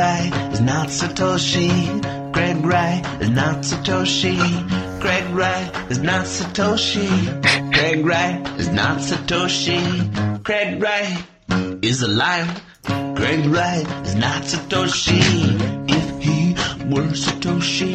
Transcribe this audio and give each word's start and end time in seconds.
Wright 0.00 0.32
is 0.50 0.62
not 0.62 0.88
Satoshi. 0.88 1.68
Greg 2.32 2.64
Wright 2.64 3.04
is 3.20 3.28
not 3.28 3.56
Satoshi. 3.58 4.34
Greg 4.98 5.26
Wright 5.34 5.90
is 5.90 5.98
not 5.98 6.24
Satoshi. 6.24 7.06
Greg 7.70 8.06
Wright 8.06 8.40
is 8.58 8.70
not 8.70 8.96
Satoshi. 9.00 10.42
Greg 10.42 10.82
Wright 10.82 11.22
is 11.84 12.00
a 12.00 12.08
liar. 12.08 12.48
Greg 13.14 13.44
is 14.06 14.14
not 14.14 14.42
Satoshi. 14.44 15.20
If 15.98 16.06
he 16.24 16.54
were 16.90 17.12
Satoshi, 17.24 17.94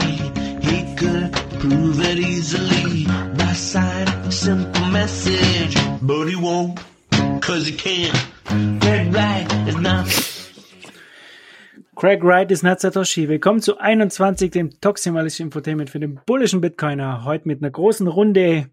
he 0.61 0.95
could 0.95 1.33
prove 1.59 1.99
it 2.01 2.19
easily 2.19 3.05
by 3.05 3.49
a 3.49 4.31
simple 4.31 4.85
message. 4.99 5.75
But 6.03 6.25
he 6.27 6.35
won't, 6.35 6.79
cause 7.41 7.65
he 7.65 7.75
can't. 7.75 8.15
Greg 8.79 9.11
Wright 9.11 9.51
is 9.67 9.77
not 9.77 10.34
Craig 11.95 12.23
Wright 12.23 12.51
ist 12.51 12.63
not 12.63 12.79
Satoshi. 12.79 13.29
Willkommen 13.29 13.61
zu 13.61 13.77
21, 13.77 14.51
dem 14.51 14.81
toximalischen 14.81 15.45
Infotainment 15.47 15.89
für 15.89 15.99
den 15.99 16.19
bullischen 16.25 16.59
Bitcoiner. 16.59 17.23
Heute 17.23 17.47
mit 17.47 17.61
einer 17.61 17.71
großen 17.71 18.07
Runde. 18.07 18.69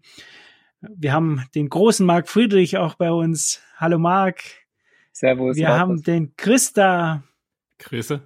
Wir 0.81 1.13
haben 1.13 1.45
den 1.55 1.69
großen 1.69 2.05
Marc 2.05 2.27
Friedrich 2.27 2.77
auch 2.77 2.95
bei 2.95 3.11
uns. 3.11 3.61
Hallo 3.77 3.97
Marc. 3.97 4.43
Servus. 5.13 5.55
Wir 5.55 5.69
Markus. 5.69 5.79
haben 5.79 6.03
den 6.03 6.35
Christa, 6.35 7.23
Grüße. 7.79 8.21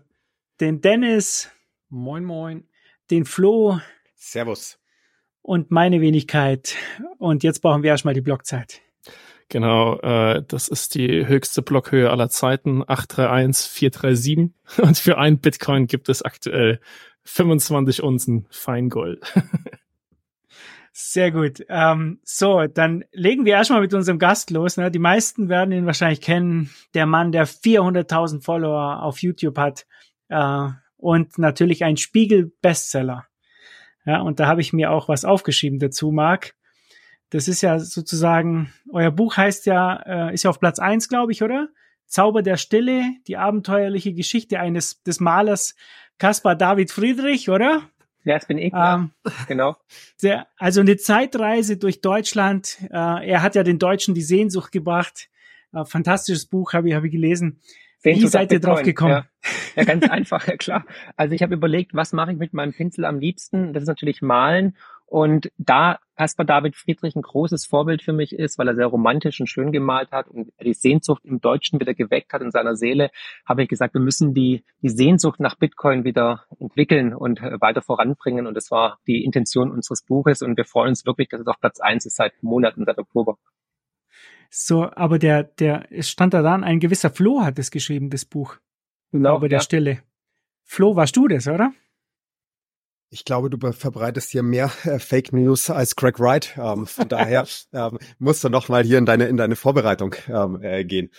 den 0.59 0.81
Dennis, 0.81 1.51
Moin, 1.89 2.23
moin. 2.23 2.67
den 3.11 3.25
Flo 3.25 3.79
Servus. 4.15 4.79
und 5.41 5.69
meine 5.69 6.01
Wenigkeit. 6.01 6.75
Und 7.19 7.43
jetzt 7.43 7.61
brauchen 7.61 7.83
wir 7.83 7.91
erstmal 7.91 8.13
die 8.15 8.21
Blockzeit. 8.21 8.81
Genau, 9.49 9.97
äh, 9.99 10.43
das 10.45 10.67
ist 10.67 10.95
die 10.95 11.25
höchste 11.25 11.61
Blockhöhe 11.61 12.09
aller 12.09 12.29
Zeiten, 12.29 12.83
831437. 12.85 14.51
Und 14.77 14.97
für 14.97 15.17
ein 15.17 15.39
Bitcoin 15.39 15.87
gibt 15.87 16.09
es 16.09 16.21
aktuell 16.21 16.81
25 17.23 18.03
Unzen 18.03 18.45
Feingold. 18.49 19.33
Sehr 20.91 21.31
gut. 21.31 21.63
Ähm, 21.69 22.19
so, 22.23 22.65
dann 22.65 23.05
legen 23.11 23.45
wir 23.45 23.53
erstmal 23.53 23.81
mit 23.81 23.93
unserem 23.93 24.17
Gast 24.17 24.49
los. 24.49 24.77
Ne? 24.77 24.89
Die 24.89 24.99
meisten 24.99 25.47
werden 25.47 25.71
ihn 25.71 25.85
wahrscheinlich 25.85 26.21
kennen. 26.21 26.71
Der 26.95 27.05
Mann, 27.05 27.31
der 27.31 27.47
400.000 27.47 28.43
Follower 28.43 29.03
auf 29.03 29.21
YouTube 29.21 29.59
hat 29.59 29.85
äh, 30.29 30.69
und 30.97 31.37
natürlich 31.37 31.83
ein 31.83 31.97
Spiegel-Bestseller. 31.97 33.27
Ja, 34.05 34.21
und 34.21 34.39
da 34.39 34.47
habe 34.47 34.61
ich 34.61 34.73
mir 34.73 34.89
auch 34.91 35.07
was 35.07 35.23
aufgeschrieben 35.23 35.79
dazu, 35.79 36.11
Marc. 36.11 36.55
Das 37.29 37.47
ist 37.47 37.61
ja 37.61 37.79
sozusagen, 37.79 38.71
euer 38.91 39.11
Buch 39.11 39.35
heißt 39.37 39.65
ja, 39.65 40.29
äh, 40.29 40.33
ist 40.33 40.43
ja 40.43 40.49
auf 40.49 40.59
Platz 40.59 40.79
eins, 40.79 41.09
glaube 41.09 41.31
ich, 41.31 41.43
oder? 41.43 41.69
Zauber 42.05 42.41
der 42.41 42.55
Stille, 42.57 43.03
die 43.27 43.35
abenteuerliche 43.35 44.13
Geschichte 44.13 44.59
eines 44.59 45.03
des 45.03 45.19
Malers 45.19 45.75
Caspar 46.19 46.55
David 46.55 46.89
Friedrich, 46.91 47.49
oder? 47.49 47.81
Ja, 48.23 48.35
das 48.35 48.45
bin 48.45 48.57
ich. 48.57 48.73
ja. 48.73 48.95
Ähm, 48.95 49.11
Genau. 49.47 49.75
sehr, 50.15 50.47
also 50.57 50.81
eine 50.81 50.97
Zeitreise 50.97 51.77
durch 51.77 52.01
Deutschland. 52.01 52.77
Äh, 52.89 53.29
er 53.29 53.41
hat 53.41 53.55
ja 53.55 53.63
den 53.63 53.79
Deutschen 53.79 54.13
die 54.15 54.21
Sehnsucht 54.21 54.71
gebracht. 54.71 55.29
Äh, 55.73 55.85
fantastisches 55.85 56.45
Buch, 56.45 56.73
habe 56.73 56.89
ich, 56.89 56.95
hab 56.95 57.03
ich 57.03 57.11
gelesen. 57.11 57.59
Wie 58.03 58.13
Sehnsucht 58.13 58.31
seid 58.31 58.49
nach 58.49 58.55
ihr 58.55 58.59
drauf 58.61 58.83
gekommen? 58.83 59.11
Ja. 59.11 59.25
ja, 59.75 59.83
ganz 59.83 60.03
einfach, 60.09 60.47
ja 60.47 60.55
klar. 60.55 60.85
Also 61.15 61.35
ich 61.35 61.41
habe 61.41 61.55
überlegt, 61.55 61.93
was 61.93 62.13
mache 62.13 62.31
ich 62.31 62.37
mit 62.37 62.53
meinem 62.53 62.73
Pinsel 62.73 63.05
am 63.05 63.19
liebsten? 63.19 63.73
Das 63.73 63.83
ist 63.83 63.87
natürlich 63.87 64.21
Malen. 64.21 64.77
Und 65.09 65.51
da 65.57 65.99
Caspar 66.17 66.45
David 66.45 66.75
Friedrich 66.75 67.15
ein 67.15 67.21
großes 67.21 67.65
Vorbild 67.65 68.01
für 68.01 68.11
mich 68.11 68.33
ist, 68.33 68.57
weil 68.57 68.67
er 68.67 68.75
sehr 68.75 68.87
romantisch 68.87 69.39
und 69.39 69.47
schön 69.47 69.71
gemalt 69.71 70.11
hat 70.11 70.27
und 70.27 70.51
die 70.61 70.73
Sehnsucht 70.73 71.23
im 71.23 71.39
Deutschen 71.39 71.79
wieder 71.79 71.93
geweckt 71.93 72.33
hat 72.33 72.41
in 72.41 72.51
seiner 72.51 72.75
Seele, 72.75 73.11
habe 73.45 73.63
ich 73.63 73.69
gesagt, 73.69 73.93
wir 73.93 74.01
müssen 74.01 74.33
die, 74.33 74.65
die 74.81 74.89
Sehnsucht 74.89 75.39
nach 75.39 75.55
Bitcoin 75.55 76.03
wieder 76.03 76.43
entwickeln 76.59 77.13
und 77.13 77.39
äh, 77.39 77.61
weiter 77.61 77.81
voranbringen. 77.81 78.47
Und 78.47 78.55
das 78.55 78.69
war 78.69 78.99
die 79.07 79.23
Intention 79.23 79.71
unseres 79.71 80.03
Buches. 80.03 80.41
Und 80.41 80.57
wir 80.57 80.65
freuen 80.65 80.89
uns 80.89 81.05
wirklich, 81.05 81.29
dass 81.29 81.39
es 81.39 81.47
auf 81.47 81.59
Platz 81.61 81.79
eins 81.79 82.05
ist 82.05 82.17
seit 82.17 82.33
Monaten, 82.43 82.83
seit 82.85 82.97
Oktober. 82.97 83.37
So, 84.49 84.91
aber 84.91 85.19
der, 85.19 85.43
der, 85.43 85.87
es 85.89 86.09
stand 86.09 86.33
da 86.33 86.41
dann, 86.41 86.65
ein 86.65 86.79
gewisser 86.81 87.11
Flo 87.11 87.43
hat 87.43 87.57
es 87.59 87.71
geschrieben, 87.71 88.09
das 88.09 88.25
Buch. 88.25 88.57
Genau, 89.11 89.35
Zauber 89.35 89.49
der 89.49 89.59
ja. 89.59 89.63
Stille. 89.63 90.03
Flo, 90.63 90.97
warst 90.97 91.15
du 91.15 91.29
das, 91.29 91.47
oder? 91.47 91.71
Ich 93.09 93.23
glaube, 93.23 93.49
du 93.49 93.71
verbreitest 93.71 94.31
hier 94.31 94.43
mehr 94.43 94.69
äh, 94.83 94.99
Fake 94.99 95.31
News 95.31 95.69
als 95.69 95.95
Craig 95.95 96.19
Wright. 96.19 96.55
Ähm, 96.57 96.85
von 96.85 97.07
daher 97.07 97.47
ähm, 97.73 97.99
musst 98.19 98.43
du 98.43 98.49
noch 98.49 98.67
mal 98.67 98.83
hier 98.83 98.97
in 98.97 99.05
deine 99.05 99.27
in 99.27 99.37
deine 99.37 99.55
Vorbereitung 99.55 100.15
ähm, 100.27 100.61
äh, 100.61 100.83
gehen. 100.83 101.11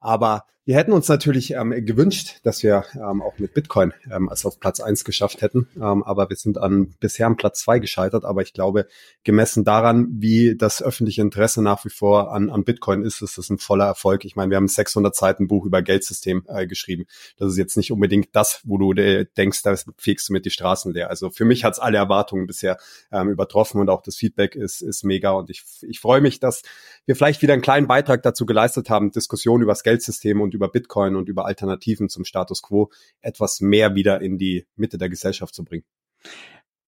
Aber 0.00 0.46
wir 0.66 0.74
hätten 0.74 0.92
uns 0.92 1.06
natürlich 1.06 1.52
ähm, 1.52 1.70
gewünscht, 1.86 2.40
dass 2.42 2.64
wir 2.64 2.84
ähm, 2.96 3.22
auch 3.22 3.38
mit 3.38 3.54
Bitcoin 3.54 3.94
ähm, 4.10 4.28
es 4.32 4.44
auf 4.44 4.58
Platz 4.58 4.80
eins 4.80 5.04
geschafft 5.04 5.40
hätten. 5.40 5.68
Ähm, 5.76 6.02
aber 6.02 6.28
wir 6.28 6.34
sind 6.34 6.58
an 6.58 6.92
bisher 6.98 7.28
an 7.28 7.36
Platz 7.36 7.60
zwei 7.60 7.78
gescheitert. 7.78 8.24
Aber 8.24 8.42
ich 8.42 8.52
glaube, 8.52 8.88
gemessen 9.22 9.62
daran, 9.62 10.08
wie 10.10 10.56
das 10.56 10.82
öffentliche 10.82 11.22
Interesse 11.22 11.62
nach 11.62 11.84
wie 11.84 11.88
vor 11.88 12.32
an, 12.32 12.50
an 12.50 12.64
Bitcoin 12.64 13.04
ist, 13.04 13.22
ist 13.22 13.38
es 13.38 13.48
ein 13.48 13.58
voller 13.58 13.84
Erfolg. 13.84 14.24
Ich 14.24 14.34
meine, 14.34 14.50
wir 14.50 14.56
haben 14.56 14.64
ein 14.64 14.68
600 14.68 15.14
Seiten 15.14 15.46
Buch 15.46 15.66
über 15.66 15.82
Geldsystem 15.82 16.42
äh, 16.48 16.66
geschrieben. 16.66 17.06
Das 17.36 17.52
ist 17.52 17.58
jetzt 17.58 17.76
nicht 17.76 17.92
unbedingt 17.92 18.30
das, 18.32 18.60
wo 18.64 18.76
du 18.76 18.92
äh, 19.00 19.24
denkst, 19.36 19.62
da 19.62 19.76
fegst 19.98 20.28
du 20.28 20.32
mit 20.32 20.46
die 20.46 20.50
Straßen 20.50 20.92
leer. 20.92 21.10
Also 21.10 21.30
für 21.30 21.44
mich 21.44 21.62
hat's 21.62 21.78
alle 21.78 21.98
Erwartungen 21.98 22.48
bisher 22.48 22.76
ähm, 23.12 23.28
übertroffen 23.28 23.80
und 23.80 23.88
auch 23.88 24.02
das 24.02 24.16
Feedback 24.16 24.56
ist, 24.56 24.82
ist 24.82 25.04
mega. 25.04 25.30
Und 25.30 25.48
ich, 25.48 25.62
ich 25.82 26.00
freue 26.00 26.20
mich, 26.20 26.40
dass 26.40 26.62
wir 27.04 27.14
vielleicht 27.14 27.40
wieder 27.40 27.52
einen 27.52 27.62
kleinen 27.62 27.86
Beitrag 27.86 28.24
dazu 28.24 28.46
geleistet 28.46 28.90
haben, 28.90 29.12
Diskussionen 29.12 29.62
über 29.62 29.70
das 29.70 29.84
Geldsystem 29.84 30.40
und 30.40 30.55
über 30.56 30.68
Bitcoin 30.68 31.14
und 31.14 31.28
über 31.28 31.46
Alternativen 31.46 32.08
zum 32.08 32.24
Status 32.24 32.62
quo 32.62 32.90
etwas 33.20 33.60
mehr 33.60 33.94
wieder 33.94 34.20
in 34.20 34.38
die 34.38 34.66
Mitte 34.74 34.98
der 34.98 35.08
Gesellschaft 35.08 35.54
zu 35.54 35.64
bringen. 35.64 35.84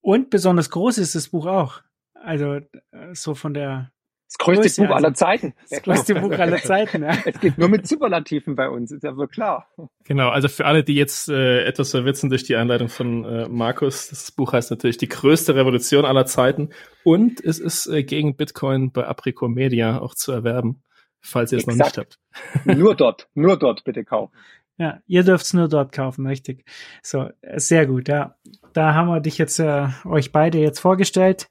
Und 0.00 0.30
besonders 0.30 0.70
groß 0.70 0.98
ist 0.98 1.14
das 1.14 1.28
Buch 1.28 1.46
auch. 1.46 1.82
Also, 2.14 2.54
äh, 2.54 2.64
so 3.12 3.34
von 3.34 3.54
der, 3.54 3.92
Das 4.26 4.38
größte 4.38 4.62
Größe, 4.62 4.82
Buch 4.82 4.94
also. 4.94 5.06
aller 5.06 5.14
Zeiten. 5.14 5.54
das 5.70 5.82
größte 5.82 6.14
Buch 6.16 6.32
aller 6.32 6.56
Zeiten. 6.62 7.02
Ja. 7.02 7.16
Es 7.24 7.38
geht 7.40 7.58
nur 7.58 7.68
mit 7.68 7.86
Superlativen 7.86 8.56
bei 8.56 8.68
uns, 8.68 8.90
ist 8.90 9.04
ja 9.04 9.16
wohl 9.16 9.28
klar. 9.28 9.68
Genau, 10.04 10.30
also 10.30 10.48
für 10.48 10.66
alle, 10.66 10.82
die 10.82 10.94
jetzt 10.94 11.28
äh, 11.28 11.64
etwas 11.64 11.90
verwirrt 11.92 12.16
sind 12.16 12.30
durch 12.30 12.44
die 12.44 12.56
Einleitung 12.56 12.88
von 12.88 13.24
äh, 13.24 13.48
Markus, 13.48 14.08
das 14.08 14.32
Buch 14.32 14.52
heißt 14.52 14.70
natürlich 14.70 14.98
die 14.98 15.08
größte 15.08 15.54
Revolution 15.54 16.04
aller 16.04 16.26
Zeiten 16.26 16.70
und 17.04 17.44
es 17.44 17.58
ist 17.58 17.86
äh, 17.86 18.02
gegen 18.02 18.36
Bitcoin 18.36 18.92
bei 18.92 19.06
Aprico 19.06 19.48
Media 19.48 20.00
auch 20.00 20.14
zu 20.14 20.32
erwerben, 20.32 20.82
falls 21.20 21.52
ihr 21.52 21.58
es 21.58 21.66
noch 21.66 21.74
nicht 21.74 21.98
habt. 21.98 22.18
Nur 22.64 22.94
dort, 22.94 23.28
nur 23.34 23.58
dort 23.58 23.84
bitte 23.84 24.04
kaufen. 24.04 24.32
Ja, 24.76 25.00
ihr 25.08 25.24
dürft's 25.24 25.54
nur 25.54 25.68
dort 25.68 25.90
kaufen, 25.90 26.24
richtig. 26.24 26.64
So, 27.02 27.30
sehr 27.56 27.84
gut, 27.86 28.06
ja. 28.06 28.36
Da 28.72 28.94
haben 28.94 29.08
wir 29.08 29.18
dich 29.18 29.36
jetzt, 29.36 29.58
äh, 29.58 29.88
euch 30.04 30.30
beide 30.30 30.58
jetzt 30.58 30.78
vorgestellt. 30.78 31.50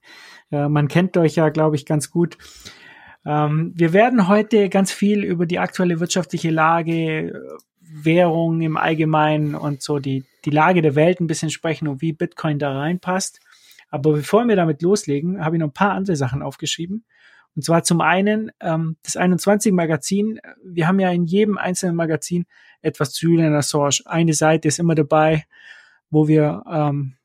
Äh, 0.49 0.69
man 0.69 0.87
kennt 0.87 1.17
euch 1.17 1.35
ja, 1.35 1.49
glaube 1.49 1.75
ich, 1.75 1.85
ganz 1.85 2.09
gut. 2.09 2.37
Ähm, 3.25 3.73
wir 3.75 3.91
werden 3.91 4.29
heute 4.29 4.69
ganz 4.69 4.93
viel 4.93 5.25
über 5.25 5.45
die 5.45 5.59
aktuelle 5.59 5.99
wirtschaftliche 5.99 6.51
Lage, 6.51 6.93
äh, 6.93 7.33
Währung 7.81 8.61
im 8.61 8.77
Allgemeinen 8.77 9.55
und 9.55 9.81
so 9.81 9.99
die, 9.99 10.23
die 10.45 10.49
Lage 10.49 10.81
der 10.81 10.95
Welt 10.95 11.19
ein 11.19 11.27
bisschen 11.27 11.49
sprechen 11.49 11.89
und 11.89 12.01
wie 12.01 12.13
Bitcoin 12.13 12.59
da 12.59 12.77
reinpasst. 12.77 13.41
Aber 13.89 14.13
bevor 14.13 14.47
wir 14.47 14.55
damit 14.55 14.81
loslegen, 14.81 15.43
habe 15.43 15.55
ich 15.55 15.59
noch 15.59 15.67
ein 15.67 15.73
paar 15.73 15.93
andere 15.93 16.15
Sachen 16.15 16.41
aufgeschrieben. 16.41 17.05
Und 17.57 17.63
zwar 17.63 17.83
zum 17.83 18.01
einen 18.01 18.51
ähm, 18.61 18.97
das 19.01 19.17
21 19.17 19.73
Magazin. 19.73 20.39
Wir 20.63 20.87
haben 20.87 20.99
ja 20.99 21.09
in 21.09 21.25
jedem 21.25 21.57
einzelnen 21.57 21.95
Magazin 21.95 22.45
etwas 22.83 23.13
zu 23.13 23.25
Julian 23.25 23.55
Assange. 23.55 24.01
Eine 24.05 24.35
Seite 24.35 24.67
ist 24.67 24.77
immer 24.77 24.93
dabei, 24.93 25.47
wo 26.11 26.27
wir 26.27 26.63
ähm, 26.71 27.15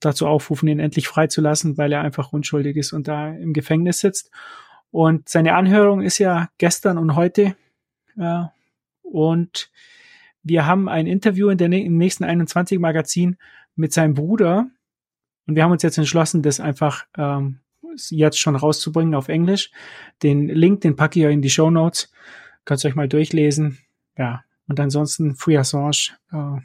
dazu 0.00 0.26
aufrufen, 0.26 0.66
ihn 0.66 0.80
endlich 0.80 1.08
freizulassen, 1.08 1.76
weil 1.76 1.92
er 1.92 2.00
einfach 2.00 2.32
unschuldig 2.32 2.74
ist 2.78 2.94
und 2.94 3.06
da 3.06 3.34
im 3.34 3.52
Gefängnis 3.52 4.00
sitzt. 4.00 4.30
Und 4.90 5.28
seine 5.28 5.54
Anhörung 5.54 6.00
ist 6.00 6.16
ja 6.16 6.48
gestern 6.56 6.96
und 6.96 7.14
heute. 7.14 7.54
Äh, 8.18 8.44
und 9.02 9.70
wir 10.42 10.64
haben 10.64 10.88
ein 10.88 11.06
Interview 11.06 11.50
in 11.50 11.58
der, 11.58 11.70
im 11.70 11.98
nächsten 11.98 12.24
21 12.24 12.78
Magazin 12.78 13.36
mit 13.76 13.92
seinem 13.92 14.14
Bruder. 14.14 14.70
Und 15.46 15.54
wir 15.54 15.64
haben 15.64 15.72
uns 15.72 15.82
jetzt 15.82 15.98
entschlossen, 15.98 16.40
das 16.40 16.60
einfach 16.60 17.04
ähm, 17.18 17.60
jetzt 18.10 18.38
schon 18.38 18.56
rauszubringen 18.56 19.14
auf 19.14 19.28
Englisch. 19.28 19.70
Den 20.22 20.48
Link, 20.48 20.80
den 20.82 20.96
packe 20.96 21.20
ich 21.20 21.26
euch 21.26 21.34
in 21.34 21.42
die 21.42 21.50
Show 21.50 21.70
Notes. 21.70 22.12
Könnt 22.64 22.84
ihr 22.84 22.88
euch 22.88 22.94
mal 22.94 23.08
durchlesen. 23.08 23.78
Ja. 24.16 24.44
Und 24.68 24.78
ansonsten 24.78 25.34
Free 25.34 25.56
Assange, 25.56 26.10
äh, 26.32 26.60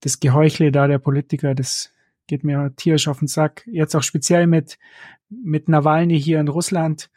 das 0.00 0.20
Geheuchle 0.20 0.72
da 0.72 0.86
der 0.86 0.98
Politiker, 0.98 1.54
das 1.54 1.92
geht 2.26 2.44
mir 2.44 2.72
tierisch 2.76 3.08
auf 3.08 3.18
den 3.18 3.28
Sack. 3.28 3.66
Jetzt 3.66 3.94
auch 3.94 4.02
speziell 4.02 4.46
mit, 4.46 4.78
mit 5.28 5.68
Nawalny 5.68 6.20
hier 6.20 6.40
in 6.40 6.48
Russland. 6.48 7.10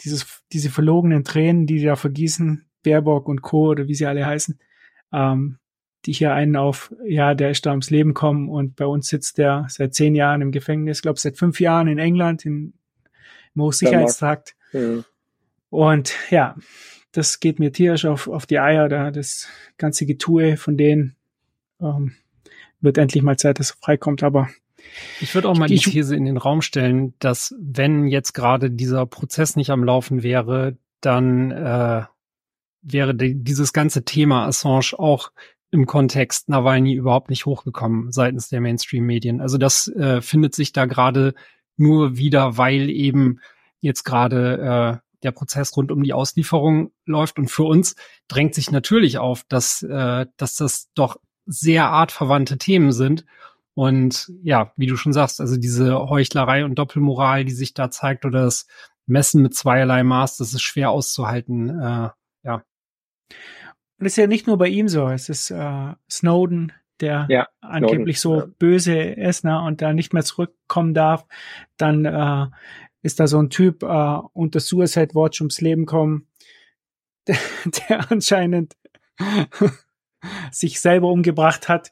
Dieses, 0.00 0.42
diese 0.52 0.70
verlogenen 0.70 1.22
Tränen, 1.22 1.66
die 1.66 1.78
die 1.78 1.84
da 1.84 1.96
vergießen, 1.96 2.64
Baerbock 2.82 3.28
und 3.28 3.42
Co. 3.42 3.68
oder 3.68 3.86
wie 3.86 3.94
sie 3.94 4.06
alle 4.06 4.26
heißen, 4.26 4.58
ähm, 5.12 5.58
die 6.06 6.12
hier 6.12 6.32
einen 6.32 6.56
auf, 6.56 6.94
ja, 7.04 7.34
der 7.34 7.50
ist 7.50 7.66
da 7.66 7.70
ums 7.70 7.90
Leben 7.90 8.14
kommen 8.14 8.48
und 8.48 8.76
bei 8.76 8.86
uns 8.86 9.08
sitzt 9.08 9.38
der 9.38 9.66
seit 9.68 9.94
zehn 9.94 10.14
Jahren 10.14 10.42
im 10.42 10.52
Gefängnis, 10.52 11.02
glaube 11.02 11.18
seit 11.18 11.38
fünf 11.38 11.60
Jahren 11.60 11.88
in 11.88 11.98
England 11.98 12.44
in, 12.44 12.74
im 13.54 13.62
Hochsicherheitstrakt. 13.62 14.54
Hm. 14.70 15.04
Und 15.70 16.14
ja, 16.30 16.56
das 17.12 17.40
geht 17.40 17.58
mir 17.58 17.72
tierisch 17.72 18.04
auf, 18.04 18.28
auf 18.28 18.46
die 18.46 18.58
Eier, 18.58 18.88
da 18.88 19.10
das 19.10 19.48
ganze 19.78 20.06
Getue 20.06 20.56
von 20.56 20.76
denen. 20.76 21.16
ähm, 21.80 22.14
wird 22.80 22.98
endlich 22.98 23.22
mal 23.22 23.38
Zeit, 23.38 23.58
dass 23.58 23.70
er 23.70 23.76
freikommt, 23.80 24.22
aber 24.22 24.48
ich 25.20 25.34
würde 25.34 25.48
auch 25.48 25.56
mal 25.56 25.68
die 25.68 25.78
These 25.78 26.14
in 26.14 26.24
den 26.24 26.36
Raum 26.36 26.62
stellen, 26.62 27.14
dass 27.18 27.54
wenn 27.58 28.06
jetzt 28.06 28.34
gerade 28.34 28.70
dieser 28.70 29.06
Prozess 29.06 29.56
nicht 29.56 29.70
am 29.70 29.82
Laufen 29.82 30.22
wäre, 30.22 30.76
dann 31.00 31.50
äh, 31.50 32.02
wäre 32.82 33.14
die, 33.14 33.34
dieses 33.34 33.72
ganze 33.72 34.04
Thema 34.04 34.46
Assange 34.46 34.92
auch 34.98 35.32
im 35.74 35.86
Kontext 35.86 36.48
Nawalny 36.48 36.94
überhaupt 36.94 37.30
nicht 37.30 37.46
hochgekommen 37.46 38.12
seitens 38.12 38.48
der 38.48 38.60
Mainstream-Medien. 38.60 39.40
Also 39.40 39.58
das 39.58 39.88
äh, 39.88 40.22
findet 40.22 40.54
sich 40.54 40.72
da 40.72 40.84
gerade 40.86 41.34
nur 41.76 42.16
wieder, 42.16 42.56
weil 42.56 42.88
eben 42.90 43.40
jetzt 43.80 44.04
gerade 44.04 45.00
äh, 45.02 45.18
der 45.24 45.32
Prozess 45.32 45.76
rund 45.76 45.90
um 45.90 46.04
die 46.04 46.12
Auslieferung 46.12 46.92
läuft. 47.06 47.40
Und 47.40 47.50
für 47.50 47.64
uns 47.64 47.96
drängt 48.28 48.54
sich 48.54 48.70
natürlich 48.70 49.18
auf, 49.18 49.42
dass, 49.48 49.82
äh, 49.82 50.26
dass 50.36 50.54
das 50.54 50.92
doch 50.94 51.16
sehr 51.44 51.86
artverwandte 51.86 52.56
Themen 52.56 52.92
sind. 52.92 53.24
Und 53.74 54.30
ja, 54.44 54.72
wie 54.76 54.86
du 54.86 54.96
schon 54.96 55.12
sagst, 55.12 55.40
also 55.40 55.56
diese 55.56 56.08
Heuchlerei 56.08 56.64
und 56.64 56.76
Doppelmoral, 56.76 57.44
die 57.44 57.52
sich 57.52 57.74
da 57.74 57.90
zeigt, 57.90 58.24
oder 58.24 58.44
das 58.44 58.68
Messen 59.06 59.42
mit 59.42 59.56
zweierlei 59.56 60.04
Maß, 60.04 60.36
das 60.36 60.54
ist 60.54 60.62
schwer 60.62 60.90
auszuhalten. 60.90 61.68
Äh, 61.80 62.10
ja. 62.44 62.62
Und 63.98 64.06
es 64.06 64.12
ist 64.12 64.16
ja 64.16 64.26
nicht 64.26 64.46
nur 64.46 64.58
bei 64.58 64.68
ihm 64.68 64.88
so, 64.88 65.08
es 65.08 65.28
ist 65.28 65.50
äh, 65.50 65.92
Snowden, 66.10 66.72
der 67.00 67.26
ja, 67.28 67.48
angeblich 67.60 68.18
Snowden, 68.20 68.40
so 68.40 68.46
ja. 68.46 68.52
böse 68.58 68.98
ist 68.98 69.44
ne, 69.44 69.60
und 69.62 69.82
da 69.82 69.92
nicht 69.92 70.12
mehr 70.12 70.24
zurückkommen 70.24 70.94
darf. 70.94 71.26
Dann 71.76 72.04
äh, 72.04 72.46
ist 73.02 73.20
da 73.20 73.26
so 73.26 73.38
ein 73.38 73.50
Typ 73.50 73.82
äh, 73.82 74.18
unter 74.32 74.60
Suicide 74.60 75.14
Watch 75.14 75.40
ums 75.40 75.60
Leben 75.60 75.86
kommen, 75.86 76.26
der, 77.26 77.38
der 77.88 78.10
anscheinend 78.10 78.76
sich 80.50 80.80
selber 80.80 81.08
umgebracht 81.08 81.68
hat 81.68 81.90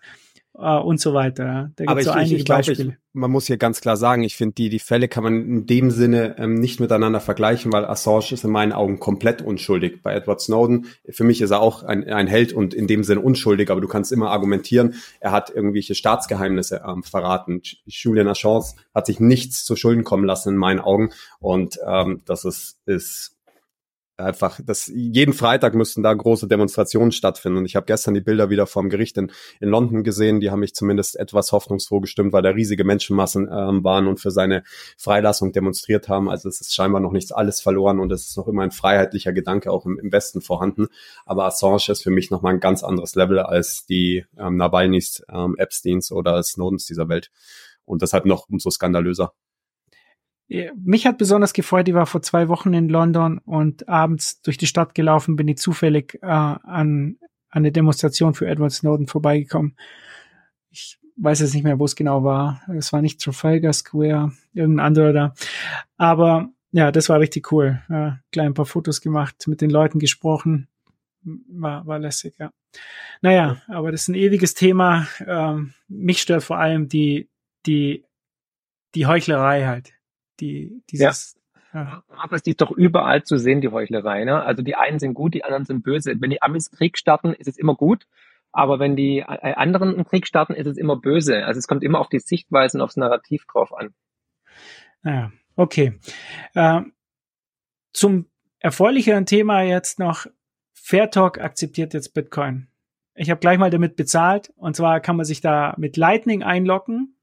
äh, 0.55 0.79
und 0.79 1.01
so 1.01 1.15
weiter. 1.15 1.71
Da 1.77 1.85
Aber 1.87 2.01
ich, 2.01 2.07
so 2.07 2.17
ich, 2.17 2.33
ich 2.33 2.45
glaube, 2.45 2.97
man 3.15 3.31
muss 3.31 3.47
hier 3.47 3.59
ganz 3.59 3.81
klar 3.81 3.97
sagen, 3.97 4.23
ich 4.23 4.37
finde, 4.37 4.55
die, 4.55 4.69
die 4.69 4.79
Fälle 4.79 5.09
kann 5.09 5.25
man 5.25 5.35
in 5.35 5.67
dem 5.67 5.91
Sinne 5.91 6.37
ähm, 6.39 6.55
nicht 6.55 6.81
miteinander 6.81 7.21
vergleichen, 7.21 7.73
weil 7.73 7.85
Assange 7.85 8.33
ist 8.33 8.45
in 8.45 8.51
meinen 8.51 8.73
Augen 8.73 9.01
komplett 9.01 9.43
unschuldig. 9.43 10.03
Bei 10.03 10.15
Edward 10.15 10.41
Snowden, 10.41 10.87
für 11.09 11.25
mich 11.25 11.41
ist 11.41 11.51
er 11.51 11.61
auch 11.61 11.83
ein, 11.83 12.09
ein 12.09 12.27
Held 12.27 12.53
und 12.53 12.75
in 12.75 12.87
dem 12.87 13.05
Sinne 13.05 13.21
unschuldig, 13.21 13.71
aber 13.71 13.81
du 13.81 13.89
kannst 13.89 14.13
immer 14.13 14.31
argumentieren, 14.31 14.95
er 15.21 15.33
hat 15.33 15.51
irgendwelche 15.51 15.95
Staatsgeheimnisse 15.95 16.83
ähm, 16.87 17.03
verraten. 17.03 17.63
Julian 17.85 18.29
Assange 18.29 18.65
hat 18.95 19.07
sich 19.07 19.21
nichts 19.21 19.65
zu 19.65 19.77
Schulden 19.77 20.05
kommen 20.05 20.25
lassen 20.25 20.51
in 20.51 20.57
meinen 20.57 20.81
Augen 20.81 21.11
und 21.39 21.79
ähm, 21.87 22.23
das 22.25 22.45
ist, 22.45 22.79
ist 22.87 23.37
einfach, 24.23 24.61
das 24.65 24.91
jeden 24.95 25.35
Freitag 25.35 25.75
müssten 25.75 26.03
da 26.03 26.13
große 26.13 26.49
Demonstrationen 26.49 27.13
stattfinden. 27.13 27.59
Und 27.59 27.67
ich 27.67 27.77
habe 27.77 27.87
gestern 27.87 28.15
die 28.15 28.21
Bilder 28.21 28.51
wieder 28.51 28.67
vom 28.67 28.89
Gericht 28.89 29.19
in, 29.19 29.31
in 29.61 29.69
London 29.69 30.05
gesehen, 30.05 30.41
die 30.41 30.51
haben 30.51 30.61
mich 30.61 30.75
zumindest 30.75 31.17
etwas 31.17 31.53
hoffnungsfroh 31.53 32.01
gestimmt, 32.01 32.33
weil 32.33 32.43
da 32.43 32.51
riesige 32.51 32.85
Menschenmassen 32.85 33.49
ähm, 33.53 33.85
waren 33.85 34.07
und 34.07 34.21
für 34.21 34.31
seine 34.31 34.63
Freilassung 34.97 35.53
demonstriert 35.53 36.09
haben. 36.09 36.31
Also 36.31 36.49
es 36.49 36.61
ist 36.61 36.75
scheinbar 36.75 37.01
noch 37.01 37.13
nichts 37.13 37.33
alles 37.33 37.61
verloren 37.61 38.01
und 38.01 38.11
es 38.13 38.29
ist 38.29 38.37
noch 38.37 38.49
immer 38.49 38.63
ein 38.63 38.71
freiheitlicher 38.71 39.33
Gedanke 39.33 39.71
auch 39.71 39.87
im, 39.87 39.99
im 39.99 40.13
Westen 40.13 40.41
vorhanden. 40.41 40.89
Aber 41.27 41.45
Assange 41.45 41.89
ist 41.89 42.03
für 42.03 42.11
mich 42.11 42.31
nochmal 42.31 42.55
ein 42.55 42.61
ganz 42.61 42.83
anderes 42.83 43.15
Level 43.15 43.39
als 43.39 43.87
die 43.87 44.25
ähm, 44.39 44.57
Nawalnys, 44.57 45.23
ähm, 45.33 45.57
Epsteins 45.59 46.13
oder 46.13 46.43
Snowdens 46.43 46.87
dieser 46.87 47.09
Welt. 47.09 47.31
Und 47.85 48.03
deshalb 48.03 48.27
noch 48.27 48.49
umso 48.49 48.71
skandalöser. 48.71 49.33
Mich 50.77 51.07
hat 51.07 51.19
besonders 51.19 51.53
gefreut, 51.53 51.89
ich 51.89 51.95
war 51.95 52.07
vor 52.07 52.23
zwei 52.23 52.49
Wochen 52.49 52.75
in 52.75 52.89
London 52.89 53.39
und 53.39 53.89
abends 53.89 54.43
durch 54.43 54.59
die 54.59 54.67
Stadt 54.67 54.95
gelaufen, 54.95 55.37
bin 55.37 55.49
ich 55.49 55.59
zufällig 55.59 56.19
äh, 56.23 56.27
an, 56.27 56.59
an 56.63 57.19
eine 57.51 57.73
Demonstration 57.73 58.35
für 58.35 58.47
Edward 58.47 58.73
Snowden 58.73 59.07
vorbeigekommen. 59.07 59.77
Ich 60.71 60.99
weiß 61.17 61.41
jetzt 61.41 61.55
nicht 61.55 61.65
mehr, 61.65 61.79
wo 61.79 61.85
es 61.85 61.97
genau 61.97 62.25
war. 62.25 62.63
Es 62.77 62.93
war 62.93 63.03
nicht 63.03 63.21
Trafalgar 63.21 63.73
Square, 63.73 64.33
irgendein 64.53 64.87
anderer 64.87 65.13
da. 65.13 65.35
Aber 65.97 66.51
ja, 66.73 66.91
das 66.91 67.09
war 67.09 67.21
richtig 67.21 67.53
cool. 67.53 67.83
Ja, 67.89 68.19
gleich 68.31 68.47
ein 68.47 68.55
paar 68.55 68.67
Fotos 68.67 69.01
gemacht, 69.01 69.47
mit 69.47 69.61
den 69.61 69.71
Leuten 69.71 69.99
gesprochen. 69.99 70.69
War, 71.23 71.87
war 71.87 71.99
lässig, 71.99 72.35
ja. 72.39 72.51
Naja, 73.21 73.63
aber 73.69 73.93
das 73.93 74.03
ist 74.03 74.09
ein 74.09 74.15
ewiges 74.15 74.55
Thema. 74.55 75.07
Ähm, 75.27 75.75
mich 75.89 76.21
stört 76.21 76.43
vor 76.43 76.59
allem 76.59 76.89
die, 76.89 77.29
die, 77.67 78.05
die 78.95 79.07
Heuchlerei 79.07 79.67
halt 79.67 79.93
die, 80.43 80.83
dieses, 80.91 81.37
ja. 81.73 82.03
Aber 82.09 82.37
es 82.37 82.43
ist 82.43 82.61
doch 82.61 82.71
überall 82.71 83.23
zu 83.23 83.39
sehen, 83.39 83.61
die 83.61 83.69
Heuchlerei. 83.69 84.25
Ne? 84.25 84.43
Also 84.43 84.63
die 84.63 84.75
einen 84.75 84.99
sind 84.99 85.15
gut, 85.15 85.33
die 85.35 85.45
anderen 85.45 85.65
sind 85.65 85.83
böse. 85.83 86.15
Wenn 86.21 86.31
die 86.31 86.43
Amis 86.43 86.71
Krieg 86.71 86.99
starten, 86.99 87.33
ist 87.33 87.49
es 87.49 87.57
immer 87.57 87.75
gut. 87.75 88.07
Aber 88.51 88.79
wenn 88.79 88.97
die 88.97 89.21
äh, 89.21 89.55
anderen 89.55 89.95
einen 89.95 90.05
Krieg 90.05 90.27
starten, 90.27 90.53
ist 90.53 90.67
es 90.67 90.77
immer 90.77 90.97
böse. 90.97 91.47
Also 91.47 91.59
es 91.59 91.67
kommt 91.67 91.83
immer 91.83 92.01
auf 92.01 92.11
die 92.11 92.19
Sichtweisen, 92.19 92.83
aufs 92.83 92.97
Narrativ 92.97 93.47
drauf 93.47 93.73
an. 93.75 93.95
Ja, 95.03 95.33
okay. 95.57 95.99
Äh, 96.55 96.83
zum 97.95 98.27
erfreulicheren 98.59 99.25
Thema 99.25 99.63
jetzt 99.63 99.99
noch. 99.99 100.27
Fairtalk 100.75 101.41
akzeptiert 101.41 101.95
jetzt 101.95 102.13
Bitcoin. 102.13 102.67
Ich 103.15 103.31
habe 103.31 103.41
gleich 103.41 103.57
mal 103.57 103.71
damit 103.71 103.97
bezahlt. 103.97 104.53
Und 104.57 104.77
zwar 104.77 105.01
kann 105.01 105.17
man 105.17 105.25
sich 105.25 105.41
da 105.41 105.75
mit 105.79 105.97
Lightning 105.97 106.43
einloggen 106.43 107.17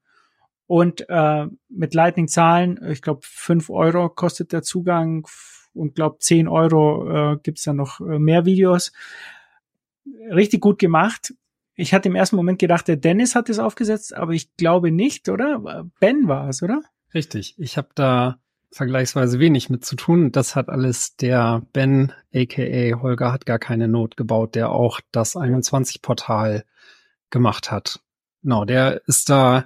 und 0.69 1.09
äh, 1.09 1.47
mit 1.69 1.95
Lightning 1.95 2.27
zahlen, 2.27 2.79
ich 2.91 3.01
glaube, 3.01 3.21
fünf 3.23 3.71
Euro 3.71 4.07
kostet 4.07 4.53
der 4.53 4.61
Zugang 4.61 5.27
und 5.73 5.95
glaube, 5.95 6.19
zehn 6.19 6.47
Euro 6.47 7.33
äh, 7.33 7.37
gibt 7.41 7.65
dann 7.65 7.77
noch 7.77 7.99
äh, 8.01 8.19
mehr 8.19 8.45
Videos. 8.45 8.91
Richtig 10.29 10.61
gut 10.61 10.77
gemacht. 10.77 11.33
Ich 11.73 11.91
hatte 11.91 12.07
im 12.07 12.13
ersten 12.13 12.35
Moment 12.35 12.59
gedacht, 12.59 12.87
der 12.87 12.97
Dennis 12.97 13.33
hat 13.33 13.49
es 13.49 13.57
aufgesetzt, 13.57 14.13
aber 14.13 14.33
ich 14.33 14.55
glaube 14.57 14.91
nicht, 14.91 15.27
oder? 15.27 15.87
Ben 15.99 16.27
war 16.27 16.49
es, 16.49 16.61
oder? 16.61 16.83
Richtig. 17.15 17.55
Ich 17.57 17.75
habe 17.75 17.89
da 17.95 18.37
vergleichsweise 18.71 19.39
wenig 19.39 19.71
mit 19.71 19.83
zu 19.83 19.95
tun. 19.95 20.31
Das 20.31 20.55
hat 20.55 20.69
alles 20.69 21.15
der 21.15 21.63
Ben, 21.73 22.13
aka 22.31 23.01
Holger, 23.01 23.31
hat 23.31 23.47
gar 23.47 23.57
keine 23.57 23.87
Not 23.87 24.17
gebaut, 24.17 24.53
der 24.53 24.69
auch 24.69 25.01
das 25.11 25.35
21-Portal 25.35 26.63
gemacht 27.31 27.71
hat. 27.71 28.01
Genau, 28.43 28.65
der 28.65 29.01
ist 29.07 29.31
da 29.31 29.65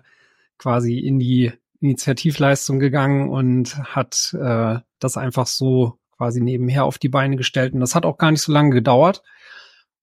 quasi 0.63 0.97
in 0.97 1.19
die 1.19 1.51
Initiativleistung 1.81 2.79
gegangen 2.79 3.29
und 3.29 3.77
hat 3.77 4.33
äh, 4.39 4.79
das 4.99 5.17
einfach 5.17 5.45
so 5.45 5.99
quasi 6.15 6.39
nebenher 6.39 6.85
auf 6.85 6.97
die 6.97 7.09
Beine 7.09 7.35
gestellt. 7.35 7.73
Und 7.73 7.81
das 7.81 7.95
hat 7.95 8.05
auch 8.05 8.17
gar 8.17 8.31
nicht 8.31 8.41
so 8.41 8.53
lange 8.53 8.69
gedauert. 8.69 9.23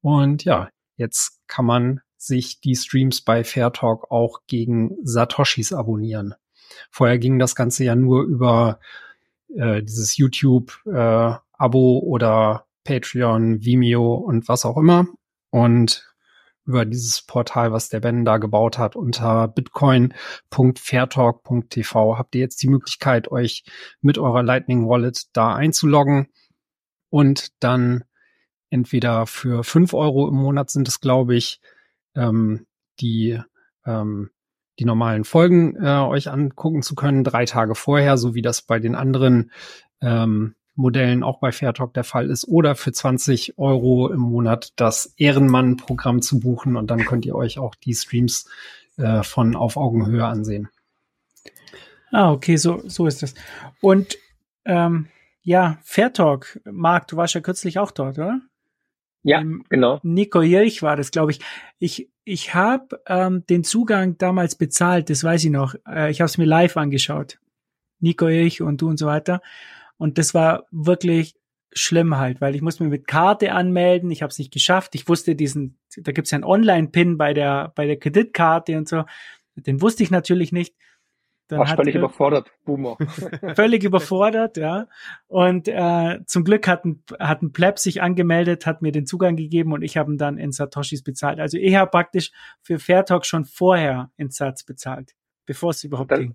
Und 0.03 0.45
ja, 0.45 0.69
jetzt 0.97 1.41
kann 1.47 1.65
man 1.65 2.01
sich 2.19 2.61
die 2.61 2.77
Streams 2.77 3.23
bei 3.23 3.43
Fairtalk 3.43 4.11
auch 4.11 4.41
gegen 4.47 4.99
Satoshis 5.03 5.73
abonnieren. 5.73 6.35
Vorher 6.91 7.19
ging 7.19 7.39
das 7.39 7.55
Ganze 7.55 7.85
ja 7.85 7.97
nur 7.97 8.25
über 8.25 8.81
äh, 9.57 9.83
dieses 9.83 10.19
YouTube-Abo 10.19 11.99
äh, 11.99 12.05
oder 12.05 12.67
Patreon, 12.85 13.65
Vimeo 13.65 14.13
und 14.13 14.47
was 14.47 14.67
auch 14.67 14.77
immer. 14.77 15.07
Und 15.49 16.10
über 16.67 16.85
dieses 16.85 17.23
Portal, 17.23 17.73
was 17.73 17.89
der 17.89 18.01
Ben 18.01 18.25
da 18.25 18.39
gebaut 18.39 18.79
hat, 18.79 18.97
unter 18.97 19.47
bitcoin.fairtalk.tv 19.49 22.19
habt 22.19 22.35
ihr 22.35 22.41
jetzt 22.41 22.61
die 22.63 22.69
Möglichkeit, 22.69 23.31
euch 23.31 23.65
mit 24.01 24.19
eurer 24.19 24.43
Lightning 24.43 24.89
Wallet 24.89 25.27
da 25.33 25.55
einzuloggen? 25.55 26.29
Und 27.09 27.63
dann 27.63 28.03
entweder 28.71 29.27
für 29.27 29.63
fünf 29.65 29.95
Euro 29.95 30.29
im 30.29 30.37
Monat 30.37 30.71
sind 30.71 30.89
es, 30.89 31.01
glaube 31.01 31.35
ich, 31.35 31.61
ähm, 32.15 32.67
die 33.01 33.41
ähm, 33.85 34.31
die 34.81 34.87
normalen 34.87 35.25
Folgen 35.25 35.77
äh, 35.77 36.01
euch 36.01 36.31
angucken 36.31 36.83
zu 36.83 36.95
können, 36.95 37.23
drei 37.23 37.45
Tage 37.45 37.75
vorher, 37.75 38.17
so 38.17 38.35
wie 38.35 38.43
das 38.43 38.63
bei 38.63 38.79
den 38.79 38.95
anderen 38.95 39.53
ähm, 40.01 40.55
Modellen 40.75 41.23
auch 41.23 41.39
bei 41.41 41.53
Fairtalk 41.53 41.95
der 41.95 42.05
Fall 42.05 42.31
ist, 42.31 42.47
oder 42.49 42.75
für 42.75 42.93
20 42.93 43.59
Euro 43.59 44.09
im 44.09 44.21
Monat 44.21 44.73
das 44.77 45.15
Ehrenmann-Programm 45.17 46.23
zu 46.23 46.41
buchen 46.41 46.77
und 46.77 46.91
dann 46.91 47.05
könnt 47.05 47.27
ihr 47.27 47.35
euch 47.35 47.59
auch 47.59 47.75
die 47.75 47.95
Streams 47.95 48.49
äh, 48.97 49.23
von 49.23 49.57
auf 49.57 49.77
Augenhöhe 49.77 50.25
ansehen. 50.25 50.69
Ah, 52.13 52.33
okay, 52.33 52.57
so, 52.57 52.83
so 52.87 53.07
ist 53.07 53.23
das. 53.23 53.35
Und 53.81 54.17
ähm, 54.65 55.09
ja, 55.43 55.79
Fairtalk, 55.83 56.61
Marc, 56.65 57.09
du 57.09 57.17
warst 57.17 57.35
ja 57.35 57.41
kürzlich 57.41 57.79
auch 57.79 57.91
dort, 57.91 58.19
oder? 58.19 58.41
Ja, 59.23 59.41
ähm, 59.41 59.65
genau. 59.69 60.01
Nico 60.03 60.43
Jirch 60.43 60.83
war 60.83 60.97
das, 60.97 61.11
glaube 61.11 61.33
ich. 61.33 61.41
Ich, 61.79 62.11
ich 62.25 62.55
habe 62.55 63.01
ähm, 63.07 63.45
den 63.49 63.65
Zugang 63.65 64.19
damals 64.19 64.55
bezahlt, 64.55 65.11
das 65.11 65.25
weiß 65.25 65.45
ich 65.45 65.51
noch. 65.51 65.75
Äh, 65.87 66.11
ich 66.11 66.21
habe 66.21 66.27
es 66.27 66.39
mir 66.39 66.47
live 66.47 66.77
angeschaut. 66.77 67.39
Nico 68.01 68.29
Jirch 68.29 68.63
und 68.63 68.81
du 68.81 68.89
und 68.89 68.99
so 68.99 69.07
weiter. 69.07 69.41
Und 70.01 70.17
das 70.17 70.33
war 70.33 70.65
wirklich 70.71 71.35
schlimm 71.73 72.17
halt, 72.17 72.41
weil 72.41 72.55
ich 72.57 72.63
musste 72.63 72.83
mir 72.83 72.89
mit 72.89 73.07
Karte 73.07 73.53
anmelden, 73.53 74.11
ich 74.11 74.23
habe 74.23 74.31
es 74.31 74.39
nicht 74.39 74.53
geschafft. 74.53 74.95
Ich 74.95 75.09
wusste 75.09 75.37
diesen, 75.37 75.79
da 75.99 76.11
gibt's 76.13 76.31
ja 76.31 76.37
einen 76.37 76.45
Online-Pin 76.45 77.19
bei 77.19 77.35
der, 77.35 77.73
bei 77.77 77.87
der 77.87 77.99
Kreditkarte 77.99 78.77
und 78.79 78.89
so. 78.89 79.05
Den 79.57 79.81
wusste 79.83 80.03
ich 80.03 80.11
natürlich 80.11 80.53
nicht. 80.53 80.75
Dann 81.49 81.59
War 81.61 81.69
hat 81.69 81.77
völlig 81.77 81.95
er- 81.97 82.01
überfordert, 82.01 82.51
Boomer. 82.65 82.97
völlig 83.57 83.85
überfordert, 83.85 84.57
ja. 84.57 84.87
Und 85.29 85.69
äh, 85.69 86.21
zum 86.27 86.45
Glück 86.45 86.67
hat 86.67 86.85
ein, 86.85 87.03
hat 87.19 87.43
ein 87.43 87.53
Pleb 87.53 87.79
sich 87.79 88.01
angemeldet, 88.03 88.67
hat 88.67 88.83
mir 88.83 88.93
den 88.93 89.05
Zugang 89.05 89.37
gegeben 89.37 89.73
und 89.73 89.83
ich 89.83 89.97
habe 89.97 90.13
ihn 90.13 90.17
dann 90.19 90.39
in 90.39 90.53
Satoshis 90.53 91.03
bezahlt. 91.03 91.41
Also 91.41 91.59
ich 91.59 91.75
habe 91.75 91.91
praktisch 91.91 92.31
für 92.63 92.79
Fairtalk 92.79 93.27
schon 93.27 93.45
vorher 93.45 94.11
in 94.17 94.31
Satz 94.31 94.63
bezahlt, 94.65 95.13
bevor 95.45 95.71
es 95.71 95.85
überhaupt 95.85 96.11
Dann- 96.13 96.21
ging. 96.21 96.35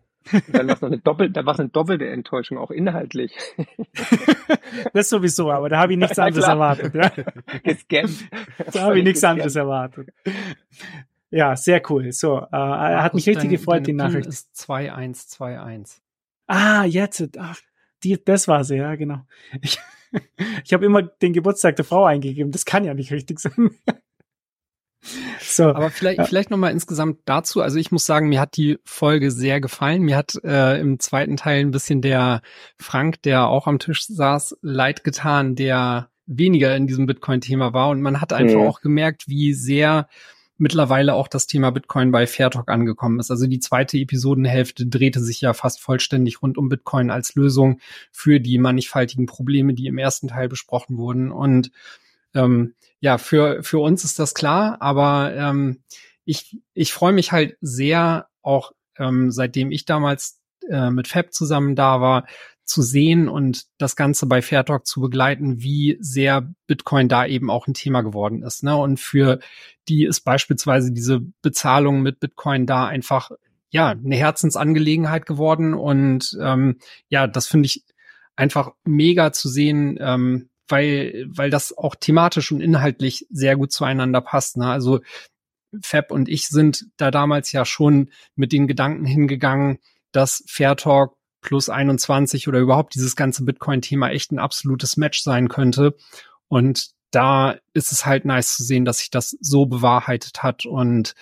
Dann 0.52 0.68
war 0.68 0.76
es 0.76 0.82
noch 0.82 0.88
eine 0.90 0.98
doppelte, 1.00 1.34
da 1.34 1.46
war 1.46 1.54
es 1.54 1.60
eine 1.60 1.70
doppelte 1.70 2.08
Enttäuschung, 2.10 2.58
auch 2.58 2.72
inhaltlich. 2.72 3.34
Das 4.94 5.10
sowieso, 5.10 5.52
aber 5.52 5.70
da 5.70 5.80
habe 5.80 5.94
ich 5.94 6.00
nichts 6.00 6.18
Ja, 6.18 6.26
anderes 6.26 6.44
klar. 6.46 6.56
erwartet. 6.56 6.96
Ja. 6.96 7.60
Gescampt. 7.64 8.26
Da 8.74 8.82
habe 8.84 8.98
ich 9.00 9.04
nichts 9.04 9.24
anderes 9.24 9.56
erwartet. 9.56 10.10
Ja, 11.30 11.56
sehr 11.56 11.82
cool. 11.90 12.12
So, 12.12 12.40
äh, 12.40 12.46
hat 12.52 13.14
mich 13.14 13.26
richtig 13.28 13.44
Dein- 13.44 13.52
gefreut, 13.52 13.76
deine 13.78 13.84
die 13.84 13.92
PIN 13.92 13.96
Nachricht. 13.98 14.28
ist 14.28 14.56
2121. 14.58 16.02
Ah, 16.48 16.84
jetzt. 16.84 17.38
Ach, 17.40 17.58
die, 18.04 18.22
das 18.24 18.48
war 18.48 18.64
sie, 18.64 18.78
ja, 18.78 18.96
genau. 18.96 19.22
Ich, 19.62 19.80
ich 20.64 20.74
habe 20.74 20.86
immer 20.86 21.02
den 21.04 21.34
Geburtstag 21.34 21.76
der 21.78 21.86
Frau 21.86 22.06
eingegeben. 22.06 22.52
Das 22.52 22.66
kann 22.66 22.84
ja 22.84 22.94
nicht 22.94 23.12
richtig 23.12 23.40
sein. 23.40 23.72
So, 25.56 25.66
Aber 25.74 25.90
vielleicht, 25.90 26.20
Ja. 26.20 26.26
vielleicht 26.26 26.52
nochmal 26.52 26.72
insgesamt 26.72 27.20
dazu. 27.26 27.62
Also 27.62 27.78
ich 27.78 27.92
muss 27.92 28.06
sagen, 28.06 28.30
mir 28.30 28.40
hat 28.40 28.58
die 28.58 28.78
Folge 28.84 29.32
sehr 29.32 29.62
gefallen. 29.62 30.02
Mir 30.04 30.18
hat 30.18 30.36
äh, 30.44 30.80
im 30.80 31.00
zweiten 31.00 31.38
Teil 31.38 31.62
ein 31.62 31.72
bisschen 31.72 32.02
der 32.02 32.42
Frank, 32.80 33.22
der 33.24 33.48
auch 33.48 33.68
am 33.68 33.80
Tisch 33.80 34.06
saß, 34.08 34.58
leid 34.62 35.04
getan, 35.04 35.56
der 35.56 36.10
weniger 36.28 36.76
in 36.76 36.88
diesem 36.88 37.06
Bitcoin-Thema 37.06 37.74
war. 37.74 37.90
Und 37.90 38.02
man 38.02 38.22
hat 38.22 38.34
einfach 38.34 38.60
Mhm. 38.60 38.68
auch 38.68 38.82
gemerkt, 38.82 39.28
wie 39.28 39.54
sehr 39.54 40.08
mittlerweile 40.58 41.14
auch 41.16 41.28
das 41.28 41.48
Thema 41.48 41.70
Bitcoin 41.72 42.12
bei 42.12 42.26
Fairtalk 42.28 42.70
angekommen 42.70 43.20
ist. 43.20 43.30
Also 43.30 43.46
die 43.46 43.60
zweite 43.60 43.98
Episodenhälfte 43.98 44.86
drehte 44.88 45.20
sich 45.22 45.42
ja 45.42 45.54
fast 45.54 45.82
vollständig 45.82 46.42
rund 46.42 46.58
um 46.58 46.70
Bitcoin 46.70 47.12
als 47.12 47.36
Lösung 47.36 47.80
für 48.12 48.40
die 48.40 48.58
mannigfaltigen 48.58 49.26
Probleme, 49.26 49.74
die 49.74 49.88
im 49.88 49.98
ersten 49.98 50.30
Teil 50.30 50.48
besprochen 50.48 50.98
wurden. 50.98 51.30
Und 51.32 51.72
ähm, 52.36 52.76
ja, 53.00 53.18
für, 53.18 53.64
für 53.64 53.80
uns 53.80 54.04
ist 54.04 54.20
das 54.20 54.34
klar, 54.34 54.78
aber 54.82 55.34
ähm, 55.36 55.84
ich, 56.26 56.58
ich 56.74 56.94
freue 56.94 57.14
mich 57.14 57.32
halt 57.32 57.58
sehr, 57.62 58.28
auch 58.42 58.72
ähm, 58.98 59.32
seitdem 59.32 59.72
ich 59.72 59.86
damals 59.86 60.40
äh, 60.70 60.90
mit 60.90 61.08
Fab 61.08 61.34
zusammen 61.34 61.76
da 61.76 62.02
war, 62.02 62.26
zu 62.66 62.82
sehen 62.82 63.30
und 63.30 63.66
das 63.78 63.96
Ganze 63.96 64.26
bei 64.26 64.42
Fairtalk 64.42 64.88
zu 64.88 65.00
begleiten, 65.00 65.62
wie 65.62 65.98
sehr 66.00 66.52
Bitcoin 66.66 67.08
da 67.08 67.26
eben 67.26 67.52
auch 67.52 67.68
ein 67.68 67.76
Thema 67.76 68.02
geworden 68.02 68.42
ist. 68.42 68.64
Ne? 68.64 68.76
Und 68.76 69.00
für 69.00 69.40
die 69.88 70.06
ist 70.06 70.22
beispielsweise 70.22 70.92
diese 70.92 71.22
Bezahlung 71.42 72.02
mit 72.02 72.20
Bitcoin 72.20 72.66
da 72.66 72.88
einfach 72.88 73.30
ja 73.70 73.90
eine 73.90 74.16
Herzensangelegenheit 74.16 75.28
geworden. 75.28 75.76
Und 75.76 76.36
ähm, 76.42 76.80
ja, 77.08 77.28
das 77.28 77.48
finde 77.48 77.68
ich 77.68 77.84
einfach 78.36 78.72
mega 78.84 79.32
zu 79.32 79.48
sehen, 79.48 79.98
ähm, 80.02 80.50
weil, 80.68 81.26
weil 81.30 81.50
das 81.50 81.78
auch 81.78 81.96
thematisch 81.96 82.52
und 82.52 82.62
inhaltlich 82.62 83.28
sehr 83.30 83.56
gut 83.56 83.72
zueinander 83.72 84.22
passt. 84.22 84.58
Ne? 84.58 84.70
Also 84.70 85.02
Fab 85.82 86.12
und 86.12 86.30
ich 86.30 86.48
sind 86.48 86.86
da 86.98 87.12
damals 87.12 87.52
ja 87.52 87.66
schon 87.66 88.10
mit 88.36 88.52
den 88.52 88.68
Gedanken 88.68 89.06
hingegangen, 89.06 89.80
dass 90.12 90.44
Fairtalk 90.48 91.14
plus 91.42 91.70
21 91.70 92.48
oder 92.48 92.60
überhaupt 92.60 92.96
dieses 92.96 93.16
ganze 93.16 93.44
Bitcoin-Thema 93.44 94.10
echt 94.10 94.32
ein 94.32 94.40
absolutes 94.40 94.98
Match 94.98 95.22
sein 95.22 95.48
könnte. 95.48 95.96
Und 96.48 96.90
da 97.12 97.56
ist 97.74 97.92
es 97.92 98.06
halt 98.06 98.26
nice 98.26 98.56
zu 98.56 98.64
sehen, 98.64 98.86
dass 98.86 99.00
sich 99.00 99.12
das 99.12 99.38
so 99.40 99.66
bewahrheitet 99.66 100.44
hat. 100.44 100.66
Und 100.66 101.14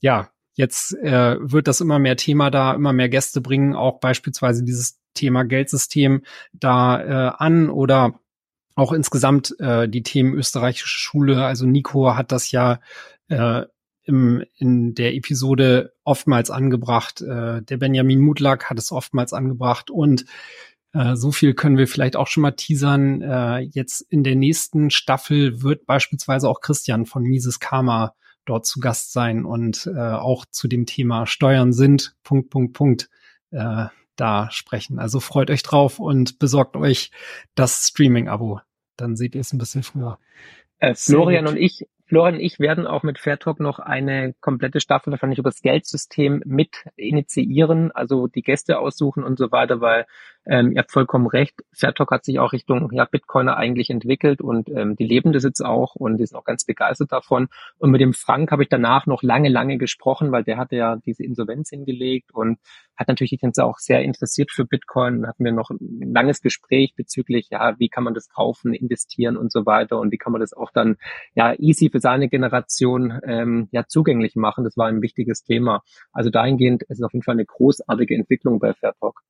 ja, 0.00 0.30
jetzt 0.54 0.94
äh, 0.98 1.36
wird 1.40 1.66
das 1.66 1.80
immer 1.80 1.98
mehr 1.98 2.16
Thema 2.16 2.50
da, 2.50 2.74
immer 2.74 2.92
mehr 2.92 3.08
Gäste 3.08 3.40
bringen 3.40 3.74
auch 3.74 3.98
beispielsweise 3.98 4.62
dieses 4.62 5.00
Thema 5.14 5.44
Geldsystem 5.44 6.22
da 6.52 7.00
äh, 7.00 7.32
an 7.38 7.70
oder 7.70 8.20
auch 8.74 8.92
insgesamt 8.92 9.58
äh, 9.60 9.88
die 9.88 10.02
Themen 10.02 10.34
österreichische 10.34 10.98
Schule. 10.98 11.44
Also 11.44 11.66
Nico 11.66 12.14
hat 12.16 12.32
das 12.32 12.50
ja 12.50 12.80
äh, 13.28 13.62
im, 14.04 14.44
in 14.56 14.94
der 14.94 15.14
Episode 15.14 15.92
oftmals 16.04 16.50
angebracht. 16.50 17.20
Äh, 17.20 17.62
der 17.62 17.76
Benjamin 17.78 18.20
Mutlak 18.20 18.68
hat 18.70 18.78
es 18.78 18.92
oftmals 18.92 19.32
angebracht 19.32 19.90
und 19.90 20.24
äh, 20.92 21.16
so 21.16 21.32
viel 21.32 21.54
können 21.54 21.76
wir 21.76 21.88
vielleicht 21.88 22.16
auch 22.16 22.26
schon 22.26 22.42
mal 22.42 22.52
teasern. 22.52 23.22
Äh, 23.22 23.58
jetzt 23.60 24.00
in 24.00 24.22
der 24.22 24.36
nächsten 24.36 24.90
Staffel 24.90 25.62
wird 25.62 25.86
beispielsweise 25.86 26.48
auch 26.48 26.60
Christian 26.60 27.06
von 27.06 27.22
Mises 27.22 27.60
Karma 27.60 28.14
dort 28.44 28.66
zu 28.66 28.78
Gast 28.80 29.12
sein 29.12 29.44
und 29.44 29.90
äh, 29.94 29.98
auch 29.98 30.44
zu 30.46 30.68
dem 30.68 30.84
Thema 30.86 31.26
Steuern 31.26 31.72
sind 31.72 32.14
Punkt 32.22 32.50
Punkt 32.50 32.74
Punkt 32.74 33.10
äh, 33.50 33.86
da 34.16 34.50
sprechen. 34.50 34.98
Also 34.98 35.20
freut 35.20 35.50
euch 35.50 35.62
drauf 35.62 35.98
und 35.98 36.38
besorgt 36.38 36.76
euch 36.76 37.10
das 37.54 37.88
Streaming-Abo. 37.88 38.60
Dann 38.96 39.16
seht 39.16 39.34
ihr 39.34 39.40
es 39.40 39.52
ein 39.52 39.58
bisschen 39.58 39.82
früher. 39.82 40.18
Äh, 40.78 40.94
Florian 40.94 41.46
und 41.46 41.56
ich, 41.56 41.86
Florian 42.06 42.34
und 42.34 42.40
ich 42.40 42.60
werden 42.60 42.86
auch 42.86 43.02
mit 43.02 43.18
Fairtalk 43.18 43.60
noch 43.60 43.78
eine 43.78 44.34
komplette 44.40 44.80
Staffel 44.80 45.10
wahrscheinlich 45.10 45.38
über 45.38 45.50
das 45.50 45.62
Geldsystem 45.62 46.42
mit 46.44 46.84
initiieren, 46.96 47.90
also 47.92 48.26
die 48.26 48.42
Gäste 48.42 48.78
aussuchen 48.78 49.24
und 49.24 49.38
so 49.38 49.50
weiter, 49.50 49.80
weil 49.80 50.06
ähm, 50.46 50.72
ihr 50.72 50.78
habt 50.78 50.92
vollkommen 50.92 51.26
recht. 51.26 51.54
Fairtalk 51.72 52.10
hat 52.10 52.24
sich 52.24 52.38
auch 52.38 52.52
Richtung 52.52 52.90
ja, 52.92 53.04
Bitcoiner 53.04 53.56
eigentlich 53.56 53.90
entwickelt 53.90 54.40
und 54.40 54.68
ähm, 54.68 54.96
die 54.96 55.06
leben 55.06 55.32
das 55.32 55.44
jetzt 55.44 55.64
auch 55.64 55.94
und 55.94 56.18
die 56.18 56.26
sind 56.26 56.36
auch 56.36 56.44
ganz 56.44 56.64
begeistert 56.64 57.12
davon. 57.12 57.48
Und 57.78 57.90
mit 57.90 58.00
dem 58.00 58.12
Frank 58.12 58.50
habe 58.50 58.62
ich 58.62 58.68
danach 58.68 59.06
noch 59.06 59.22
lange, 59.22 59.48
lange 59.48 59.78
gesprochen, 59.78 60.32
weil 60.32 60.44
der 60.44 60.58
hatte 60.58 60.76
ja 60.76 60.96
diese 60.96 61.24
Insolvenz 61.24 61.70
hingelegt 61.70 62.32
und 62.32 62.58
hat 62.96 63.08
natürlich 63.08 63.42
uns 63.42 63.58
auch 63.58 63.78
sehr 63.78 64.02
interessiert 64.02 64.50
für 64.50 64.64
Bitcoin 64.64 65.18
und 65.18 65.26
hatten 65.26 65.44
wir 65.44 65.52
noch 65.52 65.70
ein 65.70 66.12
langes 66.12 66.40
Gespräch 66.40 66.94
bezüglich, 66.94 67.48
ja, 67.50 67.78
wie 67.78 67.88
kann 67.88 68.04
man 68.04 68.14
das 68.14 68.28
kaufen, 68.28 68.74
investieren 68.74 69.36
und 69.36 69.50
so 69.50 69.66
weiter 69.66 69.98
und 69.98 70.12
wie 70.12 70.18
kann 70.18 70.32
man 70.32 70.40
das 70.40 70.52
auch 70.52 70.70
dann 70.72 70.96
ja 71.34 71.54
easy 71.58 71.90
für 71.90 72.00
seine 72.00 72.28
Generation 72.28 73.18
ähm, 73.26 73.68
ja 73.72 73.84
zugänglich 73.86 74.36
machen. 74.36 74.64
Das 74.64 74.76
war 74.76 74.86
ein 74.88 75.02
wichtiges 75.02 75.42
Thema. 75.42 75.82
Also 76.12 76.30
dahingehend 76.30 76.82
ist 76.84 76.98
es 76.98 77.02
auf 77.02 77.12
jeden 77.12 77.24
Fall 77.24 77.34
eine 77.34 77.46
großartige 77.46 78.14
Entwicklung 78.14 78.58
bei 78.58 78.74
Fairtalk. 78.74 79.20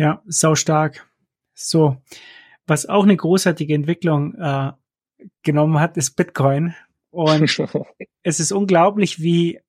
Ja, 0.00 0.22
sau 0.24 0.54
stark. 0.54 1.06
So, 1.52 1.98
was 2.66 2.86
auch 2.86 3.02
eine 3.02 3.18
großartige 3.18 3.74
Entwicklung 3.74 4.34
äh, 4.34 4.72
genommen 5.42 5.78
hat, 5.78 5.98
ist 5.98 6.12
Bitcoin. 6.16 6.74
Und 7.10 7.60
es 8.22 8.40
ist 8.40 8.50
unglaublich, 8.50 9.20
wie 9.20 9.60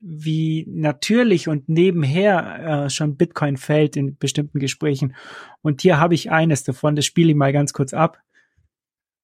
wie 0.00 0.64
natürlich 0.68 1.48
und 1.48 1.68
nebenher 1.68 2.84
äh, 2.86 2.90
schon 2.90 3.18
Bitcoin 3.18 3.58
fällt 3.58 3.96
in 3.96 4.16
bestimmten 4.16 4.58
Gesprächen. 4.58 5.14
Und 5.60 5.82
hier 5.82 5.98
habe 5.98 6.14
ich 6.14 6.30
eines 6.30 6.62
davon, 6.64 6.96
das 6.96 7.04
spiele 7.04 7.32
ich 7.32 7.36
mal 7.36 7.52
ganz 7.52 7.74
kurz 7.74 7.92
ab. 7.92 8.22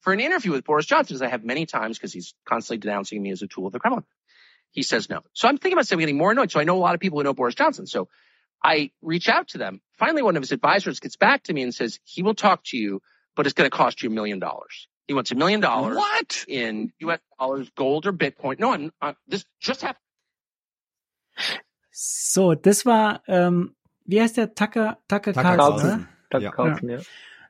for 0.02 0.12
an 0.12 0.20
interview 0.20 0.52
with 0.52 0.64
Boris 0.64 0.86
Johnson, 0.86 1.14
as 1.14 1.22
I 1.22 1.28
have 1.28 1.42
many 1.42 1.66
times 1.66 1.98
because 1.98 2.12
he's 2.12 2.34
constantly 2.46 2.78
denouncing 2.78 3.22
me 3.22 3.30
as 3.30 3.42
a 3.42 3.46
tool 3.46 3.66
of 3.66 3.72
the 3.72 3.78
Kremlin. 3.78 4.04
He 4.70 4.82
says 4.82 5.08
no. 5.08 5.20
So 5.32 5.48
I'm 5.48 5.56
thinking 5.56 5.78
about 5.78 5.88
getting 5.88 6.18
more 6.18 6.32
annoyed. 6.32 6.50
So 6.50 6.60
I 6.60 6.64
know 6.64 6.76
a 6.76 6.84
lot 6.84 6.94
of 6.94 7.00
people 7.00 7.18
who 7.18 7.24
know 7.24 7.34
Boris 7.34 7.54
Johnson. 7.54 7.86
So 7.86 8.08
I 8.62 8.90
reach 9.02 9.28
out 9.28 9.48
to 9.48 9.58
them. 9.58 9.80
Finally, 9.98 10.22
one 10.22 10.36
of 10.36 10.42
his 10.42 10.52
advisors 10.52 11.00
gets 11.00 11.16
back 11.16 11.42
to 11.44 11.52
me 11.52 11.62
and 11.62 11.74
says, 11.74 11.98
he 12.04 12.22
will 12.22 12.34
talk 12.34 12.62
to 12.64 12.76
you, 12.76 13.00
but 13.36 13.46
it's 13.46 13.54
going 13.54 13.70
to 13.70 13.76
cost 13.76 14.02
you 14.02 14.10
a 14.10 14.12
million 14.12 14.38
dollars. 14.38 14.88
He 15.08 15.14
wants 15.14 15.30
a 15.32 15.34
million 15.34 15.60
dollars 15.60 15.96
What? 15.96 16.44
in 16.46 16.92
US 17.00 17.18
dollars, 17.38 17.70
gold 17.76 18.06
or 18.06 18.12
Bitcoin. 18.12 18.58
No, 18.58 18.72
I'm, 18.72 18.92
uh, 19.02 19.14
this 19.26 19.44
just 19.60 19.82
happened. 19.82 20.04
So, 21.90 22.54
das 22.54 22.86
war, 22.86 23.22
ähm, 23.26 23.74
wie 24.04 24.20
heißt 24.20 24.36
der? 24.36 24.54
Tucker, 24.54 24.98
Tucker, 25.08 25.32
Tucker 25.32 25.42
Carlson, 25.42 25.56
Carlson. 25.56 26.00
ne? 26.00 26.08
Das 26.30 26.42
Ja. 26.42 26.50
kaufen, 26.50 26.88
ja. 26.88 27.00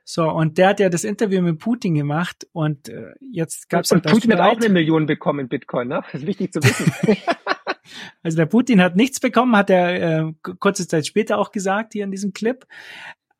So, 0.03 0.29
und 0.29 0.57
der 0.57 0.69
hat 0.69 0.79
ja 0.79 0.89
das 0.89 1.03
Interview 1.03 1.41
mit 1.41 1.59
Putin 1.59 1.93
gemacht 1.93 2.47
und 2.53 2.89
äh, 2.89 3.13
jetzt 3.31 3.69
gab 3.69 3.83
es 3.83 3.91
Und 3.91 4.03
Putin 4.03 4.33
hat 4.33 4.39
auch 4.41 4.57
eine 4.57 4.69
Million 4.69 5.05
bekommen 5.05 5.41
in 5.41 5.47
Bitcoin, 5.47 5.87
ne? 5.89 6.01
Das 6.11 6.21
ist 6.21 6.27
wichtig 6.27 6.51
zu 6.51 6.63
wissen. 6.63 6.91
Also 8.23 8.37
der 8.37 8.45
Putin 8.45 8.81
hat 8.81 8.95
nichts 8.95 9.19
bekommen, 9.19 9.55
hat 9.55 9.69
er 9.69 10.27
äh, 10.27 10.33
kurze 10.59 10.87
Zeit 10.87 11.07
später 11.07 11.37
auch 11.37 11.51
gesagt 11.51 11.93
hier 11.93 12.03
in 12.03 12.11
diesem 12.11 12.33
Clip. 12.33 12.65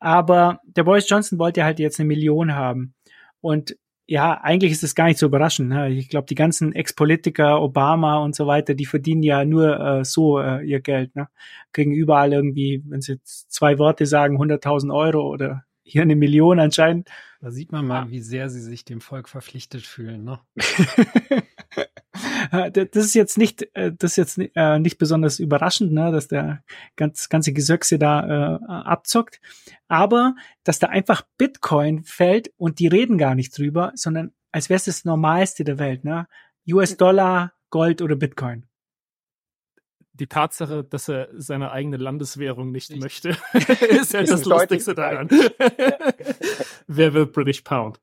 Aber 0.00 0.60
der 0.64 0.84
Boris 0.84 1.08
Johnson 1.08 1.38
wollte 1.38 1.64
halt 1.64 1.78
jetzt 1.78 2.00
eine 2.00 2.08
Million 2.08 2.54
haben. 2.54 2.94
Und 3.40 3.76
ja, 4.06 4.40
eigentlich 4.42 4.72
ist 4.72 4.82
es 4.82 4.94
gar 4.94 5.06
nicht 5.06 5.18
so 5.18 5.26
überraschend. 5.26 5.68
Ne? 5.68 5.90
Ich 5.90 6.08
glaube, 6.08 6.26
die 6.26 6.34
ganzen 6.34 6.72
Ex-Politiker, 6.72 7.62
Obama 7.62 8.18
und 8.18 8.34
so 8.34 8.46
weiter, 8.46 8.74
die 8.74 8.84
verdienen 8.84 9.22
ja 9.22 9.44
nur 9.44 9.78
äh, 9.80 10.04
so 10.04 10.40
äh, 10.40 10.62
ihr 10.64 10.80
Geld. 10.80 11.14
Ne? 11.14 11.28
Kriegen 11.72 11.92
überall 11.92 12.32
irgendwie, 12.32 12.82
wenn 12.86 13.00
sie 13.00 13.12
jetzt 13.12 13.50
zwei 13.52 13.78
Worte 13.78 14.06
sagen, 14.06 14.42
100.000 14.42 14.94
Euro 14.94 15.28
oder 15.28 15.64
hier 15.82 16.02
eine 16.02 16.16
Million 16.16 16.58
anscheinend. 16.58 17.08
Da 17.40 17.50
sieht 17.50 17.72
man 17.72 17.86
mal, 17.86 18.10
wie 18.10 18.20
sehr 18.20 18.48
sie 18.50 18.60
sich 18.60 18.84
dem 18.84 19.00
Volk 19.00 19.28
verpflichtet 19.28 19.82
fühlen. 19.82 20.24
Ne? 20.24 20.40
Äh, 22.50 22.70
das 22.70 23.06
ist 23.06 23.14
jetzt 23.14 23.38
nicht, 23.38 23.66
äh, 23.74 23.92
das 23.96 24.12
ist 24.12 24.16
jetzt 24.16 24.38
ni- 24.38 24.50
äh, 24.54 24.78
nicht 24.78 24.98
besonders 24.98 25.38
überraschend, 25.38 25.92
ne, 25.92 26.12
dass 26.12 26.28
der 26.28 26.62
ganz, 26.96 27.28
ganze 27.30 27.52
Gesöchse 27.52 27.98
da 27.98 28.56
äh, 28.56 28.58
abzockt. 28.66 29.40
Aber 29.88 30.34
dass 30.62 30.78
da 30.78 30.88
einfach 30.88 31.22
Bitcoin 31.38 32.02
fällt 32.04 32.52
und 32.58 32.78
die 32.78 32.88
reden 32.88 33.16
gar 33.16 33.34
nicht 33.34 33.56
drüber, 33.56 33.92
sondern 33.94 34.32
als 34.50 34.68
wäre 34.68 34.76
es 34.76 34.84
das 34.84 35.04
Normalste 35.04 35.64
der 35.64 35.78
Welt, 35.78 36.04
ne? 36.04 36.26
US-Dollar, 36.70 37.54
Gold 37.70 38.02
oder 38.02 38.16
Bitcoin. 38.16 38.66
Die 40.14 40.26
Tatsache, 40.26 40.84
dass 40.84 41.08
er 41.08 41.28
seine 41.36 41.72
eigene 41.72 41.96
Landeswährung 41.96 42.70
nicht, 42.70 42.90
nicht. 42.90 43.02
möchte, 43.02 43.30
ist 43.52 44.12
ja 44.12 44.22
das 44.22 44.44
Lustigste 44.44 44.94
daran. 44.94 45.28
Wer 46.86 47.14
will 47.14 47.26
British 47.26 47.62
Pound? 47.62 48.00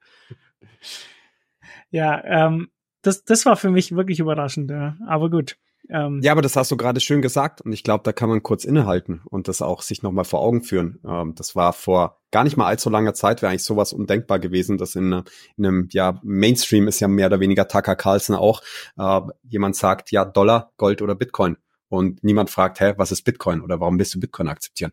Ja, 1.92 2.24
ähm, 2.24 2.70
das, 3.02 3.24
das 3.24 3.46
war 3.46 3.56
für 3.56 3.70
mich 3.70 3.96
wirklich 3.96 4.20
überraschend, 4.20 4.72
ja. 4.72 4.98
aber 5.08 5.30
gut. 5.30 5.58
Ähm, 5.92 6.20
ja, 6.22 6.34
aber 6.34 6.44
das 6.44 6.56
hast 6.56 6.70
du 6.70 6.78
gerade 6.78 7.00
schön 7.00 7.22
gesagt 7.22 7.62
und 7.62 7.74
ich 7.74 7.84
glaube, 7.84 8.04
da 8.04 8.12
kann 8.12 8.30
man 8.30 8.44
kurz 8.44 8.64
innehalten 8.64 9.22
und 9.26 9.48
das 9.48 9.62
auch 9.62 9.82
sich 9.82 10.04
nochmal 10.04 10.26
vor 10.26 10.42
Augen 10.42 10.62
führen. 10.62 11.00
Ähm, 11.08 11.34
das 11.36 11.56
war 11.56 11.74
vor 11.74 12.20
gar 12.32 12.44
nicht 12.44 12.58
mal 12.58 12.68
allzu 12.68 12.92
langer 12.92 13.16
Zeit, 13.16 13.42
wäre 13.42 13.50
eigentlich 13.50 13.64
sowas 13.64 13.92
undenkbar 13.92 14.38
gewesen, 14.38 14.78
dass 14.78 14.94
in, 14.94 15.24
in, 15.58 15.66
einem, 15.66 15.88
ja, 15.92 16.20
Mainstream 16.22 16.88
ist 16.88 17.00
ja 17.00 17.08
mehr 17.08 17.28
oder 17.28 17.40
weniger 17.40 17.68
Tucker 17.68 17.96
Carlson 17.96 18.36
auch, 18.36 18.62
äh, 18.98 19.22
jemand 19.44 19.78
sagt, 19.78 20.12
ja, 20.12 20.26
Dollar, 20.26 20.74
Gold 20.78 21.02
oder 21.02 21.16
Bitcoin 21.16 21.58
und 21.90 22.24
niemand 22.24 22.50
fragt, 22.50 22.80
hä, 22.80 22.94
was 22.98 23.12
ist 23.12 23.24
Bitcoin 23.24 23.62
oder 23.62 23.80
warum 23.80 23.98
willst 23.98 24.16
du 24.16 24.20
Bitcoin 24.20 24.48
akzeptieren? 24.48 24.92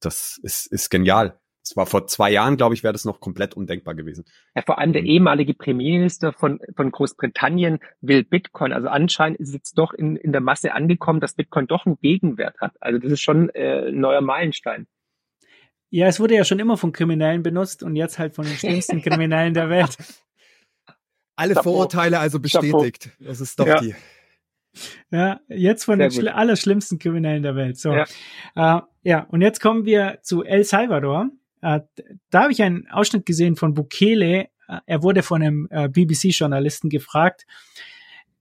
Das 0.00 0.38
ist, 0.42 0.66
ist 0.66 0.90
genial. 0.90 1.38
Es 1.62 1.76
war 1.76 1.84
vor 1.84 2.06
zwei 2.06 2.30
Jahren, 2.30 2.56
glaube 2.56 2.74
ich, 2.74 2.82
wäre 2.82 2.94
das 2.94 3.04
noch 3.04 3.20
komplett 3.20 3.54
undenkbar 3.54 3.94
gewesen. 3.94 4.24
Ja, 4.54 4.62
vor 4.62 4.78
allem 4.78 4.94
der 4.94 5.02
mhm. 5.02 5.08
ehemalige 5.08 5.52
Premierminister 5.52 6.32
von, 6.32 6.60
von 6.76 6.90
Großbritannien 6.90 7.80
will 8.00 8.24
Bitcoin. 8.24 8.72
Also 8.72 8.88
anscheinend 8.88 9.38
ist 9.38 9.48
es 9.48 9.54
jetzt 9.54 9.78
doch 9.78 9.92
in, 9.92 10.16
in 10.16 10.32
der 10.32 10.40
Masse 10.40 10.72
angekommen, 10.72 11.20
dass 11.20 11.34
Bitcoin 11.34 11.66
doch 11.66 11.84
einen 11.84 11.98
Gegenwert 12.00 12.56
hat. 12.60 12.72
Also 12.80 12.98
das 12.98 13.12
ist 13.12 13.20
schon 13.20 13.50
äh, 13.50 13.88
ein 13.88 14.00
neuer 14.00 14.22
Meilenstein. 14.22 14.86
Ja, 15.90 16.06
es 16.06 16.20
wurde 16.20 16.36
ja 16.36 16.44
schon 16.44 16.58
immer 16.58 16.76
von 16.76 16.92
Kriminellen 16.92 17.42
benutzt 17.42 17.82
und 17.82 17.96
jetzt 17.96 18.18
halt 18.18 18.34
von 18.34 18.46
den 18.46 18.56
schlimmsten 18.56 19.02
Kriminellen 19.02 19.52
der 19.52 19.68
Welt. 19.68 19.96
Alle. 21.36 21.54
Vorurteile 21.54 22.18
also 22.18 22.40
bestätigt. 22.40 23.10
Das 23.20 23.40
ist 23.40 23.60
doch 23.60 23.66
ja. 23.66 23.80
die. 23.80 23.94
Ja, 25.10 25.40
jetzt 25.48 25.84
von 25.84 25.98
Sehr 25.98 26.08
den 26.08 26.12
schli 26.12 26.28
allerschlimmsten 26.28 26.98
Kriminellen 26.98 27.42
der 27.42 27.56
Welt. 27.56 27.78
So, 27.78 27.92
ja. 27.92 28.04
Äh, 28.54 28.82
ja, 29.02 29.26
und 29.30 29.40
jetzt 29.40 29.60
kommen 29.60 29.84
wir 29.84 30.18
zu 30.22 30.44
El 30.44 30.64
Salvador. 30.64 31.30
Äh, 31.62 31.80
da 32.30 32.42
habe 32.42 32.52
ich 32.52 32.62
einen 32.62 32.88
Ausschnitt 32.88 33.26
gesehen 33.26 33.56
von 33.56 33.74
Bukele. 33.74 34.48
Äh, 34.68 34.80
er 34.86 35.02
wurde 35.02 35.22
von 35.22 35.42
einem 35.42 35.68
äh, 35.70 35.88
BBC-Journalisten 35.88 36.90
gefragt, 36.90 37.46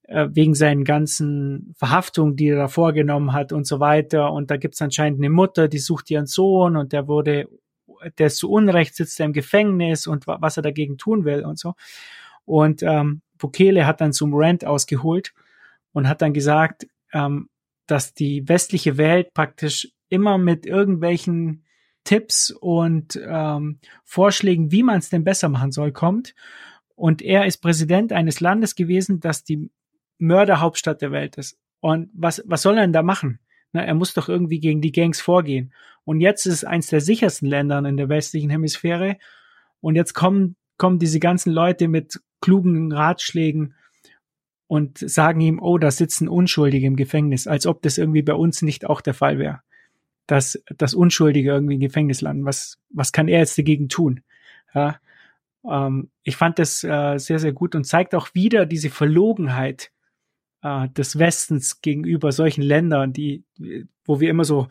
äh, 0.04 0.28
wegen 0.32 0.56
seinen 0.56 0.84
ganzen 0.84 1.74
Verhaftungen, 1.78 2.36
die 2.36 2.50
er 2.50 2.58
da 2.58 2.68
vorgenommen 2.68 3.34
hat 3.34 3.54
und 3.54 3.66
so 3.66 3.80
weiter. 3.80 4.32
Und 4.32 4.52
da 4.52 4.58
gibt 4.58 4.76
es 4.76 4.82
anscheinend 4.82 5.20
eine 5.20 5.30
Mutter, 5.30 5.68
die 5.68 5.80
sucht 5.80 6.10
ihren 6.12 6.28
Sohn 6.28 6.76
und 6.76 6.94
der 6.94 7.08
wurde, 7.08 7.48
der 8.18 8.28
ist 8.28 8.38
zu 8.38 8.52
Unrecht, 8.52 8.96
sitzt 8.96 9.20
er 9.20 9.26
im 9.26 9.34
Gefängnis 9.34 10.06
und 10.06 10.28
was 10.28 10.58
er 10.58 10.64
dagegen 10.64 10.98
tun 10.98 11.26
will 11.26 11.46
und 11.46 11.58
so. 11.58 11.74
Und 12.46 12.84
ähm, 12.84 13.22
Bukele 13.38 13.86
hat 13.86 14.02
dann 14.02 14.14
zum 14.14 14.32
Rant 14.34 14.66
ausgeholt 14.66 15.34
und 15.94 16.08
hat 16.08 16.22
dann 16.22 16.34
gesagt, 16.34 16.88
ähm, 17.14 17.50
dass 17.88 18.14
die 18.14 18.48
westliche 18.48 18.98
Welt 18.98 19.34
praktisch 19.34 19.90
immer 20.10 20.38
mit 20.38 20.66
irgendwelchen 20.66 21.64
Tipps 22.04 22.52
und 22.52 23.20
ähm, 23.22 23.80
Vorschlägen, 24.04 24.72
wie 24.72 24.84
man 24.84 25.00
es 25.00 25.10
denn 25.10 25.24
besser 25.24 25.50
machen 25.50 25.72
soll, 25.72 25.92
kommt. 25.92 26.36
Und 26.96 27.22
er 27.22 27.46
ist 27.46 27.58
Präsident 27.58 28.14
eines 28.14 28.40
Landes 28.40 28.76
gewesen, 28.76 29.20
das 29.20 29.44
die 29.44 29.70
Mörderhauptstadt 30.18 31.02
der 31.02 31.12
Welt 31.12 31.36
ist. 31.38 31.58
Und 31.80 32.10
was, 32.14 32.42
was 32.46 32.62
soll 32.62 32.78
er 32.78 32.82
denn 32.82 32.94
da 32.94 33.04
machen? 33.04 33.40
Na, 33.74 33.84
er 33.84 33.94
muss 33.94 34.14
doch 34.14 34.30
irgendwie 34.30 34.60
gegen 34.60 34.82
die 34.82 34.92
Gangs 34.92 35.20
vorgehen. 35.20 35.74
Und 36.06 36.22
jetzt 36.22 36.46
ist 36.46 36.54
es 36.54 36.64
eins 36.64 36.88
der 36.88 37.02
sichersten 37.02 37.48
Länder 37.48 37.80
in 37.80 37.98
der 37.98 38.10
westlichen 38.10 38.50
Hemisphäre. 38.50 39.18
Und 39.82 39.96
jetzt 39.96 40.14
kommen, 40.14 40.56
kommen 40.78 41.00
diese 41.00 41.20
ganzen 41.20 41.52
Leute 41.52 41.88
mit 41.88 42.20
klugen 42.42 42.92
Ratschlägen 42.92 43.76
und 44.68 44.98
sagen 44.98 45.40
ihm, 45.42 45.60
oh, 45.60 45.78
da 45.78 45.92
sitzen 45.92 46.28
Unschuldige 46.28 46.88
im 46.88 46.96
Gefängnis, 46.96 47.48
als 47.48 47.66
ob 47.66 47.82
das 47.82 47.98
irgendwie 47.98 48.22
bei 48.22 48.34
uns 48.34 48.62
nicht 48.62 48.86
auch 48.86 49.02
der 49.02 49.14
Fall 49.14 49.40
wäre 49.40 49.62
dass, 50.28 50.62
dass 50.78 50.94
Unschuldige 50.94 51.52
irgendwie 51.52 51.76
im 51.76 51.80
Gefängnis 51.80 52.22
landen. 52.22 52.46
Was, 52.46 52.78
was 52.90 53.12
kann 53.12 53.30
er 53.30 53.40
jetzt 53.40 53.58
dagegen 53.58 53.90
tun? 53.90 54.22
Ja, 54.76 55.00
ähm, 55.66 56.12
ich 56.24 56.36
fand 56.36 56.60
das 56.60 56.84
äh, 56.84 57.18
sehr, 57.18 57.40
sehr 57.40 57.54
gut 57.54 57.74
und 57.74 57.86
zeigt 57.86 58.14
auch 58.14 58.36
wieder 58.36 58.66
diese 58.66 58.90
Verlogenheit 58.90 59.92
äh, 60.62 60.90
des 60.90 61.18
Westens 61.18 61.82
gegenüber 61.82 62.32
solchen 62.34 62.62
Ländern, 62.62 63.14
die, 63.14 63.44
wo 64.06 64.20
wir 64.20 64.30
immer 64.30 64.44
so 64.44 64.68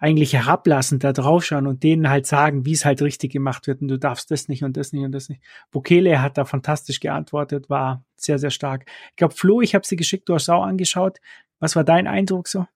eigentlich 0.00 0.32
herablassend 0.32 1.04
da 1.04 1.12
draufschauen 1.12 1.66
und 1.66 1.82
denen 1.82 2.08
halt 2.08 2.26
sagen, 2.26 2.64
wie 2.64 2.72
es 2.72 2.84
halt 2.86 3.02
richtig 3.02 3.32
gemacht 3.32 3.66
wird 3.66 3.82
und 3.82 3.88
du 3.88 3.98
darfst 3.98 4.30
das 4.30 4.48
nicht 4.48 4.64
und 4.64 4.76
das 4.76 4.92
nicht 4.92 5.04
und 5.04 5.12
das 5.12 5.28
nicht. 5.28 5.42
Bukele 5.70 6.22
hat 6.22 6.38
da 6.38 6.46
fantastisch 6.46 7.00
geantwortet, 7.00 7.68
war 7.68 8.02
sehr, 8.16 8.38
sehr 8.38 8.50
stark. 8.50 8.86
Ich 9.10 9.16
glaube, 9.16 9.34
Flo, 9.34 9.60
ich 9.60 9.74
habe 9.74 9.86
sie 9.86 9.96
geschickt, 9.96 10.28
du 10.28 10.34
hast 10.34 10.48
auch 10.48 10.64
angeschaut. 10.64 11.18
Was 11.60 11.76
war 11.76 11.84
dein 11.84 12.06
Eindruck 12.06 12.48
so? 12.48 12.66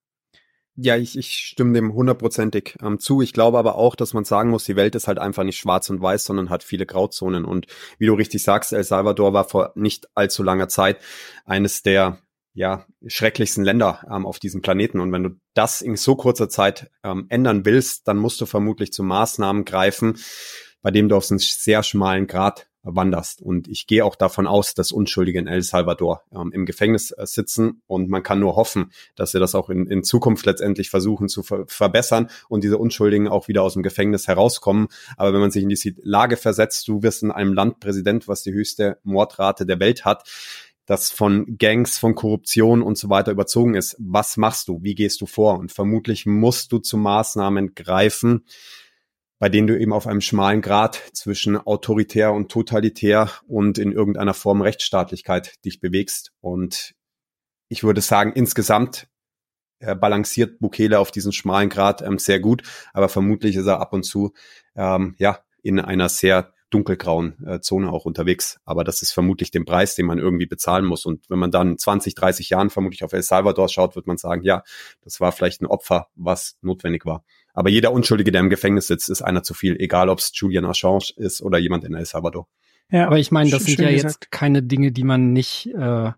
Ja, 0.77 0.97
ich, 0.97 1.17
ich 1.17 1.33
stimme 1.33 1.73
dem 1.73 1.95
hundertprozentig 1.95 2.77
ähm, 2.83 2.99
zu. 2.99 3.23
Ich 3.23 3.33
glaube 3.33 3.59
aber 3.59 3.77
auch, 3.77 3.95
dass 3.95 4.13
man 4.13 4.25
sagen 4.25 4.51
muss, 4.51 4.65
die 4.65 4.77
Welt 4.77 4.97
ist 4.97 5.07
halt 5.07 5.19
einfach 5.19 5.45
nicht 5.45 5.57
schwarz 5.57 5.89
und 5.89 6.03
weiß, 6.03 6.25
sondern 6.25 6.51
hat 6.51 6.65
viele 6.65 6.85
Grauzonen. 6.85 7.45
Und 7.45 7.67
wie 7.99 8.07
du 8.07 8.15
richtig 8.15 8.43
sagst, 8.43 8.73
El 8.73 8.83
Salvador 8.83 9.33
war 9.33 9.49
vor 9.49 9.73
nicht 9.77 10.09
allzu 10.17 10.43
langer 10.43 10.69
Zeit 10.69 10.99
eines 11.45 11.83
der 11.83 12.19
ja, 12.55 12.87
schrecklichsten 13.07 13.65
Länder 13.65 14.07
ähm, 14.11 14.25
auf 14.25 14.39
diesem 14.39 14.63
Planeten. 14.63 15.01
Und 15.01 15.13
wenn 15.13 15.25
du 15.25 15.31
das 15.55 15.83
in 15.83 15.97
so 15.97 16.17
kurzer 16.17 16.49
Zeit 16.49 16.91
ähm, 17.03 17.27
ändern 17.29 17.65
willst, 17.65 18.09
dann 18.09 18.17
musst 18.17 18.41
du 18.41 18.47
vermutlich 18.47 18.93
zu 18.93 19.03
Maßnahmen 19.03 19.65
greifen, 19.65 20.19
bei 20.81 20.91
dem 20.91 21.09
du 21.09 21.17
auf 21.17 21.31
einen 21.31 21.41
sehr 21.41 21.83
schmalen 21.83 22.27
Grad 22.27 22.69
wanderst. 22.85 23.41
Und 23.43 23.67
ich 23.67 23.87
gehe 23.87 24.05
auch 24.05 24.15
davon 24.15 24.47
aus, 24.47 24.75
dass 24.75 24.93
Unschuldige 24.93 25.39
in 25.39 25.47
El 25.47 25.63
Salvador 25.63 26.23
ähm, 26.33 26.53
im 26.53 26.67
Gefängnis 26.67 27.11
äh, 27.11 27.27
sitzen 27.27 27.83
und 27.87 28.09
man 28.09 28.23
kann 28.23 28.41
nur 28.41 28.57
hoffen, 28.57 28.93
dass 29.17 29.33
sie 29.33 29.41
das 29.41 29.55
auch 29.55 29.71
in, 29.71 29.87
in 29.87 30.05
Zukunft 30.05 30.47
letztendlich 30.47 30.91
versuchen 30.91 31.29
zu 31.29 31.43
ver 31.43 31.65
verbessern 31.67 32.29
und 32.49 32.63
diese 32.63 32.79
Unschuldigen 32.79 33.27
auch 33.27 33.49
wieder 33.49 33.63
aus 33.63 33.73
dem 33.73 33.83
Gefängnis 33.83 34.29
herauskommen. 34.29 34.89
Aber 35.17 35.33
wenn 35.33 35.41
man 35.41 35.51
sich 35.51 35.63
in 35.63 35.69
diese 35.69 35.95
Lage 36.03 36.37
versetzt, 36.37 36.87
du 36.87 37.03
wirst 37.03 37.23
in 37.23 37.33
einem 37.33 37.55
Land 37.55 37.81
Präsident, 37.81 38.29
was 38.29 38.43
die 38.43 38.53
höchste 38.53 38.99
Mordrate 39.03 39.67
der 39.67 39.81
Welt 39.81 40.05
hat, 40.05 40.29
das 40.87 41.11
von 41.11 41.57
Gangs, 41.59 41.99
von 41.99 42.15
Korruption 42.15 42.83
und 42.83 42.99
so 42.99 43.09
weiter 43.09 43.33
überzogen 43.33 43.75
ist. 43.75 43.97
Was 43.99 44.37
machst 44.37 44.69
du? 44.69 44.83
Wie 44.83 44.95
gehst 44.95 45.21
du 45.21 45.27
vor? 45.27 45.59
Und 45.59 45.73
vermutlich 45.73 46.27
musst 46.27 46.73
du 46.73 46.79
zu 46.79 46.97
Maßnahmen 46.97 47.75
greifen, 47.75 48.45
bei 49.39 49.49
denen 49.49 49.67
du 49.67 49.79
eben 49.79 49.93
auf 49.93 50.07
einem 50.07 50.21
schmalen 50.21 50.63
Grad 50.63 50.97
zwischen 51.13 51.57
autoritär 51.57 52.33
und 52.33 52.51
totalitär 52.51 53.31
und 53.47 53.79
in 53.79 53.93
irgendeiner 53.93 54.35
Form 54.35 54.63
Rechtsstaatlichkeit 54.63 55.65
dich 55.65 55.81
bewegst. 55.81 56.33
Und 56.41 56.95
ich 57.69 57.83
würde 57.83 58.01
sagen, 58.01 58.33
insgesamt 58.35 59.09
äh, 59.81 59.95
balanciert 59.95 60.61
Bukele 60.61 60.99
auf 60.99 61.11
diesen 61.11 61.33
schmalen 61.33 61.69
Grad 61.69 62.01
ähm, 62.01 62.19
sehr 62.19 62.41
gut, 62.41 62.63
aber 62.93 63.09
vermutlich 63.09 63.57
ist 63.57 63.67
er 63.67 63.81
ab 63.81 63.93
und 63.93 64.05
zu 64.05 64.33
ähm, 64.77 65.15
ja 65.19 65.41
in 65.63 65.81
einer 65.81 66.09
sehr 66.09 66.54
dunkelgrauen 66.75 67.35
äh, 67.47 67.61
Zone 67.61 67.91
auch 67.91 68.05
unterwegs. 68.05 68.61
Aber 68.65 68.83
das 68.85 69.01
ist 69.03 69.13
vermutlich 69.13 69.51
den 69.51 69.65
Preis, 69.65 69.95
den 69.95 70.07
man 70.07 70.19
irgendwie 70.19 70.47
bezahlen 70.47 70.85
muss. 70.85 71.07
Und 71.07 71.31
wenn 71.31 71.39
man 71.39 71.51
dann 71.51 71.79
20, 71.79 72.15
30 72.15 72.51
Jahren 72.51 72.71
vermutlich 72.71 73.05
auf 73.05 73.13
El 73.13 73.23
Salvador 73.23 73.69
schaut, 73.69 73.95
wird 73.95 74.07
man 74.07 74.17
sagen, 74.17 74.43
ja, 74.43 74.63
das 75.03 75.21
war 75.21 75.33
vielleicht 75.33 75.63
ein 75.63 75.67
Opfer, 75.67 76.09
was 76.17 76.57
notwendig 76.61 77.07
war. 77.07 77.25
Aber 77.55 77.71
jeder 77.71 77.93
Unschuldige, 77.93 78.33
der 78.33 78.41
im 78.41 78.51
Gefängnis 78.51 78.89
sitzt, 78.89 79.09
ist 79.09 79.23
einer 79.23 79.45
zu 79.45 79.55
viel, 79.55 79.77
egal 79.81 80.09
ob 80.09 80.19
es 80.19 80.33
Julian 80.35 80.65
Assange 80.65 81.13
ist 81.17 81.41
oder 81.41 81.59
jemand 81.59 81.85
in 81.85 81.95
El 81.95 82.05
Salvador. 82.05 82.49
Ja, 82.91 83.07
aber 83.07 83.19
ich 83.19 83.31
meine, 83.31 83.51
das 83.51 83.65
sind 83.65 83.79
ja 83.79 83.91
gesagt. 83.91 84.25
jetzt 84.25 84.31
keine 84.31 84.63
Dinge, 84.63 84.93
die 84.93 85.05
man 85.05 85.33
nicht 85.33 85.69
äh, 85.75 86.11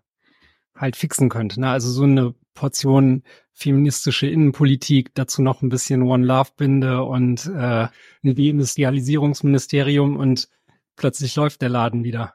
halt 0.75 0.95
fixen 0.95 1.29
könnte. 1.29 1.59
Ne? 1.61 1.69
Also 1.69 1.89
so 1.91 2.03
eine 2.03 2.33
Portion 2.57 3.23
feministische 3.53 4.27
Innenpolitik, 4.27 5.13
dazu 5.13 5.43
noch 5.43 5.61
ein 5.61 5.69
bisschen 5.69 6.01
One 6.01 6.25
Love 6.25 6.49
Binde 6.57 7.03
und 7.03 7.45
äh, 7.45 7.87
ein 8.23 8.35
Deindustrialisierungsministerium 8.35 10.17
und 10.17 10.49
plötzlich 10.95 11.35
läuft 11.35 11.61
der 11.61 11.69
Laden 11.69 12.03
wieder. 12.03 12.33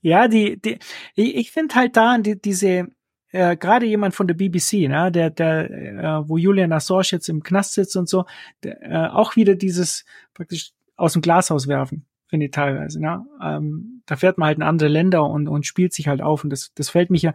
Ja, 0.00 0.28
die, 0.28 0.60
die 0.60 0.78
ich, 1.14 1.36
ich 1.36 1.50
finde 1.50 1.74
halt 1.74 1.96
da 1.96 2.18
die, 2.18 2.40
diese 2.40 2.88
äh, 3.32 3.56
gerade 3.56 3.86
jemand 3.86 4.14
von 4.14 4.26
der 4.26 4.34
BBC, 4.34 4.88
ne, 4.88 5.10
der, 5.10 5.30
der, 5.30 5.70
äh, 5.70 6.28
wo 6.28 6.36
Julian 6.36 6.72
Assange 6.72 7.08
jetzt 7.10 7.28
im 7.28 7.42
Knast 7.42 7.74
sitzt 7.74 7.96
und 7.96 8.08
so, 8.08 8.24
der, 8.62 8.82
äh, 8.82 9.08
auch 9.08 9.36
wieder 9.36 9.54
dieses 9.54 10.04
praktisch 10.34 10.72
aus 10.96 11.14
dem 11.14 11.22
Glashaus 11.22 11.66
werfen, 11.66 12.06
finde 12.28 12.46
ich 12.46 12.52
teilweise. 12.52 13.00
Ne? 13.00 13.24
Ähm, 13.42 14.02
da 14.06 14.16
fährt 14.16 14.38
man 14.38 14.48
halt 14.48 14.58
in 14.58 14.62
andere 14.62 14.88
Länder 14.88 15.24
und, 15.24 15.48
und 15.48 15.66
spielt 15.66 15.92
sich 15.92 16.08
halt 16.08 16.22
auf 16.22 16.44
und 16.44 16.50
das, 16.50 16.72
das 16.74 16.90
fällt 16.90 17.10
mich 17.10 17.22
ja, 17.22 17.32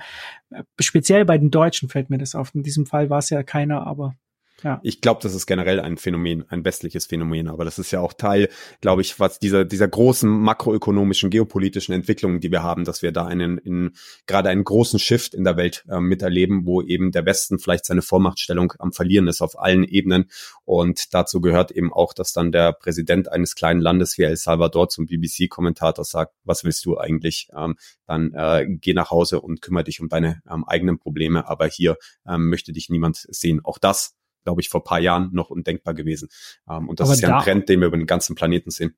äh, 0.51 0.63
speziell 0.79 1.25
bei 1.25 1.38
den 1.38 1.51
Deutschen 1.51 1.89
fällt 1.89 2.10
mir 2.10 2.17
das 2.17 2.36
auf. 2.36 2.53
In 2.56 2.63
diesem 2.63 2.86
Fall 2.86 3.10
war 3.10 3.19
es 3.19 3.29
ja 3.29 3.43
keiner, 3.43 3.86
aber 3.86 4.15
Ja. 4.63 4.80
Ich 4.84 5.02
glaube, 5.02 5.19
das 5.21 5.36
ist 5.36 5.45
generell 5.45 5.80
ein 5.80 5.97
Phänomen, 5.97 6.45
ein 6.49 6.63
westliches 6.63 7.06
Phänomen, 7.06 7.47
aber 7.47 7.65
das 7.65 7.80
ist 7.80 7.91
ja 7.91 7.99
auch 7.99 8.13
Teil, 8.13 8.49
glaube 8.82 9.02
ich, 9.02 9.19
was 9.19 9.39
dieser, 9.39 9.65
dieser 9.65 9.88
großen 9.88 10.30
makroökonomischen, 10.30 11.30
geopolitischen 11.30 11.93
Entwicklungen, 11.93 12.39
die 12.39 12.52
wir 12.52 12.63
haben, 12.63 12.86
dass 12.86 13.02
wir 13.02 13.12
da 13.12 13.26
einen, 13.26 13.58
in, 13.58 13.91
gerade 14.26 14.49
einen 14.49 14.63
großen 14.63 14.99
Shift 14.99 15.34
in 15.34 15.43
der 15.43 15.58
Welt 15.58 15.84
äh, 15.89 15.99
miterleben, 15.99 16.65
wo 16.65 16.82
eben 16.82 17.12
der 17.12 17.26
Westen 17.26 17.60
vielleicht 17.60 17.86
seine 17.86 18.02
Vormachtstellung 18.02 18.73
am 18.80 18.93
Verlieren 18.93 19.28
ist 19.28 19.41
auf 19.41 19.60
allen 19.60 19.84
Ebenen. 19.84 20.30
Und 20.65 21.13
dazu 21.13 21.41
gehört 21.41 21.71
eben 21.71 21.91
auch, 21.91 22.13
dass 22.13 22.32
dann 22.32 22.52
der 22.52 22.71
Präsident 22.73 23.30
eines 23.32 23.56
kleinen 23.56 23.82
Landes 23.82 24.17
wie 24.17 24.23
El 24.23 24.38
Salvador 24.38 24.89
zum 24.89 25.08
BBC-Kommentator 25.08 26.06
sagt, 26.06 26.34
was 26.43 26.63
willst 26.63 26.86
du 26.86 26.97
eigentlich? 26.97 27.49
Ähm, 27.56 27.76
dann 28.08 28.34
äh, 28.34 28.65
geh 28.67 28.93
nach 28.93 29.12
Hause 29.12 29.41
und 29.41 29.62
kümmere 29.62 29.84
dich 29.84 29.99
um 29.99 30.08
deine 30.08 30.41
ähm, 30.49 30.63
eigenen 30.65 30.99
Probleme, 30.99 31.47
aber 31.47 31.67
hier 31.67 31.97
ähm, 32.28 32.49
möchte 32.49 32.71
dich 32.71 32.89
niemand 32.89 33.26
sehen. 33.30 33.62
Auch 33.63 33.78
das 33.78 34.15
glaube 34.43 34.62
ich, 34.62 34.69
vor 34.69 34.84
paar 34.84 34.99
Jahren 34.99 35.29
noch 35.34 35.49
undenkbar 35.49 35.93
gewesen. 35.93 36.29
Ähm, 36.69 36.89
und 36.89 36.99
das 36.99 37.10
Aber 37.10 37.15
ist 37.15 37.21
ja 37.21 37.38
ein 37.38 37.43
Trend, 37.43 37.69
den 37.69 37.79
wir 37.79 37.88
über 37.88 37.97
den 37.97 38.08
ganzen 38.08 38.36
Planeten 38.36 38.71
sehen. 38.71 38.95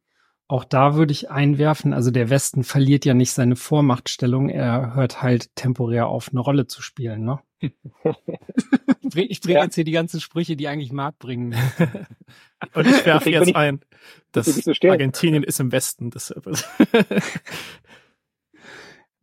Auch 0.47 0.63
da 0.63 0.95
würde 0.95 1.12
ich 1.12 1.31
einwerfen, 1.31 1.91
also 1.91 2.12
der 2.12 2.29
Westen 2.29 2.63
verliert 2.63 3.03
ja 3.03 3.15
nicht 3.15 3.31
seine 3.31 3.55
Vormachtstellung, 3.55 4.49
er 4.49 4.93
hört 4.93 5.23
halt 5.23 5.55
temporär 5.55 6.08
auf, 6.08 6.29
eine 6.29 6.39
Rolle 6.39 6.67
zu 6.67 6.84
spielen, 6.84 7.23
ne? 7.23 7.39
ich 9.15 9.41
bringe 9.41 9.58
ja. 9.58 9.63
jetzt 9.63 9.75
hier 9.75 9.84
die 9.84 9.91
ganzen 9.91 10.21
Sprüche, 10.21 10.55
die 10.55 10.67
eigentlich 10.67 10.91
Marc 10.91 11.17
bringen. 11.17 11.55
Und 12.73 12.88
ich 12.88 13.05
werfe 13.05 13.29
jetzt 13.29 13.49
ich, 13.49 13.55
ein, 13.55 13.81
dass 14.31 14.45
so 14.45 14.71
Argentinien 14.84 15.43
ist 15.43 15.60
im 15.60 15.71
Westen. 15.71 16.12
Deshalb. 16.12 16.47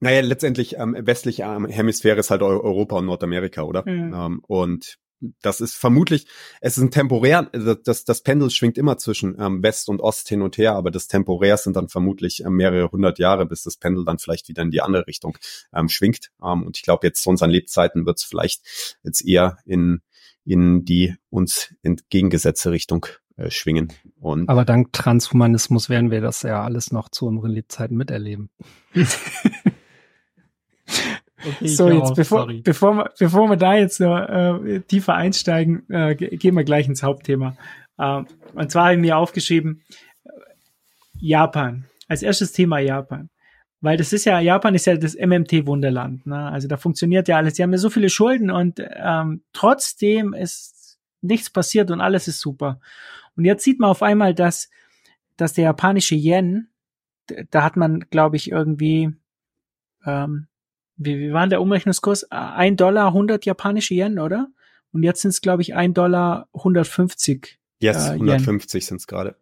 naja, 0.01 0.21
letztendlich 0.23 0.77
ähm, 0.79 0.97
westliche 0.99 1.45
ähm, 1.45 1.67
Hemisphäre 1.67 2.19
ist 2.19 2.31
halt 2.31 2.43
Europa 2.43 2.97
und 2.97 3.07
Nordamerika, 3.07 3.63
oder? 3.63 3.89
Mhm. 3.89 4.15
Ähm, 4.15 4.43
und 4.47 4.99
das 5.41 5.61
ist 5.61 5.75
vermutlich, 5.75 6.27
es 6.61 6.77
ist 6.77 6.83
ein 6.83 6.91
temporär, 6.91 7.45
das, 7.85 8.05
das 8.05 8.23
Pendel 8.23 8.51
schwingt 8.51 8.79
immer 8.79 8.99
zwischen 8.99 9.37
ähm, 9.39 9.63
West 9.63 9.89
und 9.89 10.01
Ost 10.01 10.29
hin 10.29 10.43
und 10.43 10.59
her, 10.59 10.75
aber 10.75 10.91
das 10.91 11.09
temporär 11.09 11.57
sind 11.57 11.77
dann 11.77 11.89
vermutlich 11.89 12.45
äh, 12.45 12.51
mehrere 12.51 12.91
hundert 12.91 13.19
Jahre, 13.19 13.47
bis 13.47 13.63
das 13.63 13.77
Pendel 13.77 14.05
dann 14.05 14.19
vielleicht 14.19 14.49
wieder 14.49 14.63
in 14.63 14.71
die 14.71 14.81
andere 14.81 15.07
Richtung 15.07 15.39
ähm, 15.73 15.89
schwingt. 15.89 16.31
Ähm, 16.43 16.65
und 16.65 16.77
ich 16.77 16.83
glaube, 16.83 17.07
jetzt 17.07 17.23
zu 17.23 17.31
unseren 17.31 17.51
Lebzeiten 17.51 18.07
wird 18.07 18.19
es 18.19 18.25
vielleicht 18.25 18.99
jetzt 19.03 19.25
eher 19.25 19.59
in, 19.65 20.03
in 20.45 20.85
die 20.85 21.15
uns 21.31 21.75
entgegengesetzte 21.83 22.71
Richtung 22.71 23.07
äh, 23.37 23.51
schwingen. 23.51 23.93
Und 24.21 24.49
aber 24.49 24.65
dank 24.65 24.93
Transhumanismus 24.93 25.89
werden 25.89 26.11
wir 26.11 26.21
das 26.21 26.43
ja 26.43 26.63
alles 26.63 26.93
noch 26.93 27.09
zu 27.09 27.27
unseren 27.27 27.51
Lebzeiten 27.51 27.97
miterleben. 27.97 28.51
Okay, 31.45 31.67
so, 31.67 31.91
jetzt 31.91 32.15
bevor, 32.15 32.47
bevor, 32.63 32.97
wir, 32.97 33.11
bevor 33.19 33.49
wir 33.49 33.57
da 33.57 33.75
jetzt 33.75 33.97
so, 33.97 34.15
äh, 34.15 34.81
tiefer 34.81 35.15
einsteigen, 35.15 35.89
äh, 35.91 36.15
gehen 36.15 36.55
wir 36.55 36.65
gleich 36.65 36.87
ins 36.87 37.03
Hauptthema. 37.03 37.57
Äh, 37.99 38.23
und 38.55 38.71
zwar 38.71 38.85
habe 38.85 38.95
ich 38.95 39.01
mir 39.01 39.17
aufgeschrieben, 39.17 39.83
Japan. 41.15 41.85
Als 42.09 42.23
erstes 42.23 42.53
Thema 42.53 42.79
Japan. 42.79 43.31
Weil 43.81 43.97
das 43.97 44.13
ist 44.13 44.25
ja, 44.25 44.39
Japan 44.39 44.75
ist 44.75 44.87
ja 44.87 44.97
das 44.97 45.17
MMT-Wunderland. 45.17 46.27
Ne? 46.27 46.51
Also 46.51 46.69
da 46.69 46.77
funktioniert 46.77 47.27
ja 47.27 47.37
alles. 47.37 47.55
Die 47.55 47.63
haben 47.63 47.73
ja 47.73 47.79
so 47.79 47.91
viele 47.91 48.11
Schulden 48.11 48.51
und 48.51 48.81
ähm, 48.81 49.43
trotzdem 49.53 50.35
ist 50.35 50.99
nichts 51.21 51.51
passiert 51.51 51.91
und 51.91 52.01
alles 52.01 52.29
ist 52.29 52.41
super. 52.41 52.81
Und 53.37 53.45
jetzt 53.45 53.65
sieht 53.65 53.81
man 53.81 53.91
auf 53.91 54.03
einmal, 54.03 54.35
dass, 54.35 54.71
dass 55.37 55.55
der 55.55 55.65
japanische 55.65 56.15
Yen, 56.15 56.69
da 57.51 57.65
hat 57.65 57.77
man, 57.77 58.01
glaube 58.11 58.37
ich, 58.37 58.51
irgendwie 58.51 59.15
ähm, 60.05 60.47
wie, 60.97 61.19
wie 61.19 61.33
war 61.33 61.47
der 61.47 61.61
Umrechnungskurs? 61.61 62.31
Ein 62.31 62.77
Dollar 62.77 63.09
100 63.09 63.45
japanische 63.45 63.95
Yen, 63.95 64.19
oder? 64.19 64.49
Und 64.93 65.03
jetzt 65.03 65.23
sind 65.23 65.31
es, 65.31 65.41
glaube 65.41 65.63
ich, 65.63 65.75
ein 65.75 65.95
Dollar 65.95 66.49
150. 66.53 67.59
Yes, 67.81 68.09
äh, 68.09 68.13
150 68.13 68.87
sind 68.87 68.99
es 68.99 69.07
gerade. 69.07 69.37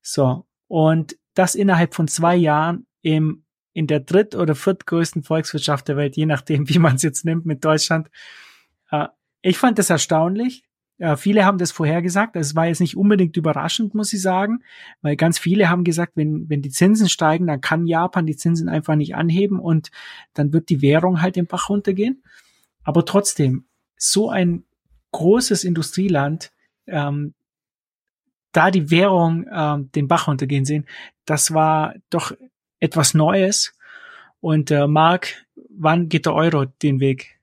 So. 0.00 0.46
Und 0.68 1.16
das 1.34 1.54
innerhalb 1.54 1.94
von 1.94 2.08
zwei 2.08 2.36
Jahren 2.36 2.86
im, 3.02 3.44
in 3.72 3.86
der 3.86 4.00
dritt- 4.00 4.34
oder 4.34 4.54
viertgrößten 4.54 5.22
Volkswirtschaft 5.22 5.88
der 5.88 5.96
Welt, 5.96 6.16
je 6.16 6.26
nachdem, 6.26 6.68
wie 6.68 6.78
man 6.78 6.96
es 6.96 7.02
jetzt 7.02 7.24
nimmt 7.24 7.46
mit 7.46 7.64
Deutschland. 7.64 8.10
Äh, 8.90 9.08
ich 9.42 9.58
fand 9.58 9.78
das 9.78 9.90
erstaunlich. 9.90 10.64
Ja, 11.02 11.16
viele 11.16 11.44
haben 11.44 11.58
das 11.58 11.72
vorhergesagt. 11.72 12.36
Es 12.36 12.54
war 12.54 12.68
jetzt 12.68 12.78
nicht 12.78 12.96
unbedingt 12.96 13.36
überraschend, 13.36 13.92
muss 13.92 14.12
ich 14.12 14.22
sagen, 14.22 14.62
weil 15.00 15.16
ganz 15.16 15.36
viele 15.36 15.68
haben 15.68 15.82
gesagt, 15.82 16.12
wenn, 16.14 16.48
wenn 16.48 16.62
die 16.62 16.70
Zinsen 16.70 17.08
steigen, 17.08 17.48
dann 17.48 17.60
kann 17.60 17.88
Japan 17.88 18.24
die 18.24 18.36
Zinsen 18.36 18.68
einfach 18.68 18.94
nicht 18.94 19.16
anheben 19.16 19.58
und 19.58 19.90
dann 20.32 20.52
wird 20.52 20.68
die 20.68 20.80
Währung 20.80 21.20
halt 21.20 21.34
den 21.34 21.48
Bach 21.48 21.70
runtergehen. 21.70 22.22
Aber 22.84 23.04
trotzdem, 23.04 23.64
so 23.96 24.30
ein 24.30 24.62
großes 25.10 25.64
Industrieland, 25.64 26.52
ähm, 26.86 27.34
da 28.52 28.70
die 28.70 28.92
Währung 28.92 29.44
ähm, 29.52 29.90
den 29.90 30.06
Bach 30.06 30.28
runtergehen 30.28 30.64
sehen, 30.64 30.86
das 31.24 31.52
war 31.52 31.96
doch 32.10 32.30
etwas 32.78 33.12
Neues. 33.12 33.74
Und 34.38 34.70
äh, 34.70 34.86
Marc, 34.86 35.46
wann 35.68 36.08
geht 36.08 36.26
der 36.26 36.34
Euro 36.34 36.64
den 36.64 37.00
Weg? 37.00 37.40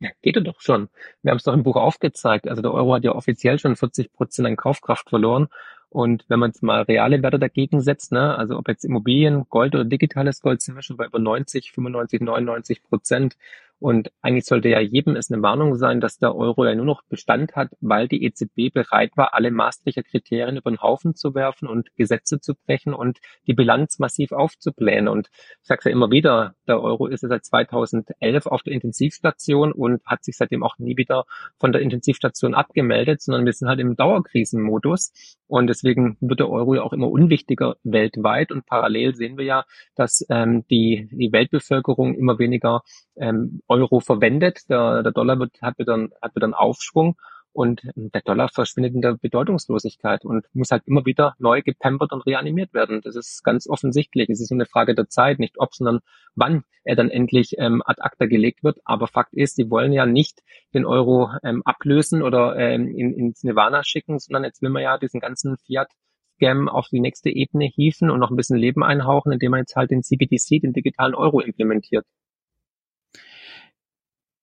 Ja, 0.00 0.10
geht 0.22 0.36
er 0.36 0.42
doch 0.42 0.60
schon. 0.60 0.88
Wir 1.22 1.30
haben 1.30 1.36
es 1.36 1.44
doch 1.44 1.52
im 1.52 1.62
Buch 1.62 1.76
aufgezeigt. 1.76 2.48
Also 2.48 2.62
der 2.62 2.72
Euro 2.72 2.94
hat 2.94 3.04
ja 3.04 3.14
offiziell 3.14 3.58
schon 3.58 3.76
40 3.76 4.12
Prozent 4.12 4.48
an 4.48 4.56
Kaufkraft 4.56 5.10
verloren. 5.10 5.48
Und 5.90 6.24
wenn 6.28 6.38
man 6.38 6.50
jetzt 6.50 6.62
mal 6.62 6.82
reale 6.82 7.22
Werte 7.22 7.38
dagegen 7.38 7.80
setzt, 7.80 8.12
ne, 8.12 8.36
also 8.38 8.56
ob 8.56 8.68
jetzt 8.68 8.84
Immobilien, 8.84 9.46
Gold 9.50 9.74
oder 9.74 9.84
digitales 9.84 10.40
Gold, 10.40 10.62
sind 10.62 10.76
wir 10.76 10.82
schon 10.82 10.96
bei 10.96 11.06
über 11.06 11.18
90, 11.18 11.72
95, 11.72 12.20
99 12.22 12.82
Prozent. 12.84 13.36
Und 13.80 14.12
eigentlich 14.20 14.44
sollte 14.44 14.68
ja 14.68 14.78
jedem 14.78 15.16
es 15.16 15.30
eine 15.30 15.42
Warnung 15.42 15.74
sein, 15.74 16.00
dass 16.00 16.18
der 16.18 16.36
Euro 16.36 16.66
ja 16.66 16.74
nur 16.74 16.84
noch 16.84 17.02
Bestand 17.08 17.56
hat, 17.56 17.70
weil 17.80 18.08
die 18.08 18.24
EZB 18.24 18.72
bereit 18.72 19.16
war, 19.16 19.32
alle 19.34 19.50
Maastrichter 19.50 20.02
Kriterien 20.02 20.58
über 20.58 20.70
den 20.70 20.82
Haufen 20.82 21.14
zu 21.14 21.34
werfen 21.34 21.66
und 21.66 21.88
Gesetze 21.96 22.40
zu 22.40 22.54
brechen 22.54 22.92
und 22.92 23.20
die 23.46 23.54
Bilanz 23.54 23.98
massiv 23.98 24.32
aufzublähen. 24.32 25.08
Und 25.08 25.30
ich 25.62 25.66
sage 25.66 25.80
ja 25.86 25.90
immer 25.92 26.10
wieder, 26.10 26.54
der 26.68 26.82
Euro 26.82 27.06
ist 27.06 27.22
ja 27.22 27.30
seit 27.30 27.44
2011 27.46 28.46
auf 28.46 28.62
der 28.62 28.74
Intensivstation 28.74 29.72
und 29.72 30.04
hat 30.04 30.24
sich 30.24 30.36
seitdem 30.36 30.62
auch 30.62 30.78
nie 30.78 30.98
wieder 30.98 31.24
von 31.58 31.72
der 31.72 31.80
Intensivstation 31.80 32.54
abgemeldet, 32.54 33.22
sondern 33.22 33.46
wir 33.46 33.52
sind 33.54 33.68
halt 33.68 33.80
im 33.80 33.96
Dauerkrisenmodus. 33.96 35.38
Und 35.50 35.66
deswegen 35.66 36.16
wird 36.20 36.38
der 36.38 36.48
Euro 36.48 36.76
ja 36.76 36.82
auch 36.82 36.92
immer 36.92 37.10
unwichtiger 37.10 37.74
weltweit. 37.82 38.52
Und 38.52 38.66
parallel 38.66 39.16
sehen 39.16 39.36
wir 39.36 39.44
ja, 39.44 39.64
dass 39.96 40.24
ähm, 40.30 40.64
die, 40.70 41.08
die 41.10 41.32
Weltbevölkerung 41.32 42.14
immer 42.14 42.38
weniger 42.38 42.82
ähm, 43.16 43.60
Euro 43.66 43.98
verwendet. 43.98 44.70
Der, 44.70 45.02
der 45.02 45.10
Dollar 45.10 45.40
wird, 45.40 45.60
hat, 45.60 45.76
wieder, 45.78 46.08
hat 46.22 46.36
wieder 46.36 46.44
einen 46.44 46.54
Aufschwung 46.54 47.16
und 47.52 47.82
der 47.94 48.22
Dollar 48.22 48.48
verschwindet 48.48 48.94
in 48.94 49.00
der 49.00 49.16
Bedeutungslosigkeit 49.20 50.24
und 50.24 50.46
muss 50.52 50.70
halt 50.70 50.82
immer 50.86 51.04
wieder 51.04 51.34
neu 51.38 51.62
gepampert 51.62 52.12
und 52.12 52.26
reanimiert 52.26 52.72
werden. 52.72 53.00
Das 53.02 53.16
ist 53.16 53.42
ganz 53.42 53.68
offensichtlich. 53.68 54.28
Es 54.28 54.40
ist 54.40 54.50
nur 54.50 54.58
eine 54.58 54.66
Frage 54.66 54.94
der 54.94 55.08
Zeit, 55.08 55.38
nicht 55.38 55.58
ob, 55.58 55.74
sondern 55.74 56.00
wann 56.34 56.62
er 56.84 56.96
dann 56.96 57.10
endlich 57.10 57.54
ähm, 57.58 57.82
ad 57.84 58.00
acta 58.02 58.26
gelegt 58.26 58.62
wird. 58.62 58.78
Aber 58.84 59.06
Fakt 59.06 59.34
ist, 59.34 59.56
sie 59.56 59.70
wollen 59.70 59.92
ja 59.92 60.06
nicht 60.06 60.42
den 60.74 60.86
Euro 60.86 61.30
ähm, 61.42 61.62
ablösen 61.64 62.22
oder 62.22 62.56
ähm, 62.56 62.88
in, 62.88 63.12
ins 63.14 63.42
Nirvana 63.42 63.82
schicken, 63.82 64.18
sondern 64.18 64.44
jetzt 64.44 64.62
will 64.62 64.70
man 64.70 64.82
ja 64.82 64.98
diesen 64.98 65.20
ganzen 65.20 65.56
Fiat 65.58 65.90
Scam 66.36 66.68
auf 66.68 66.88
die 66.88 67.00
nächste 67.00 67.28
Ebene 67.28 67.66
hieven 67.66 68.10
und 68.10 68.18
noch 68.18 68.30
ein 68.30 68.36
bisschen 68.36 68.56
Leben 68.56 68.82
einhauchen, 68.82 69.32
indem 69.32 69.50
man 69.50 69.60
jetzt 69.60 69.76
halt 69.76 69.90
den 69.90 70.02
CBDC, 70.02 70.60
den 70.62 70.72
digitalen 70.72 71.14
Euro 71.14 71.40
implementiert. 71.40 72.06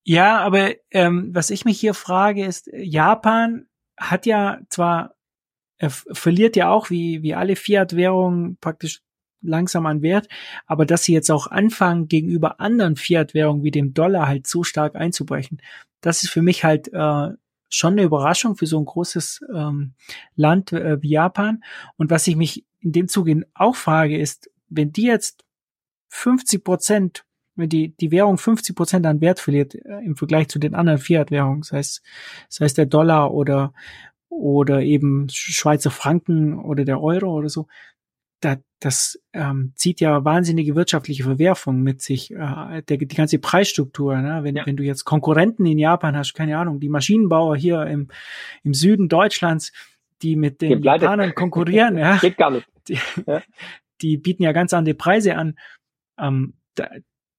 Ja, 0.09 0.39
aber 0.39 0.73
ähm, 0.91 1.35
was 1.35 1.49
ich 1.49 1.65
mich 1.65 1.81
hier 1.81 1.93
frage, 1.93 2.45
ist, 2.45 2.69
Japan 2.73 3.67
hat 3.97 4.25
ja 4.25 4.59
zwar, 4.69 5.15
er 5.79 5.89
verliert 5.89 6.55
ja 6.55 6.69
auch 6.69 6.89
wie, 6.89 7.23
wie 7.23 7.35
alle 7.35 7.57
Fiat-Währungen 7.57 8.55
praktisch 8.61 9.01
langsam 9.41 9.85
an 9.85 10.01
Wert, 10.01 10.29
aber 10.65 10.85
dass 10.85 11.03
sie 11.03 11.11
jetzt 11.11 11.29
auch 11.29 11.47
anfangen, 11.47 12.07
gegenüber 12.07 12.61
anderen 12.61 12.95
Fiat-Währungen 12.95 13.63
wie 13.63 13.71
dem 13.71 13.93
Dollar 13.93 14.29
halt 14.29 14.47
so 14.47 14.63
stark 14.63 14.95
einzubrechen, 14.95 15.61
das 15.99 16.23
ist 16.23 16.29
für 16.29 16.41
mich 16.41 16.63
halt 16.63 16.87
äh, 16.93 17.29
schon 17.67 17.93
eine 17.93 18.03
Überraschung 18.03 18.55
für 18.55 18.65
so 18.65 18.79
ein 18.79 18.85
großes 18.85 19.41
ähm, 19.53 19.93
Land 20.37 20.71
äh, 20.71 21.01
wie 21.01 21.09
Japan. 21.09 21.65
Und 21.97 22.11
was 22.11 22.25
ich 22.27 22.37
mich 22.37 22.65
in 22.79 22.93
dem 22.93 23.09
Zuge 23.09 23.45
auch 23.53 23.75
frage, 23.75 24.17
ist, 24.17 24.49
wenn 24.69 24.93
die 24.93 25.03
jetzt 25.03 25.43
50 26.07 26.63
Prozent 26.63 27.26
wenn 27.57 27.69
die, 27.69 27.95
die 27.97 28.11
Währung 28.11 28.37
50 28.37 28.75
Prozent 28.75 29.05
an 29.05 29.21
Wert 29.21 29.39
verliert 29.39 29.75
äh, 29.75 29.99
im 30.05 30.15
Vergleich 30.15 30.47
zu 30.47 30.59
den 30.59 30.75
anderen 30.75 30.99
Fiat-Währungen, 30.99 31.61
das 31.61 31.71
heißt, 31.71 32.01
das 32.49 32.59
heißt 32.59 32.77
der 32.77 32.85
Dollar 32.85 33.33
oder, 33.33 33.73
oder 34.29 34.81
eben 34.81 35.27
Schweizer 35.29 35.91
Franken 35.91 36.59
oder 36.59 36.85
der 36.85 37.01
Euro 37.01 37.33
oder 37.33 37.49
so, 37.49 37.67
da, 38.39 38.57
das 38.79 39.19
ähm, 39.33 39.73
zieht 39.75 39.99
ja 39.99 40.23
wahnsinnige 40.23 40.75
wirtschaftliche 40.75 41.23
Verwerfungen 41.23 41.81
mit 41.81 42.01
sich, 42.01 42.31
äh, 42.31 42.83
der, 42.83 42.97
die 42.97 43.07
ganze 43.07 43.39
Preisstruktur. 43.39 44.15
Ne? 44.17 44.43
Wenn, 44.43 44.55
ja. 44.55 44.65
wenn 44.65 44.77
du 44.77 44.83
jetzt 44.83 45.05
Konkurrenten 45.05 45.65
in 45.65 45.79
Japan 45.79 46.15
hast, 46.15 46.33
keine 46.33 46.57
Ahnung, 46.57 46.79
die 46.79 46.89
Maschinenbauer 46.89 47.55
hier 47.55 47.85
im, 47.87 48.09
im 48.63 48.73
Süden 48.73 49.09
Deutschlands, 49.09 49.71
die 50.21 50.35
mit 50.35 50.61
den 50.61 50.83
Japanern 50.83 51.33
konkurrieren, 51.33 51.97
ja, 51.97 52.17
Geht 52.17 52.37
gar 52.37 52.51
nicht. 52.51 52.67
Die, 52.87 52.99
ja. 53.25 53.41
die 54.01 54.17
bieten 54.17 54.43
ja 54.43 54.51
ganz 54.51 54.73
andere 54.73 54.95
Preise 54.95 55.35
an. 55.35 55.57
Ähm, 56.19 56.53
da, 56.75 56.89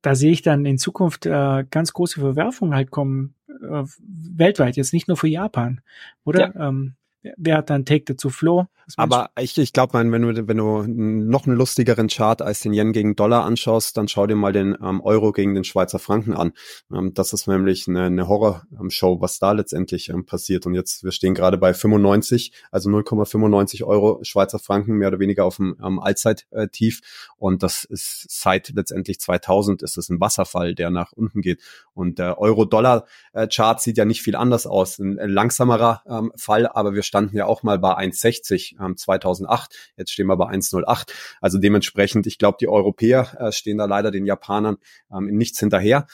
da 0.03 0.15
sehe 0.15 0.33
ich 0.33 0.43
dann 0.43 0.65
in 0.65 0.79
Zukunft 0.79 1.27
äh, 1.27 1.65
ganz 1.71 1.93
große 1.93 2.21
Verwerfungen 2.21 2.75
halt 2.75 2.91
kommen, 2.91 3.35
äh, 3.49 3.85
weltweit, 3.99 4.77
jetzt 4.77 4.93
nicht 4.93 5.09
nur 5.09 5.17
für 5.17 5.29
Japan, 5.29 5.81
oder? 6.25 6.55
Ja. 6.55 6.69
Ähm, 6.69 6.95
wer 7.37 7.59
hat 7.59 7.71
dann 7.71 7.85
Take 7.85 8.05
dazu? 8.05 8.31
Flo? 8.31 8.67
Aber 8.97 9.31
ich, 9.39 9.59
ich 9.59 9.73
glaube, 9.73 9.93
wenn 9.95 10.11
du, 10.11 10.49
wenn 10.49 10.57
du 10.57 10.83
noch 10.87 11.47
einen 11.47 11.57
lustigeren 11.57 12.09
Chart 12.09 12.41
als 12.41 12.61
den 12.61 12.73
Yen 12.73 12.93
gegen 12.93 13.17
Dollar 13.17 13.45
anschaust, 13.45 13.97
dann 13.97 14.09
schau 14.09 14.27
dir 14.27 14.35
mal 14.35 14.53
den 14.53 14.77
ähm, 14.83 15.03
Euro 15.03 15.33
gegen 15.33 15.55
den 15.55 15.65
Schweizer 15.65 15.99
Franken 15.99 16.33
an. 16.33 16.53
Ähm, 16.91 17.13
das 17.13 17.35
ist 17.35 17.47
nämlich 17.49 17.87
eine, 17.87 18.05
eine 18.05 18.29
Horrorshow, 18.29 19.21
was 19.21 19.39
da 19.39 19.53
letztendlich 19.53 20.09
ähm, 20.09 20.25
passiert. 20.25 20.65
Und 20.65 20.75
jetzt, 20.75 21.05
wir 21.05 21.13
stehen 21.13 21.35
gerade 21.35 21.59
bei 21.59 21.75
95, 21.75 22.53
also 22.71 22.89
0,95 22.89 23.85
Euro 23.85 24.21
Schweizer 24.23 24.59
Franken, 24.59 24.95
mehr 24.95 25.09
oder 25.09 25.19
weniger 25.19 25.45
auf 25.45 25.57
dem 25.57 25.77
ähm, 25.85 25.99
Allzeittief. 25.99 27.01
Und 27.37 27.63
das 27.63 27.85
ist 27.85 28.27
seit 28.29 28.71
letztendlich 28.71 29.21
2000 29.21 29.83
ist 29.83 29.99
es 29.99 30.09
ein 30.09 30.21
Wasserfall, 30.21 30.75
der 30.75 30.91
nach 30.91 31.13
unten 31.13 31.43
geht. 31.43 31.61
Und 31.93 32.19
der 32.19 32.39
Euro-Dollar-Chart 32.39 33.81
sieht 33.83 33.99
ja 33.99 34.07
nicht 34.07 34.23
viel 34.23 34.37
anders 34.37 34.67
aus. 34.67 34.99
Ein, 34.99 35.19
ein 35.19 35.31
langsamerer 35.31 36.03
ähm, 36.09 36.33
Fall, 36.37 36.67
aber 36.67 36.95
wir 36.95 37.03
standen 37.09 37.37
ja 37.37 37.47
auch 37.47 37.64
mal 37.64 37.79
bei 37.79 37.97
1,60 37.99 38.77
ähm, 38.81 38.97
2008. 38.97 39.92
Jetzt 39.97 40.12
stehen 40.12 40.27
wir 40.27 40.37
bei 40.37 40.47
1,08. 40.47 41.11
Also 41.40 41.59
dementsprechend, 41.59 42.27
ich 42.29 42.38
glaube, 42.38 42.59
die 42.61 42.68
Europäer 42.68 43.37
äh, 43.40 43.51
stehen 43.51 43.79
da 43.79 43.87
leider 43.87 44.12
den 44.12 44.27
Japanern 44.27 44.77
ähm, 45.12 45.29
in 45.29 45.37
nichts 45.37 45.59
hinterher. 45.59 46.07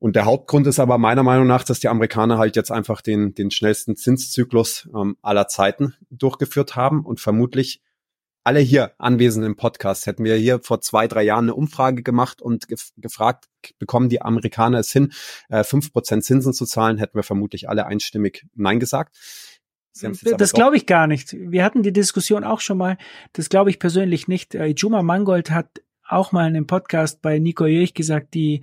Und 0.00 0.16
der 0.16 0.24
Hauptgrund 0.24 0.66
ist 0.66 0.78
aber 0.78 0.96
meiner 0.98 1.22
Meinung 1.22 1.46
nach, 1.46 1.64
dass 1.64 1.80
die 1.80 1.88
Amerikaner 1.88 2.38
halt 2.38 2.56
jetzt 2.56 2.70
einfach 2.70 3.00
den, 3.00 3.34
den 3.34 3.50
schnellsten 3.50 3.96
Zinszyklus 3.96 4.88
ähm, 4.94 5.16
aller 5.22 5.48
Zeiten 5.48 5.94
durchgeführt 6.10 6.76
haben 6.76 7.04
und 7.04 7.20
vermutlich 7.20 7.82
alle 8.48 8.60
hier 8.60 8.92
anwesenden 8.96 9.50
im 9.50 9.56
Podcast 9.56 10.06
hätten 10.06 10.24
wir 10.24 10.34
hier 10.36 10.60
vor 10.62 10.80
zwei, 10.80 11.06
drei 11.06 11.22
Jahren 11.22 11.44
eine 11.44 11.54
Umfrage 11.54 12.02
gemacht 12.02 12.40
und 12.40 12.66
gef 12.66 12.92
gefragt, 12.96 13.44
bekommen 13.78 14.08
die 14.08 14.22
Amerikaner 14.22 14.78
es 14.78 14.90
hin, 14.90 15.12
äh, 15.50 15.64
fünf 15.64 15.92
Prozent 15.92 16.24
Zinsen 16.24 16.54
zu 16.54 16.64
zahlen, 16.64 16.96
hätten 16.96 17.18
wir 17.18 17.24
vermutlich 17.24 17.68
alle 17.68 17.84
einstimmig 17.84 18.46
Nein 18.54 18.80
gesagt. 18.80 19.18
Das 20.38 20.52
glaube 20.52 20.76
ich 20.76 20.86
gar 20.86 21.06
nicht. 21.06 21.32
Wir 21.32 21.64
hatten 21.64 21.82
die 21.82 21.92
Diskussion 21.92 22.44
auch 22.44 22.60
schon 22.60 22.78
mal. 22.78 22.98
Das 23.32 23.48
glaube 23.48 23.70
ich 23.70 23.78
persönlich 23.78 24.28
nicht. 24.28 24.54
Äh, 24.54 24.68
Juma 24.76 25.02
Mangold 25.02 25.50
hat 25.50 25.82
auch 26.08 26.32
mal 26.32 26.48
in 26.48 26.56
einem 26.56 26.66
Podcast 26.66 27.20
bei 27.20 27.38
Nico 27.38 27.66
Jörg 27.66 27.94
gesagt, 27.94 28.34
die, 28.34 28.62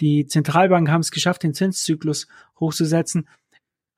die 0.00 0.26
Zentralbanken 0.26 0.92
haben 0.92 1.02
es 1.02 1.10
geschafft, 1.10 1.42
den 1.42 1.54
Zinszyklus 1.54 2.26
hochzusetzen. 2.58 3.28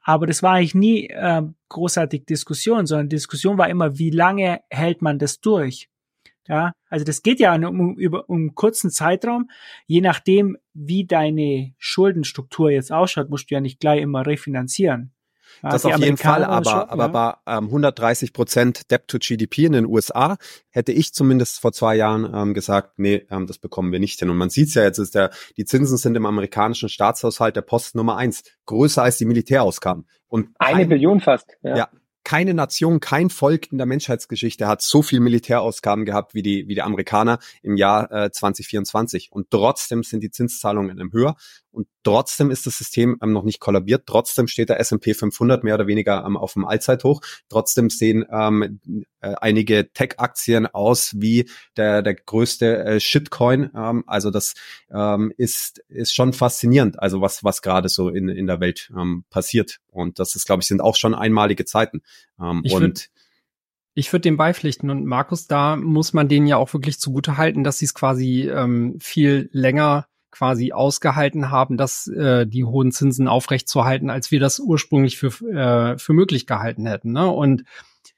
Aber 0.03 0.27
das 0.27 0.42
war 0.42 0.55
eigentlich 0.55 0.74
nie 0.74 1.09
äh, 1.09 1.42
großartig 1.68 2.24
Diskussion, 2.24 2.87
sondern 2.87 3.09
Diskussion 3.09 3.59
war 3.59 3.68
immer, 3.68 3.98
wie 3.98 4.11
lange 4.11 4.61
hält 4.70 5.03
man 5.03 5.18
das 5.18 5.40
durch? 5.40 5.88
Ja, 6.48 6.72
also 6.88 7.05
das 7.05 7.22
geht 7.22 7.40
ja 7.40 7.55
um, 7.55 7.94
über 7.98 8.29
um 8.31 8.37
einen 8.37 8.55
kurzen 8.55 8.90
Zeitraum. 8.90 9.51
Je 9.87 10.01
nachdem, 10.01 10.57
wie 10.72 11.05
deine 11.05 11.74
Schuldenstruktur 11.77 12.70
jetzt 12.70 12.90
ausschaut, 12.90 13.29
musst 13.29 13.51
du 13.51 13.55
ja 13.55 13.61
nicht 13.61 13.81
gleich 13.81 14.01
immer 14.01 14.24
refinanzieren. 14.27 15.12
Das 15.62 15.85
auf 15.85 15.99
jeden 15.99 16.16
Fall, 16.16 16.44
aber, 16.44 16.71
schon, 16.71 16.81
aber 16.81 17.05
ja. 17.05 17.35
bei 17.44 17.59
ähm, 17.59 17.64
130 17.64 18.33
Prozent 18.33 18.90
Debt 18.90 19.09
to 19.09 19.18
GDP 19.18 19.66
in 19.66 19.73
den 19.73 19.87
USA 19.87 20.37
hätte 20.71 20.92
ich 20.92 21.12
zumindest 21.12 21.61
vor 21.61 21.73
zwei 21.73 21.97
Jahren 21.97 22.31
ähm, 22.35 22.55
gesagt, 22.55 22.99
nee, 22.99 23.27
ähm, 23.31 23.47
das 23.47 23.59
bekommen 23.59 23.92
wir 23.92 24.01
nicht 24.01 24.18
hin. 24.18 24.31
Und 24.31 24.37
man 24.37 24.51
sieht 24.51 24.68
es 24.68 24.75
ja 24.75 24.83
jetzt, 24.83 24.99
ist 24.99 25.14
der, 25.14 25.31
die 25.57 25.64
Zinsen 25.64 25.97
sind 25.97 26.16
im 26.16 26.27
amerikanischen 26.27 26.88
Staatshaushalt 26.88 27.57
der 27.57 27.62
Post 27.62 27.94
Nummer 27.94 28.16
eins, 28.16 28.42
größer 28.66 29.03
als 29.03 29.18
die 29.18 29.25
Militärausgaben. 29.25 30.07
Und 30.29 30.51
eine 30.59 30.87
Billion 30.87 31.21
fast. 31.21 31.57
Ja. 31.62 31.77
ja 31.77 31.88
keine 32.29 32.53
Nation, 32.53 33.01
kein 33.01 33.31
Volk 33.31 33.73
in 33.73 33.79
der 33.79 33.87
Menschheitsgeschichte 33.87 34.66
hat 34.66 34.83
so 34.83 35.01
viel 35.01 35.18
Militärausgaben 35.18 36.05
gehabt 36.05 36.35
wie 36.35 36.42
die, 36.42 36.68
wie 36.68 36.75
die 36.75 36.83
Amerikaner 36.83 37.38
im 37.62 37.79
Jahr 37.79 38.12
äh, 38.12 38.31
2024. 38.31 39.33
Und 39.33 39.51
trotzdem 39.51 40.03
sind 40.03 40.23
die 40.23 40.31
Zinszahlungen 40.31 40.99
im 40.99 41.11
höher. 41.11 41.37
Und 41.79 41.87
trotzdem 42.03 42.51
ist 42.51 42.67
das 42.67 42.77
System 42.77 43.19
ähm, 43.23 43.33
noch 43.33 43.45
nicht 43.45 43.61
kollabiert. 43.61 44.03
Trotzdem 44.05 44.49
steht 44.49 44.69
der 44.69 44.81
S&P 44.81 45.14
500 45.14 45.62
mehr 45.62 45.77
oder 45.77 45.87
weniger 45.87 46.25
ähm, 46.27 46.37
auf 46.37 46.55
dem 46.55 46.64
Allzeithoch. 46.64 47.21
Trotzdem 47.49 47.88
sehen 47.88 48.27
ähm, 48.33 48.81
äh, 49.21 49.37
einige 49.41 49.93
Tech-Aktien 49.93 50.67
aus 50.67 51.14
wie 51.19 51.49
der, 51.77 52.03
der 52.03 52.17
größte 52.17 52.85
äh, 52.85 52.99
Shitcoin. 52.99 53.71
Ähm, 53.77 54.03
also 54.09 54.33
das 54.33 54.55
ähm, 54.93 55.33
ist, 55.37 55.79
ist 55.87 56.12
schon 56.12 56.33
faszinierend, 56.33 57.01
also 57.01 57.21
was, 57.21 57.45
was 57.45 57.62
gerade 57.62 57.88
so 57.88 58.09
in, 58.09 58.29
in 58.29 58.49
der 58.49 58.59
Welt 58.59 58.91
ähm, 58.99 59.23
passiert. 59.31 59.79
Und 59.87 60.19
das 60.19 60.35
ist, 60.35 60.47
glaube 60.47 60.62
ich, 60.62 60.67
sind 60.67 60.81
auch 60.81 60.97
schon 60.97 61.14
einmalige 61.14 61.64
Zeiten. 61.64 62.03
Ähm, 62.41 62.62
ich 62.64 62.75
und 62.75 63.09
ich 63.95 64.12
würde 64.12 64.23
dem 64.23 64.37
beipflichten 64.37 64.91
und 64.91 65.05
Markus, 65.05 65.47
da 65.47 65.77
muss 65.77 66.12
man 66.12 66.27
denen 66.27 66.49
ja 66.49 66.57
auch 66.57 66.73
wirklich 66.73 66.99
zugute 66.99 67.37
halten, 67.37 67.62
dass 67.62 67.79
sie 67.79 67.85
es 67.85 67.95
quasi 67.95 68.49
ähm, 68.49 68.99
viel 69.01 69.49
länger 69.53 70.09
quasi 70.31 70.73
ausgehalten 70.73 71.51
haben, 71.51 71.77
dass 71.77 72.07
äh, 72.07 72.47
die 72.47 72.64
hohen 72.64 72.93
Zinsen 72.93 73.29
aufrechtzuerhalten, 73.29 74.11
als 74.11 74.31
wir 74.31 74.41
das 74.41 74.59
ursprünglich 74.61 75.19
für, 75.19 75.29
äh, 75.49 75.99
für 75.99 76.12
möglich 76.12 76.47
gehalten 76.47 76.87
hätten. 76.87 77.12
Ne? 77.12 77.29
Und 77.29 77.64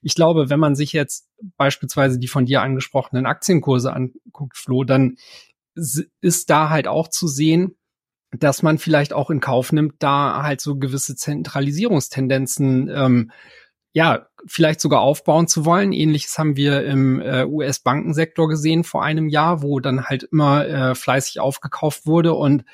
ich 0.02 0.14
glaube, 0.14 0.50
wenn 0.50 0.60
man 0.60 0.74
sich 0.74 0.92
jetzt 0.92 1.28
beispielsweise 1.56 2.18
die 2.18 2.28
von 2.28 2.46
dir 2.46 2.62
angesprochenen 2.62 3.26
Aktienkurse 3.26 3.92
anguckt, 3.92 4.56
Flo, 4.56 4.84
dann 4.84 5.16
ist 5.74 6.50
da 6.50 6.68
halt 6.68 6.88
auch 6.88 7.08
zu 7.08 7.28
sehen, 7.28 7.76
dass 8.32 8.62
man 8.62 8.78
vielleicht 8.78 9.12
auch 9.12 9.30
in 9.30 9.40
Kauf 9.40 9.72
nimmt, 9.72 9.94
da 9.98 10.42
halt 10.42 10.60
so 10.60 10.76
gewisse 10.76 11.16
Zentralisierungstendenzen 11.16 12.88
ähm, 12.88 13.30
ja, 13.92 14.28
vielleicht 14.46 14.80
sogar 14.80 15.00
aufbauen 15.00 15.48
zu 15.48 15.64
wollen. 15.64 15.92
Ähnliches 15.92 16.38
haben 16.38 16.56
wir 16.56 16.84
im 16.84 17.20
äh, 17.20 17.44
US-Bankensektor 17.44 18.48
gesehen 18.48 18.84
vor 18.84 19.02
einem 19.02 19.28
Jahr, 19.28 19.62
wo 19.62 19.80
dann 19.80 20.04
halt 20.04 20.24
immer 20.24 20.66
äh, 20.66 20.94
fleißig 20.94 21.40
aufgekauft 21.40 22.06
wurde 22.06 22.34
und 22.34 22.64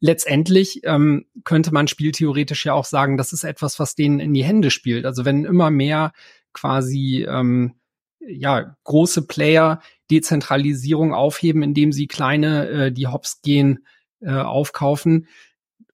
letztendlich 0.00 0.80
ähm, 0.84 1.26
könnte 1.44 1.72
man 1.72 1.88
spieltheoretisch 1.88 2.64
ja 2.64 2.74
auch 2.74 2.86
sagen, 2.86 3.16
das 3.16 3.32
ist 3.32 3.44
etwas, 3.44 3.78
was 3.78 3.94
denen 3.94 4.18
in 4.18 4.34
die 4.34 4.44
Hände 4.44 4.70
spielt. 4.70 5.04
Also 5.04 5.24
wenn 5.24 5.44
immer 5.44 5.70
mehr 5.70 6.12
quasi 6.52 7.24
ähm, 7.28 7.74
ja 8.18 8.76
große 8.84 9.26
Player 9.26 9.80
Dezentralisierung 10.10 11.14
aufheben, 11.14 11.62
indem 11.62 11.92
sie 11.92 12.06
kleine, 12.06 12.68
äh, 12.68 12.92
die 12.92 13.06
Hops 13.06 13.42
gehen, 13.42 13.86
äh, 14.20 14.32
aufkaufen 14.32 15.28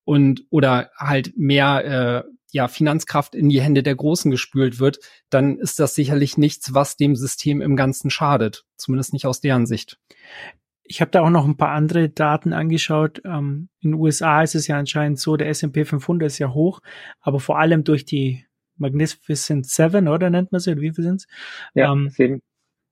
und 0.05 0.45
oder 0.51 0.91
halt 0.97 1.37
mehr 1.37 2.25
äh, 2.25 2.31
ja, 2.51 2.69
Finanzkraft 2.69 3.35
in 3.35 3.49
die 3.49 3.61
Hände 3.61 3.83
der 3.83 3.95
Großen 3.95 4.31
gespült 4.31 4.81
wird, 4.81 4.99
dann 5.31 5.59
ist 5.59 5.79
das 5.79 5.95
sicherlich 5.95 6.39
nichts, 6.39 6.75
was 6.75 6.97
dem 6.97 7.17
System 7.17 7.61
im 7.61 7.77
Ganzen 7.77 8.11
schadet. 8.11 8.65
Zumindest 8.77 9.13
nicht 9.13 9.27
aus 9.27 9.41
deren 9.41 9.67
Sicht. 9.67 9.99
Ich 10.85 11.03
habe 11.03 11.11
da 11.11 11.21
auch 11.21 11.31
noch 11.31 11.45
ein 11.45 11.59
paar 11.59 11.73
andere 11.73 12.09
Daten 12.09 12.55
angeschaut. 12.55 13.21
Ähm, 13.25 13.69
in 13.81 13.91
den 13.91 14.01
USA 14.01 14.43
ist 14.43 14.55
es 14.55 14.67
ja 14.67 14.79
anscheinend 14.79 15.21
so, 15.21 15.37
der 15.37 15.49
S&P 15.49 15.85
500 15.85 16.27
ist 16.27 16.39
ja 16.39 16.55
hoch, 16.55 16.81
aber 17.21 17.41
vor 17.41 17.59
allem 17.59 17.85
durch 17.85 18.07
die 18.07 18.47
Magnificent 18.77 19.67
Seven, 19.67 20.09
oder 20.09 20.31
nennt 20.31 20.53
man 20.53 20.61
sie, 20.61 20.81
wie 20.81 20.93
viel 20.95 21.05
sind's? 21.05 21.27
Ja, 21.75 21.93
ähm, 21.93 22.09
sieben. 22.11 22.41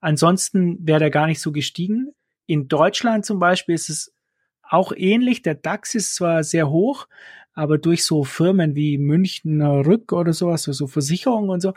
Ansonsten 0.01 0.87
wäre 0.87 0.99
der 0.99 1.11
gar 1.11 1.27
nicht 1.27 1.41
so 1.41 1.53
gestiegen. 1.53 2.13
In 2.47 2.69
Deutschland 2.69 3.25
zum 3.25 3.39
Beispiel 3.39 3.75
ist 3.75 3.89
es 3.89 4.13
auch 4.63 4.93
ähnlich. 4.95 5.43
Der 5.43 5.55
DAX 5.55 5.95
ist 5.95 6.15
zwar 6.15 6.45
sehr 6.45 6.69
hoch, 6.69 7.07
aber 7.57 7.79
durch 7.79 8.05
so 8.05 8.23
Firmen 8.23 8.77
wie 8.77 8.99
Münchner 8.99 9.85
Rück 9.85 10.13
oder 10.13 10.33
sowas, 10.33 10.63
so, 10.63 10.73
so 10.73 10.87
Versicherungen 10.87 11.51
und 11.51 11.61
so. 11.61 11.73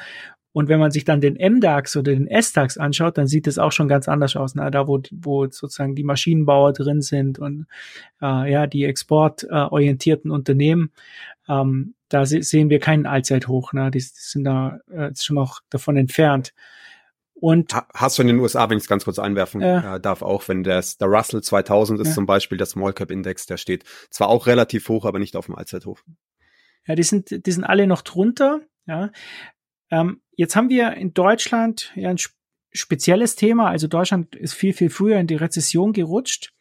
Und 0.51 0.67
wenn 0.67 0.79
man 0.79 0.91
sich 0.91 1.05
dann 1.05 1.21
den 1.21 1.35
MDAX 1.35 1.95
oder 1.95 2.11
den 2.11 2.27
SDAX 2.27 2.77
anschaut, 2.77 3.17
dann 3.17 3.27
sieht 3.27 3.47
es 3.47 3.57
auch 3.57 3.71
schon 3.71 3.87
ganz 3.87 4.07
anders 4.09 4.35
aus. 4.35 4.55
Ne? 4.55 4.69
Da, 4.71 4.87
wo, 4.87 4.99
wo 5.11 5.45
sozusagen 5.45 5.95
die 5.95 6.03
Maschinenbauer 6.03 6.73
drin 6.73 7.01
sind 7.01 7.39
und 7.39 7.67
äh, 8.21 8.51
ja, 8.51 8.67
die 8.67 8.83
exportorientierten 8.83 10.31
Unternehmen, 10.31 10.91
ähm, 11.47 11.93
da 12.09 12.25
se 12.25 12.41
sehen 12.41 12.69
wir 12.69 12.79
keinen 12.79 13.05
Allzeithoch. 13.05 13.73
Ne? 13.73 13.89
Die, 13.91 13.99
die 13.99 14.05
sind 14.05 14.43
da 14.43 14.79
äh, 14.91 15.11
schon 15.15 15.35
noch 15.35 15.61
davon 15.69 15.95
entfernt. 15.95 16.53
Und 17.41 17.73
hast 17.93 18.17
du 18.17 18.21
in 18.21 18.27
den 18.27 18.39
USA, 18.39 18.69
wenn 18.69 18.77
ich 18.77 18.83
es 18.83 18.89
ganz 18.89 19.05
kurz 19.05 19.17
einwerfen 19.17 19.61
äh, 19.61 19.95
äh, 19.95 19.99
darf, 19.99 20.21
auch 20.21 20.47
wenn 20.49 20.63
das, 20.63 20.97
der 20.97 21.07
Russell 21.07 21.41
2000 21.41 22.01
ist 22.01 22.09
ja. 22.09 22.13
zum 22.13 22.25
Beispiel 22.25 22.57
der 22.57 22.67
Small 22.67 22.91
Cap 22.91 23.11
Index, 23.11 23.45
der 23.45 23.55
steht 23.55 23.85
zwar 24.09 24.27
auch 24.27 24.45
relativ 24.45 24.89
hoch, 24.89 25.05
aber 25.05 25.19
nicht 25.19 25.37
auf 25.37 25.45
dem 25.45 25.55
Allzeithoch. 25.55 26.01
Ja, 26.85 26.95
die 26.95 27.03
sind, 27.03 27.45
die 27.45 27.51
sind 27.51 27.63
alle 27.63 27.87
noch 27.87 28.01
drunter. 28.01 28.59
Ja, 28.87 29.11
ähm, 29.89 30.21
jetzt 30.35 30.55
haben 30.57 30.69
wir 30.69 30.93
in 30.95 31.13
Deutschland 31.13 31.93
ja 31.95 32.09
ein 32.09 32.17
spezielles 32.71 33.35
Thema. 33.35 33.69
Also 33.69 33.87
Deutschland 33.87 34.35
ist 34.35 34.53
viel 34.53 34.73
viel 34.73 34.89
früher 34.89 35.17
in 35.17 35.27
die 35.27 35.35
Rezession 35.35 35.93
gerutscht 35.93 36.51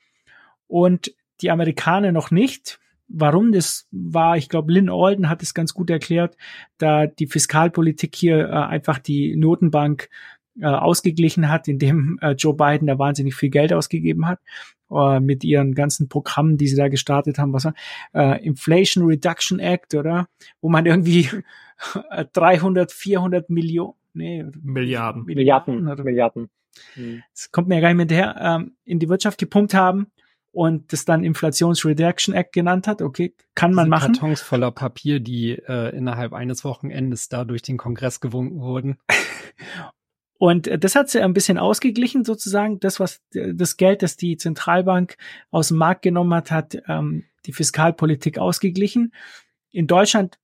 und 0.68 1.12
die 1.40 1.50
Amerikaner 1.50 2.12
noch 2.12 2.30
nicht. 2.30 2.78
Warum 3.08 3.52
das 3.52 3.88
war, 3.90 4.36
ich 4.36 4.50
glaube, 4.50 4.70
Lynn 4.70 4.90
Alden 4.90 5.30
hat 5.30 5.42
es 5.42 5.54
ganz 5.54 5.72
gut 5.72 5.88
erklärt, 5.88 6.36
da 6.76 7.06
die 7.06 7.26
Fiskalpolitik 7.26 8.14
hier 8.14 8.48
äh, 8.48 8.52
einfach 8.52 8.98
die 8.98 9.34
Notenbank 9.34 10.10
äh, 10.60 10.66
ausgeglichen 10.66 11.48
hat, 11.48 11.68
indem 11.68 12.18
äh, 12.20 12.32
Joe 12.32 12.54
Biden 12.54 12.86
da 12.86 12.98
wahnsinnig 12.98 13.34
viel 13.34 13.50
Geld 13.50 13.72
ausgegeben 13.72 14.26
hat 14.26 14.40
äh, 14.90 15.20
mit 15.20 15.44
ihren 15.44 15.74
ganzen 15.74 16.08
Programmen, 16.08 16.56
die 16.56 16.68
sie 16.68 16.76
da 16.76 16.88
gestartet 16.88 17.38
haben, 17.38 17.52
was 17.52 17.68
äh, 18.14 18.44
Inflation 18.44 19.04
Reduction 19.04 19.58
Act, 19.60 19.94
oder? 19.94 20.28
Wo 20.60 20.68
man 20.68 20.86
irgendwie 20.86 21.28
300, 22.32 22.92
400 22.92 23.50
Millionen, 23.50 23.94
nee, 24.14 24.44
Milliarden, 24.62 25.24
Milliarden, 25.24 25.88
oder? 25.88 26.04
Milliarden. 26.04 26.50
Das 27.32 27.50
kommt 27.50 27.68
mir 27.68 27.76
ja 27.76 27.80
gar 27.80 27.88
nicht 27.88 28.08
mehr 28.08 28.18
hinterher, 28.18 28.56
ähm, 28.60 28.76
in 28.84 28.98
die 28.98 29.08
Wirtschaft 29.08 29.38
gepumpt 29.38 29.74
haben 29.74 30.08
und 30.52 30.92
das 30.92 31.04
dann 31.04 31.24
Inflations 31.24 31.84
Reduction 31.84 32.34
Act 32.34 32.52
genannt 32.52 32.86
hat. 32.86 33.02
Okay, 33.02 33.34
kann 33.54 33.74
man 33.74 33.88
machen. 33.88 34.14
Kartons 34.14 34.40
voller 34.40 34.70
Papier, 34.70 35.20
die 35.20 35.52
äh, 35.52 35.94
innerhalb 35.96 36.32
eines 36.32 36.64
Wochenendes 36.64 37.28
da 37.28 37.44
durch 37.44 37.62
den 37.62 37.76
Kongress 37.76 38.20
gewunken 38.20 38.60
wurden. 38.60 38.98
Und 40.38 40.68
äh, 40.68 40.79
das 40.79 40.94
hat 40.94 41.11
sie 41.11 41.20
ein 41.20 41.35
bisschen 41.35 41.59
ausgeglichen, 41.59 42.24
sozusagen. 42.24 42.81
Das, 42.81 43.01
was 43.01 43.20
das 43.33 43.77
Geld, 43.77 44.03
das 44.03 44.16
die 44.16 44.37
Zentralbank 44.37 45.16
aus 45.51 45.68
dem 45.68 45.77
Markt 45.77 46.03
genommen 46.03 46.33
hat, 46.33 46.51
hat 46.51 46.79
ähm, 46.87 47.24
die 47.46 47.53
Fiskalpolitik 47.53 48.38
ausgeglichen. 48.38 49.12
In 49.70 49.87
Deutschland 49.87 50.38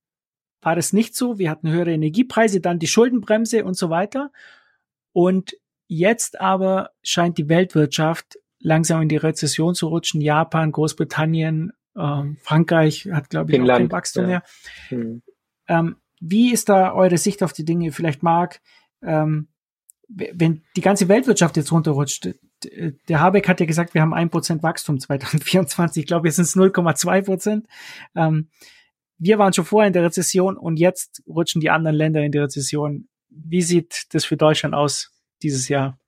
war 0.61 0.75
das 0.75 0.93
nicht 0.93 1.15
so. 1.15 1.39
Wir 1.39 1.49
hatten 1.49 1.69
höhere 1.69 1.93
Energiepreise, 1.93 2.59
dann 2.59 2.79
die 2.79 2.87
Schuldenbremse 2.87 3.63
und 3.63 3.77
so 3.77 3.89
weiter. 3.89 4.31
Und 5.13 5.55
jetzt 5.87 6.41
aber 6.41 6.91
scheint 7.03 7.37
die 7.37 7.47
Weltwirtschaft 7.47 8.37
langsam 8.59 9.01
in 9.01 9.09
die 9.09 9.17
Rezession 9.17 9.75
zu 9.75 9.87
rutschen. 9.87 10.21
Japan, 10.21 10.71
Großbritannien, 10.71 11.71
ähm, 11.95 12.37
Frankreich 12.41 13.07
hat, 13.11 13.29
glaube 13.29 13.51
ich, 13.51 13.55
Finnland, 13.55 13.77
auch 13.77 13.83
kein 13.83 13.91
Wachstum 13.91 14.23
ja. 14.23 14.27
mehr. 14.27 14.43
Hm. 14.89 15.21
Ähm, 15.67 15.95
wie 16.19 16.51
ist 16.51 16.69
da 16.69 16.93
eure 16.93 17.17
Sicht 17.17 17.43
auf 17.43 17.53
die 17.53 17.65
Dinge? 17.65 17.91
Vielleicht 17.91 18.23
Marc, 18.23 18.61
ähm, 19.03 19.47
wenn 20.07 20.63
die 20.75 20.81
ganze 20.81 21.07
Weltwirtschaft 21.07 21.57
jetzt 21.57 21.71
runterrutscht, 21.71 22.29
der 23.07 23.19
Habeck 23.19 23.47
hat 23.47 23.59
ja 23.59 23.65
gesagt, 23.65 23.93
wir 23.93 24.01
haben 24.01 24.13
ein 24.13 24.29
Prozent 24.29 24.63
Wachstum 24.63 24.99
2024. 24.99 26.01
Ich 26.01 26.07
glaube, 26.07 26.27
jetzt 26.27 26.35
sind 26.35 26.45
es 26.45 26.55
0,2 26.55 27.23
Prozent. 27.23 27.67
Ähm, 28.15 28.49
wir 29.17 29.39
waren 29.39 29.53
schon 29.53 29.65
vorher 29.65 29.87
in 29.87 29.93
der 29.93 30.03
Rezession 30.03 30.57
und 30.57 30.77
jetzt 30.77 31.23
rutschen 31.27 31.61
die 31.61 31.69
anderen 31.69 31.95
Länder 31.95 32.23
in 32.23 32.31
die 32.31 32.37
Rezession. 32.37 33.07
Wie 33.29 33.61
sieht 33.61 34.07
das 34.11 34.25
für 34.25 34.37
Deutschland 34.37 34.75
aus 34.75 35.11
dieses 35.41 35.69
Jahr? 35.69 35.99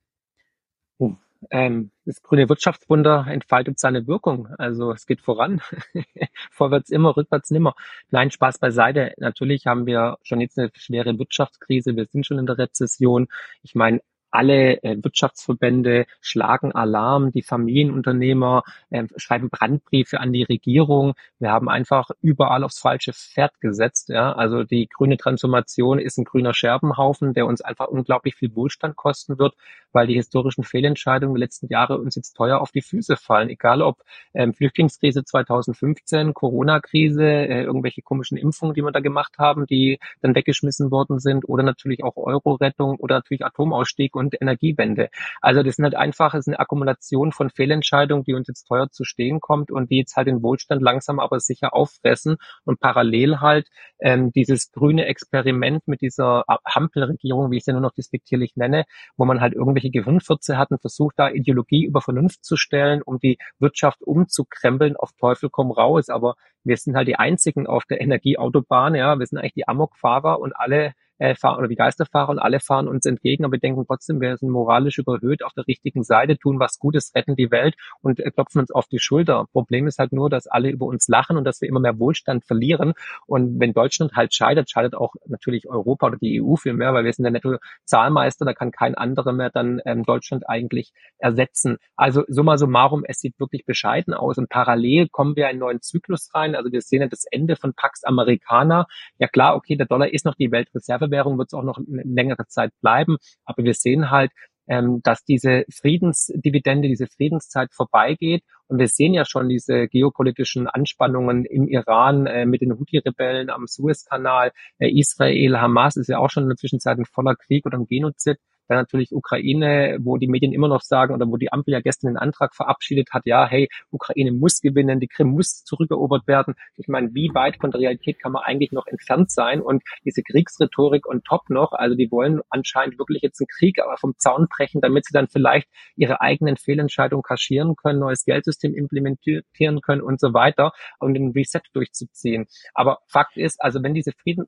Ähm, 1.49 1.91
das 2.05 2.21
grüne 2.21 2.49
Wirtschaftswunder 2.49 3.25
entfaltet 3.29 3.79
seine 3.79 4.07
Wirkung. 4.07 4.47
Also 4.57 4.91
es 4.91 5.05
geht 5.05 5.21
voran. 5.21 5.61
Vorwärts 6.51 6.89
immer, 6.89 7.15
rückwärts 7.15 7.51
nimmer. 7.51 7.75
Nein, 8.09 8.31
Spaß 8.31 8.59
beiseite. 8.59 9.13
Natürlich 9.17 9.65
haben 9.65 9.85
wir 9.85 10.17
schon 10.23 10.41
jetzt 10.41 10.57
eine 10.57 10.71
schwere 10.75 11.17
Wirtschaftskrise. 11.17 11.95
Wir 11.95 12.05
sind 12.05 12.25
schon 12.25 12.39
in 12.39 12.45
der 12.45 12.57
Rezession. 12.57 13.27
Ich 13.63 13.75
meine, 13.75 14.01
alle 14.31 14.83
äh, 14.83 14.97
Wirtschaftsverbände 15.01 16.05
schlagen 16.21 16.73
Alarm, 16.73 17.31
die 17.31 17.41
Familienunternehmer 17.41 18.63
äh, 18.89 19.05
schreiben 19.15 19.49
Brandbriefe 19.49 20.19
an 20.19 20.33
die 20.33 20.43
Regierung. 20.43 21.13
Wir 21.39 21.51
haben 21.51 21.69
einfach 21.69 22.09
überall 22.21 22.63
aufs 22.63 22.79
falsche 22.79 23.13
Pferd 23.13 23.59
gesetzt. 23.61 24.09
Ja? 24.09 24.33
Also 24.33 24.63
die 24.63 24.87
grüne 24.87 25.17
Transformation 25.17 25.99
ist 25.99 26.17
ein 26.17 26.25
grüner 26.25 26.53
Scherbenhaufen, 26.53 27.33
der 27.33 27.45
uns 27.45 27.61
einfach 27.61 27.87
unglaublich 27.87 28.35
viel 28.35 28.53
Wohlstand 28.55 28.95
kosten 28.95 29.39
wird, 29.39 29.55
weil 29.91 30.07
die 30.07 30.15
historischen 30.15 30.63
Fehlentscheidungen 30.63 31.35
der 31.35 31.39
letzten 31.39 31.67
Jahre 31.67 31.97
uns 31.97 32.15
jetzt 32.15 32.33
teuer 32.33 32.59
auf 32.59 32.71
die 32.71 32.81
Füße 32.81 33.15
fallen. 33.15 33.49
Egal 33.49 33.81
ob 33.81 34.03
ähm, 34.33 34.53
Flüchtlingskrise 34.53 35.23
2015, 35.23 36.33
Corona-Krise, 36.33 37.23
äh, 37.23 37.63
irgendwelche 37.63 38.01
komischen 38.01 38.37
Impfungen, 38.37 38.73
die 38.75 38.81
wir 38.81 38.91
da 38.91 38.99
gemacht 38.99 39.37
haben, 39.37 39.65
die 39.65 39.99
dann 40.21 40.35
weggeschmissen 40.35 40.91
worden 40.91 41.19
sind, 41.19 41.47
oder 41.47 41.63
natürlich 41.63 42.03
auch 42.03 42.17
Euro-Rettung 42.17 42.97
oder 42.97 43.15
natürlich 43.15 43.45
Atomausstieg 43.45 44.15
und 44.17 44.35
Energiewende. 44.39 45.09
Also 45.41 45.63
das 45.63 45.75
sind 45.75 45.83
halt 45.83 45.95
einfach, 45.95 46.33
ist 46.33 46.47
eine 46.47 46.59
Akkumulation 46.59 47.31
von 47.31 47.49
Fehlentscheidungen, 47.49 48.23
die 48.23 48.33
uns 48.33 48.47
jetzt 48.47 48.65
teuer 48.65 48.89
zu 48.89 49.03
stehen 49.03 49.39
kommt 49.39 49.71
und 49.71 49.91
die 49.91 49.97
jetzt 49.97 50.15
halt 50.15 50.27
den 50.27 50.43
Wohlstand 50.43 50.81
langsam 50.81 51.19
aber 51.19 51.39
sicher 51.39 51.73
auffressen 51.73 52.37
und 52.65 52.79
parallel 52.79 53.39
halt 53.39 53.67
ähm, 53.99 54.31
dieses 54.31 54.71
grüne 54.71 55.05
Experiment 55.05 55.87
mit 55.87 56.01
dieser 56.01 56.43
Hampelregierung, 56.65 57.51
wie 57.51 57.57
ich 57.57 57.63
sie 57.63 57.71
nur 57.71 57.81
noch 57.81 57.93
despektierlich 57.93 58.55
nenne, 58.55 58.85
wo 59.15 59.25
man 59.25 59.41
halt 59.41 59.53
irgendwelche 59.53 59.89
Gehirnfürze 59.89 60.57
hat 60.57 60.71
und 60.71 60.81
versucht 60.81 61.17
da 61.17 61.29
Ideologie 61.29 61.85
über 61.85 62.01
Vernunft 62.01 62.43
zu 62.43 62.57
stellen, 62.57 63.01
um 63.01 63.19
die 63.19 63.37
Wirtschaft 63.59 64.01
umzukrempeln 64.03 64.95
auf 64.95 65.11
Teufel 65.13 65.49
komm 65.49 65.71
raus. 65.71 66.09
Aber 66.09 66.35
wir 66.63 66.77
sind 66.77 66.95
halt 66.95 67.07
die 67.07 67.15
einzigen 67.15 67.67
auf 67.67 67.85
der 67.85 68.01
Energieautobahn, 68.01 68.95
ja, 68.95 69.17
wir 69.17 69.25
sind 69.25 69.37
eigentlich 69.37 69.53
die 69.53 69.67
Amokfahrer 69.67 70.39
und 70.39 70.53
alle 70.55 70.93
äh, 71.17 71.35
fahren 71.35 71.57
oder 71.59 71.67
die 71.67 71.75
Geisterfahrer 71.75 72.29
und 72.29 72.39
alle 72.39 72.59
fahren 72.59 72.87
uns 72.87 73.05
entgegen, 73.05 73.45
aber 73.45 73.53
wir 73.53 73.59
denken 73.59 73.85
trotzdem, 73.85 74.21
wir 74.21 74.37
sind 74.37 74.49
moralisch 74.49 74.97
überhöht 74.97 75.43
auf 75.43 75.53
der 75.53 75.67
richtigen 75.67 76.03
Seite, 76.03 76.37
tun 76.37 76.59
was 76.59 76.79
Gutes, 76.79 77.13
retten 77.15 77.35
die 77.35 77.51
Welt 77.51 77.75
und 78.01 78.19
äh, 78.19 78.31
klopfen 78.31 78.61
uns 78.61 78.71
auf 78.71 78.87
die 78.87 78.99
Schulter. 78.99 79.45
Problem 79.51 79.87
ist 79.87 79.99
halt 79.99 80.13
nur, 80.13 80.29
dass 80.29 80.47
alle 80.47 80.69
über 80.69 80.85
uns 80.85 81.07
lachen 81.07 81.37
und 81.37 81.43
dass 81.43 81.61
wir 81.61 81.69
immer 81.69 81.79
mehr 81.79 81.99
Wohlstand 81.99 82.45
verlieren. 82.45 82.93
Und 83.25 83.59
wenn 83.59 83.73
Deutschland 83.73 84.13
halt 84.13 84.33
scheitert, 84.33 84.69
scheitert 84.69 84.95
auch 84.95 85.15
natürlich 85.25 85.67
Europa 85.67 86.07
oder 86.07 86.17
die 86.17 86.41
EU 86.41 86.55
viel 86.55 86.73
mehr, 86.73 86.93
weil 86.93 87.05
wir 87.05 87.13
sind 87.13 87.23
der 87.23 87.31
Netto-Zahlmeister, 87.31 88.45
da 88.45 88.53
kann 88.53 88.71
kein 88.71 88.95
anderer 88.95 89.33
mehr 89.33 89.49
dann 89.49 89.81
ähm, 89.85 90.03
Deutschland 90.03 90.47
eigentlich 90.47 90.93
ersetzen. 91.17 91.77
Also 91.95 92.23
summa 92.27 92.57
summarum, 92.57 93.03
es 93.05 93.19
sieht 93.19 93.39
wirklich 93.39 93.65
bescheiden 93.65 94.13
aus 94.13 94.37
und 94.37 94.49
parallel 94.49 95.09
kommen 95.09 95.35
wir 95.35 95.45
in 95.45 95.49
einen 95.51 95.59
neuen 95.59 95.81
Zyklus 95.81 96.29
rein. 96.33 96.55
Also 96.55 96.71
wir 96.71 96.81
sehen 96.81 97.01
ja 97.01 97.07
das 97.07 97.25
Ende 97.29 97.55
von 97.55 97.73
Pax 97.73 98.03
Americana. 98.03 98.87
Ja 99.17 99.27
klar, 99.27 99.55
okay, 99.55 99.75
der 99.75 99.87
Dollar 99.87 100.11
ist 100.13 100.25
noch 100.25 100.35
die 100.35 100.51
Weltreserve 100.51 101.06
Währung 101.11 101.37
wird 101.37 101.49
es 101.49 101.57
auch 101.57 101.63
noch 101.63 101.77
eine 101.77 102.03
längere 102.03 102.45
Zeit 102.47 102.71
bleiben. 102.81 103.17
Aber 103.45 103.63
wir 103.63 103.73
sehen 103.73 104.11
halt, 104.11 104.31
ähm, 104.67 105.01
dass 105.03 105.23
diese 105.23 105.63
Friedensdividende, 105.73 106.87
diese 106.87 107.07
Friedenszeit 107.07 107.73
vorbeigeht. 107.73 108.43
Und 108.67 108.79
wir 108.79 108.87
sehen 108.87 109.13
ja 109.13 109.23
schon 109.23 109.47
diese 109.47 109.87
geopolitischen 109.87 110.67
Anspannungen 110.67 111.45
im 111.45 111.67
Iran 111.67 112.25
äh, 112.25 112.45
mit 112.45 112.61
den 112.61 112.73
Houthi-Rebellen 112.73 113.49
am 113.49 113.65
Suezkanal. 113.65 114.51
Äh, 114.77 114.89
Israel, 114.89 115.59
Hamas 115.59 115.95
ist 115.95 116.09
ja 116.09 116.19
auch 116.19 116.29
schon 116.29 116.43
in 116.43 116.49
der 116.49 116.57
Zwischenzeit 116.57 116.97
ein 116.97 117.05
voller 117.05 117.35
Krieg 117.35 117.65
oder 117.65 117.77
ein 117.77 117.87
Genozid. 117.87 118.37
Dann 118.67 118.77
natürlich 118.77 119.11
Ukraine, 119.13 119.97
wo 120.01 120.17
die 120.17 120.27
Medien 120.27 120.53
immer 120.53 120.67
noch 120.67 120.81
sagen 120.81 121.13
oder 121.13 121.27
wo 121.27 121.37
die 121.37 121.51
Ampel 121.51 121.73
ja 121.73 121.81
gestern 121.81 122.07
den 122.07 122.17
Antrag 122.17 122.55
verabschiedet 122.55 123.09
hat, 123.11 123.23
ja, 123.25 123.47
hey, 123.47 123.69
Ukraine 123.91 124.31
muss 124.31 124.61
gewinnen, 124.61 124.99
die 124.99 125.07
Krim 125.07 125.29
muss 125.29 125.63
zurückerobert 125.63 126.27
werden. 126.27 126.55
Ich 126.75 126.87
meine, 126.87 127.13
wie 127.13 127.31
weit 127.33 127.57
von 127.59 127.71
der 127.71 127.81
Realität 127.81 128.19
kann 128.19 128.31
man 128.31 128.43
eigentlich 128.43 128.71
noch 128.71 128.87
entfernt 128.87 129.31
sein? 129.31 129.61
Und 129.61 129.83
diese 130.05 130.23
Kriegsrhetorik 130.23 131.05
und 131.05 131.25
top 131.25 131.49
noch, 131.49 131.73
also 131.73 131.95
die 131.95 132.11
wollen 132.11 132.41
anscheinend 132.49 132.99
wirklich 132.99 133.21
jetzt 133.21 133.41
einen 133.41 133.47
Krieg 133.47 133.81
aber 133.81 133.97
vom 133.97 134.13
Zaun 134.17 134.47
brechen, 134.49 134.81
damit 134.81 135.05
sie 135.05 135.13
dann 135.13 135.27
vielleicht 135.27 135.67
ihre 135.95 136.21
eigenen 136.21 136.57
Fehlentscheidungen 136.57 137.23
kaschieren 137.23 137.75
können, 137.75 137.99
neues 137.99 138.25
Geldsystem 138.25 138.73
implementieren 138.73 139.81
können 139.81 140.01
und 140.01 140.19
so 140.19 140.33
weiter 140.33 140.71
und 140.99 141.13
den 141.13 141.31
Reset 141.31 141.61
durchzuziehen. 141.73 142.47
Aber 142.73 142.99
Fakt 143.07 143.37
ist, 143.37 143.61
also 143.61 143.81
wenn 143.83 143.93
diese 143.93 144.11
Frieden, 144.11 144.45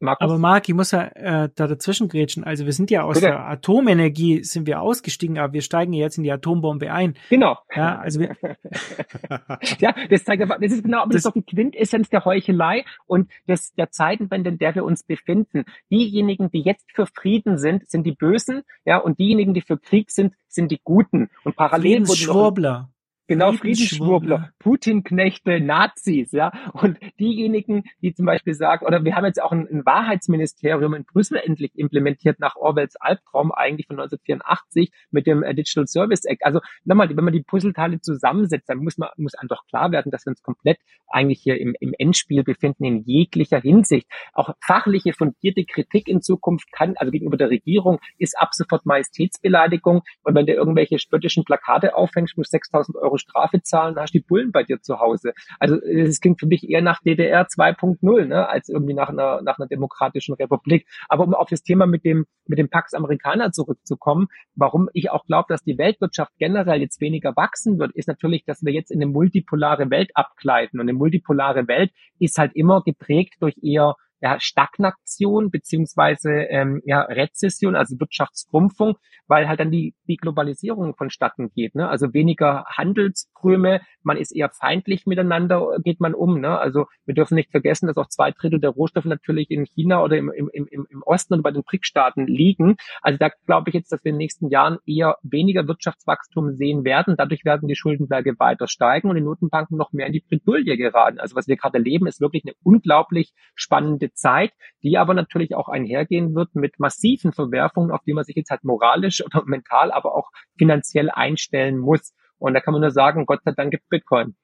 Markus? 0.00 0.24
Aber 0.24 0.38
Marc, 0.38 0.68
ich 0.68 0.74
muss 0.74 0.90
ja 0.90 1.04
äh, 1.04 1.48
da 1.54 1.66
dazwischen 1.66 2.08
grätschen. 2.08 2.44
Also 2.44 2.66
wir 2.66 2.72
sind 2.72 2.90
ja 2.90 3.02
aus 3.02 3.14
Bitte? 3.14 3.26
der 3.26 3.48
Atomenergie 3.48 4.44
sind 4.44 4.66
wir 4.66 4.80
ausgestiegen, 4.80 5.38
aber 5.38 5.52
wir 5.52 5.62
steigen 5.62 5.92
ja 5.92 6.04
jetzt 6.04 6.18
in 6.18 6.24
die 6.24 6.32
Atombombe 6.32 6.92
ein. 6.92 7.14
Genau. 7.30 7.58
Ja, 7.74 7.98
also 7.98 8.20
wir 8.20 8.36
ja, 9.78 9.94
das 10.10 10.24
zeigt 10.24 10.42
das 10.42 10.72
ist 10.72 10.84
genau, 10.84 11.02
aber 11.02 11.12
das, 11.12 11.22
das 11.22 11.24
ist 11.24 11.26
doch 11.26 11.32
die 11.32 11.54
Quintessenz 11.54 12.10
der 12.10 12.24
Heuchelei 12.24 12.84
und 13.06 13.30
des, 13.48 13.72
der 13.74 13.90
Zeitenwende, 13.90 14.50
in 14.50 14.58
der 14.58 14.74
wir 14.74 14.84
uns 14.84 15.02
befinden. 15.02 15.64
Diejenigen, 15.90 16.50
die 16.50 16.60
jetzt 16.60 16.90
für 16.92 17.06
Frieden 17.06 17.58
sind, 17.58 17.88
sind 17.88 18.04
die 18.04 18.12
Bösen, 18.12 18.62
ja, 18.84 18.98
und 18.98 19.18
diejenigen, 19.18 19.54
die 19.54 19.62
für 19.62 19.78
Krieg 19.78 20.10
sind, 20.10 20.34
sind 20.48 20.70
die 20.70 20.80
Guten. 20.82 21.30
Und 21.44 21.56
parallel 21.56 22.06
wurden 22.06 22.16
Schwurbler. 22.16 22.90
Genau, 23.26 23.52
Friedensschwurbler, 23.52 24.50
Putin-Knechte, 24.58 25.58
Nazis, 25.58 26.32
ja. 26.32 26.52
Und 26.74 26.98
diejenigen, 27.18 27.84
die 28.02 28.12
zum 28.12 28.26
Beispiel 28.26 28.52
sagen, 28.52 28.84
oder 28.84 29.02
wir 29.02 29.16
haben 29.16 29.24
jetzt 29.24 29.42
auch 29.42 29.50
ein, 29.50 29.66
ein, 29.66 29.86
Wahrheitsministerium 29.86 30.92
in 30.92 31.04
Brüssel 31.04 31.38
endlich 31.38 31.70
implementiert 31.74 32.38
nach 32.38 32.56
Orwells 32.56 32.96
Albtraum 32.96 33.50
eigentlich 33.50 33.86
von 33.86 33.98
1984 33.98 34.92
mit 35.10 35.26
dem 35.26 35.42
äh, 35.42 35.54
Digital 35.54 35.86
Service 35.86 36.26
Act. 36.26 36.44
Also 36.44 36.60
nochmal, 36.84 37.08
wenn 37.16 37.24
man 37.24 37.32
die 37.32 37.42
Puzzleteile 37.42 37.98
zusammensetzt, 38.02 38.68
dann 38.68 38.78
muss 38.78 38.98
man, 38.98 39.08
muss 39.16 39.34
einem 39.34 39.48
doch 39.48 39.64
klar 39.68 39.90
werden, 39.90 40.10
dass 40.10 40.26
wir 40.26 40.30
uns 40.32 40.42
komplett 40.42 40.78
eigentlich 41.08 41.40
hier 41.40 41.58
im, 41.58 41.74
im 41.80 41.94
Endspiel 41.98 42.44
befinden 42.44 42.84
in 42.84 43.04
jeglicher 43.04 43.60
Hinsicht. 43.60 44.06
Auch 44.34 44.50
fachliche, 44.60 45.14
fundierte 45.14 45.64
Kritik 45.64 46.08
in 46.08 46.20
Zukunft 46.20 46.70
kann, 46.72 46.94
also 46.96 47.10
gegenüber 47.10 47.38
der 47.38 47.48
Regierung, 47.48 48.00
ist 48.18 48.38
ab 48.38 48.50
sofort 48.52 48.84
Majestätsbeleidigung. 48.84 50.02
Und 50.24 50.34
wenn 50.34 50.44
du 50.44 50.52
irgendwelche 50.52 50.98
spöttischen 50.98 51.44
Plakate 51.44 51.94
aufhängst, 51.94 52.36
muss 52.36 52.48
6000 52.48 52.98
Euro 52.98 53.13
Euro 53.14 53.18
Strafe 53.18 53.62
zahlen, 53.62 53.96
hast 53.96 54.12
die 54.12 54.20
Bullen 54.20 54.52
bei 54.52 54.62
dir 54.62 54.80
zu 54.80 54.98
Hause. 54.98 55.32
Also 55.58 55.80
es 55.80 56.20
klingt 56.20 56.40
für 56.40 56.46
mich 56.46 56.68
eher 56.68 56.82
nach 56.82 57.00
DDR 57.00 57.46
2.0, 57.46 58.26
ne, 58.26 58.48
als 58.48 58.68
irgendwie 58.68 58.94
nach 58.94 59.08
einer, 59.08 59.40
nach 59.42 59.58
einer 59.58 59.68
demokratischen 59.68 60.34
Republik. 60.34 60.86
Aber 61.08 61.24
um 61.24 61.34
auf 61.34 61.48
das 61.48 61.62
Thema 61.62 61.86
mit 61.86 62.04
dem, 62.04 62.26
mit 62.46 62.58
dem 62.58 62.68
Pax 62.68 62.94
Amerikaner 62.94 63.52
zurückzukommen, 63.52 64.26
warum 64.54 64.88
ich 64.92 65.10
auch 65.10 65.26
glaube, 65.26 65.46
dass 65.48 65.62
die 65.62 65.78
Weltwirtschaft 65.78 66.32
generell 66.38 66.80
jetzt 66.80 67.00
weniger 67.00 67.34
wachsen 67.36 67.78
wird, 67.78 67.92
ist 67.94 68.08
natürlich, 68.08 68.44
dass 68.44 68.64
wir 68.64 68.72
jetzt 68.72 68.90
in 68.90 69.02
eine 69.02 69.10
multipolare 69.10 69.90
Welt 69.90 70.10
abgleiten. 70.14 70.80
Und 70.80 70.88
eine 70.88 70.96
multipolare 70.96 71.68
Welt 71.68 71.92
ist 72.18 72.38
halt 72.38 72.52
immer 72.54 72.82
geprägt 72.82 73.34
durch 73.40 73.54
eher 73.62 73.94
ja, 74.24 74.40
Stagnation 74.40 75.50
beziehungsweise 75.50 76.30
ähm, 76.30 76.80
ja, 76.86 77.02
Rezession, 77.02 77.76
also 77.76 78.00
Wirtschaftsschrumpfung, 78.00 78.96
weil 79.26 79.48
halt 79.48 79.60
dann 79.60 79.70
die, 79.70 79.94
die 80.08 80.16
Globalisierung 80.16 80.96
vonstatten 80.96 81.50
geht. 81.50 81.74
Ne? 81.74 81.86
Also 81.86 82.14
weniger 82.14 82.64
Handels 82.66 83.04
Geldströme, 83.44 83.80
man 84.02 84.16
ist 84.16 84.32
eher 84.32 84.50
feindlich 84.50 85.06
miteinander, 85.06 85.76
geht 85.82 86.00
man 86.00 86.14
um. 86.14 86.40
Ne? 86.40 86.58
Also 86.58 86.86
wir 87.04 87.14
dürfen 87.14 87.34
nicht 87.34 87.50
vergessen, 87.50 87.86
dass 87.86 87.96
auch 87.96 88.08
zwei 88.08 88.30
Drittel 88.30 88.60
der 88.60 88.70
Rohstoffe 88.70 89.04
natürlich 89.04 89.50
in 89.50 89.64
China 89.64 90.02
oder 90.02 90.16
im, 90.16 90.30
im, 90.30 90.50
im, 90.52 90.86
im 90.88 91.02
Osten 91.02 91.34
und 91.34 91.42
bei 91.42 91.50
den 91.50 91.62
BRIC-Staaten 91.62 92.26
liegen. 92.26 92.76
Also 93.02 93.18
da 93.18 93.30
glaube 93.46 93.70
ich 93.70 93.74
jetzt, 93.74 93.92
dass 93.92 94.04
wir 94.04 94.10
in 94.10 94.14
den 94.14 94.18
nächsten 94.18 94.48
Jahren 94.48 94.78
eher 94.86 95.16
weniger 95.22 95.66
Wirtschaftswachstum 95.66 96.56
sehen 96.56 96.84
werden. 96.84 97.16
Dadurch 97.16 97.44
werden 97.44 97.68
die 97.68 97.76
Schuldenberge 97.76 98.38
weiter 98.38 98.68
steigen 98.68 99.08
und 99.08 99.16
die 99.16 99.22
Notenbanken 99.22 99.76
noch 99.76 99.92
mehr 99.92 100.06
in 100.06 100.12
die 100.12 100.24
Bredouille 100.26 100.76
geraten. 100.76 101.18
Also 101.18 101.36
was 101.36 101.48
wir 101.48 101.56
gerade 101.56 101.78
erleben, 101.78 102.06
ist 102.06 102.20
wirklich 102.20 102.44
eine 102.44 102.54
unglaublich 102.62 103.32
spannende 103.54 104.12
Zeit, 104.14 104.52
die 104.82 104.98
aber 104.98 105.14
natürlich 105.14 105.54
auch 105.54 105.68
einhergehen 105.68 106.34
wird 106.34 106.54
mit 106.54 106.78
massiven 106.78 107.32
Verwerfungen, 107.32 107.90
auf 107.90 108.02
die 108.06 108.14
man 108.14 108.24
sich 108.24 108.36
jetzt 108.36 108.50
halt 108.50 108.64
moralisch 108.64 109.24
oder 109.24 109.42
mental, 109.46 109.92
aber 109.92 110.14
auch 110.14 110.30
finanziell 110.56 111.10
einstellen 111.10 111.78
muss. 111.78 112.14
Und 112.38 112.54
da 112.54 112.60
kann 112.60 112.72
man 112.72 112.80
nur 112.80 112.90
sagen, 112.90 113.26
Gott 113.26 113.40
sei 113.44 113.52
Dank 113.52 113.70
gibt 113.70 113.88
Bitcoin. 113.88 114.34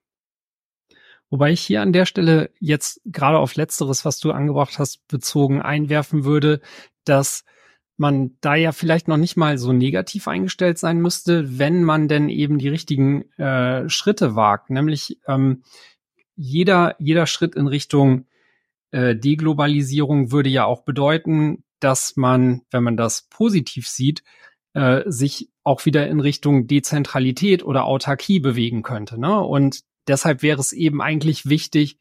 Wobei 1.30 1.52
ich 1.52 1.60
hier 1.60 1.80
an 1.80 1.92
der 1.92 2.06
Stelle 2.06 2.50
jetzt 2.58 3.00
gerade 3.04 3.38
auf 3.38 3.54
Letzteres, 3.54 4.04
was 4.04 4.18
du 4.18 4.32
angebracht 4.32 4.78
hast, 4.78 5.06
bezogen 5.06 5.62
einwerfen 5.62 6.24
würde, 6.24 6.60
dass 7.04 7.44
man 7.96 8.36
da 8.40 8.54
ja 8.54 8.72
vielleicht 8.72 9.08
noch 9.08 9.18
nicht 9.18 9.36
mal 9.36 9.58
so 9.58 9.72
negativ 9.72 10.26
eingestellt 10.26 10.78
sein 10.78 11.00
müsste, 11.00 11.58
wenn 11.58 11.84
man 11.84 12.08
denn 12.08 12.30
eben 12.30 12.58
die 12.58 12.68
richtigen 12.68 13.30
äh, 13.38 13.88
Schritte 13.88 14.34
wagt. 14.34 14.70
Nämlich 14.70 15.20
ähm, 15.28 15.62
jeder, 16.34 16.96
jeder 16.98 17.26
Schritt 17.26 17.54
in 17.54 17.66
Richtung 17.66 18.26
äh, 18.90 19.16
Deglobalisierung 19.16 20.32
würde 20.32 20.48
ja 20.48 20.64
auch 20.64 20.82
bedeuten, 20.82 21.64
dass 21.80 22.16
man, 22.16 22.62
wenn 22.70 22.82
man 22.82 22.96
das 22.96 23.26
positiv 23.30 23.88
sieht, 23.88 24.22
äh, 24.74 25.02
sich 25.06 25.50
auch 25.64 25.84
wieder 25.86 26.06
in 26.08 26.20
Richtung 26.20 26.66
Dezentralität 26.66 27.64
oder 27.64 27.84
Autarkie 27.84 28.40
bewegen 28.40 28.82
könnte. 28.82 29.18
Ne? 29.18 29.40
Und 29.40 29.80
deshalb 30.06 30.42
wäre 30.42 30.60
es 30.60 30.72
eben 30.72 31.00
eigentlich 31.00 31.48
wichtig, 31.48 31.98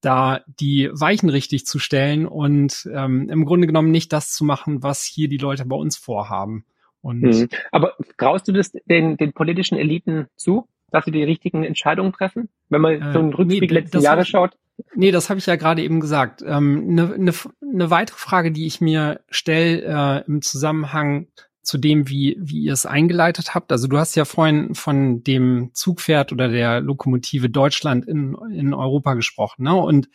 da 0.00 0.40
die 0.46 0.90
Weichen 0.92 1.28
richtig 1.28 1.64
zu 1.64 1.78
stellen 1.78 2.26
und 2.26 2.88
ähm, 2.92 3.28
im 3.30 3.44
Grunde 3.44 3.68
genommen 3.68 3.90
nicht 3.92 4.12
das 4.12 4.32
zu 4.32 4.44
machen, 4.44 4.82
was 4.82 5.04
hier 5.04 5.28
die 5.28 5.38
Leute 5.38 5.64
bei 5.64 5.76
uns 5.76 5.96
vorhaben. 5.96 6.64
Und 7.00 7.22
mhm. 7.22 7.48
Aber 7.70 7.94
traust 8.18 8.48
du 8.48 8.52
das 8.52 8.72
den, 8.72 9.16
den 9.16 9.32
politischen 9.32 9.78
Eliten 9.78 10.26
zu, 10.36 10.68
dass 10.90 11.04
sie 11.04 11.12
die 11.12 11.22
richtigen 11.22 11.64
Entscheidungen 11.64 12.12
treffen? 12.12 12.48
Wenn 12.68 12.80
man 12.80 13.00
äh, 13.00 13.12
so 13.12 13.18
einen 13.20 13.32
Rückblick 13.32 13.70
nee, 13.70 13.78
letzten 13.78 14.00
Jahre 14.00 14.24
schaut? 14.24 14.56
Nee, 14.94 15.10
das 15.10 15.30
habe 15.30 15.38
ich 15.38 15.46
ja 15.46 15.56
gerade 15.56 15.82
eben 15.82 16.00
gesagt. 16.00 16.42
Eine 16.42 16.56
ähm, 16.56 16.94
ne, 16.94 17.14
ne, 17.18 17.32
ne 17.60 17.90
weitere 17.90 18.18
Frage, 18.18 18.52
die 18.52 18.66
ich 18.66 18.80
mir 18.80 19.20
stelle 19.30 19.82
äh, 19.82 20.24
im 20.26 20.42
Zusammenhang 20.42 21.28
zu 21.62 21.78
dem, 21.78 22.08
wie, 22.08 22.36
wie 22.40 22.62
ihr 22.62 22.72
es 22.72 22.86
eingeleitet 22.86 23.54
habt. 23.54 23.70
Also 23.72 23.86
du 23.86 23.96
hast 23.96 24.16
ja 24.16 24.24
vorhin 24.24 24.74
von 24.74 25.22
dem 25.22 25.70
Zugpferd 25.72 26.32
oder 26.32 26.48
der 26.48 26.80
Lokomotive 26.80 27.48
Deutschland 27.48 28.06
in, 28.06 28.36
in 28.52 28.74
Europa 28.74 29.14
gesprochen. 29.14 29.62
Ne? 29.64 29.74
Und 29.74 30.08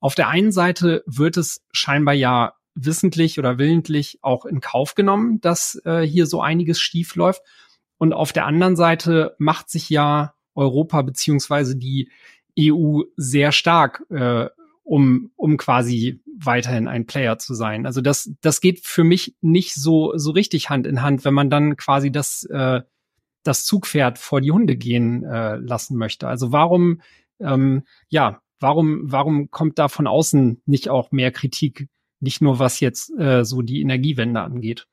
auf 0.00 0.14
der 0.14 0.28
einen 0.28 0.52
Seite 0.52 1.02
wird 1.06 1.36
es 1.36 1.62
scheinbar 1.72 2.14
ja 2.14 2.54
wissentlich 2.74 3.38
oder 3.38 3.58
willentlich 3.58 4.18
auch 4.22 4.44
in 4.44 4.60
Kauf 4.60 4.94
genommen, 4.94 5.40
dass 5.40 5.80
äh, 5.84 6.02
hier 6.02 6.26
so 6.26 6.40
einiges 6.40 6.80
schief 6.80 7.16
läuft. 7.16 7.42
Und 7.98 8.12
auf 8.12 8.32
der 8.32 8.46
anderen 8.46 8.76
Seite 8.76 9.34
macht 9.38 9.70
sich 9.70 9.90
ja 9.90 10.34
Europa 10.54 11.02
beziehungsweise 11.02 11.76
die 11.76 12.10
EU 12.58 13.02
sehr 13.16 13.52
stark, 13.52 14.04
äh, 14.10 14.48
um, 14.82 15.30
um 15.36 15.56
quasi 15.56 16.20
weiterhin 16.36 16.88
ein 16.88 17.06
Player 17.06 17.38
zu 17.38 17.54
sein. 17.54 17.86
Also 17.86 18.00
das, 18.00 18.30
das 18.40 18.60
geht 18.60 18.80
für 18.80 19.04
mich 19.04 19.36
nicht 19.40 19.74
so, 19.74 20.16
so 20.16 20.30
richtig 20.30 20.70
Hand 20.70 20.86
in 20.86 21.02
Hand, 21.02 21.24
wenn 21.24 21.34
man 21.34 21.50
dann 21.50 21.76
quasi 21.76 22.10
das, 22.12 22.44
äh, 22.44 22.82
das 23.42 23.64
Zugpferd 23.64 24.18
vor 24.18 24.40
die 24.40 24.52
Hunde 24.52 24.76
gehen 24.76 25.24
äh, 25.24 25.56
lassen 25.56 25.96
möchte. 25.96 26.28
Also 26.28 26.52
warum, 26.52 27.00
ähm, 27.40 27.84
ja, 28.08 28.40
warum, 28.60 29.00
warum 29.10 29.50
kommt 29.50 29.78
da 29.78 29.88
von 29.88 30.06
außen 30.06 30.62
nicht 30.66 30.88
auch 30.88 31.12
mehr 31.12 31.30
Kritik, 31.30 31.88
nicht 32.20 32.40
nur 32.40 32.58
was 32.58 32.80
jetzt 32.80 33.10
äh, 33.18 33.44
so 33.44 33.62
die 33.62 33.80
Energiewende 33.80 34.40
angeht? 34.40 34.86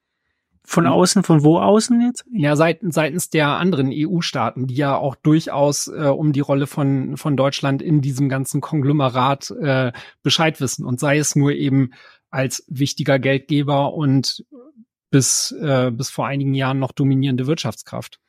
Von 0.63 0.85
hm. 0.85 0.91
außen, 0.91 1.23
von 1.23 1.43
wo 1.43 1.57
außen 1.59 2.01
jetzt? 2.01 2.23
Ja, 2.31 2.55
seitens, 2.55 2.95
seitens 2.95 3.29
der 3.29 3.47
anderen 3.49 3.91
EU-Staaten, 3.91 4.67
die 4.67 4.75
ja 4.75 4.95
auch 4.95 5.15
durchaus 5.15 5.87
äh, 5.87 6.05
um 6.05 6.33
die 6.33 6.39
Rolle 6.39 6.67
von, 6.67 7.17
von 7.17 7.35
Deutschland 7.35 7.81
in 7.81 8.01
diesem 8.01 8.29
ganzen 8.29 8.61
Konglomerat 8.61 9.51
äh, 9.51 9.91
Bescheid 10.23 10.61
wissen. 10.61 10.85
Und 10.85 10.99
sei 10.99 11.17
es 11.17 11.35
nur 11.35 11.51
eben 11.51 11.91
als 12.29 12.63
wichtiger 12.67 13.19
Geldgeber 13.19 13.93
und 13.93 14.45
bis, 15.09 15.51
äh, 15.51 15.91
bis 15.91 16.09
vor 16.09 16.27
einigen 16.27 16.53
Jahren 16.53 16.79
noch 16.79 16.93
dominierende 16.93 17.47
Wirtschaftskraft. 17.47 18.19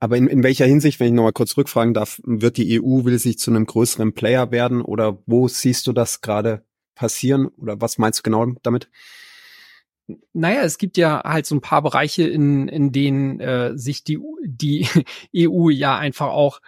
Aber 0.00 0.16
in, 0.16 0.28
in 0.28 0.44
welcher 0.44 0.66
Hinsicht, 0.66 1.00
wenn 1.00 1.08
ich 1.08 1.12
nochmal 1.12 1.32
kurz 1.32 1.56
rückfragen 1.56 1.94
darf, 1.94 2.20
wird 2.24 2.56
die 2.56 2.80
EU, 2.80 3.04
will 3.04 3.18
sich 3.18 3.38
zu 3.38 3.50
einem 3.50 3.66
größeren 3.66 4.12
Player 4.12 4.52
werden 4.52 4.80
oder 4.80 5.18
wo 5.26 5.48
siehst 5.48 5.86
du 5.86 5.92
das 5.92 6.20
gerade 6.20 6.64
passieren 6.94 7.46
oder 7.46 7.80
was 7.80 7.98
meinst 7.98 8.20
du 8.20 8.22
genau 8.22 8.46
damit? 8.62 8.90
Naja, 10.32 10.62
es 10.62 10.78
gibt 10.78 10.96
ja 10.96 11.22
halt 11.24 11.46
so 11.46 11.54
ein 11.54 11.60
paar 11.60 11.82
Bereiche, 11.82 12.26
in, 12.26 12.68
in 12.68 12.92
denen 12.92 13.40
äh, 13.40 13.76
sich 13.76 14.04
die, 14.04 14.18
die 14.44 14.88
EU 15.36 15.68
ja 15.68 15.98
einfach 15.98 16.28
auch, 16.28 16.60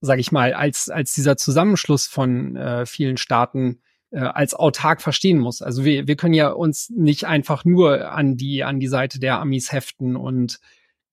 sage 0.00 0.20
ich 0.20 0.32
mal, 0.32 0.54
als, 0.54 0.88
als 0.88 1.14
dieser 1.14 1.36
Zusammenschluss 1.36 2.06
von 2.06 2.56
äh, 2.56 2.86
vielen 2.86 3.16
Staaten 3.16 3.80
äh, 4.10 4.20
als 4.20 4.54
autark 4.54 5.02
verstehen 5.02 5.38
muss. 5.38 5.62
Also 5.62 5.84
wir, 5.84 6.06
wir 6.06 6.16
können 6.16 6.34
ja 6.34 6.50
uns 6.50 6.90
nicht 6.90 7.24
einfach 7.24 7.64
nur 7.64 8.12
an 8.12 8.36
die, 8.36 8.62
an 8.62 8.78
die 8.78 8.88
Seite 8.88 9.18
der 9.18 9.40
Amis 9.40 9.72
heften 9.72 10.16
und 10.16 10.60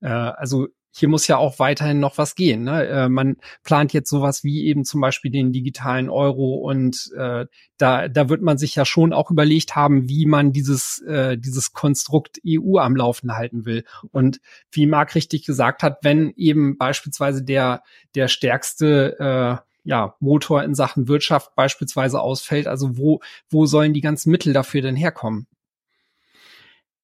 äh, 0.02 0.08
also 0.08 0.68
hier 0.96 1.10
muss 1.10 1.28
ja 1.28 1.38
auch 1.38 1.58
weiterhin 1.58 2.00
noch 2.00 2.20
was 2.20 2.36
gehen. 2.36 2.64
Ne? 2.64 2.88
Äh, 2.88 3.10
man 3.10 3.38
plant 3.64 3.94
jetzt 3.94 4.10
sowas 4.10 4.44
wie 4.44 4.66
eben 4.66 4.86
zum 4.86 5.02
Beispiel 5.02 5.32
den 5.32 5.52
digitalen 5.52 6.10
Euro 6.10 6.56
und 6.56 7.12
äh, 7.18 7.48
da, 7.78 8.08
da 8.08 8.30
wird 8.30 8.44
man 8.44 8.60
sich 8.60 8.76
ja 8.76 8.86
schon 8.86 9.12
auch 9.12 9.32
überlegt 9.32 9.76
haben, 9.76 10.08
wie 10.08 10.28
man 10.28 10.52
dieses, 10.52 11.02
äh, 11.02 11.36
dieses 11.38 11.74
Konstrukt 11.74 12.40
EU 12.48 12.78
am 12.78 12.96
Laufen 12.96 13.36
halten 13.36 13.66
will. 13.66 13.84
Und 14.12 14.40
wie 14.72 14.86
Marc 14.86 15.16
richtig 15.16 15.46
gesagt 15.46 15.82
hat, 15.82 15.98
wenn 16.04 16.32
eben 16.36 16.78
beispielsweise 16.78 17.44
der, 17.44 17.82
der 18.14 18.28
stärkste 18.28 19.18
äh, 19.20 19.70
ja, 19.84 20.16
Motor 20.20 20.64
in 20.64 20.76
Sachen 20.76 21.08
Wirtschaft 21.08 21.56
beispielsweise 21.56 22.22
ausfällt, 22.22 22.68
also 22.68 22.98
wo, 22.98 23.20
wo 23.50 23.66
sollen 23.66 23.94
die 23.94 24.02
ganzen 24.02 24.30
Mittel 24.32 24.54
dafür 24.54 24.82
denn 24.82 24.96
herkommen? 24.96 25.48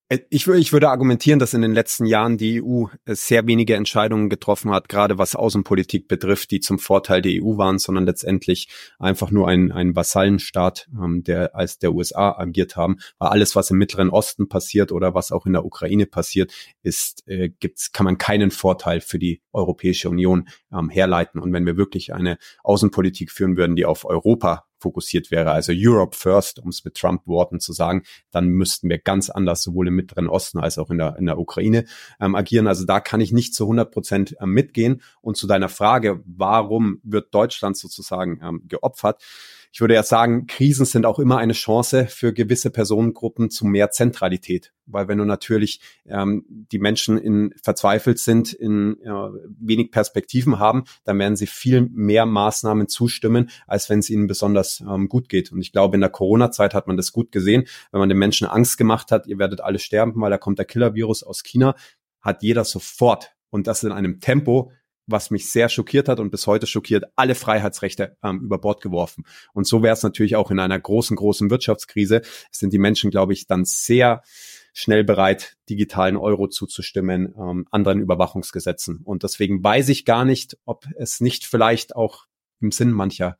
Äh, 0.10 0.20
ich, 0.30 0.48
ich 0.48 0.74
würde 0.74 0.90
argumentieren, 0.90 1.40
dass 1.40 1.54
in 1.54 1.62
den 1.62 1.74
letzten 1.74 2.06
Jahren 2.06 2.38
die 2.38 2.62
EU 2.62 2.86
äh, 3.06 3.16
sehr 3.16 3.48
wenige 3.48 3.76
Entscheidungen 3.76 4.30
getroffen 4.30 4.72
hat, 4.72 4.90
gerade 4.90 5.18
was 5.18 5.36
Außenpolitik 5.36 6.08
betrifft, 6.08 6.52
die 6.52 6.60
zum 6.60 6.80
Vorteil 6.80 7.22
der 7.22 7.44
EU 7.44 7.58
waren, 7.58 7.80
sondern 7.80 8.06
letztendlich 8.06 8.68
einfach 8.98 9.32
nur 9.32 9.48
ein, 9.48 9.72
ein 9.72 9.96
Vasallenstaat, 9.96 10.90
ähm, 10.92 11.24
der 11.24 11.56
als 11.56 11.80
der 11.80 11.94
USA 11.94 12.32
agiert 12.38 12.76
haben. 12.76 12.98
Weil 13.20 13.30
alles, 13.30 13.56
was 13.56 13.70
im 13.70 13.78
Mittleren 13.78 14.10
Osten 14.10 14.50
passiert 14.50 14.92
oder 14.92 15.14
was 15.14 15.32
auch 15.32 15.46
in 15.46 15.54
der 15.54 15.66
Ukraine 15.66 16.06
passiert, 16.08 16.52
ist, 16.82 17.28
äh, 17.28 17.50
gibt's, 17.50 17.92
kann 17.92 18.06
man 18.06 18.18
keinen 18.18 18.52
Vorteil 18.52 19.02
für 19.02 19.20
die 19.20 19.42
Europäische 19.54 20.10
Union 20.10 20.50
ähm, 20.74 20.90
herleiten. 20.90 21.40
Und 21.40 21.54
wenn 21.54 21.66
wir 21.66 21.78
wirklich 21.78 22.14
eine 22.14 22.38
Außenpolitik 22.64 23.32
führen 23.32 23.58
würden, 23.58 23.76
die 23.76 23.86
auf 23.86 24.06
Europa 24.06 24.66
fokussiert 24.80 25.32
wäre, 25.32 25.52
also 25.52 25.72
Europe 25.76 26.16
First, 26.16 26.60
um 26.60 26.70
es 26.70 26.84
mit 26.84 26.96
Trump-Worten 26.96 27.60
zu 27.60 27.74
sagen, 27.74 28.04
dann 28.32 28.48
müssten 28.48 28.90
wir 28.90 28.98
ganz 28.98 29.30
anders 29.30 29.62
sowohl 29.62 29.88
im 29.88 29.96
Mittleren 29.96 30.28
Osten 30.28 30.60
als 30.60 30.78
auch 30.78 30.90
in 30.90 30.98
der, 30.98 31.18
in 31.18 31.26
der 31.26 31.38
Ukraine 31.38 31.86
ähm, 32.20 32.36
agieren. 32.36 32.68
Also 32.68 32.86
da 32.86 33.00
kann 33.00 33.22
ich 33.22 33.32
nicht 33.32 33.54
zu 33.54 33.66
100 33.66 33.92
Prozent 33.92 34.36
ähm, 34.42 34.52
mitgehen. 34.52 35.02
Und 35.22 35.38
zu 35.38 35.48
deiner 35.48 35.70
Frage, 35.70 36.22
warum 36.26 37.00
wird 37.04 37.34
Deutschland 37.34 37.78
sozusagen 37.78 38.40
ähm, 38.44 38.64
geopfert? 38.68 39.22
Ich 39.72 39.82
würde 39.82 39.94
ja 39.94 40.04
sagen, 40.04 40.48
Krisen 40.48 40.86
sind 40.86 41.06
auch 41.06 41.20
immer 41.20 41.38
eine 41.38 41.54
Chance 41.54 42.08
für 42.08 42.34
gewisse 42.34 42.72
Personengruppen 42.72 43.52
zu 43.52 43.66
mehr 43.66 43.92
Zentralität. 43.92 44.74
Weil 44.88 45.08
wenn 45.08 45.20
du 45.20 45.26
natürlich 45.26 45.80
ähm, 46.08 46.44
die 46.50 46.80
Menschen 46.80 47.20
in 47.20 47.54
verzweifelt 47.62 48.18
sind, 48.18 48.52
in 48.52 48.98
ja, 49.04 49.32
wenig 49.60 49.92
Perspektiven 49.92 50.58
haben, 50.58 50.86
dann 51.04 51.20
werden 51.20 51.36
sie 51.36 51.46
viel 51.46 51.82
mehr 51.82 52.26
Maßnahmen 52.26 52.88
zustimmen, 52.88 53.52
als 53.68 53.90
wenn 53.90 54.00
es 54.00 54.10
ihnen 54.10 54.26
besonders 54.26 54.82
ähm, 54.82 55.08
gut 55.08 55.30
geht. 55.30 55.52
Und 55.52 55.62
ich 55.62 55.72
glaube, 55.72 55.96
in 55.96 56.02
der 56.02 56.10
Corona-Zeit 56.10 56.74
hat 56.74 56.88
man 56.88 56.98
das 56.98 57.12
gut 57.12 57.32
gesehen, 57.32 57.66
wenn 57.92 58.00
man 58.00 58.10
den 58.10 58.18
Menschen 58.18 58.48
Angst 58.48 58.78
gemacht 58.80 59.12
hat, 59.12 59.28
ihr 59.28 59.38
werdet 59.38 59.62
alle 59.62 59.78
sterben, 59.78 60.20
weil 60.20 60.32
da 60.32 60.40
kommt 60.40 60.58
der 60.58 60.66
Killer-Virus 60.66 61.22
aus 61.22 61.44
China, 61.44 61.76
hat 62.22 62.42
jeder 62.42 62.66
sofort 62.66 63.36
und 63.52 63.68
das 63.68 63.84
in 63.84 63.92
einem 63.92 64.20
Tempo, 64.20 64.72
was 65.12 65.32
mich 65.32 65.52
sehr 65.52 65.70
schockiert 65.70 66.10
hat 66.10 66.20
und 66.20 66.32
bis 66.32 66.48
heute 66.48 66.68
schockiert, 66.68 67.06
alle 67.16 67.36
Freiheitsrechte 67.36 68.18
ähm, 68.24 68.42
über 68.42 68.58
Bord 68.58 68.82
geworfen. 68.82 69.26
Und 69.54 69.68
so 69.68 69.84
wäre 69.84 69.94
es 69.94 70.04
natürlich 70.04 70.36
auch 70.36 70.52
in 70.52 70.60
einer 70.60 70.80
großen, 70.80 71.16
großen 71.16 71.50
Wirtschaftskrise. 71.50 72.22
Sind 72.52 72.74
die 72.74 72.80
Menschen, 72.80 73.12
glaube 73.12 73.34
ich, 73.34 73.48
dann 73.48 73.66
sehr 73.66 74.22
schnell 74.74 75.04
bereit, 75.04 75.58
digitalen 75.70 76.18
Euro 76.18 76.48
zuzustimmen, 76.48 77.34
ähm, 77.38 77.66
anderen 77.72 78.02
Überwachungsgesetzen. 78.02 79.02
Und 79.04 79.24
deswegen 79.24 79.64
weiß 79.64 79.90
ich 79.90 80.06
gar 80.06 80.26
nicht, 80.26 80.58
ob 80.66 80.86
es 80.98 81.22
nicht 81.22 81.46
vielleicht 81.46 81.96
auch 81.96 82.26
im 82.62 82.72
Sinn 82.72 82.92
mancher 82.92 83.38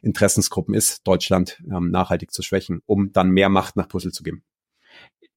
Interessensgruppen 0.00 0.74
ist, 0.74 1.06
Deutschland 1.06 1.62
ähm, 1.70 1.90
nachhaltig 1.90 2.32
zu 2.32 2.42
schwächen, 2.42 2.80
um 2.86 3.12
dann 3.12 3.30
mehr 3.30 3.48
Macht 3.48 3.76
nach 3.76 3.88
Brüssel 3.88 4.12
zu 4.12 4.22
geben. 4.22 4.42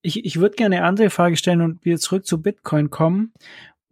Ich, 0.01 0.23
ich 0.23 0.39
würde 0.39 0.55
gerne 0.55 0.77
eine 0.77 0.85
andere 0.85 1.09
Frage 1.09 1.35
stellen 1.35 1.61
und 1.61 1.83
wieder 1.83 1.97
zurück 1.97 2.25
zu 2.25 2.41
Bitcoin 2.41 2.91
kommen 2.91 3.33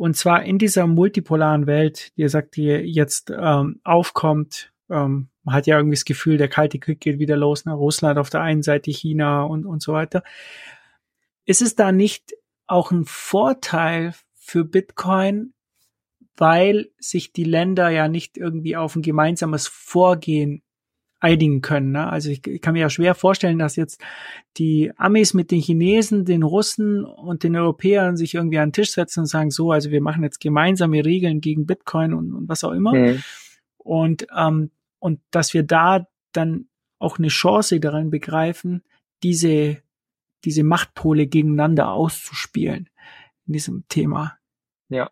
Und 0.04 0.18
zwar 0.18 0.43
in 0.43 0.58
dieser 0.58 0.86
multipolaren 0.86 1.66
Welt, 1.66 2.12
die 2.18 2.24
ihr 2.24 2.30
sagt, 2.30 2.58
die 2.58 2.66
jetzt 2.66 3.32
ähm, 3.34 3.80
aufkommt, 3.86 4.74
ähm, 4.89 5.30
man 5.43 5.56
hat 5.56 5.66
ja 5.66 5.78
irgendwie 5.78 5.95
das 5.95 6.04
Gefühl, 6.04 6.36
der 6.36 6.49
Kalte 6.49 6.78
Krieg 6.78 6.99
geht 6.99 7.20
wieder 7.20 7.38
los, 7.38 7.64
nach 7.64 7.78
Russland 7.78 8.20
auf 8.20 8.30
der 8.30 8.41
einen 8.41 8.64
Seite, 8.64 8.91
China 8.91 9.43
und, 9.43 9.66
und 9.66 9.82
so 9.82 9.93
weiter. 9.93 10.22
Ist 11.45 11.62
es 11.62 11.76
da 11.76 11.93
nicht 11.93 12.34
auch 12.68 12.91
ein 12.91 13.06
Vorteil 13.06 14.14
für 14.34 14.66
Bitcoin, 14.66 15.54
weil 16.36 16.89
sich 16.97 17.32
die 17.32 17.45
Länder 17.45 17.88
ja 17.88 18.10
nicht 18.10 18.38
irgendwie 18.38 18.76
auf 18.76 18.97
ein 18.97 19.04
gemeinsames 19.04 19.68
Vorgehen 19.68 20.64
einigen 21.24 21.61
können. 21.61 21.91
Ne? 21.91 22.07
Also 22.07 22.30
ich, 22.30 22.45
ich, 22.45 22.61
kann 22.61 22.74
mir 22.74 22.82
ja 22.82 22.89
schwer 22.89 23.15
vorstellen, 23.15 23.57
dass 23.57 23.78
jetzt 23.78 24.01
die 24.57 24.91
Amis 24.97 25.34
mit 25.34 25.51
den 25.51 25.61
Chinesen, 25.61 26.26
den 26.26 26.43
Russen 26.43 27.05
und 27.05 27.43
den 27.43 27.55
Europäern 27.55 28.17
sich 28.17 28.34
irgendwie 28.34 28.59
an 28.59 28.69
den 28.69 28.74
Tisch 28.74 28.91
setzen 28.91 29.21
und 29.21 29.28
sagen, 29.28 29.49
so, 29.49 29.71
also 29.71 29.89
wir 29.89 30.01
machen 30.01 30.24
jetzt 30.24 30.41
gemeinsame 30.41 31.05
Regeln 31.05 31.39
gegen 31.39 31.65
Bitcoin 31.65 32.13
und, 32.13 32.34
und 32.34 32.49
was 32.49 32.65
auch 32.65 32.74
immer. 32.74 32.93
Mhm. 32.93 33.24
Und, 33.78 34.28
ähm, 34.38 34.71
und 34.99 35.21
dass 35.32 35.53
wir 35.53 35.63
da 35.63 36.07
dann 36.34 36.67
auch 36.99 37.19
eine 37.19 37.30
Chance 37.30 37.80
darin 37.80 38.09
begreifen, 38.09 38.84
diese, 39.24 39.78
diese 40.43 40.63
Machtpole 40.63 41.28
gegeneinander 41.28 41.89
auszuspielen 41.91 42.89
in 43.47 43.53
diesem 43.53 43.86
Thema. 43.88 44.38
Ja, 44.89 45.09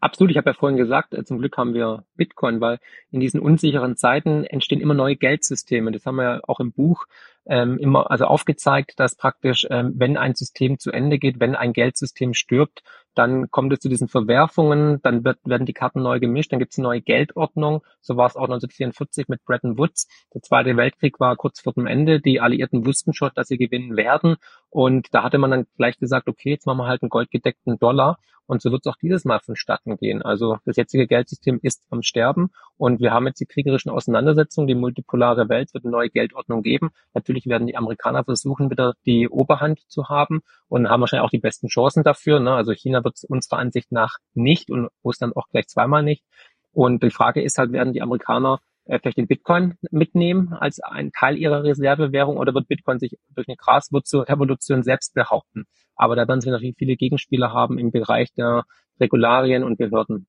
absolut. 0.00 0.30
Ich 0.30 0.36
habe 0.36 0.50
ja 0.50 0.54
vorhin 0.54 0.76
gesagt, 0.76 1.14
äh, 1.14 1.24
zum 1.24 1.38
Glück 1.38 1.56
haben 1.56 1.74
wir 1.74 2.04
Bitcoin, 2.16 2.60
weil 2.60 2.78
in 3.10 3.20
diesen 3.20 3.40
unsicheren 3.40 3.96
Zeiten 3.96 4.44
entstehen 4.44 4.80
immer 4.80 4.94
neue 4.94 5.16
Geldsysteme. 5.16 5.92
Das 5.92 6.06
haben 6.06 6.16
wir 6.16 6.24
ja 6.24 6.40
auch 6.46 6.60
im 6.60 6.72
Buch 6.72 7.06
ähm, 7.46 7.78
immer 7.78 8.10
also 8.10 8.24
aufgezeigt, 8.24 8.98
dass 8.98 9.16
praktisch, 9.16 9.66
ähm, 9.70 9.94
wenn 9.96 10.16
ein 10.16 10.34
System 10.34 10.78
zu 10.78 10.90
Ende 10.90 11.18
geht, 11.18 11.40
wenn 11.40 11.54
ein 11.54 11.72
Geldsystem 11.72 12.34
stirbt, 12.34 12.82
dann 13.14 13.50
kommt 13.50 13.72
es 13.72 13.80
zu 13.80 13.88
diesen 13.88 14.08
Verwerfungen, 14.08 15.00
dann 15.02 15.24
wird, 15.24 15.38
werden 15.44 15.66
die 15.66 15.72
Karten 15.72 16.02
neu 16.02 16.18
gemischt, 16.18 16.52
dann 16.52 16.58
gibt 16.58 16.72
es 16.72 16.78
eine 16.78 16.88
neue 16.88 17.00
Geldordnung. 17.00 17.82
So 18.00 18.16
war 18.16 18.26
es 18.26 18.36
auch 18.36 18.44
1944 18.44 19.28
mit 19.28 19.44
Bretton 19.44 19.78
Woods. 19.78 20.08
Der 20.34 20.42
Zweite 20.42 20.76
Weltkrieg 20.76 21.20
war 21.20 21.36
kurz 21.36 21.60
vor 21.60 21.74
dem 21.74 21.86
Ende. 21.86 22.20
Die 22.20 22.40
Alliierten 22.40 22.86
wussten 22.86 23.14
schon, 23.14 23.30
dass 23.34 23.48
sie 23.48 23.58
gewinnen 23.58 23.96
werden. 23.96 24.36
Und 24.68 25.14
da 25.14 25.22
hatte 25.22 25.38
man 25.38 25.50
dann 25.50 25.66
gleich 25.76 25.98
gesagt, 25.98 26.28
okay, 26.28 26.50
jetzt 26.50 26.66
machen 26.66 26.78
wir 26.78 26.86
halt 26.86 27.02
einen 27.02 27.10
goldgedeckten 27.10 27.78
Dollar. 27.78 28.18
Und 28.46 28.60
so 28.60 28.70
wird 28.70 28.82
es 28.84 28.92
auch 28.92 28.96
dieses 28.96 29.24
Mal 29.24 29.40
vonstatten 29.40 29.96
gehen. 29.96 30.22
Also 30.22 30.58
das 30.64 30.76
jetzige 30.76 31.06
Geldsystem 31.06 31.58
ist 31.62 31.82
am 31.90 32.02
Sterben 32.02 32.50
und 32.76 33.00
wir 33.00 33.12
haben 33.12 33.26
jetzt 33.26 33.40
die 33.40 33.46
kriegerischen 33.46 33.90
Auseinandersetzungen. 33.90 34.66
Die 34.66 34.74
multipolare 34.74 35.48
Welt 35.48 35.72
wird 35.72 35.84
eine 35.84 35.92
neue 35.92 36.10
Geldordnung 36.10 36.62
geben. 36.62 36.90
Natürlich 37.14 37.46
werden 37.46 37.66
die 37.66 37.76
Amerikaner 37.76 38.24
versuchen, 38.24 38.70
wieder 38.70 38.94
die 39.06 39.28
Oberhand 39.28 39.80
zu 39.88 40.08
haben 40.08 40.42
und 40.68 40.88
haben 40.88 41.00
wahrscheinlich 41.00 41.24
auch 41.24 41.30
die 41.30 41.38
besten 41.38 41.68
Chancen 41.68 42.02
dafür. 42.02 42.40
Ne? 42.40 42.52
Also 42.52 42.72
China 42.72 43.02
wird 43.02 43.18
unserer 43.28 43.58
Ansicht 43.58 43.92
nach 43.92 44.18
nicht 44.34 44.70
und 44.70 44.88
Russland 45.04 45.36
auch 45.36 45.48
gleich 45.48 45.68
zweimal 45.68 46.02
nicht. 46.02 46.24
Und 46.72 47.02
die 47.02 47.10
Frage 47.10 47.42
ist 47.42 47.58
halt, 47.58 47.72
werden 47.72 47.92
die 47.92 48.02
Amerikaner 48.02 48.60
vielleicht 48.86 49.16
den 49.16 49.26
Bitcoin 49.26 49.74
mitnehmen 49.90 50.52
als 50.52 50.80
ein 50.80 51.10
Teil 51.12 51.36
ihrer 51.36 51.62
Reservewährung 51.64 52.36
oder 52.36 52.54
wird 52.54 52.68
Bitcoin 52.68 52.98
sich 52.98 53.16
durch 53.34 53.48
eine 53.48 53.56
Graswurzelrevolution 53.56 54.82
selbst 54.82 55.14
behaupten? 55.14 55.64
Aber 55.96 56.16
da 56.16 56.28
werden 56.28 56.40
sie 56.40 56.50
natürlich 56.50 56.76
viele 56.76 56.96
Gegenspieler 56.96 57.52
haben 57.52 57.78
im 57.78 57.90
Bereich 57.90 58.32
der 58.34 58.64
Regularien 59.00 59.64
und 59.64 59.78
Behörden. 59.78 60.26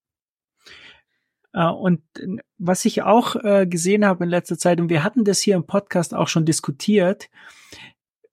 Äh, 1.54 1.68
und 1.68 2.02
was 2.58 2.86
ich 2.86 3.02
auch 3.02 3.36
äh, 3.36 3.66
gesehen 3.66 4.06
habe 4.06 4.26
in 4.26 4.30
letzter 4.30 4.58
Zeit, 4.58 4.80
und 4.80 4.90
wir 4.90 5.04
hatten 5.04 5.24
das 5.24 5.40
hier 5.40 5.56
im 5.56 5.66
Podcast 5.66 6.14
auch 6.14 6.28
schon 6.28 6.46
diskutiert, 6.46 7.30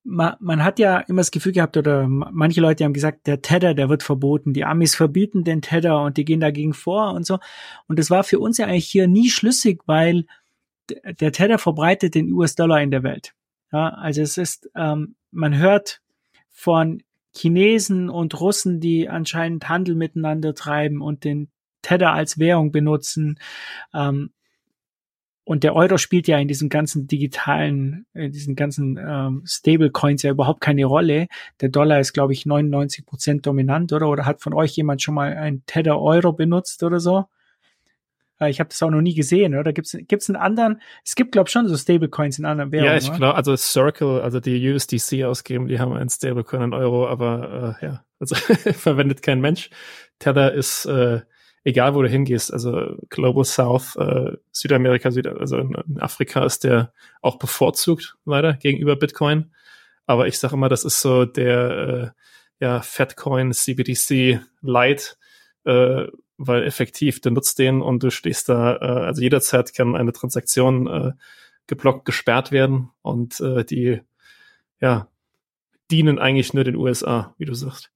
man, 0.04 0.34
man 0.40 0.64
hat 0.64 0.78
ja 0.78 0.98
immer 0.98 1.20
das 1.20 1.30
Gefühl 1.30 1.52
gehabt, 1.52 1.76
oder 1.76 2.08
manche 2.08 2.60
Leute 2.60 2.84
haben 2.84 2.92
gesagt, 2.92 3.26
der 3.26 3.42
Tether, 3.42 3.74
der 3.74 3.88
wird 3.88 4.02
verboten. 4.02 4.52
Die 4.52 4.64
Amis 4.64 4.94
verbieten 4.94 5.44
den 5.44 5.62
Tether 5.62 6.00
und 6.00 6.16
die 6.16 6.24
gehen 6.24 6.40
dagegen 6.40 6.74
vor 6.74 7.12
und 7.12 7.24
so. 7.24 7.38
Und 7.86 7.98
das 7.98 8.10
war 8.10 8.24
für 8.24 8.40
uns 8.40 8.58
ja 8.58 8.66
eigentlich 8.66 8.88
hier 8.88 9.06
nie 9.06 9.30
schlüssig, 9.30 9.82
weil 9.86 10.26
der 10.88 11.32
Tether 11.32 11.58
verbreitet 11.58 12.14
den 12.14 12.32
US-Dollar 12.32 12.82
in 12.82 12.90
der 12.90 13.02
Welt. 13.02 13.34
Ja, 13.72 13.90
also 13.90 14.20
es 14.22 14.36
ist, 14.36 14.68
ähm, 14.74 15.14
man 15.30 15.56
hört 15.56 16.00
von 16.50 17.02
Chinesen 17.34 18.10
und 18.10 18.38
Russen, 18.38 18.80
die 18.80 19.08
anscheinend 19.08 19.68
Handel 19.68 19.94
miteinander 19.94 20.54
treiben 20.54 21.00
und 21.00 21.24
den 21.24 21.48
Tether 21.80 22.12
als 22.12 22.38
Währung 22.38 22.72
benutzen. 22.72 23.38
Ähm, 23.94 24.30
und 25.44 25.64
der 25.64 25.74
Euro 25.74 25.98
spielt 25.98 26.28
ja 26.28 26.38
in 26.38 26.46
diesem 26.46 26.68
ganzen 26.68 27.08
digitalen, 27.08 28.06
in 28.14 28.30
diesen 28.30 28.54
ganzen 28.54 28.96
ähm, 28.96 29.42
Stablecoins 29.44 30.22
ja 30.22 30.30
überhaupt 30.30 30.60
keine 30.60 30.84
Rolle. 30.84 31.26
Der 31.60 31.68
Dollar 31.68 31.98
ist, 31.98 32.12
glaube 32.12 32.32
ich, 32.32 32.46
99 32.46 33.04
Prozent 33.04 33.46
dominant, 33.46 33.92
oder? 33.92 34.08
Oder 34.08 34.24
hat 34.24 34.40
von 34.40 34.54
euch 34.54 34.76
jemand 34.76 35.02
schon 35.02 35.14
mal 35.14 35.36
ein 35.36 35.62
Tether 35.66 36.00
Euro 36.00 36.32
benutzt 36.32 36.84
oder 36.84 37.00
so? 37.00 37.24
Äh, 38.42 38.50
ich 38.50 38.60
habe 38.60 38.68
das 38.68 38.82
auch 38.82 38.90
noch 38.90 39.00
nie 39.00 39.14
gesehen, 39.14 39.56
oder? 39.56 39.72
Gibt 39.72 39.88
es 39.88 40.28
einen 40.28 40.36
anderen? 40.36 40.80
Es 41.04 41.16
gibt, 41.16 41.32
glaube 41.32 41.48
ich, 41.48 41.52
schon 41.52 41.66
so 41.66 41.76
Stablecoins 41.76 42.38
in 42.38 42.44
anderen 42.44 42.70
Währungen. 42.70 42.92
Ja, 42.92 42.98
ich 42.98 43.12
glaube, 43.12 43.34
also 43.34 43.56
Circle, 43.56 44.20
also 44.20 44.38
die 44.38 44.70
USDC 44.70 45.24
ausgeben, 45.24 45.66
die 45.66 45.80
haben 45.80 45.92
einen 45.92 46.10
Stablecoin 46.10 46.62
in 46.62 46.74
Euro, 46.74 47.08
aber 47.08 47.78
äh, 47.80 47.86
ja, 47.86 48.04
also 48.20 48.34
verwendet 48.74 49.22
kein 49.22 49.40
Mensch. 49.40 49.70
Tether 50.20 50.52
ist 50.52 50.86
äh, 50.86 51.22
egal 51.64 51.94
wo 51.94 52.02
du 52.02 52.08
hingehst, 52.08 52.52
also 52.52 52.96
Global 53.08 53.44
South, 53.44 53.96
äh, 53.96 54.36
Südamerika, 54.50 55.10
Süd 55.10 55.26
also 55.26 55.58
in, 55.58 55.74
in, 55.74 56.00
Afrika 56.00 56.44
ist 56.44 56.64
der 56.64 56.92
auch 57.20 57.38
bevorzugt 57.38 58.16
leider 58.24 58.54
gegenüber 58.54 58.96
Bitcoin. 58.96 59.52
Aber 60.06 60.26
ich 60.26 60.38
sage 60.38 60.54
immer, 60.54 60.68
das 60.68 60.84
ist 60.84 61.00
so 61.00 61.24
der 61.24 62.14
äh, 62.58 62.64
ja, 62.64 62.80
Fatcoin 62.80 63.52
CBDC 63.52 64.40
Light, 64.60 65.18
äh, 65.64 66.06
weil 66.38 66.64
effektiv, 66.64 67.20
du 67.20 67.30
nutzt 67.30 67.58
den 67.58 67.82
und 67.82 68.02
du 68.02 68.10
stehst 68.10 68.48
da, 68.48 68.76
äh, 68.76 69.06
also 69.06 69.22
jederzeit 69.22 69.74
kann 69.74 69.94
eine 69.94 70.12
Transaktion 70.12 70.86
äh, 70.88 71.12
geblockt, 71.66 72.04
gesperrt 72.04 72.50
werden 72.50 72.90
und 73.02 73.40
äh, 73.40 73.64
die 73.64 74.00
ja 74.80 75.08
dienen 75.90 76.18
eigentlich 76.18 76.54
nur 76.54 76.64
den 76.64 76.76
USA, 76.76 77.34
wie 77.38 77.44
du 77.44 77.54
sagst. 77.54 77.92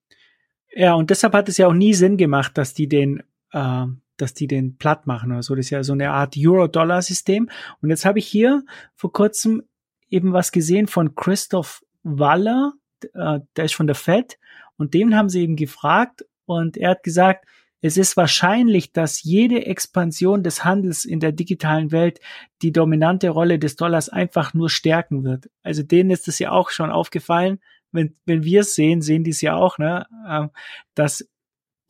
Ja, 0.73 0.95
und 0.95 1.11
deshalb 1.11 1.33
hat 1.33 1.49
es 1.49 1.57
ja 1.57 1.67
auch 1.67 1.73
nie 1.73 1.95
Sinn 1.95 2.17
gemacht, 2.17 2.57
dass 2.59 2.75
die 2.75 2.89
den 2.89 3.23
äh, 3.53 3.87
dass 4.17 4.35
die 4.35 4.47
den 4.47 4.77
platt 4.77 5.07
machen 5.07 5.33
oder 5.33 5.43
so. 5.43 5.55
Das 5.55 5.67
ist 5.67 5.71
ja 5.71 5.83
so 5.83 5.93
eine 5.93 6.11
Art 6.11 6.37
Euro-Dollar-System. 6.39 7.49
Und 7.83 7.91
jetzt 7.91 8.05
habe 8.05 8.19
ich 8.19 8.27
hier 8.27 8.65
vor 8.95 9.13
kurzem 9.13 9.63
eben 10.09 10.33
was 10.33 10.53
gesehen 10.53 10.87
von 10.87 11.15
Christoph 11.15 11.83
Waller, 12.03 12.73
äh, 13.15 13.41
der 13.57 13.65
ist 13.65 13.75
von 13.75 13.87
der 13.87 13.97
Fed, 13.97 14.39
und 14.77 14.95
den 14.95 15.17
haben 15.17 15.29
sie 15.29 15.43
eben 15.43 15.57
gefragt 15.57 16.25
und 16.45 16.77
er 16.77 16.91
hat 16.91 17.03
gesagt, 17.03 17.47
es 17.83 17.97
ist 17.97 18.17
wahrscheinlich, 18.17 18.93
dass 18.93 19.23
jede 19.23 19.67
Expansion 19.67 20.43
des 20.43 20.65
Handels 20.65 21.05
in 21.05 21.21
der 21.21 21.33
digitalen 21.33 21.93
Welt 21.93 22.21
die 22.63 22.73
dominante 22.73 23.29
Rolle 23.29 23.59
des 23.59 23.77
Dollars 23.77 24.09
einfach 24.09 24.55
nur 24.55 24.71
stärken 24.71 25.25
wird. 25.25 25.51
Also 25.63 25.83
denen 25.83 26.11
ist 26.11 26.27
es 26.27 26.39
ja 26.39 26.51
auch 26.53 26.71
schon 26.71 26.91
aufgefallen, 26.91 27.61
wenn, 27.93 28.17
wenn 28.25 28.45
wir 28.45 28.63
es 28.63 28.75
sehen, 28.75 29.03
sehen 29.03 29.25
die 29.25 29.31
es 29.31 29.41
ja 29.41 29.57
auch, 29.57 29.79
ne, 29.79 30.07
äh, 30.29 30.49
dass 30.95 31.29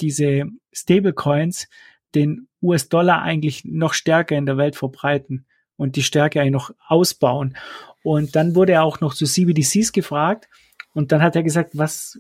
diese 0.01 0.45
Stablecoins 0.73 1.69
den 2.15 2.49
US-Dollar 2.63 3.23
eigentlich 3.23 3.65
noch 3.65 3.93
stärker 3.93 4.37
in 4.37 4.47
der 4.47 4.57
Welt 4.57 4.77
verbreiten 4.77 5.47
und 5.77 5.97
die 5.97 6.03
Stärke 6.03 6.41
eigentlich 6.41 6.53
noch 6.53 6.71
ausbauen. 6.87 7.57
Und 8.03 8.35
dann 8.37 8.55
wurde 8.55 8.73
er 8.73 8.85
auch 8.85 9.01
noch 9.01 9.15
zu 9.15 9.27
CBDCs 9.27 9.93
gefragt. 9.93 10.49
Und 10.95 11.13
dann 11.13 11.21
hat 11.21 11.37
er 11.37 11.43
gesagt, 11.43 11.71
was, 11.75 12.19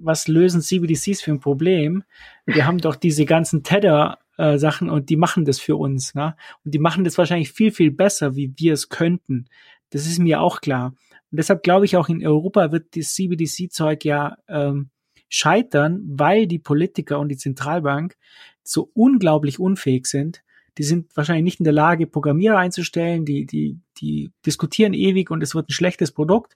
was 0.00 0.28
lösen 0.28 0.62
CBDCs 0.62 1.20
für 1.20 1.32
ein 1.32 1.40
Problem? 1.40 2.04
Wir 2.46 2.66
haben 2.66 2.78
doch 2.78 2.96
diese 2.96 3.26
ganzen 3.26 3.62
Tether-Sachen 3.62 4.88
und 4.88 5.10
die 5.10 5.16
machen 5.16 5.44
das 5.44 5.60
für 5.60 5.76
uns. 5.76 6.14
Ne? 6.14 6.34
Und 6.64 6.72
die 6.72 6.78
machen 6.78 7.04
das 7.04 7.18
wahrscheinlich 7.18 7.52
viel, 7.52 7.70
viel 7.70 7.90
besser, 7.90 8.34
wie 8.34 8.54
wir 8.56 8.72
es 8.72 8.88
könnten. 8.88 9.46
Das 9.90 10.06
ist 10.06 10.18
mir 10.18 10.40
auch 10.40 10.62
klar. 10.62 10.94
Und 11.30 11.38
deshalb 11.38 11.62
glaube 11.62 11.84
ich 11.84 11.96
auch 11.96 12.08
in 12.08 12.26
Europa 12.26 12.72
wird 12.72 12.96
das 12.96 13.12
CBDC-Zeug 13.14 14.04
ja 14.04 14.38
ähm, 14.48 14.88
scheitern, 15.34 16.00
weil 16.06 16.46
die 16.46 16.60
Politiker 16.60 17.18
und 17.18 17.28
die 17.28 17.36
Zentralbank 17.36 18.16
so 18.62 18.90
unglaublich 18.94 19.58
unfähig 19.58 20.06
sind. 20.06 20.44
Die 20.78 20.84
sind 20.84 21.16
wahrscheinlich 21.16 21.44
nicht 21.44 21.60
in 21.60 21.64
der 21.64 21.72
Lage, 21.72 22.06
Programmierer 22.06 22.56
einzustellen, 22.56 23.24
die, 23.24 23.44
die, 23.44 23.78
die 23.98 24.30
diskutieren 24.46 24.94
ewig 24.94 25.32
und 25.32 25.42
es 25.42 25.54
wird 25.54 25.68
ein 25.68 25.72
schlechtes 25.72 26.12
Produkt. 26.12 26.54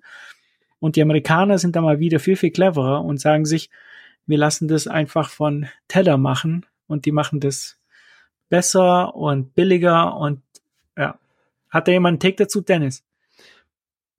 Und 0.79 0.95
die 0.95 1.03
Amerikaner 1.03 1.59
sind 1.59 1.75
da 1.75 1.81
mal 1.81 1.99
wieder 1.99 2.21
viel, 2.21 2.37
viel 2.37 2.53
cleverer 2.53 3.05
und 3.05 3.21
sagen 3.21 3.45
sich, 3.45 3.69
wir 4.27 4.39
lassen 4.39 4.69
das 4.69 4.87
einfach 4.87 5.31
von 5.31 5.67
Teller 5.89 6.17
machen 6.17 6.65
und 6.87 7.05
die 7.05 7.13
machen 7.13 7.41
das 7.41 7.79
besser 8.49 9.17
und 9.17 9.55
billiger 9.55 10.17
und 10.17 10.41
ja. 10.97 11.19
Hat 11.69 11.89
da 11.89 11.93
jemand 11.93 12.15
einen 12.15 12.21
Take 12.21 12.45
dazu, 12.45 12.61
Dennis? 12.61 13.03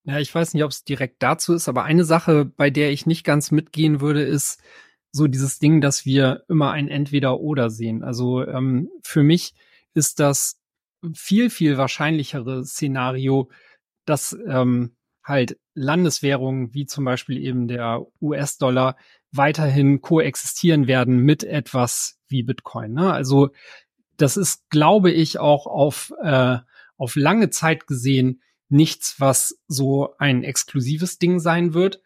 Ja, 0.10 0.18
ich 0.18 0.34
weiß 0.34 0.55
nicht, 0.55 0.64
ob 0.64 0.72
es 0.72 0.84
direkt 0.84 1.22
dazu 1.22 1.53
ist, 1.53 1.70
aber 1.70 1.84
eine 1.84 2.03
Sache, 2.03 2.45
bei 2.45 2.72
der 2.72 2.91
ich 2.91 3.05
nicht 3.05 3.24
ganz 3.24 3.51
mitgehen 3.51 4.01
würde, 4.01 4.24
ist 4.24 4.60
so 5.12 5.28
dieses 5.28 5.60
Ding, 5.60 5.82
dass 5.82 6.03
wir 6.03 6.45
immer 6.49 6.72
ein 6.72 6.88
Entweder-Oder 6.88 7.70
sehen. 7.70 8.03
Also 8.03 8.43
ähm, 8.43 8.89
für 9.03 9.22
mich 9.22 9.53
ist 9.93 10.20
das 10.20 10.60
viel, 11.14 11.51
viel 11.51 11.78
wahrscheinlichere 11.78 12.66
Szenario, 12.66 13.51
dass 14.05 14.36
ähm, 14.47 14.95
halt 15.24 15.60
Landeswährungen 15.76 16.74
wie 16.74 16.88
zum 16.88 17.05
Beispiel 17.05 17.38
eben 17.38 17.68
der 17.68 18.03
US-Dollar 18.20 18.97
weiterhin 19.32 20.01
koexistieren 20.01 20.88
werden 20.88 21.20
mit 21.20 21.43
etwas 21.43 22.18
wie 22.28 22.41
Bitcoin. 22.41 22.93
Ne? 22.93 23.14
Also 23.14 23.49
das 24.18 24.38
ist, 24.38 24.68
glaube 24.72 25.12
ich, 25.12 25.38
auch 25.38 25.68
auf, 25.68 26.12
äh, 26.24 26.57
auf 26.97 27.16
lange 27.16 27.51
Zeit 27.51 27.86
gesehen 27.86 28.41
nichts, 28.70 29.15
was 29.20 29.59
so 29.67 30.15
ein 30.17 30.43
exklusives 30.43 31.17
Ding 31.20 31.39
sein 31.39 31.74
wird, 31.74 32.01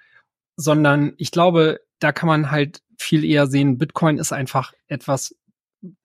sondern 0.55 1.13
ich 1.17 1.31
glaube, 1.31 1.81
da 1.99 2.11
kann 2.11 2.27
man 2.27 2.51
halt 2.51 2.81
viel 2.97 3.23
eher 3.23 3.47
sehen, 3.47 3.77
Bitcoin 3.77 4.17
ist 4.17 4.31
einfach 4.31 4.73
etwas, 4.87 5.35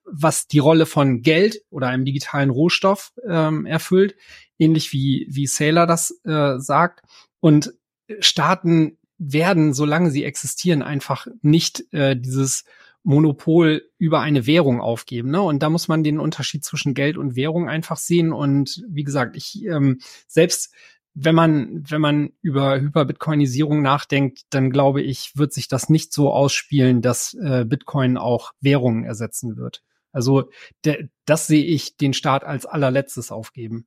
was 0.03 0.47
die 0.47 0.59
Rolle 0.59 0.85
von 0.85 1.21
Geld 1.21 1.61
oder 1.69 1.87
einem 1.87 2.05
digitalen 2.05 2.49
Rohstoff 2.49 3.13
ähm, 3.27 3.65
erfüllt, 3.65 4.15
ähnlich 4.57 4.91
wie, 4.91 5.27
wie 5.29 5.47
Sailor 5.47 5.87
das 5.87 6.19
äh, 6.25 6.57
sagt. 6.57 7.01
Und 7.39 7.73
Staaten 8.19 8.97
werden, 9.17 9.73
solange 9.73 10.11
sie 10.11 10.23
existieren, 10.23 10.81
einfach 10.81 11.27
nicht 11.41 11.85
äh, 11.93 12.15
dieses 12.15 12.65
Monopol 13.03 13.83
über 13.97 14.19
eine 14.21 14.45
Währung 14.45 14.81
aufgeben. 14.81 15.31
Ne? 15.31 15.41
Und 15.41 15.63
da 15.63 15.69
muss 15.69 15.87
man 15.87 16.03
den 16.03 16.19
Unterschied 16.19 16.63
zwischen 16.63 16.93
Geld 16.93 17.17
und 17.17 17.35
Währung 17.35 17.69
einfach 17.69 17.97
sehen. 17.97 18.33
Und 18.33 18.83
wie 18.89 19.03
gesagt, 19.03 19.35
ich 19.35 19.65
ähm, 19.65 19.99
selbst 20.27 20.73
wenn 21.21 21.35
man, 21.35 21.83
wenn 21.89 22.01
man 22.01 22.31
über 22.41 22.79
Hyperbitcoinisierung 22.79 23.81
nachdenkt, 23.81 24.43
dann 24.51 24.69
glaube 24.69 25.01
ich, 25.01 25.35
wird 25.35 25.53
sich 25.53 25.67
das 25.67 25.89
nicht 25.89 26.13
so 26.13 26.31
ausspielen, 26.31 27.01
dass 27.01 27.33
äh, 27.33 27.65
Bitcoin 27.65 28.17
auch 28.17 28.51
Währungen 28.61 29.03
ersetzen 29.03 29.57
wird. 29.57 29.83
Also 30.11 30.49
der, 30.85 31.09
das 31.25 31.47
sehe 31.47 31.63
ich 31.63 31.97
den 31.97 32.13
Staat 32.13 32.43
als 32.43 32.65
allerletztes 32.65 33.31
aufgeben. 33.31 33.85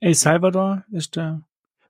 El 0.00 0.14
Salvador 0.14 0.84
ist 0.90 1.16
da 1.16 1.42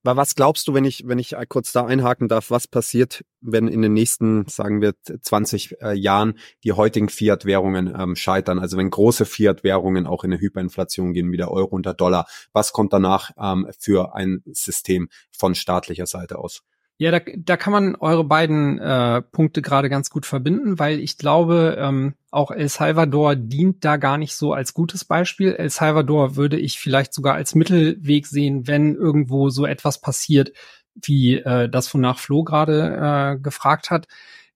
aber 0.05 0.17
was 0.17 0.35
glaubst 0.35 0.69
du, 0.69 0.75
wenn 0.75 0.85
ich, 0.85 1.05
wenn 1.07 1.19
ich 1.19 1.35
kurz 1.49 1.73
da 1.73 1.87
einhaken 1.87 2.29
darf, 2.29 2.51
was 2.51 2.69
passiert, 2.69 3.25
wenn 3.41 3.69
in 3.69 3.81
den 3.81 3.95
nächsten, 3.95 4.47
sagen 4.49 4.83
wir, 4.83 4.95
20 5.03 5.81
äh, 5.81 5.93
Jahren 5.95 6.39
die 6.63 6.73
heutigen 6.73 7.09
Fiat-Währungen 7.09 7.95
ähm, 7.99 8.15
scheitern? 8.15 8.59
Also 8.59 8.77
wenn 8.77 8.91
große 8.91 9.25
Fiat-Währungen 9.25 10.07
auch 10.07 10.23
in 10.23 10.33
eine 10.33 10.41
Hyperinflation 10.41 11.15
gehen, 11.15 11.33
wie 11.33 11.39
der 11.39 11.51
Euro 11.51 11.75
und 11.75 11.87
der 11.87 11.95
Dollar, 11.95 12.27
was 12.53 12.73
kommt 12.73 12.93
danach 12.93 13.31
ähm, 13.39 13.67
für 13.79 14.15
ein 14.15 14.43
System 14.53 15.09
von 15.33 15.55
staatlicher 15.55 16.07
Seite 16.07 16.39
aus? 16.39 16.63
Ja, 16.97 17.11
da, 17.11 17.21
da 17.37 17.57
kann 17.57 17.73
man 17.73 17.97
eure 17.97 18.23
beiden 18.23 18.79
äh, 18.79 19.21
Punkte 19.21 19.63
gerade 19.63 19.89
ganz 19.89 20.11
gut 20.11 20.27
verbinden, 20.27 20.79
weil 20.79 21.01
ich 21.01 21.19
glaube, 21.19 21.77
ähm, 21.79 22.15
auch 22.31 22.53
El 22.53 22.69
Salvador 22.69 23.35
dient 23.35 23.85
da 23.85 23.97
gar 23.97 24.17
nicht 24.17 24.37
so 24.37 24.53
als 24.53 24.75
gutes 24.75 25.05
Beispiel. 25.05 25.55
El 25.55 25.71
Salvador 25.71 26.37
würde 26.37 26.57
ich 26.57 26.79
vielleicht 26.79 27.13
sogar 27.13 27.35
als 27.35 27.57
Mittelweg 27.57 28.29
sehen, 28.29 28.69
wenn 28.69 28.95
irgendwo 28.95 29.51
so 29.51 29.67
etwas 29.67 30.01
passiert, 30.01 30.53
wie 30.95 31.35
äh, 31.39 31.69
das 31.69 31.93
wonach 31.93 32.19
Flo 32.21 32.45
gerade 32.45 33.37
äh, 33.37 33.43
gefragt 33.43 33.91
hat, 33.91 34.07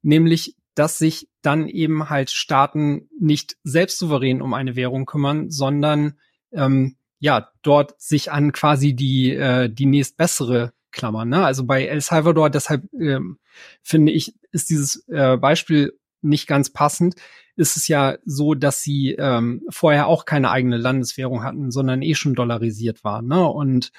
nämlich 0.03 0.55
dass 0.75 0.97
sich 0.97 1.29
dann 1.43 1.67
eben 1.67 2.09
halt 2.09 2.31
Staaten 2.31 3.09
nicht 3.19 3.57
selbst 3.65 3.99
souverän 3.99 4.41
um 4.41 4.55
eine 4.55 4.77
Währung 4.77 5.07
kümmern, 5.07 5.51
sondern 5.51 6.15
ähm, 6.53 6.97
ja 7.19 7.49
dort 7.63 8.01
sich 8.01 8.31
an 8.31 8.53
quasi 8.53 8.95
die 8.95 9.35
äh, 9.35 9.69
die 9.69 9.87
nächstbessere 9.87 10.73
Klammern. 10.91 11.29
Ne? 11.29 11.45
Also 11.45 11.65
bei 11.65 11.87
El 11.87 12.01
Salvador, 12.01 12.51
deshalb 12.51 12.85
ähm, 12.95 13.39
finde 13.83 14.13
ich, 14.13 14.35
ist 14.53 14.71
dieses 14.71 15.07
äh, 15.09 15.37
Beispiel 15.37 15.99
nicht 16.23 16.47
ganz 16.47 16.71
passend. 16.71 17.15
Ist 17.57 17.77
es 17.77 17.89
ja 17.89 18.17
so, 18.25 18.55
dass 18.55 18.83
sie 18.83 19.13
ähm, 19.19 19.63
vorher 19.69 20.07
auch 20.07 20.25
keine 20.25 20.51
eigene 20.51 20.77
Landeswährung 20.77 21.43
hatten, 21.43 21.71
sondern 21.71 22.03
eh 22.03 22.15
schon 22.15 22.35
dollarisiert 22.35 23.05
waren. 23.05 23.27
Ne? 23.27 23.47
Und 23.47 23.93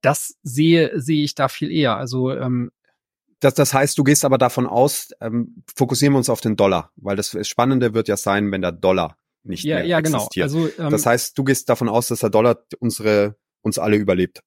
das 0.00 0.36
sehe 0.42 1.00
sehe 1.00 1.24
ich 1.24 1.34
da 1.34 1.48
viel 1.48 1.70
eher. 1.70 1.96
Also 1.96 2.32
ähm, 2.32 2.70
das, 3.40 3.54
das 3.54 3.72
heißt, 3.72 3.96
du 3.96 4.04
gehst 4.04 4.24
aber 4.24 4.38
davon 4.38 4.66
aus, 4.66 5.10
ähm, 5.20 5.62
fokussieren 5.74 6.14
wir 6.14 6.18
uns 6.18 6.30
auf 6.30 6.40
den 6.40 6.56
Dollar, 6.56 6.90
weil 6.96 7.16
das 7.16 7.36
Spannende 7.46 7.94
wird 7.94 8.08
ja 8.08 8.16
sein, 8.16 8.50
wenn 8.50 8.62
der 8.62 8.72
Dollar 8.72 9.16
nicht 9.44 9.64
ja, 9.64 9.76
mehr 9.76 9.86
ja, 9.86 10.00
genau. 10.00 10.18
existiert. 10.18 10.44
Also, 10.44 10.68
ähm, 10.78 10.90
das 10.90 11.06
heißt, 11.06 11.38
du 11.38 11.44
gehst 11.44 11.68
davon 11.68 11.88
aus, 11.88 12.08
dass 12.08 12.20
der 12.20 12.30
Dollar 12.30 12.64
unsere 12.80 13.36
uns 13.62 13.78
alle 13.78 13.96
überlebt 13.96 14.42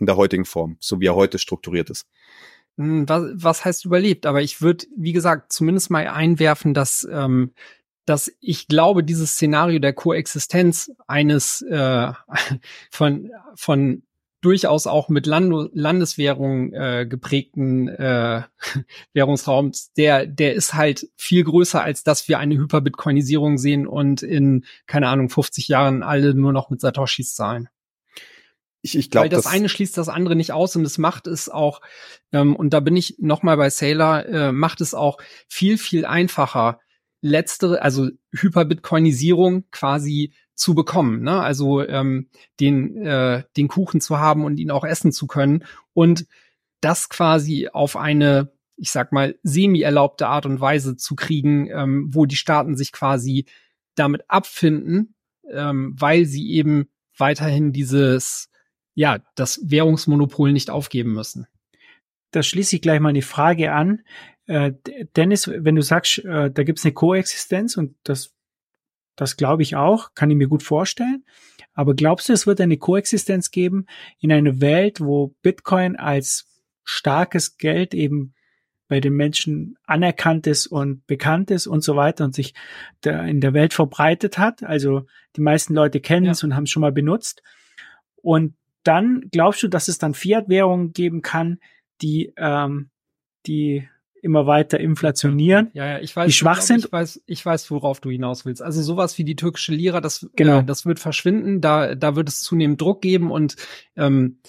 in 0.00 0.06
der 0.06 0.16
heutigen 0.16 0.44
Form, 0.44 0.76
so 0.80 1.00
wie 1.00 1.06
er 1.06 1.14
heute 1.14 1.38
strukturiert 1.38 1.90
ist. 1.90 2.06
Hm, 2.76 3.08
was, 3.08 3.24
was 3.34 3.64
heißt 3.64 3.84
überlebt? 3.84 4.26
Aber 4.26 4.42
ich 4.42 4.62
würde, 4.62 4.86
wie 4.96 5.12
gesagt, 5.12 5.52
zumindest 5.52 5.90
mal 5.90 6.06
einwerfen, 6.06 6.74
dass, 6.74 7.06
ähm, 7.10 7.52
dass 8.06 8.32
ich 8.40 8.68
glaube, 8.68 9.04
dieses 9.04 9.32
Szenario 9.32 9.78
der 9.78 9.92
Koexistenz 9.92 10.90
eines 11.06 11.62
äh, 11.62 12.12
von, 12.90 13.30
von 13.54 14.02
durchaus 14.40 14.86
auch 14.86 15.08
mit 15.08 15.26
Land 15.26 15.70
Landeswährung 15.74 16.72
äh, 16.72 17.06
geprägten 17.06 17.88
äh, 17.88 18.42
Währungsraums, 19.12 19.92
der, 19.92 20.26
der 20.26 20.54
ist 20.54 20.74
halt 20.74 21.08
viel 21.16 21.44
größer, 21.44 21.82
als 21.82 22.04
dass 22.04 22.28
wir 22.28 22.38
eine 22.38 22.56
Hyperbitcoinisierung 22.56 23.58
sehen 23.58 23.86
und 23.86 24.22
in, 24.22 24.64
keine 24.86 25.08
Ahnung, 25.08 25.28
50 25.28 25.68
Jahren 25.68 26.02
alle 26.02 26.34
nur 26.34 26.52
noch 26.52 26.70
mit 26.70 26.80
Satoshis 26.80 27.34
zahlen. 27.34 27.68
Ich, 28.82 28.96
ich 28.96 29.10
glaube, 29.10 29.24
Weil 29.24 29.28
das, 29.28 29.44
das 29.44 29.52
eine 29.52 29.68
schließt 29.68 29.96
das 29.98 30.08
andere 30.08 30.36
nicht 30.36 30.52
aus 30.52 30.74
und 30.74 30.84
es 30.84 30.96
macht 30.96 31.26
es 31.26 31.48
auch, 31.48 31.80
ähm, 32.32 32.56
und 32.56 32.72
da 32.72 32.80
bin 32.80 32.96
ich 32.96 33.16
nochmal 33.18 33.56
bei 33.56 33.68
Sailor, 33.68 34.24
äh, 34.26 34.52
macht 34.52 34.80
es 34.80 34.94
auch 34.94 35.18
viel, 35.48 35.76
viel 35.76 36.06
einfacher, 36.06 36.80
letztere, 37.20 37.82
also 37.82 38.08
Hyperbitcoinisierung 38.32 39.64
quasi 39.70 40.32
zu 40.54 40.74
bekommen. 40.74 41.22
Ne? 41.22 41.40
Also 41.40 41.86
ähm, 41.86 42.28
den, 42.58 43.04
äh, 43.04 43.44
den 43.56 43.68
Kuchen 43.68 44.00
zu 44.00 44.18
haben 44.18 44.44
und 44.44 44.58
ihn 44.58 44.70
auch 44.70 44.84
essen 44.84 45.12
zu 45.12 45.26
können 45.26 45.64
und 45.92 46.26
das 46.80 47.08
quasi 47.08 47.68
auf 47.72 47.96
eine, 47.96 48.52
ich 48.76 48.90
sag 48.90 49.12
mal, 49.12 49.38
semi-erlaubte 49.42 50.26
Art 50.26 50.46
und 50.46 50.60
Weise 50.60 50.96
zu 50.96 51.14
kriegen, 51.14 51.68
ähm, 51.70 52.08
wo 52.12 52.24
die 52.24 52.36
Staaten 52.36 52.76
sich 52.76 52.92
quasi 52.92 53.46
damit 53.94 54.24
abfinden, 54.28 55.14
ähm, 55.50 55.94
weil 55.98 56.24
sie 56.24 56.50
eben 56.52 56.88
weiterhin 57.16 57.72
dieses 57.72 58.49
ja, 58.94 59.18
das 59.34 59.60
Währungsmonopol 59.64 60.52
nicht 60.52 60.70
aufgeben 60.70 61.12
müssen. 61.12 61.46
Da 62.32 62.42
schließe 62.42 62.76
ich 62.76 62.82
gleich 62.82 63.00
mal 63.00 63.10
eine 63.10 63.22
Frage 63.22 63.72
an. 63.72 64.02
Äh, 64.46 64.72
Dennis, 65.16 65.48
wenn 65.48 65.76
du 65.76 65.82
sagst, 65.82 66.18
äh, 66.24 66.50
da 66.50 66.62
gibt 66.62 66.78
es 66.78 66.84
eine 66.84 66.94
Koexistenz 66.94 67.76
und 67.76 67.96
das, 68.04 68.34
das 69.16 69.36
glaube 69.36 69.62
ich 69.62 69.76
auch, 69.76 70.14
kann 70.14 70.30
ich 70.30 70.36
mir 70.36 70.48
gut 70.48 70.62
vorstellen. 70.62 71.24
Aber 71.72 71.94
glaubst 71.94 72.28
du, 72.28 72.32
es 72.32 72.46
wird 72.46 72.60
eine 72.60 72.78
Koexistenz 72.78 73.50
geben 73.50 73.86
in 74.18 74.32
einer 74.32 74.60
Welt, 74.60 75.00
wo 75.00 75.34
Bitcoin 75.42 75.96
als 75.96 76.46
starkes 76.84 77.56
Geld 77.56 77.94
eben 77.94 78.34
bei 78.88 78.98
den 78.98 79.14
Menschen 79.14 79.78
anerkannt 79.86 80.48
ist 80.48 80.66
und 80.66 81.06
bekannt 81.06 81.52
ist 81.52 81.68
und 81.68 81.84
so 81.84 81.94
weiter 81.94 82.24
und 82.24 82.34
sich 82.34 82.54
in 83.04 83.40
der 83.40 83.54
Welt 83.54 83.72
verbreitet 83.72 84.36
hat. 84.36 84.64
Also 84.64 85.06
die 85.36 85.42
meisten 85.42 85.74
Leute 85.74 86.00
kennen 86.00 86.26
es 86.26 86.42
ja. 86.42 86.46
und 86.46 86.56
haben 86.56 86.64
es 86.64 86.70
schon 86.70 86.80
mal 86.80 86.90
benutzt. 86.90 87.40
Und 88.16 88.56
dann 88.82 89.28
glaubst 89.30 89.62
du, 89.62 89.68
dass 89.68 89.88
es 89.88 89.98
dann 89.98 90.14
Fiat-Währungen 90.14 90.92
geben 90.92 91.22
kann, 91.22 91.58
die, 92.02 92.32
ähm, 92.36 92.90
die 93.46 93.88
immer 94.22 94.46
weiter 94.46 94.78
inflationieren, 94.78 95.70
ja, 95.72 95.86
ja, 95.86 95.98
ich 95.98 96.14
weiß, 96.14 96.26
die 96.26 96.32
schwach 96.32 96.58
ich 96.58 96.64
sind. 96.64 96.84
Ich 96.84 96.92
weiß, 96.92 97.22
ich 97.26 97.44
weiß, 97.44 97.70
worauf 97.70 98.00
du 98.00 98.10
hinaus 98.10 98.44
willst. 98.44 98.62
Also 98.62 98.82
sowas 98.82 99.18
wie 99.18 99.24
die 99.24 99.36
türkische 99.36 99.72
Lira, 99.72 100.00
das, 100.00 100.28
genau. 100.36 100.60
Äh, 100.60 100.64
das 100.64 100.86
wird 100.86 100.98
verschwinden. 100.98 101.60
Da, 101.60 101.94
da 101.94 102.16
wird 102.16 102.28
es 102.28 102.40
zunehmend 102.40 102.80
Druck 102.80 103.00
geben 103.00 103.30
und 103.30 103.56
ähm, 103.96 104.40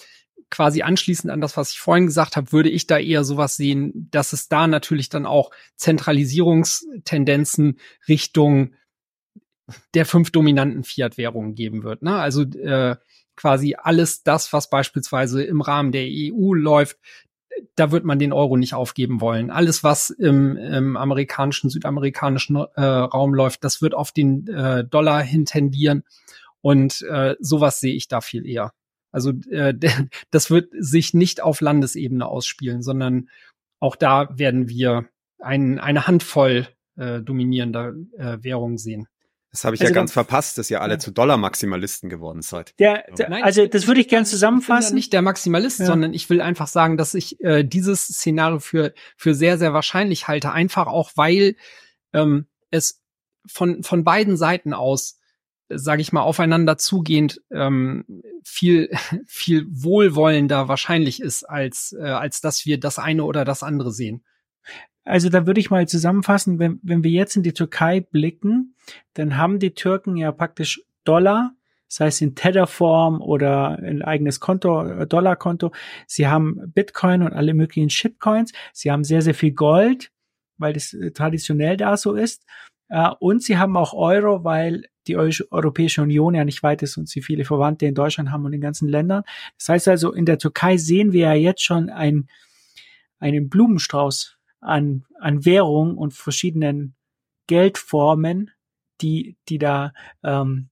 quasi 0.50 0.82
anschließend 0.82 1.32
an 1.32 1.40
das, 1.40 1.56
was 1.56 1.70
ich 1.70 1.80
vorhin 1.80 2.06
gesagt 2.06 2.36
habe, 2.36 2.52
würde 2.52 2.68
ich 2.68 2.86
da 2.86 2.98
eher 2.98 3.24
sowas 3.24 3.56
sehen, 3.56 4.08
dass 4.10 4.34
es 4.34 4.48
da 4.48 4.66
natürlich 4.66 5.08
dann 5.08 5.24
auch 5.24 5.50
Zentralisierungstendenzen 5.76 7.78
Richtung 8.06 8.74
der 9.94 10.04
fünf 10.04 10.30
dominanten 10.30 10.84
Fiat-Währungen 10.84 11.54
geben 11.54 11.84
wird. 11.84 12.02
Ne? 12.02 12.16
Also 12.16 12.42
äh, 12.42 12.96
quasi 13.42 13.74
alles 13.76 14.22
das, 14.22 14.52
was 14.52 14.70
beispielsweise 14.70 15.42
im 15.42 15.62
Rahmen 15.62 15.90
der 15.90 16.06
EU 16.06 16.54
läuft, 16.54 16.96
da 17.74 17.90
wird 17.90 18.04
man 18.04 18.20
den 18.20 18.32
Euro 18.32 18.56
nicht 18.56 18.72
aufgeben 18.72 19.20
wollen. 19.20 19.50
Alles, 19.50 19.82
was 19.82 20.10
im, 20.10 20.56
im 20.56 20.96
amerikanischen, 20.96 21.68
südamerikanischen 21.68 22.56
äh, 22.56 22.80
Raum 22.80 23.34
läuft, 23.34 23.64
das 23.64 23.82
wird 23.82 23.94
auf 23.94 24.12
den 24.12 24.46
äh, 24.46 24.84
Dollar 24.84 25.22
hintendieren. 25.22 26.04
Und 26.60 27.02
äh, 27.02 27.34
sowas 27.40 27.80
sehe 27.80 27.94
ich 27.94 28.06
da 28.06 28.20
viel 28.20 28.46
eher. 28.46 28.72
Also 29.10 29.32
äh, 29.50 29.74
das 30.30 30.50
wird 30.50 30.72
sich 30.78 31.12
nicht 31.12 31.42
auf 31.42 31.60
Landesebene 31.60 32.24
ausspielen, 32.24 32.80
sondern 32.80 33.28
auch 33.80 33.96
da 33.96 34.28
werden 34.38 34.68
wir 34.68 35.06
ein, 35.40 35.80
eine 35.80 36.06
Handvoll 36.06 36.68
äh, 36.96 37.20
dominierender 37.20 37.94
äh, 38.16 38.38
Währungen 38.40 38.78
sehen. 38.78 39.08
Das 39.52 39.64
habe 39.64 39.76
ich 39.76 39.82
also 39.82 39.92
ja 39.92 39.94
ganz 39.94 40.12
verpasst, 40.12 40.56
dass 40.56 40.70
ihr 40.70 40.80
alle 40.80 40.94
ja. 40.94 40.98
zu 40.98 41.10
Dollar-Maximalisten 41.10 42.08
geworden 42.08 42.40
seid. 42.40 42.74
Der, 42.78 43.04
der 43.16 43.28
Nein, 43.28 43.44
also 43.44 43.66
das 43.66 43.86
würde 43.86 44.00
ich 44.00 44.08
gern 44.08 44.24
zusammenfassen. 44.24 44.76
Ich 44.78 44.88
bin 44.88 44.94
ja 44.94 44.96
nicht 44.96 45.12
der 45.12 45.22
Maximalist, 45.22 45.80
ja. 45.80 45.86
sondern 45.86 46.14
ich 46.14 46.30
will 46.30 46.40
einfach 46.40 46.66
sagen, 46.66 46.96
dass 46.96 47.12
ich 47.12 47.38
äh, 47.40 47.62
dieses 47.62 48.04
Szenario 48.04 48.60
für 48.60 48.94
für 49.16 49.34
sehr 49.34 49.58
sehr 49.58 49.74
wahrscheinlich 49.74 50.26
halte, 50.26 50.52
einfach 50.52 50.86
auch 50.86 51.12
weil 51.16 51.56
ähm, 52.14 52.46
es 52.70 53.02
von 53.46 53.82
von 53.82 54.04
beiden 54.04 54.36
Seiten 54.36 54.72
aus 54.72 55.18
sage 55.74 56.02
ich 56.02 56.12
mal, 56.12 56.22
aufeinander 56.22 56.76
zugehend 56.78 57.40
ähm, 57.50 58.04
viel, 58.44 58.90
viel 59.26 59.66
wohlwollender 59.70 60.68
wahrscheinlich 60.68 61.20
ist, 61.20 61.44
als, 61.44 61.94
äh, 61.98 62.04
als 62.04 62.40
dass 62.40 62.66
wir 62.66 62.78
das 62.78 62.98
eine 62.98 63.24
oder 63.24 63.44
das 63.44 63.62
andere 63.62 63.92
sehen. 63.92 64.24
Also 65.04 65.28
da 65.28 65.46
würde 65.46 65.60
ich 65.60 65.70
mal 65.70 65.86
zusammenfassen, 65.88 66.58
wenn, 66.58 66.80
wenn 66.82 67.02
wir 67.02 67.10
jetzt 67.10 67.36
in 67.36 67.42
die 67.42 67.52
Türkei 67.52 68.00
blicken, 68.00 68.74
dann 69.14 69.36
haben 69.36 69.58
die 69.58 69.74
Türken 69.74 70.16
ja 70.16 70.30
praktisch 70.32 70.82
Dollar, 71.04 71.54
sei 71.88 72.06
es 72.06 72.20
in 72.20 72.34
Tetherform 72.34 73.20
oder 73.20 73.78
ein 73.78 74.02
eigenes 74.02 74.40
Konto, 74.40 74.86
äh, 74.86 75.06
Dollarkonto. 75.06 75.72
Sie 76.06 76.26
haben 76.28 76.72
Bitcoin 76.72 77.22
und 77.22 77.32
alle 77.32 77.54
möglichen 77.54 77.90
Shitcoins. 77.90 78.52
Sie 78.72 78.90
haben 78.90 79.04
sehr, 79.04 79.22
sehr 79.22 79.34
viel 79.34 79.52
Gold, 79.52 80.10
weil 80.56 80.72
das 80.72 80.94
äh, 80.94 81.10
traditionell 81.10 81.76
da 81.76 81.96
so 81.96 82.14
ist. 82.14 82.46
Äh, 82.88 83.10
und 83.18 83.42
sie 83.42 83.58
haben 83.58 83.76
auch 83.76 83.92
Euro, 83.92 84.44
weil 84.44 84.84
die 85.08 85.16
Europäische 85.16 86.00
Union 86.00 86.34
ja 86.34 86.44
nicht 86.44 86.62
weit 86.62 86.82
ist 86.82 86.96
und 86.96 87.08
sie 87.08 87.22
viele 87.22 87.44
Verwandte 87.44 87.86
in 87.86 87.94
Deutschland 87.94 88.30
haben 88.30 88.44
und 88.44 88.52
in 88.52 88.60
ganzen 88.60 88.88
Ländern. 88.88 89.24
Das 89.58 89.68
heißt 89.68 89.88
also, 89.88 90.12
in 90.12 90.26
der 90.26 90.38
Türkei 90.38 90.76
sehen 90.76 91.12
wir 91.12 91.22
ja 91.22 91.34
jetzt 91.34 91.62
schon 91.64 91.90
ein, 91.90 92.28
einen 93.18 93.48
Blumenstrauß 93.48 94.38
an, 94.62 95.04
an 95.18 95.44
Währung 95.44 95.98
und 95.98 96.14
verschiedenen 96.14 96.94
Geldformen, 97.46 98.50
die, 99.00 99.36
die 99.48 99.58
da 99.58 99.92
ähm, 100.22 100.70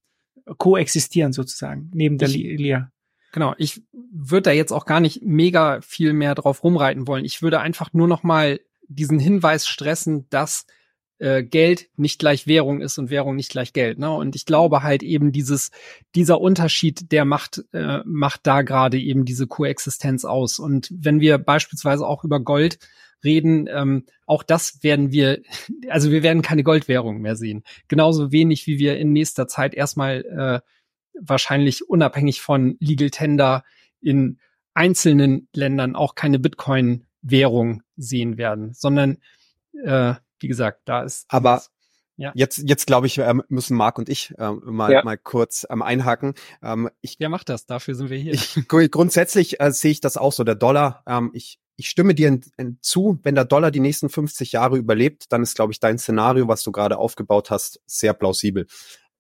koexistieren 0.57 1.33
sozusagen, 1.33 1.91
neben 1.93 2.17
der 2.17 2.29
Lira. 2.29 2.91
Genau, 3.33 3.55
ich 3.59 3.83
würde 3.93 4.43
da 4.43 4.53
jetzt 4.53 4.73
auch 4.73 4.87
gar 4.87 5.01
nicht 5.01 5.23
mega 5.23 5.81
viel 5.83 6.13
mehr 6.13 6.35
drauf 6.35 6.65
rumreiten 6.65 7.07
wollen. 7.07 7.25
Ich 7.25 7.43
würde 7.43 7.61
einfach 7.61 7.93
nur 7.93 8.09
noch 8.09 8.23
mal 8.23 8.61
diesen 8.89 9.21
Hinweis 9.21 9.69
stressen, 9.69 10.27
dass 10.31 10.67
äh, 11.19 11.45
Geld 11.45 11.89
nicht 11.97 12.19
gleich 12.19 12.49
Währung 12.49 12.81
ist 12.81 12.99
und 12.99 13.11
Währung 13.11 13.37
nicht 13.37 13.51
gleich 13.51 13.73
Geld. 13.73 13.99
Ne? 13.99 14.11
Und 14.11 14.35
ich 14.35 14.47
glaube 14.47 14.83
halt 14.83 15.05
eben 15.05 15.31
dieses, 15.31 15.71
dieser 16.17 16.41
Unterschied, 16.41 17.13
der 17.13 17.25
macht, 17.25 17.63
äh, 17.73 17.99
macht 18.05 18.47
da 18.47 18.63
gerade 18.63 18.99
eben 18.99 19.25
diese 19.25 19.47
Koexistenz 19.47 20.25
aus. 20.25 20.59
Und 20.59 20.89
wenn 20.91 21.21
wir 21.21 21.39
beispielsweise 21.39 22.07
auch 22.07 22.25
über 22.25 22.41
Gold 22.41 22.79
reden, 23.25 23.69
ähm, 23.71 24.05
auch 24.27 24.43
das 24.43 24.83
werden 24.83 25.13
wir, 25.13 25.43
also 25.89 26.11
wir 26.11 26.23
werden 26.23 26.43
keine 26.43 26.63
Goldwährung 26.63 27.21
mehr 27.21 27.37
sehen. 27.37 27.63
Genauso 27.89 28.33
wenig, 28.33 28.67
wie 28.67 28.79
wir 28.79 28.99
in 28.99 29.13
nächster 29.13 29.49
Zeit 29.49 29.75
erstmal 29.75 30.25
äh, 30.25 30.61
wahrscheinlich 31.21 31.89
unabhängig 31.89 32.41
von 32.41 32.77
Legal 32.81 33.11
Tender 33.11 33.65
in 34.01 34.39
einzelnen 34.75 35.49
Ländern 35.55 35.97
auch 35.97 36.15
keine 36.15 36.39
Bitcoin-Währung 36.39 37.83
sehen 37.97 38.39
werden, 38.39 38.73
sondern 38.73 39.19
äh, 39.85 40.15
wie 40.39 40.49
gesagt, 40.49 40.83
da 40.87 41.03
ist. 41.03 41.27
Aber 41.29 41.63
ja. 42.21 42.33
Jetzt, 42.35 42.59
jetzt 42.69 42.87
glaube 42.87 43.07
ich, 43.07 43.17
ähm, 43.17 43.43
müssen 43.49 43.79
Marc 43.79 43.97
und 43.99 44.11
ich 44.11 44.35
ähm, 44.39 44.61
mal, 44.63 44.93
ja. 44.93 45.03
mal 45.03 45.17
kurz 45.17 45.67
ähm, 45.71 45.81
einhaken. 45.81 46.35
Ähm, 46.63 46.91
ich, 47.01 47.17
Wer 47.19 47.31
macht 47.31 47.49
das? 47.49 47.65
Dafür 47.65 47.95
sind 47.95 48.11
wir 48.11 48.19
hier. 48.19 48.35
Ich, 48.35 48.59
grundsätzlich 48.69 49.59
äh, 49.59 49.73
sehe 49.73 49.93
ich 49.93 50.03
das 50.03 50.19
auch 50.19 50.35
so. 50.35 50.45
Der 50.45 50.55
Dollar, 50.55 51.03
ähm, 51.07 51.31
ich, 51.33 51.59
ich 51.81 51.89
stimme 51.89 52.15
dir 52.15 52.29
in, 52.29 52.43
in, 52.59 52.79
zu, 52.83 53.19
wenn 53.23 53.35
der 53.35 53.47
Dollar 53.47 53.71
die 53.71 53.81
nächsten 53.81 54.11
50 54.11 54.53
Jahre 54.53 54.77
überlebt, 54.77 55.25
dann 55.31 55.43
ist, 55.43 55.57
glaube 55.57 55.73
ich, 55.73 55.81
dein 55.81 55.99
Szenario, 55.99 56.47
was 56.47 56.63
du 56.63 56.73
gerade 56.73 56.99
aufgebaut 56.99 57.51
hast, 57.51 57.81
sehr 57.87 58.13
plausibel. 58.13 58.67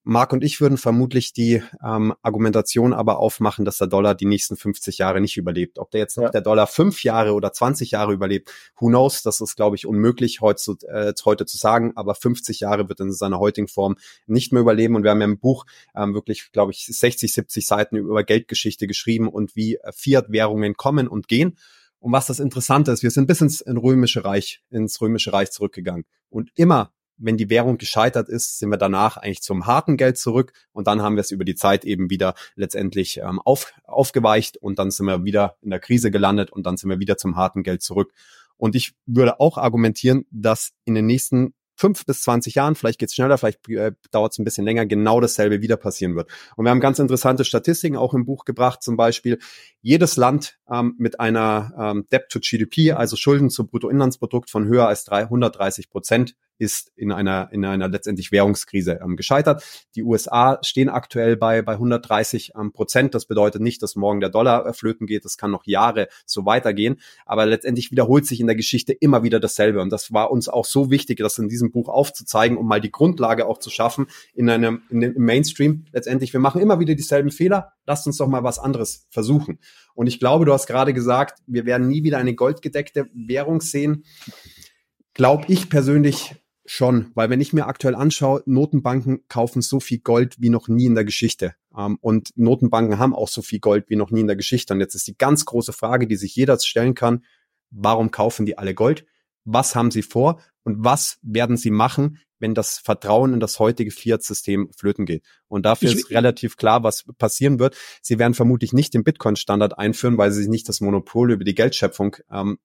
Marc 0.02 0.32
und 0.32 0.44
ich 0.44 0.60
würden 0.60 0.76
vermutlich 0.76 1.32
die 1.32 1.62
ähm, 1.82 2.14
Argumentation 2.22 2.92
aber 2.92 3.18
aufmachen, 3.18 3.64
dass 3.64 3.78
der 3.78 3.86
Dollar 3.86 4.14
die 4.14 4.26
nächsten 4.26 4.56
50 4.56 4.98
Jahre 4.98 5.22
nicht 5.22 5.38
überlebt. 5.38 5.78
Ob 5.78 5.90
der 5.90 6.00
jetzt 6.00 6.16
noch 6.16 6.24
ja. 6.24 6.30
der 6.30 6.40
Dollar 6.42 6.66
fünf 6.66 7.02
Jahre 7.02 7.32
oder 7.32 7.52
20 7.52 7.92
Jahre 7.92 8.12
überlebt, 8.12 8.50
who 8.78 8.88
knows? 8.88 9.22
Das 9.22 9.40
ist, 9.40 9.56
glaube 9.56 9.76
ich, 9.76 9.86
unmöglich 9.86 10.42
heute 10.42 10.60
zu, 10.60 10.76
äh, 10.86 11.14
heute 11.24 11.46
zu 11.46 11.56
sagen. 11.56 11.92
Aber 11.96 12.14
50 12.14 12.60
Jahre 12.60 12.88
wird 12.88 13.00
in 13.00 13.12
seiner 13.12 13.38
heutigen 13.38 13.68
Form 13.68 13.96
nicht 14.26 14.52
mehr 14.52 14.62
überleben. 14.62 14.96
Und 14.96 15.02
wir 15.02 15.10
haben 15.10 15.20
ja 15.20 15.26
im 15.26 15.38
Buch 15.38 15.64
ähm, 15.94 16.12
wirklich, 16.12 16.50
glaube 16.52 16.72
ich, 16.72 16.86
60, 16.86 17.32
70 17.32 17.66
Seiten 17.66 17.96
über 17.96 18.22
Geldgeschichte 18.22 18.86
geschrieben 18.86 19.28
und 19.28 19.56
wie 19.56 19.76
äh, 19.76 19.92
Fiat-Währungen 19.92 20.76
kommen 20.76 21.08
und 21.08 21.28
gehen. 21.28 21.56
Und 22.00 22.12
was 22.12 22.26
das 22.26 22.40
Interessante 22.40 22.90
ist, 22.90 23.02
wir 23.02 23.10
sind 23.10 23.26
bis 23.26 23.40
ins 23.40 23.64
Römische 23.66 24.24
Reich, 24.24 24.62
ins 24.70 25.00
Römische 25.00 25.32
Reich 25.32 25.50
zurückgegangen. 25.52 26.04
Und 26.30 26.50
immer 26.56 26.92
wenn 27.20 27.36
die 27.36 27.50
Währung 27.50 27.76
gescheitert 27.76 28.28
ist, 28.28 28.58
sind 28.58 28.70
wir 28.70 28.78
danach 28.78 29.18
eigentlich 29.18 29.42
zum 29.42 29.66
harten 29.66 29.96
Geld 29.96 30.16
zurück 30.16 30.52
und 30.72 30.86
dann 30.86 31.02
haben 31.02 31.16
wir 31.16 31.20
es 31.20 31.30
über 31.30 31.44
die 31.44 31.54
Zeit 31.54 31.84
eben 31.84 32.10
wieder 32.10 32.34
letztendlich 32.56 33.18
ähm, 33.18 33.38
auf, 33.40 33.72
aufgeweicht 33.84 34.56
und 34.56 34.78
dann 34.78 34.90
sind 34.90 35.06
wir 35.06 35.22
wieder 35.24 35.56
in 35.60 35.70
der 35.70 35.80
Krise 35.80 36.10
gelandet 36.10 36.50
und 36.50 36.64
dann 36.64 36.78
sind 36.78 36.88
wir 36.88 36.98
wieder 36.98 37.18
zum 37.18 37.36
harten 37.36 37.62
Geld 37.62 37.82
zurück. 37.82 38.12
Und 38.56 38.74
ich 38.74 38.94
würde 39.06 39.38
auch 39.38 39.58
argumentieren, 39.58 40.26
dass 40.30 40.72
in 40.84 40.94
den 40.94 41.06
nächsten 41.06 41.54
fünf 41.80 42.04
bis 42.04 42.20
zwanzig 42.20 42.56
Jahren, 42.56 42.74
vielleicht 42.74 42.98
geht's 42.98 43.14
schneller, 43.14 43.38
vielleicht 43.38 43.66
äh, 43.70 43.92
dauert 44.10 44.32
es 44.32 44.38
ein 44.38 44.44
bisschen 44.44 44.64
länger, 44.64 44.84
genau 44.84 45.18
dasselbe 45.20 45.62
wieder 45.62 45.78
passieren 45.78 46.14
wird. 46.14 46.30
Und 46.56 46.66
wir 46.66 46.70
haben 46.70 46.80
ganz 46.80 46.98
interessante 46.98 47.44
Statistiken 47.44 47.96
auch 47.96 48.12
im 48.12 48.26
Buch 48.26 48.44
gebracht, 48.44 48.82
zum 48.82 48.96
Beispiel 48.96 49.38
jedes 49.80 50.16
Land 50.16 50.58
ähm, 50.70 50.94
mit 50.98 51.20
einer 51.20 51.72
ähm, 51.78 52.06
Debt 52.12 52.28
to 52.28 52.38
GDP, 52.40 52.92
also 52.92 53.16
Schulden 53.16 53.48
zu 53.48 53.66
Bruttoinlandsprodukt 53.66 54.50
von 54.50 54.66
höher 54.66 54.88
als 54.88 55.04
330 55.04 55.88
Prozent, 55.88 56.34
ist 56.60 56.92
in 56.96 57.10
einer, 57.10 57.48
in 57.52 57.64
einer 57.64 57.88
letztendlich 57.88 58.32
Währungskrise 58.32 59.00
ähm, 59.02 59.16
gescheitert. 59.16 59.64
Die 59.94 60.02
USA 60.02 60.58
stehen 60.62 60.88
aktuell 60.88 61.36
bei, 61.36 61.62
bei 61.62 61.72
130 61.72 62.52
ähm, 62.58 62.72
Prozent. 62.72 63.14
Das 63.14 63.26
bedeutet 63.26 63.62
nicht, 63.62 63.82
dass 63.82 63.96
morgen 63.96 64.20
der 64.20 64.28
Dollar 64.28 64.66
äh, 64.66 64.72
flöten 64.72 65.06
geht. 65.06 65.24
Das 65.24 65.36
kann 65.36 65.50
noch 65.50 65.64
Jahre 65.64 66.08
so 66.26 66.44
weitergehen. 66.44 67.00
Aber 67.24 67.46
letztendlich 67.46 67.90
wiederholt 67.90 68.26
sich 68.26 68.40
in 68.40 68.46
der 68.46 68.56
Geschichte 68.56 68.92
immer 68.92 69.22
wieder 69.22 69.40
dasselbe. 69.40 69.80
Und 69.80 69.90
das 69.90 70.12
war 70.12 70.30
uns 70.30 70.48
auch 70.48 70.66
so 70.66 70.90
wichtig, 70.90 71.18
das 71.18 71.38
in 71.38 71.48
diesem 71.48 71.70
Buch 71.70 71.88
aufzuzeigen, 71.88 72.58
um 72.58 72.66
mal 72.66 72.80
die 72.80 72.92
Grundlage 72.92 73.46
auch 73.46 73.58
zu 73.58 73.70
schaffen 73.70 74.06
in 74.34 74.50
einem, 74.50 74.82
in 74.90 75.00
dem 75.00 75.14
Mainstream. 75.16 75.86
Letztendlich, 75.92 76.32
wir 76.32 76.40
machen 76.40 76.60
immer 76.60 76.78
wieder 76.78 76.94
dieselben 76.94 77.30
Fehler. 77.30 77.72
Lasst 77.86 78.06
uns 78.06 78.18
doch 78.18 78.28
mal 78.28 78.44
was 78.44 78.58
anderes 78.58 79.06
versuchen. 79.10 79.58
Und 79.94 80.06
ich 80.06 80.18
glaube, 80.18 80.44
du 80.44 80.52
hast 80.52 80.66
gerade 80.66 80.92
gesagt, 80.92 81.40
wir 81.46 81.64
werden 81.64 81.88
nie 81.88 82.02
wieder 82.02 82.18
eine 82.18 82.34
goldgedeckte 82.34 83.08
Währung 83.12 83.60
sehen. 83.60 84.04
Glaube 85.14 85.44
ich 85.48 85.68
persönlich 85.68 86.36
Schon, 86.72 87.10
weil 87.16 87.30
wenn 87.30 87.40
ich 87.40 87.52
mir 87.52 87.66
aktuell 87.66 87.96
anschaue, 87.96 88.44
Notenbanken 88.46 89.26
kaufen 89.26 89.60
so 89.60 89.80
viel 89.80 89.98
Gold 89.98 90.36
wie 90.38 90.50
noch 90.50 90.68
nie 90.68 90.86
in 90.86 90.94
der 90.94 91.04
Geschichte. 91.04 91.56
Ähm, 91.76 91.98
und 92.00 92.30
Notenbanken 92.36 93.00
haben 93.00 93.12
auch 93.12 93.26
so 93.26 93.42
viel 93.42 93.58
Gold 93.58 93.90
wie 93.90 93.96
noch 93.96 94.12
nie 94.12 94.20
in 94.20 94.28
der 94.28 94.36
Geschichte. 94.36 94.72
Und 94.72 94.78
jetzt 94.78 94.94
ist 94.94 95.08
die 95.08 95.18
ganz 95.18 95.44
große 95.44 95.72
Frage, 95.72 96.06
die 96.06 96.14
sich 96.14 96.36
jeder 96.36 96.56
stellen 96.60 96.94
kann, 96.94 97.24
warum 97.72 98.12
kaufen 98.12 98.46
die 98.46 98.56
alle 98.56 98.72
Gold? 98.72 99.04
Was 99.44 99.74
haben 99.74 99.90
sie 99.90 100.02
vor? 100.02 100.40
Und 100.62 100.84
was 100.84 101.18
werden 101.22 101.56
sie 101.56 101.72
machen, 101.72 102.20
wenn 102.38 102.54
das 102.54 102.78
Vertrauen 102.78 103.34
in 103.34 103.40
das 103.40 103.58
heutige 103.58 103.90
Fiat-System 103.90 104.70
flöten 104.72 105.06
geht? 105.06 105.24
Und 105.48 105.66
dafür 105.66 105.88
ich, 105.88 105.96
ist 105.96 106.10
relativ 106.10 106.56
klar, 106.56 106.84
was 106.84 107.04
passieren 107.18 107.58
wird. 107.58 107.76
Sie 108.00 108.20
werden 108.20 108.34
vermutlich 108.34 108.72
nicht 108.72 108.94
den 108.94 109.02
Bitcoin-Standard 109.02 109.76
einführen, 109.76 110.18
weil 110.18 110.30
sie 110.30 110.48
nicht 110.48 110.68
das 110.68 110.80
Monopol 110.80 111.32
über 111.32 111.42
die 111.42 111.56
Geldschöpfung 111.56 112.14
ähm, 112.30 112.60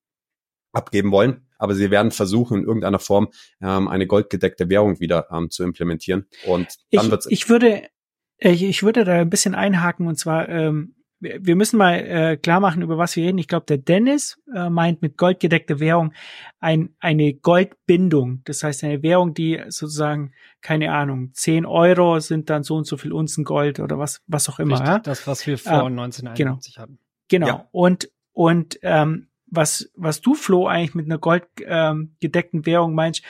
abgeben 0.75 1.11
wollen. 1.11 1.47
Aber 1.57 1.73
sie 1.73 1.89
werden 1.89 2.11
versuchen, 2.11 2.59
in 2.59 2.65
irgendeiner 2.65 2.99
Form 2.99 3.29
ähm, 3.61 3.87
eine 3.87 4.07
goldgedeckte 4.07 4.69
Währung 4.69 4.99
wieder 4.99 5.27
ähm, 5.31 5.49
zu 5.49 5.63
implementieren. 5.63 6.25
Und 6.45 6.67
dann 6.91 7.05
ich, 7.05 7.11
wird's 7.11 7.27
ich 7.29 7.49
würde, 7.49 7.83
ich, 8.37 8.63
ich 8.63 8.83
würde 8.83 9.05
da 9.05 9.13
ein 9.13 9.29
bisschen 9.29 9.55
einhaken 9.55 10.07
und 10.07 10.17
zwar, 10.17 10.49
ähm, 10.49 10.95
wir 11.19 11.55
müssen 11.55 11.77
mal 11.77 11.93
äh, 11.93 12.37
klar 12.37 12.59
machen, 12.59 12.81
über 12.81 12.97
was 12.97 13.15
wir 13.15 13.25
reden. 13.25 13.37
Ich 13.37 13.47
glaube, 13.47 13.65
der 13.65 13.77
Dennis 13.77 14.37
äh, 14.53 14.69
meint 14.69 15.01
mit 15.01 15.17
goldgedeckte 15.17 15.79
Währung 15.79 16.13
ein, 16.59 16.93
eine 16.99 17.33
Goldbindung. 17.33 18.41
Das 18.43 18.63
heißt, 18.63 18.83
eine 18.83 19.01
Währung, 19.01 19.33
die 19.33 19.61
sozusagen, 19.69 20.33
keine 20.61 20.91
Ahnung, 20.91 21.31
10 21.33 21.65
Euro 21.65 22.19
sind 22.19 22.49
dann 22.49 22.63
so 22.63 22.75
und 22.75 22.85
so 22.85 22.97
viel 22.97 23.13
Unzen 23.13 23.45
Gold 23.45 23.79
oder 23.79 23.97
was, 23.97 24.21
was 24.27 24.49
auch 24.49 24.59
immer. 24.59 24.73
Richtig, 24.73 24.87
ja? 24.87 24.99
Das, 24.99 25.25
was 25.25 25.47
wir 25.47 25.57
vor 25.57 25.71
äh, 25.71 25.85
1991 25.85 26.75
genau. 26.75 26.83
hatten. 26.83 26.99
Genau. 27.29 27.47
Ja. 27.47 27.67
Und, 27.71 28.11
und 28.33 28.77
ähm, 28.81 29.29
was, 29.55 29.91
was 29.95 30.21
du, 30.21 30.33
Flo, 30.33 30.67
eigentlich 30.67 30.95
mit 30.95 31.05
einer 31.05 31.17
goldgedeckten 31.17 32.59
ähm, 32.59 32.65
Währung 32.65 32.95
meinst, 32.95 33.23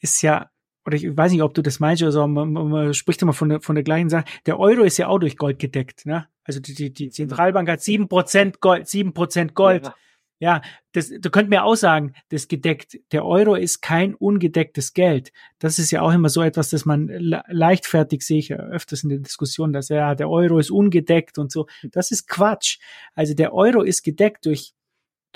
ist 0.00 0.22
ja, 0.22 0.50
oder 0.86 0.96
ich 0.96 1.16
weiß 1.16 1.32
nicht, 1.32 1.42
ob 1.42 1.54
du 1.54 1.62
das 1.62 1.80
meinst 1.80 2.02
oder 2.02 2.12
so, 2.12 2.26
man, 2.26 2.52
man 2.52 2.94
spricht 2.94 3.22
immer 3.22 3.32
von 3.32 3.48
der, 3.48 3.60
von 3.60 3.74
der 3.74 3.84
gleichen 3.84 4.08
Sache. 4.08 4.24
Der 4.46 4.58
Euro 4.58 4.82
ist 4.82 4.98
ja 4.98 5.08
auch 5.08 5.18
durch 5.18 5.36
Gold 5.36 5.58
gedeckt, 5.58 6.06
ne? 6.06 6.28
Also 6.44 6.60
die, 6.60 6.74
die, 6.74 6.92
die 6.92 7.10
Zentralbank 7.10 7.68
hat 7.68 7.82
sieben 7.82 8.08
Prozent 8.08 8.60
Gold, 8.60 8.86
sieben 8.86 9.12
Prozent 9.12 9.54
Gold. 9.54 9.86
Ja. 9.86 9.94
Ja, 10.38 10.60
das, 10.92 11.08
du 11.08 11.30
könnt 11.30 11.48
mir 11.48 11.64
auch 11.64 11.76
sagen, 11.76 12.12
das 12.28 12.46
gedeckt, 12.46 12.98
der 13.10 13.24
Euro 13.24 13.54
ist 13.54 13.80
kein 13.80 14.14
ungedecktes 14.14 14.92
Geld. 14.92 15.32
Das 15.58 15.78
ist 15.78 15.90
ja 15.90 16.02
auch 16.02 16.12
immer 16.12 16.28
so 16.28 16.42
etwas, 16.42 16.68
das 16.68 16.84
man 16.84 17.08
le 17.08 17.42
leichtfertig 17.48 18.20
sehe 18.20 18.38
ich 18.40 18.48
ja 18.48 18.56
öfters 18.58 19.02
in 19.02 19.08
der 19.08 19.18
Diskussion, 19.20 19.72
dass 19.72 19.88
ja, 19.88 20.14
der 20.14 20.28
Euro 20.28 20.58
ist 20.58 20.70
ungedeckt 20.70 21.38
und 21.38 21.50
so. 21.50 21.66
Das 21.84 22.10
ist 22.10 22.28
Quatsch. 22.28 22.78
Also 23.14 23.32
der 23.32 23.54
Euro 23.54 23.80
ist 23.80 24.02
gedeckt 24.02 24.44
durch 24.44 24.74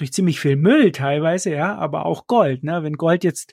durch 0.01 0.13
ziemlich 0.13 0.41
viel 0.41 0.57
Müll 0.57 0.93
teilweise, 0.93 1.51
ja, 1.51 1.77
aber 1.77 2.07
auch 2.07 2.27
Gold. 2.27 2.65
Ne? 2.65 2.83
Wenn 2.83 2.95
Gold 2.95 3.25
jetzt 3.25 3.53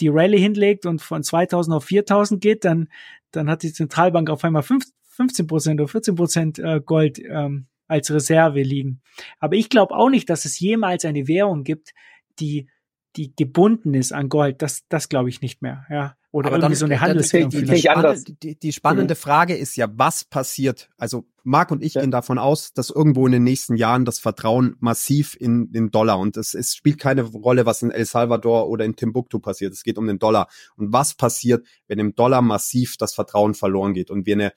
die 0.00 0.08
Rallye 0.08 0.38
hinlegt 0.38 0.84
und 0.84 1.00
von 1.00 1.22
2000 1.22 1.76
auf 1.76 1.84
4000 1.84 2.40
geht, 2.40 2.64
dann, 2.64 2.88
dann 3.30 3.48
hat 3.48 3.62
die 3.62 3.72
Zentralbank 3.72 4.28
auf 4.28 4.44
einmal 4.44 4.62
15 4.62 5.46
Prozent 5.46 5.80
oder 5.80 5.88
14 5.88 6.14
Prozent 6.14 6.58
äh, 6.58 6.80
Gold 6.84 7.18
ähm, 7.18 7.66
als 7.88 8.10
Reserve 8.10 8.60
liegen. 8.62 9.00
Aber 9.38 9.56
ich 9.56 9.70
glaube 9.70 9.94
auch 9.94 10.10
nicht, 10.10 10.28
dass 10.28 10.44
es 10.44 10.58
jemals 10.58 11.04
eine 11.04 11.28
Währung 11.28 11.64
gibt, 11.64 11.94
die 12.38 12.68
die 13.16 13.34
gebunden 13.34 13.94
ist 13.94 14.12
an 14.12 14.28
Gold. 14.28 14.60
Das, 14.62 14.86
das 14.88 15.08
glaube 15.08 15.30
ich 15.30 15.40
nicht 15.40 15.62
mehr. 15.62 15.86
Ja. 15.88 16.16
Oder 16.36 16.48
Aber 16.48 16.58
dann, 16.58 16.74
so 16.74 16.84
eine 16.84 17.00
Handelswährung. 17.00 17.48
Die, 17.48 17.64
die, 17.64 17.70
die, 17.70 17.78
spannende, 17.78 18.22
die, 18.42 18.58
die 18.58 18.72
spannende 18.74 19.14
mhm. 19.14 19.18
Frage 19.18 19.56
ist 19.56 19.74
ja, 19.74 19.88
was 19.94 20.22
passiert? 20.22 20.90
Also 20.98 21.24
Marc 21.44 21.70
und 21.70 21.82
ich 21.82 21.94
ja. 21.94 22.02
gehen 22.02 22.10
davon 22.10 22.36
aus, 22.36 22.74
dass 22.74 22.90
irgendwo 22.90 23.24
in 23.24 23.32
den 23.32 23.42
nächsten 23.42 23.74
Jahren 23.74 24.04
das 24.04 24.18
Vertrauen 24.18 24.76
massiv 24.78 25.34
in 25.40 25.72
den 25.72 25.90
Dollar 25.90 26.18
und 26.18 26.36
es, 26.36 26.52
es 26.52 26.74
spielt 26.74 26.98
keine 26.98 27.22
Rolle, 27.22 27.64
was 27.64 27.80
in 27.80 27.90
El 27.90 28.04
Salvador 28.04 28.68
oder 28.68 28.84
in 28.84 28.96
Timbuktu 28.96 29.38
passiert. 29.38 29.72
Es 29.72 29.82
geht 29.82 29.96
um 29.96 30.06
den 30.06 30.18
Dollar. 30.18 30.48
Und 30.76 30.92
was 30.92 31.14
passiert, 31.14 31.66
wenn 31.88 31.98
im 31.98 32.14
Dollar 32.14 32.42
massiv 32.42 32.98
das 32.98 33.14
Vertrauen 33.14 33.54
verloren 33.54 33.94
geht 33.94 34.10
und 34.10 34.26
wir 34.26 34.34
eine 34.34 34.52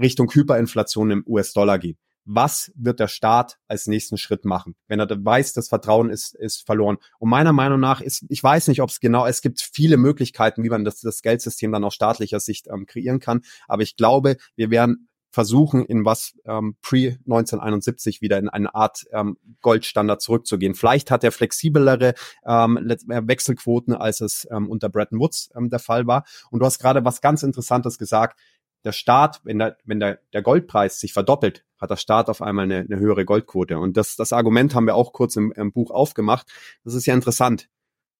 Richtung 0.00 0.30
Hyperinflation 0.32 1.10
im 1.10 1.24
US-Dollar 1.26 1.78
gehen? 1.78 1.98
Was 2.32 2.70
wird 2.76 3.00
der 3.00 3.08
Staat 3.08 3.58
als 3.66 3.88
nächsten 3.88 4.16
Schritt 4.16 4.44
machen, 4.44 4.76
wenn 4.86 5.00
er 5.00 5.08
weiß, 5.10 5.52
das 5.52 5.68
Vertrauen 5.68 6.10
ist, 6.10 6.34
ist 6.36 6.64
verloren. 6.64 6.98
Und 7.18 7.28
meiner 7.28 7.52
Meinung 7.52 7.80
nach 7.80 8.00
ist, 8.00 8.24
ich 8.28 8.42
weiß 8.42 8.68
nicht, 8.68 8.82
ob 8.82 8.90
es 8.90 9.00
genau, 9.00 9.26
es 9.26 9.42
gibt 9.42 9.60
viele 9.60 9.96
Möglichkeiten, 9.96 10.62
wie 10.62 10.68
man 10.68 10.84
das, 10.84 11.00
das 11.00 11.22
Geldsystem 11.22 11.72
dann 11.72 11.82
aus 11.82 11.94
staatlicher 11.94 12.38
Sicht 12.38 12.68
ähm, 12.68 12.86
kreieren 12.86 13.18
kann. 13.18 13.42
Aber 13.66 13.82
ich 13.82 13.96
glaube, 13.96 14.36
wir 14.54 14.70
werden 14.70 15.08
versuchen, 15.32 15.84
in 15.84 16.04
was 16.04 16.34
ähm, 16.44 16.76
pre 16.82 17.18
1971 17.24 18.20
wieder 18.20 18.38
in 18.38 18.48
eine 18.48 18.74
Art 18.74 19.04
ähm, 19.12 19.36
Goldstandard 19.60 20.22
zurückzugehen. 20.22 20.74
Vielleicht 20.74 21.10
hat 21.10 21.24
er 21.24 21.32
flexiblere 21.32 22.14
ähm, 22.46 22.76
äh, 22.76 23.22
Wechselquoten, 23.26 23.94
als 23.94 24.20
es 24.20 24.46
ähm, 24.50 24.68
unter 24.68 24.88
Bretton 24.88 25.18
Woods 25.18 25.50
ähm, 25.56 25.68
der 25.68 25.78
Fall 25.78 26.06
war. 26.06 26.24
Und 26.50 26.60
du 26.60 26.66
hast 26.66 26.78
gerade 26.78 27.04
was 27.04 27.20
ganz 27.20 27.42
Interessantes 27.42 27.98
gesagt 27.98 28.38
der 28.84 28.92
Staat, 28.92 29.40
wenn 29.44 29.58
der, 29.58 29.76
wenn 29.84 30.00
der, 30.00 30.20
der 30.32 30.42
Goldpreis 30.42 31.00
sich 31.00 31.12
verdoppelt, 31.12 31.64
hat 31.78 31.90
der 31.90 31.96
Staat 31.96 32.28
auf 32.28 32.42
einmal 32.42 32.64
eine, 32.64 32.78
eine 32.78 32.98
höhere 32.98 33.24
Goldquote. 33.24 33.78
Und 33.78 33.96
das, 33.96 34.16
das 34.16 34.32
Argument 34.32 34.74
haben 34.74 34.86
wir 34.86 34.94
auch 34.94 35.12
kurz 35.12 35.36
im, 35.36 35.52
im 35.52 35.72
Buch 35.72 35.90
aufgemacht. 35.90 36.50
Das 36.84 36.94
ist 36.94 37.06
ja 37.06 37.14
interessant. 37.14 37.68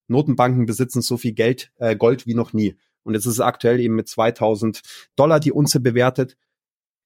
Notenbanken 0.09 0.67
besitzen 0.67 1.03
so 1.03 1.17
viel 1.17 1.33
Geld, 1.33 1.73
äh, 1.77 1.97
Gold 1.97 2.27
wie 2.27 2.35
noch 2.35 2.53
nie. 2.53 2.77
Und 3.03 3.15
jetzt 3.15 3.27
ist 3.27 3.35
es 3.35 3.41
aktuell 3.41 3.81
eben 3.81 3.95
mit 3.95 4.09
2000 4.09 4.83
Dollar 5.17 5.41
die 5.41 5.53
Unze 5.53 5.81
bewertet. 5.81 6.37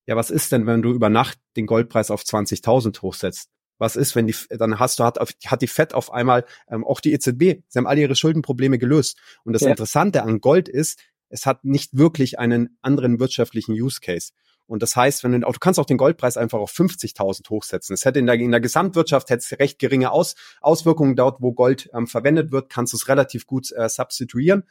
Ja, 0.06 0.16
was 0.16 0.30
ist 0.30 0.52
denn, 0.52 0.66
wenn 0.66 0.82
du 0.82 0.92
über 0.92 1.08
Nacht 1.08 1.38
den 1.56 1.66
Goldpreis 1.66 2.10
auf 2.10 2.22
20.000 2.22 3.02
hochsetzt? 3.02 3.50
Was 3.78 3.96
ist, 3.96 4.14
wenn 4.14 4.26
die, 4.26 4.34
dann 4.50 4.78
hast 4.78 4.98
du, 4.98 5.04
hat, 5.04 5.18
hat 5.18 5.62
die 5.62 5.66
FED 5.66 5.94
auf 5.94 6.12
einmal, 6.12 6.44
ähm, 6.68 6.84
auch 6.84 7.00
die 7.00 7.12
EZB, 7.12 7.62
sie 7.68 7.78
haben 7.78 7.86
alle 7.86 8.00
ihre 8.00 8.14
Schuldenprobleme 8.14 8.78
gelöst. 8.78 9.18
Und 9.44 9.52
das 9.52 9.62
ja. 9.62 9.70
Interessante 9.70 10.22
an 10.22 10.40
Gold 10.40 10.68
ist, 10.68 11.00
es 11.34 11.46
hat 11.46 11.64
nicht 11.64 11.98
wirklich 11.98 12.38
einen 12.38 12.78
anderen 12.80 13.18
wirtschaftlichen 13.18 13.72
Use 13.72 13.98
Case. 14.00 14.30
Und 14.66 14.82
das 14.82 14.94
heißt, 14.94 15.24
wenn 15.24 15.32
du, 15.32 15.40
du 15.40 15.58
kannst 15.58 15.80
auch 15.80 15.84
den 15.84 15.98
Goldpreis 15.98 16.36
einfach 16.36 16.60
auf 16.60 16.72
50.000 16.72 17.50
hochsetzen. 17.50 17.92
Es 17.92 18.04
hätte 18.04 18.20
in 18.20 18.26
der, 18.26 18.36
in 18.36 18.52
der 18.52 18.60
Gesamtwirtschaft 18.60 19.28
hätte 19.30 19.58
recht 19.58 19.80
geringe 19.80 20.12
Aus, 20.12 20.36
Auswirkungen 20.60 21.16
dort, 21.16 21.42
wo 21.42 21.52
Gold 21.52 21.90
ähm, 21.92 22.06
verwendet 22.06 22.52
wird, 22.52 22.70
kannst 22.70 22.92
du 22.92 22.96
es 22.96 23.08
relativ 23.08 23.46
gut 23.46 23.72
äh, 23.72 23.88
substituieren. 23.88 24.62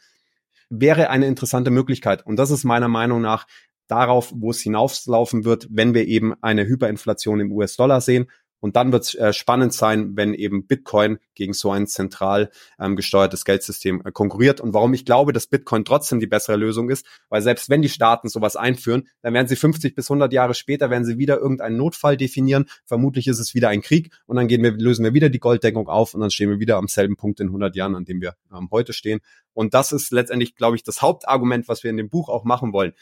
Wäre 0.70 1.10
eine 1.10 1.26
interessante 1.26 1.70
Möglichkeit. 1.70 2.26
Und 2.26 2.36
das 2.36 2.50
ist 2.50 2.64
meiner 2.64 2.88
Meinung 2.88 3.20
nach 3.20 3.46
darauf, 3.86 4.32
wo 4.34 4.50
es 4.50 4.60
hinauslaufen 4.62 5.44
wird, 5.44 5.68
wenn 5.70 5.92
wir 5.92 6.06
eben 6.06 6.32
eine 6.42 6.64
Hyperinflation 6.64 7.40
im 7.40 7.52
US-Dollar 7.52 8.00
sehen. 8.00 8.30
Und 8.64 8.76
dann 8.76 8.92
wird 8.92 9.04
es 9.04 9.14
äh, 9.14 9.34
spannend 9.34 9.74
sein, 9.74 10.16
wenn 10.16 10.32
eben 10.32 10.66
Bitcoin 10.66 11.18
gegen 11.34 11.52
so 11.52 11.70
ein 11.70 11.86
zentral 11.86 12.50
ähm, 12.80 12.96
gesteuertes 12.96 13.44
Geldsystem 13.44 14.00
äh, 14.06 14.10
konkurriert. 14.10 14.58
Und 14.58 14.72
warum 14.72 14.94
ich 14.94 15.04
glaube, 15.04 15.34
dass 15.34 15.48
Bitcoin 15.48 15.84
trotzdem 15.84 16.18
die 16.18 16.26
bessere 16.26 16.56
Lösung 16.56 16.88
ist, 16.88 17.04
weil 17.28 17.42
selbst 17.42 17.68
wenn 17.68 17.82
die 17.82 17.90
Staaten 17.90 18.30
sowas 18.30 18.56
einführen, 18.56 19.06
dann 19.20 19.34
werden 19.34 19.48
sie 19.48 19.56
50 19.56 19.94
bis 19.94 20.10
100 20.10 20.32
Jahre 20.32 20.54
später, 20.54 20.88
werden 20.88 21.04
sie 21.04 21.18
wieder 21.18 21.40
irgendeinen 21.40 21.76
Notfall 21.76 22.16
definieren. 22.16 22.64
Vermutlich 22.86 23.26
ist 23.26 23.38
es 23.38 23.54
wieder 23.54 23.68
ein 23.68 23.82
Krieg 23.82 24.14
und 24.24 24.36
dann 24.36 24.48
gehen 24.48 24.62
wir, 24.62 24.70
lösen 24.72 25.04
wir 25.04 25.12
wieder 25.12 25.28
die 25.28 25.40
Golddeckung 25.40 25.86
auf 25.86 26.14
und 26.14 26.22
dann 26.22 26.30
stehen 26.30 26.48
wir 26.48 26.58
wieder 26.58 26.78
am 26.78 26.88
selben 26.88 27.16
Punkt 27.16 27.40
in 27.40 27.48
100 27.48 27.76
Jahren, 27.76 27.94
an 27.94 28.06
dem 28.06 28.22
wir 28.22 28.34
ähm, 28.50 28.70
heute 28.70 28.94
stehen. 28.94 29.20
Und 29.52 29.74
das 29.74 29.92
ist 29.92 30.10
letztendlich, 30.10 30.56
glaube 30.56 30.76
ich, 30.76 30.82
das 30.82 31.02
Hauptargument, 31.02 31.68
was 31.68 31.84
wir 31.84 31.90
in 31.90 31.98
dem 31.98 32.08
Buch 32.08 32.30
auch 32.30 32.44
machen 32.44 32.72
wollen 32.72 32.94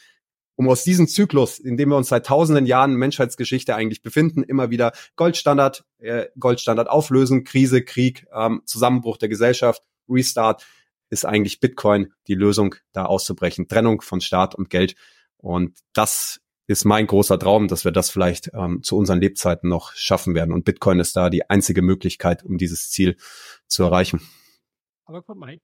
um 0.55 0.69
aus 0.69 0.83
diesem 0.83 1.07
Zyklus, 1.07 1.59
in 1.59 1.77
dem 1.77 1.89
wir 1.89 1.97
uns 1.97 2.09
seit 2.09 2.25
tausenden 2.25 2.65
Jahren 2.65 2.95
Menschheitsgeschichte 2.95 3.75
eigentlich 3.75 4.01
befinden, 4.01 4.43
immer 4.43 4.69
wieder 4.69 4.91
Goldstandard, 5.15 5.83
äh, 5.99 6.27
Goldstandard 6.39 6.89
auflösen, 6.89 7.43
Krise, 7.43 7.83
Krieg, 7.83 8.25
ähm, 8.33 8.61
Zusammenbruch 8.65 9.17
der 9.17 9.29
Gesellschaft, 9.29 9.83
Restart, 10.07 10.65
ist 11.09 11.25
eigentlich 11.25 11.59
Bitcoin 11.59 12.11
die 12.27 12.35
Lösung, 12.35 12.75
da 12.91 13.05
auszubrechen. 13.05 13.67
Trennung 13.67 14.01
von 14.01 14.19
Staat 14.19 14.55
und 14.55 14.69
Geld. 14.69 14.95
Und 15.37 15.77
das 15.93 16.41
ist 16.67 16.85
mein 16.85 17.07
großer 17.07 17.37
Traum, 17.37 17.67
dass 17.67 17.85
wir 17.85 17.91
das 17.91 18.09
vielleicht 18.09 18.51
ähm, 18.53 18.81
zu 18.83 18.97
unseren 18.97 19.19
Lebzeiten 19.19 19.69
noch 19.69 19.93
schaffen 19.93 20.33
werden. 20.33 20.53
Und 20.53 20.65
Bitcoin 20.65 20.99
ist 20.99 21.15
da 21.15 21.29
die 21.29 21.49
einzige 21.49 21.81
Möglichkeit, 21.81 22.43
um 22.43 22.57
dieses 22.57 22.89
Ziel 22.89 23.17
zu 23.67 23.83
erreichen. 23.83 24.21
Aber 25.05 25.21
guck 25.21 25.37
mal, 25.37 25.59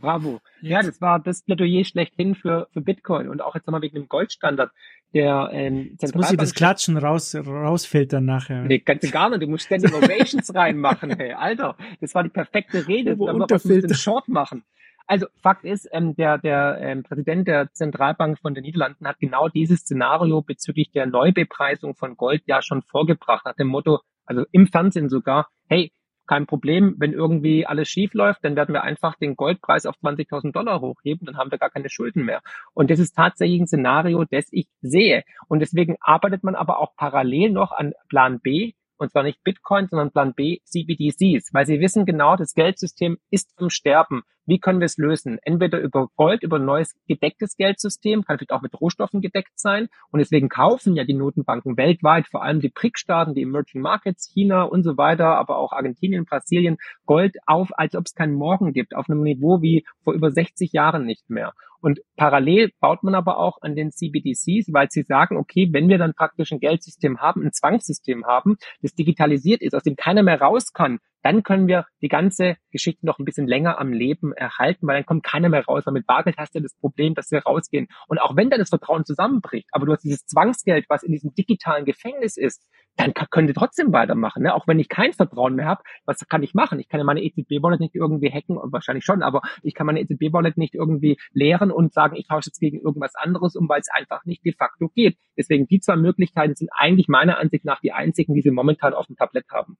Bravo. 0.00 0.40
Jetzt. 0.60 0.70
Ja, 0.70 0.82
das 0.82 1.00
war 1.00 1.18
das 1.18 1.42
Plädoyer 1.42 1.84
schlechthin 1.84 2.34
für, 2.34 2.68
für 2.72 2.80
Bitcoin 2.80 3.28
und 3.28 3.42
auch 3.42 3.54
jetzt 3.54 3.66
nochmal 3.66 3.82
wegen 3.82 3.94
dem 3.94 4.08
Goldstandard. 4.08 4.70
Der, 5.14 5.50
ähm, 5.52 5.96
jetzt 6.00 6.14
muss 6.14 6.30
ich 6.30 6.36
das 6.36 6.54
Klatschen 6.54 6.98
raus, 6.98 7.34
rausfiltern 7.34 8.24
nachher. 8.24 8.62
Nee, 8.62 8.82
du 8.86 9.10
gar 9.10 9.30
nicht. 9.30 9.42
Du 9.42 9.46
musst 9.46 9.64
Standing 9.64 9.92
Ovations 9.94 10.54
reinmachen, 10.54 11.16
hey. 11.16 11.32
Alter, 11.32 11.76
das 12.00 12.14
war 12.14 12.22
die 12.22 12.28
perfekte 12.28 12.86
Rede. 12.86 13.16
Da 13.16 13.32
muss 13.32 13.64
man 13.64 13.94
Short 13.94 14.28
machen. 14.28 14.64
Also 15.08 15.26
Fakt 15.42 15.64
ist, 15.64 15.88
ähm, 15.90 16.14
der, 16.16 16.36
der 16.36 16.78
ähm, 16.82 17.02
Präsident 17.02 17.48
der 17.48 17.72
Zentralbank 17.72 18.38
von 18.38 18.54
den 18.54 18.64
Niederlanden 18.64 19.08
hat 19.08 19.18
genau 19.18 19.48
dieses 19.48 19.80
Szenario 19.80 20.42
bezüglich 20.42 20.90
der 20.90 21.06
Neubepreisung 21.06 21.94
von 21.94 22.14
Gold 22.14 22.42
ja 22.44 22.60
schon 22.60 22.82
vorgebracht, 22.82 23.46
nach 23.46 23.56
dem 23.56 23.68
Motto, 23.68 24.00
also 24.26 24.44
im 24.52 24.66
Fernsehen 24.66 25.08
sogar, 25.08 25.48
hey, 25.66 25.92
kein 26.28 26.46
Problem. 26.46 26.94
Wenn 26.98 27.12
irgendwie 27.12 27.66
alles 27.66 27.88
schief 27.88 28.14
läuft, 28.14 28.44
dann 28.44 28.54
werden 28.54 28.72
wir 28.72 28.82
einfach 28.82 29.16
den 29.16 29.34
Goldpreis 29.34 29.86
auf 29.86 29.96
20.000 29.96 30.52
Dollar 30.52 30.80
hochheben, 30.80 31.26
dann 31.26 31.36
haben 31.36 31.50
wir 31.50 31.58
gar 31.58 31.70
keine 31.70 31.90
Schulden 31.90 32.24
mehr. 32.24 32.40
Und 32.74 32.90
das 32.90 33.00
ist 33.00 33.16
tatsächlich 33.16 33.60
ein 33.60 33.66
Szenario, 33.66 34.24
das 34.24 34.46
ich 34.52 34.68
sehe. 34.80 35.24
Und 35.48 35.58
deswegen 35.60 35.96
arbeitet 36.00 36.44
man 36.44 36.54
aber 36.54 36.78
auch 36.78 36.94
parallel 36.96 37.50
noch 37.50 37.72
an 37.72 37.94
Plan 38.08 38.40
B, 38.40 38.74
und 38.98 39.10
zwar 39.12 39.22
nicht 39.22 39.42
Bitcoin, 39.44 39.88
sondern 39.88 40.10
Plan 40.10 40.34
B 40.34 40.58
CBDCs, 40.64 41.54
weil 41.54 41.66
sie 41.66 41.80
wissen 41.80 42.04
genau, 42.04 42.36
das 42.36 42.54
Geldsystem 42.54 43.18
ist 43.30 43.52
am 43.56 43.70
Sterben. 43.70 44.22
Wie 44.48 44.58
können 44.58 44.80
wir 44.80 44.86
es 44.86 44.96
lösen? 44.96 45.38
Entweder 45.42 45.78
über 45.78 46.08
Gold, 46.16 46.42
über 46.42 46.56
ein 46.56 46.64
neues 46.64 46.96
gedecktes 47.06 47.54
Geldsystem, 47.58 48.24
kann 48.24 48.38
vielleicht 48.38 48.52
auch 48.52 48.62
mit 48.62 48.80
Rohstoffen 48.80 49.20
gedeckt 49.20 49.52
sein. 49.60 49.88
Und 50.10 50.20
deswegen 50.20 50.48
kaufen 50.48 50.96
ja 50.96 51.04
die 51.04 51.12
Notenbanken 51.12 51.76
weltweit, 51.76 52.26
vor 52.26 52.42
allem 52.42 52.60
die 52.60 52.70
BRIC-Staaten, 52.70 53.34
die 53.34 53.42
Emerging 53.42 53.82
Markets, 53.82 54.30
China 54.32 54.62
und 54.62 54.84
so 54.84 54.96
weiter, 54.96 55.36
aber 55.36 55.58
auch 55.58 55.72
Argentinien, 55.72 56.24
Brasilien, 56.24 56.78
Gold 57.04 57.36
auf, 57.44 57.68
als 57.78 57.94
ob 57.94 58.06
es 58.06 58.14
keinen 58.14 58.36
Morgen 58.36 58.72
gibt, 58.72 58.96
auf 58.96 59.10
einem 59.10 59.22
Niveau 59.22 59.60
wie 59.60 59.84
vor 60.02 60.14
über 60.14 60.30
60 60.30 60.72
Jahren 60.72 61.04
nicht 61.04 61.28
mehr. 61.28 61.52
Und 61.80 62.00
parallel 62.16 62.72
baut 62.80 63.02
man 63.02 63.14
aber 63.14 63.38
auch 63.38 63.58
an 63.60 63.76
den 63.76 63.92
CBDCs, 63.92 64.72
weil 64.72 64.88
sie 64.90 65.02
sagen, 65.02 65.36
okay, 65.36 65.68
wenn 65.72 65.88
wir 65.88 65.98
dann 65.98 66.14
praktisch 66.14 66.52
ein 66.52 66.58
Geldsystem 66.58 67.20
haben, 67.20 67.44
ein 67.44 67.52
Zwangssystem 67.52 68.24
haben, 68.24 68.56
das 68.80 68.94
digitalisiert 68.94 69.60
ist, 69.60 69.74
aus 69.74 69.82
dem 69.82 69.94
keiner 69.94 70.22
mehr 70.22 70.40
raus 70.40 70.72
kann, 70.72 70.98
dann 71.22 71.42
können 71.42 71.68
wir 71.68 71.86
die 72.02 72.08
ganze 72.08 72.56
Geschichte 72.70 73.04
noch 73.06 73.18
ein 73.18 73.24
bisschen 73.24 73.46
länger 73.46 73.80
am 73.80 73.92
Leben 73.92 74.32
erhalten, 74.32 74.86
weil 74.86 74.96
dann 74.96 75.06
kommt 75.06 75.24
keiner 75.24 75.48
mehr 75.48 75.64
raus. 75.64 75.84
Weil 75.86 75.94
mit 75.94 76.06
Bargeld 76.06 76.36
hast 76.38 76.54
du 76.54 76.60
das 76.60 76.74
Problem, 76.74 77.14
dass 77.14 77.30
wir 77.30 77.40
rausgehen. 77.40 77.88
Und 78.06 78.18
auch 78.20 78.36
wenn 78.36 78.50
dann 78.50 78.60
das 78.60 78.68
Vertrauen 78.68 79.04
zusammenbricht, 79.04 79.68
aber 79.72 79.86
du 79.86 79.92
hast 79.92 80.04
dieses 80.04 80.26
Zwangsgeld, 80.26 80.86
was 80.88 81.02
in 81.02 81.12
diesem 81.12 81.34
digitalen 81.34 81.84
Gefängnis 81.84 82.36
ist, 82.36 82.68
dann 82.96 83.14
können 83.14 83.46
wir 83.46 83.54
trotzdem 83.54 83.92
weitermachen. 83.92 84.42
Ne? 84.42 84.52
Auch 84.54 84.66
wenn 84.66 84.80
ich 84.80 84.88
kein 84.88 85.12
Vertrauen 85.12 85.54
mehr 85.54 85.66
habe, 85.66 85.82
was 86.04 86.26
kann 86.28 86.42
ich 86.42 86.52
machen? 86.54 86.80
Ich 86.80 86.88
kann 86.88 86.98
ja 86.98 87.04
meine 87.04 87.22
EZB-Wallet 87.22 87.78
nicht 87.78 87.94
irgendwie 87.94 88.30
hacken, 88.30 88.58
wahrscheinlich 88.72 89.04
schon, 89.04 89.22
aber 89.22 89.40
ich 89.62 89.74
kann 89.74 89.86
meine 89.86 90.00
EZB-Wallet 90.00 90.56
nicht 90.56 90.74
irgendwie 90.74 91.16
leeren 91.32 91.70
und 91.70 91.92
sagen, 91.92 92.16
ich 92.16 92.26
tausche 92.26 92.48
jetzt 92.48 92.58
gegen 92.58 92.80
irgendwas 92.80 93.14
anderes 93.14 93.54
um, 93.54 93.68
weil 93.68 93.80
es 93.80 93.88
einfach 93.88 94.24
nicht 94.24 94.44
de 94.44 94.52
facto 94.52 94.88
geht. 94.88 95.16
Deswegen 95.36 95.68
die 95.68 95.78
zwei 95.78 95.96
Möglichkeiten 95.96 96.56
sind 96.56 96.70
eigentlich 96.72 97.06
meiner 97.06 97.38
Ansicht 97.38 97.64
nach 97.64 97.80
die 97.80 97.92
einzigen, 97.92 98.34
die 98.34 98.42
sie 98.42 98.50
momentan 98.50 98.94
auf 98.94 99.06
dem 99.06 99.16
Tablett 99.16 99.46
haben. 99.52 99.76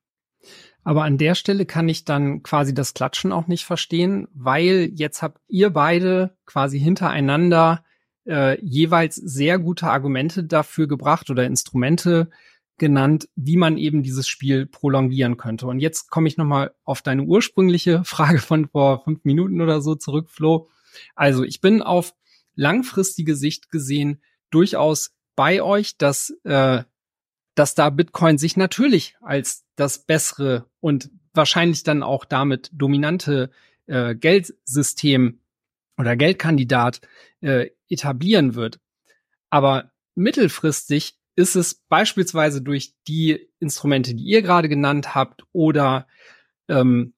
Aber 0.83 1.03
an 1.03 1.17
der 1.17 1.35
Stelle 1.35 1.65
kann 1.65 1.89
ich 1.89 2.05
dann 2.05 2.41
quasi 2.41 2.73
das 2.73 2.93
Klatschen 2.93 3.31
auch 3.31 3.47
nicht 3.47 3.65
verstehen, 3.65 4.27
weil 4.33 4.89
jetzt 4.93 5.21
habt 5.21 5.41
ihr 5.47 5.69
beide 5.71 6.37
quasi 6.45 6.79
hintereinander 6.79 7.83
äh, 8.25 8.59
jeweils 8.63 9.15
sehr 9.15 9.59
gute 9.59 9.87
Argumente 9.87 10.43
dafür 10.43 10.87
gebracht 10.87 11.29
oder 11.29 11.45
Instrumente 11.45 12.29
genannt, 12.77 13.27
wie 13.35 13.57
man 13.57 13.77
eben 13.77 14.03
dieses 14.03 14.27
Spiel 14.27 14.65
prolongieren 14.65 15.37
könnte. 15.37 15.67
Und 15.67 15.79
jetzt 15.79 16.09
komme 16.09 16.27
ich 16.27 16.37
nochmal 16.37 16.73
auf 16.85 17.01
deine 17.01 17.23
ursprüngliche 17.23 18.03
Frage 18.05 18.39
von 18.39 18.67
vor 18.69 19.03
fünf 19.03 19.23
Minuten 19.25 19.61
oder 19.61 19.81
so 19.81 19.95
zurück, 19.95 20.29
Flo. 20.29 20.69
Also 21.15 21.43
ich 21.43 21.61
bin 21.61 21.81
auf 21.81 22.15
langfristige 22.55 23.35
Sicht 23.35 23.69
gesehen 23.69 24.21
durchaus 24.49 25.11
bei 25.35 25.61
euch, 25.61 25.97
dass 25.97 26.33
äh, 26.43 26.83
dass 27.59 27.75
da 27.75 27.89
Bitcoin 27.89 28.37
sich 28.37 28.55
natürlich 28.55 29.17
als 29.19 29.65
das 29.75 30.05
bessere 30.05 30.69
und 30.79 31.09
wahrscheinlich 31.33 31.83
dann 31.83 32.03
auch 32.03 32.23
damit 32.23 32.69
dominante 32.71 33.51
äh, 33.85 34.15
Geldsystem 34.15 35.41
oder 35.97 36.15
Geldkandidat 36.15 37.01
äh, 37.41 37.71
etablieren 37.89 38.55
wird. 38.55 38.79
Aber 39.49 39.91
mittelfristig 40.15 41.17
ist 41.35 41.57
es 41.57 41.83
beispielsweise 41.89 42.61
durch 42.61 42.93
die 43.09 43.49
Instrumente, 43.59 44.15
die 44.15 44.23
ihr 44.23 44.41
gerade 44.41 44.69
genannt 44.69 45.13
habt, 45.13 45.43
oder 45.51 46.07
ähm, 46.69 47.13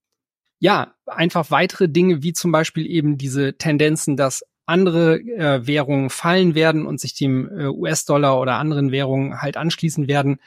ja, 0.58 0.96
einfach 1.06 1.52
weitere 1.52 1.88
Dinge, 1.88 2.24
wie 2.24 2.34
zum 2.34 2.52
Beispiel 2.52 2.88
eben 2.88 3.20
diese 3.20 3.60
Tendenzen, 3.60 4.18
dass 4.18 4.44
andere 4.72 5.20
äh, 5.20 5.68
Währungen 5.68 6.10
fallen 6.10 6.56
werden 6.56 6.86
und 6.86 7.00
sich 7.00 7.14
dem 7.14 7.48
äh, 7.50 7.68
US-Dollar 7.68 8.40
oder 8.40 8.56
anderen 8.56 8.92
Währungen 8.92 9.42
halt 9.42 9.58
anschließen 9.58 10.08
werden, 10.08 10.40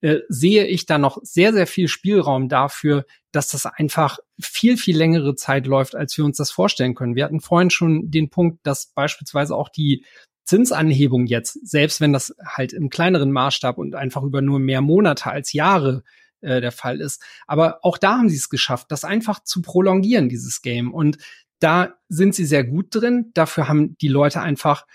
äh, 0.00 0.18
sehe 0.28 0.66
ich 0.66 0.86
da 0.86 0.98
noch 0.98 1.18
sehr, 1.22 1.52
sehr 1.52 1.66
viel 1.66 1.88
Spielraum 1.88 2.48
dafür, 2.48 3.04
dass 3.32 3.48
das 3.48 3.66
einfach 3.66 4.18
viel, 4.40 4.76
viel 4.76 4.96
längere 4.96 5.34
Zeit 5.34 5.66
läuft, 5.66 5.96
als 5.96 6.16
wir 6.16 6.24
uns 6.24 6.36
das 6.36 6.50
vorstellen 6.50 6.94
können. 6.94 7.16
Wir 7.16 7.24
hatten 7.24 7.40
vorhin 7.40 7.70
schon 7.70 8.10
den 8.10 8.30
Punkt, 8.30 8.60
dass 8.64 8.92
beispielsweise 8.94 9.56
auch 9.56 9.68
die 9.68 10.04
Zinsanhebung 10.44 11.26
jetzt, 11.26 11.58
selbst 11.68 12.00
wenn 12.00 12.12
das 12.12 12.34
halt 12.44 12.72
im 12.72 12.90
kleineren 12.90 13.32
Maßstab 13.32 13.76
und 13.76 13.94
einfach 13.94 14.22
über 14.22 14.40
nur 14.40 14.58
mehr 14.58 14.80
Monate 14.80 15.26
als 15.26 15.52
Jahre 15.52 16.04
äh, 16.40 16.60
der 16.60 16.72
Fall 16.72 17.00
ist. 17.00 17.22
Aber 17.46 17.80
auch 17.82 17.98
da 17.98 18.18
haben 18.18 18.28
sie 18.28 18.36
es 18.36 18.48
geschafft, 18.48 18.86
das 18.90 19.04
einfach 19.04 19.42
zu 19.42 19.60
prolongieren, 19.60 20.28
dieses 20.28 20.62
Game. 20.62 20.94
Und 20.94 21.18
da 21.60 21.94
sind 22.08 22.34
sie 22.34 22.44
sehr 22.44 22.64
gut 22.64 22.88
drin. 22.90 23.30
Dafür 23.34 23.68
haben 23.68 23.96
die 23.98 24.08
Leute 24.08 24.40
einfach 24.40 24.86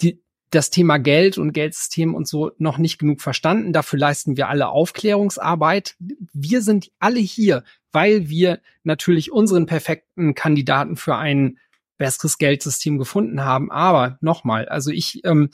die, 0.00 0.22
das 0.50 0.70
Thema 0.70 0.98
Geld 0.98 1.38
und 1.38 1.52
Geldsystem 1.52 2.14
und 2.14 2.28
so 2.28 2.52
noch 2.58 2.78
nicht 2.78 2.98
genug 2.98 3.20
verstanden. 3.20 3.72
Dafür 3.72 3.98
leisten 3.98 4.36
wir 4.36 4.48
alle 4.48 4.68
Aufklärungsarbeit. 4.68 5.96
Wir 6.32 6.62
sind 6.62 6.90
alle 6.98 7.20
hier, 7.20 7.64
weil 7.90 8.28
wir 8.28 8.60
natürlich 8.84 9.32
unseren 9.32 9.66
perfekten 9.66 10.34
Kandidaten 10.34 10.96
für 10.96 11.16
ein 11.16 11.58
besseres 11.98 12.38
Geldsystem 12.38 12.98
gefunden 12.98 13.44
haben. 13.44 13.70
Aber 13.70 14.18
nochmal, 14.20 14.68
also 14.68 14.90
ich 14.90 15.24
ähm, 15.24 15.50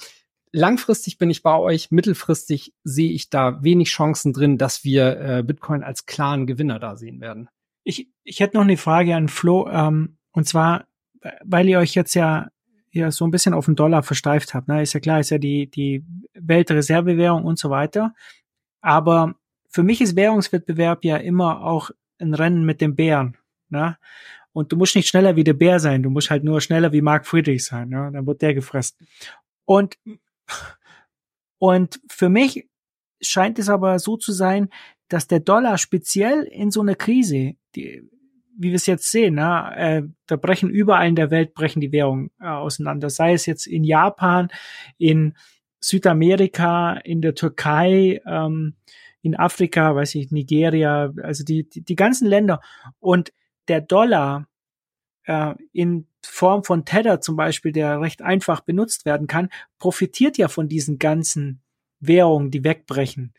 langfristig 0.53 1.19
bin 1.19 1.31
ich 1.31 1.43
bei 1.43 1.57
euch, 1.57 1.91
mittelfristig 1.91 2.75
sehe 2.85 3.13
ich 3.13 3.31
da 3.31 3.63
wenig 3.63 3.89
Chancen 3.89 4.33
drin, 4.33 4.59
dass 4.59 4.85
wir 4.85 5.21
äh, 5.21 5.43
Bitcoin 5.43 5.83
als 5.83 6.07
klaren 6.07 6.47
Gewinner 6.47 6.79
da 6.79 6.97
sehen 6.97 7.21
werden. 7.21 7.49
Ich, 7.85 8.11
ich 8.25 8.41
hätte 8.41 8.57
noch 8.57 8.65
eine 8.65 8.77
Frage 8.77 9.15
an 9.17 9.29
Flo, 9.29 9.69
ähm, 9.69 10.18
und 10.33 10.47
zwar, 10.47 10.87
weil 11.45 11.69
ihr 11.69 11.79
euch 11.79 11.95
jetzt 11.95 12.15
ja 12.15 12.49
ja 12.93 13.11
so 13.11 13.27
ein 13.27 13.31
bisschen 13.31 13.55
auf 13.55 13.67
den 13.67 13.77
Dollar 13.77 14.03
versteift 14.03 14.55
habt. 14.55 14.69
Ne? 14.69 14.83
Ist 14.83 14.93
ja 14.93 15.01
klar, 15.01 15.21
ist 15.21 15.31
ja 15.31 15.39
die, 15.39 15.71
die 15.71 16.05
Weltreservewährung 16.35 17.45
und 17.45 17.59
so 17.59 17.71
weiter. 17.71 18.15
Aber 18.81 19.35
für 19.69 19.83
mich 19.83 20.01
ist 20.01 20.17
Währungswettbewerb 20.17 21.05
ja 21.05 21.17
immer 21.17 21.63
auch 21.63 21.91
ein 22.19 22.35
Rennen 22.35 22.65
mit 22.65 22.81
dem 22.81 22.95
Bären. 22.95 23.37
Ne? 23.69 23.97
Und 24.53 24.73
du 24.73 24.77
musst 24.77 24.97
nicht 24.97 25.09
schneller 25.09 25.37
wie 25.37 25.45
der 25.45 25.55
Bär 25.55 25.79
sein, 25.79 26.03
du 26.03 26.11
musst 26.11 26.31
halt 26.31 26.45
nur 26.45 26.61
schneller 26.61 26.93
wie 26.93 27.03
Mark 27.03 27.27
Friedrich 27.27 27.65
sein. 27.65 27.91
Ne? 27.91 28.11
Dann 28.13 28.27
wird 28.27 28.43
der 28.43 28.55
gefressen. 28.55 29.07
Und, 29.65 29.99
und 31.59 32.01
für 32.09 32.29
mich 32.29 32.69
scheint 33.21 33.59
es 33.59 33.69
aber 33.69 33.99
so 33.99 34.17
zu 34.17 34.33
sein, 34.33 34.69
dass 35.09 35.27
der 35.27 35.41
Dollar 35.41 35.79
speziell 35.79 36.43
in 36.43 36.71
so 36.71 36.81
einer 36.81 36.95
Krise, 36.95 37.55
die, 37.75 38.09
wie 38.59 38.71
wir 38.71 38.77
es 38.77 38.87
jetzt 38.87 39.11
sehen, 39.11 39.37
ne, 39.37 39.73
äh, 39.77 40.03
da 40.27 40.37
brechen 40.37 40.69
überall 40.69 41.09
in 41.09 41.15
der 41.15 41.31
Welt 41.31 41.55
brechen 41.55 41.81
die 41.81 41.93
Währungen 41.93 42.31
äh, 42.41 42.47
auseinander. 42.47 43.09
Sei 43.09 43.33
es 43.33 43.47
jetzt 43.47 43.67
in 43.67 43.85
Japan, 43.85 44.49
in 44.99 45.35
Südamerika, 45.81 46.95
in 47.05 47.23
der 47.23 47.35
Türkei, 47.35 48.21
ähm, 48.27 48.75
in 49.23 49.37
Afrika, 49.37 49.95
weiß 49.95 50.17
ich, 50.17 50.33
Nigeria, 50.33 51.13
also 51.23 51.45
die, 51.45 51.69
die, 51.69 51.83
die 51.83 51.97
ganzen 51.97 52.27
Länder. 52.27 52.61
Und 52.99 53.33
der 53.69 53.81
Dollar 53.81 54.49
äh, 55.25 55.55
in 55.73 56.09
Form 56.25 56.65
von 56.65 56.85
Tether 56.85 57.21
zum 57.21 57.37
Beispiel, 57.37 57.71
der 57.73 58.01
recht 58.01 58.23
einfach 58.23 58.61
benutzt 58.61 59.05
werden 59.05 59.29
kann, 59.29 59.51
profitiert 59.79 60.37
ja 60.37 60.49
von 60.49 60.69
diesen 60.69 60.99
ganzen 60.99 61.63
Währungen, 62.01 62.51
die 62.51 62.65
wegbrechen. 62.65 63.35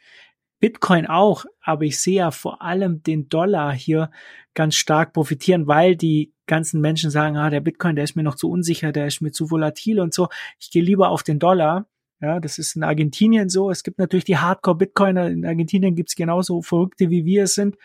Bitcoin 0.59 1.07
auch, 1.07 1.45
aber 1.61 1.83
ich 1.83 1.99
sehe 1.99 2.17
ja 2.17 2.31
vor 2.31 2.61
allem 2.61 3.01
den 3.03 3.29
Dollar 3.29 3.73
hier 3.73 4.11
ganz 4.53 4.75
stark 4.75 5.13
profitieren, 5.13 5.67
weil 5.67 5.95
die 5.95 6.33
ganzen 6.47 6.81
Menschen 6.81 7.11
sagen, 7.11 7.37
ah, 7.37 7.49
der 7.49 7.61
Bitcoin, 7.61 7.95
der 7.95 8.03
ist 8.03 8.15
mir 8.15 8.23
noch 8.23 8.35
zu 8.35 8.49
unsicher, 8.49 8.91
der 8.91 9.07
ist 9.07 9.21
mir 9.21 9.31
zu 9.31 9.51
volatil 9.51 9.99
und 9.99 10.13
so. 10.13 10.27
Ich 10.59 10.71
gehe 10.71 10.83
lieber 10.83 11.09
auf 11.09 11.23
den 11.23 11.39
Dollar. 11.39 11.87
Ja, 12.21 12.41
das 12.41 12.57
ist 12.57 12.75
in 12.75 12.83
Argentinien 12.83 13.47
so. 13.47 13.71
Es 13.71 13.83
gibt 13.83 13.97
natürlich 13.97 14.25
die 14.25 14.37
Hardcore-Bitcoiner. 14.37 15.27
In 15.27 15.45
Argentinien 15.45 15.95
gibt's 15.95 16.15
genauso 16.15 16.61
Verrückte, 16.61 17.09
wie 17.09 17.23
wir 17.23 17.43
es 17.43 17.55
sind. 17.55 17.77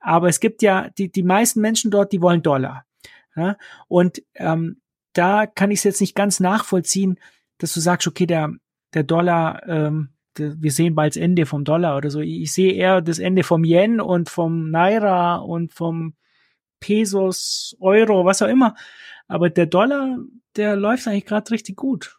Aber 0.00 0.28
es 0.28 0.40
gibt 0.40 0.62
ja 0.62 0.88
die, 0.96 1.12
die 1.12 1.22
meisten 1.22 1.60
Menschen 1.60 1.90
dort, 1.90 2.12
die 2.12 2.22
wollen 2.22 2.42
Dollar. 2.42 2.86
Ja? 3.36 3.58
Und 3.88 4.22
ähm, 4.36 4.80
da 5.12 5.46
kann 5.46 5.70
ich 5.70 5.80
es 5.80 5.84
jetzt 5.84 6.00
nicht 6.00 6.14
ganz 6.14 6.40
nachvollziehen, 6.40 7.18
dass 7.58 7.74
du 7.74 7.80
sagst, 7.80 8.06
okay, 8.06 8.26
der, 8.26 8.52
der 8.94 9.02
Dollar, 9.02 9.66
ähm, 9.68 10.13
wir 10.38 10.72
sehen 10.72 10.94
bald 10.94 11.16
das 11.16 11.22
Ende 11.22 11.46
vom 11.46 11.64
Dollar 11.64 11.96
oder 11.96 12.10
so. 12.10 12.20
Ich 12.20 12.52
sehe 12.52 12.72
eher 12.72 13.00
das 13.00 13.18
Ende 13.18 13.42
vom 13.42 13.64
Yen 13.64 14.00
und 14.00 14.28
vom 14.28 14.70
Naira 14.70 15.36
und 15.36 15.72
vom 15.72 16.14
Pesos, 16.80 17.76
Euro, 17.80 18.24
was 18.24 18.42
auch 18.42 18.48
immer. 18.48 18.74
Aber 19.26 19.50
der 19.50 19.66
Dollar, 19.66 20.18
der 20.56 20.76
läuft 20.76 21.06
eigentlich 21.08 21.26
gerade 21.26 21.50
richtig 21.50 21.76
gut. 21.76 22.18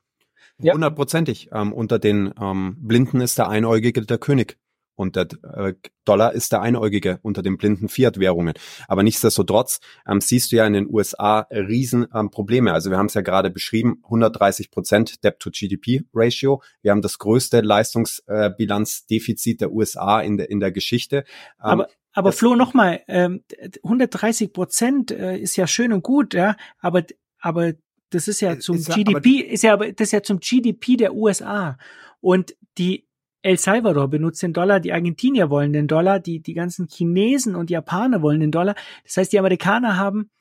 Hundertprozentig. 0.59 1.49
Ähm, 1.51 1.74
unter 1.74 1.99
den 1.99 2.34
ähm, 2.39 2.78
Blinden 2.80 3.22
ist 3.22 3.38
der 3.38 3.49
Einäugige 3.49 4.01
der 4.01 4.18
König. 4.18 4.57
Und 4.96 5.16
der 5.16 5.28
äh, 5.43 5.74
Dollar 6.06 6.34
ist 6.34 6.52
der 6.52 6.62
Einäugige 6.62 7.20
unter 7.22 7.41
den 7.41 7.58
blinden 7.58 7.89
Fiat-Währungen. 7.89 8.54
Aber 8.88 9.04
nichtsdestotrotz 9.04 9.80
ähm, 10.08 10.22
siehst 10.22 10.52
du 10.52 10.58
ja 10.58 10.66
in 10.66 10.74
den 10.74 10.88
USA 10.89 11.48
riesen 11.52 12.08
ähm, 12.14 12.32
Probleme. 12.32 12.74
Also 12.74 12.89
wir 12.89 12.98
haben 12.98 13.08
es 13.08 13.14
ja 13.14 13.22
gerade 13.22 13.50
beschrieben, 13.50 14.02
130 14.06 14.72
Prozent 14.72 15.24
Debt-to-GDP-Ratio. 15.24 16.62
Wir 16.82 16.91
haben 16.91 17.02
das 17.02 17.20
größte 17.20 17.62
Leistungsbilanzdefizit 17.62 19.62
der 19.62 19.72
USA 19.72 20.22
in 20.22 20.38
der, 20.38 20.50
in 20.50 20.60
der 20.60 20.72
Geschichte. 20.72 21.26
Ähm, 21.60 21.60
aber 21.60 21.88
aber 22.16 22.32
Flo, 22.32 22.56
nochmal, 22.56 23.04
ähm, 23.10 23.43
130 23.84 24.54
Prozent 24.54 25.12
äh, 25.12 25.38
ist 25.38 25.58
ja 25.58 25.68
schön 25.68 25.91
und 25.91 26.02
gut, 26.02 26.34
ja, 26.34 26.56
aber, 26.80 27.04
aber 27.39 27.74
das 28.10 28.30
ist 28.30 28.39
ja 28.39 28.54
äh, 28.54 28.60
zum 28.60 28.78
ist 28.78 28.93
GDP, 28.93 29.41
ist 29.41 29.64
ja 29.64 29.74
aber 29.74 29.91
das 29.91 30.08
ist 30.08 30.12
ja 30.14 30.24
zum 30.24 30.39
GDP 30.39 30.96
der 30.96 31.14
USA. 31.14 31.78
Und 32.22 32.56
die 32.78 33.06
El 33.46 33.60
Salvador 33.60 34.08
benutzt 34.08 34.41
den 34.41 34.54
Dollar, 34.54 34.80
die 34.80 34.91
Argentinier 34.91 35.52
wollen 35.52 35.72
den 35.72 35.88
Dollar, 35.88 36.20
die, 36.20 36.41
die 36.41 36.56
ganzen 36.56 36.88
Chinesen 36.88 37.56
und 37.56 37.70
Japaner 37.70 38.24
wollen 38.24 38.39
den 38.39 38.52
Dollar. 38.52 38.74
Das 39.04 39.18
heißt, 39.18 39.32
die 39.32 39.38
Amerikaner 39.38 39.98
haben, 39.98 40.32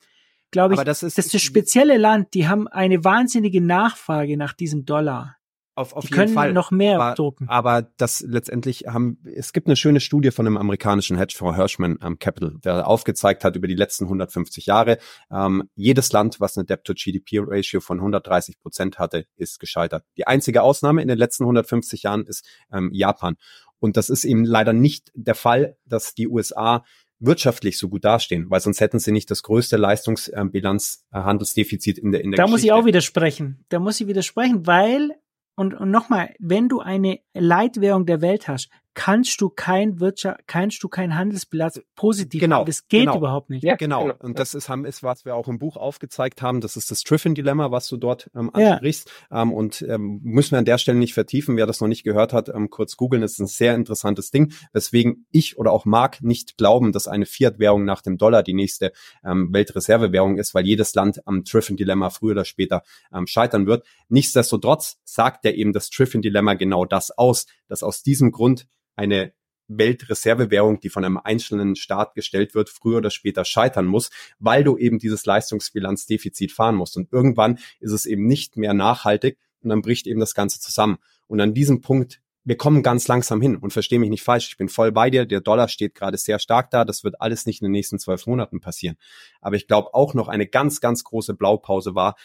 glaube 0.49 0.73
ich, 0.73 0.81
das 0.81 1.03
ist, 1.03 1.19
das 1.19 1.27
ist 1.27 1.35
das 1.35 1.41
spezielle 1.43 1.97
Land, 1.97 2.33
die 2.33 2.47
haben 2.47 2.67
eine 2.67 3.03
wahnsinnige 3.03 3.61
Nachfrage 3.61 4.37
nach 4.37 4.53
diesem 4.53 4.85
Dollar. 4.85 5.37
Auf, 5.77 5.91
auf 5.91 6.03
die 6.05 6.07
jeden 6.07 6.15
können 6.15 6.33
Fall. 6.33 6.53
noch 6.53 6.71
mehr 6.71 6.95
aber, 6.99 7.15
drucken. 7.15 7.49
Aber 7.49 7.81
das 7.97 8.21
letztendlich 8.21 8.85
haben, 8.87 9.17
es 9.25 9.51
gibt 9.51 9.67
eine 9.67 9.75
schöne 9.75 9.99
Studie 9.99 10.31
von 10.31 10.47
einem 10.47 10.55
amerikanischen 10.55 11.17
Hedgefonds 11.17 11.57
Hirschman 11.57 11.99
ähm, 12.01 12.17
Capital, 12.17 12.55
der 12.63 12.87
aufgezeigt 12.87 13.43
hat 13.43 13.57
über 13.57 13.67
die 13.67 13.75
letzten 13.75 14.05
150 14.05 14.67
Jahre, 14.67 14.99
ähm, 15.29 15.69
jedes 15.75 16.13
Land, 16.13 16.39
was 16.39 16.57
eine 16.57 16.65
Debt-to-GDP-Ratio 16.65 17.81
von 17.81 17.97
130 17.99 18.57
Prozent 18.59 18.99
hatte, 18.99 19.25
ist 19.35 19.59
gescheitert. 19.59 20.05
Die 20.17 20.25
einzige 20.25 20.63
Ausnahme 20.63 21.01
in 21.01 21.09
den 21.09 21.17
letzten 21.17 21.43
150 21.43 22.03
Jahren 22.03 22.25
ist 22.25 22.47
ähm, 22.71 22.89
Japan. 22.93 23.35
Und 23.79 23.97
das 23.97 24.09
ist 24.09 24.23
eben 24.23 24.45
leider 24.45 24.71
nicht 24.71 25.11
der 25.13 25.35
Fall, 25.35 25.75
dass 25.85 26.15
die 26.15 26.29
USA 26.29 26.85
wirtschaftlich 27.19 27.77
so 27.77 27.89
gut 27.89 28.05
dastehen, 28.05 28.49
weil 28.49 28.59
sonst 28.59 28.79
hätten 28.81 28.99
sie 28.99 29.11
nicht 29.11 29.29
das 29.31 29.43
größte 29.43 29.77
Leistungsbilanz, 29.77 31.05
äh, 31.11 31.17
Handelsdefizit 31.17 31.97
in 31.97 32.11
der 32.11 32.23
in 32.23 32.31
der 32.31 32.37
Da 32.37 32.43
Geschichte. 32.43 32.51
muss 32.51 32.63
ich 32.63 32.71
auch 32.71 32.85
widersprechen. 32.85 33.65
Da 33.69 33.79
muss 33.79 33.99
ich 33.99 34.07
widersprechen, 34.07 34.65
weil 34.67 35.11
und, 35.55 35.73
und 35.73 35.91
nochmal, 35.91 36.33
wenn 36.39 36.69
du 36.69 36.79
eine 36.79 37.19
Leitwährung 37.33 38.05
der 38.05 38.21
Welt 38.21 38.47
hast, 38.47 38.69
kannst 38.95 39.39
du 39.41 39.49
kein 39.49 39.99
Wirtschaft, 39.99 40.41
kannst 40.47 40.81
du 40.81 40.87
kein 40.89 41.15
Handelsbilanz 41.15 41.81
positiv 41.95 42.41
Genau. 42.41 42.63
Das 42.65 42.87
geht 42.87 43.01
genau. 43.01 43.17
überhaupt 43.17 43.49
nicht. 43.49 43.63
Ja, 43.63 43.75
Genau. 43.75 44.03
genau. 44.03 44.15
Und 44.19 44.39
das 44.39 44.55
ist, 44.55 44.69
haben, 44.69 44.85
ist, 44.85 45.03
was 45.03 45.25
wir 45.25 45.35
auch 45.35 45.47
im 45.47 45.59
Buch 45.59 45.77
aufgezeigt 45.77 46.41
haben. 46.41 46.61
Das 46.61 46.75
ist 46.77 46.89
das 46.89 47.03
Triffin-Dilemma, 47.03 47.71
was 47.71 47.87
du 47.87 47.97
dort 47.97 48.31
ähm, 48.35 48.49
Ja. 48.57 48.71
ansprichst. 48.71 49.11
Ähm, 49.31 49.53
und 49.53 49.81
ähm, 49.87 50.21
müssen 50.23 50.51
wir 50.51 50.59
an 50.59 50.65
der 50.65 50.77
Stelle 50.77 50.97
nicht 50.97 51.13
vertiefen. 51.13 51.57
Wer 51.57 51.67
das 51.67 51.81
noch 51.81 51.87
nicht 51.87 52.03
gehört 52.03 52.33
hat, 52.33 52.49
ähm, 52.49 52.69
kurz 52.69 52.97
googeln. 52.97 53.21
Das 53.21 53.33
ist 53.33 53.39
ein 53.39 53.47
sehr 53.47 53.75
interessantes 53.75 54.31
Ding, 54.31 54.53
weswegen 54.73 55.27
ich 55.31 55.57
oder 55.57 55.71
auch 55.71 55.85
Marc 55.85 56.21
nicht 56.23 56.57
glauben, 56.57 56.91
dass 56.91 57.07
eine 57.07 57.25
Fiat-Währung 57.25 57.83
nach 57.85 58.01
dem 58.01 58.17
Dollar 58.17 58.41
die 58.43 58.53
nächste 58.53 58.93
ähm, 59.23 59.53
Weltreservewährung 59.53 60.37
ist, 60.37 60.55
weil 60.55 60.65
jedes 60.65 60.95
Land 60.95 61.21
am 61.27 61.43
Triffin-Dilemma 61.43 62.09
früher 62.09 62.31
oder 62.31 62.45
später 62.45 62.81
ähm, 63.13 63.27
scheitern 63.27 63.67
wird. 63.67 63.85
Nichtsdestotrotz 64.07 64.97
sagt 65.03 65.45
ja 65.45 65.51
eben 65.51 65.73
das 65.73 65.89
Triffin-Dilemma 65.89 66.53
genau 66.53 66.85
das 66.85 67.11
aus, 67.11 67.45
dass 67.67 67.83
aus 67.83 68.03
diesem 68.03 68.31
Grund 68.31 68.67
eine 68.95 69.33
Weltreservewährung, 69.67 70.79
die 70.79 70.89
von 70.89 71.03
einem 71.03 71.17
einzelnen 71.17 71.75
Staat 71.75 72.13
gestellt 72.13 72.53
wird, 72.53 72.69
früher 72.69 72.97
oder 72.97 73.09
später 73.09 73.45
scheitern 73.45 73.85
muss, 73.85 74.09
weil 74.39 74.63
du 74.63 74.77
eben 74.77 74.99
dieses 74.99 75.25
Leistungsbilanzdefizit 75.25 76.51
fahren 76.51 76.75
musst. 76.75 76.97
Und 76.97 77.11
irgendwann 77.11 77.59
ist 77.79 77.91
es 77.91 78.05
eben 78.05 78.27
nicht 78.27 78.57
mehr 78.57 78.73
nachhaltig 78.73 79.37
und 79.61 79.69
dann 79.69 79.81
bricht 79.81 80.07
eben 80.07 80.19
das 80.19 80.35
Ganze 80.35 80.59
zusammen. 80.59 80.97
Und 81.27 81.41
an 81.41 81.53
diesem 81.53 81.81
Punkt, 81.81 82.21
wir 82.43 82.57
kommen 82.57 82.83
ganz 82.83 83.07
langsam 83.07 83.41
hin 83.41 83.55
und 83.55 83.73
verstehe 83.73 83.97
mich 83.97 84.11
nicht 84.11 84.21
falsch, 84.21 84.49
ich 84.49 84.57
bin 84.57 84.69
voll 84.69 84.91
bei 84.91 85.09
dir, 85.09 85.25
der 85.25 85.41
Dollar 85.41 85.67
steht 85.67 85.95
gerade 85.95 86.17
sehr 86.17 86.37
stark 86.37 86.69
da, 86.69 86.85
das 86.85 87.03
wird 87.03 87.19
alles 87.19 87.47
nicht 87.47 87.61
in 87.61 87.65
den 87.65 87.71
nächsten 87.71 87.97
zwölf 87.97 88.27
Monaten 88.27 88.59
passieren. 88.59 88.97
Aber 89.41 89.55
ich 89.55 89.67
glaube 89.67 89.95
auch 89.95 90.13
noch 90.13 90.27
eine 90.27 90.45
ganz, 90.45 90.79
ganz 90.79 91.03
große 91.03 91.33
Blaupause 91.33 91.95
war, 91.95 92.15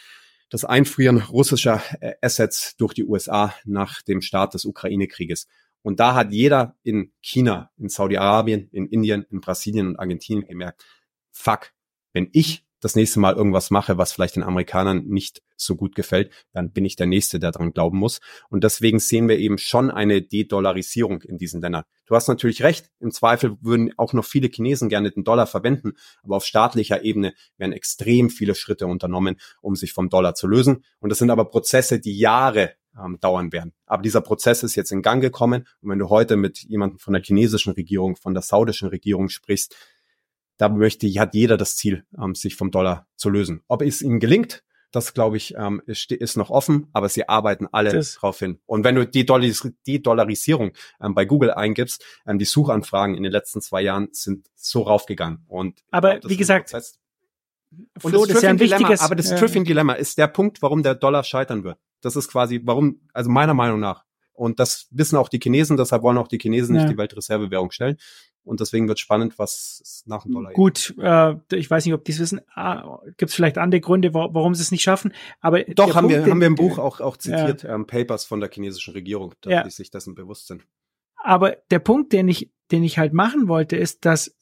das 0.51 0.65
Einfrieren 0.65 1.17
russischer 1.17 1.81
äh, 2.01 2.13
Assets 2.21 2.75
durch 2.77 2.93
die 2.93 3.05
USA 3.05 3.55
nach 3.65 4.03
dem 4.03 4.21
Start 4.21 4.53
des 4.53 4.65
Ukraine-Krieges. 4.65 5.47
Und 5.81 5.99
da 5.99 6.13
hat 6.13 6.31
jeder 6.31 6.75
in 6.83 7.11
China, 7.21 7.71
in 7.77 7.89
Saudi-Arabien, 7.89 8.69
in 8.71 8.85
Indien, 8.85 9.25
in 9.31 9.41
Brasilien 9.41 9.87
und 9.87 9.95
Argentinien 9.97 10.45
gemerkt, 10.45 10.85
fuck, 11.31 11.71
wenn 12.13 12.29
ich 12.33 12.65
das 12.81 12.95
nächste 12.95 13.19
Mal 13.19 13.35
irgendwas 13.35 13.69
mache, 13.69 13.97
was 13.97 14.11
vielleicht 14.11 14.35
den 14.35 14.43
Amerikanern 14.43 15.05
nicht 15.05 15.41
so 15.55 15.75
gut 15.75 15.95
gefällt, 15.95 16.31
dann 16.51 16.71
bin 16.71 16.83
ich 16.83 16.95
der 16.95 17.05
Nächste, 17.05 17.39
der 17.39 17.51
dran 17.51 17.71
glauben 17.71 17.97
muss. 17.97 18.19
Und 18.49 18.63
deswegen 18.63 18.99
sehen 18.99 19.29
wir 19.29 19.37
eben 19.37 19.57
schon 19.57 19.91
eine 19.91 20.21
De-Dollarisierung 20.21 21.21
in 21.21 21.37
diesen 21.37 21.61
Ländern. 21.61 21.83
Du 22.07 22.15
hast 22.15 22.27
natürlich 22.27 22.63
recht, 22.63 22.89
im 22.99 23.11
Zweifel 23.11 23.57
würden 23.61 23.93
auch 23.97 24.13
noch 24.13 24.25
viele 24.25 24.49
Chinesen 24.49 24.89
gerne 24.89 25.11
den 25.11 25.23
Dollar 25.23 25.47
verwenden, 25.47 25.93
aber 26.23 26.37
auf 26.37 26.45
staatlicher 26.45 27.03
Ebene 27.03 27.33
werden 27.57 27.73
extrem 27.73 28.29
viele 28.29 28.55
Schritte 28.55 28.87
unternommen, 28.87 29.37
um 29.61 29.75
sich 29.75 29.93
vom 29.93 30.09
Dollar 30.09 30.35
zu 30.35 30.47
lösen. 30.47 30.83
Und 30.99 31.09
das 31.09 31.19
sind 31.19 31.29
aber 31.29 31.45
Prozesse, 31.45 31.99
die 31.99 32.17
Jahre 32.17 32.73
ähm, 32.97 33.17
dauern 33.19 33.51
werden. 33.51 33.73
Aber 33.85 34.03
dieser 34.03 34.21
Prozess 34.21 34.63
ist 34.63 34.75
jetzt 34.75 34.91
in 34.91 35.01
Gang 35.01 35.21
gekommen. 35.21 35.67
Und 35.81 35.89
wenn 35.89 35.99
du 35.99 36.09
heute 36.09 36.35
mit 36.35 36.59
jemandem 36.63 36.99
von 36.99 37.13
der 37.13 37.21
chinesischen 37.21 37.73
Regierung, 37.73 38.15
von 38.15 38.33
der 38.33 38.43
saudischen 38.43 38.89
Regierung 38.89 39.29
sprichst, 39.29 39.75
da 40.61 40.69
möchte, 40.69 41.07
hat 41.19 41.33
jeder 41.33 41.57
das 41.57 41.75
Ziel, 41.75 42.05
ähm, 42.21 42.35
sich 42.35 42.55
vom 42.55 42.69
Dollar 42.69 43.07
zu 43.15 43.29
lösen. 43.29 43.61
Ob 43.67 43.81
es 43.81 44.01
ihnen 44.01 44.19
gelingt, 44.19 44.63
das 44.91 45.13
glaube 45.13 45.37
ich, 45.37 45.55
ähm, 45.57 45.81
ist, 45.87 46.11
ist 46.11 46.37
noch 46.37 46.49
offen, 46.49 46.87
aber 46.93 47.09
sie 47.09 47.27
arbeiten 47.27 47.67
alle 47.71 47.91
das. 47.91 48.15
drauf 48.15 48.39
hin. 48.39 48.59
Und 48.65 48.83
wenn 48.83 48.95
du 48.95 49.07
die, 49.07 49.25
Dollaris 49.25 49.67
die 49.87 50.03
Dollarisierung 50.03 50.73
ähm, 51.01 51.15
bei 51.15 51.25
Google 51.25 51.51
eingibst, 51.51 52.05
ähm, 52.27 52.37
die 52.37 52.45
Suchanfragen 52.45 53.15
in 53.15 53.23
den 53.23 53.31
letzten 53.31 53.61
zwei 53.61 53.81
Jahren 53.81 54.09
sind 54.11 54.49
so 54.55 54.83
raufgegangen. 54.83 55.45
Und 55.47 55.79
aber 55.89 56.19
wie 56.25 56.37
gesagt, 56.37 56.73
und 56.73 58.11
Flo, 58.11 58.25
das, 58.25 58.37
ist 58.37 58.43
ja 58.43 58.49
ein 58.49 58.59
wichtiges, 58.59 58.99
aber 58.99 59.15
das 59.15 59.31
äh, 59.31 59.37
Triffin 59.37 59.63
Dilemma 59.63 59.93
ist 59.93 60.17
der 60.17 60.27
Punkt, 60.27 60.61
warum 60.61 60.83
der 60.83 60.93
Dollar 60.93 61.23
scheitern 61.23 61.63
wird. 61.63 61.79
Das 62.01 62.15
ist 62.15 62.29
quasi, 62.29 62.61
warum, 62.65 62.99
also 63.13 63.31
meiner 63.31 63.53
Meinung 63.53 63.79
nach. 63.79 64.03
Und 64.33 64.59
das 64.59 64.87
wissen 64.91 65.17
auch 65.17 65.29
die 65.29 65.39
Chinesen, 65.39 65.77
deshalb 65.77 66.03
wollen 66.03 66.17
auch 66.17 66.27
die 66.27 66.39
Chinesen 66.39 66.75
ja. 66.75 66.81
nicht 66.81 66.93
die 66.93 66.97
Weltreservewährung 66.97 67.71
stellen. 67.71 67.97
Und 68.43 68.59
deswegen 68.59 68.87
wird 68.87 68.99
spannend, 68.99 69.37
was 69.37 70.03
nach 70.07 70.23
dem 70.23 70.33
Dollar 70.33 70.51
Gut, 70.53 70.95
äh, 70.99 71.35
ich 71.53 71.69
weiß 71.69 71.85
nicht, 71.85 71.93
ob 71.93 72.03
die 72.03 72.11
es 72.11 72.19
wissen. 72.19 72.41
Ah, 72.55 72.99
Gibt 73.17 73.29
es 73.29 73.35
vielleicht 73.35 73.59
andere 73.59 73.81
Gründe, 73.81 74.13
warum 74.13 74.55
sie 74.55 74.63
es 74.63 74.71
nicht 74.71 74.81
schaffen? 74.81 75.13
Aber 75.41 75.63
doch 75.63 75.95
haben 75.95 76.07
Punkt, 76.07 76.25
wir 76.25 76.31
haben 76.31 76.39
wir 76.39 76.47
im 76.47 76.55
Buch 76.55 76.79
auch 76.79 77.01
auch 77.01 77.17
zitiert 77.17 77.63
ja. 77.63 77.75
ähm, 77.75 77.85
Papers 77.85 78.25
von 78.25 78.39
der 78.39 78.49
chinesischen 78.51 78.93
Regierung, 78.93 79.35
dass 79.41 79.53
ja. 79.53 79.63
die 79.63 79.69
sich 79.69 79.91
dessen 79.91 80.15
bewusst 80.15 80.47
sind. 80.47 80.65
Aber 81.17 81.57
der 81.69 81.79
Punkt, 81.79 82.13
den 82.13 82.27
ich 82.27 82.51
den 82.71 82.83
ich 82.83 82.97
halt 82.97 83.13
machen 83.13 83.47
wollte, 83.47 83.75
ist, 83.75 84.05
dass 84.05 84.35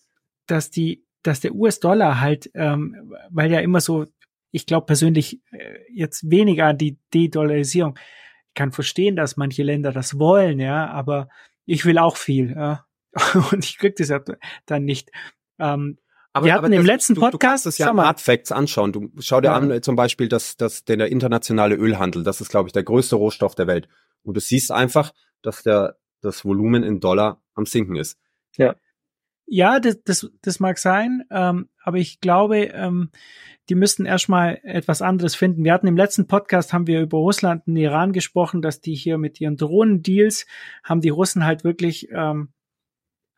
dass 0.47 0.71
die 0.71 1.03
dass 1.21 1.41
der 1.41 1.53
US-Dollar 1.53 2.21
halt, 2.21 2.49
ähm, 2.53 3.13
weil 3.29 3.51
ja 3.51 3.59
immer 3.59 3.81
so, 3.81 4.05
ich 4.51 4.65
glaube 4.65 4.85
persönlich 4.85 5.41
äh, 5.51 5.79
jetzt 5.93 6.31
weniger 6.31 6.67
an 6.67 6.77
die 6.77 6.97
De-Dollarisierung. 7.13 7.99
Ich 8.47 8.53
kann 8.53 8.71
verstehen, 8.71 9.17
dass 9.17 9.35
manche 9.35 9.63
Länder 9.63 9.91
das 9.91 10.17
wollen, 10.17 10.59
ja, 10.61 10.87
aber 10.87 11.27
ich 11.65 11.83
will 11.83 11.97
auch 11.97 12.15
viel. 12.15 12.51
Ja 12.51 12.85
und 13.51 13.65
ich 13.65 13.77
krieg 13.77 13.95
das 13.95 14.09
ja 14.09 14.21
dann 14.65 14.85
nicht. 14.85 15.11
Ähm, 15.59 15.97
aber, 16.33 16.45
wir 16.45 16.53
hatten 16.53 16.65
aber 16.65 16.75
im 16.75 16.85
letzten 16.85 17.15
du, 17.15 17.21
Podcast. 17.21 17.33
Du 17.43 17.47
kannst 17.47 17.65
das 17.65 17.77
ja 17.79 17.95
Hard 17.95 18.21
Facts 18.21 18.51
anschauen. 18.51 18.91
Du 18.91 19.09
schau 19.19 19.41
dir 19.41 19.47
ja. 19.47 19.55
an, 19.55 19.81
zum 19.81 19.95
Beispiel, 19.95 20.29
dass, 20.29 20.57
dass 20.57 20.85
der 20.85 21.07
internationale 21.07 21.75
Ölhandel, 21.75 22.23
das 22.23 22.39
ist, 22.39 22.49
glaube 22.49 22.69
ich, 22.69 22.73
der 22.73 22.83
größte 22.83 23.15
Rohstoff 23.15 23.55
der 23.55 23.67
Welt. 23.67 23.87
Und 24.23 24.35
du 24.35 24.41
siehst 24.41 24.71
einfach, 24.71 25.13
dass 25.41 25.63
der, 25.63 25.97
das 26.21 26.45
Volumen 26.45 26.83
in 26.83 26.99
Dollar 26.99 27.41
am 27.55 27.65
sinken 27.65 27.95
ist. 27.95 28.19
Ja. 28.57 28.75
Ja, 29.51 29.79
das, 29.79 30.03
das, 30.03 30.29
das 30.43 30.59
mag 30.59 30.77
sein, 30.77 31.23
ähm, 31.31 31.69
aber 31.83 31.97
ich 31.97 32.21
glaube, 32.21 32.65
ähm, 32.65 33.09
die 33.67 33.73
müssten 33.73 34.05
erstmal 34.05 34.59
etwas 34.61 35.01
anderes 35.01 35.33
finden. 35.33 35.63
Wir 35.63 35.73
hatten 35.73 35.87
im 35.87 35.97
letzten 35.97 36.27
Podcast 36.27 36.71
haben 36.71 36.85
wir 36.85 37.01
über 37.01 37.17
Russland 37.17 37.65
und 37.65 37.75
Iran 37.75 38.13
gesprochen, 38.13 38.61
dass 38.61 38.79
die 38.79 38.93
hier 38.93 39.17
mit 39.17 39.41
ihren 39.41 39.57
Drohnendeals 39.57 40.45
haben 40.83 41.01
die 41.01 41.09
Russen 41.09 41.45
halt 41.45 41.63
wirklich 41.63 42.09
ähm, 42.11 42.49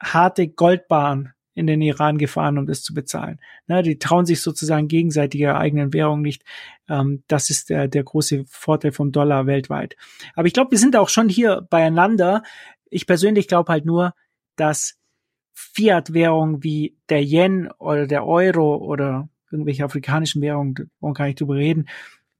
harte 0.01 0.47
Goldbahn 0.47 1.33
in 1.53 1.67
den 1.67 1.81
Iran 1.81 2.17
gefahren, 2.17 2.57
um 2.57 2.65
das 2.65 2.81
zu 2.81 2.93
bezahlen. 2.93 3.39
Ne, 3.67 3.83
die 3.83 3.99
trauen 3.99 4.25
sich 4.25 4.41
sozusagen 4.41 4.87
gegenseitig 4.87 5.41
ihre 5.41 5.57
eigenen 5.57 5.93
Währung 5.93 6.21
nicht. 6.21 6.43
Ähm, 6.87 7.23
das 7.27 7.49
ist 7.49 7.69
der, 7.69 7.87
der 7.87 8.03
große 8.03 8.45
Vorteil 8.47 8.91
vom 8.91 9.11
Dollar 9.11 9.45
weltweit. 9.47 9.95
Aber 10.35 10.47
ich 10.47 10.53
glaube, 10.53 10.71
wir 10.71 10.77
sind 10.77 10.95
auch 10.95 11.09
schon 11.09 11.29
hier 11.29 11.61
beieinander. 11.69 12.43
Ich 12.89 13.05
persönlich 13.05 13.47
glaube 13.47 13.71
halt 13.71 13.85
nur, 13.85 14.13
dass 14.55 14.97
Fiat-Währungen 15.53 16.63
wie 16.63 16.97
der 17.09 17.23
Yen 17.23 17.69
oder 17.77 18.07
der 18.07 18.25
Euro 18.25 18.77
oder 18.77 19.29
irgendwelche 19.51 19.83
afrikanischen 19.83 20.41
Währungen, 20.41 20.89
wollen 21.01 21.13
gar 21.13 21.25
nicht 21.25 21.39
drüber 21.39 21.55
reden, 21.55 21.89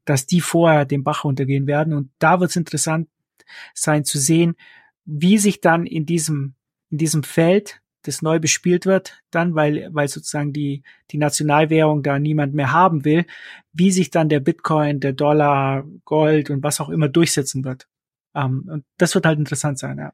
dass 0.06 0.26
die 0.26 0.42
vorher 0.42 0.86
den 0.86 1.04
Bach 1.04 1.26
runtergehen 1.26 1.68
werden. 1.68 1.94
Und 1.94 2.12
da 2.20 2.40
wird 2.40 2.50
es 2.50 2.56
interessant 2.56 3.10
sein 3.74 4.06
zu 4.06 4.18
sehen, 4.18 4.56
wie 5.04 5.38
sich 5.38 5.62
dann 5.62 5.86
in 5.86 6.06
diesem 6.06 6.56
in 6.92 6.98
diesem 6.98 7.24
Feld, 7.24 7.82
das 8.04 8.22
neu 8.22 8.40
bespielt 8.40 8.86
wird, 8.86 9.22
dann, 9.32 9.56
weil, 9.56 9.90
weil 9.92 10.08
sozusagen 10.08 10.54
die, 10.54 10.84
die 11.12 11.18
Nationalwährung 11.18 12.04
da 12.04 12.20
niemand 12.20 12.54
mehr 12.54 12.72
haben 12.72 13.06
will, 13.06 13.26
wie 13.74 13.92
sich 13.92 14.10
dann 14.10 14.30
der 14.30 14.40
Bitcoin, 14.40 15.00
der 15.00 15.14
Dollar, 15.14 15.86
Gold 16.06 16.50
und 16.50 16.64
was 16.64 16.82
auch 16.82 16.90
immer 16.90 17.10
durchsetzen 17.10 17.64
wird. 17.64 17.88
Ähm, 18.36 18.68
und 18.68 18.86
das 18.98 19.16
wird 19.16 19.26
halt 19.26 19.40
interessant 19.40 19.80
sein, 19.80 19.98
ja. 19.98 20.14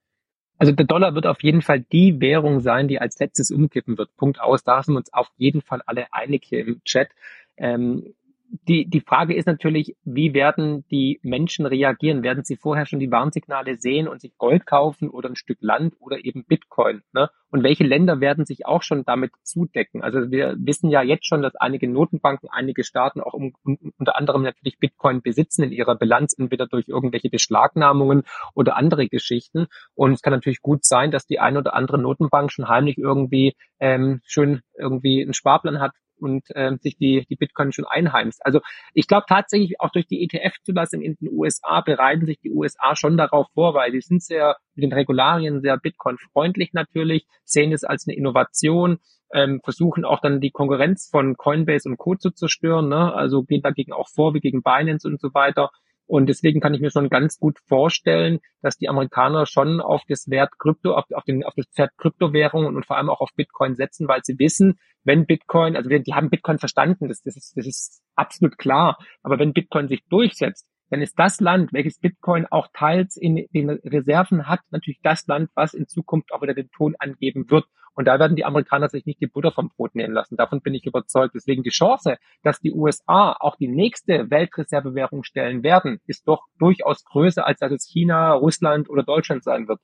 Also 0.60 0.72
der 0.74 0.88
Dollar 0.88 1.14
wird 1.14 1.28
auf 1.28 1.44
jeden 1.44 1.62
Fall 1.62 1.82
die 1.82 2.20
Währung 2.20 2.62
sein, 2.62 2.88
die 2.88 3.00
als 3.00 3.20
letztes 3.20 3.52
umkippen 3.52 3.98
wird. 3.98 4.16
Punkt 4.18 4.42
aus. 4.42 4.64
Da 4.64 4.82
sind 4.82 4.96
wir 4.96 5.00
uns 5.00 5.14
auf 5.14 5.30
jeden 5.38 5.62
Fall 5.62 5.84
alle 5.86 6.12
einig 6.12 6.46
hier 6.46 6.66
im 6.66 6.84
Chat. 6.84 7.10
Ähm, 7.58 8.16
die, 8.50 8.90
die 8.90 9.02
Frage 9.02 9.36
ist 9.36 9.46
natürlich, 9.46 9.96
wie 10.04 10.34
werden 10.34 10.86
die 10.90 11.20
Menschen 11.22 11.66
reagieren? 11.66 12.24
Werden 12.24 12.44
sie 12.44 12.56
vorher 12.56 12.86
schon 12.86 13.00
die 13.00 13.12
Warnsignale 13.12 13.78
sehen 13.78 14.08
und 14.08 14.22
sich 14.22 14.38
Gold 14.38 14.66
kaufen 14.66 15.10
oder 15.10 15.30
ein 15.30 15.36
Stück 15.36 15.58
Land 15.62 15.96
oder 16.00 16.24
eben 16.24 16.46
Bitcoin? 16.46 17.02
Ne? 17.14 17.30
Und 17.50 17.64
welche 17.64 17.84
Länder 17.84 18.20
werden 18.20 18.46
sich 18.46 18.66
auch 18.66 18.84
schon 18.84 19.04
damit 19.06 19.32
zudecken? 19.44 20.02
Also 20.02 20.32
wir 20.32 20.56
wissen 20.60 20.90
ja 20.90 21.02
jetzt 21.02 21.28
schon, 21.28 21.42
dass 21.42 21.56
einige 21.56 21.90
Notenbanken, 21.90 22.50
einige 22.52 22.84
Staaten 22.84 23.22
auch 23.22 23.34
um, 23.34 23.54
unter 23.98 24.18
anderem 24.18 24.44
natürlich 24.44 24.80
Bitcoin 24.80 25.22
besitzen 25.22 25.64
in 25.64 25.72
ihrer 25.72 25.96
Bilanz, 25.96 26.34
entweder 26.38 26.68
durch 26.68 26.88
irgendwelche 26.88 27.30
Beschlagnahmungen 27.30 28.24
oder 28.54 28.78
andere 28.78 29.08
Geschichten. 29.08 29.68
Und 29.94 30.14
es 30.14 30.22
kann 30.22 30.34
natürlich 30.34 30.62
gut 30.62 30.86
sein, 30.86 31.12
dass 31.12 31.26
die 31.26 31.40
eine 31.40 31.60
oder 31.60 31.74
andere 31.74 31.98
Notenbank 31.98 32.52
schon 32.52 32.68
heimlich 32.68 32.98
irgendwie 32.98 33.56
ähm, 33.80 34.22
schön 34.26 34.62
irgendwie 34.78 35.22
einen 35.22 35.34
Sparplan 35.34 35.80
hat, 35.80 35.92
und 36.20 36.46
ähm, 36.56 36.78
sich 36.82 36.98
die, 36.98 37.26
die 37.30 37.36
Bitcoin 37.36 37.72
schon 37.72 37.86
einheimst. 37.86 38.46
Also 38.46 38.60
ich 38.94 39.08
glaube 39.08 39.26
tatsächlich 39.28 39.80
auch 39.80 39.90
durch 39.90 40.08
die 40.08 40.24
ETF-Zulassung 40.24 41.02
in 41.02 41.16
den 41.16 41.30
USA 41.32 41.82
bereiten 41.82 42.26
sich 42.26 42.40
die 42.40 42.52
USA 42.52 42.96
schon 42.96 43.18
darauf 43.18 43.48
vor, 43.54 43.74
weil 43.74 43.92
die 43.92 44.02
sind 44.02 44.24
sehr 44.24 44.58
mit 44.76 44.84
den 44.84 44.94
Regularien 44.94 45.62
sehr 45.62 45.78
Bitcoin-freundlich 45.78 46.74
natürlich, 46.74 47.26
sehen 47.44 47.72
es 47.72 47.84
als 47.84 48.08
eine 48.08 48.16
Innovation, 48.16 49.00
ähm, 49.34 49.60
versuchen 49.64 50.06
auch 50.06 50.22
dann 50.22 50.40
die 50.40 50.52
Konkurrenz 50.52 51.10
von 51.10 51.36
Coinbase 51.36 51.90
und 51.90 51.98
Co. 51.98 52.16
zu 52.16 52.32
zerstören, 52.32 52.90
ne? 52.90 53.14
also 53.14 53.44
gehen 53.44 53.62
dagegen 53.62 53.92
auch 53.92 54.08
vor, 54.08 54.34
wie 54.34 54.40
gegen 54.40 54.62
Binance 54.62 55.08
und 55.08 55.20
so 55.20 55.34
weiter. 55.34 55.70
Und 56.08 56.28
deswegen 56.28 56.62
kann 56.62 56.74
ich 56.74 56.80
mir 56.80 56.90
schon 56.90 57.10
ganz 57.10 57.38
gut 57.38 57.60
vorstellen, 57.68 58.40
dass 58.62 58.78
die 58.78 58.88
Amerikaner 58.88 59.46
schon 59.46 59.82
auf 59.82 60.02
das 60.08 60.30
Wert 60.30 60.58
Krypto, 60.58 60.94
auf, 60.94 61.04
auf, 61.14 61.26
den, 61.26 61.44
auf 61.44 61.54
das 61.56 61.68
Pferd 61.68 61.92
Kryptowährungen 61.98 62.76
und 62.76 62.86
vor 62.86 62.98
allem 62.98 63.10
auch 63.10 63.20
auf 63.20 63.32
Bitcoin 63.36 63.76
setzen, 63.76 64.08
weil 64.08 64.22
sie 64.24 64.40
wissen, 64.40 64.80
wenn 65.04 65.26
Bitcoin, 65.26 65.76
also 65.76 65.90
die 65.90 66.14
haben 66.14 66.30
Bitcoin 66.30 66.60
verstanden, 66.60 67.10
das, 67.10 67.22
das, 67.22 67.36
ist, 67.36 67.58
das 67.58 67.68
ist 67.68 68.02
absolut 68.16 68.58
klar. 68.58 68.98
Aber 69.22 69.38
wenn 69.38 69.54
Bitcoin 69.54 69.90
sich 69.90 70.04
durchsetzt, 70.10 70.66
dann 70.90 71.02
ist 71.02 71.20
das 71.20 71.42
Land, 71.42 71.74
welches 71.74 72.00
Bitcoin 72.00 72.46
auch 72.50 72.68
teils 72.74 73.18
in 73.18 73.46
den 73.54 73.70
Reserven 73.70 74.48
hat, 74.48 74.62
natürlich 74.70 75.02
das 75.04 75.28
Land, 75.28 75.50
was 75.54 75.74
in 75.74 75.88
Zukunft 75.88 76.32
auch 76.32 76.42
wieder 76.42 76.54
den 76.54 76.70
Ton 76.72 76.96
angeben 77.00 77.50
wird. 77.50 77.66
Und 77.98 78.06
da 78.06 78.20
werden 78.20 78.36
die 78.36 78.46
Amerikaner 78.46 78.90
sich 78.90 79.08
nicht 79.08 79.20
die 79.22 79.28
Butter 79.28 79.52
vom 79.52 79.70
Brot 79.70 79.96
nehmen 79.96 80.14
lassen. 80.14 80.38
Davon 80.38 80.62
bin 80.62 80.76
ich 80.76 80.86
überzeugt. 80.86 81.34
Deswegen 81.34 81.64
die 81.64 81.72
Chance, 81.72 82.18
dass 82.44 82.60
die 82.60 82.72
USA 82.72 83.36
auch 83.40 83.56
die 83.56 83.68
nächste 83.68 84.30
Weltreservewährung 84.30 85.24
stellen 85.24 85.64
werden, 85.64 86.00
ist 86.06 86.28
doch 86.28 86.44
durchaus 86.60 87.04
größer, 87.06 87.44
als 87.44 87.60
dass 87.60 87.72
es 87.72 87.90
China, 87.92 88.34
Russland 88.34 88.88
oder 88.88 89.02
Deutschland 89.02 89.44
sein 89.44 89.68
wird. 89.68 89.80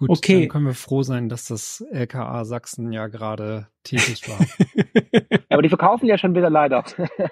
Gut, 0.00 0.08
okay. 0.08 0.40
dann 0.40 0.48
können 0.48 0.64
wir 0.64 0.72
froh 0.72 1.02
sein, 1.02 1.28
dass 1.28 1.44
das 1.44 1.84
LKA 1.90 2.46
Sachsen 2.46 2.90
ja 2.90 3.08
gerade 3.08 3.66
tätig 3.84 4.26
war. 4.30 4.38
Aber 5.50 5.60
die 5.60 5.68
verkaufen 5.68 6.06
ja 6.06 6.16
schon 6.16 6.34
wieder 6.34 6.48
leider. 6.48 6.84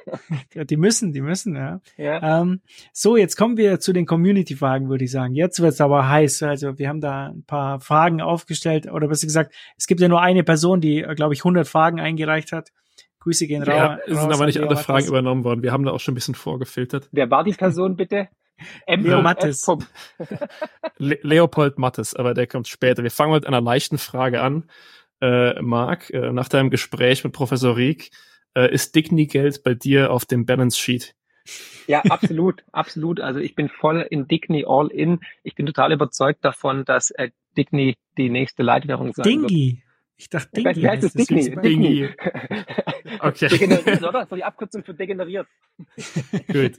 ja, 0.55 0.65
die 0.65 0.77
müssen, 0.77 1.15
die 1.15 1.23
müssen, 1.23 1.57
ja. 1.57 1.81
ja. 1.97 2.43
Ähm, 2.43 2.61
so, 2.93 3.17
jetzt 3.17 3.37
kommen 3.37 3.57
wir 3.57 3.81
zu 3.81 3.95
den 3.95 4.05
Community-Fragen, 4.05 4.91
würde 4.91 5.05
ich 5.05 5.11
sagen. 5.11 5.35
Jetzt 5.35 5.63
wird's 5.63 5.81
aber 5.81 6.11
heiß. 6.11 6.43
Also 6.43 6.79
wir 6.79 6.91
haben 6.91 7.01
da 7.01 7.29
ein 7.29 7.43
paar 7.45 7.81
Fragen 7.81 8.21
aufgestellt, 8.21 8.87
oder 8.93 9.09
besser 9.09 9.27
gesagt, 9.27 9.55
es 9.79 9.87
gibt 9.87 10.03
ja 10.03 10.09
nur 10.09 10.21
eine 10.21 10.45
Person, 10.45 10.83
die, 10.83 11.07
glaube 11.17 11.33
ich, 11.33 11.41
100 11.41 11.67
Fragen 11.67 12.01
eingereicht 12.01 12.53
hat. 12.53 12.69
Grüße 13.21 13.47
gehen 13.47 13.63
raus. 13.63 13.75
Ja, 13.75 13.99
es 14.07 14.21
sind 14.21 14.31
aber 14.31 14.45
nicht 14.45 14.61
alle 14.61 14.77
Fragen 14.77 15.07
übernommen 15.07 15.43
worden. 15.43 15.63
Wir 15.63 15.73
haben 15.73 15.85
da 15.85 15.93
auch 15.93 16.01
schon 16.01 16.13
ein 16.13 16.17
bisschen 16.17 16.35
vorgefiltert. 16.35 17.09
Wer 17.13 17.31
war 17.31 17.45
die 17.45 17.55
Person 17.55 17.97
bitte? 17.97 18.29
M 18.87 19.05
Leo 19.05 19.23
Mattes. 19.23 19.67
Le 20.99 21.19
Leopold 21.23 21.79
Mattes, 21.79 22.15
aber 22.15 22.35
der 22.35 22.47
kommt 22.47 22.69
später. 22.69 23.03
Wir 23.03 23.11
fangen 23.11 23.33
mit 23.33 23.47
einer 23.47 23.61
leichten 23.61 23.99
Frage 23.99 24.41
an. 24.41 24.65
Äh, 25.21 25.61
Marc, 25.63 26.11
äh, 26.11 26.33
nach 26.33 26.49
deinem 26.49 26.71
Gespräch 26.71 27.25
mit 27.25 27.33
Professor 27.33 27.77
Rieck, 27.77 28.11
äh, 28.55 28.73
ist 28.73 28.95
Digny-Geld 28.95 29.63
bei 29.65 29.75
dir 29.75 30.13
auf 30.13 30.25
dem 30.25 30.47
Balance 30.47 30.79
Sheet? 30.79 31.15
Ja, 31.87 32.03
absolut, 32.03 32.65
absolut. 32.73 33.21
Also 33.21 33.41
ich 33.41 33.55
bin 33.55 33.69
voll 33.69 34.07
in 34.11 34.29
Digny 34.29 34.65
all 34.67 34.89
in. 34.89 35.21
Ich 35.43 35.55
bin 35.55 35.67
total 35.67 35.93
überzeugt 35.93 36.45
davon, 36.45 36.85
dass 36.85 37.11
äh, 37.11 37.31
Digny 37.57 37.97
die 38.17 38.29
nächste 38.29 38.63
Leitwährung 38.63 39.13
sein 39.13 39.25
Dingy. 39.25 39.77
wird. 39.77 39.85
Ich 40.17 40.29
dachte, 40.29 40.51
Dingy. 40.53 40.77
Wie 40.77 40.89
heißt 40.89 41.05
das? 41.05 41.13
Dingy. 41.15 41.57
Dingy. 41.57 42.09
Okay. 43.21 43.49
Degeneriert, 43.49 44.03
oder? 44.05 44.27
So 44.27 44.37
die 44.37 44.45
Abkürzung 44.45 44.85
für 44.85 44.95
degeneriert. 44.95 45.49
Gut. 46.53 46.77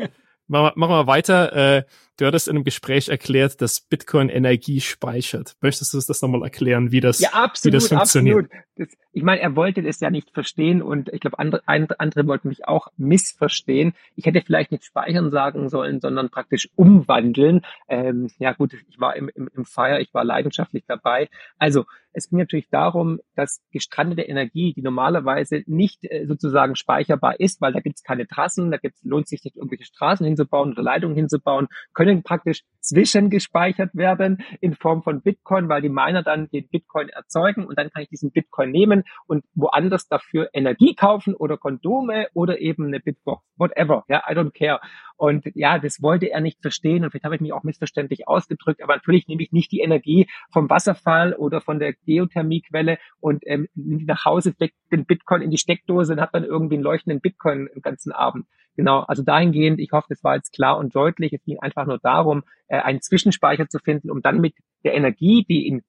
Machen 0.49 0.65
wir, 0.65 0.73
machen 0.75 0.91
wir 0.95 1.07
weiter. 1.07 1.77
Äh, 1.77 1.83
du 2.19 2.25
hattest 2.25 2.47
in 2.47 2.55
einem 2.55 2.63
Gespräch 2.63 3.09
erklärt, 3.09 3.61
dass 3.61 3.79
Bitcoin 3.79 4.29
Energie 4.29 4.81
speichert. 4.81 5.55
Möchtest 5.61 5.93
du 5.93 5.97
uns 5.97 6.05
das 6.05 6.21
nochmal 6.21 6.43
erklären, 6.43 6.91
wie 6.91 6.99
das, 6.99 7.19
ja, 7.19 7.29
absolut, 7.29 7.73
wie 7.73 7.77
das 7.77 7.87
funktioniert? 7.87 8.45
Absolut. 8.45 8.65
Das, 8.75 8.87
ich 9.11 9.23
meine, 9.23 9.41
er 9.41 9.55
wollte 9.55 9.81
das 9.81 9.99
ja 9.99 10.09
nicht 10.09 10.31
verstehen 10.31 10.81
und 10.81 11.09
ich 11.09 11.19
glaube, 11.21 11.39
andere, 11.39 11.61
andere 11.67 12.27
wollten 12.27 12.49
mich 12.49 12.67
auch 12.67 12.87
missverstehen. 12.97 13.93
Ich 14.15 14.25
hätte 14.25 14.41
vielleicht 14.41 14.71
nicht 14.71 14.85
speichern 14.85 15.31
sagen 15.31 15.69
sollen, 15.69 15.99
sondern 15.99 16.29
praktisch 16.29 16.69
umwandeln. 16.75 17.61
Ähm, 17.87 18.29
ja 18.37 18.53
gut, 18.53 18.73
ich 18.73 18.99
war 18.99 19.15
im, 19.15 19.29
im, 19.33 19.49
im 19.53 19.65
Fire, 19.65 19.99
ich 19.99 20.13
war 20.13 20.23
leidenschaftlich 20.23 20.83
dabei. 20.87 21.29
Also 21.57 21.85
es 22.11 22.29
ging 22.29 22.39
natürlich 22.39 22.69
darum, 22.69 23.19
dass 23.35 23.61
gestrandete 23.71 24.23
Energie, 24.23 24.73
die 24.73 24.81
normalerweise 24.81 25.63
nicht 25.67 26.03
äh, 26.03 26.25
sozusagen 26.25 26.75
speicherbar 26.75 27.39
ist, 27.39 27.61
weil 27.61 27.73
da 27.73 27.79
gibt 27.79 27.97
es 27.97 28.03
keine 28.03 28.27
Trassen, 28.27 28.71
da 28.71 28.77
gibt's, 28.77 29.03
lohnt 29.03 29.27
sich 29.27 29.43
nicht 29.43 29.57
irgendwelche 29.57 29.85
Straßen 29.85 30.25
hinzubauen 30.25 30.71
oder 30.71 30.81
Leitungen 30.81 31.15
hinzubauen, 31.15 31.67
können 31.93 32.08
praktisch 32.23 32.63
zwischengespeichert 32.81 33.91
werden 33.93 34.43
in 34.61 34.73
Form 34.73 35.03
von 35.03 35.21
Bitcoin, 35.21 35.69
weil 35.69 35.81
die 35.81 35.89
Miner 35.89 36.23
dann 36.23 36.49
den 36.49 36.67
Bitcoin 36.67 37.09
erzeugen 37.09 37.65
und 37.65 37.77
dann 37.77 37.89
kann 37.89 38.03
ich 38.03 38.09
diesen 38.09 38.31
Bitcoin 38.31 38.71
nehmen 38.71 39.03
und 39.27 39.45
woanders 39.53 40.07
dafür 40.07 40.49
Energie 40.53 40.95
kaufen 40.95 41.35
oder 41.35 41.57
Kondome 41.57 42.27
oder 42.33 42.59
eben 42.59 42.87
eine 42.87 42.99
Bitbox, 42.99 43.43
whatever, 43.57 44.03
ja, 44.07 44.23
I 44.29 44.33
don't 44.33 44.51
care. 44.51 44.79
Und 45.17 45.45
ja, 45.53 45.79
das 45.79 46.01
wollte 46.01 46.31
er 46.31 46.39
nicht 46.39 46.61
verstehen 46.61 47.03
und 47.03 47.11
vielleicht 47.11 47.25
habe 47.25 47.35
ich 47.35 47.41
mich 47.41 47.51
auch 47.51 47.63
missverständlich 47.63 48.27
ausgedrückt, 48.27 48.81
aber 48.81 48.95
natürlich 48.95 49.27
nehme 49.27 49.43
ich 49.43 49.51
nicht 49.51 49.71
die 49.71 49.81
Energie 49.81 50.27
vom 50.51 50.69
Wasserfall 50.69 51.33
oder 51.33 51.59
von 51.61 51.79
der 51.79 51.93
Geothermiequelle 51.93 52.97
und 53.19 53.43
ähm, 53.45 53.67
nach 53.75 54.23
Hause 54.25 54.53
steckt 54.53 54.75
den 54.91 55.05
Bitcoin 55.05 55.41
in 55.41 55.51
die 55.51 55.57
Steckdose 55.57 56.13
und 56.13 56.21
hat 56.21 56.33
dann 56.33 56.45
irgendwie 56.45 56.75
einen 56.75 56.83
leuchtenden 56.83 57.19
Bitcoin 57.19 57.69
den 57.73 57.81
ganzen 57.81 58.11
Abend. 58.13 58.45
Genau, 58.75 59.01
also 59.01 59.23
dahingehend, 59.23 59.79
ich 59.79 59.91
hoffe, 59.91 60.07
das 60.09 60.23
war 60.23 60.35
jetzt 60.35 60.53
klar 60.53 60.77
und 60.77 60.95
deutlich. 60.95 61.33
Es 61.33 61.43
ging 61.43 61.59
einfach 61.59 61.85
nur 61.85 61.99
darum, 61.99 62.43
äh, 62.67 62.77
einen 62.79 63.01
Zwischenspeicher 63.01 63.67
zu 63.67 63.79
finden, 63.79 64.09
um 64.09 64.21
dann 64.21 64.39
mit 64.39 64.55
der 64.83 64.93
Energie, 64.93 65.45
die 65.47 65.67
in 65.67 65.83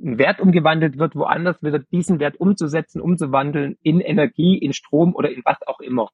einen 0.00 0.18
Wert 0.18 0.40
umgewandelt 0.40 0.98
wird, 0.98 1.16
woanders 1.16 1.62
wieder 1.62 1.78
diesen 1.78 2.20
Wert 2.20 2.36
umzusetzen, 2.38 3.00
umzuwandeln 3.00 3.78
in 3.82 4.00
Energie, 4.00 4.58
in 4.58 4.72
Strom 4.72 5.14
oder 5.14 5.30
in 5.30 5.42
was 5.44 5.56
auch 5.66 5.80
immer. 5.80 6.10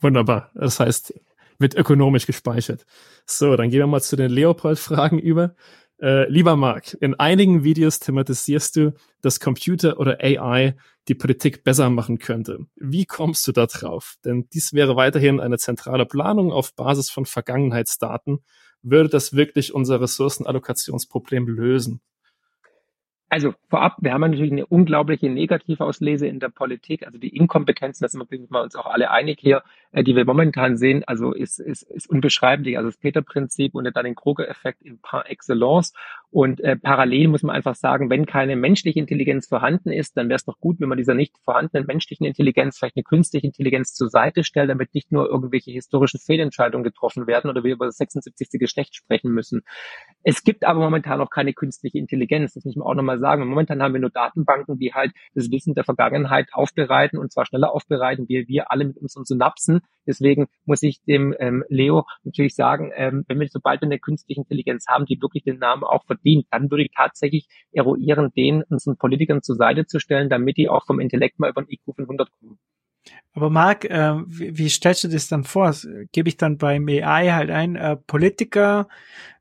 Wunderbar. 0.00 0.50
Das 0.54 0.78
heißt, 0.78 1.18
wird 1.58 1.74
ökonomisch 1.74 2.26
gespeichert. 2.26 2.84
So, 3.24 3.56
dann 3.56 3.70
gehen 3.70 3.80
wir 3.80 3.86
mal 3.86 4.02
zu 4.02 4.16
den 4.16 4.30
Leopold-Fragen 4.30 5.18
über. 5.18 5.54
Äh, 6.00 6.28
lieber 6.28 6.56
Marc, 6.56 6.94
in 7.00 7.14
einigen 7.14 7.64
Videos 7.64 8.00
thematisierst 8.00 8.76
du, 8.76 8.94
dass 9.22 9.40
Computer 9.40 9.98
oder 9.98 10.18
AI 10.20 10.76
die 11.08 11.14
Politik 11.14 11.64
besser 11.64 11.88
machen 11.88 12.18
könnte. 12.18 12.66
Wie 12.76 13.06
kommst 13.06 13.46
du 13.48 13.52
da 13.52 13.66
drauf? 13.66 14.16
Denn 14.24 14.46
dies 14.52 14.74
wäre 14.74 14.96
weiterhin 14.96 15.40
eine 15.40 15.56
zentrale 15.58 16.04
Planung 16.04 16.52
auf 16.52 16.74
Basis 16.74 17.08
von 17.08 17.24
Vergangenheitsdaten. 17.24 18.40
Würde 18.82 19.08
das 19.08 19.32
wirklich 19.34 19.72
unser 19.72 20.00
Ressourcenallokationsproblem 20.00 21.48
lösen? 21.48 22.02
Also 23.28 23.54
vorab, 23.68 23.96
wir 24.00 24.12
haben 24.12 24.20
natürlich 24.20 24.52
eine 24.52 24.66
unglaubliche 24.66 25.28
Negativauslese 25.28 26.28
in 26.28 26.38
der 26.38 26.48
Politik. 26.48 27.04
Also 27.04 27.18
die 27.18 27.34
Inkompetenzen, 27.36 28.04
da 28.04 28.08
sind 28.08 28.30
wir 28.30 28.62
uns 28.62 28.76
auch 28.76 28.86
alle 28.86 29.10
einig 29.10 29.40
hier, 29.40 29.64
äh, 29.90 30.04
die 30.04 30.14
wir 30.14 30.24
momentan 30.24 30.76
sehen, 30.76 31.02
also 31.06 31.32
ist, 31.32 31.58
ist, 31.58 31.82
ist 31.82 32.08
unbeschreiblich. 32.08 32.76
Also 32.76 32.88
das 32.88 32.98
Peter-Prinzip 32.98 33.74
und 33.74 33.84
dann 33.84 34.04
den 34.04 34.14
Kruger-Effekt 34.14 34.82
in 34.82 35.00
par 35.00 35.28
excellence. 35.28 35.92
Und 36.36 36.60
äh, 36.60 36.76
parallel 36.76 37.28
muss 37.28 37.42
man 37.42 37.56
einfach 37.56 37.74
sagen, 37.74 38.10
wenn 38.10 38.26
keine 38.26 38.56
menschliche 38.56 38.98
Intelligenz 38.98 39.48
vorhanden 39.48 39.90
ist, 39.90 40.18
dann 40.18 40.28
wäre 40.28 40.36
es 40.36 40.44
doch 40.44 40.60
gut, 40.60 40.78
wenn 40.80 40.88
man 40.90 40.98
dieser 40.98 41.14
nicht 41.14 41.32
vorhandenen 41.42 41.86
menschlichen 41.86 42.26
Intelligenz 42.26 42.76
vielleicht 42.76 42.94
eine 42.94 43.04
künstliche 43.04 43.46
Intelligenz 43.46 43.94
zur 43.94 44.10
Seite 44.10 44.44
stellt, 44.44 44.68
damit 44.68 44.92
nicht 44.92 45.10
nur 45.10 45.30
irgendwelche 45.30 45.70
historischen 45.70 46.20
Fehlentscheidungen 46.20 46.84
getroffen 46.84 47.26
werden 47.26 47.48
oder 47.48 47.64
wir 47.64 47.72
über 47.72 47.86
das 47.86 47.96
76. 47.96 48.60
Geschlecht 48.60 48.94
sprechen 48.94 49.30
müssen. 49.32 49.62
Es 50.24 50.44
gibt 50.44 50.64
aber 50.64 50.80
momentan 50.80 51.20
noch 51.20 51.30
keine 51.30 51.54
künstliche 51.54 51.96
Intelligenz. 51.96 52.52
Das 52.52 52.66
muss 52.66 52.76
man 52.76 52.86
auch 52.86 52.94
nochmal 52.94 53.16
mal 53.16 53.18
sagen. 53.18 53.46
momentan 53.46 53.82
haben 53.82 53.94
wir 53.94 54.00
nur 54.02 54.10
Datenbanken, 54.10 54.78
die 54.78 54.92
halt 54.92 55.12
das 55.34 55.50
Wissen 55.50 55.74
der 55.74 55.84
Vergangenheit 55.84 56.48
aufbereiten 56.52 57.18
und 57.18 57.32
zwar 57.32 57.46
schneller 57.46 57.72
aufbereiten, 57.72 58.28
wie 58.28 58.46
wir 58.46 58.70
alle 58.70 58.84
mit 58.84 58.98
unseren 58.98 59.24
Synapsen. 59.24 59.80
Deswegen 60.06 60.48
muss 60.66 60.82
ich 60.82 61.02
dem 61.04 61.34
ähm, 61.38 61.64
Leo 61.70 62.04
natürlich 62.24 62.54
sagen, 62.54 62.92
ähm, 62.94 63.24
wenn 63.26 63.40
wir 63.40 63.48
sobald 63.48 63.82
eine 63.82 63.98
künstliche 63.98 64.42
Intelligenz 64.42 64.84
haben, 64.86 65.06
die 65.06 65.18
wirklich 65.22 65.42
den 65.42 65.58
Namen 65.58 65.82
auch 65.82 66.04
verdient, 66.04 66.25
dann 66.50 66.70
würde 66.70 66.84
ich 66.84 66.90
tatsächlich 66.94 67.48
eruieren, 67.72 68.30
den 68.36 68.62
unseren 68.64 68.96
Politikern 68.96 69.42
zur 69.42 69.56
Seite 69.56 69.86
zu 69.86 70.00
stellen, 70.00 70.28
damit 70.28 70.56
die 70.56 70.68
auch 70.68 70.86
vom 70.86 71.00
Intellekt 71.00 71.38
mal 71.38 71.50
über 71.50 71.62
den 71.62 71.70
IQ 71.70 71.94
500 71.96 72.28
kommen. 72.38 72.58
Aber 73.34 73.50
Marc, 73.50 73.84
äh, 73.84 74.14
wie, 74.26 74.56
wie, 74.58 74.68
stellst 74.68 75.04
du 75.04 75.08
das 75.08 75.28
dann 75.28 75.44
vor? 75.44 75.74
Gebe 76.12 76.28
ich 76.28 76.36
dann 76.36 76.58
beim 76.58 76.88
AI 76.88 77.32
halt 77.32 77.50
ein 77.50 77.76
äh, 77.76 77.96
Politiker, 77.96 78.88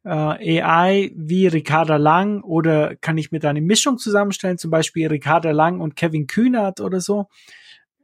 äh, 0.04 0.62
AI 0.62 1.12
wie 1.16 1.48
Ricarda 1.48 1.96
Lang 1.96 2.44
oder 2.44 2.96
kann 2.98 3.18
ich 3.18 3.32
mir 3.32 3.40
da 3.40 3.50
eine 3.50 3.62
Mischung 3.62 3.98
zusammenstellen, 3.98 4.58
zum 4.58 4.70
Beispiel 4.70 5.08
Ricarda 5.08 5.52
Lang 5.52 5.80
und 5.80 5.96
Kevin 5.96 6.28
Kühnert 6.28 6.82
oder 6.82 7.00
so? 7.00 7.28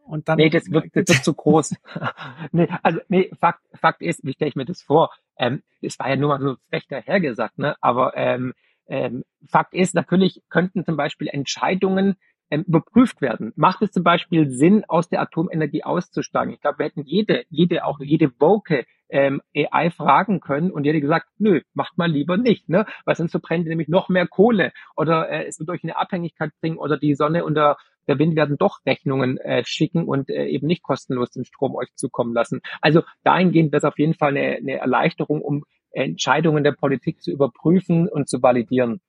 Und 0.03 0.27
dann, 0.27 0.37
nee, 0.37 0.49
das 0.49 0.69
wird, 0.71 0.85
das 0.93 1.07
wird 1.07 1.23
zu 1.23 1.33
groß. 1.33 1.75
nee, 2.51 2.67
also 2.83 2.99
nee, 3.07 3.31
Fakt, 3.39 3.61
Fakt 3.73 4.01
ist, 4.01 4.23
wie 4.23 4.33
stelle 4.33 4.49
ich 4.49 4.55
mir 4.55 4.65
das 4.65 4.81
vor? 4.81 5.11
Ähm, 5.37 5.61
das 5.81 5.99
war 5.99 6.09
ja 6.09 6.15
nur 6.15 6.29
mal 6.29 6.39
so 6.39 6.55
schlecht 6.69 6.91
dahergesagt, 6.91 7.57
ne? 7.57 7.75
Aber 7.81 8.15
ähm, 8.15 8.53
ähm, 8.91 9.23
Fakt 9.47 9.73
ist, 9.73 9.95
natürlich 9.95 10.43
könnten 10.49 10.83
zum 10.83 10.97
Beispiel 10.97 11.29
Entscheidungen 11.29 12.17
ähm, 12.51 12.63
überprüft 12.67 13.21
werden. 13.21 13.53
Macht 13.55 13.81
es 13.81 13.91
zum 13.91 14.03
Beispiel 14.03 14.49
Sinn, 14.49 14.83
aus 14.85 15.07
der 15.07 15.21
Atomenergie 15.21 15.83
auszusteigen? 15.83 16.53
Ich 16.53 16.59
glaube, 16.59 16.79
wir 16.79 16.85
hätten 16.87 17.03
jede, 17.05 17.45
jede, 17.49 17.85
auch 17.85 17.99
jede 18.01 18.29
Woke 18.39 18.85
ähm, 19.09 19.41
AI 19.55 19.89
fragen 19.91 20.41
können 20.41 20.71
und 20.71 20.83
die 20.83 20.89
hätte 20.89 20.99
gesagt, 20.99 21.27
nö, 21.37 21.61
macht 21.73 21.97
mal 21.97 22.11
lieber 22.11 22.35
nicht, 22.35 22.67
ne? 22.67 22.85
Weil 23.05 23.15
sonst 23.15 23.31
verbrennt 23.31 23.65
nämlich 23.65 23.87
noch 23.87 24.09
mehr 24.09 24.27
Kohle 24.27 24.73
oder 24.97 25.29
äh, 25.29 25.45
es 25.47 25.57
wird 25.59 25.69
durch 25.69 25.83
eine 25.83 25.97
Abhängigkeit 25.97 26.51
bringen 26.59 26.77
oder 26.77 26.97
die 26.97 27.15
Sonne 27.15 27.45
und 27.45 27.55
der, 27.55 27.77
der 28.07 28.19
Wind 28.19 28.35
werden 28.35 28.57
doch 28.57 28.79
Rechnungen 28.85 29.37
äh, 29.37 29.63
schicken 29.65 30.05
und 30.05 30.29
äh, 30.29 30.47
eben 30.47 30.67
nicht 30.67 30.83
kostenlos 30.83 31.31
den 31.31 31.45
Strom 31.45 31.75
euch 31.75 31.93
zukommen 31.95 32.33
lassen. 32.33 32.59
Also 32.81 33.03
dahingehend 33.23 33.71
wäre 33.71 33.79
es 33.79 33.85
auf 33.85 33.97
jeden 33.97 34.15
Fall 34.15 34.35
eine, 34.35 34.57
eine 34.57 34.77
Erleichterung, 34.77 35.41
um 35.41 35.63
Entscheidungen 35.91 36.63
der 36.63 36.73
Politik 36.73 37.21
zu 37.21 37.31
überprüfen 37.31 38.07
und 38.07 38.29
zu 38.29 38.41
validieren. 38.41 39.01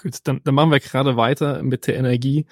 Gut, 0.00 0.20
dann, 0.24 0.40
dann 0.42 0.54
machen 0.54 0.70
wir 0.70 0.80
gerade 0.80 1.16
weiter 1.16 1.62
mit 1.62 1.86
der 1.86 1.96
Energie. 1.96 2.46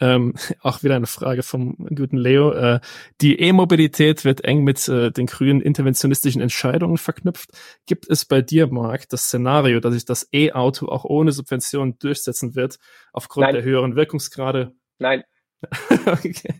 Ähm, 0.00 0.34
auch 0.60 0.82
wieder 0.82 0.94
eine 0.94 1.06
Frage 1.06 1.42
vom 1.42 1.76
guten 1.94 2.16
Leo. 2.16 2.52
Äh, 2.52 2.80
die 3.20 3.40
E-Mobilität 3.40 4.24
wird 4.24 4.44
eng 4.44 4.62
mit 4.62 4.86
äh, 4.88 5.10
den 5.10 5.26
grünen 5.26 5.60
interventionistischen 5.60 6.40
Entscheidungen 6.40 6.96
verknüpft. 6.96 7.50
Gibt 7.86 8.08
es 8.08 8.24
bei 8.24 8.42
dir, 8.42 8.68
Marc, 8.68 9.08
das 9.08 9.24
Szenario, 9.24 9.80
dass 9.80 9.94
sich 9.94 10.04
das 10.04 10.28
E-Auto 10.32 10.86
auch 10.86 11.04
ohne 11.04 11.32
Subventionen 11.32 11.98
durchsetzen 11.98 12.54
wird, 12.54 12.78
aufgrund 13.12 13.46
Nein. 13.46 13.54
der 13.56 13.64
höheren 13.64 13.96
Wirkungsgrade? 13.96 14.72
Nein. 14.98 15.24
okay. 16.06 16.54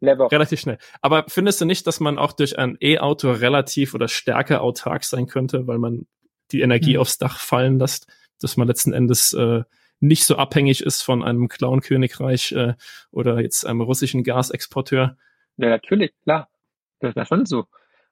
Never. 0.00 0.30
Relativ 0.30 0.60
schnell. 0.60 0.78
Aber 1.02 1.24
findest 1.28 1.60
du 1.60 1.64
nicht, 1.64 1.86
dass 1.86 1.98
man 1.98 2.18
auch 2.18 2.32
durch 2.32 2.58
ein 2.58 2.76
E-Auto 2.80 3.32
relativ 3.32 3.94
oder 3.94 4.08
stärker 4.08 4.62
autark 4.62 5.04
sein 5.04 5.26
könnte, 5.26 5.66
weil 5.66 5.78
man 5.78 6.06
die 6.52 6.60
Energie 6.60 6.94
hm. 6.94 7.00
aufs 7.00 7.18
Dach 7.18 7.38
fallen 7.38 7.78
lässt? 7.78 8.06
dass 8.40 8.56
man 8.56 8.68
letzten 8.68 8.92
Endes 8.92 9.32
äh, 9.32 9.62
nicht 10.00 10.24
so 10.24 10.36
abhängig 10.36 10.82
ist 10.82 11.02
von 11.02 11.22
einem 11.22 11.48
Clown-Königreich 11.48 12.52
äh, 12.52 12.74
oder 13.10 13.40
jetzt 13.40 13.66
einem 13.66 13.80
russischen 13.80 14.22
Gasexporteur. 14.22 15.16
Ja, 15.56 15.68
natürlich, 15.68 16.12
klar. 16.22 16.48
Das 17.00 17.16
wäre 17.16 17.26
schon 17.26 17.46
so. 17.46 17.66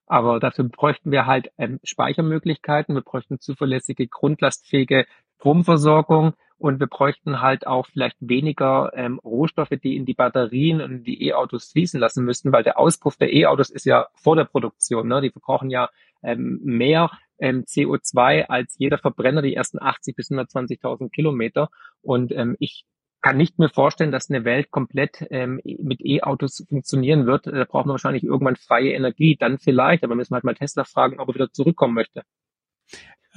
Aber 0.06 0.38
dafür 0.38 0.64
bräuchten 0.68 1.10
wir 1.10 1.26
halt 1.26 1.50
ähm, 1.58 1.80
Speichermöglichkeiten, 1.82 2.94
wir 2.94 3.02
bräuchten 3.02 3.40
zuverlässige, 3.40 4.06
grundlastfähige 4.06 5.06
Stromversorgung 5.38 6.34
und 6.58 6.80
wir 6.80 6.86
bräuchten 6.86 7.42
halt 7.42 7.66
auch 7.66 7.86
vielleicht 7.86 8.16
weniger 8.20 8.90
ähm, 8.94 9.18
Rohstoffe, 9.18 9.74
die 9.82 9.96
in 9.96 10.06
die 10.06 10.14
Batterien 10.14 10.80
und 10.80 11.04
die 11.04 11.26
E-Autos 11.28 11.72
fließen 11.72 12.00
lassen 12.00 12.24
müssten, 12.24 12.52
weil 12.52 12.62
der 12.62 12.78
Auspuff 12.78 13.16
der 13.16 13.32
E-Autos 13.32 13.70
ist 13.70 13.84
ja 13.84 14.08
vor 14.14 14.36
der 14.36 14.44
Produktion. 14.44 15.08
Ne? 15.08 15.20
Die 15.20 15.30
verbrauchen 15.30 15.68
ja 15.70 15.90
ähm, 16.22 16.60
mehr 16.62 17.10
ähm, 17.38 17.64
CO2 17.64 18.46
als 18.46 18.74
jeder 18.78 18.98
Verbrenner 18.98 19.42
die 19.42 19.54
ersten 19.54 19.80
80 19.80 20.16
bis 20.16 20.30
120.000 20.30 21.10
Kilometer. 21.10 21.68
Und 22.00 22.32
ähm, 22.32 22.56
ich 22.58 22.86
kann 23.20 23.36
nicht 23.36 23.58
mehr 23.58 23.68
vorstellen, 23.68 24.12
dass 24.12 24.30
eine 24.30 24.44
Welt 24.44 24.70
komplett 24.70 25.26
ähm, 25.30 25.60
mit 25.64 26.00
E-Autos 26.00 26.64
funktionieren 26.68 27.26
wird. 27.26 27.46
Da 27.46 27.64
braucht 27.64 27.86
man 27.86 27.94
wahrscheinlich 27.94 28.24
irgendwann 28.24 28.56
freie 28.56 28.92
Energie, 28.92 29.36
dann 29.36 29.58
vielleicht, 29.58 30.04
aber 30.04 30.14
müssen 30.14 30.30
wir 30.30 30.36
halt 30.36 30.44
mal 30.44 30.54
Tesla 30.54 30.84
fragen, 30.84 31.20
ob 31.20 31.28
er 31.28 31.34
wieder 31.34 31.52
zurückkommen 31.52 31.94
möchte. 31.94 32.22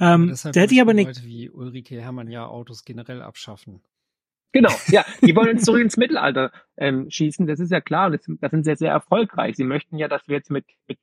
Ähm, 0.00 0.34
der 0.44 0.62
hätte 0.62 0.74
ich 0.74 0.80
aber 0.80 0.94
nicht. 0.94 1.24
Wie 1.24 1.50
Ulrike 1.50 2.00
Hermann 2.00 2.30
ja 2.30 2.46
Autos 2.46 2.84
generell 2.84 3.22
abschaffen. 3.22 3.82
Genau, 4.52 4.70
ja, 4.88 5.04
die 5.22 5.36
wollen 5.36 5.50
uns 5.50 5.64
zurück 5.64 5.80
ins 5.80 5.96
Mittelalter 5.96 6.50
ähm, 6.76 7.08
schießen, 7.10 7.46
das 7.46 7.60
ist 7.60 7.70
ja 7.70 7.80
klar, 7.80 8.06
und 8.06 8.14
das, 8.14 8.22
das 8.40 8.50
sind 8.50 8.64
sehr, 8.64 8.76
sehr 8.76 8.90
erfolgreich. 8.90 9.56
Sie 9.56 9.64
möchten 9.64 9.96
ja, 9.96 10.08
dass 10.08 10.26
wir 10.26 10.36
jetzt 10.36 10.50
mit, 10.50 10.64
mit 10.88 10.98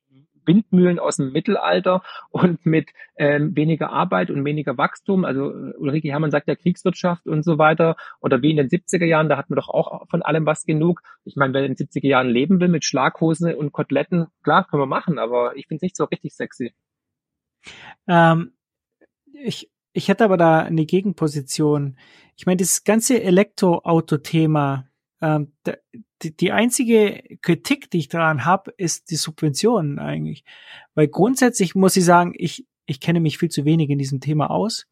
Windmühlen 0.48 0.98
aus 0.98 1.16
dem 1.16 1.30
Mittelalter 1.30 2.02
und 2.30 2.64
mit 2.66 2.90
ähm, 3.16 3.54
weniger 3.54 3.90
Arbeit 3.90 4.30
und 4.30 4.44
weniger 4.44 4.76
Wachstum. 4.76 5.24
Also 5.24 5.50
äh, 5.50 5.74
Ulrike 5.76 6.08
Hermann 6.08 6.30
sagt 6.30 6.48
ja 6.48 6.56
Kriegswirtschaft 6.56 7.26
und 7.26 7.44
so 7.44 7.58
weiter. 7.58 7.96
Oder 8.20 8.42
wie 8.42 8.50
in 8.50 8.56
den 8.56 8.68
70er 8.68 9.04
Jahren, 9.04 9.28
da 9.28 9.36
hat 9.36 9.50
man 9.50 9.56
doch 9.56 9.68
auch 9.68 10.08
von 10.08 10.22
allem 10.22 10.46
was 10.46 10.64
genug. 10.64 11.02
Ich 11.24 11.36
meine, 11.36 11.52
wer 11.54 11.64
in 11.64 11.74
den 11.74 11.86
70er 11.86 12.06
Jahren 12.06 12.30
leben 12.30 12.60
will 12.60 12.68
mit 12.68 12.84
Schlaghose 12.84 13.56
und 13.56 13.72
Koteletten, 13.72 14.26
klar, 14.42 14.66
können 14.66 14.82
wir 14.82 14.86
machen, 14.86 15.18
aber 15.18 15.54
ich 15.56 15.66
finde 15.68 15.76
es 15.76 15.82
nicht 15.82 15.96
so 15.96 16.04
richtig 16.04 16.34
sexy. 16.34 16.72
Ähm, 18.08 18.52
ich, 19.32 19.70
ich 19.92 20.08
hätte 20.08 20.24
aber 20.24 20.36
da 20.36 20.60
eine 20.60 20.86
Gegenposition. 20.86 21.96
Ich 22.36 22.46
meine, 22.46 22.58
das 22.58 22.84
ganze 22.84 23.22
Elektroauto-Thema, 23.22 24.88
ähm, 25.20 25.52
die, 26.22 26.36
die 26.36 26.52
einzige 26.52 27.22
Kritik, 27.42 27.90
die 27.90 27.98
ich 27.98 28.08
daran 28.08 28.44
habe, 28.44 28.72
ist 28.76 29.10
die 29.10 29.16
Subventionen 29.16 29.98
eigentlich. 29.98 30.44
Weil 30.94 31.08
grundsätzlich 31.08 31.74
muss 31.74 31.96
ich 31.96 32.04
sagen, 32.04 32.32
ich, 32.36 32.66
ich 32.86 33.00
kenne 33.00 33.20
mich 33.20 33.38
viel 33.38 33.50
zu 33.50 33.64
wenig 33.64 33.90
in 33.90 33.98
diesem 33.98 34.20
Thema 34.20 34.50
aus. 34.50 34.86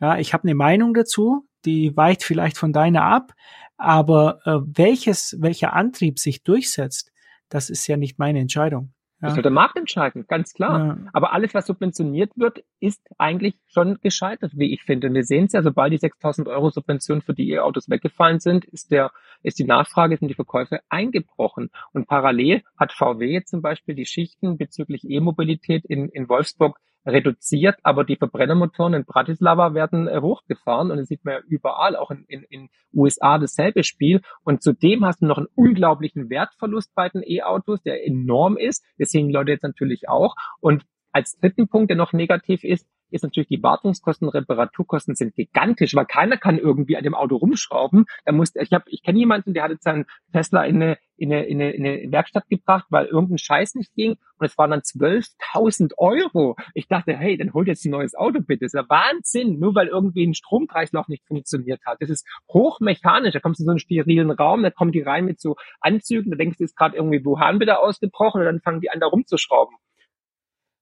Ja, 0.00 0.18
ich 0.18 0.32
habe 0.32 0.44
eine 0.44 0.54
Meinung 0.54 0.94
dazu, 0.94 1.48
die 1.64 1.96
weicht 1.96 2.22
vielleicht 2.22 2.56
von 2.56 2.72
deiner 2.72 3.02
ab, 3.02 3.32
aber 3.76 4.40
äh, 4.44 4.58
welches, 4.76 5.36
welcher 5.40 5.72
Antrieb 5.72 6.18
sich 6.18 6.42
durchsetzt, 6.42 7.12
das 7.48 7.70
ist 7.70 7.86
ja 7.86 7.96
nicht 7.96 8.18
meine 8.18 8.40
Entscheidung. 8.40 8.92
Das 9.20 9.34
soll 9.34 9.42
der 9.42 9.50
Markt 9.50 9.76
entscheiden, 9.76 10.26
ganz 10.28 10.52
klar. 10.52 10.98
Aber 11.12 11.32
alles, 11.32 11.52
was 11.52 11.66
subventioniert 11.66 12.30
wird, 12.36 12.62
ist 12.78 13.02
eigentlich 13.18 13.56
schon 13.66 13.98
gescheitert, 14.00 14.52
wie 14.54 14.72
ich 14.72 14.82
finde. 14.82 15.08
Und 15.08 15.14
wir 15.14 15.24
sehen 15.24 15.46
es 15.46 15.52
ja, 15.52 15.62
sobald 15.62 15.92
die 15.92 15.98
6000 15.98 16.46
Euro 16.46 16.70
Subventionen 16.70 17.22
für 17.22 17.34
die 17.34 17.50
E-Autos 17.50 17.88
weggefallen 17.88 18.38
sind, 18.38 18.64
ist 18.66 18.92
der, 18.92 19.10
ist 19.42 19.58
die 19.58 19.64
Nachfrage, 19.64 20.16
sind 20.16 20.28
die 20.28 20.34
Verkäufe 20.34 20.80
eingebrochen. 20.88 21.70
Und 21.92 22.06
parallel 22.06 22.62
hat 22.78 22.92
VW 22.92 23.26
jetzt 23.26 23.50
zum 23.50 23.60
Beispiel 23.60 23.96
die 23.96 24.06
Schichten 24.06 24.56
bezüglich 24.56 25.02
E-Mobilität 25.08 25.84
in, 25.84 26.08
in 26.10 26.28
Wolfsburg 26.28 26.78
reduziert, 27.06 27.76
aber 27.82 28.04
die 28.04 28.16
Verbrennermotoren 28.16 28.94
in 28.94 29.04
Bratislava 29.04 29.74
werden 29.74 30.08
äh, 30.08 30.20
hochgefahren 30.20 30.90
und 30.90 30.98
das 30.98 31.08
sieht 31.08 31.24
man 31.24 31.34
ja 31.34 31.40
überall, 31.48 31.96
auch 31.96 32.10
in, 32.10 32.24
in, 32.28 32.42
in 32.44 32.68
USA 32.92 33.38
dasselbe 33.38 33.84
Spiel. 33.84 34.20
Und 34.44 34.62
zudem 34.62 35.04
hast 35.04 35.22
du 35.22 35.26
noch 35.26 35.38
einen 35.38 35.48
unglaublichen 35.54 36.30
Wertverlust 36.30 36.94
bei 36.94 37.08
den 37.08 37.22
E-Autos, 37.24 37.82
der 37.82 38.06
enorm 38.06 38.56
ist. 38.56 38.84
Die 38.98 39.32
Leute 39.32 39.52
jetzt 39.52 39.62
natürlich 39.62 40.08
auch. 40.08 40.34
Und 40.60 40.84
als 41.12 41.38
dritten 41.38 41.68
Punkt, 41.68 41.90
der 41.90 41.96
noch 41.96 42.12
negativ 42.12 42.64
ist, 42.64 42.86
ist 43.10 43.22
natürlich 43.22 43.48
die 43.48 43.62
Wartungskosten, 43.62 44.28
Reparaturkosten 44.28 45.14
sind 45.14 45.34
gigantisch, 45.34 45.94
weil 45.94 46.06
keiner 46.06 46.36
kann 46.36 46.58
irgendwie 46.58 46.96
an 46.96 47.04
dem 47.04 47.14
Auto 47.14 47.36
rumschrauben. 47.36 48.06
Da 48.24 48.32
muss, 48.32 48.54
ich 48.54 48.72
habe, 48.72 48.84
ich 48.88 49.02
kenne 49.02 49.18
jemanden, 49.18 49.54
der 49.54 49.64
hat 49.64 49.70
jetzt 49.70 49.84
seinen 49.84 50.06
Tesla 50.32 50.64
in 50.64 50.76
eine, 50.76 50.98
in 51.16 51.32
eine, 51.32 51.44
in 51.46 51.60
eine, 51.60 51.72
in 51.72 51.86
eine 51.86 52.12
Werkstatt 52.12 52.48
gebracht, 52.48 52.86
weil 52.90 53.06
irgendein 53.06 53.38
Scheiß 53.38 53.74
nicht 53.74 53.94
ging 53.94 54.12
und 54.38 54.46
es 54.46 54.56
waren 54.56 54.70
dann 54.70 54.80
12.000 54.80 55.92
Euro. 55.96 56.56
Ich 56.74 56.86
dachte, 56.86 57.16
hey, 57.16 57.36
dann 57.36 57.52
holt 57.54 57.68
jetzt 57.68 57.84
ein 57.84 57.90
neues 57.90 58.14
Auto 58.14 58.40
bitte. 58.40 58.64
Das 58.64 58.74
ist 58.74 58.80
ja 58.80 58.88
Wahnsinn, 58.88 59.58
nur 59.58 59.74
weil 59.74 59.88
irgendwie 59.88 60.26
ein 60.26 60.34
Stromkreislauf 60.34 61.08
nicht 61.08 61.26
funktioniert 61.26 61.80
hat. 61.86 62.00
Das 62.00 62.10
ist 62.10 62.26
hochmechanisch. 62.52 63.32
Da 63.32 63.40
kommst 63.40 63.60
du 63.60 63.64
in 63.64 63.66
so 63.66 63.72
einen 63.72 63.78
sterilen 63.80 64.30
Raum, 64.30 64.62
da 64.62 64.70
kommen 64.70 64.92
die 64.92 65.02
rein 65.02 65.24
mit 65.24 65.40
so 65.40 65.56
Anzügen, 65.80 66.30
da 66.30 66.36
denkst 66.36 66.58
du, 66.58 66.64
ist 66.64 66.76
gerade 66.76 66.96
irgendwie 66.96 67.24
Wuhan 67.24 67.60
wieder 67.60 67.80
ausgebrochen 67.80 68.40
und 68.40 68.46
dann 68.46 68.60
fangen 68.60 68.80
die 68.80 68.90
an, 68.90 69.00
da 69.00 69.06
rumzuschrauben. 69.06 69.76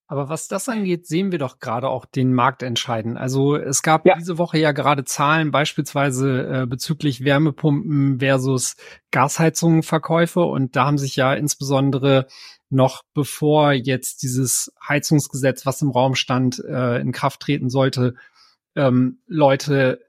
Aber 0.09 0.29
was 0.29 0.47
das 0.47 0.69
angeht, 0.69 1.07
sehen 1.07 1.33
wir 1.33 1.39
doch 1.39 1.59
gerade 1.59 1.89
auch 1.89 2.05
den 2.05 2.33
Markt 2.33 2.63
entscheiden. 2.63 3.17
Also 3.17 3.57
es 3.57 3.83
gab 3.83 4.07
ja. 4.07 4.15
diese 4.17 4.39
Woche 4.39 4.59
ja 4.59 4.71
gerade 4.71 5.05
Zahlen 5.05 5.51
beispielsweise 5.51 6.63
äh, 6.63 6.67
bezüglich 6.67 7.25
Wärmepumpen 7.25 8.21
versus 8.21 8.77
Gasheizungenverkäufe 9.11 10.41
und 10.41 10.77
da 10.77 10.87
haben 10.87 10.99
sich 10.99 11.17
ja 11.17 11.35
insbesondere 11.35 12.29
noch 12.71 13.03
bevor 13.15 13.73
jetzt 13.73 14.23
dieses 14.23 14.73
Heizungsgesetz, 14.87 15.67
was 15.67 15.83
im 15.83 15.91
Raum 15.91 16.15
stand, 16.15 16.63
äh, 16.65 17.01
in 17.01 17.11
Kraft 17.11 17.41
treten 17.41 17.69
sollte, 17.69 18.15
ähm, 18.77 19.21
Leute 19.27 20.01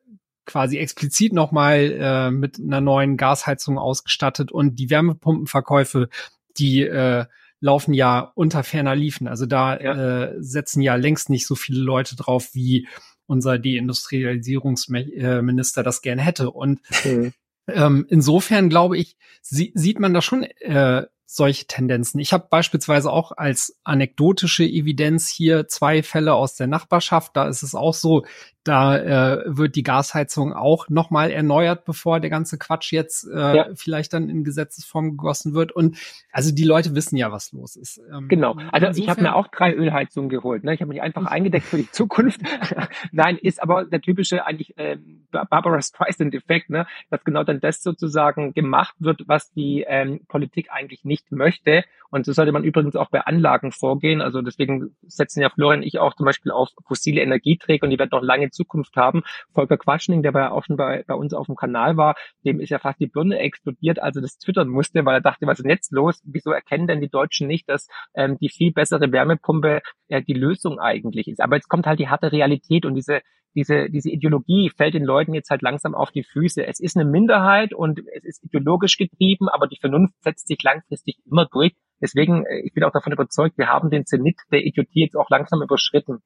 quasi 0.45 0.77
explizit 0.77 1.33
nochmal 1.33 1.91
äh, 1.99 2.31
mit 2.31 2.59
einer 2.59 2.81
neuen 2.81 3.17
Gasheizung 3.17 3.77
ausgestattet 3.79 4.51
und 4.51 4.75
die 4.75 4.89
Wärmepumpenverkäufe, 4.89 6.09
die 6.57 6.81
äh, 6.81 7.25
laufen 7.59 7.93
ja 7.93 8.31
unter 8.35 8.63
ferner 8.63 8.95
Liefen. 8.95 9.27
Also 9.27 9.45
da 9.45 9.77
ja. 9.79 10.23
äh, 10.23 10.35
setzen 10.39 10.81
ja 10.81 10.95
längst 10.95 11.29
nicht 11.29 11.45
so 11.47 11.55
viele 11.55 11.81
Leute 11.81 12.15
drauf, 12.15 12.51
wie 12.53 12.87
unser 13.25 13.59
Deindustrialisierungsminister 13.59 15.83
das 15.83 16.01
gern 16.01 16.19
hätte. 16.19 16.51
Und 16.51 16.79
mhm. 17.03 17.33
ähm, 17.67 18.05
insofern 18.09 18.69
glaube 18.69 18.97
ich, 18.97 19.17
sie, 19.41 19.73
sieht 19.75 19.99
man 19.99 20.13
da 20.13 20.21
schon 20.21 20.43
äh, 20.43 21.05
solche 21.29 21.67
Tendenzen. 21.67 22.21
Ich 22.21 22.31
habe 22.31 22.47
beispielsweise 22.49 23.11
auch 23.11 23.33
als 23.33 23.77
anekdotische 23.83 24.63
Evidenz 24.63 25.27
hier 25.27 25.67
zwei 25.67 26.01
Fälle 26.01 26.33
aus 26.33 26.55
der 26.55 26.67
Nachbarschaft. 26.67 27.35
Da 27.35 27.49
ist 27.49 27.63
es 27.63 27.75
auch 27.75 27.93
so, 27.93 28.25
da 28.67 28.97
äh, 28.97 29.43
wird 29.45 29.75
die 29.75 29.83
Gasheizung 29.83 30.53
auch 30.53 30.89
nochmal 30.89 31.31
erneuert, 31.31 31.85
bevor 31.85 32.19
der 32.19 32.29
ganze 32.29 32.57
Quatsch 32.57 32.91
jetzt 32.91 33.27
äh, 33.27 33.55
ja. 33.55 33.67
vielleicht 33.75 34.13
dann 34.13 34.29
in 34.29 34.43
Gesetzesform 34.43 35.11
gegossen 35.11 35.53
wird. 35.53 35.71
Und 35.71 35.97
also 36.31 36.53
die 36.53 36.63
Leute 36.63 36.95
wissen 36.95 37.17
ja, 37.17 37.31
was 37.31 37.51
los 37.53 37.75
ist. 37.75 38.01
Ähm, 38.11 38.27
genau. 38.27 38.57
Also 38.71 39.01
ich 39.01 39.09
habe 39.09 39.21
mir 39.21 39.35
auch 39.35 39.47
drei 39.47 39.73
Ölheizungen 39.73 40.29
geholt. 40.29 40.63
Ne? 40.63 40.73
Ich 40.73 40.81
habe 40.81 40.89
mich 40.89 41.01
einfach 41.01 41.25
eingedeckt 41.25 41.65
für 41.65 41.77
die 41.77 41.89
Zukunft. 41.91 42.41
Nein, 43.11 43.37
ist 43.37 43.61
aber 43.61 43.85
der 43.85 44.01
typische 44.01 44.45
eigentlich 44.45 44.77
äh, 44.77 44.97
Barbara 45.31 45.81
Streisand-Effekt, 45.81 46.69
ne? 46.69 46.87
dass 47.09 47.23
genau 47.23 47.43
dann 47.43 47.59
das 47.59 47.81
sozusagen 47.81 48.53
gemacht 48.53 48.95
wird, 48.99 49.23
was 49.27 49.51
die 49.51 49.85
ähm, 49.87 50.21
Politik 50.27 50.67
eigentlich 50.71 51.05
nicht 51.05 51.31
möchte. 51.31 51.83
Und 52.09 52.25
so 52.25 52.31
sollte 52.31 52.51
man 52.51 52.63
übrigens 52.63 52.95
auch 52.95 53.09
bei 53.09 53.21
Anlagen 53.21 53.71
vorgehen. 53.71 54.21
Also 54.21 54.41
deswegen 54.41 54.95
setzen 55.07 55.41
ja 55.41 55.49
Florian 55.49 55.77
und 55.79 55.85
ich 55.85 55.99
auch 55.99 56.15
zum 56.15 56.25
Beispiel 56.25 56.51
auf 56.51 56.69
fossile 56.85 57.21
Energieträger 57.21 57.83
und 57.83 57.91
die 57.91 57.99
werden 57.99 58.09
noch 58.11 58.23
lange 58.23 58.49
Zukunft 58.57 58.95
haben. 58.95 59.23
Volker 59.53 59.77
Quatschning, 59.77 60.23
der 60.23 60.33
ja 60.33 60.51
auch 60.51 60.65
schon 60.65 60.77
bei, 60.77 61.03
bei 61.07 61.13
uns 61.13 61.33
auf 61.33 61.45
dem 61.45 61.55
Kanal 61.55 61.97
war, 61.97 62.15
dem 62.45 62.59
ist 62.59 62.69
ja 62.69 62.79
fast 62.79 62.99
die 62.99 63.07
Birne 63.07 63.39
explodiert, 63.39 63.99
als 63.99 64.15
er 64.15 64.21
das 64.21 64.37
twittern 64.37 64.67
musste, 64.67 65.05
weil 65.05 65.15
er 65.15 65.21
dachte, 65.21 65.45
was 65.47 65.59
ist 65.59 65.63
denn 65.63 65.71
jetzt 65.71 65.91
los? 65.91 66.21
Wieso 66.25 66.51
erkennen 66.51 66.87
denn 66.87 67.01
die 67.01 67.09
Deutschen 67.09 67.47
nicht, 67.47 67.69
dass 67.69 67.87
ähm, 68.15 68.37
die 68.39 68.49
viel 68.49 68.73
bessere 68.73 69.11
Wärmepumpe 69.11 69.81
äh, 70.07 70.21
die 70.21 70.33
Lösung 70.33 70.79
eigentlich 70.79 71.27
ist? 71.27 71.41
Aber 71.41 71.55
jetzt 71.55 71.69
kommt 71.69 71.85
halt 71.85 71.99
die 71.99 72.09
harte 72.09 72.31
Realität 72.31 72.85
und 72.85 72.95
diese 72.95 73.21
diese, 73.55 73.89
diese 73.89 74.11
Ideologie 74.11 74.69
fällt 74.69 74.93
den 74.93 75.03
Leuten 75.03 75.33
jetzt 75.33 75.49
halt 75.49 75.63
langsam 75.63 75.95
auf 75.95 76.11
die 76.11 76.23
Füße. 76.23 76.63
Es 76.67 76.79
ist 76.79 76.95
eine 76.95 77.09
Minderheit 77.09 77.73
und 77.73 78.01
es 78.13 78.23
ist 78.23 78.43
ideologisch 78.43 78.97
getrieben, 78.97 79.49
aber 79.49 79.65
die 79.65 79.79
Vernunft 79.79 80.13
setzt 80.21 80.47
sich 80.47 80.61
langfristig 80.61 81.17
immer 81.25 81.47
durch. 81.47 81.73
Deswegen, 82.01 82.45
äh, 82.45 82.61
ich 82.63 82.73
bin 82.73 82.83
auch 82.83 82.91
davon 82.91 83.13
überzeugt, 83.13 83.57
wir 83.57 83.67
haben 83.67 83.89
den 83.89 84.05
Zenit 84.05 84.39
der 84.51 84.65
Idiotie 84.65 85.01
jetzt 85.01 85.15
auch 85.15 85.29
langsam 85.29 85.61
überschritten. 85.61 86.19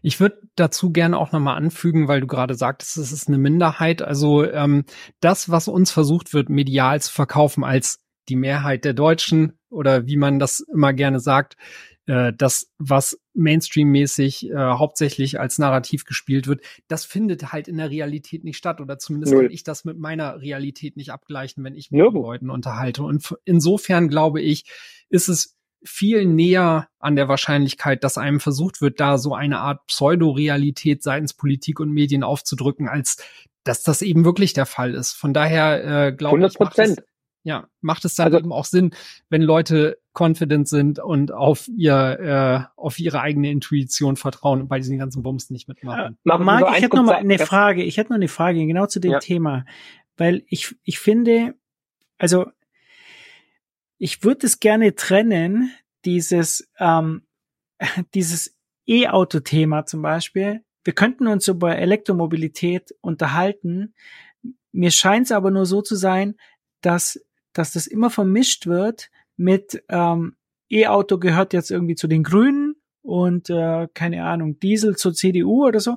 Ich 0.00 0.18
würde 0.20 0.40
dazu 0.56 0.90
gerne 0.90 1.18
auch 1.18 1.32
nochmal 1.32 1.56
anfügen, 1.56 2.08
weil 2.08 2.20
du 2.20 2.26
gerade 2.26 2.54
sagtest, 2.54 2.96
es 2.96 3.12
ist 3.12 3.28
eine 3.28 3.38
Minderheit. 3.38 4.02
Also 4.02 4.44
ähm, 4.44 4.84
das, 5.20 5.50
was 5.50 5.68
uns 5.68 5.90
versucht 5.90 6.32
wird, 6.32 6.48
medial 6.48 7.00
zu 7.00 7.12
verkaufen 7.12 7.64
als 7.64 8.00
die 8.28 8.36
Mehrheit 8.36 8.84
der 8.84 8.94
Deutschen 8.94 9.58
oder 9.70 10.06
wie 10.06 10.16
man 10.16 10.38
das 10.38 10.60
immer 10.60 10.92
gerne 10.92 11.20
sagt, 11.20 11.56
äh, 12.08 12.32
das, 12.32 12.70
was 12.78 13.20
Mainstream-mäßig 13.34 14.50
äh, 14.50 14.56
hauptsächlich 14.56 15.38
als 15.38 15.58
Narrativ 15.58 16.06
gespielt 16.06 16.46
wird, 16.46 16.62
das 16.88 17.04
findet 17.04 17.52
halt 17.52 17.68
in 17.68 17.76
der 17.76 17.90
Realität 17.90 18.44
nicht 18.44 18.56
statt. 18.56 18.80
Oder 18.80 18.98
zumindest 18.98 19.34
Null. 19.34 19.44
kann 19.44 19.52
ich 19.52 19.62
das 19.62 19.84
mit 19.84 19.98
meiner 19.98 20.40
Realität 20.40 20.96
nicht 20.96 21.10
abgleichen, 21.10 21.62
wenn 21.64 21.74
ich 21.74 21.90
mich 21.90 22.02
mit 22.02 22.14
Leuten 22.14 22.48
unterhalte. 22.48 23.02
Und 23.02 23.36
insofern 23.44 24.08
glaube 24.08 24.40
ich, 24.40 24.64
ist 25.10 25.28
es 25.28 25.56
viel 25.84 26.24
näher 26.24 26.88
an 26.98 27.14
der 27.14 27.28
Wahrscheinlichkeit, 27.28 28.02
dass 28.02 28.18
einem 28.18 28.40
versucht 28.40 28.80
wird, 28.80 29.00
da 29.00 29.18
so 29.18 29.34
eine 29.34 29.58
Art 29.58 29.86
Pseudo-Realität 29.86 31.02
seitens 31.02 31.34
Politik 31.34 31.78
und 31.78 31.92
Medien 31.92 32.24
aufzudrücken, 32.24 32.88
als 32.88 33.18
dass 33.64 33.82
das 33.82 34.00
eben 34.00 34.24
wirklich 34.24 34.54
der 34.54 34.66
Fall 34.66 34.94
ist. 34.94 35.12
Von 35.12 35.34
daher 35.34 36.06
äh, 36.06 36.12
glaube 36.12 36.44
ich, 36.46 36.58
macht 36.58 36.78
es, 36.78 36.96
ja, 37.44 37.68
macht 37.82 38.06
es 38.06 38.14
dann 38.14 38.26
also, 38.26 38.38
eben 38.38 38.52
auch 38.52 38.64
Sinn, 38.64 38.94
wenn 39.28 39.42
Leute 39.42 39.98
confident 40.18 40.68
sind 40.68 40.98
und 40.98 41.32
auf 41.32 41.68
ihr 41.68 42.68
äh, 42.74 42.80
auf 42.80 42.98
ihre 42.98 43.20
eigene 43.20 43.50
Intuition 43.50 44.16
vertrauen 44.16 44.62
und 44.62 44.68
bei 44.68 44.78
diesen 44.78 44.98
ganzen 44.98 45.22
Bums 45.22 45.50
nicht 45.50 45.68
mitmachen. 45.68 46.18
Äh, 46.24 46.38
Marc, 46.38 46.76
ich 46.76 46.82
hätte 46.82 46.96
noch 46.96 47.04
mal 47.04 47.16
eine 47.16 47.38
Frage. 47.38 47.82
Ich 47.82 47.96
hätte 47.96 48.10
noch 48.10 48.16
eine 48.16 48.28
Frage 48.28 48.66
genau 48.66 48.86
zu 48.86 49.00
dem 49.00 49.12
ja. 49.12 49.18
Thema, 49.18 49.64
weil 50.16 50.42
ich 50.48 50.74
ich 50.82 50.98
finde, 50.98 51.54
also 52.18 52.46
ich 53.98 54.22
würde 54.24 54.46
es 54.46 54.60
gerne 54.60 54.94
trennen, 54.94 55.72
dieses 56.04 56.70
ähm, 56.78 57.22
dieses 58.14 58.56
E-Auto-Thema 58.86 59.86
zum 59.86 60.02
Beispiel. 60.02 60.64
Wir 60.84 60.94
könnten 60.94 61.26
uns 61.26 61.46
über 61.48 61.76
Elektromobilität 61.76 62.94
unterhalten. 63.00 63.94
Mir 64.72 64.90
scheint 64.90 65.26
es 65.26 65.32
aber 65.32 65.50
nur 65.50 65.66
so 65.66 65.82
zu 65.82 65.96
sein, 65.96 66.36
dass 66.80 67.20
dass 67.52 67.72
das 67.72 67.86
immer 67.86 68.10
vermischt 68.10 68.66
wird 68.66 69.10
mit 69.38 69.82
ähm, 69.88 70.36
E-Auto 70.70 71.18
gehört 71.18 71.54
jetzt 71.54 71.70
irgendwie 71.70 71.94
zu 71.94 72.08
den 72.08 72.22
Grünen 72.22 72.74
und 73.00 73.48
äh, 73.48 73.88
keine 73.94 74.24
Ahnung, 74.24 74.60
Diesel 74.60 74.96
zur 74.96 75.14
CDU 75.14 75.66
oder 75.66 75.80
so. 75.80 75.96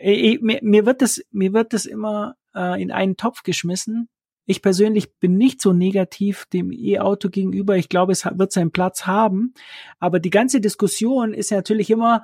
E, 0.00 0.38
mir, 0.40 0.60
mir 0.62 0.86
wird 0.86 1.02
das, 1.02 1.20
mir 1.32 1.52
wird 1.52 1.72
das 1.72 1.86
immer 1.86 2.36
äh, 2.54 2.80
in 2.80 2.92
einen 2.92 3.16
Topf 3.16 3.42
geschmissen. 3.42 4.08
Ich 4.46 4.62
persönlich 4.62 5.14
bin 5.18 5.36
nicht 5.36 5.60
so 5.60 5.72
negativ 5.72 6.46
dem 6.46 6.72
E-Auto 6.72 7.28
gegenüber. 7.28 7.76
Ich 7.76 7.88
glaube, 7.88 8.12
es 8.12 8.24
wird 8.24 8.52
seinen 8.52 8.70
Platz 8.70 9.06
haben. 9.06 9.52
Aber 9.98 10.20
die 10.20 10.30
ganze 10.30 10.60
Diskussion 10.60 11.34
ist 11.34 11.50
natürlich 11.50 11.90
immer 11.90 12.22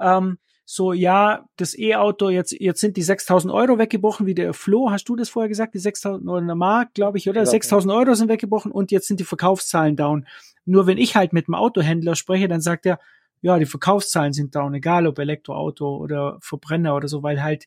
ähm, 0.00 0.38
so, 0.64 0.92
ja, 0.92 1.44
das 1.56 1.76
E-Auto, 1.76 2.30
jetzt, 2.30 2.52
jetzt 2.52 2.80
sind 2.80 2.96
die 2.96 3.02
6000 3.02 3.52
Euro 3.52 3.78
weggebrochen, 3.78 4.26
wie 4.26 4.34
der 4.34 4.54
Flo, 4.54 4.90
hast 4.90 5.08
du 5.08 5.16
das 5.16 5.28
vorher 5.28 5.48
gesagt, 5.48 5.74
die 5.74 5.78
6000 5.78 6.28
oder 6.28 6.46
der 6.46 6.54
Markt, 6.54 6.94
glaube 6.94 7.18
ich, 7.18 7.28
oder? 7.28 7.44
6000 7.44 7.92
Euro 7.92 8.14
sind 8.14 8.28
weggebrochen 8.28 8.70
und 8.70 8.90
jetzt 8.92 9.08
sind 9.08 9.18
die 9.18 9.24
Verkaufszahlen 9.24 9.96
down. 9.96 10.26
Nur 10.64 10.86
wenn 10.86 10.98
ich 10.98 11.16
halt 11.16 11.32
mit 11.32 11.48
dem 11.48 11.54
Autohändler 11.54 12.14
spreche, 12.14 12.46
dann 12.48 12.60
sagt 12.60 12.86
er, 12.86 13.00
ja, 13.40 13.58
die 13.58 13.66
Verkaufszahlen 13.66 14.32
sind 14.32 14.54
down, 14.54 14.72
egal 14.74 15.06
ob 15.08 15.18
Elektroauto 15.18 15.96
oder 15.96 16.38
Verbrenner 16.40 16.94
oder 16.94 17.08
so, 17.08 17.24
weil 17.24 17.42
halt 17.42 17.66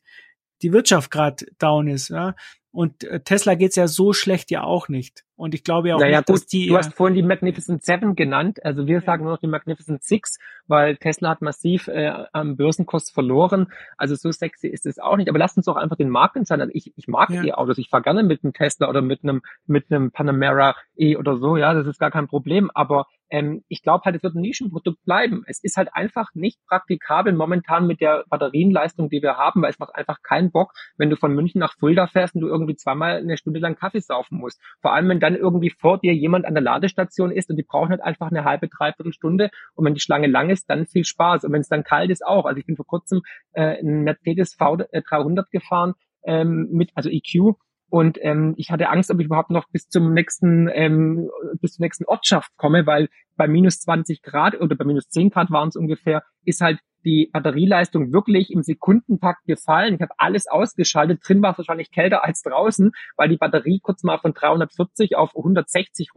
die 0.62 0.72
Wirtschaft 0.72 1.10
gerade 1.10 1.44
down 1.58 1.86
ist. 1.88 2.08
Ja? 2.08 2.34
Und 2.72 3.04
äh, 3.04 3.20
Tesla 3.20 3.54
geht's 3.54 3.76
ja 3.76 3.86
so 3.86 4.14
schlecht 4.14 4.50
ja 4.50 4.62
auch 4.62 4.88
nicht. 4.88 5.25
Und 5.36 5.54
ich 5.54 5.64
glaube 5.64 5.88
ja 5.88 5.96
auch 5.96 6.00
naja, 6.00 6.18
nicht, 6.18 6.26
gut, 6.26 6.36
dass 6.36 6.46
die. 6.46 6.66
Du 6.68 6.76
hast 6.76 6.94
vorhin 6.94 7.14
die 7.14 7.22
Magnificent 7.22 7.84
Seven 7.84 8.16
genannt. 8.16 8.64
Also 8.64 8.86
wir 8.86 9.02
sagen 9.02 9.24
nur 9.24 9.34
noch 9.34 9.40
die 9.40 9.46
Magnificent 9.46 10.02
Six, 10.02 10.38
weil 10.66 10.96
Tesla 10.96 11.30
hat 11.30 11.42
massiv 11.42 11.88
äh, 11.88 12.12
am 12.32 12.56
Börsenkurs 12.56 13.10
verloren. 13.10 13.66
Also 13.98 14.14
so 14.14 14.32
sexy 14.32 14.68
ist 14.68 14.86
es 14.86 14.98
auch 14.98 15.16
nicht. 15.16 15.28
Aber 15.28 15.38
lasst 15.38 15.58
uns 15.58 15.66
doch 15.66 15.76
einfach 15.76 15.96
den 15.96 16.08
Markt 16.08 16.36
entscheiden. 16.36 16.62
Also 16.62 16.72
ich, 16.74 16.92
ich 16.96 17.06
mag 17.06 17.28
Ja. 17.30 17.44
E-Autos. 17.44 17.76
Ich 17.78 17.90
fahre 17.90 18.02
gerne 18.02 18.22
mit 18.22 18.42
einem 18.42 18.54
Tesla 18.54 18.88
oder 18.88 19.02
mit 19.02 19.22
einem 19.22 19.42
mit 19.66 19.90
einem 19.90 20.10
Panamera 20.10 20.74
E 20.96 21.16
oder 21.16 21.36
so. 21.36 21.56
Ja, 21.56 21.74
das 21.74 21.86
ist 21.86 21.98
gar 21.98 22.10
kein 22.10 22.28
Problem. 22.28 22.70
Aber 22.72 23.06
ähm, 23.30 23.64
ich 23.68 23.82
glaube 23.82 24.04
halt, 24.04 24.16
es 24.16 24.22
wird 24.22 24.34
ein 24.34 24.40
Nischenprodukt 24.40 25.04
bleiben. 25.04 25.42
Es 25.46 25.62
ist 25.62 25.76
halt 25.76 25.90
einfach 25.92 26.30
nicht 26.34 26.58
praktikabel 26.66 27.32
momentan 27.32 27.86
mit 27.86 28.00
der 28.00 28.24
Batterienleistung, 28.28 29.10
die 29.10 29.22
wir 29.22 29.36
haben, 29.36 29.62
weil 29.62 29.70
es 29.70 29.78
macht 29.78 29.94
einfach 29.94 30.22
keinen 30.22 30.50
Bock, 30.50 30.72
wenn 30.96 31.10
du 31.10 31.16
von 31.16 31.34
München 31.34 31.58
nach 31.58 31.74
Fulda 31.74 32.06
fährst 32.06 32.34
und 32.34 32.42
du 32.42 32.48
irgendwie 32.48 32.76
zweimal 32.76 33.16
eine 33.16 33.36
Stunde 33.36 33.60
lang 33.60 33.76
Kaffee 33.76 34.00
saufen 34.00 34.38
musst. 34.38 34.60
Vor 34.80 34.92
allem, 34.92 35.08
wenn 35.08 35.20
dann 35.26 35.36
irgendwie 35.36 35.70
vor 35.70 35.98
dir 35.98 36.14
jemand 36.14 36.44
an 36.44 36.54
der 36.54 36.62
Ladestation 36.62 37.30
ist 37.30 37.50
und 37.50 37.56
die 37.56 37.62
brauchen 37.62 37.90
halt 37.90 38.02
einfach 38.02 38.30
eine 38.30 38.44
halbe, 38.44 38.68
dreiviertel 38.68 39.12
Stunde 39.12 39.50
und 39.74 39.84
wenn 39.84 39.94
die 39.94 40.00
Schlange 40.00 40.28
lang 40.28 40.50
ist, 40.50 40.70
dann 40.70 40.86
viel 40.86 41.04
Spaß. 41.04 41.44
Und 41.44 41.52
wenn 41.52 41.60
es 41.60 41.68
dann 41.68 41.84
kalt 41.84 42.10
ist, 42.10 42.24
auch. 42.24 42.46
Also 42.46 42.58
ich 42.58 42.66
bin 42.66 42.76
vor 42.76 42.86
kurzem 42.86 43.22
äh, 43.52 43.78
einen 43.78 44.04
Mercedes 44.04 44.56
V300 44.56 45.46
gefahren 45.50 45.94
ähm, 46.24 46.68
mit, 46.70 46.90
also 46.94 47.10
EQ 47.10 47.56
und 47.88 48.18
ähm, 48.20 48.54
ich 48.56 48.70
hatte 48.70 48.88
Angst, 48.88 49.10
ob 49.10 49.20
ich 49.20 49.26
überhaupt 49.26 49.50
noch 49.50 49.68
bis 49.70 49.88
zum 49.88 50.12
nächsten, 50.12 50.68
ähm, 50.72 51.30
bis 51.60 51.74
zur 51.74 51.84
nächsten 51.84 52.04
Ortschaft 52.04 52.50
komme, 52.56 52.86
weil 52.86 53.08
bei 53.36 53.46
minus 53.46 53.80
20 53.80 54.22
Grad 54.22 54.60
oder 54.60 54.74
bei 54.76 54.84
minus 54.84 55.08
10 55.08 55.30
Grad 55.30 55.50
waren 55.50 55.68
es 55.68 55.76
ungefähr, 55.76 56.22
ist 56.44 56.60
halt 56.60 56.80
die 57.04 57.30
Batterieleistung 57.32 58.12
wirklich 58.12 58.50
im 58.50 58.62
Sekundentakt 58.62 59.44
gefallen. 59.44 59.94
Ich 59.94 60.00
habe 60.00 60.14
alles 60.18 60.48
ausgeschaltet. 60.48 61.20
Drin 61.24 61.40
war 61.40 61.52
es 61.52 61.58
wahrscheinlich 61.58 61.92
kälter 61.92 62.24
als 62.24 62.42
draußen, 62.42 62.90
weil 63.16 63.28
die 63.28 63.36
Batterie 63.36 63.78
kurz 63.80 64.02
mal 64.02 64.18
von 64.18 64.34
340 64.34 65.16
auf 65.16 65.36
160 65.36 66.10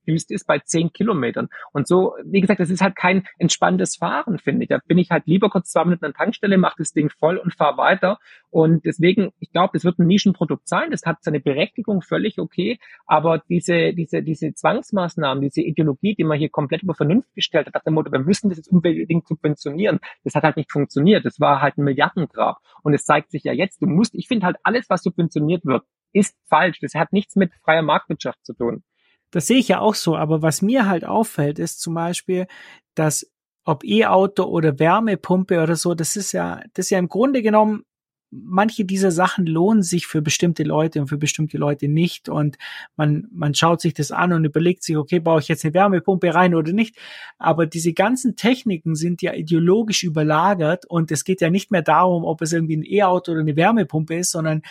runtergedüst 0.00 0.30
ist 0.30 0.46
bei 0.46 0.58
10 0.58 0.92
Kilometern. 0.92 1.48
Und 1.72 1.86
so, 1.86 2.14
wie 2.24 2.40
gesagt, 2.40 2.60
das 2.60 2.70
ist 2.70 2.80
halt 2.80 2.96
kein 2.96 3.26
entspanntes 3.38 3.96
Fahren, 3.96 4.38
finde 4.38 4.64
ich. 4.64 4.68
Da 4.68 4.78
bin 4.86 4.98
ich 4.98 5.10
halt 5.10 5.26
lieber 5.26 5.50
kurz 5.50 5.70
zwei 5.70 5.84
Minuten 5.84 6.04
an 6.04 6.12
der 6.12 6.18
Tankstelle, 6.18 6.58
mache 6.58 6.76
das 6.78 6.92
Ding 6.92 7.10
voll 7.10 7.36
und 7.36 7.54
fahre 7.54 7.76
weiter. 7.76 8.18
Und 8.50 8.84
deswegen, 8.84 9.32
ich 9.38 9.52
glaube, 9.52 9.70
das 9.74 9.84
wird 9.84 9.98
ein 9.98 10.06
Nischenprodukt 10.06 10.68
sein. 10.68 10.90
Das 10.90 11.02
hat 11.04 11.22
seine 11.22 11.40
Berechtigung, 11.40 12.02
völlig 12.02 12.38
okay. 12.38 12.78
Aber 13.06 13.42
diese, 13.48 13.94
diese, 13.94 14.22
diese 14.22 14.52
Zwangsmaßnahmen, 14.54 15.42
diese 15.42 15.62
Ideologie, 15.62 16.14
die 16.14 16.24
man 16.24 16.38
hier 16.38 16.50
komplett 16.50 16.82
über 16.82 16.94
Vernunft 16.94 17.34
gestellt 17.34 17.66
hat, 17.66 17.74
nach 17.74 17.84
dem 17.84 17.94
Motto, 17.94 18.12
wir 18.12 18.20
müssen 18.20 18.48
das 18.48 18.58
jetzt 18.58 18.68
unbedingt 18.68 19.26
subventionieren, 19.26 20.00
das 20.24 20.34
hat 20.34 20.44
halt 20.44 20.56
nicht 20.56 20.72
funktioniert. 20.72 21.24
Das 21.24 21.40
war 21.40 21.62
halt 21.62 21.78
ein 21.78 21.84
Milliardengrab. 21.84 22.58
Und 22.82 22.94
es 22.94 23.04
zeigt 23.04 23.30
sich 23.30 23.44
ja 23.44 23.52
jetzt, 23.52 23.82
du 23.82 23.86
musst, 23.86 24.14
ich 24.14 24.28
finde 24.28 24.46
halt 24.46 24.56
alles, 24.62 24.88
was 24.88 25.02
subventioniert 25.02 25.64
wird, 25.64 25.84
ist 26.12 26.36
falsch. 26.48 26.80
Das 26.80 26.94
hat 26.94 27.12
nichts 27.12 27.36
mit 27.36 27.52
freier 27.62 27.82
Marktwirtschaft 27.82 28.44
zu 28.44 28.54
tun. 28.54 28.82
Das 29.30 29.46
sehe 29.46 29.58
ich 29.58 29.68
ja 29.68 29.80
auch 29.80 29.94
so, 29.94 30.16
aber 30.16 30.42
was 30.42 30.62
mir 30.62 30.86
halt 30.88 31.04
auffällt, 31.04 31.58
ist 31.58 31.80
zum 31.80 31.94
Beispiel, 31.94 32.46
dass 32.94 33.30
ob 33.64 33.84
E-Auto 33.84 34.44
oder 34.44 34.78
Wärmepumpe 34.78 35.62
oder 35.62 35.76
so, 35.76 35.94
das 35.94 36.16
ist 36.16 36.32
ja, 36.32 36.62
das 36.74 36.86
ist 36.86 36.90
ja 36.90 36.98
im 36.98 37.08
Grunde 37.08 37.42
genommen, 37.42 37.84
manche 38.30 38.84
dieser 38.84 39.10
Sachen 39.10 39.46
lohnen 39.46 39.82
sich 39.82 40.06
für 40.06 40.22
bestimmte 40.22 40.62
Leute 40.62 41.00
und 41.00 41.08
für 41.08 41.18
bestimmte 41.18 41.58
Leute 41.58 41.88
nicht. 41.88 42.28
Und 42.28 42.56
man, 42.96 43.26
man 43.32 43.54
schaut 43.54 43.80
sich 43.80 43.92
das 43.92 44.12
an 44.12 44.32
und 44.32 44.44
überlegt 44.44 44.82
sich, 44.84 44.96
okay, 44.96 45.18
baue 45.18 45.40
ich 45.40 45.48
jetzt 45.48 45.64
eine 45.64 45.74
Wärmepumpe 45.74 46.32
rein 46.32 46.54
oder 46.54 46.72
nicht. 46.72 46.96
Aber 47.38 47.66
diese 47.66 47.92
ganzen 47.92 48.36
Techniken 48.36 48.94
sind 48.94 49.20
ja 49.22 49.34
ideologisch 49.34 50.04
überlagert 50.04 50.86
und 50.86 51.10
es 51.10 51.24
geht 51.24 51.40
ja 51.40 51.50
nicht 51.50 51.70
mehr 51.70 51.82
darum, 51.82 52.24
ob 52.24 52.40
es 52.42 52.52
irgendwie 52.52 52.76
ein 52.76 52.84
E-Auto 52.84 53.32
oder 53.32 53.40
eine 53.40 53.56
Wärmepumpe 53.56 54.16
ist, 54.16 54.30
sondern 54.30 54.62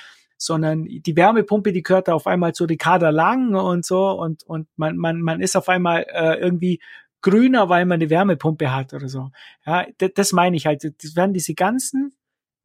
sondern 0.41 0.85
die 0.85 1.15
Wärmepumpe, 1.15 1.71
die 1.73 1.83
gehört 1.83 2.07
da 2.07 2.13
auf 2.13 2.25
einmal 2.25 2.53
zu 2.53 2.65
Ricarda 2.65 3.09
Lang 3.09 3.53
und 3.55 3.85
so 3.85 4.09
und 4.11 4.43
und 4.43 4.67
man 4.77 4.97
man 4.97 5.21
man 5.21 5.41
ist 5.41 5.55
auf 5.55 5.69
einmal 5.69 6.05
äh, 6.11 6.39
irgendwie 6.39 6.79
grüner, 7.21 7.67
weil 7.67 7.85
man 7.85 7.99
eine 7.99 8.09
Wärmepumpe 8.09 8.73
hat 8.73 8.93
oder 8.93 9.09
so. 9.09 9.31
Ja, 9.65 9.85
das, 9.97 10.11
das 10.15 10.31
meine 10.31 10.55
ich 10.55 10.65
halt. 10.65 10.83
Das 11.03 11.15
werden 11.15 11.33
diese 11.33 11.53
ganzen 11.53 12.13